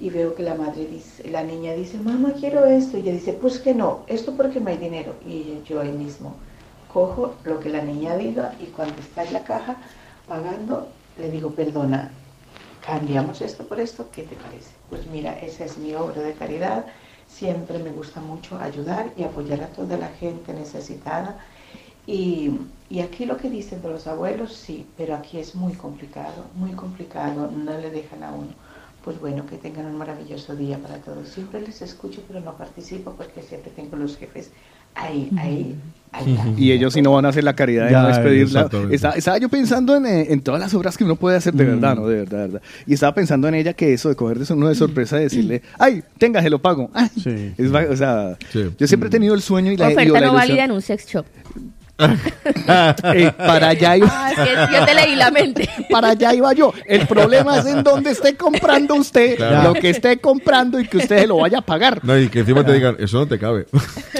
y 0.00 0.10
veo 0.10 0.34
que 0.34 0.42
la 0.42 0.54
madre 0.54 0.86
dice, 0.86 1.28
la 1.28 1.42
niña 1.42 1.72
dice, 1.72 1.98
mamá, 1.98 2.32
quiero 2.38 2.64
esto, 2.66 2.96
y 2.96 3.00
ella 3.00 3.12
dice, 3.12 3.32
pues 3.32 3.58
que 3.58 3.74
no, 3.74 4.04
esto 4.06 4.34
porque 4.36 4.60
no 4.60 4.70
hay 4.70 4.76
dinero. 4.78 5.14
Y 5.26 5.60
yo 5.66 5.80
ahí 5.80 5.90
mismo 5.90 6.34
cojo 6.92 7.34
lo 7.44 7.60
que 7.60 7.68
la 7.68 7.82
niña 7.82 8.16
diga 8.16 8.54
y 8.60 8.66
cuando 8.66 8.98
está 9.00 9.24
en 9.24 9.32
la 9.32 9.44
caja 9.44 9.76
pagando, 10.26 10.88
le 11.18 11.30
digo, 11.30 11.50
perdona, 11.50 12.10
cambiamos 12.84 13.40
esto 13.40 13.66
por 13.66 13.80
esto, 13.80 14.08
¿qué 14.12 14.22
te 14.22 14.36
parece? 14.36 14.70
Pues 14.88 15.06
mira, 15.06 15.38
esa 15.40 15.64
es 15.64 15.76
mi 15.78 15.94
obra 15.94 16.22
de 16.22 16.32
caridad, 16.32 16.86
siempre 17.26 17.78
me 17.78 17.90
gusta 17.90 18.20
mucho 18.20 18.58
ayudar 18.58 19.12
y 19.16 19.24
apoyar 19.24 19.62
a 19.62 19.68
toda 19.68 19.96
la 19.98 20.08
gente 20.08 20.54
necesitada. 20.54 21.38
Y, 22.06 22.52
y 22.90 23.00
aquí 23.00 23.24
lo 23.26 23.36
que 23.36 23.50
dicen 23.50 23.82
de 23.82 23.88
los 23.88 24.06
abuelos, 24.06 24.52
sí, 24.54 24.86
pero 24.96 25.14
aquí 25.14 25.38
es 25.38 25.54
muy 25.54 25.72
complicado, 25.74 26.46
muy 26.54 26.72
complicado, 26.72 27.50
no 27.50 27.78
le 27.78 27.90
dejan 27.90 28.22
a 28.22 28.32
uno. 28.32 28.48
Pues 29.04 29.20
bueno, 29.20 29.46
que 29.46 29.56
tengan 29.56 29.86
un 29.86 29.96
maravilloso 29.96 30.54
día 30.56 30.76
para 30.78 30.96
todos. 30.96 31.28
Siempre 31.28 31.60
les 31.62 31.80
escucho, 31.82 32.22
pero 32.28 32.40
no 32.40 32.54
participo 32.56 33.12
porque 33.12 33.42
siempre 33.42 33.70
tengo 33.74 33.96
los 33.96 34.16
jefes 34.18 34.50
ahí, 34.94 35.30
ahí, 35.38 35.76
ahí. 36.12 36.54
Y 36.58 36.72
ellos 36.72 36.92
sí 36.92 37.00
no 37.00 37.12
van 37.12 37.24
a 37.24 37.28
hacer 37.28 37.44
la 37.44 37.54
caridad 37.54 37.86
de 37.86 37.92
Ya, 37.92 38.02
no 38.02 38.08
despedirla. 38.08 38.68
Está- 38.90 39.10
estaba 39.12 39.38
yo 39.38 39.48
pensando 39.48 39.94
en, 39.96 40.04
eh, 40.04 40.26
en 40.30 40.42
todas 40.42 40.60
las 40.60 40.74
obras 40.74 40.98
que 40.98 41.04
uno 41.04 41.16
puede 41.16 41.36
hacer 41.36 41.54
de 41.54 41.64
verdad, 41.64 41.94
¿no? 41.94 42.06
De 42.06 42.16
verdad, 42.16 42.38
de 42.38 42.44
verdad. 42.48 42.62
Y 42.86 42.94
estaba 42.94 43.14
pensando 43.14 43.48
en 43.48 43.54
ella 43.54 43.72
que 43.72 43.94
eso 43.94 44.08
de 44.10 44.16
coger 44.16 44.38
de 44.40 44.52
uno 44.52 44.68
de 44.68 44.74
sorpresa 44.74 45.18
y 45.20 45.22
decirle, 45.24 45.62
ay, 45.78 46.02
tenga, 46.18 46.42
se 46.42 46.50
lo 46.50 46.58
pago. 46.60 46.90
Ay. 46.92 47.08
Es 47.56 47.72
va- 47.72 47.86
o 47.88 47.96
sea, 47.96 48.36
yo 48.78 48.86
siempre 48.86 49.06
he 49.06 49.10
tenido 49.10 49.34
el 49.34 49.40
sueño 49.42 49.70
y 49.72 49.76
la, 49.76 49.90
y 49.90 49.94
Oferta 49.94 50.12
la 50.20 50.26
no 50.26 50.32
ilusión- 50.32 50.36
válida 50.36 50.64
en 50.64 50.72
un 50.72 50.82
sex 50.82 51.06
shop. 51.06 51.24
Eh, 51.98 53.32
para 53.36 53.68
allá 53.70 53.96
iba. 53.96 54.08
Ah, 54.10 54.30
es 54.32 54.38
que 54.38 54.76
yo 54.76 54.84
te 54.84 54.94
leí 54.94 55.16
la 55.16 55.30
mente. 55.30 55.68
Para 55.90 56.10
allá 56.10 56.32
iba 56.34 56.52
yo. 56.52 56.72
El 56.86 57.06
problema 57.06 57.58
es 57.58 57.66
en 57.66 57.82
dónde 57.82 58.10
esté 58.12 58.36
comprando 58.36 58.94
usted 58.94 59.36
Claro. 59.36 59.72
lo 59.74 59.80
que 59.80 59.90
esté 59.90 60.18
comprando 60.18 60.78
y 60.80 60.86
que 60.86 60.98
usted 60.98 61.18
se 61.20 61.26
lo 61.26 61.38
vaya 61.38 61.58
a 61.58 61.62
pagar. 61.62 62.00
No, 62.04 62.16
y 62.18 62.28
que 62.28 62.40
encima 62.40 62.64
te 62.64 62.72
digan, 62.72 62.96
eso 62.98 63.18
no 63.18 63.26
te 63.26 63.38
cabe. 63.38 63.66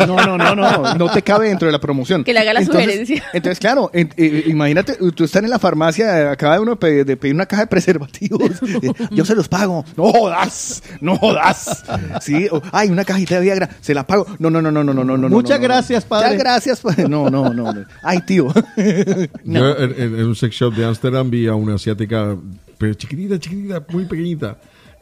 No, 0.06 0.16
no, 0.16 0.36
no, 0.38 0.54
no, 0.54 0.94
no 0.94 1.08
te 1.10 1.22
cabe 1.22 1.48
dentro 1.48 1.66
de 1.66 1.72
la 1.72 1.78
promoción. 1.80 2.24
Que 2.24 2.32
le 2.32 2.40
haga 2.40 2.52
la 2.54 2.60
Entonces- 2.60 2.84
sugerencia. 2.84 3.24
Entonces, 3.32 3.58
claro, 3.58 3.90
en- 3.92 4.12
eh, 4.16 4.44
imagínate, 4.46 4.96
tú 5.14 5.24
estás 5.24 5.42
en 5.42 5.50
la 5.50 5.58
farmacia, 5.58 6.30
acaba 6.30 6.60
uno 6.60 6.72
de 6.72 6.76
pedir, 6.76 7.04
de 7.06 7.16
pedir 7.16 7.34
una 7.34 7.46
caja 7.46 7.62
de 7.62 7.66
preservativos. 7.68 8.42
eh, 8.62 8.92
Yo 9.10 9.24
se 9.24 9.34
los 9.34 9.48
pago. 9.48 9.84
No 9.96 10.12
jodas, 10.12 10.82
no 11.00 11.16
jodas. 11.16 11.84
Sí, 12.20 12.48
o, 12.50 12.60
ay, 12.72 12.88
una 12.90 13.04
cajita 13.04 13.36
de 13.36 13.40
Viagra, 13.42 13.68
se 13.80 13.94
la 13.94 14.06
pago. 14.06 14.26
No, 14.38 14.50
no, 14.50 14.60
no, 14.62 14.70
no, 14.72 14.82
no, 14.84 14.92
no, 14.94 15.04
no. 15.04 15.16
no, 15.16 15.28
Muchas 15.28 15.58
no, 15.60 15.68
no. 15.68 15.74
gracias, 15.74 16.04
padre. 16.04 16.28
Muchas 16.28 16.42
gracias, 16.42 16.80
padre. 16.80 17.08
No, 17.08 17.28
no, 17.30 17.52
no. 17.52 17.67
Ay, 18.02 18.20
tío. 18.26 18.48
No. 19.44 19.60
Yo 19.60 19.76
en, 19.78 20.24
un 20.24 20.34
sex 20.36 20.54
shop 20.54 20.74
de 20.74 20.84
Ámsterdam 20.84 21.30
vi 21.30 21.46
a 21.46 21.54
una 21.54 21.74
asiática, 21.74 22.36
pero 22.78 22.94
chiquitita, 22.94 23.38
chiquitita, 23.38 23.82
muy 23.90 24.04
pequeñita. 24.06 24.56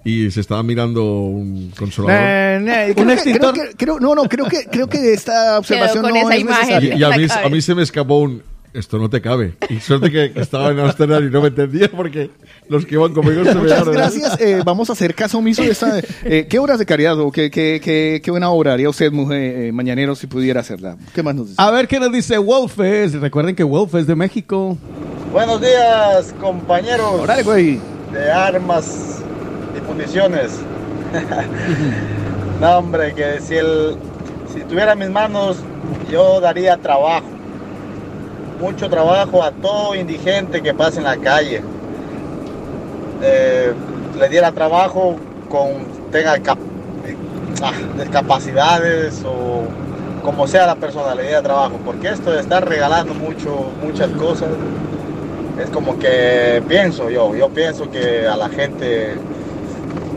Y 0.04 0.30
se 0.30 0.40
estaba 0.40 0.62
mirando 0.62 1.02
un 1.04 1.72
consolador. 1.76 2.22
Creo 2.94 3.06
que- 3.24 3.32
creo 3.38 3.52
que- 3.52 3.74
creo- 3.76 3.98
no, 4.00 4.14
no, 4.14 4.24
creo 4.28 4.46
que, 4.46 4.64
creo 4.70 4.88
que 4.88 5.12
esta 5.12 5.58
observación 5.58 6.04
con 6.04 6.12
no 6.12 6.16
esa 6.20 6.34
es 6.36 6.40
imagen. 6.42 6.60
necesaria. 6.68 6.94
Y, 6.94 6.98
y 7.00 7.02
a, 7.04 7.10
mí, 7.16 7.26
a 7.44 7.48
mí 7.48 7.60
se 7.60 7.74
me 7.74 7.82
escapó 7.82 8.18
un. 8.20 8.42
Esto 8.76 8.98
no 8.98 9.08
te 9.08 9.20
cabe. 9.22 9.54
Y 9.70 9.80
suerte 9.80 10.10
que 10.10 10.32
estaba 10.36 10.70
en 10.70 10.78
Ámsterdam 10.80 11.26
y 11.26 11.30
no 11.30 11.40
me 11.40 11.48
entendía 11.48 11.90
porque 11.90 12.30
los 12.68 12.84
que 12.84 12.94
iban 12.96 13.12
conmigo 13.14 13.42
se 13.44 13.54
me 13.54 13.62
Muchas 13.62 13.78
dieron- 13.84 13.94
gracias. 13.94 14.40
eh, 14.40 14.60
vamos 14.64 14.90
a 14.90 14.92
hacer 14.92 15.14
caso 15.14 15.38
omiso 15.38 15.62
de 15.62 15.70
esta. 15.70 15.98
eh, 16.24 16.46
¿Qué 16.48 16.58
obras 16.58 16.78
de 16.78 16.84
caridad 16.86 17.18
o 17.18 17.32
qué, 17.32 17.50
qué, 17.50 17.80
qué, 17.82 18.20
qué 18.22 18.30
buena 18.30 18.50
obra 18.50 18.74
haría 18.74 18.88
usted, 18.90 19.10
mujer 19.12 19.38
eh, 19.40 19.72
mañanero, 19.72 20.14
si 20.14 20.26
pudiera 20.26 20.60
hacerla? 20.60 20.96
¿Qué 21.14 21.22
más 21.22 21.34
nos 21.34 21.48
dice? 21.48 21.62
A 21.62 21.70
ver 21.70 21.88
qué 21.88 21.98
nos 21.98 22.12
dice 22.12 22.36
Wolfes. 22.38 23.14
Recuerden 23.14 23.56
que 23.56 23.64
Wolf 23.64 23.94
es 23.94 24.06
de 24.06 24.14
México. 24.14 24.76
Buenos 25.32 25.60
días, 25.60 26.34
compañeros. 26.40 27.20
Órale, 27.20 27.42
güey. 27.42 27.80
De 28.12 28.30
armas 28.30 29.20
y 29.76 29.80
municiones. 29.90 30.52
no, 32.60 32.78
hombre, 32.78 33.14
que 33.14 33.40
si 33.40 33.54
el 33.54 33.96
si 34.52 34.60
tuviera 34.62 34.94
mis 34.94 35.10
manos, 35.10 35.58
yo 36.10 36.40
daría 36.40 36.76
trabajo. 36.76 37.26
Mucho 38.60 38.88
trabajo 38.88 39.42
a 39.42 39.50
todo 39.50 39.94
indigente 39.94 40.62
que 40.62 40.72
pase 40.72 40.98
en 40.98 41.04
la 41.04 41.16
calle. 41.18 41.62
Eh, 43.22 43.72
le 44.18 44.28
diera 44.28 44.50
trabajo 44.52 45.16
con 45.50 45.84
tenga 46.10 46.38
cap- 46.38 46.58
ah, 47.62 47.72
discapacidades 47.98 49.22
o 49.26 49.64
como 50.22 50.46
sea 50.46 50.66
la 50.66 50.76
persona, 50.76 51.14
le 51.14 51.24
diera 51.24 51.42
trabajo. 51.42 51.78
Porque 51.84 52.08
esto 52.08 52.30
de 52.32 52.40
estar 52.40 52.66
regalando 52.66 53.12
mucho, 53.14 53.70
muchas 53.84 54.08
cosas, 54.12 54.48
es 55.62 55.68
como 55.70 55.98
que 55.98 56.62
pienso 56.66 57.10
yo, 57.10 57.34
yo 57.36 57.50
pienso 57.50 57.90
que 57.90 58.26
a 58.26 58.36
la 58.36 58.48
gente 58.48 59.14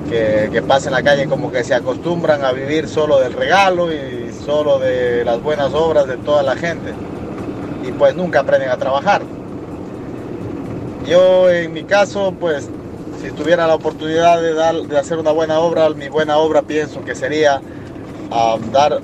que, 0.10 0.50
que 0.52 0.62
pasa 0.62 0.88
en 0.88 0.94
la 0.96 1.04
calle 1.04 1.28
como 1.28 1.52
que 1.52 1.64
se 1.66 1.76
acostumbran 1.76 2.44
a 2.44 2.52
vivir 2.54 2.88
solo 2.88 3.20
del 3.20 3.34
regalo 3.34 3.92
y 3.92 4.32
solo 4.46 4.80
de 4.80 5.24
las 5.26 5.42
buenas 5.42 5.74
obras 5.74 6.08
de 6.08 6.18
toda 6.18 6.42
la 6.42 6.56
gente 6.56 6.94
y 7.88 7.92
pues 7.92 8.16
nunca 8.16 8.42
aprenden 8.42 8.70
a 8.70 8.78
trabajar. 8.78 9.22
Yo 11.08 11.50
en 11.50 11.74
mi 11.74 11.84
caso 11.84 12.34
pues 12.40 12.70
si 13.22 13.32
tuviera 13.32 13.68
la 13.68 13.76
oportunidad 13.76 14.42
de, 14.42 14.54
dar, 14.54 14.76
de 14.76 14.98
hacer 14.98 15.18
una 15.18 15.32
buena 15.32 15.60
obra, 15.60 15.90
mi 15.90 16.08
buena 16.08 16.38
obra 16.38 16.62
pienso 16.62 17.04
que 17.04 17.16
sería 17.16 17.62
dar, 18.72 19.00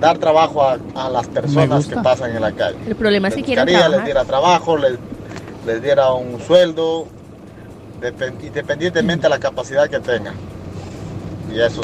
dar 0.00 0.18
trabajo 0.18 0.62
a, 0.62 0.78
a 0.94 1.08
las 1.10 1.26
personas 1.28 1.86
que 1.86 1.96
pasan 1.96 2.34
en 2.36 2.42
la 2.42 2.52
calle. 2.52 2.76
El 2.86 2.94
problema 2.94 3.28
es 3.28 3.34
que 3.34 3.42
quieren 3.42 3.64
buscaría, 3.64 3.88
les 3.88 3.96
trabajar. 3.98 4.04
diera 4.04 4.24
trabajo, 4.24 4.76
les, 4.76 4.92
les 5.66 5.82
diera 5.82 6.12
un 6.12 6.40
sueldo, 6.40 7.06
depen- 8.00 8.34
independientemente 8.44 9.22
de 9.24 9.28
la 9.30 9.38
capacidad 9.40 9.88
que 9.88 9.98
tengan. 10.00 10.34
Y 11.52 11.60
eso. 11.60 11.80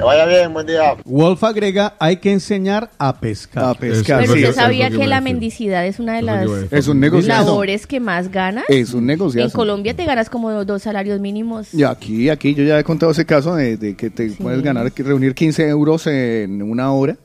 Que 0.00 0.06
vaya 0.06 0.24
bien, 0.24 0.50
buen 0.54 0.66
día. 0.66 0.94
Wolf 1.04 1.44
agrega, 1.44 1.94
hay 1.98 2.16
que 2.16 2.32
enseñar 2.32 2.88
a 2.98 3.20
pescar. 3.20 3.64
A 3.64 3.74
pescar, 3.74 4.20
Pero 4.22 4.32
sí, 4.32 4.38
usted 4.38 4.50
eso 4.52 4.60
sabía 4.62 4.86
es 4.86 4.92
que 4.94 5.00
que 5.00 5.06
la 5.06 5.20
mendicidad 5.20 5.86
es 5.86 5.98
una 6.00 6.14
de 6.16 6.22
las. 6.22 6.48
Es 6.70 6.88
un 6.88 7.02
labores 7.26 7.86
que 7.86 8.00
más 8.00 8.30
ganas. 8.30 8.64
Es 8.68 8.94
un 8.94 9.04
negociazo. 9.04 9.46
En 9.46 9.52
Colombia 9.52 9.94
te 9.94 10.06
ganas 10.06 10.30
como 10.30 10.64
dos 10.64 10.80
salarios 10.82 11.20
mínimos. 11.20 11.74
Y 11.74 11.84
aquí, 11.84 12.30
aquí 12.30 12.54
yo 12.54 12.64
ya 12.64 12.78
he 12.78 12.84
contado 12.84 13.12
ese 13.12 13.26
caso 13.26 13.54
de, 13.54 13.76
de 13.76 13.94
que 13.94 14.08
te 14.08 14.30
puedes 14.30 14.62
ganar, 14.62 14.90
reunir 14.96 15.34
15 15.34 15.68
euros 15.68 16.06
en 16.06 16.62
una 16.62 16.90
hora. 16.92 17.16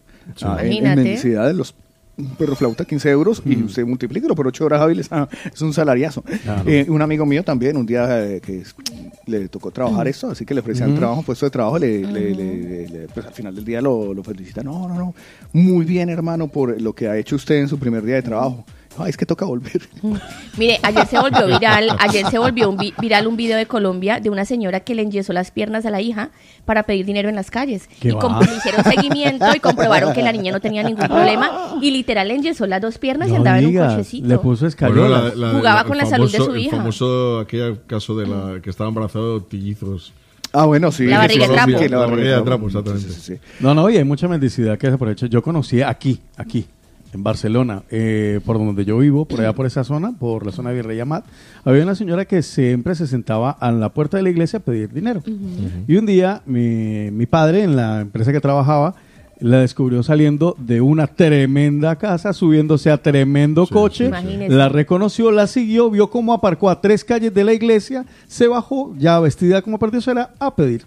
Ah, 0.41 0.57
en- 0.59 0.65
en, 0.65 0.71
Imagínate. 0.73 0.95
mendicidad 1.01 1.47
de 1.47 1.53
los 1.53 1.73
un 2.18 2.27
perro 2.35 2.56
flauta 2.56 2.85
15 2.85 3.10
euros 3.10 3.42
y 3.45 3.61
usted 3.64 3.85
multiplíquelo 3.85 4.35
por 4.35 4.48
8 4.48 4.66
horas 4.66 4.82
hábiles, 4.82 5.08
ah, 5.11 5.27
es 5.53 5.61
un 5.61 5.74
salariazo. 5.74 6.22
Claro. 6.44 6.64
Eh, 6.69 6.85
un 6.90 7.02
amigo 7.02 7.26
mío 7.26 7.44
también, 7.44 7.76
un 7.77 7.85
día 7.85 8.26
eh, 8.26 8.40
que 8.42 8.60
es- 8.60 8.76
le 9.26 9.50
tocó 9.50 9.72
trabajar 9.72 10.08
esto, 10.08 10.30
así 10.30 10.45
que 10.45 10.53
le 10.53 10.60
ofrecían 10.61 10.94
Mm. 10.94 10.98
trabajo, 10.98 11.24
puesto 11.24 11.45
de 11.45 11.50
trabajo, 11.50 11.77
le, 11.80 12.00
le- 12.02 12.34
le- 12.35 12.88
le- 12.88 13.08
pues 13.14 13.26
al 13.26 13.34
final 13.34 13.56
del 13.56 13.66
día 13.66 13.82
lo, 13.82 14.14
lo 14.14 14.24
felicita. 14.24 14.64
No, 14.64 14.88
no, 14.88 14.95
no, 14.95 15.14
muy 15.53 15.84
bien 15.85 16.10
hermano 16.10 16.48
por 16.48 16.80
lo 16.82 16.94
que 16.94 17.08
ha 17.08 17.18
hecho 17.18 17.35
usted 17.35 17.56
en 17.56 17.68
su 17.68 17.77
primer 17.80 18.03
día 18.06 18.16
de 18.16 18.22
trabajo. 18.22 18.64
Ay, 18.98 19.09
es 19.09 19.17
que 19.17 19.25
toca 19.25 19.45
volver. 19.45 19.82
Mire, 20.57 20.80
ayer 20.83 21.06
se 21.07 21.19
volvió 21.19 21.48
viral, 21.48 21.90
ayer 21.99 22.25
se 22.30 22.38
volvió 22.38 22.69
un 22.69 22.77
vi- 22.77 22.93
viral 22.99 23.27
un 23.27 23.35
video 23.35 23.57
de 23.57 23.65
Colombia 23.65 24.19
de 24.19 24.30
una 24.30 24.45
señora 24.45 24.80
que 24.80 24.95
le 24.95 25.01
enyesó 25.01 25.33
las 25.33 25.51
piernas 25.51 25.85
a 25.85 25.90
la 25.90 26.01
hija 26.01 26.30
para 26.65 26.83
pedir 26.83 27.06
dinero 27.06 27.27
en 27.30 27.35
las 27.35 27.51
calles. 27.51 27.90
¿Qué 27.99 28.09
y 28.09 28.11
le 28.11 28.56
hicieron 28.57 28.83
seguimiento 28.83 29.45
y 29.56 29.59
comprobaron 29.59 30.14
que 30.14 30.22
la 30.24 30.32
niña 30.32 30.51
no 30.51 30.59
tenía 30.61 30.83
ningún 30.83 31.07
problema 31.07 31.77
y 31.82 31.91
literal 31.91 32.27
le 32.27 32.35
enyesó 32.35 32.65
las 32.67 32.82
dos 32.82 32.98
piernas 32.98 33.27
y 33.27 33.32
No 33.32 33.38
andaba 33.38 33.59
en 33.59 33.65
un 33.67 33.75
cochecito. 33.90 34.27
Le 34.27 34.38
puso 34.38 34.67
escayolas. 34.67 35.33
Jugaba 35.33 35.82
el 35.82 35.88
con 35.88 35.98
la 35.98 36.06
salud 36.06 36.32
de 36.32 36.38
su 36.38 36.56
hija. 36.56 36.75
El 36.75 36.82
famoso 36.82 37.40
aquel 37.40 37.80
caso 37.85 38.15
de 38.17 38.27
la 38.27 38.61
que 38.61 38.69
estaba 38.69 38.88
embarazado 38.90 39.40
de 39.40 39.45
tillizos. 39.45 40.14
Ah, 40.53 40.65
bueno, 40.65 40.90
sí. 40.90 41.06
La 41.06 41.17
barriga 41.17 41.48
de 41.49 41.53
trapo. 41.53 41.77
Sí, 41.77 41.90
La 41.90 41.98
barriga 41.98 42.38
de 42.38 42.41
trapo, 42.43 42.67
exactamente. 42.67 43.09
sí, 43.09 43.19
sí. 43.19 43.33
No, 43.59 43.74
no, 43.74 43.90
y 43.90 43.98
hay 43.98 44.06
mucha 44.06 44.30
mendicidad 44.30 44.77
que 44.77 44.88
se 44.88 44.93
aprovecha. 44.93 45.27
Yo 45.27 45.41
conocí 45.41 45.82
aquí, 45.82 46.22
aquí, 46.38 46.65
en 47.16 47.24
Barcelona, 47.24 47.84
eh, 47.90 48.40
por 48.45 48.58
donde 48.58 48.85
yo 48.85 48.98
vivo, 48.98 49.26
por 49.26 49.40
allá 49.40 49.53
por 49.53 49.66
esa 49.66 49.84
zona, 49.84 50.14
por 50.19 50.45
la 50.45 50.52
zona 50.52 50.69
de 50.69 50.76
Virrey 50.76 51.00
Amat, 51.00 51.26
había 51.64 51.84
una 51.84 51.95
señora 51.95 52.26
que 52.26 52.44
siempre 52.44 52.94
se 52.94 53.08
sentaba 53.08 53.52
a 53.52 53.72
la 53.72 53.90
puerta 53.90 54.18
de 54.18 54.24
la 54.24 54.30
iglesia 54.30 54.60
a 54.60 54.61
pedir 54.61 54.94
dinero. 54.94 55.24
Y 55.88 55.95
un 55.95 56.06
día 56.06 56.42
mi, 56.45 57.10
mi 57.11 57.26
padre, 57.26 57.64
en 57.64 57.76
la 57.76 58.02
empresa 58.02 58.32
que 58.32 58.42
trabajaba, 58.42 58.95
la 59.40 59.60
descubrió 59.60 60.03
saliendo 60.03 60.56
de 60.58 60.82
una 60.82 61.08
tremenda 61.08 61.95
casa, 61.98 62.34
subiéndose 62.34 62.92
a 62.92 62.98
tremendo 62.98 63.68
coche, 63.68 64.11
la 64.48 64.69
reconoció, 64.69 65.32
la 65.32 65.48
siguió, 65.48 65.90
vio 65.90 66.10
cómo 66.10 66.34
aparcó 66.34 66.69
a 66.69 66.82
tres 66.82 67.03
calles 67.03 67.34
de 67.34 67.44
la 67.44 67.53
iglesia, 67.53 68.06
se 68.27 68.48
bajó, 68.48 68.94
ya 68.98 69.19
vestida 69.19 69.61
como 69.61 69.80
perdiosa, 69.80 70.32
a 70.40 70.56
pedir. 70.56 70.85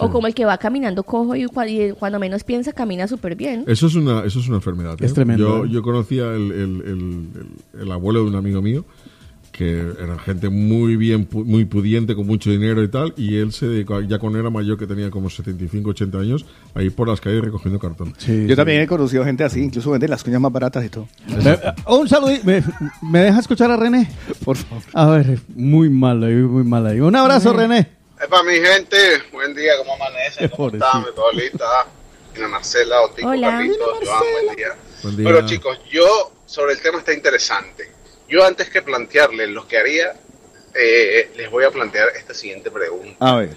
O 0.00 0.10
como 0.10 0.26
el 0.26 0.34
que 0.34 0.44
va 0.44 0.58
caminando 0.58 1.02
cojo 1.02 1.34
y, 1.36 1.44
y 1.44 1.92
cuando 1.92 2.18
menos 2.18 2.44
piensa 2.44 2.72
camina 2.72 3.06
súper 3.08 3.34
bien. 3.36 3.64
Eso 3.66 3.86
es 3.86 3.94
una, 3.94 4.24
eso 4.24 4.40
es 4.40 4.46
una 4.48 4.56
enfermedad. 4.56 4.94
¿eh? 5.00 5.06
Es 5.06 5.14
tremendo, 5.14 5.58
Yo, 5.60 5.64
¿eh? 5.64 5.68
yo 5.70 5.82
conocía 5.82 6.32
el, 6.34 6.52
el- 6.52 6.82
el- 6.86 7.28
el- 7.76 7.80
el 7.82 7.92
abuelo 7.92 8.22
de 8.22 8.28
un 8.30 8.36
amigo 8.36 8.62
mío, 8.62 8.84
que 9.52 9.80
era 10.00 10.16
gente 10.20 10.50
muy 10.50 10.94
bien, 10.94 11.26
muy 11.32 11.64
pudiente, 11.64 12.14
con 12.14 12.26
mucho 12.28 12.48
dinero 12.48 12.80
y 12.82 12.88
tal, 12.88 13.12
y 13.16 13.36
él 13.36 13.50
se 13.52 13.66
dedicó, 13.66 14.00
ya 14.02 14.20
cuando 14.20 14.38
era 14.38 14.50
mayor, 14.50 14.78
que 14.78 14.86
tenía 14.86 15.10
como 15.10 15.28
75, 15.30 15.90
80 15.90 16.18
años, 16.18 16.46
a 16.76 16.82
ir 16.82 16.94
por 16.94 17.08
las 17.08 17.20
calles 17.20 17.40
recogiendo 17.42 17.80
cartón. 17.80 18.14
Yo 18.46 18.54
también 18.54 18.82
he 18.82 18.86
conocido 18.86 19.24
gente 19.24 19.42
así, 19.42 19.60
incluso 19.60 19.90
venden 19.90 20.10
las 20.10 20.22
cuñas 20.22 20.40
más 20.40 20.52
baratas 20.52 20.84
y 20.84 20.88
todo. 20.90 21.08
Eh, 21.28 21.58
un 21.88 22.08
saludo. 22.08 22.30
¿Me, 22.44 22.62
me 23.02 23.18
deja 23.20 23.40
escuchar 23.40 23.68
a 23.72 23.76
René? 23.76 24.08
Por 24.44 24.56
favor. 24.56 24.84
A 24.94 25.06
ver, 25.06 25.40
muy 25.56 25.90
mal 25.90 26.22
ahí, 26.22 26.34
muy 26.36 26.62
mal 26.62 26.86
ahí. 26.86 27.00
Un 27.00 27.16
abrazo, 27.16 27.52
René. 27.52 27.97
Epa, 28.20 28.42
mi 28.42 28.54
gente, 28.58 29.22
buen 29.32 29.54
día, 29.54 29.76
¿cómo 29.78 29.94
amanece? 29.94 30.50
¿Cómo 30.56 30.68
están, 30.70 31.04
mi 31.04 31.12
Paulita? 31.12 31.86
Marcela, 32.48 33.00
Otico, 33.02 33.28
Hola. 33.28 33.50
Carlitos, 33.50 33.98
Joan, 34.04 34.22
buen 34.44 34.56
día. 34.56 34.76
Buen 35.02 35.16
día. 35.16 35.30
Bueno, 35.32 35.48
chicos, 35.48 35.78
yo 35.90 36.32
sobre 36.46 36.72
el 36.74 36.80
tema 36.80 36.98
está 36.98 37.12
interesante. 37.12 37.90
Yo 38.28 38.44
antes 38.44 38.70
que 38.70 38.80
plantearles 38.82 39.48
lo 39.48 39.66
que 39.66 39.76
haría, 39.76 40.14
eh, 40.74 41.32
les 41.36 41.50
voy 41.50 41.64
a 41.64 41.70
plantear 41.70 42.10
esta 42.16 42.34
siguiente 42.34 42.70
pregunta. 42.70 43.16
A 43.18 43.36
ver. 43.36 43.56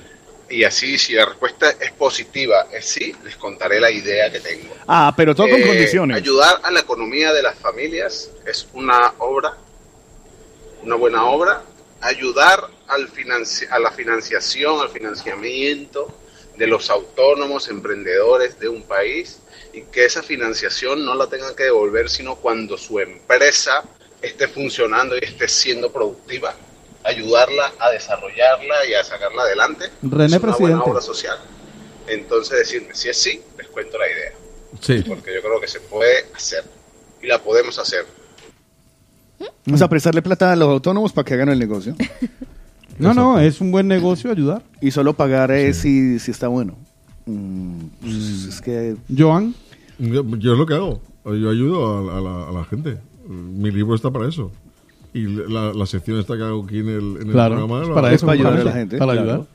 Y 0.49 0.63
así, 0.63 0.97
si 0.97 1.13
la 1.13 1.25
respuesta 1.25 1.69
es 1.79 1.91
positiva, 1.91 2.67
es 2.73 2.85
sí, 2.85 3.15
les 3.23 3.35
contaré 3.35 3.79
la 3.79 3.91
idea 3.91 4.31
que 4.31 4.39
tengo. 4.39 4.73
Ah, 4.87 5.13
pero 5.15 5.35
todo 5.35 5.47
con 5.47 5.61
Eh, 5.61 5.65
condiciones. 5.67 6.17
Ayudar 6.17 6.59
a 6.63 6.71
la 6.71 6.79
economía 6.79 7.31
de 7.33 7.43
las 7.43 7.55
familias 7.59 8.31
es 8.47 8.67
una 8.73 9.13
obra, 9.19 9.55
una 10.83 10.95
buena 10.95 11.25
obra. 11.25 11.61
Ayudar 12.01 12.67
al 12.91 13.07
financi- 13.11 13.67
a 13.69 13.79
la 13.79 13.91
financiación, 13.91 14.79
al 14.81 14.89
financiamiento 14.89 16.13
de 16.57 16.67
los 16.67 16.89
autónomos, 16.89 17.69
emprendedores 17.69 18.59
de 18.59 18.67
un 18.69 18.83
país 18.83 19.39
y 19.73 19.83
que 19.83 20.05
esa 20.05 20.21
financiación 20.21 21.05
no 21.05 21.15
la 21.15 21.27
tengan 21.27 21.55
que 21.55 21.63
devolver 21.63 22.09
sino 22.09 22.35
cuando 22.35 22.77
su 22.77 22.99
empresa 22.99 23.83
esté 24.21 24.47
funcionando 24.47 25.15
y 25.15 25.19
esté 25.23 25.47
siendo 25.47 25.91
productiva. 25.91 26.53
Ayudarla 27.03 27.71
a 27.79 27.89
desarrollarla 27.89 28.85
y 28.85 28.93
a 28.93 29.03
sacarla 29.03 29.43
adelante. 29.43 29.85
René, 30.03 30.35
es 30.35 30.43
una 30.43 30.55
buena 30.55 30.83
obra 30.83 31.01
social. 31.01 31.37
Entonces 32.07 32.59
decirme, 32.59 32.93
si 32.93 33.09
es 33.09 33.17
sí, 33.17 33.41
les 33.57 33.67
cuento 33.67 33.97
la 33.97 34.07
idea 34.07 34.31
Sí. 34.81 35.03
porque 35.07 35.33
yo 35.33 35.41
creo 35.41 35.59
que 35.59 35.67
se 35.67 35.79
puede 35.79 36.25
hacer 36.35 36.63
y 37.21 37.27
la 37.27 37.39
podemos 37.41 37.79
hacer. 37.79 38.05
Vamos 39.65 39.81
a 39.81 39.87
prestarle 39.89 40.21
plata 40.21 40.51
a 40.51 40.55
los 40.55 40.67
autónomos 40.69 41.11
para 41.13 41.25
que 41.25 41.33
hagan 41.35 41.49
el 41.49 41.57
negocio. 41.59 41.95
No, 42.99 43.13
no, 43.13 43.39
es 43.39 43.61
un 43.61 43.71
buen 43.71 43.87
negocio 43.87 44.31
ayudar. 44.31 44.61
Y 44.81 44.91
solo 44.91 45.13
pagar 45.13 45.51
eh, 45.51 45.73
si, 45.73 46.19
si 46.19 46.31
está 46.31 46.47
bueno. 46.47 46.75
Mm, 47.25 47.73
pues, 48.01 48.13
es 48.45 48.61
que... 48.61 48.95
Joan. 49.15 49.53
Yo, 49.99 50.23
yo 50.37 50.53
es 50.53 50.57
lo 50.59 50.65
que 50.65 50.73
hago. 50.73 51.01
Yo 51.25 51.49
ayudo 51.49 52.09
a, 52.11 52.17
a 52.17 52.21
la, 52.21 52.49
a 52.49 52.51
la 52.51 52.65
gente. 52.65 52.97
Mi 53.27 53.71
libro 53.71 53.95
está 53.95 54.09
para 54.11 54.27
eso. 54.27 54.51
Y 55.13 55.23
la, 55.23 55.73
la 55.73 55.85
sección 55.85 56.19
esta 56.19 56.35
que 56.37 56.43
hago 56.43 56.63
aquí 56.63 56.79
en 56.79 56.87
el, 56.89 57.17
en 57.21 57.27
el 57.27 57.31
Claro, 57.33 57.55
programa. 57.57 57.83
es 57.83 57.89
para 57.89 58.13
eso, 58.13 58.25
para 58.25 58.33
ayudar 58.39 58.53
a 58.59 58.63
la 58.63 58.71
gente, 58.71 58.97
Para 58.97 59.11
claro. 59.13 59.29
ayudar. 59.29 59.47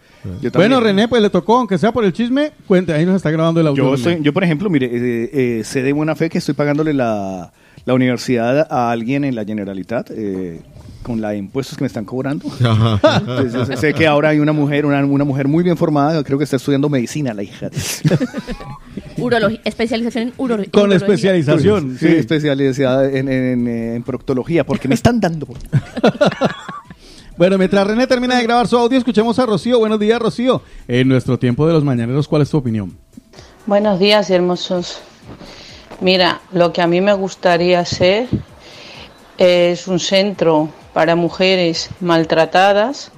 Yo 0.42 0.50
Bueno. 0.52 0.80
René, 0.80 1.06
pues 1.08 1.22
le 1.22 1.30
tocó, 1.30 1.58
aunque 1.58 1.78
sea 1.78 1.92
por 1.92 2.04
el 2.04 2.12
chisme, 2.12 2.50
cuente, 2.66 2.92
ahí 2.92 3.06
nos 3.06 3.16
está 3.16 3.30
grabando 3.30 3.60
el 3.60 3.66
audio. 3.68 3.90
Yo, 3.90 3.96
soy- 3.96 4.18
yo 4.22 4.32
por 4.32 4.42
ejemplo, 4.44 4.68
mire, 4.68 4.86
eh, 4.92 5.30
eh, 5.32 5.64
sé 5.64 5.82
de 5.82 5.92
buena 5.92 6.14
fe 6.16 6.28
que 6.28 6.38
estoy 6.38 6.54
pagándole 6.54 6.92
la, 6.92 7.52
la 7.84 7.94
universidad 7.94 8.66
a 8.70 8.90
alguien 8.90 9.24
en 9.24 9.34
la 9.36 9.44
Generalitat 9.44 10.10
eh, 10.10 10.60
con 11.06 11.20
la 11.20 11.36
impuestos 11.36 11.78
que 11.78 11.84
me 11.84 11.86
están 11.86 12.04
cobrando. 12.04 12.46
Entonces, 12.60 13.52
yo 13.52 13.76
sé- 13.76 13.94
que 13.94 14.08
ahora 14.08 14.30
hay 14.30 14.40
una 14.40 14.52
mujer, 14.52 14.84
una, 14.86 15.04
una 15.04 15.24
mujer 15.24 15.46
muy 15.46 15.62
bien 15.62 15.76
formada, 15.76 16.24
creo 16.24 16.36
que 16.36 16.42
está 16.44 16.56
estudiando 16.56 16.88
medicina, 16.88 17.32
la 17.32 17.44
hija. 17.44 17.70
Especialización 19.64 20.24
en 20.28 20.30
uro- 20.36 20.70
Con 20.70 20.82
urología. 20.90 20.96
especialización. 20.96 21.96
Sí, 21.98 22.08
sí. 22.08 22.16
especializada 22.16 23.08
en, 23.10 23.28
en, 23.28 23.68
en 23.68 24.02
proctología, 24.02 24.64
porque 24.64 24.88
me 24.88 24.94
están 24.94 25.20
dando. 25.20 25.46
Bueno, 27.38 27.58
mientras 27.58 27.86
René 27.86 28.06
termina 28.06 28.34
de 28.38 28.42
grabar 28.44 28.66
su 28.66 28.78
audio, 28.78 28.96
escuchemos 28.96 29.38
a 29.38 29.44
Rocío. 29.44 29.78
Buenos 29.78 30.00
días, 30.00 30.18
Rocío. 30.18 30.62
En 30.88 31.06
nuestro 31.06 31.38
tiempo 31.38 31.66
de 31.66 31.74
los 31.74 31.84
mañaneros, 31.84 32.26
¿cuál 32.28 32.40
es 32.40 32.48
tu 32.48 32.56
opinión? 32.56 32.96
Buenos 33.66 34.00
días, 34.00 34.30
hermosos. 34.30 35.00
Mira, 36.00 36.40
lo 36.52 36.72
que 36.72 36.80
a 36.80 36.86
mí 36.86 37.02
me 37.02 37.12
gustaría 37.12 37.80
hacer 37.80 38.26
es 39.36 39.86
un 39.86 39.98
centro 40.00 40.70
para 40.96 41.14
mujeres 41.14 41.90
maltratadas 42.00 43.10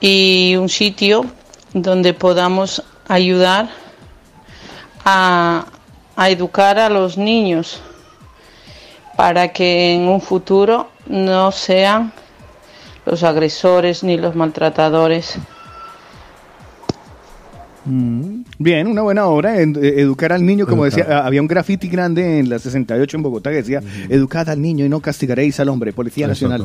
y 0.00 0.56
un 0.58 0.68
sitio 0.68 1.24
donde 1.72 2.14
podamos 2.14 2.82
ayudar 3.06 3.68
a, 5.04 5.66
educar 6.26 6.80
a 6.80 6.88
los 6.88 7.16
niños 7.16 7.80
para 9.16 9.52
que 9.52 9.94
en 9.94 10.08
un 10.08 10.20
futuro 10.20 10.90
no 11.06 11.52
sean 11.52 12.12
los 13.04 13.22
agresores 13.22 14.02
ni 14.02 14.16
los 14.16 14.34
maltratadores. 14.34 15.38
Bien, 18.58 18.86
una 18.86 19.02
buena 19.02 19.26
obra, 19.26 19.60
eh, 19.60 19.72
educar 19.96 20.32
al 20.32 20.44
niño, 20.44 20.66
como 20.66 20.84
Educar. 20.86 21.06
decía, 21.06 21.18
había 21.24 21.40
un 21.40 21.46
graffiti 21.46 21.88
grande 21.88 22.38
en 22.38 22.48
la 22.48 22.58
68 22.58 23.16
en 23.16 23.22
Bogotá 23.22 23.50
que 23.50 23.56
decía, 23.56 23.82
educad 24.08 24.48
al 24.48 24.60
niño 24.60 24.84
y 24.84 24.88
no 24.88 25.00
castigaréis 25.00 25.60
al 25.60 25.68
hombre, 25.68 25.92
Policía 25.92 26.26
Nacional. 26.26 26.62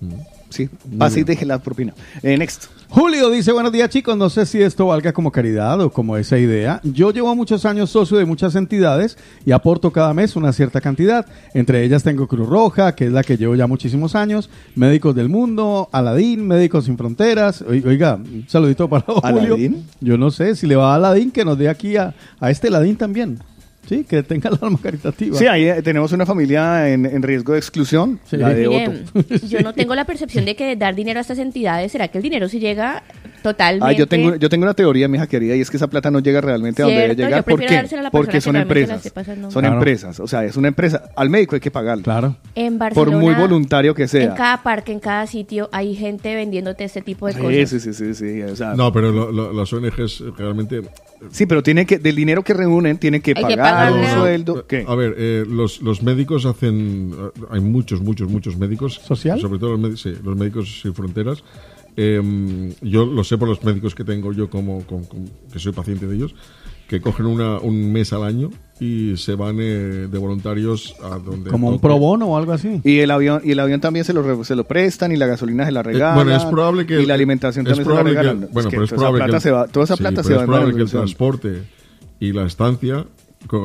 Mm. 0.00 0.12
Sí, 0.50 0.68
pase 0.98 1.20
y 1.20 1.24
deje 1.24 1.44
la 1.44 1.58
propina. 1.58 1.94
Eh, 2.22 2.36
next. 2.36 2.66
Julio 2.88 3.28
dice, 3.30 3.52
buenos 3.52 3.72
días 3.72 3.90
chicos, 3.90 4.16
no 4.16 4.30
sé 4.30 4.46
si 4.46 4.62
esto 4.62 4.86
valga 4.86 5.12
como 5.12 5.30
caridad 5.30 5.78
o 5.80 5.90
como 5.90 6.16
esa 6.16 6.38
idea. 6.38 6.80
Yo 6.82 7.10
llevo 7.10 7.34
muchos 7.34 7.66
años 7.66 7.90
socio 7.90 8.16
de 8.16 8.24
muchas 8.24 8.54
entidades 8.54 9.18
y 9.44 9.52
aporto 9.52 9.90
cada 9.92 10.14
mes 10.14 10.34
una 10.36 10.52
cierta 10.52 10.80
cantidad. 10.80 11.26
Entre 11.52 11.84
ellas 11.84 12.02
tengo 12.04 12.26
Cruz 12.26 12.48
Roja, 12.48 12.94
que 12.94 13.06
es 13.06 13.12
la 13.12 13.22
que 13.22 13.36
llevo 13.36 13.54
ya 13.54 13.66
muchísimos 13.66 14.14
años, 14.14 14.48
Médicos 14.76 15.14
del 15.14 15.28
Mundo, 15.28 15.88
Aladín, 15.92 16.46
Médicos 16.46 16.84
Sin 16.86 16.96
Fronteras. 16.96 17.60
Oi- 17.62 17.82
Oiga, 17.86 18.14
un 18.14 18.44
saludito 18.48 18.88
para 18.88 19.02
Julio. 19.04 19.20
¿Aladín? 19.54 19.84
Yo 20.00 20.16
no 20.16 20.30
sé 20.30 20.54
si 20.54 20.66
le 20.66 20.76
va 20.76 20.92
a 20.92 20.96
Aladín 20.96 21.32
que 21.32 21.44
nos 21.44 21.58
dé 21.58 21.68
aquí 21.68 21.96
a, 21.96 22.14
a 22.40 22.50
este 22.50 22.68
Aladín 22.68 22.96
también. 22.96 23.38
Sí, 23.88 24.04
que 24.04 24.22
tenga 24.22 24.50
el 24.50 24.58
alma 24.60 24.78
caritativa. 24.82 25.38
Sí, 25.38 25.46
ahí 25.46 25.64
eh, 25.68 25.80
tenemos 25.82 26.10
una 26.12 26.26
familia 26.26 26.88
en, 26.88 27.06
en 27.06 27.22
riesgo 27.22 27.52
de 27.52 27.58
exclusión, 27.58 28.18
Sí. 28.24 28.36
la 28.36 28.48
de 28.50 28.68
Mire, 28.68 28.88
Otto. 29.14 29.46
yo 29.46 29.60
no 29.60 29.72
tengo 29.74 29.94
la 29.94 30.04
percepción 30.04 30.44
de 30.44 30.56
que 30.56 30.74
dar 30.76 30.94
dinero 30.94 31.18
a 31.18 31.22
estas 31.22 31.38
entidades, 31.38 31.92
¿será 31.92 32.08
que 32.08 32.18
el 32.18 32.22
dinero 32.22 32.48
sí 32.48 32.58
llega 32.58 33.02
totalmente? 33.42 33.86
Ah, 33.86 33.92
yo 33.92 34.06
tengo, 34.08 34.34
yo 34.36 34.48
tengo 34.48 34.64
una 34.64 34.74
teoría, 34.74 35.06
mija 35.08 35.26
querida, 35.26 35.54
y 35.54 35.60
es 35.60 35.70
que 35.70 35.76
esa 35.76 35.86
plata 35.88 36.10
no 36.10 36.18
llega 36.18 36.40
realmente 36.40 36.82
a 36.82 36.86
donde 36.86 37.00
debe 37.00 37.14
llegar. 37.16 37.44
¿Por 37.44 37.60
qué? 37.60 37.76
a 37.78 38.02
la 38.02 38.10
Porque 38.10 38.32
que 38.32 38.40
son 38.40 38.54
la 38.54 38.62
empresas. 38.62 39.02
Son 39.04 39.50
Claro. 39.62 39.74
empresas. 39.76 40.18
O 40.20 40.26
sea, 40.26 40.44
es 40.44 40.56
una 40.56 40.68
empresa. 40.68 41.10
Al 41.16 41.30
médico 41.30 41.54
hay 41.54 41.60
que 41.60 41.70
pagarle. 41.70 42.02
Claro. 42.02 42.36
En 42.54 42.78
Por 42.78 42.94
Barcelona, 42.94 43.18
muy 43.18 43.34
voluntario 43.34 43.94
que 43.94 44.02
En 44.02 44.08
sea. 44.08 44.34
cada 44.34 44.62
parque, 44.62 44.92
en 44.92 45.00
cada 45.00 45.26
sitio, 45.26 45.68
hay 45.72 45.94
gente 45.94 46.34
vendiéndote 46.34 46.84
este 46.84 47.02
tipo 47.02 47.26
de 47.28 47.34
Sí, 47.34 47.40
cosas. 47.40 47.70
sí, 47.70 47.80
sí, 47.80 47.92
sí, 47.94 48.14
sí, 48.14 48.42
o 48.42 48.56
sea, 48.56 48.74
No, 48.74 48.92
pero 48.92 49.12
lo- 49.12 49.30
lo- 49.30 49.52
las 49.52 49.72
ONGs 49.72 50.24
realmente. 50.36 50.82
Sí, 51.30 51.46
pero 51.46 51.62
tiene 51.62 51.86
que, 51.86 51.98
del 51.98 52.14
dinero 52.16 52.42
que 52.42 52.54
reúnen, 52.54 52.98
tienen 52.98 53.20
que 53.22 53.32
Hay 53.36 53.44
que 53.44 53.56
pagar 53.56 53.92
un 53.92 53.98
pagarle. 54.00 54.20
sueldo. 54.20 54.66
¿Qué? 54.66 54.84
A 54.86 54.94
ver, 54.94 55.14
eh, 55.18 55.44
los, 55.48 55.80
los 55.82 56.02
médicos 56.02 56.44
hacen. 56.46 57.12
eh, 57.16 57.40
Hay 57.50 57.60
muchos, 57.60 58.00
muchos, 58.00 58.28
muchos 58.30 58.56
médicos. 58.56 58.94
¿Social? 58.94 59.40
Sobre 59.40 59.58
todo 59.58 59.76
los, 59.76 59.80
médi- 59.80 59.96
sí, 59.96 60.12
los 60.24 60.36
médicos 60.36 60.80
sin 60.82 60.94
fronteras. 60.94 61.42
Eh, 61.96 62.72
yo 62.82 63.06
lo 63.06 63.24
sé 63.24 63.38
por 63.38 63.48
los 63.48 63.62
médicos 63.64 63.94
que 63.94 64.04
tengo 64.04 64.32
yo, 64.32 64.50
como, 64.50 64.84
como- 64.86 65.08
como- 65.08 65.26
que 65.52 65.58
soy 65.58 65.72
paciente 65.72 66.06
de 66.06 66.14
ellos, 66.16 66.34
que 66.88 67.00
cogen 67.00 67.26
una, 67.26 67.58
un 67.58 67.90
mes 67.92 68.12
al 68.12 68.22
año 68.22 68.50
y 68.78 69.16
se 69.16 69.34
van 69.34 69.56
eh, 69.58 70.06
de 70.10 70.18
voluntarios 70.18 70.94
a 71.02 71.18
donde. 71.18 71.50
Como 71.50 71.68
un 71.70 71.78
pro 71.80 71.98
bono 71.98 72.26
o 72.26 72.36
algo 72.36 72.52
así. 72.52 72.80
Y 72.84 72.98
el 72.98 73.10
avión 73.10 73.40
y 73.44 73.52
el 73.52 73.60
avión 73.60 73.80
también 73.80 74.04
se 74.04 74.12
lo, 74.12 74.22
re- 74.22 74.44
se 74.44 74.54
lo 74.54 74.64
prestan 74.64 75.12
y 75.12 75.16
la 75.16 75.26
gasolina 75.26 75.64
se 75.64 75.72
la 75.72 75.82
regalan. 75.82 76.12
Eh, 76.18 76.24
bueno, 76.24 76.36
es 76.36 76.44
probable 76.44 76.86
que 76.86 77.00
y 77.00 77.06
la 77.06 77.14
alimentación 77.14 77.66
es 77.66 77.70
también 77.72 77.84
se 77.84 77.90
la 77.90 77.94
probable 78.02 78.12
que- 78.12 78.18
regalan. 78.20 78.48
bueno, 78.52 78.68
que 78.70 78.76
pero 78.76 78.84
es 78.84 78.90
toda 78.90 78.96
esa 78.96 78.96
probable 78.96 79.18
plata 79.18 79.30
que 79.30 79.36
el- 79.36 79.42
se 79.42 79.50
va, 79.50 79.66
toda 79.68 79.84
esa 79.84 79.96
sí, 79.96 80.02
plata 80.02 80.14
pero 80.16 80.24
se 80.24 80.32
va 80.32 80.36
es 80.36 80.42
en 80.42 80.46
probable 80.46 80.74
que 80.74 80.82
el 80.82 80.90
transporte 80.90 81.62
y 82.20 82.32
la 82.32 82.44
estancia 82.46 83.04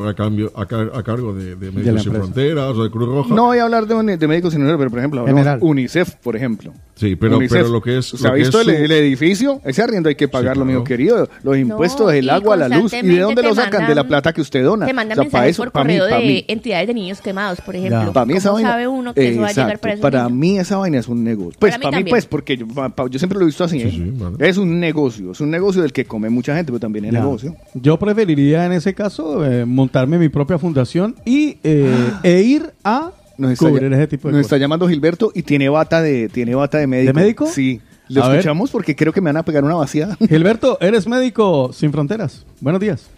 a, 0.08 0.14
cambio, 0.14 0.52
a, 0.54 0.66
car- 0.66 0.90
a 0.94 1.02
cargo 1.02 1.34
de, 1.34 1.56
de 1.56 1.70
Médicos 1.70 1.82
Sin 2.02 2.12
empresa. 2.12 2.18
Fronteras 2.18 2.76
o 2.76 2.84
de 2.84 2.90
Cruz 2.90 3.08
Roja. 3.08 3.34
No 3.34 3.46
voy 3.46 3.58
a 3.58 3.64
hablar 3.64 3.86
de, 3.86 3.94
un- 3.94 4.06
de 4.06 4.28
médicos 4.28 4.52
sin 4.52 4.60
fronteras, 4.60 4.78
pero 4.78 4.90
por 4.90 4.98
ejemplo, 4.98 5.26
General. 5.26 5.58
UNICEF, 5.60 6.14
por 6.16 6.36
ejemplo. 6.36 6.72
Sí, 6.94 7.16
pero, 7.16 7.36
UNICEF. 7.38 7.58
pero 7.58 7.68
lo 7.70 7.80
que 7.82 7.98
es. 7.98 8.12
¿Usted 8.14 8.28
ha 8.28 8.32
visto 8.32 8.60
el, 8.60 8.66
su- 8.66 8.70
el 8.70 8.92
edificio? 8.92 9.60
Ese 9.64 9.82
arriendo 9.82 10.08
hay 10.08 10.14
que 10.14 10.28
pagarlo, 10.28 10.64
mío 10.64 10.84
querido. 10.84 11.28
Los 11.42 11.56
impuestos, 11.56 12.12
el 12.12 12.26
y 12.26 12.28
agua, 12.28 12.56
la 12.56 12.68
luz. 12.68 12.92
¿Y 12.92 13.02
de 13.02 13.18
dónde 13.20 13.42
lo 13.42 13.54
sacan? 13.54 13.86
de 13.88 13.94
la 13.94 14.04
plata 14.06 14.32
que 14.32 14.40
usted 14.40 14.62
dona. 14.62 14.86
Te 14.86 14.92
mandan 14.92 15.18
O 15.18 15.22
sea, 15.22 15.30
para 15.30 15.42
mensajes 15.44 15.56
eso, 15.56 15.62
por 15.64 15.72
para 15.72 15.84
mí, 15.84 15.98
correo 15.98 16.10
para 16.10 16.20
de 16.20 16.26
mí. 16.26 16.44
entidades 16.48 16.86
de 16.86 16.94
niños 16.94 17.20
quemados, 17.20 17.60
por 17.60 17.74
ejemplo. 17.76 18.12
Para 18.12 18.26
mí 18.26 18.34
esa 18.34 18.48
¿Cómo 18.50 18.54
vaina. 18.56 18.70
sabe 18.70 18.86
uno 18.88 19.14
que 19.14 19.28
eso 19.30 19.40
va 19.40 19.48
a 19.48 19.52
llegar 19.52 19.78
para 19.80 19.94
esos 19.94 20.02
Para 20.02 20.18
niños? 20.24 20.32
mí 20.38 20.58
esa 20.58 20.76
vaina 20.76 20.98
es 20.98 21.08
un 21.08 21.24
negocio. 21.24 21.56
Pues 21.58 21.72
Para 21.72 21.78
mí 21.78 21.84
para 21.84 22.04
mí, 22.04 22.10
pues, 22.10 22.26
porque 22.26 22.56
yo, 22.56 22.68
pa- 22.68 22.88
pa- 22.90 23.08
yo 23.08 23.18
siempre 23.18 23.38
lo 23.38 23.44
he 23.44 23.46
visto 23.46 23.64
así. 23.64 23.80
¿eh? 23.80 24.12
Es 24.38 24.56
un 24.58 24.78
negocio. 24.78 25.32
Es 25.32 25.40
un 25.40 25.50
negocio 25.50 25.82
del 25.82 25.92
que 25.92 26.04
come 26.04 26.28
mucha 26.30 26.54
gente, 26.54 26.70
pero 26.70 26.80
también 26.80 27.06
es 27.06 27.12
negocio. 27.12 27.56
Yo 27.74 27.98
preferiría 27.98 28.64
en 28.66 28.72
ese 28.72 28.94
caso 28.94 29.44
eh, 29.44 29.64
montarme 29.72 30.18
mi 30.18 30.28
propia 30.28 30.58
fundación 30.58 31.16
y 31.24 31.58
eh, 31.64 31.92
e 32.22 32.40
ir 32.42 32.72
a 32.84 33.10
Nos 33.38 33.52
está, 33.52 33.68
cubrir 33.68 33.90
ll- 33.90 33.94
ese 33.96 34.06
tipo 34.08 34.28
de 34.28 34.32
nos 34.32 34.38
cosas. 34.40 34.46
está 34.46 34.56
llamando 34.58 34.88
Gilberto 34.88 35.32
y 35.34 35.42
tiene 35.42 35.68
bata 35.68 36.00
de, 36.02 36.28
tiene 36.28 36.54
bata 36.54 36.78
de 36.78 36.86
médico. 36.86 37.06
¿De 37.12 37.20
médico? 37.20 37.46
Sí. 37.46 37.80
Lo 38.08 38.22
A 38.24 38.28
ver. 38.28 38.38
escuchamos 38.40 38.70
porque 38.70 38.94
creo 38.94 39.12
que 39.12 39.20
me 39.20 39.30
van 39.30 39.38
a 39.38 39.42
pegar 39.44 39.64
una 39.64 39.74
vacía. 39.74 40.16
Gilberto, 40.28 40.76
eres 40.80 41.06
médico 41.06 41.72
sin 41.72 41.92
fronteras. 41.92 42.44
Buenos 42.60 42.80
días. 42.80 43.08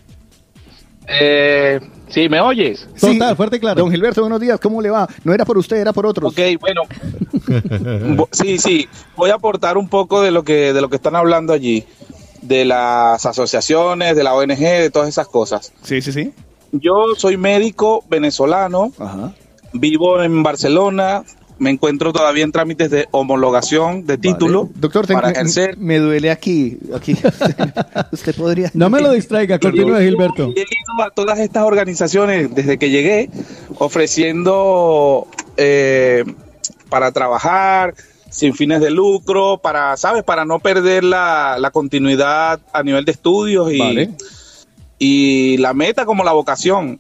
Eh, 1.06 1.80
sí, 2.08 2.28
¿me 2.30 2.40
oyes? 2.40 2.88
Total, 2.98 3.36
fuerte 3.36 3.56
y 3.56 3.60
claro. 3.60 3.82
Don 3.82 3.90
Gilberto, 3.90 4.22
buenos 4.22 4.40
días. 4.40 4.58
¿Cómo 4.58 4.80
le 4.80 4.88
va? 4.88 5.06
No 5.22 5.34
era 5.34 5.44
por 5.44 5.58
usted, 5.58 5.76
era 5.76 5.92
por 5.92 6.06
otros. 6.06 6.32
Ok, 6.32 6.40
bueno. 6.60 6.82
Sí, 8.32 8.56
sí. 8.58 8.88
Voy 9.16 9.30
a 9.30 9.34
aportar 9.34 9.76
un 9.76 9.88
poco 9.88 10.22
de 10.22 10.30
lo 10.30 10.44
que 10.44 10.72
de 10.72 10.80
lo 10.80 10.88
que 10.88 10.96
están 10.96 11.14
hablando 11.16 11.52
allí, 11.52 11.84
de 12.44 12.64
las 12.64 13.24
asociaciones, 13.26 14.16
de 14.16 14.22
la 14.22 14.34
ONG, 14.34 14.58
de 14.58 14.90
todas 14.90 15.08
esas 15.08 15.26
cosas. 15.28 15.72
Sí, 15.82 16.00
sí, 16.00 16.12
sí. 16.12 16.32
Yo 16.72 17.14
soy 17.16 17.36
médico 17.36 18.04
venezolano. 18.08 18.92
Vivo 19.72 20.22
en 20.22 20.42
Barcelona. 20.42 21.24
Me 21.56 21.70
encuentro 21.70 22.12
todavía 22.12 22.42
en 22.42 22.50
trámites 22.50 22.90
de 22.90 23.06
homologación 23.12 24.06
de 24.06 24.18
título 24.18 24.68
Doctor, 24.74 25.06
para 25.06 25.28
me, 25.28 25.32
ejercer. 25.34 25.78
me 25.78 25.98
duele 25.98 26.32
aquí. 26.32 26.78
aquí. 26.94 27.16
usted 28.12 28.34
podría. 28.34 28.70
No 28.74 28.90
me 28.90 29.00
lo 29.00 29.12
distraiga, 29.12 29.58
continúe 29.60 30.00
Gilberto. 30.00 30.52
He 30.56 30.60
ido 30.62 31.04
a 31.04 31.10
todas 31.10 31.38
estas 31.38 31.62
organizaciones 31.62 32.52
desde 32.52 32.76
que 32.76 32.90
llegué 32.90 33.30
ofreciendo 33.78 35.28
eh, 35.56 36.24
para 36.88 37.12
trabajar 37.12 37.94
sin 38.34 38.52
fines 38.52 38.80
de 38.80 38.90
lucro, 38.90 39.58
para, 39.58 39.96
¿sabes? 39.96 40.24
Para 40.24 40.44
no 40.44 40.58
perder 40.58 41.04
la, 41.04 41.56
la 41.60 41.70
continuidad 41.70 42.60
a 42.72 42.82
nivel 42.82 43.04
de 43.04 43.12
estudios 43.12 43.72
y, 43.72 43.78
Vale. 43.78 44.10
y 44.98 45.56
la 45.58 45.72
meta 45.72 46.04
como 46.04 46.24
la 46.24 46.32
vocación. 46.32 46.98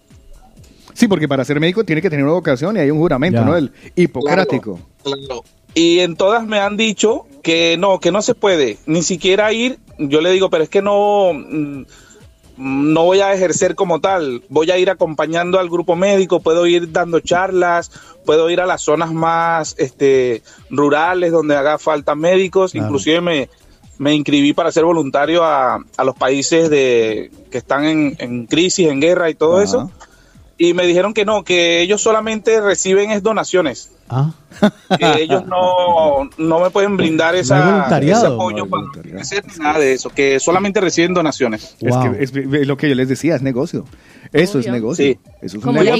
Sí, 0.92 1.08
porque 1.08 1.26
para 1.26 1.44
ser 1.44 1.58
médico 1.58 1.82
tiene 1.82 2.00
que 2.00 2.08
tener 2.08 2.24
una 2.24 2.34
vocación 2.34 2.76
y 2.76 2.80
hay 2.80 2.90
un 2.92 2.98
juramento, 2.98 3.40
Ya. 3.40 3.44
¿no? 3.44 3.56
El 3.56 3.72
hipocrático. 3.96 4.78
Claro. 5.02 5.42
Y 5.74 5.98
en 5.98 6.14
todas 6.14 6.46
me 6.46 6.60
han 6.60 6.76
dicho 6.76 7.26
que 7.42 7.76
no, 7.78 7.98
que 7.98 8.12
no 8.12 8.22
se 8.22 8.36
puede, 8.36 8.78
ni 8.86 9.02
siquiera 9.02 9.52
ir. 9.52 9.80
Yo 9.98 10.20
le 10.20 10.30
digo, 10.30 10.50
pero 10.50 10.62
es 10.62 10.70
que 10.70 10.82
no, 10.82 11.32
mm, 11.34 11.82
no 12.56 13.04
voy 13.04 13.20
a 13.20 13.32
ejercer 13.34 13.74
como 13.74 14.00
tal, 14.00 14.42
voy 14.48 14.70
a 14.70 14.78
ir 14.78 14.90
acompañando 14.90 15.58
al 15.58 15.68
grupo 15.68 15.96
médico, 15.96 16.40
puedo 16.40 16.66
ir 16.66 16.92
dando 16.92 17.20
charlas, 17.20 17.90
puedo 18.24 18.48
ir 18.50 18.60
a 18.60 18.66
las 18.66 18.82
zonas 18.82 19.12
más 19.12 19.74
este, 19.78 20.42
rurales 20.70 21.32
donde 21.32 21.56
haga 21.56 21.78
falta 21.78 22.14
médicos, 22.14 22.72
Claro. 22.72 22.86
inclusive 22.86 23.20
me, 23.20 23.48
me 23.98 24.14
inscribí 24.14 24.52
para 24.52 24.70
ser 24.72 24.84
voluntario 24.84 25.42
a, 25.44 25.78
a 25.96 26.04
los 26.04 26.16
países 26.16 26.70
de, 26.70 27.30
que 27.50 27.58
están 27.58 27.84
en, 27.84 28.16
en 28.18 28.46
crisis, 28.46 28.88
en 28.88 29.00
guerra 29.00 29.30
y 29.30 29.34
todo 29.34 29.60
eso. 29.60 29.90
Y 30.56 30.72
me 30.74 30.86
dijeron 30.86 31.14
que 31.14 31.24
no, 31.24 31.42
que 31.42 31.80
ellos 31.80 32.00
solamente 32.00 32.60
reciben 32.60 33.10
es 33.10 33.22
donaciones 33.22 33.90
Ah. 34.08 34.32
que 34.98 35.22
ellos 35.22 35.46
no, 35.46 36.28
no 36.36 36.60
me 36.60 36.70
pueden 36.70 36.96
brindar 36.96 37.34
No 37.34 37.40
esa, 37.40 37.64
voluntariado. 37.64 38.24
ese 38.26 38.34
apoyo 38.34 38.66
para 38.68 38.82
ni 39.12 39.58
nada 39.58 39.78
de 39.78 39.94
eso, 39.94 40.10
que 40.10 40.38
solamente 40.38 40.80
reciben 40.80 41.14
donaciones. 41.14 41.74
Es 41.80 41.96
que 41.96 42.22
es, 42.22 42.32
es 42.36 42.66
lo 42.66 42.76
que 42.76 42.88
yo 42.88 42.94
les 42.94 43.08
decía, 43.08 43.34
es 43.34 43.42
negocio. 43.42 43.84
Eso 44.32 44.58
es 44.58 44.66
negocio. 44.66 45.04
Sí. 45.04 45.18
Eso 45.40 45.58
es 45.58 45.64
un 45.64 45.74
negocio. 45.74 45.96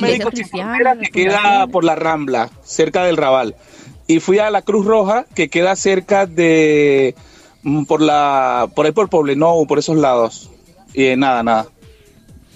Fronteras, 0.50 0.98
que 0.98 1.10
queda 1.10 1.66
por 1.66 1.84
la 1.84 1.94
Rambla, 1.94 2.50
cerca 2.62 3.04
del 3.04 3.16
Raval. 3.16 3.54
Y 4.06 4.20
fui 4.20 4.38
a 4.38 4.50
la 4.50 4.62
Cruz 4.62 4.84
Roja, 4.84 5.24
que 5.34 5.48
queda 5.48 5.74
cerca 5.76 6.26
de 6.26 7.14
mm, 7.62 7.84
por 7.84 8.02
la 8.02 8.68
por 8.74 8.86
ahí 8.86 8.92
por 8.92 9.08
Poblenou, 9.08 9.66
por 9.66 9.78
esos 9.78 9.96
lados. 9.96 10.50
Y 10.92 11.06
eh, 11.06 11.16
nada, 11.16 11.42
nada. 11.42 11.66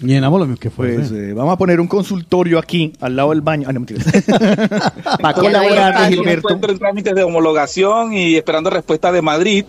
Llenamos 0.01 0.47
lo 0.47 0.55
que 0.55 0.69
fue. 0.69 0.95
Pues 0.95 1.11
eh, 1.11 1.33
vamos 1.33 1.53
a 1.53 1.57
poner 1.57 1.79
un 1.79 1.87
consultorio 1.87 2.59
aquí, 2.59 2.93
al 3.01 3.15
lado 3.15 3.31
del 3.31 3.41
baño. 3.41 3.67
Ah, 3.69 3.73
no, 3.73 3.81
mentira. 3.81 4.03
Para 5.21 5.33
colaborar, 5.33 6.09
Gilberto. 6.09 6.49
encuentro 6.49 6.71
en 6.71 6.79
trámites 6.79 7.15
de 7.15 7.23
homologación 7.23 8.13
y 8.13 8.35
esperando 8.35 8.69
respuesta 8.69 9.11
de 9.11 9.21
Madrid, 9.21 9.65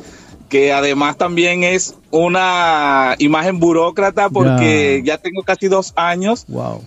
que 0.49 0.73
además 0.73 1.17
también 1.17 1.65
es 1.65 1.97
una 2.10 3.15
imagen 3.18 3.59
burócrata 3.59 4.28
porque 4.31 5.02
ya, 5.05 5.18
tengo 5.18 5.42
casi 5.42 5.68
dos 5.68 5.92
años 5.97 6.44
Wow. 6.49 6.83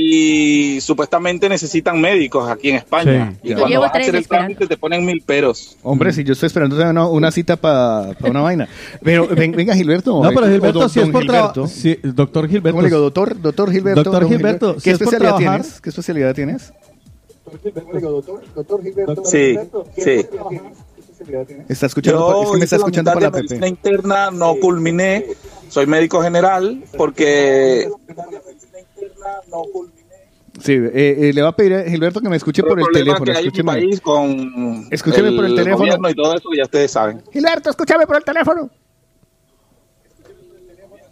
Y 0.00 0.80
supuestamente 0.80 1.48
necesitan 1.48 2.00
médicos 2.00 2.48
aquí 2.48 2.70
en 2.70 2.76
España. 2.76 3.32
Sí, 3.42 3.48
y. 3.48 3.50
Yo 3.50 3.58
cuando 3.58 3.80
vas 3.80 3.92
a 3.94 3.98
hacer 3.98 4.14
el 4.14 4.28
trámite 4.28 4.66
te 4.68 4.76
ponen 4.76 5.04
mil 5.04 5.20
peros. 5.22 5.76
Hombre, 5.82 6.12
si 6.12 6.22
yo 6.22 6.34
estoy 6.34 6.46
esperando 6.46 6.76
una, 6.76 7.08
una 7.08 7.30
cita 7.32 7.56
para 7.56 8.14
una 8.22 8.40
vaina. 8.40 8.68
Pero 9.02 9.26
ven- 9.26 9.52
venga, 9.52 9.74
Gilberto. 9.74 10.22
No, 10.22 10.30
pero 10.30 10.46
eh, 10.46 10.52
Gilberto, 10.52 10.88
si 10.88 11.00
es 11.00 11.08
por 11.08 11.22
Gilberto. 11.22 11.52
trabajo. 11.52 11.72
Sí, 11.74 11.98
doctor 12.02 12.48
Gilberto. 12.48 12.70
¿Cómo 12.76 12.82
le 12.82 12.88
digo? 12.88 13.00
Doctor, 13.00 13.40
doctor 13.40 13.72
Gilberto. 13.72 14.04
Doctor 14.04 14.22
don 14.22 14.30
Gilberto, 14.30 14.74
si 14.74 14.80
¿Qué 14.84 14.90
es 14.92 14.98
por 14.98 15.06
especialidad 15.08 15.36
trabajar- 15.38 15.60
tienes? 15.62 15.80
¿Qué 15.80 15.88
especialidad 15.90 16.34
tienes? 16.34 16.72
Sí, 19.24 19.58
sí. 19.96 20.26
Está 21.68 21.86
escuchando, 21.86 22.30
Yo 22.30 22.42
es 22.44 22.50
que 22.52 22.58
me 22.58 22.64
está 22.64 22.76
escuchando 22.76 23.12
por 23.12 23.20
mitad 23.22 23.32
la 23.32 23.36
PP. 23.42 23.48
medicina 23.48 23.68
interna, 23.68 24.30
no 24.30 24.54
culminé. 24.56 25.26
Soy 25.68 25.86
médico 25.86 26.22
general 26.22 26.84
porque 26.96 27.88
Sí, 30.60 30.72
eh, 30.72 31.28
eh, 31.28 31.32
le 31.32 31.42
va 31.42 31.48
a 31.50 31.56
pedir 31.56 31.74
a 31.74 31.84
Gilberto 31.88 32.20
que 32.20 32.28
me 32.28 32.36
escuche 32.36 32.62
por 32.64 32.80
el 32.80 32.86
teléfono. 32.92 33.24
que 33.26 33.30
hay 33.30 33.36
en 33.38 33.42
mi 33.44 33.48
Escúcheme. 33.48 33.72
país 33.72 34.00
con 34.00 34.88
Escúcheme 34.90 35.32
por 35.32 35.44
el 35.44 35.54
teléfono. 35.54 36.10
y 36.10 36.14
todo 36.14 36.34
eso, 36.34 36.48
ya 36.56 36.64
ustedes 36.64 36.90
saben. 36.90 37.22
Gilberto, 37.32 37.70
escúchame 37.70 38.06
por 38.06 38.16
el 38.16 38.24
teléfono. 38.24 38.68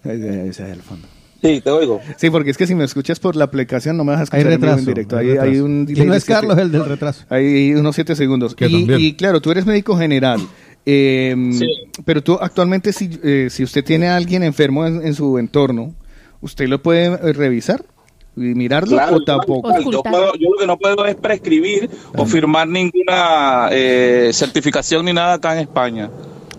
Ese 0.04 0.48
es 0.48 0.60
el 0.60 0.82
fondo. 0.82 1.08
Sí, 1.42 1.60
te 1.60 1.70
oigo. 1.70 2.00
Sí, 2.16 2.30
porque 2.30 2.50
es 2.50 2.56
que 2.56 2.66
si 2.66 2.74
me 2.74 2.84
escuchas 2.84 3.20
por 3.20 3.36
la 3.36 3.44
aplicación 3.44 3.96
no 3.96 4.04
me 4.04 4.12
vas 4.12 4.18
a 4.32 4.36
Hay 4.36 4.42
escuchar 4.42 4.52
en 4.52 4.60
vivo 4.60 4.72
en 4.72 4.76
retraso, 4.78 4.90
directo. 4.90 5.16
hay 5.16 5.26
Hay, 5.26 5.30
hay 5.32 5.38
retraso. 5.38 5.64
un 5.64 5.86
Y 5.88 6.00
no 6.00 6.14
es 6.14 6.24
siete- 6.24 6.40
Carlos 6.40 6.58
el 6.58 6.72
del 6.72 6.84
retraso. 6.86 7.24
Hay 7.28 7.74
unos 7.74 7.94
siete 7.94 8.16
segundos. 8.16 8.54
Que 8.54 8.66
Y, 8.68 8.86
y 8.94 9.12
claro, 9.14 9.40
tú 9.40 9.50
eres 9.50 9.66
médico 9.66 9.96
general. 9.96 10.40
eh, 10.86 11.36
Pero 12.04 12.22
tú 12.22 12.38
actualmente, 12.40 12.92
si, 12.92 13.10
eh, 13.22 13.48
si 13.50 13.62
usted 13.64 13.84
tiene 13.84 14.08
a 14.08 14.16
alguien 14.16 14.42
enfermo 14.42 14.86
en, 14.86 15.06
en 15.06 15.14
su 15.14 15.38
entorno, 15.38 15.94
¿usted 16.40 16.68
lo 16.68 16.82
puede 16.82 17.06
eh, 17.06 17.32
revisar? 17.32 17.84
¿Y 18.36 18.40
mirarlo 18.54 18.96
Claro, 18.96 19.16
o 19.16 19.24
tampoco? 19.24 19.70
yo, 19.90 20.02
puedo- 20.02 20.34
yo 20.34 20.50
lo 20.50 20.58
que 20.58 20.66
no 20.66 20.76
puedo 20.76 21.06
es 21.06 21.14
prescribir 21.16 21.88
o 22.16 22.26
firmar 22.26 22.68
ninguna 22.68 23.68
eh, 23.72 24.30
certificación 24.32 25.04
ni 25.06 25.12
nada 25.14 25.34
acá 25.34 25.54
en 25.54 25.60
España. 25.60 26.10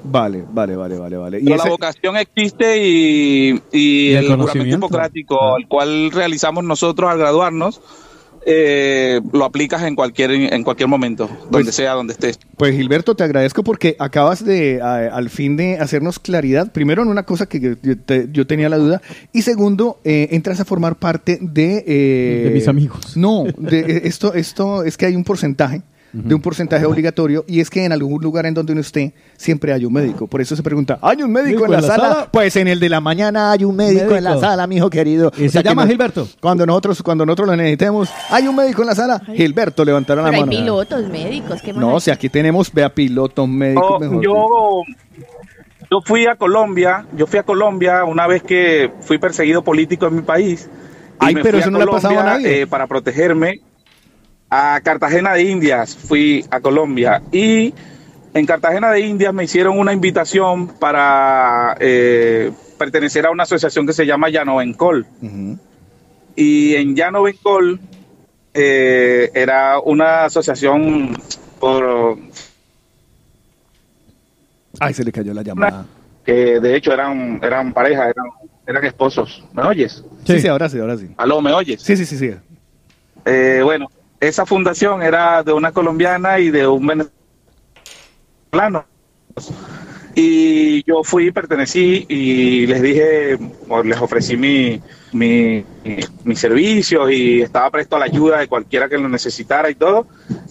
Vale, 0.04 0.44
vale, 0.52 0.76
vale, 0.76 0.98
vale, 0.98 1.18
vale. 1.18 1.40
Y 1.40 1.44
Pero 1.44 1.56
ese- 1.56 1.64
la 1.66 1.70
vocación 1.70 2.18
existe 2.18 2.78
y, 2.84 3.62
y 3.72 4.10
Y 4.10 4.14
el 4.14 4.26
el, 4.26 4.38
juramento 4.38 4.76
hipocrático, 4.78 5.58
el 5.58 5.68
cual 5.68 6.12
realizamos 6.12 6.64
nosotros 6.64 7.12
al 7.12 7.18
graduarnos, 7.20 7.80
eh, 8.50 9.20
lo 9.34 9.44
aplicas 9.44 9.84
en 9.84 9.94
cualquier 9.96 10.32
en 10.32 10.64
cualquier 10.64 10.88
momento, 10.88 11.30
donde 11.52 11.74
sea, 11.74 11.92
donde 11.94 12.14
estés. 12.14 12.40
Pues 12.56 12.74
Gilberto, 12.76 13.14
te 13.14 13.24
agradezco 13.26 13.62
porque 13.62 13.98
acabas 14.00 14.46
de, 14.46 14.82
a- 14.82 15.08
al 15.16 15.30
fin 15.30 15.58
de 15.58 15.78
hacernos 15.80 16.18
claridad, 16.18 16.72
primero 16.72 17.04
en 17.04 17.10
una 17.10 17.24
cosa 17.24 17.46
que 17.48 17.60
yo, 17.60 17.72
yo 17.84 17.98
te- 18.00 18.30
yo 18.32 18.48
tenía 18.48 18.70
la 18.70 18.78
duda, 18.78 19.02
y 19.34 19.42
segundo, 19.42 20.00
eh, 20.06 20.30
entras 20.32 20.62
a 20.62 20.66
formar 20.66 20.96
parte 20.96 21.38
de... 21.42 21.84
eh, 21.86 22.42
De 22.46 22.52
mis 22.52 22.68
amigos. 22.70 23.18
No, 23.18 23.44
de, 23.58 23.80
eh, 23.80 24.02
esto, 24.06 24.34
esto 24.34 24.84
es 24.84 24.96
que 24.96 25.06
hay 25.08 25.16
un 25.18 25.26
porcentaje, 25.26 25.82
de 26.24 26.34
un 26.36 26.42
porcentaje 26.42 26.86
obligatorio, 26.86 27.46
y 27.48 27.60
es 27.60 27.70
que 27.70 27.86
en 27.86 27.92
algún 27.92 28.22
lugar 28.22 28.46
en 28.46 28.54
donde 28.54 28.72
uno 28.74 28.82
esté, 28.82 29.14
siempre 29.36 29.72
hay 29.74 29.86
un 29.86 29.94
médico. 29.94 30.28
Por 30.28 30.42
eso 30.42 30.56
se 30.56 30.64
pregunta, 30.64 30.98
¿hay 31.02 31.22
un 31.22 31.32
médico 31.32 31.66
en 31.66 31.72
la, 31.72 31.82
sala? 31.82 32.30
Pues 32.32 32.56
en 32.56 32.68
el 32.68 32.80
de 32.80 32.90
la 32.90 33.00
mañana 33.02 33.52
hay 33.52 33.64
un 33.64 33.76
médico, 33.76 34.16
en 34.16 34.24
la 34.24 34.38
sala, 34.40 34.66
mijo 34.68 34.90
querido. 34.90 35.32
¿Y 35.38 35.50
se 35.50 35.62
llama 35.62 35.86
Gilberto? 35.88 36.28
Cuando 36.42 36.66
nosotros, 36.66 37.02
cuando 37.04 37.26
nosotros 37.26 37.48
lo 37.50 37.56
necesitemos, 37.56 38.10
hay 38.30 38.48
un 38.48 38.56
médico 38.56 38.82
en 38.82 38.88
la 38.88 38.96
sala, 38.96 39.22
Gilberto 39.36 39.86
levantará 39.86 40.22
la 40.22 40.30
Pero 40.30 40.36
hay 40.44 40.50
mano. 40.50 40.58
pilotos, 40.60 41.08
médicos, 41.10 41.62
¿qué 41.62 41.74
No, 41.74 42.00
si 42.00 42.12
aquí 42.12 42.30
tenemos, 42.30 42.72
vea, 42.74 42.90
pilotos 42.94 43.48
médicos. 43.48 43.86
Oh, 43.90 44.00
mejor 44.00 44.24
yo, 44.24 44.34
yo 45.92 46.02
fui 46.04 46.26
a 46.26 46.36
Colombia, 46.36 47.06
yo 47.16 47.28
fui 47.28 47.40
a 47.40 47.44
Colombia 47.44 48.04
una 48.04 48.28
vez 48.28 48.44
que 48.44 48.92
fui 49.02 49.18
perseguido 49.18 49.64
político 49.64 50.08
en 50.08 50.16
mi 50.18 50.22
país. 50.22 50.70
y 51.22 51.26
Ay, 51.26 51.36
me 51.36 51.42
pero 51.44 51.58
fui 51.58 51.62
eso 51.62 51.72
no 51.72 51.78
le 51.80 51.84
ha 51.86 51.88
pasado 51.88 52.20
a 52.20 52.24
nadie. 52.24 52.62
eh, 52.62 52.68
para 52.68 52.88
protegerme 52.88 53.62
a 54.50 54.80
Cartagena 54.84 55.34
de 55.34 55.44
Indias, 55.44 55.96
fui 55.96 56.46
a 56.50 56.60
Colombia 56.62 57.22
y 57.32 57.74
en 58.34 58.46
Cartagena 58.46 58.92
de 58.92 59.02
Indias 59.02 59.34
me 59.34 59.44
hicieron 59.44 59.78
una 59.80 59.94
invitación 59.94 60.68
para 60.68 61.76
eh, 61.80 62.52
pertenecer 62.78 63.26
a 63.26 63.32
una 63.32 63.44
asociación 63.44 63.86
que 63.88 63.94
se 63.94 64.06
llama 64.06 64.30
Llano 64.30 64.62
Encol. 64.62 65.06
Y 66.36 66.76
en 66.76 66.96
Llano 66.96 67.24
Bencol 67.24 67.80
eh, 68.54 69.32
era 69.34 69.80
una 69.80 70.26
asociación 70.26 71.18
por 71.60 72.18
Ay, 74.80 74.94
se 74.94 75.04
le 75.04 75.12
cayó 75.12 75.34
la 75.34 75.42
llamada. 75.42 75.86
que 76.24 76.60
de 76.60 76.76
hecho 76.76 76.94
eran 76.94 77.40
eran 77.42 77.74
pareja, 77.74 78.04
eran, 78.04 78.26
eran 78.68 78.86
esposos. 78.86 79.44
¿Me 79.54 79.64
oyes? 79.64 80.04
Sí, 80.26 80.40
sí, 80.40 80.48
ahora 80.48 80.70
sí, 80.70 80.80
ahora 80.80 80.96
sí. 80.98 81.10
Aló, 81.18 81.42
¿me 81.42 81.52
oyes? 81.52 81.82
Sí, 81.82 81.98
sí, 81.98 82.06
sí, 82.06 82.18
sí. 82.18 82.32
Eh, 83.26 83.62
bueno, 83.64 83.88
esa 84.20 84.46
fundación 84.46 85.02
era 85.04 85.44
de 85.44 85.54
una 85.54 85.72
colombiana 85.72 86.40
y 86.40 86.50
de 86.50 86.68
un 86.68 86.88
venezolano. 88.52 88.86
Y 90.20 90.84
yo 90.86 91.04
fui, 91.04 91.32
pertenecí 91.32 92.08
y 92.10 92.66
les 92.66 92.82
dije, 92.82 93.38
o 93.70 93.84
les 93.84 94.02
ofrecí 94.02 94.36
mi, 94.36 94.82
mi, 95.12 95.64
mi 96.24 96.36
servicio 96.36 97.08
y 97.08 97.44
estaba 97.44 97.70
presto 97.70 97.96
a 97.96 98.00
la 98.00 98.06
ayuda 98.06 98.40
de 98.40 98.48
cualquiera 98.48 98.90
que 98.90 98.98
lo 98.98 99.08
necesitara 99.08 99.70
y 99.70 99.76
todo. 99.76 100.08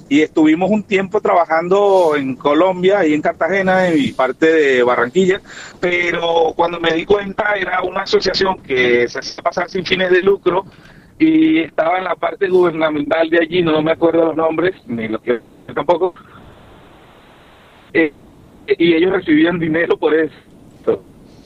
Y 0.09 0.21
estuvimos 0.21 0.71
un 0.71 0.85
tiempo 0.85 1.21
trabajando 1.21 2.15
en 2.17 2.37
Colombia 2.37 3.05
y 3.05 3.15
en 3.15 3.23
Cartagena 3.23 3.93
y 3.93 4.13
parte 4.13 4.47
de 4.47 4.83
Barranquilla, 4.85 5.41
pero 5.81 6.53
cuando 6.55 6.79
me 6.79 6.93
di 6.93 7.05
cuenta 7.05 7.57
era 7.57 7.83
una 7.83 8.03
asociación 8.03 8.59
que 8.59 9.09
se 9.09 9.19
hacía 9.19 9.43
pasar 9.43 9.69
sin 9.69 9.85
fines 9.85 10.13
de 10.13 10.23
lucro 10.23 10.65
y 11.19 11.61
estaba 11.61 11.99
en 11.99 12.05
la 12.05 12.15
parte 12.15 12.49
gubernamental 12.49 13.31
de 13.31 13.39
allí, 13.41 13.63
no 13.63 13.81
me 13.83 13.93
acuerdo 13.93 14.27
los 14.27 14.37
nombres, 14.37 14.75
ni 14.87 15.09
los 15.09 15.21
que 15.23 15.41
tampoco. 15.75 16.15
Eh, 17.93 18.13
y 18.79 18.95
ellos 18.95 19.13
recibían 19.13 19.59
dinero 19.59 19.97
por 19.97 20.15
eso. 20.15 20.35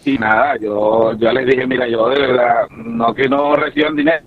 Y 0.04 0.16
nada, 0.16 0.56
yo, 0.56 1.12
yo 1.18 1.32
les 1.32 1.46
dije, 1.46 1.66
mira, 1.66 1.86
yo 1.86 2.08
de 2.08 2.20
verdad, 2.20 2.68
no 2.70 3.14
que 3.14 3.28
no 3.28 3.54
reciban 3.54 3.94
dinero. 3.94 4.24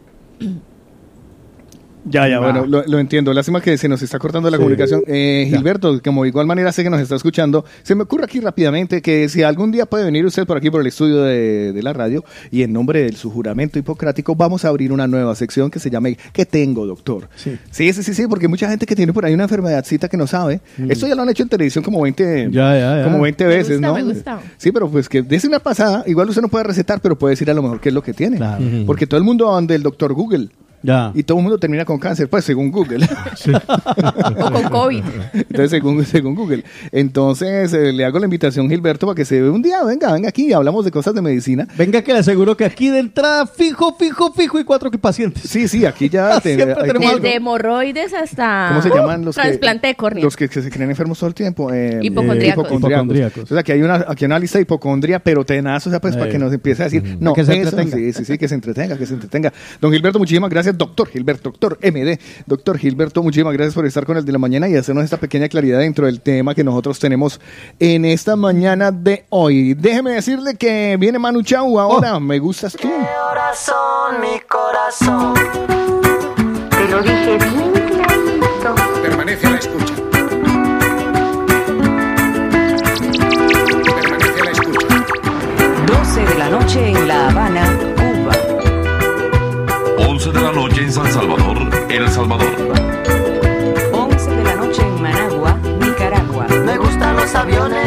Ya, 2.06 2.28
ya, 2.28 2.40
bueno, 2.40 2.66
lo, 2.66 2.84
lo 2.86 3.00
entiendo. 3.00 3.34
Lástima 3.34 3.62
que 3.62 3.78
se 3.78 3.88
nos 3.88 4.02
está 4.02 4.20
cortando 4.20 4.50
la 4.50 4.58
Sí. 4.58 4.62
comunicación. 4.64 5.02
Eh, 5.08 5.48
Ya. 5.50 5.58
Gilberto, 5.58 6.02
como 6.04 6.24
de 6.24 6.30
igual 6.30 6.46
manera 6.46 6.72
sé 6.72 6.84
que 6.84 6.90
nos 6.90 7.00
está 7.00 7.16
escuchando, 7.16 7.64
se 7.84 7.96
me 7.96 8.04
ocurre 8.04 8.26
aquí 8.26 8.40
rápidamente 8.40 9.02
que 9.02 9.30
si 9.30 9.44
algún 9.44 9.72
día 9.72 9.86
puede 9.86 10.04
venir 10.06 10.26
usted 10.26 10.46
por 10.46 10.58
aquí 10.58 10.70
por 10.70 10.82
el 10.82 10.88
estudio 10.88 11.22
de, 11.24 11.72
de 11.74 11.84
la 11.84 11.94
radio 11.94 12.24
y 12.52 12.64
en 12.64 12.74
nombre 12.74 13.04
de 13.04 13.14
su 13.14 13.30
juramento 13.32 13.80
hipocrático 13.80 14.36
vamos 14.36 14.66
a 14.66 14.70
abrir 14.70 14.92
una 14.92 15.08
nueva 15.08 15.34
sección 15.36 15.72
que 15.72 15.80
se 15.80 15.90
llame 15.90 16.18
¿Qué 16.34 16.46
tengo, 16.46 16.86
doctor? 16.86 17.30
Sí. 17.36 17.58
Sí, 17.72 17.94
sí, 17.94 18.04
sí, 18.04 18.14
sí, 18.14 18.28
porque 18.28 18.48
mucha 18.48 18.70
gente 18.70 18.86
que 18.86 18.96
tiene 18.96 19.14
por 19.14 19.26
ahí 19.26 19.34
una 19.34 19.44
enfermedadcita 19.44 20.10
que 20.10 20.18
no 20.18 20.28
sabe. 20.28 20.62
Esto 20.90 21.08
ya 21.08 21.16
lo 21.16 21.22
han 21.22 21.30
hecho 21.30 21.44
en 21.44 21.50
televisión 21.50 21.84
como 21.84 22.02
20, 22.02 22.48
Mm. 22.48 22.52
Ya, 22.52 22.78
ya, 22.78 22.98
ya. 23.00 23.04
Como 23.06 23.22
20 23.22 23.44
Me 23.46 23.50
veces, 23.50 23.78
gusta, 23.78 23.88
¿no? 23.88 23.94
me 23.96 24.04
gusta. 24.04 24.40
Sí, 24.58 24.72
pero 24.72 24.90
pues 24.90 25.08
que 25.10 25.22
des 25.22 25.44
una 25.46 25.60
pasada, 25.60 26.04
igual 26.08 26.30
usted 26.30 26.42
no 26.42 26.48
puede 26.50 26.64
recetar, 26.66 27.00
pero 27.02 27.18
puede 27.18 27.34
decir 27.34 27.50
a 27.50 27.54
lo 27.54 27.62
mejor 27.64 27.80
qué 27.80 27.90
es 27.90 27.96
lo 27.96 28.02
que 28.04 28.14
tiene. 28.14 28.38
Ujú. 28.38 28.86
Porque 28.86 29.08
todo 29.08 29.18
el 29.18 29.24
mundo 29.24 29.46
donde 29.46 29.76
el 29.76 29.84
doctor 29.84 30.14
Google. 30.14 30.50
Ya. 30.84 31.12
Y 31.16 31.24
todo 31.24 31.38
el 31.38 31.44
mundo 31.44 31.58
termina 31.58 31.86
con 31.86 31.98
cáncer, 31.98 32.30
pues 32.30 32.44
según 32.46 32.70
Google. 32.72 33.08
O 34.38 34.52
con 34.52 34.64
COVID. 34.64 35.04
Entonces, 35.34 35.70
según, 35.72 36.06
según 36.06 36.36
Google. 36.36 36.64
Entonces, 36.92 37.74
eh, 37.74 37.92
le 37.94 38.06
hago 38.06 38.20
la 38.20 38.26
invitación, 38.26 38.70
Gilberto, 38.70 39.06
para 39.08 39.16
que 39.16 39.26
se 39.26 39.42
un 39.50 39.62
día, 39.62 39.84
venga, 39.84 40.12
venga 40.14 40.30
aquí, 40.30 40.52
hablamos 40.54 40.86
de 40.86 40.92
cosas 40.92 41.14
de 41.16 41.22
medicina. 41.22 41.68
Venga, 41.78 42.02
que 42.02 42.14
le 42.14 42.20
aseguro 42.20 42.56
que 42.58 42.66
aquí 42.66 42.90
de 42.90 43.00
entrada, 43.00 43.46
fijo, 43.48 43.96
fijo, 43.98 44.32
fijo 44.34 44.60
y 44.60 44.64
cuatro 44.64 44.92
que 44.92 44.98
pacientes. 44.98 45.44
Sí, 45.50 45.68
sí, 45.68 45.86
aquí 45.86 46.10
ya 46.10 46.40
te- 46.42 46.56
Siempre 46.56 46.76
hay 46.82 46.88
tenemos 46.92 47.16
Desde 47.16 47.36
hemorroides 47.36 48.14
hasta 48.14 48.66
¿Cómo 48.70 48.82
se 48.82 48.90
llaman 48.90 49.26
los 49.26 49.36
que, 49.36 49.42
trasplante 49.42 49.88
de 49.88 49.96
córnea. 49.96 50.24
los 50.24 50.36
que, 50.36 50.50
que 50.50 50.62
se 50.62 50.70
creen 50.70 50.90
enfermos 50.90 51.18
todo 51.20 51.28
el 51.30 51.34
tiempo? 51.36 51.72
Eh, 51.74 52.00
Hipocondríacos. 52.02 52.66
hipocondríacos. 52.66 53.04
Hipocondríacos. 53.04 53.38
Entonces, 53.38 53.58
aquí 53.58 53.72
hay 53.72 53.82
una, 53.82 53.96
aquí 54.08 54.26
hay 54.26 54.28
una 54.28 54.40
lista 54.40 54.58
de 54.58 54.64
hipocondria, 54.64 55.20
pero 55.20 55.46
tenaz, 55.46 55.86
o 55.88 55.90
sea, 55.90 56.00
pues 56.00 56.16
Eh. 56.16 56.20
para 56.20 56.32
que 56.32 56.40
nos 56.40 56.52
empiece 56.54 56.82
a 56.84 56.86
decir, 56.86 57.18
no, 57.20 57.34
Que 57.34 57.44
se 57.46 57.54
eso, 57.60 57.70
entretenga. 57.70 57.98
sí, 57.98 58.14
sí, 58.14 58.26
sí, 58.26 58.38
que 58.38 58.48
se 58.48 58.56
entretenga, 58.56 58.98
que 58.98 59.06
se 59.06 59.14
entretenga. 59.14 59.54
Don 59.82 59.92
Gilberto, 59.92 60.20
muchísimas 60.20 60.50
gracias, 60.50 60.73
doctor 60.78 61.08
Gilberto, 61.10 61.50
doctor 61.50 61.80
MD. 61.82 62.20
Doctor 62.46 62.78
Gilberto, 62.78 63.24
muchísimas 63.24 63.54
gracias 63.54 63.74
por 63.76 63.86
estar 63.86 64.06
con 64.06 64.18
el 64.18 64.26
de 64.26 64.32
la 64.32 64.40
mañana 64.40 64.68
y 64.70 64.76
hacernos 64.76 65.04
esta 65.04 65.18
pequeña 65.18 65.48
claridad 65.50 65.80
dentro 65.80 66.06
del 66.06 66.22
tema 66.22 66.56
que 66.56 66.64
nosotros 66.64 67.00
tenemos 67.00 67.40
en 67.80 68.06
esta 68.06 68.36
mañana 68.36 68.92
de 68.92 69.26
hoy. 69.30 69.74
Déjeme 69.74 70.12
decirle 70.12 70.56
que 70.56 70.98
viene 71.00 71.20
Manu 71.20 71.42
Chao 71.44 71.80
ahora, 71.80 72.20
me 72.20 72.40
gustas 72.40 72.74
tú. 72.74 72.90
Corazón, 72.90 74.22
mi 74.22 74.40
corazón. 74.42 75.34
Te 76.70 76.88
lo 76.90 77.02
dije 77.02 77.38
bien 77.38 77.72
clarito. 77.72 78.76
Permanece 79.02 79.48
a 79.48 79.50
la 79.52 79.58
escucha. 79.58 79.94
Permanece 83.96 84.42
a 84.42 84.46
la 84.46 84.52
escucha. 84.52 84.84
12 85.88 86.26
de 86.26 86.36
la 86.38 86.50
noche 86.50 86.88
en 86.90 87.08
La 87.08 87.30
Habana, 87.30 87.93
noche 90.54 90.84
en 90.84 90.92
San 90.92 91.12
Salvador, 91.12 91.58
El 91.90 92.10
Salvador. 92.10 92.48
11 93.92 94.30
de 94.30 94.44
la 94.44 94.56
noche 94.56 94.82
en 94.82 95.02
Managua, 95.02 95.58
Nicaragua. 95.80 96.48
Me 96.48 96.78
gustan 96.78 97.16
los 97.16 97.34
aviones, 97.34 97.83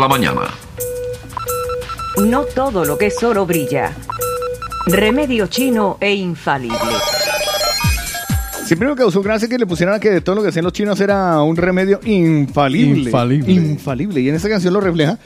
la 0.00 0.08
mañana. 0.08 0.40
No 2.18 2.44
todo 2.44 2.84
lo 2.84 2.96
que 2.96 3.06
es 3.06 3.22
oro 3.22 3.46
brilla. 3.46 3.92
Remedio 4.86 5.46
chino 5.46 5.98
e 6.00 6.14
infalible. 6.14 6.78
Siempre 8.64 8.88
me 8.88 8.94
causó 8.94 9.20
gracia 9.20 9.48
que 9.48 9.58
le 9.58 9.66
pusieran 9.66 9.96
a 9.96 10.00
que 10.00 10.10
de 10.10 10.20
todo 10.20 10.36
lo 10.36 10.42
que 10.42 10.48
hacían 10.48 10.64
los 10.64 10.72
chinos 10.72 11.00
era 11.00 11.42
un 11.42 11.56
remedio 11.56 12.00
infalible. 12.04 13.10
Infalible. 13.10 13.52
Infalible. 13.52 14.20
Y 14.20 14.28
en 14.28 14.36
esta 14.36 14.48
canción 14.48 14.72
lo 14.72 14.80
refleja. 14.80 15.18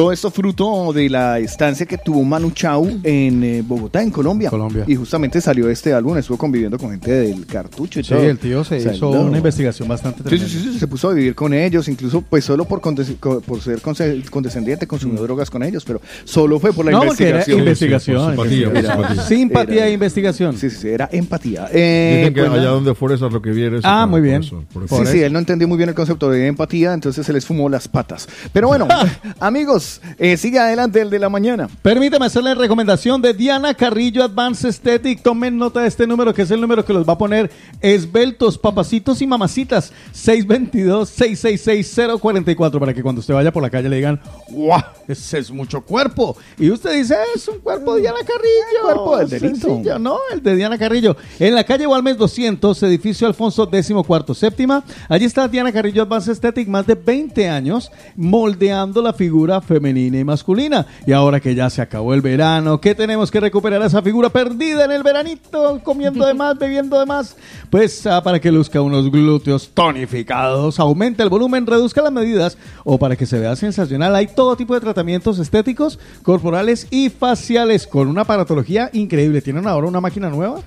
Todo 0.00 0.12
esto 0.12 0.30
fruto 0.30 0.94
de 0.94 1.10
la 1.10 1.38
estancia 1.40 1.84
que 1.84 1.98
tuvo 1.98 2.24
Manu 2.24 2.52
Chao 2.52 2.88
en 3.02 3.44
eh, 3.44 3.62
Bogotá, 3.62 4.02
en 4.02 4.08
Colombia. 4.10 4.48
Colombia. 4.48 4.84
Y 4.86 4.94
justamente 4.94 5.42
salió 5.42 5.68
este 5.68 5.92
álbum, 5.92 6.16
estuvo 6.16 6.38
conviviendo 6.38 6.78
con 6.78 6.90
gente 6.92 7.12
del 7.12 7.44
cartucho 7.44 8.00
y 8.00 8.04
Sí, 8.04 8.08
todo. 8.14 8.22
el 8.22 8.38
tío 8.38 8.64
se 8.64 8.78
O 8.78 8.80
sea, 8.80 8.94
hizo 8.94 9.12
no. 9.12 9.20
una 9.20 9.36
investigación 9.36 9.86
bastante 9.88 10.20
Sí, 10.22 10.24
tremenda. 10.24 10.48
sí, 10.48 10.58
sí, 10.58 10.72
sí, 10.72 10.78
se 10.78 10.86
puso 10.86 11.10
a 11.10 11.12
vivir 11.12 11.34
con 11.34 11.52
ellos, 11.52 11.86
incluso 11.88 12.22
pues 12.22 12.46
solo 12.46 12.64
por, 12.64 12.80
por 12.80 13.60
ser 13.60 13.82
condescendiente, 14.30 14.86
consumió 14.86 15.20
drogas 15.22 15.50
con 15.50 15.62
ellos, 15.62 15.84
pero 15.84 16.00
solo 16.24 16.58
fue 16.58 16.72
por 16.72 16.86
la 16.86 16.92
Mm. 16.92 16.94
No, 16.94 17.00
porque 17.04 17.28
era 17.28 17.44
investigación. 17.46 17.58
investigación. 17.58 18.36
por 18.36 18.48
simpatía, 18.48 18.68
por 18.68 18.76
investigación. 18.78 19.06
simpatía. 19.26 19.36
Simpatía 19.36 19.76
Era- 19.76 19.86
e 19.88 19.92
investigación. 19.92 20.56
Sí, 20.56 20.70
sí, 20.70 20.76
sí, 20.80 20.88
era 20.88 21.10
empatía. 21.12 21.68
Eh, 21.74 22.14
Dicen 22.20 22.32
que 22.34 22.40
pues, 22.40 22.52
allá 22.58 22.70
donde 22.70 22.94
fueres 22.94 23.20
a 23.20 23.28
lo 23.28 23.42
que 23.42 23.50
vieres. 23.50 23.82
Ah, 23.84 24.06
muy 24.06 24.20
por 24.20 24.22
bien. 24.22 24.40
eso, 24.42 24.64
por 24.72 24.79
Sí, 24.88 24.94
eso. 24.94 25.06
sí, 25.06 25.22
él 25.22 25.32
no 25.32 25.38
entendió 25.38 25.68
muy 25.68 25.76
bien 25.76 25.88
el 25.88 25.94
concepto 25.94 26.28
de 26.30 26.46
empatía, 26.46 26.92
entonces 26.92 27.26
se 27.26 27.32
les 27.32 27.46
fumó 27.46 27.68
las 27.68 27.88
patas. 27.88 28.28
Pero 28.52 28.68
bueno, 28.68 28.86
amigos, 29.40 30.00
eh, 30.18 30.36
sigue 30.36 30.58
adelante 30.58 31.00
el 31.00 31.10
de 31.10 31.18
la 31.18 31.28
mañana. 31.28 31.68
Permítame 31.82 32.26
hacerle 32.26 32.54
recomendación 32.54 33.20
de 33.22 33.34
Diana 33.34 33.74
Carrillo 33.74 34.24
Advanced 34.24 34.66
Aesthetic. 34.66 35.22
Tomen 35.22 35.58
nota 35.58 35.80
de 35.80 35.88
este 35.88 36.06
número, 36.06 36.32
que 36.34 36.42
es 36.42 36.50
el 36.50 36.60
número 36.60 36.84
que 36.84 36.92
los 36.92 37.08
va 37.08 37.14
a 37.14 37.18
poner 37.18 37.50
esbeltos, 37.80 38.58
papacitos 38.58 39.22
y 39.22 39.26
mamacitas. 39.26 39.92
622-666-044 40.14 42.78
para 42.78 42.94
que 42.94 43.02
cuando 43.02 43.20
usted 43.20 43.34
vaya 43.34 43.52
por 43.52 43.62
la 43.62 43.70
calle 43.70 43.88
le 43.88 43.96
digan, 43.96 44.20
¡guau! 44.48 44.82
Ese 45.10 45.38
es 45.38 45.50
mucho 45.50 45.80
cuerpo. 45.80 46.36
Y 46.56 46.70
usted 46.70 46.94
dice, 46.94 47.16
es 47.34 47.48
un 47.48 47.58
cuerpo 47.58 47.96
de 47.96 48.02
Diana 48.02 48.20
Carrillo. 48.20 48.82
cuerpo 48.82 49.16
del 49.18 49.28
delito. 49.28 49.66
Sencillo, 49.66 49.98
no, 49.98 50.18
el 50.32 50.40
de 50.40 50.54
Diana 50.54 50.78
Carrillo. 50.78 51.16
En 51.40 51.54
la 51.54 51.64
calle 51.64 51.86
Gualmes 51.86 52.16
200, 52.16 52.80
edificio 52.84 53.26
Alfonso 53.26 53.68
XIV 53.70 54.34
séptima. 54.34 54.84
Allí 55.08 55.24
está 55.24 55.48
Diana 55.48 55.72
Carrillo 55.72 56.02
Advanced 56.02 56.30
Aesthetic, 56.30 56.68
más 56.68 56.86
de 56.86 56.94
20 56.94 57.48
años, 57.48 57.90
moldeando 58.14 59.02
la 59.02 59.12
figura 59.12 59.60
femenina 59.60 60.18
y 60.18 60.24
masculina. 60.24 60.86
Y 61.06 61.12
ahora 61.12 61.40
que 61.40 61.54
ya 61.54 61.68
se 61.70 61.82
acabó 61.82 62.14
el 62.14 62.20
verano, 62.20 62.80
que 62.80 62.94
tenemos 62.94 63.30
que 63.30 63.40
recuperar 63.40 63.82
esa 63.82 64.00
figura 64.02 64.30
perdida 64.30 64.84
en 64.84 64.92
el 64.92 65.02
veranito, 65.02 65.80
comiendo 65.82 66.24
de 66.24 66.34
más, 66.34 66.56
bebiendo 66.56 67.00
de 67.00 67.06
más, 67.06 67.36
pues 67.68 68.06
ah, 68.06 68.22
para 68.22 68.40
que 68.40 68.52
luzca 68.52 68.80
unos 68.80 69.10
glúteos 69.10 69.70
tonificados, 69.74 70.78
aumente 70.78 71.22
el 71.22 71.28
volumen, 71.28 71.66
reduzca 71.66 72.00
las 72.00 72.12
medidas 72.12 72.56
o 72.84 72.98
para 72.98 73.16
que 73.16 73.26
se 73.26 73.38
vea 73.38 73.56
sensacional. 73.56 74.14
Hay 74.14 74.28
todo 74.28 74.56
tipo 74.56 74.74
de 74.74 74.80
tratamientos 74.80 74.99
estéticos, 75.38 75.98
corporales 76.22 76.86
y 76.90 77.10
faciales 77.10 77.86
con 77.86 78.08
una 78.08 78.22
aparatología 78.22 78.90
increíble. 78.92 79.40
¿Tienen 79.42 79.66
ahora 79.66 79.86
una 79.86 80.00
máquina 80.00 80.30
nueva? 80.30 80.60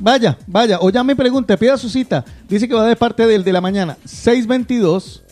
Vaya, 0.00 0.38
vaya, 0.46 0.78
o 0.80 0.90
ya 0.90 1.02
me 1.02 1.16
pregunte, 1.16 1.56
pida 1.58 1.76
su 1.76 1.88
cita. 1.88 2.24
Dice 2.48 2.68
que 2.68 2.74
va 2.74 2.86
de 2.86 2.96
parte 2.96 3.26
del 3.26 3.42
de 3.42 3.52
la 3.52 3.60
mañana. 3.60 3.96
622 4.04 5.24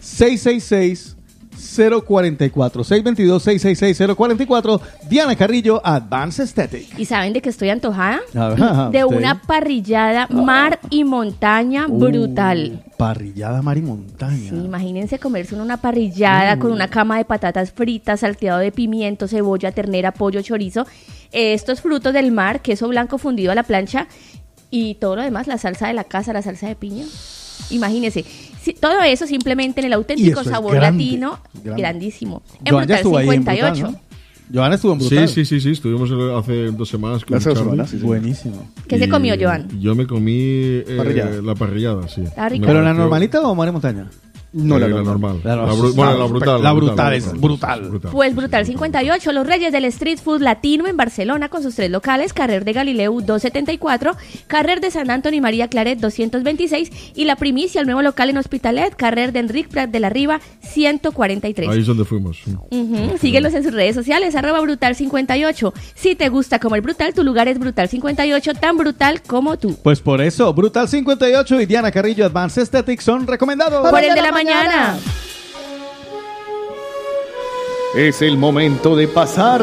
666 0.00 1.16
044 1.56 2.84
622 2.84 3.42
666 3.42 4.16
044 4.16 4.80
Diana 5.08 5.36
Carrillo 5.36 5.80
Advanced 5.84 6.42
Aesthetic. 6.42 6.98
¿Y 6.98 7.04
saben 7.04 7.32
de 7.32 7.40
qué 7.40 7.48
estoy 7.48 7.70
antojada? 7.70 8.20
Ajá, 8.34 8.90
de 8.90 9.04
usted. 9.04 9.16
una 9.16 9.42
parrillada 9.42 10.26
mar 10.28 10.80
y 10.90 11.04
montaña 11.04 11.86
brutal. 11.88 12.82
Uh, 12.84 12.96
parrillada 12.96 13.62
mar 13.62 13.78
y 13.78 13.82
montaña. 13.82 14.50
Sí, 14.50 14.56
imagínense 14.56 15.18
comerse 15.18 15.54
una 15.54 15.76
parrillada 15.76 16.58
con 16.58 16.72
una 16.72 16.88
cama 16.88 17.18
de 17.18 17.24
patatas 17.24 17.72
fritas, 17.72 18.20
salteado 18.20 18.58
de 18.58 18.72
pimiento, 18.72 19.28
cebolla, 19.28 19.72
ternera, 19.72 20.12
pollo, 20.12 20.42
chorizo, 20.42 20.86
eh, 21.32 21.54
estos 21.54 21.80
frutos 21.80 22.12
del 22.12 22.32
mar, 22.32 22.60
queso 22.60 22.88
blanco 22.88 23.18
fundido 23.18 23.52
a 23.52 23.54
la 23.54 23.62
plancha 23.62 24.06
y 24.70 24.94
todo 24.96 25.16
lo 25.16 25.22
demás, 25.22 25.46
la 25.46 25.58
salsa 25.58 25.86
de 25.86 25.94
la 25.94 26.04
casa, 26.04 26.32
la 26.32 26.42
salsa 26.42 26.66
de 26.66 26.76
piña. 26.76 27.04
Imagínense, 27.70 28.24
sí, 28.62 28.74
todo 28.78 29.00
eso 29.02 29.26
simplemente 29.26 29.80
en 29.80 29.86
el 29.86 29.92
auténtico 29.92 30.42
sabor 30.44 30.74
grande, 30.74 31.04
latino, 31.04 31.38
grande. 31.62 31.82
grandísimo. 31.82 32.42
En 32.64 32.72
Joan 32.72 32.82
Brutal 32.86 32.96
estuvo 32.96 33.16
ahí 33.18 33.28
en 33.28 33.44
Brutal, 33.44 33.56
58. 33.76 33.90
¿no? 33.90 34.12
Joana 34.54 34.74
estuvo 34.74 34.92
en 34.92 34.98
Brutal. 34.98 35.28
Sí, 35.28 35.34
sí, 35.34 35.44
sí, 35.46 35.60
sí, 35.60 35.70
estuvimos 35.70 36.10
hace 36.38 36.66
dos 36.72 36.88
semanas 36.88 37.24
con 37.24 37.36
Hace 37.36 37.48
dos 37.50 37.58
Charlie. 37.58 37.70
semanas, 37.70 37.90
sí, 37.90 37.98
sí. 37.98 38.04
Buenísimo. 38.04 38.68
¿Qué 38.86 38.98
se 38.98 39.08
comió, 39.08 39.34
Joan? 39.40 39.68
Yo 39.80 39.94
me 39.94 40.06
comí 40.06 40.36
eh, 40.38 40.94
Parrillada. 40.96 41.40
la 41.42 41.54
parrillada, 41.54 42.08
sí. 42.08 42.20
Está 42.22 42.48
rico. 42.48 42.60
Me 42.62 42.66
¿Pero 42.66 42.82
la 42.82 42.92
normalita 42.92 43.40
o 43.40 43.54
mar 43.54 43.68
y 43.68 43.72
montaña? 43.72 44.08
No, 44.52 44.78
la 44.78 44.86
normal. 44.88 45.40
La 45.44 45.56
La 45.56 45.66
normal. 45.66 45.78
bru- 45.78 45.94
bueno, 45.94 46.18
la 46.18 46.24
brutal. 46.26 46.62
La 46.62 46.72
brutal 46.72 47.14
es 47.14 47.32
brutal. 47.40 47.90
Pues 48.12 48.34
Brutal 48.34 48.66
58, 48.66 49.32
los 49.32 49.46
reyes 49.46 49.72
del 49.72 49.84
street 49.86 50.18
food 50.22 50.42
latino 50.42 50.86
en 50.86 50.96
Barcelona 50.96 51.48
con 51.48 51.62
sus 51.62 51.74
tres 51.74 51.90
locales, 51.90 52.32
Carrer 52.32 52.64
de 52.64 52.72
Galileu 52.72 53.20
274, 53.20 54.16
Carrer 54.46 54.80
de 54.80 54.90
San 54.90 55.10
Antonio 55.10 55.38
y 55.38 55.40
María 55.40 55.68
Claret 55.68 55.98
226 56.00 56.90
y 57.14 57.24
la 57.24 57.36
primicia, 57.36 57.80
el 57.80 57.86
nuevo 57.86 58.02
local 58.02 58.30
en 58.30 58.36
Hospitalet, 58.38 58.94
Carrer 58.94 59.32
de 59.32 59.38
Enric 59.40 59.68
Prat 59.68 59.90
de 59.90 60.00
la 60.00 60.10
Riva 60.10 60.40
143. 60.60 61.68
Ahí 61.68 61.80
es 61.80 61.86
donde 61.86 62.04
fuimos. 62.04 62.38
Síguelos 63.20 63.54
en 63.54 63.62
sus 63.64 63.72
redes 63.72 63.94
sociales, 63.94 64.34
arroba 64.36 64.60
brutal58. 64.60 65.72
Si 65.94 66.14
te 66.14 66.28
gusta 66.28 66.58
como 66.58 66.74
el 66.76 66.80
brutal, 66.82 67.14
tu 67.14 67.24
lugar 67.24 67.48
es 67.48 67.58
brutal58, 67.58 68.58
tan 68.58 68.76
brutal 68.76 69.22
como 69.22 69.56
tú. 69.58 69.76
Pues 69.82 70.00
por 70.00 70.20
eso, 70.20 70.52
Brutal 70.52 70.88
58 70.88 71.60
y 71.60 71.66
Diana 71.66 71.90
Carrillo 71.90 72.26
Advanced 72.26 72.60
Aesthetic 72.62 73.00
son 73.00 73.26
recomendados. 73.26 73.88
Por 73.90 74.02
el 74.02 74.14
de 74.14 74.22
la 74.22 74.32
mañana. 74.44 74.98
Es 77.94 78.22
el 78.22 78.36
momento 78.38 78.96
de 78.96 79.06
pasar 79.06 79.62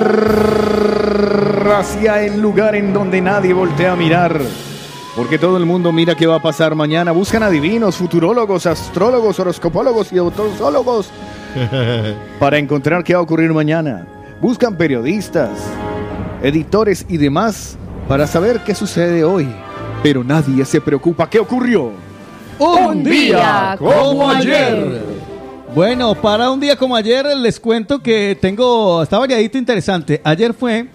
hacia 1.78 2.24
el 2.24 2.40
lugar 2.40 2.76
en 2.76 2.94
donde 2.94 3.20
nadie 3.20 3.54
voltea 3.54 3.94
a 3.94 3.96
mirar. 3.98 4.40
Porque 5.18 5.38
todo 5.38 5.58
el 5.58 5.66
mundo 5.66 5.92
mira 5.92 6.16
qué 6.16 6.28
va 6.28 6.36
a 6.36 6.42
pasar 6.42 6.76
mañana. 6.76 7.12
Buscan 7.12 7.44
adivinos, 7.44 7.98
futurólogos, 7.98 8.66
astrólogos, 8.68 9.38
horoscopólogos 9.40 10.14
y 10.14 10.18
autosólogos 10.18 11.10
para 12.40 12.58
encontrar 12.58 13.04
qué 13.04 13.16
va 13.16 13.20
a 13.20 13.24
ocurrir 13.24 13.52
mañana. 13.52 14.08
Buscan 14.40 14.78
periodistas, 14.78 15.60
editores 16.42 17.06
y 17.10 17.18
demás 17.18 17.78
para 18.08 18.28
saber 18.28 18.62
qué 18.64 18.74
sucede 18.74 19.26
hoy. 19.26 19.54
Pero 20.02 20.24
nadie 20.24 20.64
se 20.64 20.80
preocupa 20.80 21.30
qué 21.30 21.40
ocurrió. 21.40 22.09
Un 22.60 23.04
día 23.04 23.76
como 23.80 24.30
ayer. 24.30 25.02
Bueno, 25.74 26.14
para 26.16 26.52
un 26.52 26.60
día 26.60 26.76
como 26.76 26.96
ayer 26.96 27.26
les 27.38 27.60
cuento 27.60 28.02
que 28.02 28.38
tengo, 28.40 29.02
está 29.02 29.18
variadito 29.18 29.58
interesante. 29.58 30.20
Ayer 30.24 30.54
fue 30.54 30.88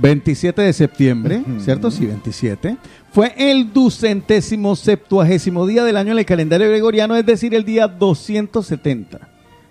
27 0.00 0.62
de 0.62 0.72
septiembre, 0.72 1.42
¿cierto? 1.60 1.90
Sí, 1.90 2.06
27. 2.06 2.76
Fue 3.12 3.34
el 3.36 3.72
ducentésimo 3.72 4.74
septuagésimo 4.74 5.66
día 5.66 5.84
del 5.84 5.96
año 5.96 6.12
en 6.12 6.18
el 6.18 6.26
calendario 6.26 6.68
gregoriano, 6.68 7.14
es 7.14 7.24
decir, 7.24 7.54
el 7.54 7.64
día 7.64 7.86
270. 7.86 9.20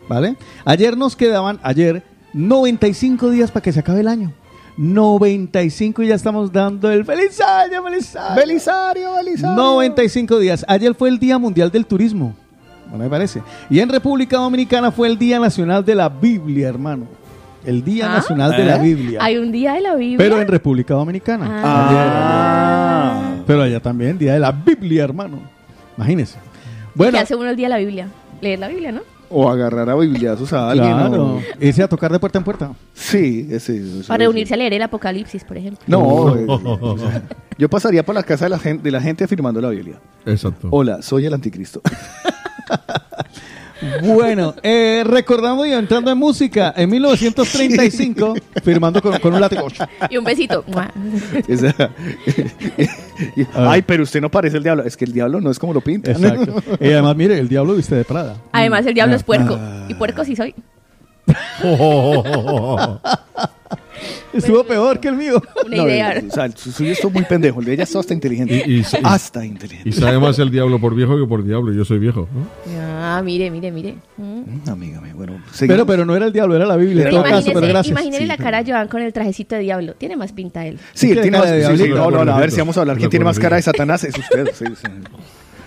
¿Vale? 0.08 0.38
Ayer 0.64 0.96
nos 0.96 1.16
quedaban, 1.16 1.60
ayer, 1.64 2.04
95 2.34 3.30
días 3.30 3.52
para 3.52 3.64
que 3.64 3.74
se 3.74 3.80
acabe 3.82 4.02
el 4.02 4.08
año. 4.08 4.34
95 4.78 6.04
y 6.04 6.08
ya 6.08 6.16
estamos 6.16 6.52
dando 6.52 6.90
el 6.92 7.06
feliz 7.06 7.40
año, 7.42 7.84
feliz 7.84 8.16
año. 8.16 8.36
Belisario, 8.36 9.14
Belisario. 9.16 9.56
95 9.56 10.40
días. 10.40 10.66
Ayer 10.68 10.94
fue 10.96 11.10
el 11.10 11.20
Día 11.20 11.38
Mundial 11.38 11.72
del 11.72 11.86
Turismo. 11.86 12.34
Bueno, 12.90 13.04
me 13.06 13.10
parece. 13.10 13.42
Y 13.70 13.80
en 13.80 13.90
República 13.90 14.38
Dominicana 14.38 14.92
fue 14.92 15.08
el 15.08 15.18
Día 15.18 15.40
Nacional 15.40 15.84
de 15.86 15.96
la 15.96 16.10
Biblia, 16.10 16.68
hermano. 16.70 17.06
El 17.64 17.84
Día 17.84 18.08
Ah. 18.12 18.16
Nacional 18.18 18.52
de 18.52 18.66
la 18.66 18.78
¿Eh? 18.78 18.82
Biblia. 18.82 19.20
Hay 19.22 19.38
un 19.38 19.52
día 19.52 19.74
de 19.74 19.82
la 19.82 19.96
Biblia. 19.96 20.18
Pero 20.18 20.42
en 20.42 20.48
República 20.48 20.94
Dominicana. 20.96 21.62
Ah. 21.64 23.22
Pero 23.46 23.62
allá 23.64 23.80
también, 23.80 24.18
Día 24.18 24.34
de 24.34 24.40
la 24.40 24.52
Biblia, 24.52 25.04
hermano. 25.04 25.40
Imagínese. 25.96 26.38
Bueno, 26.96 27.14
¿Qué 27.14 27.20
hace 27.20 27.36
uno 27.36 27.50
el 27.50 27.56
día 27.56 27.68
de 27.68 27.70
la 27.70 27.78
Biblia? 27.78 28.08
Leer 28.42 28.60
la 28.60 28.68
Biblia, 28.68 28.92
¿no? 28.92 29.02
O 29.34 29.50
agarrar 29.50 29.90
a 29.90 29.96
bibliazos 29.96 30.52
a 30.54 30.70
alguien. 30.72 30.92
claro. 30.92 31.36
o- 31.36 31.42
Irse 31.60 31.82
a 31.82 31.88
tocar 31.88 32.12
de 32.12 32.20
puerta 32.20 32.38
en 32.38 32.44
puerta. 32.44 32.72
Sí, 32.94 33.48
ese. 33.50 33.78
ese- 33.78 34.08
Para 34.08 34.24
reunirse 34.26 34.54
a 34.54 34.58
leer 34.58 34.74
el 34.74 34.82
Apocalipsis, 34.82 35.44
por 35.44 35.58
ejemplo. 35.58 35.84
No, 35.88 36.36
eh, 36.36 36.46
yo 37.58 37.70
pasaría 37.70 38.04
por 38.06 38.14
la 38.16 38.24
casa 38.24 38.46
de 38.46 38.50
la 38.50 38.60
gente, 38.60 38.84
de 38.84 38.92
la 38.92 39.00
gente 39.02 39.28
firmando 39.28 39.62
la 39.62 39.70
Biblia. 39.70 39.96
Exacto. 40.26 40.68
Hola, 40.72 41.02
soy 41.02 41.26
el 41.26 41.34
anticristo. 41.34 41.82
Bueno, 44.04 44.54
eh, 44.64 45.04
recordando 45.06 45.66
y 45.66 45.72
entrando 45.74 46.12
en 46.12 46.18
música, 46.18 46.74
en 46.78 46.90
1935, 46.90 48.36
firmando 48.64 49.02
con, 49.02 49.18
con 49.20 49.34
un 49.34 49.42
látigo. 49.42 49.68
Y 50.10 50.18
un 50.18 50.24
besito. 50.24 50.64
Esa- 51.48 51.90
Ay, 53.56 53.82
pero 53.82 54.04
usted 54.04 54.22
no 54.22 54.30
parece 54.30 54.58
el 54.58 54.64
diablo. 54.64 54.84
Es 54.84 54.96
que 54.98 55.06
el 55.06 55.14
diablo 55.14 55.42
no 55.42 55.50
es 55.52 55.58
como 55.60 55.74
lo 55.74 55.82
pinta. 55.82 56.12
Exacto. 56.12 56.62
Y 56.80 56.92
además, 56.92 57.16
mire, 57.16 57.38
el 57.40 57.48
diablo 57.50 57.74
viste 57.76 57.96
de 57.96 58.04
Prada. 58.06 58.38
Además, 58.52 58.86
el 58.86 58.94
diablo 58.94 59.14
Ah. 59.14 59.18
es 59.18 59.24
puerco. 59.24 59.60
Y 59.88 59.94
puerco 59.96 60.24
sí 60.26 60.36
soy. 60.36 60.54
Estuvo 64.34 64.64
peor 64.64 65.00
que 65.00 65.08
el 65.10 65.16
mío. 65.16 65.42
Una 65.66 65.78
No, 65.78 65.88
idea. 65.88 66.22
o 66.30 66.32
sea, 66.34 66.46
el 66.46 66.56
suyo 66.56 66.92
estuvo 66.92 67.12
muy 67.12 67.24
pendejo, 67.26 67.60
el 67.60 67.66
de 67.66 67.74
ella 67.74 67.84
es 67.84 67.96
hasta 67.96 68.14
inteligente. 68.14 68.64
Y, 68.66 68.80
y- 68.80 68.86
hasta 69.04 69.46
inteligente. 69.46 69.90
y 69.90 69.92
sabe 69.92 70.20
más 70.20 70.38
el 70.40 70.52
diablo 70.52 70.80
por 70.80 70.96
viejo 70.96 71.18
que 71.20 71.26
por 71.28 71.44
diablo. 71.44 71.72
Yo 71.74 71.86
soy 71.86 72.00
viejo, 72.00 72.28
¿no? 72.34 72.48
Ah, 73.04 73.22
mire, 73.24 73.50
mire, 73.52 73.72
mire. 73.72 73.96
Mm. 74.18 74.70
Amiga 74.70 75.02
mía, 75.02 75.14
bueno. 75.16 75.42
Pero, 75.60 75.86
pero 75.86 76.06
no 76.06 76.16
era 76.16 76.26
el 76.28 76.34
diablo, 76.34 76.56
era 76.56 76.66
la 76.66 76.76
Biblia. 76.78 77.04
En 77.04 77.10
Pero 77.10 77.22
todo 77.22 77.24
caso, 77.24 77.48
pero 77.48 77.60
imagínese, 77.60 77.72
gracias. 77.74 77.92
imagínese 77.92 78.26
la 78.28 78.38
cara 78.38 78.64
de 78.64 78.72
Joan 78.72 78.88
con 78.88 79.02
el 79.02 79.12
trajecito 79.14 79.56
de 79.56 79.62
diablo. 79.62 79.94
Tiene 79.96 80.16
más 80.16 80.32
pinta 80.34 80.66
él. 80.66 80.80
Sí, 80.94 81.08
¿Qué 81.08 81.14
él 81.14 81.22
tiene 81.22 81.38
cara 81.38 81.50
más. 81.50 81.52
de 81.58 81.62
sí, 81.62 81.68
sí, 81.72 81.74
diablito? 81.78 81.98
no, 82.00 82.12
no, 82.12 82.26
no, 82.26 82.34
a 82.36 82.40
ver 82.40 82.52
si 82.52 82.58
vamos 82.60 82.78
a 82.78 82.82
hablar. 82.82 82.98
¿Quién 82.98 83.10
tiene 83.10 83.26
más 83.26 83.40
cara 83.40 83.56
de 83.58 83.62
Satanás? 83.62 84.04
Es 84.04 84.18
usted. 84.18 84.50
sí, 84.54 84.66
sí. 84.76 84.88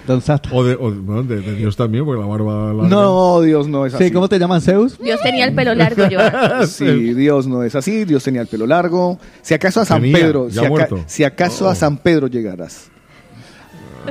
Don. 0.07 0.23
O 0.53 0.65
de, 0.65 0.75
o 0.79 0.91
de- 0.91 0.99
bueno, 0.99 1.23
de- 1.23 1.41
de 1.41 1.55
Dios 1.55 1.77
también, 1.77 2.05
porque 2.05 2.21
la 2.21 2.27
barba 2.27 2.73
larga. 2.75 2.89
No, 2.89 3.41
Dios 3.41 3.67
no 3.69 3.87
es 3.87 3.95
así. 3.95 4.05
Sí, 4.05 4.11
¿cómo 4.11 4.29
te 4.29 4.39
llaman 4.39 4.61
Zeus? 4.61 4.99
Dios 4.99 5.21
tenía 5.23 5.45
el 5.47 5.55
pelo 5.55 5.75
largo, 5.75 6.03
Joan. 6.11 6.67
Sí, 6.69 7.15
Dios 7.15 7.47
no 7.47 7.63
es 7.63 7.75
así. 7.75 8.05
Dios 8.05 8.23
tenía 8.23 8.41
el 8.43 8.47
pelo 8.47 8.67
largo. 8.67 9.19
Si 9.43 9.55
acaso 9.55 9.81
a 9.81 9.85
San 9.85 10.03
Tenía, 10.03 10.19
Pedro, 10.19 10.49
ya 10.49 10.53
si, 10.55 10.59
aca- 10.61 10.69
muerto. 10.69 11.01
si 11.07 11.25
acaso 11.25 11.69
a 11.69 11.75
San 11.75 11.97
Pedro 11.99 12.27
llegaras. 12.27 12.91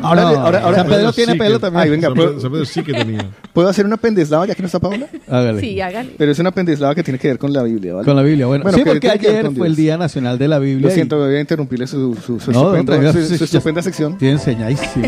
Ahora, 0.01 0.21
Ahora- 0.23 0.41
ahora- 0.43 0.59
ahora- 0.61 0.77
San 0.77 0.87
Pedro 0.87 1.09
sí 1.11 1.15
tiene 1.17 1.33
que- 1.33 1.39
pelo 1.39 1.59
también. 1.59 1.83
Ay, 1.83 1.89
venga, 1.89 2.07
San 2.07 2.13
¿puedo, 2.15 2.27
Pedro- 2.29 2.41
San 2.41 2.51
Pedro 2.51 2.65
sí 2.65 2.83
que 2.83 2.93
tenía. 2.93 3.29
¿puedo 3.53 3.69
hacer 3.69 3.85
una 3.85 3.97
pendeslava 3.97 4.45
ya 4.47 4.55
que 4.55 4.61
no 4.61 4.65
está 4.65 4.79
Paola? 4.79 5.07
Hágale. 5.29 5.59
Sí, 5.61 5.79
hágale. 5.81 6.11
Pero 6.17 6.31
es 6.31 6.39
una 6.39 6.51
pendeslava 6.51 6.95
que 6.95 7.03
tiene 7.03 7.19
que 7.19 7.27
ver 7.27 7.37
con 7.37 7.53
la 7.53 7.63
Biblia, 7.63 7.93
¿vale? 7.93 8.05
Con 8.05 8.15
la 8.15 8.21
Biblia, 8.23 8.45
bueno. 8.47 8.63
sí, 8.71 8.77
que 8.77 8.85
porque 8.85 8.99
que 9.01 9.09
ayer 9.11 9.51
fue 9.51 9.67
el. 9.67 9.75
Día 9.75 9.97
Nacional 9.97 10.37
de 10.37 10.47
la 10.47 10.59
Biblia. 10.59 10.87
Lo 10.87 10.91
y- 10.91 10.95
siento, 10.95 11.17
voy 11.19 11.35
a 11.35 11.39
interrumpirle 11.39 11.87
su, 11.87 12.15
su, 12.15 12.39
su, 12.39 12.51
No, 12.51 12.71
tranquilo, 12.83 13.11
su- 13.13 13.25
sí, 13.25 13.37
su 13.37 13.43
estupenda 13.43 13.81
sección. 13.81 14.17
Tiene 14.17 14.33
enseñadísimo. 14.35 15.05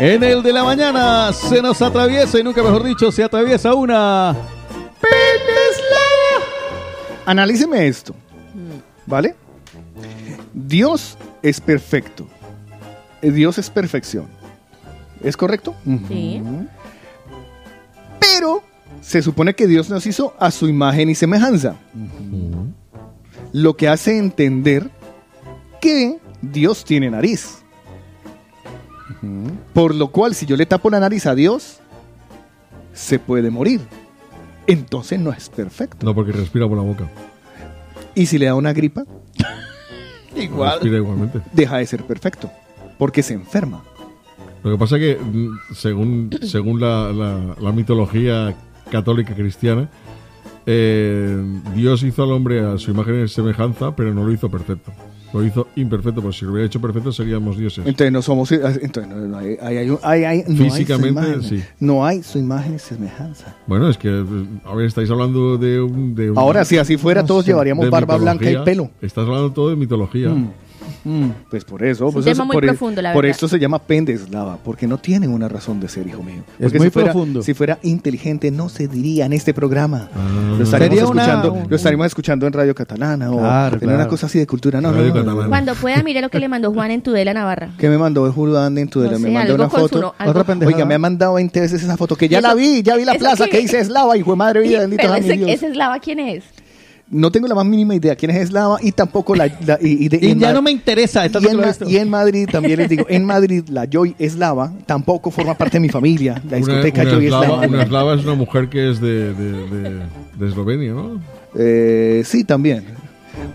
en 0.00 0.22
el 0.22 0.42
de 0.42 0.52
la 0.52 0.64
mañana 0.64 1.32
se 1.32 1.60
nos 1.62 1.80
atraviesa, 1.82 2.38
y 2.38 2.42
nunca 2.42 2.62
mejor 2.62 2.84
dicho, 2.84 3.10
se 3.12 3.22
atraviesa 3.24 3.74
una. 3.74 4.34
Analíceme 7.26 7.86
esto, 7.86 8.14
¿vale? 9.06 9.34
Dios 10.54 11.16
es 11.42 11.60
perfecto. 11.60 12.26
Eh, 13.22 13.30
Dios 13.30 13.58
es 13.58 13.70
perfección. 13.70 14.26
¿Es 15.22 15.36
correcto? 15.36 15.74
Sí. 16.08 16.42
Pero 18.20 18.62
se 19.00 19.22
supone 19.22 19.54
que 19.54 19.66
Dios 19.66 19.90
nos 19.90 20.06
hizo 20.06 20.34
a 20.38 20.50
su 20.50 20.68
imagen 20.68 21.08
y 21.08 21.14
semejanza. 21.14 21.76
Lo 23.52 23.76
que 23.76 23.88
hace 23.88 24.18
entender 24.18 24.90
que 25.80 26.18
Dios 26.42 26.84
tiene 26.84 27.10
nariz. 27.10 27.58
Por 29.74 29.94
lo 29.94 30.12
cual, 30.12 30.34
si 30.34 30.46
yo 30.46 30.56
le 30.56 30.66
tapo 30.66 30.90
la 30.90 31.00
nariz 31.00 31.26
a 31.26 31.34
Dios, 31.34 31.80
se 32.92 33.18
puede 33.18 33.50
morir. 33.50 33.80
Entonces 34.66 35.18
no 35.18 35.32
es 35.32 35.48
perfecto. 35.48 36.04
No, 36.04 36.14
porque 36.14 36.30
respira 36.32 36.68
por 36.68 36.76
la 36.76 36.84
boca. 36.84 37.08
Y 38.14 38.26
si 38.26 38.38
le 38.38 38.46
da 38.46 38.54
una 38.54 38.72
gripa, 38.72 39.04
Respira 40.36 40.96
igualmente. 40.98 41.40
deja 41.52 41.78
de 41.78 41.86
ser 41.86 42.04
perfecto. 42.04 42.50
Porque 42.98 43.22
se 43.22 43.34
enferma. 43.34 43.82
Lo 44.64 44.72
que 44.72 44.78
pasa 44.78 44.96
es 44.96 45.02
que, 45.16 45.22
mm, 45.22 45.48
según, 45.74 46.30
según 46.42 46.80
la, 46.80 47.12
la- 47.12 47.54
la 47.60 47.72
mitología 47.72 48.54
católica 48.90 49.34
cristiana, 49.34 49.88
eh, 50.66 51.42
Dios 51.74 52.02
hizo 52.02 52.22
al 52.24 52.32
hombre 52.32 52.60
a 52.60 52.76
su 52.78 52.90
imagen 52.90 53.24
y 53.24 53.28
semejanza, 53.28 53.94
pero 53.96 54.12
no 54.12 54.24
lo 54.24 54.32
hizo 54.32 54.50
perfecto. 54.50 54.92
Lo 55.32 55.44
hizo 55.44 55.68
imperfecto, 55.76 56.22
porque 56.22 56.38
si 56.38 56.46
lo 56.46 56.52
hubiera 56.52 56.66
hecho 56.66 56.80
perfecto 56.80 57.12
seríamos 57.12 57.58
dioses. 57.58 57.86
Entonces 57.86 58.10
no 58.10 58.22
somos. 58.22 58.50
Entonces 58.50 59.06
no, 59.08 59.16
no 59.16 59.36
hay, 59.36 59.58
hay- 59.60 59.76
hay 59.76 59.90
hay- 60.02 60.24
hay- 60.24 60.44
no 60.48 60.64
hay 60.64 60.70
su 60.70 60.76
Físicamente, 60.76 61.08
imagen. 61.10 61.42
sí. 61.42 61.62
No 61.80 62.04
hay 62.06 62.22
su 62.22 62.38
imagen 62.38 62.76
y 62.76 62.78
semejanza. 62.78 63.54
Bueno, 63.66 63.90
es 63.90 63.98
que, 63.98 64.08
eh, 64.08 64.24
a 64.64 64.74
ver, 64.74 64.86
estáis 64.86 65.10
hablando 65.10 65.58
de 65.58 65.82
un... 65.82 66.14
de 66.14 66.30
un- 66.30 66.38
Ahora, 66.38 66.64
si 66.64 66.78
así 66.78 66.96
fuera, 66.96 67.26
todos 67.26 67.44
llevaríamos 67.44 67.84
de 67.84 67.90
barba 67.90 68.16
blanca 68.16 68.50
y 68.50 68.56
pelo. 68.64 68.90
Estás 69.02 69.26
hablando 69.26 69.52
todo 69.52 69.68
de 69.68 69.76
mitología. 69.76 70.34
Pues 71.50 71.64
por 71.64 71.82
eso. 71.82 72.04
Es 72.08 72.08
un 72.08 72.12
pues 72.14 72.24
tema 72.24 72.32
eso- 72.32 72.44
muy 72.44 72.54
por, 72.54 72.64
profundo, 72.66 73.02
la 73.02 73.12
por 73.12 73.22
verdad. 73.24 73.34
esto 73.34 73.48
se 73.48 73.58
llama 73.58 73.78
pendeslava, 73.78 74.56
porque 74.64 74.86
no 74.86 74.98
tienen 74.98 75.30
una 75.30 75.48
razón 75.48 75.80
de 75.80 75.88
ser, 75.88 76.06
hijo 76.06 76.22
mío. 76.22 76.42
Es 76.58 76.72
muy 76.74 76.86
si 76.86 76.90
fuera, 76.90 77.12
profundo. 77.12 77.42
Si 77.42 77.54
fuera 77.54 77.78
inteligente, 77.82 78.50
no 78.50 78.68
se 78.68 78.88
diría 78.88 79.26
en 79.26 79.32
este 79.32 79.54
programa. 79.54 80.08
Ah. 80.14 80.54
Lo, 80.58 80.64
estaríamos 80.64 80.98
Sería 80.98 81.06
una- 81.10 81.22
escuchando, 81.22 81.66
lo 81.68 81.76
estaríamos 81.76 82.06
escuchando 82.06 82.46
en 82.46 82.52
Radio 82.52 82.74
Catalana 82.74 83.30
o 83.30 83.38
Claro, 83.38 83.74
en 83.76 83.80
claro. 83.80 83.94
una 83.96 84.08
cosa 84.08 84.26
así 84.26 84.38
de 84.38 84.46
cultura. 84.46 84.80
No, 84.80 84.88
no, 84.90 84.94
Radio 84.98 85.08
no, 85.08 85.14
no, 85.14 85.20
Catalana. 85.20 85.42
no. 85.44 85.48
Cuando 85.48 85.74
pueda, 85.74 86.02
mire 86.02 86.20
lo 86.20 86.28
que 86.28 86.38
le 86.40 86.48
mandó 86.48 86.72
Juan 86.72 86.90
en 86.90 87.02
Tudela, 87.02 87.32
Navarra. 87.32 87.70
¿Qué 87.78 87.88
me 87.88 87.98
mandó 87.98 88.30
Julián 88.32 88.76
en 88.78 88.88
tu 88.88 89.00
No 89.00 89.10
me 89.10 89.18
sé, 89.18 89.30
mandó 89.30 89.54
una 89.54 89.68
foto. 89.68 90.14
Otra 90.26 90.44
pendejada. 90.44 90.74
Oiga, 90.76 90.86
me 90.86 90.94
ha 90.94 90.98
mandado 90.98 91.34
20 91.34 91.60
veces 91.60 91.82
esa 91.82 91.96
foto, 91.96 92.16
que 92.16 92.28
ya 92.28 92.38
¿Y 92.38 92.42
la 92.42 92.54
vi, 92.54 92.82
ya 92.82 92.96
vi 92.96 93.04
la 93.04 93.14
plaza 93.14 93.46
que 93.48 93.58
dice 93.58 93.78
Eslava, 93.80 94.16
hijo 94.16 94.30
de 94.32 94.36
madre 94.36 94.60
vida, 94.60 94.80
bendito 94.86 95.14
ese, 95.14 95.32
Dios. 95.34 95.50
ese 95.50 95.68
eslava, 95.68 95.98
¿quién 96.00 96.18
es? 96.18 96.44
No 97.10 97.30
tengo 97.32 97.46
la 97.48 97.54
más 97.54 97.64
mínima 97.64 97.94
idea 97.94 98.14
quién 98.16 98.30
es 98.32 98.36
Eslava 98.36 98.78
y 98.82 98.92
tampoco 98.92 99.34
la... 99.34 99.46
la- 99.66 99.78
y, 99.80 100.04
y 100.04 100.08
de- 100.08 100.18
Y 100.20 100.30
en 100.32 100.40
ya 100.40 100.52
no 100.52 100.60
me 100.60 100.70
interesa. 100.70 101.22
de 101.26 101.30
y 101.40 101.46
en, 101.46 101.90
y 101.90 101.96
en 101.96 102.10
Madrid 102.10 102.48
también 102.52 102.78
les 102.80 102.88
digo, 102.90 103.06
en 103.08 103.24
Madrid 103.24 103.64
la 103.70 103.86
Joy 103.90 104.14
Eslava 104.18 104.72
tampoco 104.84 105.30
forma 105.30 105.54
parte 105.54 105.76
de 105.78 105.80
mi 105.80 105.88
familia, 105.88 106.34
la 106.50 106.58
Una, 106.58 106.66
discoteca 106.66 107.02
una 107.02 107.10
Joy 107.10 107.24
eslava, 107.26 107.44
Eslava. 107.46 107.66
una 107.66 107.82
eslava 107.82 108.14
es 108.14 108.24
una 108.24 108.34
mujer 108.34 108.68
que 108.68 108.90
es 108.90 109.00
de, 109.00 109.32
de, 109.32 109.52
de- 109.68 110.02
de 110.38 110.48
Eslovenia, 110.48 110.92
¿no? 110.92 111.20
Eh, 111.56 112.22
sí, 112.26 112.44
también. 112.44 112.84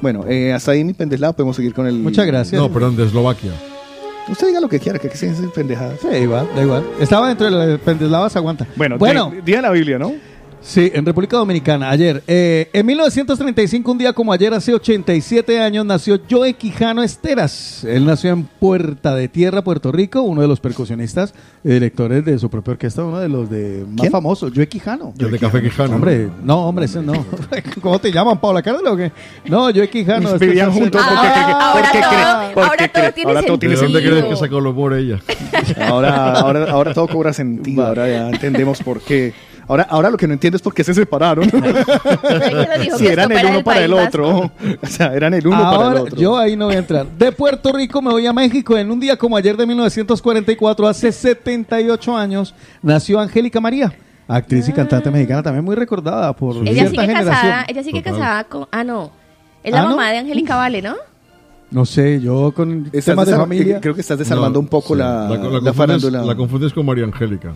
Bueno, 0.02 0.26
eh, 0.28 0.52
hasta 0.52 0.72
ahí 0.72 0.84
mi 0.84 0.94
pendeslava, 0.94 1.34
podemos 1.34 1.56
seguir 1.56 1.74
con 1.74 1.86
el... 1.86 1.96
Muchas 1.96 2.26
gracias. 2.26 2.60
No, 2.60 2.72
perdón, 2.72 2.96
de 2.96 3.06
Eslovaquia. 3.06 3.52
Usted 4.30 4.48
diga 4.48 4.62
lo 4.62 4.70
que 4.70 4.80
quiera, 4.80 4.98
que 5.00 5.08
aquí 5.08 5.18
se 5.18 5.28
pendejadas. 5.54 6.00
Sí, 6.02 6.08
igual, 6.18 6.48
da 6.56 6.62
igual. 6.64 6.84
Estaba 7.00 7.28
dentro 7.28 7.46
de 7.46 7.52
la 7.52 7.78
pendeslavas, 7.78 8.36
aguanta. 8.36 8.66
Bueno, 8.78 8.98
bueno. 8.98 9.32
de 9.46 9.62
la 9.62 9.70
Biblia, 9.70 10.00
¿no? 10.00 10.14
Sí, 10.66 10.90
en 10.94 11.06
República 11.06 11.36
Dominicana, 11.36 11.90
ayer. 11.90 12.24
Eh, 12.26 12.70
en 12.72 12.86
1935, 12.86 13.92
un 13.92 13.98
día 13.98 14.14
como 14.14 14.32
ayer, 14.32 14.54
hace 14.54 14.74
87 14.74 15.60
años, 15.60 15.86
nació 15.86 16.18
Joe 16.30 16.54
Quijano 16.54 17.04
Esteras. 17.04 17.84
Él 17.84 18.06
nació 18.06 18.32
en 18.32 18.44
Puerta 18.46 19.14
de 19.14 19.28
Tierra, 19.28 19.62
Puerto 19.62 19.92
Rico, 19.92 20.22
uno 20.22 20.42
de 20.42 20.48
los 20.48 20.62
percusionistas 20.62 21.34
y 21.66 21.70
directores 21.70 22.24
de 22.24 22.40
su 22.40 22.50
propia 22.50 22.72
orquesta, 22.72 23.04
uno 23.04 23.20
de 23.20 23.28
los 23.28 23.50
de 23.50 23.84
más 23.90 24.00
¿Quién? 24.00 24.12
famosos, 24.14 24.54
Joe 24.56 24.70
Quijano. 24.70 25.14
El 25.20 25.32
de 25.32 25.38
Café 25.40 25.62
Quijano. 25.62 25.96
Hombre, 25.96 26.30
no, 26.44 26.66
hombre, 26.66 26.86
ese 26.86 27.02
no. 27.02 27.12
¿Cómo 27.82 28.00
te 28.00 28.10
llaman, 28.10 28.40
Paula 28.40 28.62
Cárdenas 28.64 28.94
o 28.94 28.96
qué? 28.98 29.12
No, 29.50 29.64
Joe 29.66 29.90
Quijano. 29.90 30.40
Vivían 30.40 30.72
juntos 30.72 31.02
porque, 31.06 31.28
Ah, 31.28 31.72
ahora 31.74 31.82
porque 31.92 32.00
todo- 32.02 32.54
porque 32.54 32.64
ahora 32.64 32.88
todo 32.88 33.12
tiene 33.12 33.30
ahora 33.30 33.44
todo 33.46 33.60
tiene 33.60 33.76
¿De 33.76 33.82
dónde 33.82 34.00
sentido. 34.00 34.18
crees 34.22 34.34
que 34.34 34.40
sacó 34.40 34.58
el 34.60 34.68
humor 34.68 34.94
ella? 34.94 35.20
Ahora, 35.90 36.32
ahora, 36.40 36.72
ahora 36.72 36.94
todo 36.94 37.08
cobra 37.10 37.34
sentido, 37.34 37.86
ahora 37.86 38.08
ya 38.08 38.30
entendemos 38.30 38.82
por 38.82 39.02
qué. 39.02 39.34
Ahora, 39.68 39.84
ahora 39.90 40.10
lo 40.10 40.18
que 40.18 40.28
no 40.28 40.34
entiendo 40.34 40.58
es 40.58 40.62
por 40.62 40.74
qué 40.74 40.84
se 40.84 40.94
separaron. 40.94 41.50
Si 42.98 43.08
eran 43.08 43.32
el 43.32 43.46
uno 43.48 43.64
para 43.64 43.84
el 43.86 43.94
otro. 43.94 44.52
O 44.82 44.88
sea, 44.88 45.14
eran 45.14 45.34
el 45.34 45.48
uno 45.48 45.58
para 45.62 45.70
el 45.76 45.82
Ahora, 45.84 46.02
otro. 46.02 46.16
yo 46.18 46.38
ahí 46.38 46.56
no 46.56 46.66
voy 46.66 46.76
a 46.76 46.80
entrar. 46.80 47.06
De 47.08 47.32
Puerto 47.32 47.72
Rico 47.72 48.02
me 48.02 48.12
voy 48.12 48.26
a 48.28 48.34
México. 48.34 48.78
En 48.78 48.92
un 48.92 49.00
día 49.00 49.18
como 49.18 49.38
ayer 49.38 49.56
de 49.58 49.66
1944, 49.66 50.88
hace 50.88 51.12
78 51.12 52.16
años, 52.18 52.54
nació 52.82 53.20
Angélica 53.20 53.60
María, 53.62 53.94
actriz 54.28 54.68
y 54.70 54.74
cantante 54.74 55.10
mexicana, 55.12 55.42
también 55.44 55.64
muy 55.64 55.76
recordada 55.76 56.34
por 56.34 56.56
Ella 56.58 56.74
cierta 56.74 56.90
sigue 56.92 57.02
generación. 57.02 57.34
casada, 57.36 57.66
ella 57.68 57.84
sigue 57.84 58.02
Total. 58.02 58.14
casada 58.20 58.44
con... 58.46 58.68
Ah, 58.72 58.84
no. 58.84 59.12
Es 59.64 59.72
la 59.74 59.80
¿Ah, 59.82 59.84
no? 59.84 59.90
mamá 59.92 60.12
de 60.12 60.18
Angélica 60.20 60.56
Vale, 60.58 60.82
¿no? 60.82 60.96
No 61.72 61.86
sé, 61.86 62.20
yo 62.22 62.52
con 62.54 62.86
Estás 62.88 63.06
temas 63.06 63.28
de 63.28 63.36
familia. 63.36 63.80
Creo 63.82 63.96
que 63.96 64.02
estás 64.02 64.20
desarmando 64.20 64.58
No, 64.58 64.60
un 64.60 64.68
poco 64.68 64.94
sí. 64.94 65.00
la, 65.00 65.28
la, 65.30 65.40
confundes, 65.40 65.76
farándula. 65.76 66.22
la 66.24 66.36
confundes 66.36 66.72
con 66.74 66.86
María 66.86 67.06
Angélica. 67.06 67.54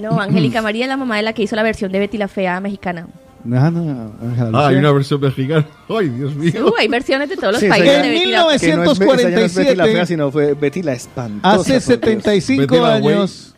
No, 0.00 0.20
Angélica 0.20 0.62
María 0.62 0.84
es 0.84 0.88
la 0.88 0.96
mamá 0.96 1.16
de 1.16 1.22
la 1.22 1.32
que 1.32 1.42
hizo 1.42 1.56
la 1.56 1.62
versión 1.62 1.92
de 1.92 1.98
Betty 1.98 2.18
la 2.18 2.28
Fea 2.28 2.60
mexicana. 2.60 3.06
No, 3.42 3.70
no, 3.70 4.12
Ángela 4.22 4.50
Ah, 4.52 4.66
hay 4.66 4.74
Lucía. 4.74 4.78
una 4.80 4.92
versión 4.92 5.20
mexicana. 5.20 5.66
Ay, 5.88 6.08
Dios 6.10 6.34
mío. 6.34 6.66
Uh, 6.66 6.72
hay 6.78 6.88
versiones 6.88 7.28
de 7.30 7.36
todos 7.36 7.52
los 7.54 7.60
Sí, 7.60 7.68
países 7.68 8.02
de 8.02 8.08
En 8.08 8.12
Betty 8.12 8.30
la 8.30 8.38
Fea. 8.38 8.40
Que 8.40 8.46
no 8.46 8.50
es, 8.50 8.62
esa 8.62 8.68
ya 8.70 8.76
no 8.76 8.82
es 8.92 8.98
Betty 8.98 9.74
la 9.76 9.84
1947. 9.84 9.92
fea, 9.94 10.06
sino 10.06 10.30
fue 10.30 10.54
Betty 10.54 10.82
la 10.82 10.92
espantosa. 10.92 11.54
Hace 11.54 11.56
por 11.56 11.66
Dios. 11.72 11.84
75 11.84 12.60
Betty 12.60 12.76
la 12.82 12.98
Güey. 13.00 13.14
años 13.14 13.54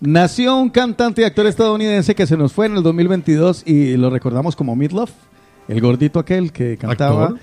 nació 0.00 0.56
un 0.58 0.68
cantante 0.70 1.22
y 1.22 1.24
actor 1.24 1.46
estadounidense 1.46 2.14
que 2.14 2.26
se 2.26 2.36
nos 2.36 2.52
fue 2.52 2.66
en 2.66 2.76
el 2.76 2.82
2022 2.82 3.62
y 3.66 3.96
lo 3.96 4.10
recordamos 4.10 4.54
como 4.54 4.76
Midlove, 4.76 5.10
el 5.66 5.80
gordito 5.80 6.18
aquel 6.18 6.52
que 6.52 6.76
cantaba. 6.76 7.24
¿Actor? 7.24 7.40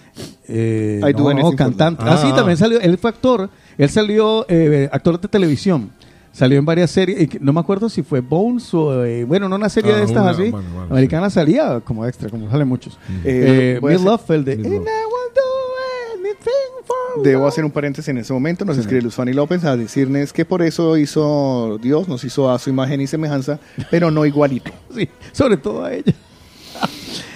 Eh, 0.48 1.02
Ay, 1.04 1.14
tú 1.14 1.24
no, 1.28 1.34
no, 1.34 1.48
ese 1.50 1.56
cantante. 1.58 2.04
informe. 2.04 2.12
Ah, 2.20 2.22
sí, 2.22 2.30
Ah. 2.32 2.36
también 2.36 2.58
salió. 2.58 2.80
Él 2.80 2.98
fue 2.98 3.10
actor. 3.10 3.50
Él 3.78 3.90
salió 3.90 4.46
eh, 4.48 4.90
actor 4.92 5.20
de 5.20 5.28
televisión. 5.28 5.92
Salió 6.34 6.58
en 6.60 6.66
varias 6.66 6.90
series. 6.92 7.22
y 7.22 7.30
no 7.42 7.52
me 7.54 7.60
acuerdo 7.60 7.90
si 7.90 8.04
fue 8.04 8.22
Bones 8.22 8.74
o. 8.74 9.04
eh, 9.04 9.24
bueno, 9.26 9.50
no 9.50 9.56
una 9.58 9.68
serie 9.70 9.92
Ah, 9.94 9.98
de 9.98 10.04
estas 10.04 10.22
una- 10.22 10.32
así. 10.32 10.50
bueno, 10.50 10.68
bueno, 10.74 10.88
americana 10.92 11.30
salía 11.30 11.82
como 11.82 12.06
extra, 12.06 12.30
como 12.30 12.50
salen 12.50 12.68
muchos. 12.68 12.98
Eh, 13.26 13.78
Eh, 13.78 13.80
Midlove, 13.82 14.22
el 14.36 14.46
de. 14.46 14.56
Midlove. 14.56 14.78
"And 14.78 14.86
I 14.88 15.06
will 15.06 15.34
do 15.36 16.22
anything 16.30 16.86
for 16.86 17.24
Debo 17.24 17.48
hacer 17.48 17.66
un 17.66 17.72
paréntesis 17.72 18.08
en 18.08 18.18
ese 18.18 18.32
momento. 18.32 18.64
Nos 18.64 18.78
escribe 18.78 19.02
Luz 19.02 19.16
Fanny 19.16 19.34
López 19.34 19.64
a 19.66 19.76
decirnos 19.76 20.32
que 20.32 20.46
por 20.46 20.62
eso 20.62 20.96
hizo 20.98 21.78
Dios, 21.82 22.08
nos 22.08 22.24
hizo 22.24 22.50
a 22.50 22.58
su 22.60 22.70
imagen 22.70 23.02
y 23.02 23.08
semejanza, 23.08 23.60
pero 23.90 24.10
no 24.10 24.26
igualito. 24.26 24.72
Sí, 24.96 25.10
sobre 25.34 25.58
todo 25.58 25.84
a 25.84 25.94
ella. 25.94 26.14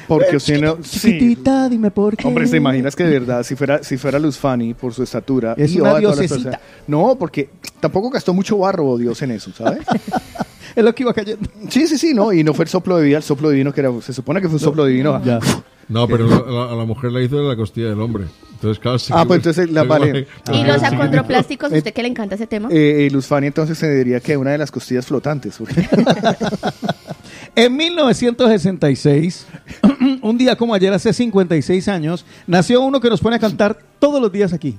Porque 0.08 0.40
si 0.40 0.62
no. 0.62 0.78
sí. 0.84 1.00
Chiquitita, 1.00 1.68
dime 1.68 1.90
por 1.90 2.16
qué. 2.16 2.28
Hombre, 2.28 2.48
¿te 2.48 2.58
imaginas 2.58 2.96
que 2.96 3.04
de 3.04 3.20
verdad, 3.20 3.44
si 3.44 3.56
fuera, 3.56 3.84
si 3.84 3.98
fuera 3.98 4.20
Luz 4.20 4.38
Fanny 4.38 4.74
por 4.76 4.94
su 4.94 5.02
estatura. 5.04 5.56
Es 5.58 5.74
y 5.74 5.82
una 5.82 5.96
personas- 5.96 6.60
No, 6.88 7.16
porque 7.18 7.50
tampoco 7.86 8.10
gastó 8.10 8.34
mucho 8.34 8.58
barro 8.58 8.98
Dios 8.98 9.22
en 9.22 9.32
eso, 9.32 9.52
¿sabes? 9.56 9.80
Es 10.76 10.84
lo 10.84 10.94
que 10.94 11.04
iba 11.04 11.14
cayendo. 11.14 11.48
sí, 11.70 11.88
sí, 11.88 11.98
sí, 11.98 12.14
no. 12.14 12.34
Y 12.34 12.44
no 12.44 12.54
fue 12.54 12.66
el 12.66 12.70
soplo 12.70 12.98
de 12.98 13.06
vida, 13.06 13.16
el 13.18 13.24
soplo 13.24 13.50
divino 13.50 13.72
que 13.74 13.80
era. 13.80 13.92
Se 14.02 14.12
supone 14.12 14.42
que 14.42 14.48
fue 14.48 14.56
un 14.56 14.60
soplo 14.60 14.84
divino. 14.86 15.24
Ya. 15.24 15.40
No, 15.88 16.06
pero 16.06 16.28
la- 16.28 16.52
la- 16.52 16.72
a 16.74 16.76
la 16.76 16.84
mujer 16.84 17.14
la 17.14 17.22
hizo 17.22 17.38
de 17.38 17.48
la 17.48 17.56
costilla 17.56 17.88
del 17.90 18.02
hombre. 18.02 18.26
Entonces, 18.56 18.80
claro, 18.80 19.00
sí 19.00 19.14
Ah, 19.16 19.24
pues 19.26 19.38
entonces 19.38 19.72
la 19.72 19.84
vale. 19.86 20.28
¿Y 20.52 20.62
Ah, 20.64 20.68
los 20.68 20.84
acondroplásticos, 20.84 21.72
usted 21.72 21.94
que 21.94 22.02
le 22.02 22.10
encanta 22.10 22.36
ese 22.36 22.46
tema? 22.48 22.68
Eh, 22.72 23.06
eh, 23.06 23.10
Luz 23.10 23.26
Fanny 23.26 23.48
entonces 23.48 23.78
se 23.78 23.90
diría 23.90 24.20
que 24.20 24.36
una 24.36 24.52
de 24.52 24.58
las 24.58 24.70
costillas 24.70 25.06
flotantes. 25.06 25.56
porque- 25.58 25.88
En 27.56 27.74
1966, 27.78 29.46
un 30.22 30.38
día 30.38 30.58
como 30.58 30.74
ayer, 30.74 30.92
hace 30.92 31.14
56 31.14 31.88
años, 31.88 32.26
nació 32.48 32.82
uno 32.82 33.00
que 33.00 33.10
nos 33.10 33.22
pone 33.22 33.38
a 33.38 33.40
cantar 33.40 33.78
todos 34.00 34.22
los 34.22 34.30
días 34.32 34.52
aquí. 34.52 34.78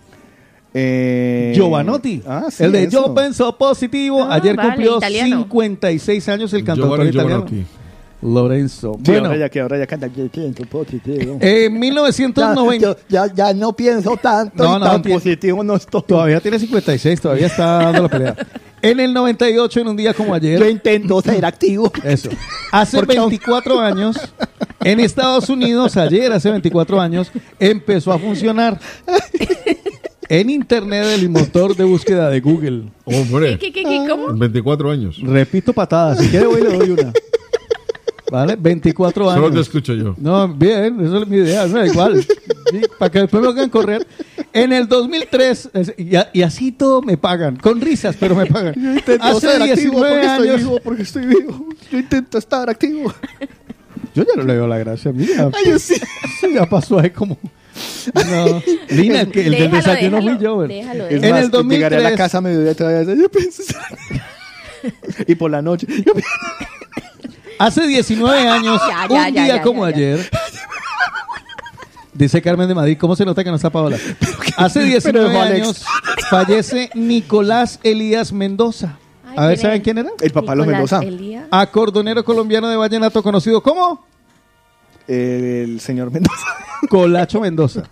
Eh, 0.78 1.52
Giovanotti, 1.54 2.22
ah, 2.26 2.48
sí, 2.50 2.62
el 2.64 2.72
de 2.72 2.82
eso. 2.84 3.06
Yo 3.06 3.14
Penso 3.14 3.56
Positivo. 3.56 4.22
Ah, 4.24 4.34
ayer 4.34 4.54
vale, 4.56 4.68
cumplió 4.68 4.96
italiano. 4.98 5.36
56 5.38 6.28
años 6.28 6.52
el 6.52 6.64
cantautor 6.64 7.06
italiano. 7.06 7.46
Giovanotti. 7.46 7.66
Lorenzo. 8.22 8.98
Sí, 9.04 9.10
bueno, 9.12 9.26
ahora 9.26 9.38
ya 9.38 9.48
que 9.48 9.60
ahora 9.60 9.78
ya 9.78 9.86
canta 9.86 10.06
yo 10.08 10.26
pienso 10.28 10.64
positivo. 10.64 11.38
en 11.40 11.78
1990... 11.78 12.96
ya, 13.08 13.32
ya 13.32 13.54
no 13.54 13.74
pienso 13.74 14.16
tanto 14.16 14.64
No, 14.64 14.76
y 14.76 14.80
no, 14.80 14.86
tan 14.86 15.02
tiene- 15.02 15.18
positivo 15.18 15.62
no 15.64 15.76
estoy. 15.76 16.02
Todavía 16.02 16.40
tiene 16.40 16.58
56, 16.58 17.20
todavía 17.20 17.46
está 17.46 17.64
dando 17.84 18.02
la 18.02 18.08
pelea. 18.08 18.36
En 18.82 19.00
el 19.00 19.12
98, 19.14 19.80
en 19.80 19.88
un 19.88 19.96
día 19.96 20.12
como 20.14 20.34
ayer... 20.34 20.60
Yo 20.60 20.68
intento 20.68 21.20
ser 21.20 21.44
activo. 21.44 21.90
Eso. 22.04 22.28
Hace 22.70 22.98
Porque 22.98 23.16
aún- 23.18 23.30
24 23.30 23.80
años, 23.80 24.16
en 24.84 25.00
Estados 25.00 25.48
Unidos, 25.48 25.96
ayer, 25.96 26.30
hace 26.32 26.50
24 26.50 27.00
años, 27.00 27.32
empezó 27.58 28.12
a 28.12 28.18
funcionar 28.18 28.78
en 30.28 30.50
Internet 30.50 31.06
el 31.14 31.28
motor 31.30 31.76
de 31.76 31.84
búsqueda 31.84 32.28
de 32.30 32.40
Google. 32.40 32.84
Hombre, 33.04 33.58
¿Qué, 33.58 33.72
qué, 33.72 33.82
qué, 33.84 34.06
cómo? 34.08 34.30
en 34.30 34.38
24 34.38 34.90
años. 34.90 35.18
Repito 35.22 35.72
patadas, 35.72 36.18
si 36.18 36.28
quiere 36.28 36.46
voy 36.46 36.60
y 36.60 36.64
le 36.64 36.76
doy 36.78 36.90
una. 36.90 37.12
¿Vale? 38.30 38.56
24 38.56 39.30
años. 39.30 39.40
Solo 39.44 39.54
te 39.54 39.60
escucho 39.60 39.94
yo. 39.94 40.14
No, 40.18 40.48
bien, 40.48 41.00
esa 41.00 41.18
es 41.18 41.28
mi 41.28 41.36
idea, 41.36 41.66
no 41.68 41.78
da 41.78 41.86
igual. 41.86 42.22
Sí, 42.22 42.80
para 42.98 43.08
que 43.12 43.20
después 43.20 43.40
me 43.40 43.50
hagan 43.50 43.70
correr. 43.70 44.04
En 44.52 44.72
el 44.72 44.88
2003, 44.88 45.70
es- 45.72 45.94
y, 45.96 46.16
a- 46.16 46.28
y 46.32 46.42
así 46.42 46.72
todo 46.72 47.02
me 47.02 47.16
pagan, 47.16 47.54
con 47.56 47.80
risas, 47.80 48.16
pero 48.18 48.34
me 48.34 48.46
pagan. 48.46 48.74
Yo 48.74 48.94
intento 48.94 49.24
Hace 49.24 49.40
ser 49.40 49.62
activo 49.62 50.00
19 50.04 50.08
porque 50.10 50.26
estoy 50.26 50.48
años. 50.48 50.58
vivo, 50.60 50.80
porque 50.82 51.02
estoy 51.02 51.26
vivo. 51.26 51.68
Yo 51.92 51.98
intento 51.98 52.38
estar 52.38 52.68
activo. 52.68 53.14
Yo 54.14 54.24
ya 54.24 54.32
no 54.36 54.42
le 54.42 54.54
veo 54.54 54.66
la 54.66 54.78
gracia, 54.78 55.12
mira. 55.12 55.48
Ay, 55.54 55.70
yo 55.70 55.78
sí. 55.78 55.94
Eso 55.94 56.48
ya 56.52 56.66
pasó 56.68 56.98
ahí 56.98 57.10
como. 57.10 57.38
No. 58.14 58.62
Lina, 58.88 59.20
el, 59.22 59.30
que, 59.30 59.40
el 59.46 59.50
del 59.52 59.70
Déjalo, 59.70 59.76
desayuno 59.76 60.16
fui 60.18 60.26
déjalo, 60.26 60.42
yo. 60.42 60.54
güey. 60.56 60.68
déjalo, 60.68 61.06
Es 61.06 61.22
En 61.22 61.30
más, 61.30 61.40
el 61.42 61.50
2003. 61.50 61.78
llegaré 61.90 62.06
a 62.06 62.10
la 62.10 62.16
casa 62.16 62.38
a 62.38 62.40
mediodía 62.40 62.74
todavía. 62.74 63.14
Yo 63.14 63.28
pienso 63.30 63.62
y 65.26 65.34
por 65.34 65.50
la 65.50 65.62
noche. 65.62 65.86
Yo 65.88 66.12
pienso- 66.12 66.30
Hace 67.58 67.86
19 67.86 68.48
años, 68.48 68.80
Ya, 68.86 69.06
ya, 69.08 69.28
un 69.28 69.34
ya, 69.34 69.42
día 69.44 69.56
ya, 69.56 69.62
como 69.62 69.84
ya, 69.88 69.90
ya. 69.90 69.96
ayer. 69.96 70.30
Dice 72.12 72.40
Carmen 72.40 72.66
de 72.68 72.74
Madrid, 72.74 72.96
¿cómo 72.98 73.14
se 73.14 73.24
nota 73.26 73.44
que 73.44 73.50
no 73.50 73.56
está 73.56 73.68
Paola? 73.70 73.98
Hace 74.56 74.82
19 74.82 75.26
Pero, 75.28 75.40
Alex. 75.40 75.60
años 75.62 75.84
fallece 76.30 76.90
Nicolás 76.94 77.78
Elías 77.82 78.32
Mendoza. 78.32 78.96
Ay, 79.26 79.34
A 79.36 79.46
ver, 79.48 79.56
¿quién 79.56 79.62
¿saben 79.68 79.82
quién 79.82 79.98
era? 79.98 80.08
El 80.20 80.30
papá 80.32 80.52
de 80.52 80.56
los 80.56 80.66
Mendoza. 80.66 81.00
Elías. 81.02 81.44
Acordonero 81.50 82.24
colombiano 82.24 82.68
de 82.68 82.76
vallenato 82.76 83.22
conocido 83.22 83.62
como 83.62 84.04
El 85.08 85.80
señor 85.80 86.10
Mendoza. 86.10 86.46
Colacho 86.88 87.40
Mendoza. 87.40 87.82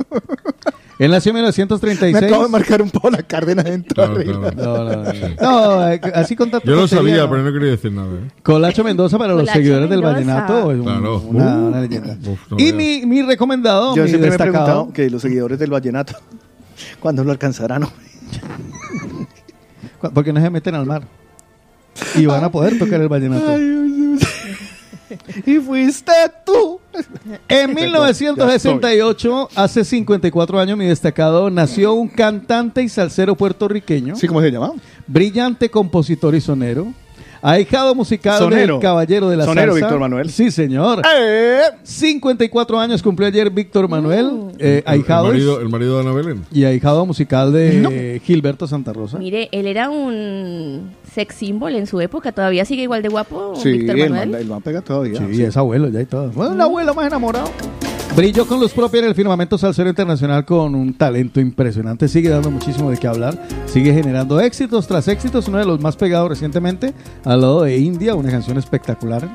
Él 0.99 1.11
nació 1.11 1.31
en 1.31 1.35
Me 1.37 1.41
1936. 1.43 2.23
acabo 2.25 2.45
de 2.45 2.49
marcar 2.51 2.81
un 2.81 2.91
poco 2.91 3.11
la 3.11 3.23
Cárdenas 3.23 3.65
dentro. 3.65 4.07
No, 4.07 4.51
no, 4.55 4.85
no. 4.85 5.13
No, 5.41 5.89
eh, 5.91 6.01
así 6.15 6.37
con 6.37 6.51
Yo 6.53 6.61
lo 6.65 6.87
sabía, 6.87 7.23
¿no? 7.25 7.31
pero 7.31 7.43
no 7.43 7.53
quería 7.53 7.71
decir 7.73 7.91
nada. 7.91 8.09
¿eh? 8.15 8.31
Colacho 8.45 8.85
Mendoza 8.85 9.19
para 9.19 9.35
los 9.35 9.49
seguidores 9.51 9.91
del 9.91 10.03
vallenato 10.03 10.71
es 10.71 10.79
un- 10.79 10.85
Claro. 10.85 11.19
una, 11.27 11.57
Uh. 11.57 11.67
una 11.69 11.81
leyenda. 11.81 12.17
Uf, 12.31 12.39
no 12.51 12.59
y 12.61 12.73
mi, 12.73 13.05
mi 13.07 13.23
recomendado, 13.23 13.97
Yo 13.97 14.05
mi 14.05 14.09
siempre 14.09 14.31
me 14.31 14.37
he 14.37 14.39
preguntado 14.39 14.93
que 14.93 15.11
los 15.11 15.21
seguidores 15.21 15.59
del 15.59 15.71
vallenato, 15.71 16.15
¿cuándo 17.01 17.25
lo 17.25 17.33
alcanzarán? 17.33 17.85
porque 20.15 20.33
no 20.33 20.41
se 20.41 20.51
meten 20.51 20.75
al 20.77 20.87
mar. 20.87 21.03
Y 22.17 22.27
van 22.27 22.43
a 22.45 22.51
poder 22.53 22.79
tocar 22.79 23.01
el 23.01 23.09
vallenato. 23.09 23.49
Ay. 23.49 23.84
y 25.47 25.59
fuiste 25.59 26.13
tú. 26.45 26.81
En 27.49 27.75
1968, 27.75 29.49
hace 29.55 29.85
54 29.85 30.61
años, 30.61 30.79
mi 30.79 30.87
destacado, 30.87 31.51
nació 31.51 31.95
un 31.95 32.09
cantante 32.09 32.83
y 32.83 32.89
salsero 32.89 33.35
puertorriqueño, 33.35 34.17
¿Sí 34.17 34.27
cómo 34.29 34.41
se 34.41 34.51
llama? 34.51 34.73
brillante 35.07 35.71
compositor 35.71 36.35
y 36.35 36.41
sonero, 36.41 36.93
ahijado 37.45 37.95
musical 37.95 38.39
Sonero. 38.39 38.75
del 38.75 38.83
caballero 38.83 39.29
de 39.29 39.37
la 39.37 39.45
Sonero, 39.45 39.73
salsa. 39.73 39.87
Víctor 39.87 40.01
Manuel. 40.01 40.31
Sí, 40.31 40.51
señor. 40.51 41.03
Eh. 41.19 41.61
54 41.83 42.81
años 42.81 43.03
cumplió 43.03 43.29
ayer 43.29 43.51
Víctor 43.51 43.89
Manuel, 43.89 44.31
eh, 44.59 44.83
El, 44.87 44.93
el 44.95 45.01
ahijado 45.01 45.27
marido, 45.29 45.61
el 45.61 45.69
marido 45.69 45.95
de 45.97 46.01
Ana 46.03 46.13
Belén. 46.13 46.45
y 46.51 46.65
ahijado 46.65 47.05
musical 47.07 47.53
de 47.53 48.21
Gilberto 48.25 48.67
Santa 48.67 48.93
Rosa. 48.93 49.19
Mire, 49.19 49.49
él 49.53 49.67
era 49.67 49.91
un 49.91 50.91
sex 51.15 51.35
symbol 51.37 51.75
en 51.77 51.87
su 51.87 52.01
época. 52.01 52.33
¿Todavía 52.33 52.65
sigue 52.65 52.83
igual 52.83 53.03
de 53.03 53.09
guapo, 53.11 53.55
Sí, 53.57 53.73
Víctor 53.73 53.99
el 53.99 54.11
Manuel? 54.11 54.31
man, 54.31 54.41
el 54.41 54.47
man 54.47 54.63
pega 54.63 54.81
todavía. 54.81 55.21
Sí, 55.31 55.43
es 55.43 55.57
abuelo 55.57 55.89
ya 55.89 56.01
y 56.01 56.07
todo. 56.07 56.31
Bueno, 56.31 56.55
el 56.55 56.61
abuelo 56.61 56.95
más 56.95 57.07
enamorado. 57.07 57.51
Brilló 58.17 58.47
con 58.47 58.61
luz 58.61 58.73
propia 58.73 59.01
en 59.01 59.07
el 59.07 59.15
firmamento 59.17 59.59
salsero 59.59 59.89
internacional 59.89 60.45
con 60.45 60.77
un 60.77 60.95
talento 60.95 61.41
impresionante. 61.41 62.07
Sigue 62.07 62.29
dando 62.29 62.49
muchísimo 62.49 62.89
de 62.89 62.97
qué 62.97 63.09
hablar. 63.09 63.37
Sigue 63.67 63.93
generando 63.93 64.41
éxitos 64.41 64.87
tras 64.87 65.09
éxitos. 65.09 65.49
Uno 65.49 65.59
de 65.59 65.65
los 65.65 65.81
más 65.81 65.97
pegados 65.97 66.29
recientemente 66.29 66.95
al 67.25 67.41
lado 67.41 67.63
de 67.63 67.77
India, 67.77 68.15
una 68.15 68.31
canción 68.31 68.57
espectacular. 68.57 69.29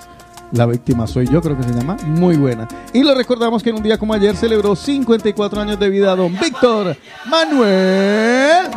La 0.53 0.65
víctima 0.65 1.07
soy 1.07 1.27
yo, 1.27 1.41
creo 1.41 1.57
que 1.57 1.63
se 1.63 1.73
llama. 1.73 1.97
Muy 2.05 2.37
buena. 2.37 2.69
Y 2.93 3.03
lo 3.03 3.13
recordamos 3.15 3.61
que 3.63 3.71
en 3.71 3.75
un 3.75 3.83
día 3.83 3.97
como 3.97 4.13
ayer 4.13 4.37
celebró 4.37 4.77
54 4.77 5.59
años 5.59 5.77
de 5.77 5.89
vida 5.89 6.15
don 6.15 6.31
Víctor 6.39 6.95
Manuel. 7.29 8.67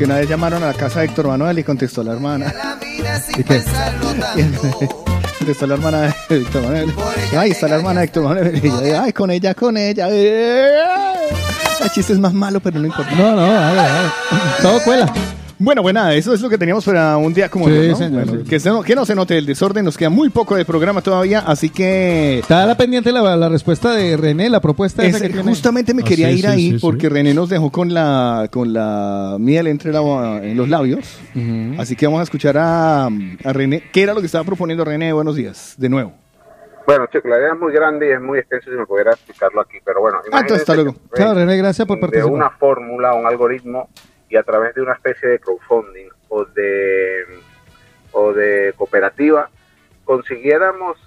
Que 0.00 0.06
una 0.06 0.16
vez 0.16 0.30
llamaron 0.30 0.62
a 0.62 0.68
la 0.68 0.72
casa 0.72 1.00
de 1.00 1.06
Héctor 1.08 1.26
Manuel 1.28 1.58
y 1.58 1.62
contestó 1.62 2.02
la 2.02 2.12
hermana. 2.12 2.54
¿Y 3.36 3.44
qué? 3.44 3.62
contestó 5.38 5.66
la 5.66 5.74
hermana 5.74 6.16
de 6.26 6.36
Héctor 6.38 6.62
Manuel. 6.62 6.94
Ay, 7.36 7.50
está 7.50 7.68
la 7.68 7.76
hermana 7.76 8.00
de 8.00 8.06
Héctor 8.06 8.24
Manuel. 8.24 8.64
Y 8.64 8.68
yo, 8.70 9.02
ay, 9.02 9.12
con 9.12 9.30
ella, 9.30 9.52
con 9.52 9.76
ella. 9.76 10.08
El 10.08 11.90
chiste 11.92 12.14
es 12.14 12.18
más 12.18 12.32
malo, 12.32 12.60
pero 12.60 12.80
no 12.80 12.86
importa. 12.86 13.14
No, 13.14 13.36
no, 13.36 13.42
dale, 13.42 13.76
dale. 13.76 14.08
Todo 14.62 14.82
cuela. 14.84 15.12
Bueno, 15.62 15.82
pues 15.82 15.92
nada, 15.94 16.14
eso 16.14 16.32
es 16.32 16.40
lo 16.40 16.48
que 16.48 16.56
teníamos 16.56 16.86
para 16.86 17.18
un 17.18 17.34
día 17.34 17.50
como 17.50 17.66
Sí, 17.66 17.72
hoy, 17.72 17.88
¿no? 17.90 17.96
señor, 17.96 18.24
Bueno, 18.24 18.42
sí. 18.44 18.48
que, 18.48 18.58
se 18.58 18.70
no, 18.70 18.82
que 18.82 18.94
no 18.94 19.04
se 19.04 19.14
note 19.14 19.36
el 19.36 19.44
desorden, 19.44 19.84
nos 19.84 19.98
queda 19.98 20.08
muy 20.08 20.30
poco 20.30 20.56
de 20.56 20.64
programa 20.64 21.02
todavía, 21.02 21.40
así 21.40 21.68
que... 21.68 22.38
Está 22.38 22.64
la 22.64 22.78
pendiente 22.78 23.12
la, 23.12 23.36
la 23.36 23.48
respuesta 23.50 23.92
de 23.94 24.16
René, 24.16 24.48
la 24.48 24.60
propuesta 24.60 25.04
esa 25.04 25.18
Es- 25.18 25.22
que 25.22 25.28
tiene. 25.28 25.42
justamente 25.46 25.92
me 25.92 26.00
Ah, 26.00 26.06
quería 26.08 26.28
sí, 26.28 26.32
ir 26.32 26.40
sí, 26.40 26.46
ahí 26.46 26.70
sí, 26.70 26.72
sí. 26.72 26.78
porque 26.80 27.10
René 27.10 27.34
nos 27.34 27.50
dejó 27.50 27.70
con 27.70 27.92
la 27.92 28.48
con 28.50 28.72
la 28.72 29.36
miel 29.38 29.66
entre 29.66 29.92
la- 29.92 30.40
en 30.42 30.56
los 30.56 30.66
labios. 30.66 31.18
Así 31.78 31.94
que 31.94 32.06
vamos 32.06 32.20
a 32.20 32.24
escuchar 32.24 32.56
a, 32.56 33.04
a 33.08 33.52
René. 33.52 33.82
¿Qué 33.92 34.02
era 34.02 34.14
lo 34.14 34.20
que 34.20 34.26
estaba 34.26 34.44
proponiendo 34.44 34.82
René? 34.86 35.12
Buenos 35.12 35.36
días, 35.36 35.74
de 35.76 35.90
nuevo. 35.90 36.14
Bueno, 36.86 37.04
chicos, 37.12 37.30
la 37.30 37.36
idea 37.38 37.52
es 37.52 37.60
muy 37.60 37.72
grande 37.74 38.08
y 38.08 38.12
es 38.12 38.20
muy 38.22 38.38
extenso 38.38 38.70
si 38.70 38.76
me 38.78 38.86
pudiera 38.86 39.10
explicarlo 39.10 39.60
aquí, 39.60 39.76
pero 39.84 40.00
bueno. 40.00 40.18
Ah, 40.32 40.40
entonces, 40.40 40.60
hasta 40.62 40.74
luego. 40.74 40.94
que, 40.94 41.22
Chao, 41.22 41.34
René, 41.34 41.58
gracias 41.58 41.86
por 41.86 41.98
de 41.98 42.00
participar. 42.00 42.32
una 42.32 42.50
fórmula, 42.50 43.12
un 43.14 43.26
algoritmo 43.26 43.90
y 44.30 44.36
a 44.36 44.42
través 44.42 44.74
de 44.74 44.80
una 44.80 44.94
especie 44.94 45.28
de 45.28 45.38
crowdfunding 45.40 46.08
o 46.28 46.44
de 46.44 47.24
o 48.12 48.32
de 48.32 48.72
cooperativa 48.76 49.50
consiguiéramos 50.04 50.98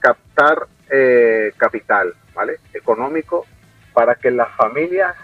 captar 0.00 0.66
eh, 0.90 1.52
capital, 1.56 2.14
¿vale? 2.34 2.56
Económico 2.74 3.46
para 3.92 4.14
que 4.14 4.30
las 4.30 4.50
familias 4.56 5.14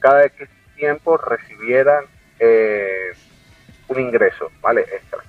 cada 0.00 0.24
X 0.26 0.48
tiempo 0.76 1.16
recibieran 1.16 2.04
eh, 2.38 3.12
un 3.88 4.00
ingreso, 4.00 4.50
¿vale? 4.60 4.82
Extra, 4.82 5.20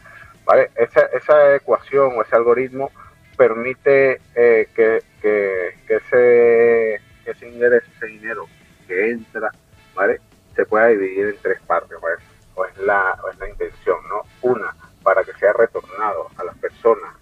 ¿vale? 0.43 0.71
Esa, 0.75 1.01
esa 1.13 1.55
ecuación 1.55 2.13
o 2.15 2.21
ese 2.21 2.35
algoritmo 2.35 2.91
permite 3.37 4.21
eh, 4.35 4.67
que, 4.75 5.01
que, 5.21 5.77
que 5.87 5.95
ese, 5.95 7.01
que 7.23 7.31
ese 7.31 7.49
ingreso, 7.49 7.87
ese 7.95 8.07
dinero 8.07 8.47
que 8.87 9.11
entra, 9.11 9.51
¿vale? 9.93 10.19
Se 10.55 10.65
pueda 10.65 10.87
dividir 10.87 11.27
en 11.27 11.37
tres 11.41 11.61
partes, 11.61 11.99
¿vale? 11.99 12.17
O 12.55 12.65
es 12.65 12.77
la, 12.77 13.17
o 13.23 13.29
es 13.29 13.37
la 13.37 13.49
intención, 13.49 13.97
¿no? 14.07 14.21
Una, 14.41 14.73
para 15.03 15.23
que 15.23 15.33
sea 15.33 15.53
retornado 15.53 16.29
a 16.37 16.43
las 16.43 16.57
personas 16.57 17.13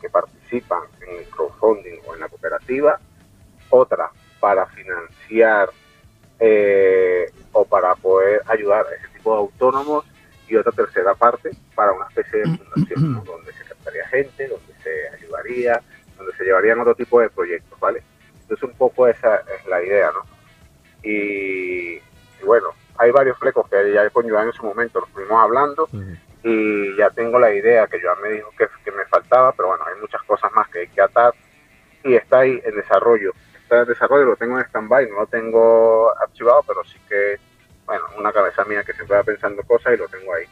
que 0.00 0.10
participan 0.10 0.82
en 1.00 1.18
el 1.18 1.24
crowdfunding 1.26 2.00
o 2.06 2.14
en 2.14 2.20
la 2.20 2.28
cooperativa. 2.28 3.00
Otra, 3.70 4.10
para 4.40 4.66
financiar 4.66 5.70
eh, 6.38 7.30
o 7.52 7.64
para 7.64 7.94
poder 7.94 8.42
ayudar 8.46 8.84
a 8.86 8.94
ese 8.94 9.08
tipo 9.14 9.32
de 9.32 9.38
autónomos. 9.38 10.04
Y 10.48 10.56
otra 10.56 10.72
tercera 10.72 11.14
parte 11.14 11.50
para 11.74 11.92
una 11.92 12.06
especie 12.08 12.40
de 12.40 12.58
fundación, 12.58 13.12
¿no? 13.14 13.20
donde 13.22 13.52
se 13.54 13.64
captaría 13.64 14.06
gente, 14.08 14.48
donde 14.48 14.74
se 14.82 15.08
ayudaría, 15.16 15.80
donde 16.18 16.36
se 16.36 16.44
llevarían 16.44 16.80
otro 16.80 16.94
tipo 16.94 17.20
de 17.20 17.30
proyectos, 17.30 17.78
¿vale? 17.80 18.02
Entonces 18.42 18.68
un 18.68 18.76
poco 18.76 19.06
esa 19.06 19.36
es 19.36 19.66
la 19.66 19.82
idea, 19.82 20.10
¿no? 20.10 20.26
Y 21.02 22.00
bueno, 22.44 22.68
hay 23.02 23.10
varios 23.10 23.36
flecos 23.38 23.68
que 23.68 23.92
ya 23.92 24.08
con 24.10 24.28
Joan 24.28 24.46
en 24.46 24.52
su 24.52 24.64
momento 24.64 25.00
los 25.00 25.08
fuimos 25.10 25.42
hablando 25.42 25.88
y 26.44 26.96
ya 26.96 27.10
tengo 27.10 27.38
la 27.38 27.52
idea 27.52 27.88
que 27.88 28.00
Joan 28.00 28.20
me 28.22 28.30
dijo 28.30 28.50
que, 28.56 28.68
que 28.84 28.92
me 28.92 29.04
faltaba, 29.06 29.52
pero 29.52 29.68
bueno, 29.68 29.84
hay 29.86 30.00
muchas 30.00 30.22
cosas 30.22 30.52
más 30.52 30.68
que 30.68 30.80
hay 30.80 30.88
que 30.88 31.00
atar 31.00 31.34
y 32.04 32.14
está 32.14 32.40
ahí 32.40 32.60
en 32.64 32.76
desarrollo. 32.76 33.32
Está 33.60 33.80
en 33.80 33.88
desarrollo, 33.88 34.24
lo 34.26 34.36
tengo 34.36 34.58
en 34.58 34.64
stand-by, 34.66 35.08
no 35.10 35.20
lo 35.20 35.26
tengo 35.26 36.12
archivado, 36.20 36.62
pero 36.66 36.84
sí 36.84 36.98
que, 37.08 37.38
bueno, 37.86 38.04
una 38.18 38.32
cabeza 38.32 38.64
mía 38.64 38.84
que 38.84 38.92
siempre 38.92 39.16
va 39.16 39.24
pensando 39.24 39.62
cosas 39.64 39.94
y 39.94 39.96
lo 39.96 40.06
tengo 40.08 40.32
ahí. 40.34 40.44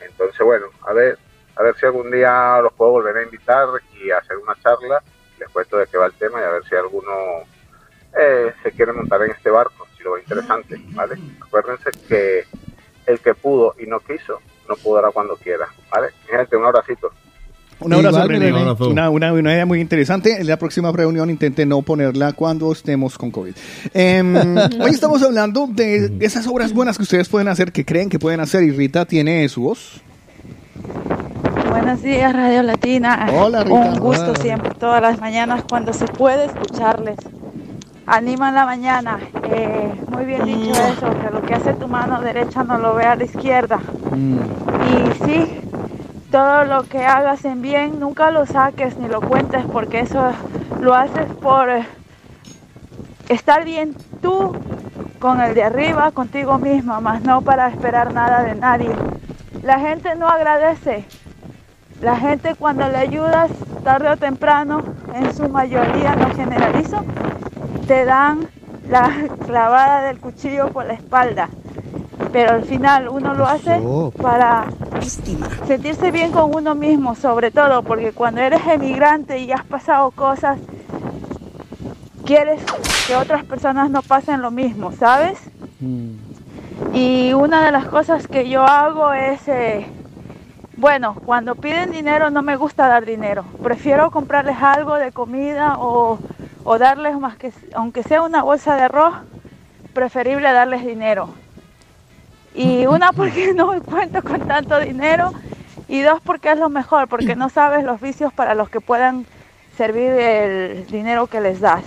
Entonces, 0.00 0.40
bueno, 0.40 0.66
a 0.86 0.92
ver, 0.92 1.18
a 1.56 1.62
ver 1.62 1.74
si 1.76 1.86
algún 1.86 2.10
día 2.10 2.60
los 2.62 2.72
puedo 2.74 2.92
volver 2.92 3.16
a 3.16 3.22
invitar 3.22 3.68
y 3.94 4.10
hacer 4.10 4.36
una 4.36 4.54
charla, 4.60 5.02
les 5.38 5.48
cuento 5.48 5.78
de 5.78 5.86
qué 5.86 5.96
va 5.96 6.06
el 6.06 6.14
tema 6.14 6.40
y 6.40 6.44
a 6.44 6.50
ver 6.50 6.64
si 6.64 6.74
alguno 6.74 7.44
eh, 8.18 8.52
se 8.62 8.72
quiere 8.72 8.92
montar 8.92 9.22
en 9.22 9.30
este 9.30 9.50
barco, 9.50 9.83
lo 10.04 10.18
interesante, 10.18 10.80
¿vale? 10.92 11.16
Acuérdense 11.44 11.90
que 12.08 12.44
el 13.06 13.18
que 13.20 13.34
pudo 13.34 13.74
y 13.78 13.86
no 13.86 14.00
quiso, 14.00 14.38
no 14.68 14.76
podrá 14.76 15.10
cuando 15.10 15.36
quiera, 15.36 15.66
¿vale? 15.90 16.08
Gente, 16.30 16.56
un 16.56 16.64
abracito. 16.64 17.10
Un 17.80 17.92
abrazo, 17.92 18.16
Igual, 18.18 18.28
René. 18.28 18.52
un 18.52 18.58
abrazo. 18.58 18.88
Una, 18.88 19.10
una, 19.10 19.32
una 19.32 19.52
idea 19.52 19.66
muy 19.66 19.80
interesante. 19.80 20.40
En 20.40 20.46
la 20.46 20.56
próxima 20.58 20.92
reunión 20.92 21.28
intente 21.28 21.66
no 21.66 21.82
ponerla 21.82 22.32
cuando 22.32 22.70
estemos 22.72 23.18
con 23.18 23.30
COVID. 23.30 23.52
Em, 23.92 24.36
hoy 24.80 24.90
estamos 24.90 25.22
hablando 25.22 25.66
de 25.66 26.12
esas 26.20 26.46
obras 26.46 26.72
buenas 26.72 26.96
que 26.96 27.02
ustedes 27.02 27.28
pueden 27.28 27.48
hacer, 27.48 27.72
que 27.72 27.84
creen 27.84 28.08
que 28.08 28.18
pueden 28.18 28.40
hacer. 28.40 28.62
Y 28.62 28.70
Rita 28.70 29.04
tiene 29.04 29.46
su 29.48 29.62
voz. 29.62 30.00
Buenos 31.68 32.02
días, 32.02 32.32
Radio 32.32 32.62
Latina. 32.62 33.26
Hola, 33.32 33.64
Rita. 33.64 33.74
Un 33.74 33.98
gusto 33.98 34.30
Hola. 34.30 34.40
siempre, 34.40 34.70
todas 34.78 35.02
las 35.02 35.20
mañanas, 35.20 35.64
cuando 35.68 35.92
se 35.92 36.06
puede 36.06 36.46
escucharles. 36.46 37.16
Animan 38.06 38.54
la 38.54 38.66
mañana. 38.66 39.18
Eh, 39.44 39.92
muy 40.08 40.24
bien 40.26 40.44
dicho 40.44 40.72
eso, 40.72 41.10
que 41.20 41.30
lo 41.30 41.42
que 41.42 41.54
hace 41.54 41.72
tu 41.74 41.88
mano 41.88 42.20
derecha 42.20 42.62
no 42.62 42.78
lo 42.78 42.94
vea 42.94 43.16
la 43.16 43.24
izquierda. 43.24 43.80
Y 44.14 45.24
sí, 45.24 45.60
todo 46.30 46.64
lo 46.64 46.82
que 46.82 47.06
hagas 47.06 47.44
en 47.44 47.62
bien, 47.62 48.00
nunca 48.00 48.30
lo 48.30 48.44
saques 48.44 48.98
ni 48.98 49.08
lo 49.08 49.20
cuentes, 49.20 49.64
porque 49.72 50.00
eso 50.00 50.32
lo 50.80 50.94
haces 50.94 51.26
por 51.40 51.70
eh, 51.70 51.86
estar 53.28 53.64
bien 53.64 53.96
tú 54.20 54.54
con 55.18 55.40
el 55.40 55.54
de 55.54 55.64
arriba, 55.64 56.10
contigo 56.10 56.58
misma, 56.58 57.00
más 57.00 57.22
no 57.22 57.40
para 57.40 57.68
esperar 57.68 58.12
nada 58.12 58.42
de 58.42 58.54
nadie. 58.54 58.90
La 59.62 59.78
gente 59.78 60.14
no 60.14 60.28
agradece. 60.28 61.06
La 62.02 62.16
gente 62.16 62.54
cuando 62.54 62.86
le 62.86 62.98
ayudas 62.98 63.50
tarde 63.82 64.10
o 64.10 64.16
temprano, 64.18 64.82
en 65.14 65.34
su 65.34 65.48
mayoría, 65.48 66.16
no 66.16 66.34
generalizo, 66.34 67.04
te 67.86 68.04
dan 68.04 68.48
la 68.88 69.10
clavada 69.46 70.02
del 70.06 70.18
cuchillo 70.18 70.68
por 70.68 70.86
la 70.86 70.94
espalda. 70.94 71.48
Pero 72.32 72.52
al 72.52 72.64
final 72.64 73.08
uno 73.08 73.34
lo 73.34 73.46
hace 73.46 73.80
para 74.20 74.66
sentirse 75.66 76.10
bien 76.10 76.32
con 76.32 76.54
uno 76.54 76.74
mismo, 76.74 77.14
sobre 77.14 77.50
todo, 77.50 77.82
porque 77.82 78.12
cuando 78.12 78.40
eres 78.40 78.66
emigrante 78.66 79.38
y 79.38 79.52
has 79.52 79.64
pasado 79.64 80.10
cosas, 80.10 80.58
quieres 82.24 82.60
que 83.06 83.16
otras 83.16 83.44
personas 83.44 83.90
no 83.90 84.02
pasen 84.02 84.42
lo 84.42 84.50
mismo, 84.50 84.92
¿sabes? 84.92 85.38
Y 86.92 87.32
una 87.34 87.64
de 87.64 87.72
las 87.72 87.86
cosas 87.86 88.26
que 88.26 88.48
yo 88.48 88.64
hago 88.64 89.12
es, 89.12 89.46
eh, 89.48 89.86
bueno, 90.76 91.16
cuando 91.24 91.54
piden 91.54 91.92
dinero 91.92 92.30
no 92.30 92.42
me 92.42 92.56
gusta 92.56 92.88
dar 92.88 93.04
dinero. 93.04 93.44
Prefiero 93.62 94.10
comprarles 94.10 94.56
algo 94.60 94.96
de 94.96 95.12
comida 95.12 95.76
o, 95.78 96.18
o 96.64 96.78
darles 96.78 97.18
más 97.18 97.36
que, 97.36 97.52
aunque 97.74 98.02
sea 98.02 98.22
una 98.22 98.42
bolsa 98.42 98.74
de 98.76 98.82
arroz, 98.82 99.14
preferible 99.92 100.52
darles 100.52 100.84
dinero. 100.84 101.28
Y 102.54 102.86
una 102.86 103.12
porque 103.12 103.54
no 103.54 103.80
cuento 103.82 104.22
con 104.22 104.40
tanto 104.40 104.78
dinero 104.80 105.32
y 105.88 106.02
dos 106.02 106.20
porque 106.22 106.50
es 106.50 106.58
lo 106.58 106.68
mejor, 106.68 107.08
porque 107.08 107.36
no 107.36 107.48
sabes 107.48 107.84
los 107.84 108.00
vicios 108.00 108.32
para 108.32 108.54
los 108.54 108.68
que 108.68 108.80
puedan 108.80 109.26
servir 109.76 110.10
el 110.10 110.86
dinero 110.86 111.26
que 111.26 111.40
les 111.40 111.60
das. 111.60 111.84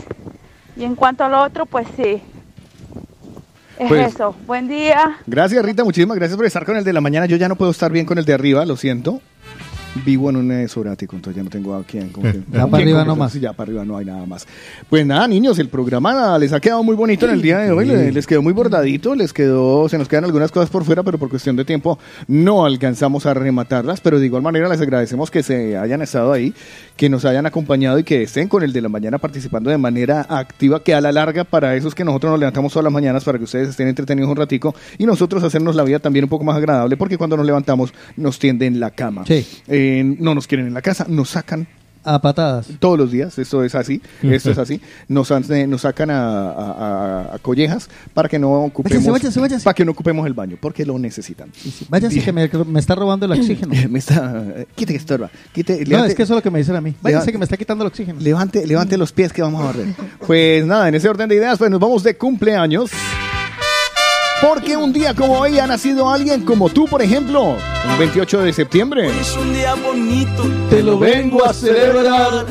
Y 0.77 0.83
en 0.83 0.95
cuanto 0.95 1.25
a 1.25 1.29
lo 1.29 1.41
otro, 1.41 1.65
pues 1.65 1.87
sí. 1.95 2.21
Es 3.79 3.87
Pues- 3.87 4.13
eso. 4.15 4.35
Buen 4.45 4.67
día. 4.67 5.17
Gracias, 5.27 5.63
Rita. 5.63 5.83
Muchísimas 5.83 6.17
gracias 6.17 6.35
por 6.35 6.45
estar 6.45 6.65
con 6.65 6.77
el 6.77 6.83
de 6.83 6.93
la 6.93 7.01
mañana. 7.01 7.25
Yo 7.27 7.37
ya 7.37 7.47
no 7.47 7.55
puedo 7.55 7.71
estar 7.71 7.91
bien 7.91 8.05
con 8.05 8.17
el 8.17 8.25
de 8.25 8.33
arriba, 8.33 8.65
lo 8.65 8.75
siento. 8.77 9.21
Vivo 10.05 10.29
en 10.29 10.37
un 10.37 10.51
esorático, 10.51 11.15
entonces 11.15 11.37
ya 11.37 11.43
no 11.43 11.49
tengo 11.49 11.75
a 11.75 11.83
quién. 11.83 12.09
con 12.09 12.23
quién- 12.23 12.45
Ya 12.51 12.67
para 12.67 12.83
arriba 12.83 13.03
nomás. 13.05 13.33
Ya 13.33 13.53
para 13.53 13.67
arriba 13.69 13.85
no 13.85 13.97
hay 13.97 14.05
nada 14.05 14.25
más. 14.25 14.47
Pues 14.89 15.05
nada, 15.05 15.27
niños, 15.27 15.59
el 15.59 15.69
programa 15.69 16.37
les 16.37 16.53
ha 16.53 16.59
quedado 16.59 16.83
muy 16.83 16.95
bonito 16.95 17.25
en 17.25 17.31
el 17.33 17.41
día 17.41 17.59
de 17.59 17.71
hoy. 17.71 17.87
Sí. 17.87 18.11
Les 18.11 18.25
quedó 18.27 18.41
muy 18.41 18.53
bordadito, 18.53 19.15
les 19.15 19.33
quedó, 19.33 19.87
se 19.89 19.97
nos 19.97 20.07
quedan 20.07 20.25
algunas 20.25 20.51
cosas 20.51 20.69
por 20.69 20.83
fuera, 20.85 21.03
pero 21.03 21.17
por 21.17 21.29
cuestión 21.29 21.55
de 21.55 21.65
tiempo 21.65 21.99
no 22.27 22.65
alcanzamos 22.65 23.25
a 23.25 23.33
rematarlas. 23.33 24.01
Pero 24.01 24.19
de 24.19 24.25
igual 24.25 24.41
manera 24.43 24.69
les 24.69 24.81
agradecemos 24.81 25.31
que 25.31 25.43
se 25.43 25.77
hayan 25.77 26.01
estado 26.01 26.31
ahí, 26.33 26.53
que 26.95 27.09
nos 27.09 27.25
hayan 27.25 27.45
acompañado 27.45 27.99
y 27.99 28.03
que 28.03 28.23
estén 28.23 28.47
con 28.47 28.63
el 28.63 28.73
de 28.73 28.81
la 28.81 28.89
mañana 28.89 29.17
participando 29.17 29.69
de 29.69 29.77
manera 29.77 30.25
activa, 30.29 30.83
que 30.83 30.93
a 30.93 31.01
la 31.01 31.11
larga 31.11 31.43
para 31.43 31.75
esos 31.75 31.93
que 31.95 32.03
nosotros 32.03 32.31
nos 32.31 32.39
levantamos 32.39 32.71
todas 32.73 32.83
las 32.83 32.93
mañanas 32.93 33.23
para 33.23 33.37
que 33.37 33.43
ustedes 33.43 33.69
estén 33.69 33.87
entretenidos 33.87 34.29
un 34.29 34.35
ratico 34.37 34.75
y 34.97 35.05
nosotros 35.05 35.43
hacernos 35.43 35.75
la 35.75 35.83
vida 35.83 35.99
también 35.99 36.25
un 36.25 36.29
poco 36.29 36.43
más 36.43 36.55
agradable, 36.57 36.97
porque 36.97 37.17
cuando 37.17 37.37
nos 37.37 37.45
levantamos 37.45 37.93
nos 38.15 38.39
tienden 38.39 38.79
la 38.79 38.91
cama. 38.91 39.23
Sí. 39.25 39.45
Eh, 39.67 39.86
no 40.19 40.33
nos 40.35 40.47
quieren 40.47 40.67
en 40.67 40.73
la 40.73 40.81
casa, 40.81 41.05
nos 41.09 41.29
sacan 41.29 41.67
A 42.03 42.21
patadas. 42.21 42.67
todos 42.79 42.97
los 42.97 43.11
días, 43.11 43.37
esto 43.37 43.63
es 43.65 43.75
así, 43.75 44.01
esto 44.23 44.51
es 44.51 44.57
así, 44.57 44.79
nos, 45.09 45.29
eh, 45.31 45.67
nos 45.67 45.81
sacan 45.81 46.09
a, 46.09 46.21
a- 46.51 46.71
a- 47.31 47.35
a 47.35 47.39
collejas 47.39 47.89
para 48.13 48.29
que 48.29 48.39
no 48.39 48.49
ocupemos 48.63 48.97
Váyase, 49.03 49.11
váyase, 49.11 49.39
váyase. 49.41 49.63
para 49.65 49.73
que 49.73 49.83
no 49.83 49.91
ocupemos 49.91 50.25
el 50.25 50.33
baño, 50.33 50.55
porque 50.59 50.85
lo 50.85 50.97
necesitan. 50.97 51.49
Váyase 51.89 52.13
Bien. 52.21 52.25
que 52.25 52.31
me, 52.31 52.49
me 52.65 52.79
está 52.79 52.95
robando 52.95 53.25
el 53.25 53.33
oxígeno. 53.33 53.73
me 53.89 53.99
está, 53.99 54.41
eh, 54.55 54.67
quite 54.75 54.93
que 54.93 54.99
estorba, 54.99 55.29
quite, 55.53 55.79
No, 55.79 55.85
levante- 55.85 56.09
es 56.09 56.15
que 56.15 56.23
eso 56.23 56.33
es 56.33 56.37
lo 56.37 56.43
que 56.43 56.51
me 56.51 56.59
dicen 56.59 56.75
a 56.77 56.81
mí. 56.81 56.95
Váyase 57.01 57.25
Levante- 57.25 57.31
que 57.33 57.37
me 57.39 57.43
está 57.43 57.57
quitando 57.57 57.83
el 57.83 57.87
oxígeno. 57.89 58.19
Levante, 58.21 58.65
levante 58.65 58.97
los 58.97 59.11
pies 59.11 59.33
que 59.33 59.41
vamos 59.41 59.61
a 59.61 59.65
barrer. 59.65 59.87
Pues 60.25 60.65
nada, 60.65 60.87
en 60.87 60.95
ese 60.95 61.09
orden 61.09 61.27
de 61.27 61.35
ideas, 61.35 61.57
pues 61.57 61.69
nos 61.69 61.79
vamos 61.79 62.03
de 62.03 62.15
cumpleaños. 62.15 62.89
Porque 64.41 64.77
un 64.77 64.93
día 64.93 65.15
como 65.15 65.39
hoy 65.39 65.57
ha 65.57 65.65
nacido 65.65 66.09
alguien 66.09 66.45
como 66.45 66.69
tú, 66.69 66.85
por 66.85 67.01
ejemplo, 67.01 67.55
un 67.89 67.99
28 67.99 68.41
de 68.41 68.53
septiembre. 68.53 69.09
Es 69.19 69.35
un 69.35 69.51
día 69.53 69.73
bonito, 69.73 70.43
Te 70.69 70.83
lo 70.83 70.99
vengo 70.99 71.43
a 71.43 71.53
celebrar. 71.53 72.45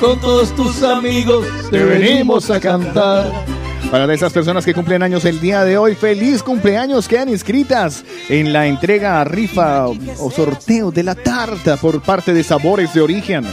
Con 0.00 0.20
todos 0.20 0.54
tus 0.54 0.82
amigos 0.82 1.46
te 1.70 1.82
venimos 1.82 2.50
a 2.50 2.60
cantar. 2.60 3.30
Para 3.90 4.12
esas 4.12 4.32
personas 4.32 4.64
que 4.64 4.74
cumplen 4.74 5.02
años 5.02 5.24
el 5.24 5.40
día 5.40 5.64
de 5.64 5.78
hoy, 5.78 5.94
feliz 5.94 6.42
cumpleaños, 6.42 7.06
quedan 7.06 7.28
inscritas 7.28 8.04
en 8.28 8.52
la 8.52 8.66
entrega, 8.66 9.22
rifa 9.24 9.86
o 9.86 10.30
sorteo 10.34 10.90
de 10.90 11.04
la 11.04 11.14
tarta 11.14 11.76
por 11.76 12.02
parte 12.02 12.34
de 12.34 12.42
Sabores 12.42 12.92
de 12.92 13.00
Origen. 13.00 13.46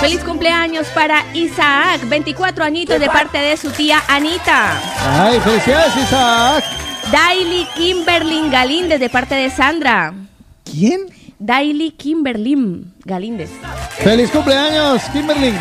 Feliz 0.00 0.24
cumpleaños 0.24 0.86
para 0.88 1.24
Isaac, 1.32 2.00
24 2.08 2.64
añitos 2.64 2.98
de 2.98 3.06
parte 3.06 3.38
de 3.38 3.56
su 3.56 3.70
tía 3.70 4.02
Anita. 4.08 4.72
Ay, 5.20 5.38
felicidades, 5.40 5.96
Isaac. 5.96 6.64
Daily 7.12 7.66
Kimberlin 7.76 8.50
Galíndez 8.50 8.98
de 8.98 9.08
parte 9.08 9.34
de 9.34 9.50
Sandra. 9.50 10.12
¿Quién? 10.64 11.06
Daily 11.38 11.92
Kimberlin 11.92 12.92
Galíndez. 13.04 13.50
Feliz 13.98 14.30
cumpleaños, 14.30 15.02
Kimberly. 15.12 15.54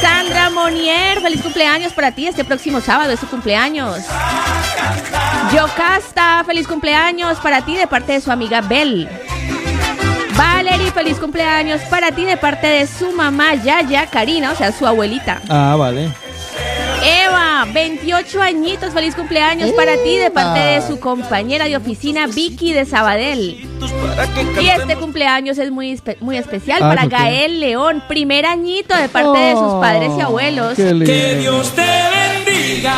Sandra 0.00 0.50
Monier, 0.50 1.20
feliz 1.20 1.42
cumpleaños 1.42 1.92
para 1.92 2.12
ti 2.12 2.26
este 2.26 2.44
próximo 2.44 2.80
sábado, 2.80 3.12
es 3.12 3.20
su 3.20 3.28
cumpleaños. 3.28 3.98
Yocasta, 5.54 6.42
feliz 6.44 6.66
cumpleaños 6.66 7.38
para 7.38 7.64
ti 7.64 7.76
de 7.76 7.86
parte 7.86 8.12
de 8.12 8.20
su 8.20 8.32
amiga 8.32 8.60
Belle. 8.60 9.08
Feliz 10.94 11.18
cumpleaños 11.18 11.80
para 11.90 12.12
ti 12.12 12.24
de 12.24 12.36
parte 12.36 12.66
de 12.66 12.86
su 12.86 13.10
mamá 13.12 13.54
Yaya 13.54 14.06
Karina, 14.06 14.52
o 14.52 14.54
sea, 14.54 14.70
su 14.70 14.86
abuelita. 14.86 15.40
Ah, 15.48 15.74
vale. 15.76 16.10
Eva, 17.02 17.66
28 17.72 18.40
añitos, 18.42 18.92
feliz 18.92 19.14
cumpleaños 19.16 19.70
para 19.72 19.94
ti 20.04 20.16
de 20.18 20.30
parte 20.30 20.58
de 20.60 20.82
su 20.86 21.00
compañera 21.00 21.64
de 21.64 21.76
oficina 21.76 22.26
Vicky 22.26 22.72
de 22.72 22.84
Sabadell. 22.84 23.66
Y 24.60 24.68
este 24.68 24.96
cumpleaños 24.96 25.58
es 25.58 25.70
muy, 25.72 25.92
espe- 25.92 26.18
muy 26.20 26.36
especial 26.36 26.80
Ah, 26.82 26.88
para. 26.90 27.06
Gael 27.06 27.58
León, 27.60 28.02
primer 28.06 28.46
añito 28.46 28.94
de 28.96 29.08
parte 29.08 29.38
de 29.38 29.52
sus 29.54 29.62
Oh, 29.62 29.80
padres 29.80 30.10
y 30.16 30.20
abuelos. 30.20 30.74
Que 30.76 31.36
Dios 31.40 31.70
te 31.74 31.86
bendiga 32.46 32.94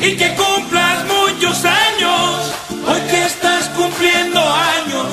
y 0.00 0.16
que 0.16 0.34
cumplas 0.34 1.04
muchos 1.06 1.64
años. 1.64 2.52
Hoy 2.88 3.00
que 3.10 3.24
estás 3.24 3.68
cumpliendo 3.70 4.40
años, 4.40 5.06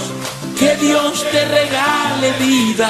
que 0.64 0.78
Dios 0.78 1.26
te 1.30 1.46
regale 1.46 2.32
vida 2.40 2.90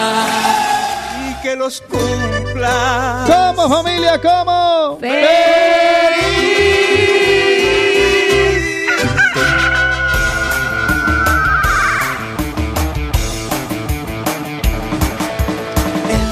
y 1.28 1.42
que 1.42 1.56
los 1.56 1.82
cumpla. 1.82 3.26
¿Cómo, 3.26 3.68
familia? 3.68 4.22
¿Cómo? 4.22 5.00
El 5.02 5.10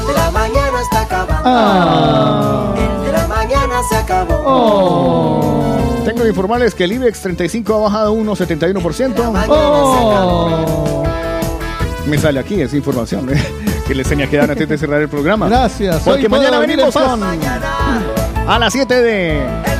de 0.05 0.13
la 0.13 0.29
mañana 0.29 0.81
está 0.83 1.01
acabando. 1.01 1.41
Ah. 1.43 2.75
El 2.77 3.05
de 3.05 3.11
la 3.13 3.27
mañana 3.27 3.81
se 3.89 3.95
acabó. 3.95 4.43
Oh. 4.45 6.03
Tengo 6.05 6.21
que 6.21 6.29
informarles 6.29 6.75
que 6.75 6.83
el 6.83 6.91
IBEX 6.91 7.19
35 7.21 7.73
ha 7.73 7.79
bajado 7.79 8.13
1,71%. 8.13 9.47
Oh. 9.49 11.01
Me 12.07 12.17
sale 12.17 12.39
aquí 12.39 12.61
esa 12.61 12.75
información 12.75 13.29
¿eh? 13.33 13.41
que 13.87 13.95
les 13.95 14.07
tenía 14.07 14.29
que 14.29 14.37
dar 14.37 14.51
antes 14.51 14.67
de 14.67 14.77
cerrar 14.77 15.01
el 15.01 15.09
programa. 15.09 15.47
Gracias. 15.47 16.01
Porque 16.03 16.27
mañana 16.27 16.59
venimos 16.59 16.93
con 16.93 17.21
a 18.47 18.59
las 18.59 18.73
7 18.73 19.01
de 19.01 19.71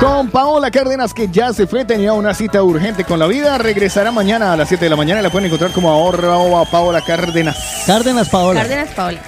con 0.00 0.28
Paola 0.28 0.70
Cárdenas 0.70 1.12
que 1.12 1.28
ya 1.28 1.52
se 1.52 1.66
fue, 1.66 1.84
tenía 1.84 2.12
una 2.12 2.34
cita 2.34 2.62
urgente 2.62 3.04
con 3.04 3.18
la 3.18 3.26
vida, 3.26 3.58
regresará 3.58 4.12
mañana 4.12 4.52
a 4.52 4.56
las 4.56 4.68
7 4.68 4.84
de 4.84 4.90
la 4.90 4.96
mañana, 4.96 5.22
la 5.22 5.30
pueden 5.30 5.46
encontrar 5.46 5.72
como 5.72 5.90
ahorra 5.90 6.36
Paola 6.70 7.00
Cárdenas. 7.04 7.84
Cárdenas 7.86 8.28
Paola. 8.28 8.60
Cárdenas 8.60 8.88
Paola. 8.94 9.20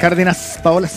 Cárdenas 0.00 0.58
Paola. 0.62 0.88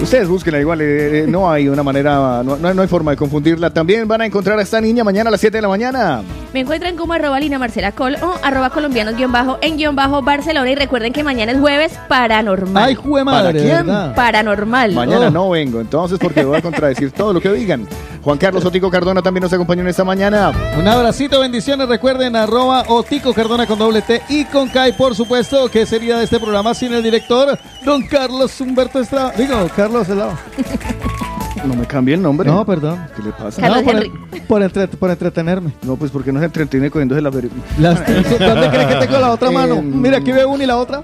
Ustedes 0.00 0.28
búsquenla 0.28 0.60
igual, 0.60 0.80
eh, 0.80 1.24
eh, 1.24 1.26
no 1.28 1.50
hay 1.50 1.68
una 1.68 1.82
manera, 1.82 2.42
no, 2.44 2.80
hay 2.80 2.88
forma 2.88 3.10
de 3.10 3.16
confundirla. 3.16 3.70
También 3.70 4.06
van 4.06 4.20
a 4.20 4.26
encontrar 4.26 4.58
a 4.58 4.62
esta 4.62 4.80
niña 4.80 5.02
mañana 5.04 5.28
a 5.28 5.30
las 5.32 5.40
7 5.40 5.58
de 5.58 5.62
la 5.62 5.68
mañana. 5.68 6.22
Me 6.54 6.60
encuentran 6.60 6.96
como 6.96 7.12
arroba 7.12 7.38
Lina 7.40 7.58
Marcela 7.58 7.92
Col 7.92 8.16
o 8.22 8.34
arroba 8.42 8.70
colombianos 8.70 9.16
guion 9.16 9.32
bajo 9.32 9.58
en 9.60 9.76
guion 9.76 9.96
bajo 9.96 10.22
Barcelona 10.22 10.70
y 10.70 10.74
recuerden 10.76 11.12
que 11.12 11.22
mañana 11.24 11.52
es 11.52 11.58
jueves 11.58 11.98
paranormal. 12.08 12.82
Ay, 12.84 12.94
jue 12.94 13.24
madre, 13.24 13.52
¿Para 13.52 13.64
quién? 13.64 13.86
¿verdad? 13.86 14.14
Paranormal. 14.14 14.92
Mañana 14.94 15.26
Oh. 15.26 15.30
no 15.30 15.50
vengo, 15.50 15.80
entonces 15.80 16.18
porque 16.18 16.44
voy 16.44 16.58
a 16.58 16.62
contradecir 16.62 17.10
todo 17.10 17.32
lo 17.32 17.40
que 17.40 17.52
digan. 17.52 17.86
Juan 18.28 18.36
Carlos 18.36 18.62
Otico 18.62 18.90
Cardona 18.90 19.22
también 19.22 19.40
nos 19.40 19.54
acompañó 19.54 19.80
en 19.80 19.88
esta 19.88 20.04
mañana. 20.04 20.52
Un 20.78 20.86
abracito, 20.86 21.40
bendiciones. 21.40 21.88
Recuerden, 21.88 22.36
arroba 22.36 22.84
Otico 22.88 23.32
Cardona 23.32 23.66
con 23.66 23.78
doble 23.78 24.02
T 24.02 24.20
y 24.28 24.44
con 24.44 24.68
K. 24.68 24.90
Y 24.90 24.92
por 24.92 25.14
supuesto, 25.14 25.70
¿qué 25.70 25.86
sería 25.86 26.18
de 26.18 26.24
este 26.24 26.38
programa 26.38 26.74
sin 26.74 26.92
el 26.92 27.02
director, 27.02 27.58
don 27.86 28.06
Carlos 28.06 28.60
Humberto 28.60 29.00
Estrada? 29.00 29.32
Digo, 29.34 29.66
Carlos 29.74 30.06
Estrada. 30.06 30.38
No 31.64 31.74
me 31.74 31.86
cambie 31.86 32.14
el 32.14 32.22
nombre. 32.22 32.48
No, 32.48 32.64
perdón. 32.64 32.98
¿Qué 33.16 33.22
le 33.22 33.30
pasa? 33.32 33.60
No, 33.68 33.82
por, 33.82 34.46
por, 34.46 34.62
entre- 34.62 34.88
por 34.88 35.10
entretenerme. 35.10 35.72
No, 35.82 35.96
pues 35.96 36.10
porque 36.10 36.32
no 36.32 36.38
se 36.40 36.46
entretiene 36.46 36.90
cogiéndose 36.90 37.20
la 37.20 37.30
ver- 37.30 37.48
Las- 37.78 37.98
¿Dónde 38.06 38.68
crees 38.70 38.86
que 38.86 39.06
tengo 39.06 39.18
la 39.18 39.30
otra 39.32 39.50
mano? 39.50 39.76
Em, 39.76 40.00
Mira, 40.00 40.18
aquí 40.18 40.32
veo 40.32 40.48
una 40.48 40.64
y 40.64 40.66
la 40.66 40.76
otra. 40.76 41.02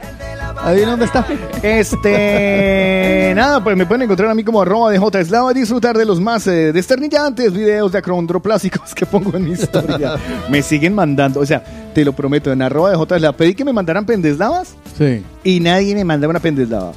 Adivina 0.62 0.92
dónde 0.92 1.04
está. 1.06 1.26
Este, 1.62 3.32
nada, 3.36 3.62
pues 3.62 3.76
me 3.76 3.86
pueden 3.86 4.02
encontrar 4.02 4.30
a 4.30 4.34
mí 4.34 4.44
como 4.44 4.62
arroba 4.62 4.90
de 4.90 4.98
J 4.98 5.20
Eslava 5.20 5.50
y 5.52 5.54
disfrutar 5.54 5.96
de 5.96 6.04
los 6.04 6.20
más 6.20 6.46
eh, 6.46 6.72
desternillantes 6.72 7.52
videos 7.52 7.92
de 7.92 7.98
acrondoplásicos 7.98 8.94
que 8.94 9.04
pongo 9.06 9.36
en 9.36 9.44
mi 9.44 9.52
historia. 9.52 10.14
me 10.50 10.62
siguen 10.62 10.94
mandando, 10.94 11.40
o 11.40 11.46
sea, 11.46 11.62
te 11.94 12.04
lo 12.04 12.12
prometo, 12.12 12.52
en 12.52 12.62
arroba 12.62 12.90
de 12.90 12.96
J 12.96 13.16
Eslava. 13.16 13.36
Pedí 13.36 13.54
que 13.54 13.64
me 13.64 13.72
mandaran 13.72 14.06
pendeslavas 14.06 14.74
Sí. 14.96 15.22
y 15.42 15.60
nadie 15.60 15.94
me 15.94 16.04
mandaba 16.04 16.30
una 16.30 16.40
pendeslava. 16.40 16.92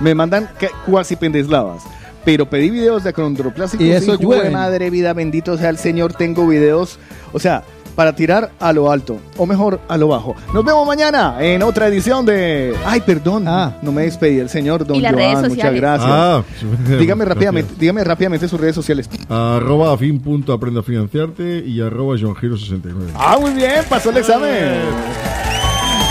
Me 0.00 0.14
mandan 0.14 0.48
ca- 0.58 0.70
cuasi 0.86 1.14
pendeslavas. 1.16 1.82
Pero 2.24 2.48
pedí 2.48 2.70
videos 2.70 3.04
de 3.04 3.10
acrondoplásicos 3.10 3.84
Y 3.84 3.90
eso 3.90 4.16
llueven. 4.18 4.52
madre 4.52 4.90
vida, 4.90 5.12
bendito 5.12 5.56
sea 5.58 5.68
el 5.68 5.78
Señor, 5.78 6.14
tengo 6.14 6.46
videos, 6.46 6.98
o 7.32 7.38
sea, 7.38 7.64
para 7.94 8.14
tirar 8.14 8.50
a 8.58 8.72
lo 8.72 8.90
alto, 8.90 9.18
o 9.36 9.46
mejor, 9.46 9.80
a 9.88 9.96
lo 9.96 10.08
bajo. 10.08 10.34
Nos 10.52 10.64
vemos 10.64 10.86
mañana 10.86 11.36
en 11.40 11.62
otra 11.62 11.86
edición 11.86 12.26
de... 12.26 12.74
Ay, 12.84 13.00
perdón, 13.00 13.44
no 13.44 13.92
me 13.92 14.02
despedí 14.02 14.38
el 14.38 14.48
señor 14.48 14.84
Don 14.86 14.96
Y 14.96 15.00
las 15.00 15.12
Joan, 15.12 15.34
redes 15.34 15.48
muchas 15.50 15.74
gracias. 15.74 16.10
Ah, 16.12 16.42
dígame 16.98 17.24
gracias. 17.24 17.28
rápidamente, 17.28 17.74
dígame 17.78 18.04
rápidamente 18.04 18.48
sus 18.48 18.60
redes 18.60 18.74
sociales. 18.74 19.08
Arroba 19.28 19.92
afin 19.92 20.18
punto 20.18 20.52
aprenda 20.52 20.80
a 20.80 20.82
financiarte 20.82 21.62
y 21.64 21.80
arroba 21.80 22.16
johngiro69. 22.16 23.10
Ah, 23.14 23.38
muy 23.40 23.52
bien, 23.52 23.82
pasó 23.88 24.10
el 24.10 24.16
examen. 24.16 25.43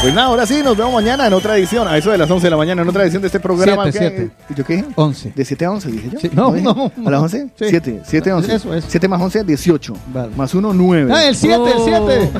Pues 0.03 0.13
nada, 0.13 0.27
ahora 0.27 0.45
sí, 0.45 0.61
nos 0.61 0.75
vemos 0.75 0.91
mañana 0.93 1.27
en 1.27 1.31
otra 1.33 1.57
edición, 1.57 1.87
a 1.87 1.97
eso 1.97 2.11
de 2.11 2.17
las 2.17 2.29
11 2.29 2.45
de 2.47 2.51
la 2.51 2.57
mañana, 2.57 2.81
en 2.81 2.89
otra 2.89 3.03
edición 3.03 3.21
de 3.21 3.27
este 3.27 3.39
programa. 3.39 3.89
Siete, 3.89 3.99
¿Qué- 3.99 4.15
siete. 4.17 4.31
¿Y 4.49 4.53
¿Yo 4.53 4.65
qué? 4.65 4.85
11. 4.95 5.31
¿De 5.33 5.45
7 5.45 5.63
a 5.65 5.71
11 5.71 5.91
dije 5.91 6.09
yo? 6.11 6.19
Sí, 6.19 6.29
no, 6.33 6.51
dije? 6.51 6.65
no, 6.65 6.91
¿A 7.05 7.09
las 7.09 7.21
11? 7.21 7.47
Sí. 7.57 7.65
7, 7.69 8.01
7 8.05 8.29
a 8.31 8.35
11. 8.35 8.53
Eso, 8.55 8.73
eso. 8.73 8.87
7 8.89 9.07
más 9.07 9.21
11, 9.21 9.45
18. 9.45 9.93
Más 10.35 10.53
1, 10.53 10.73
9. 10.73 11.13
Ah, 11.15 11.25
el 11.25 11.35
7, 11.37 11.55
el 11.71 11.83
7. 11.85 12.31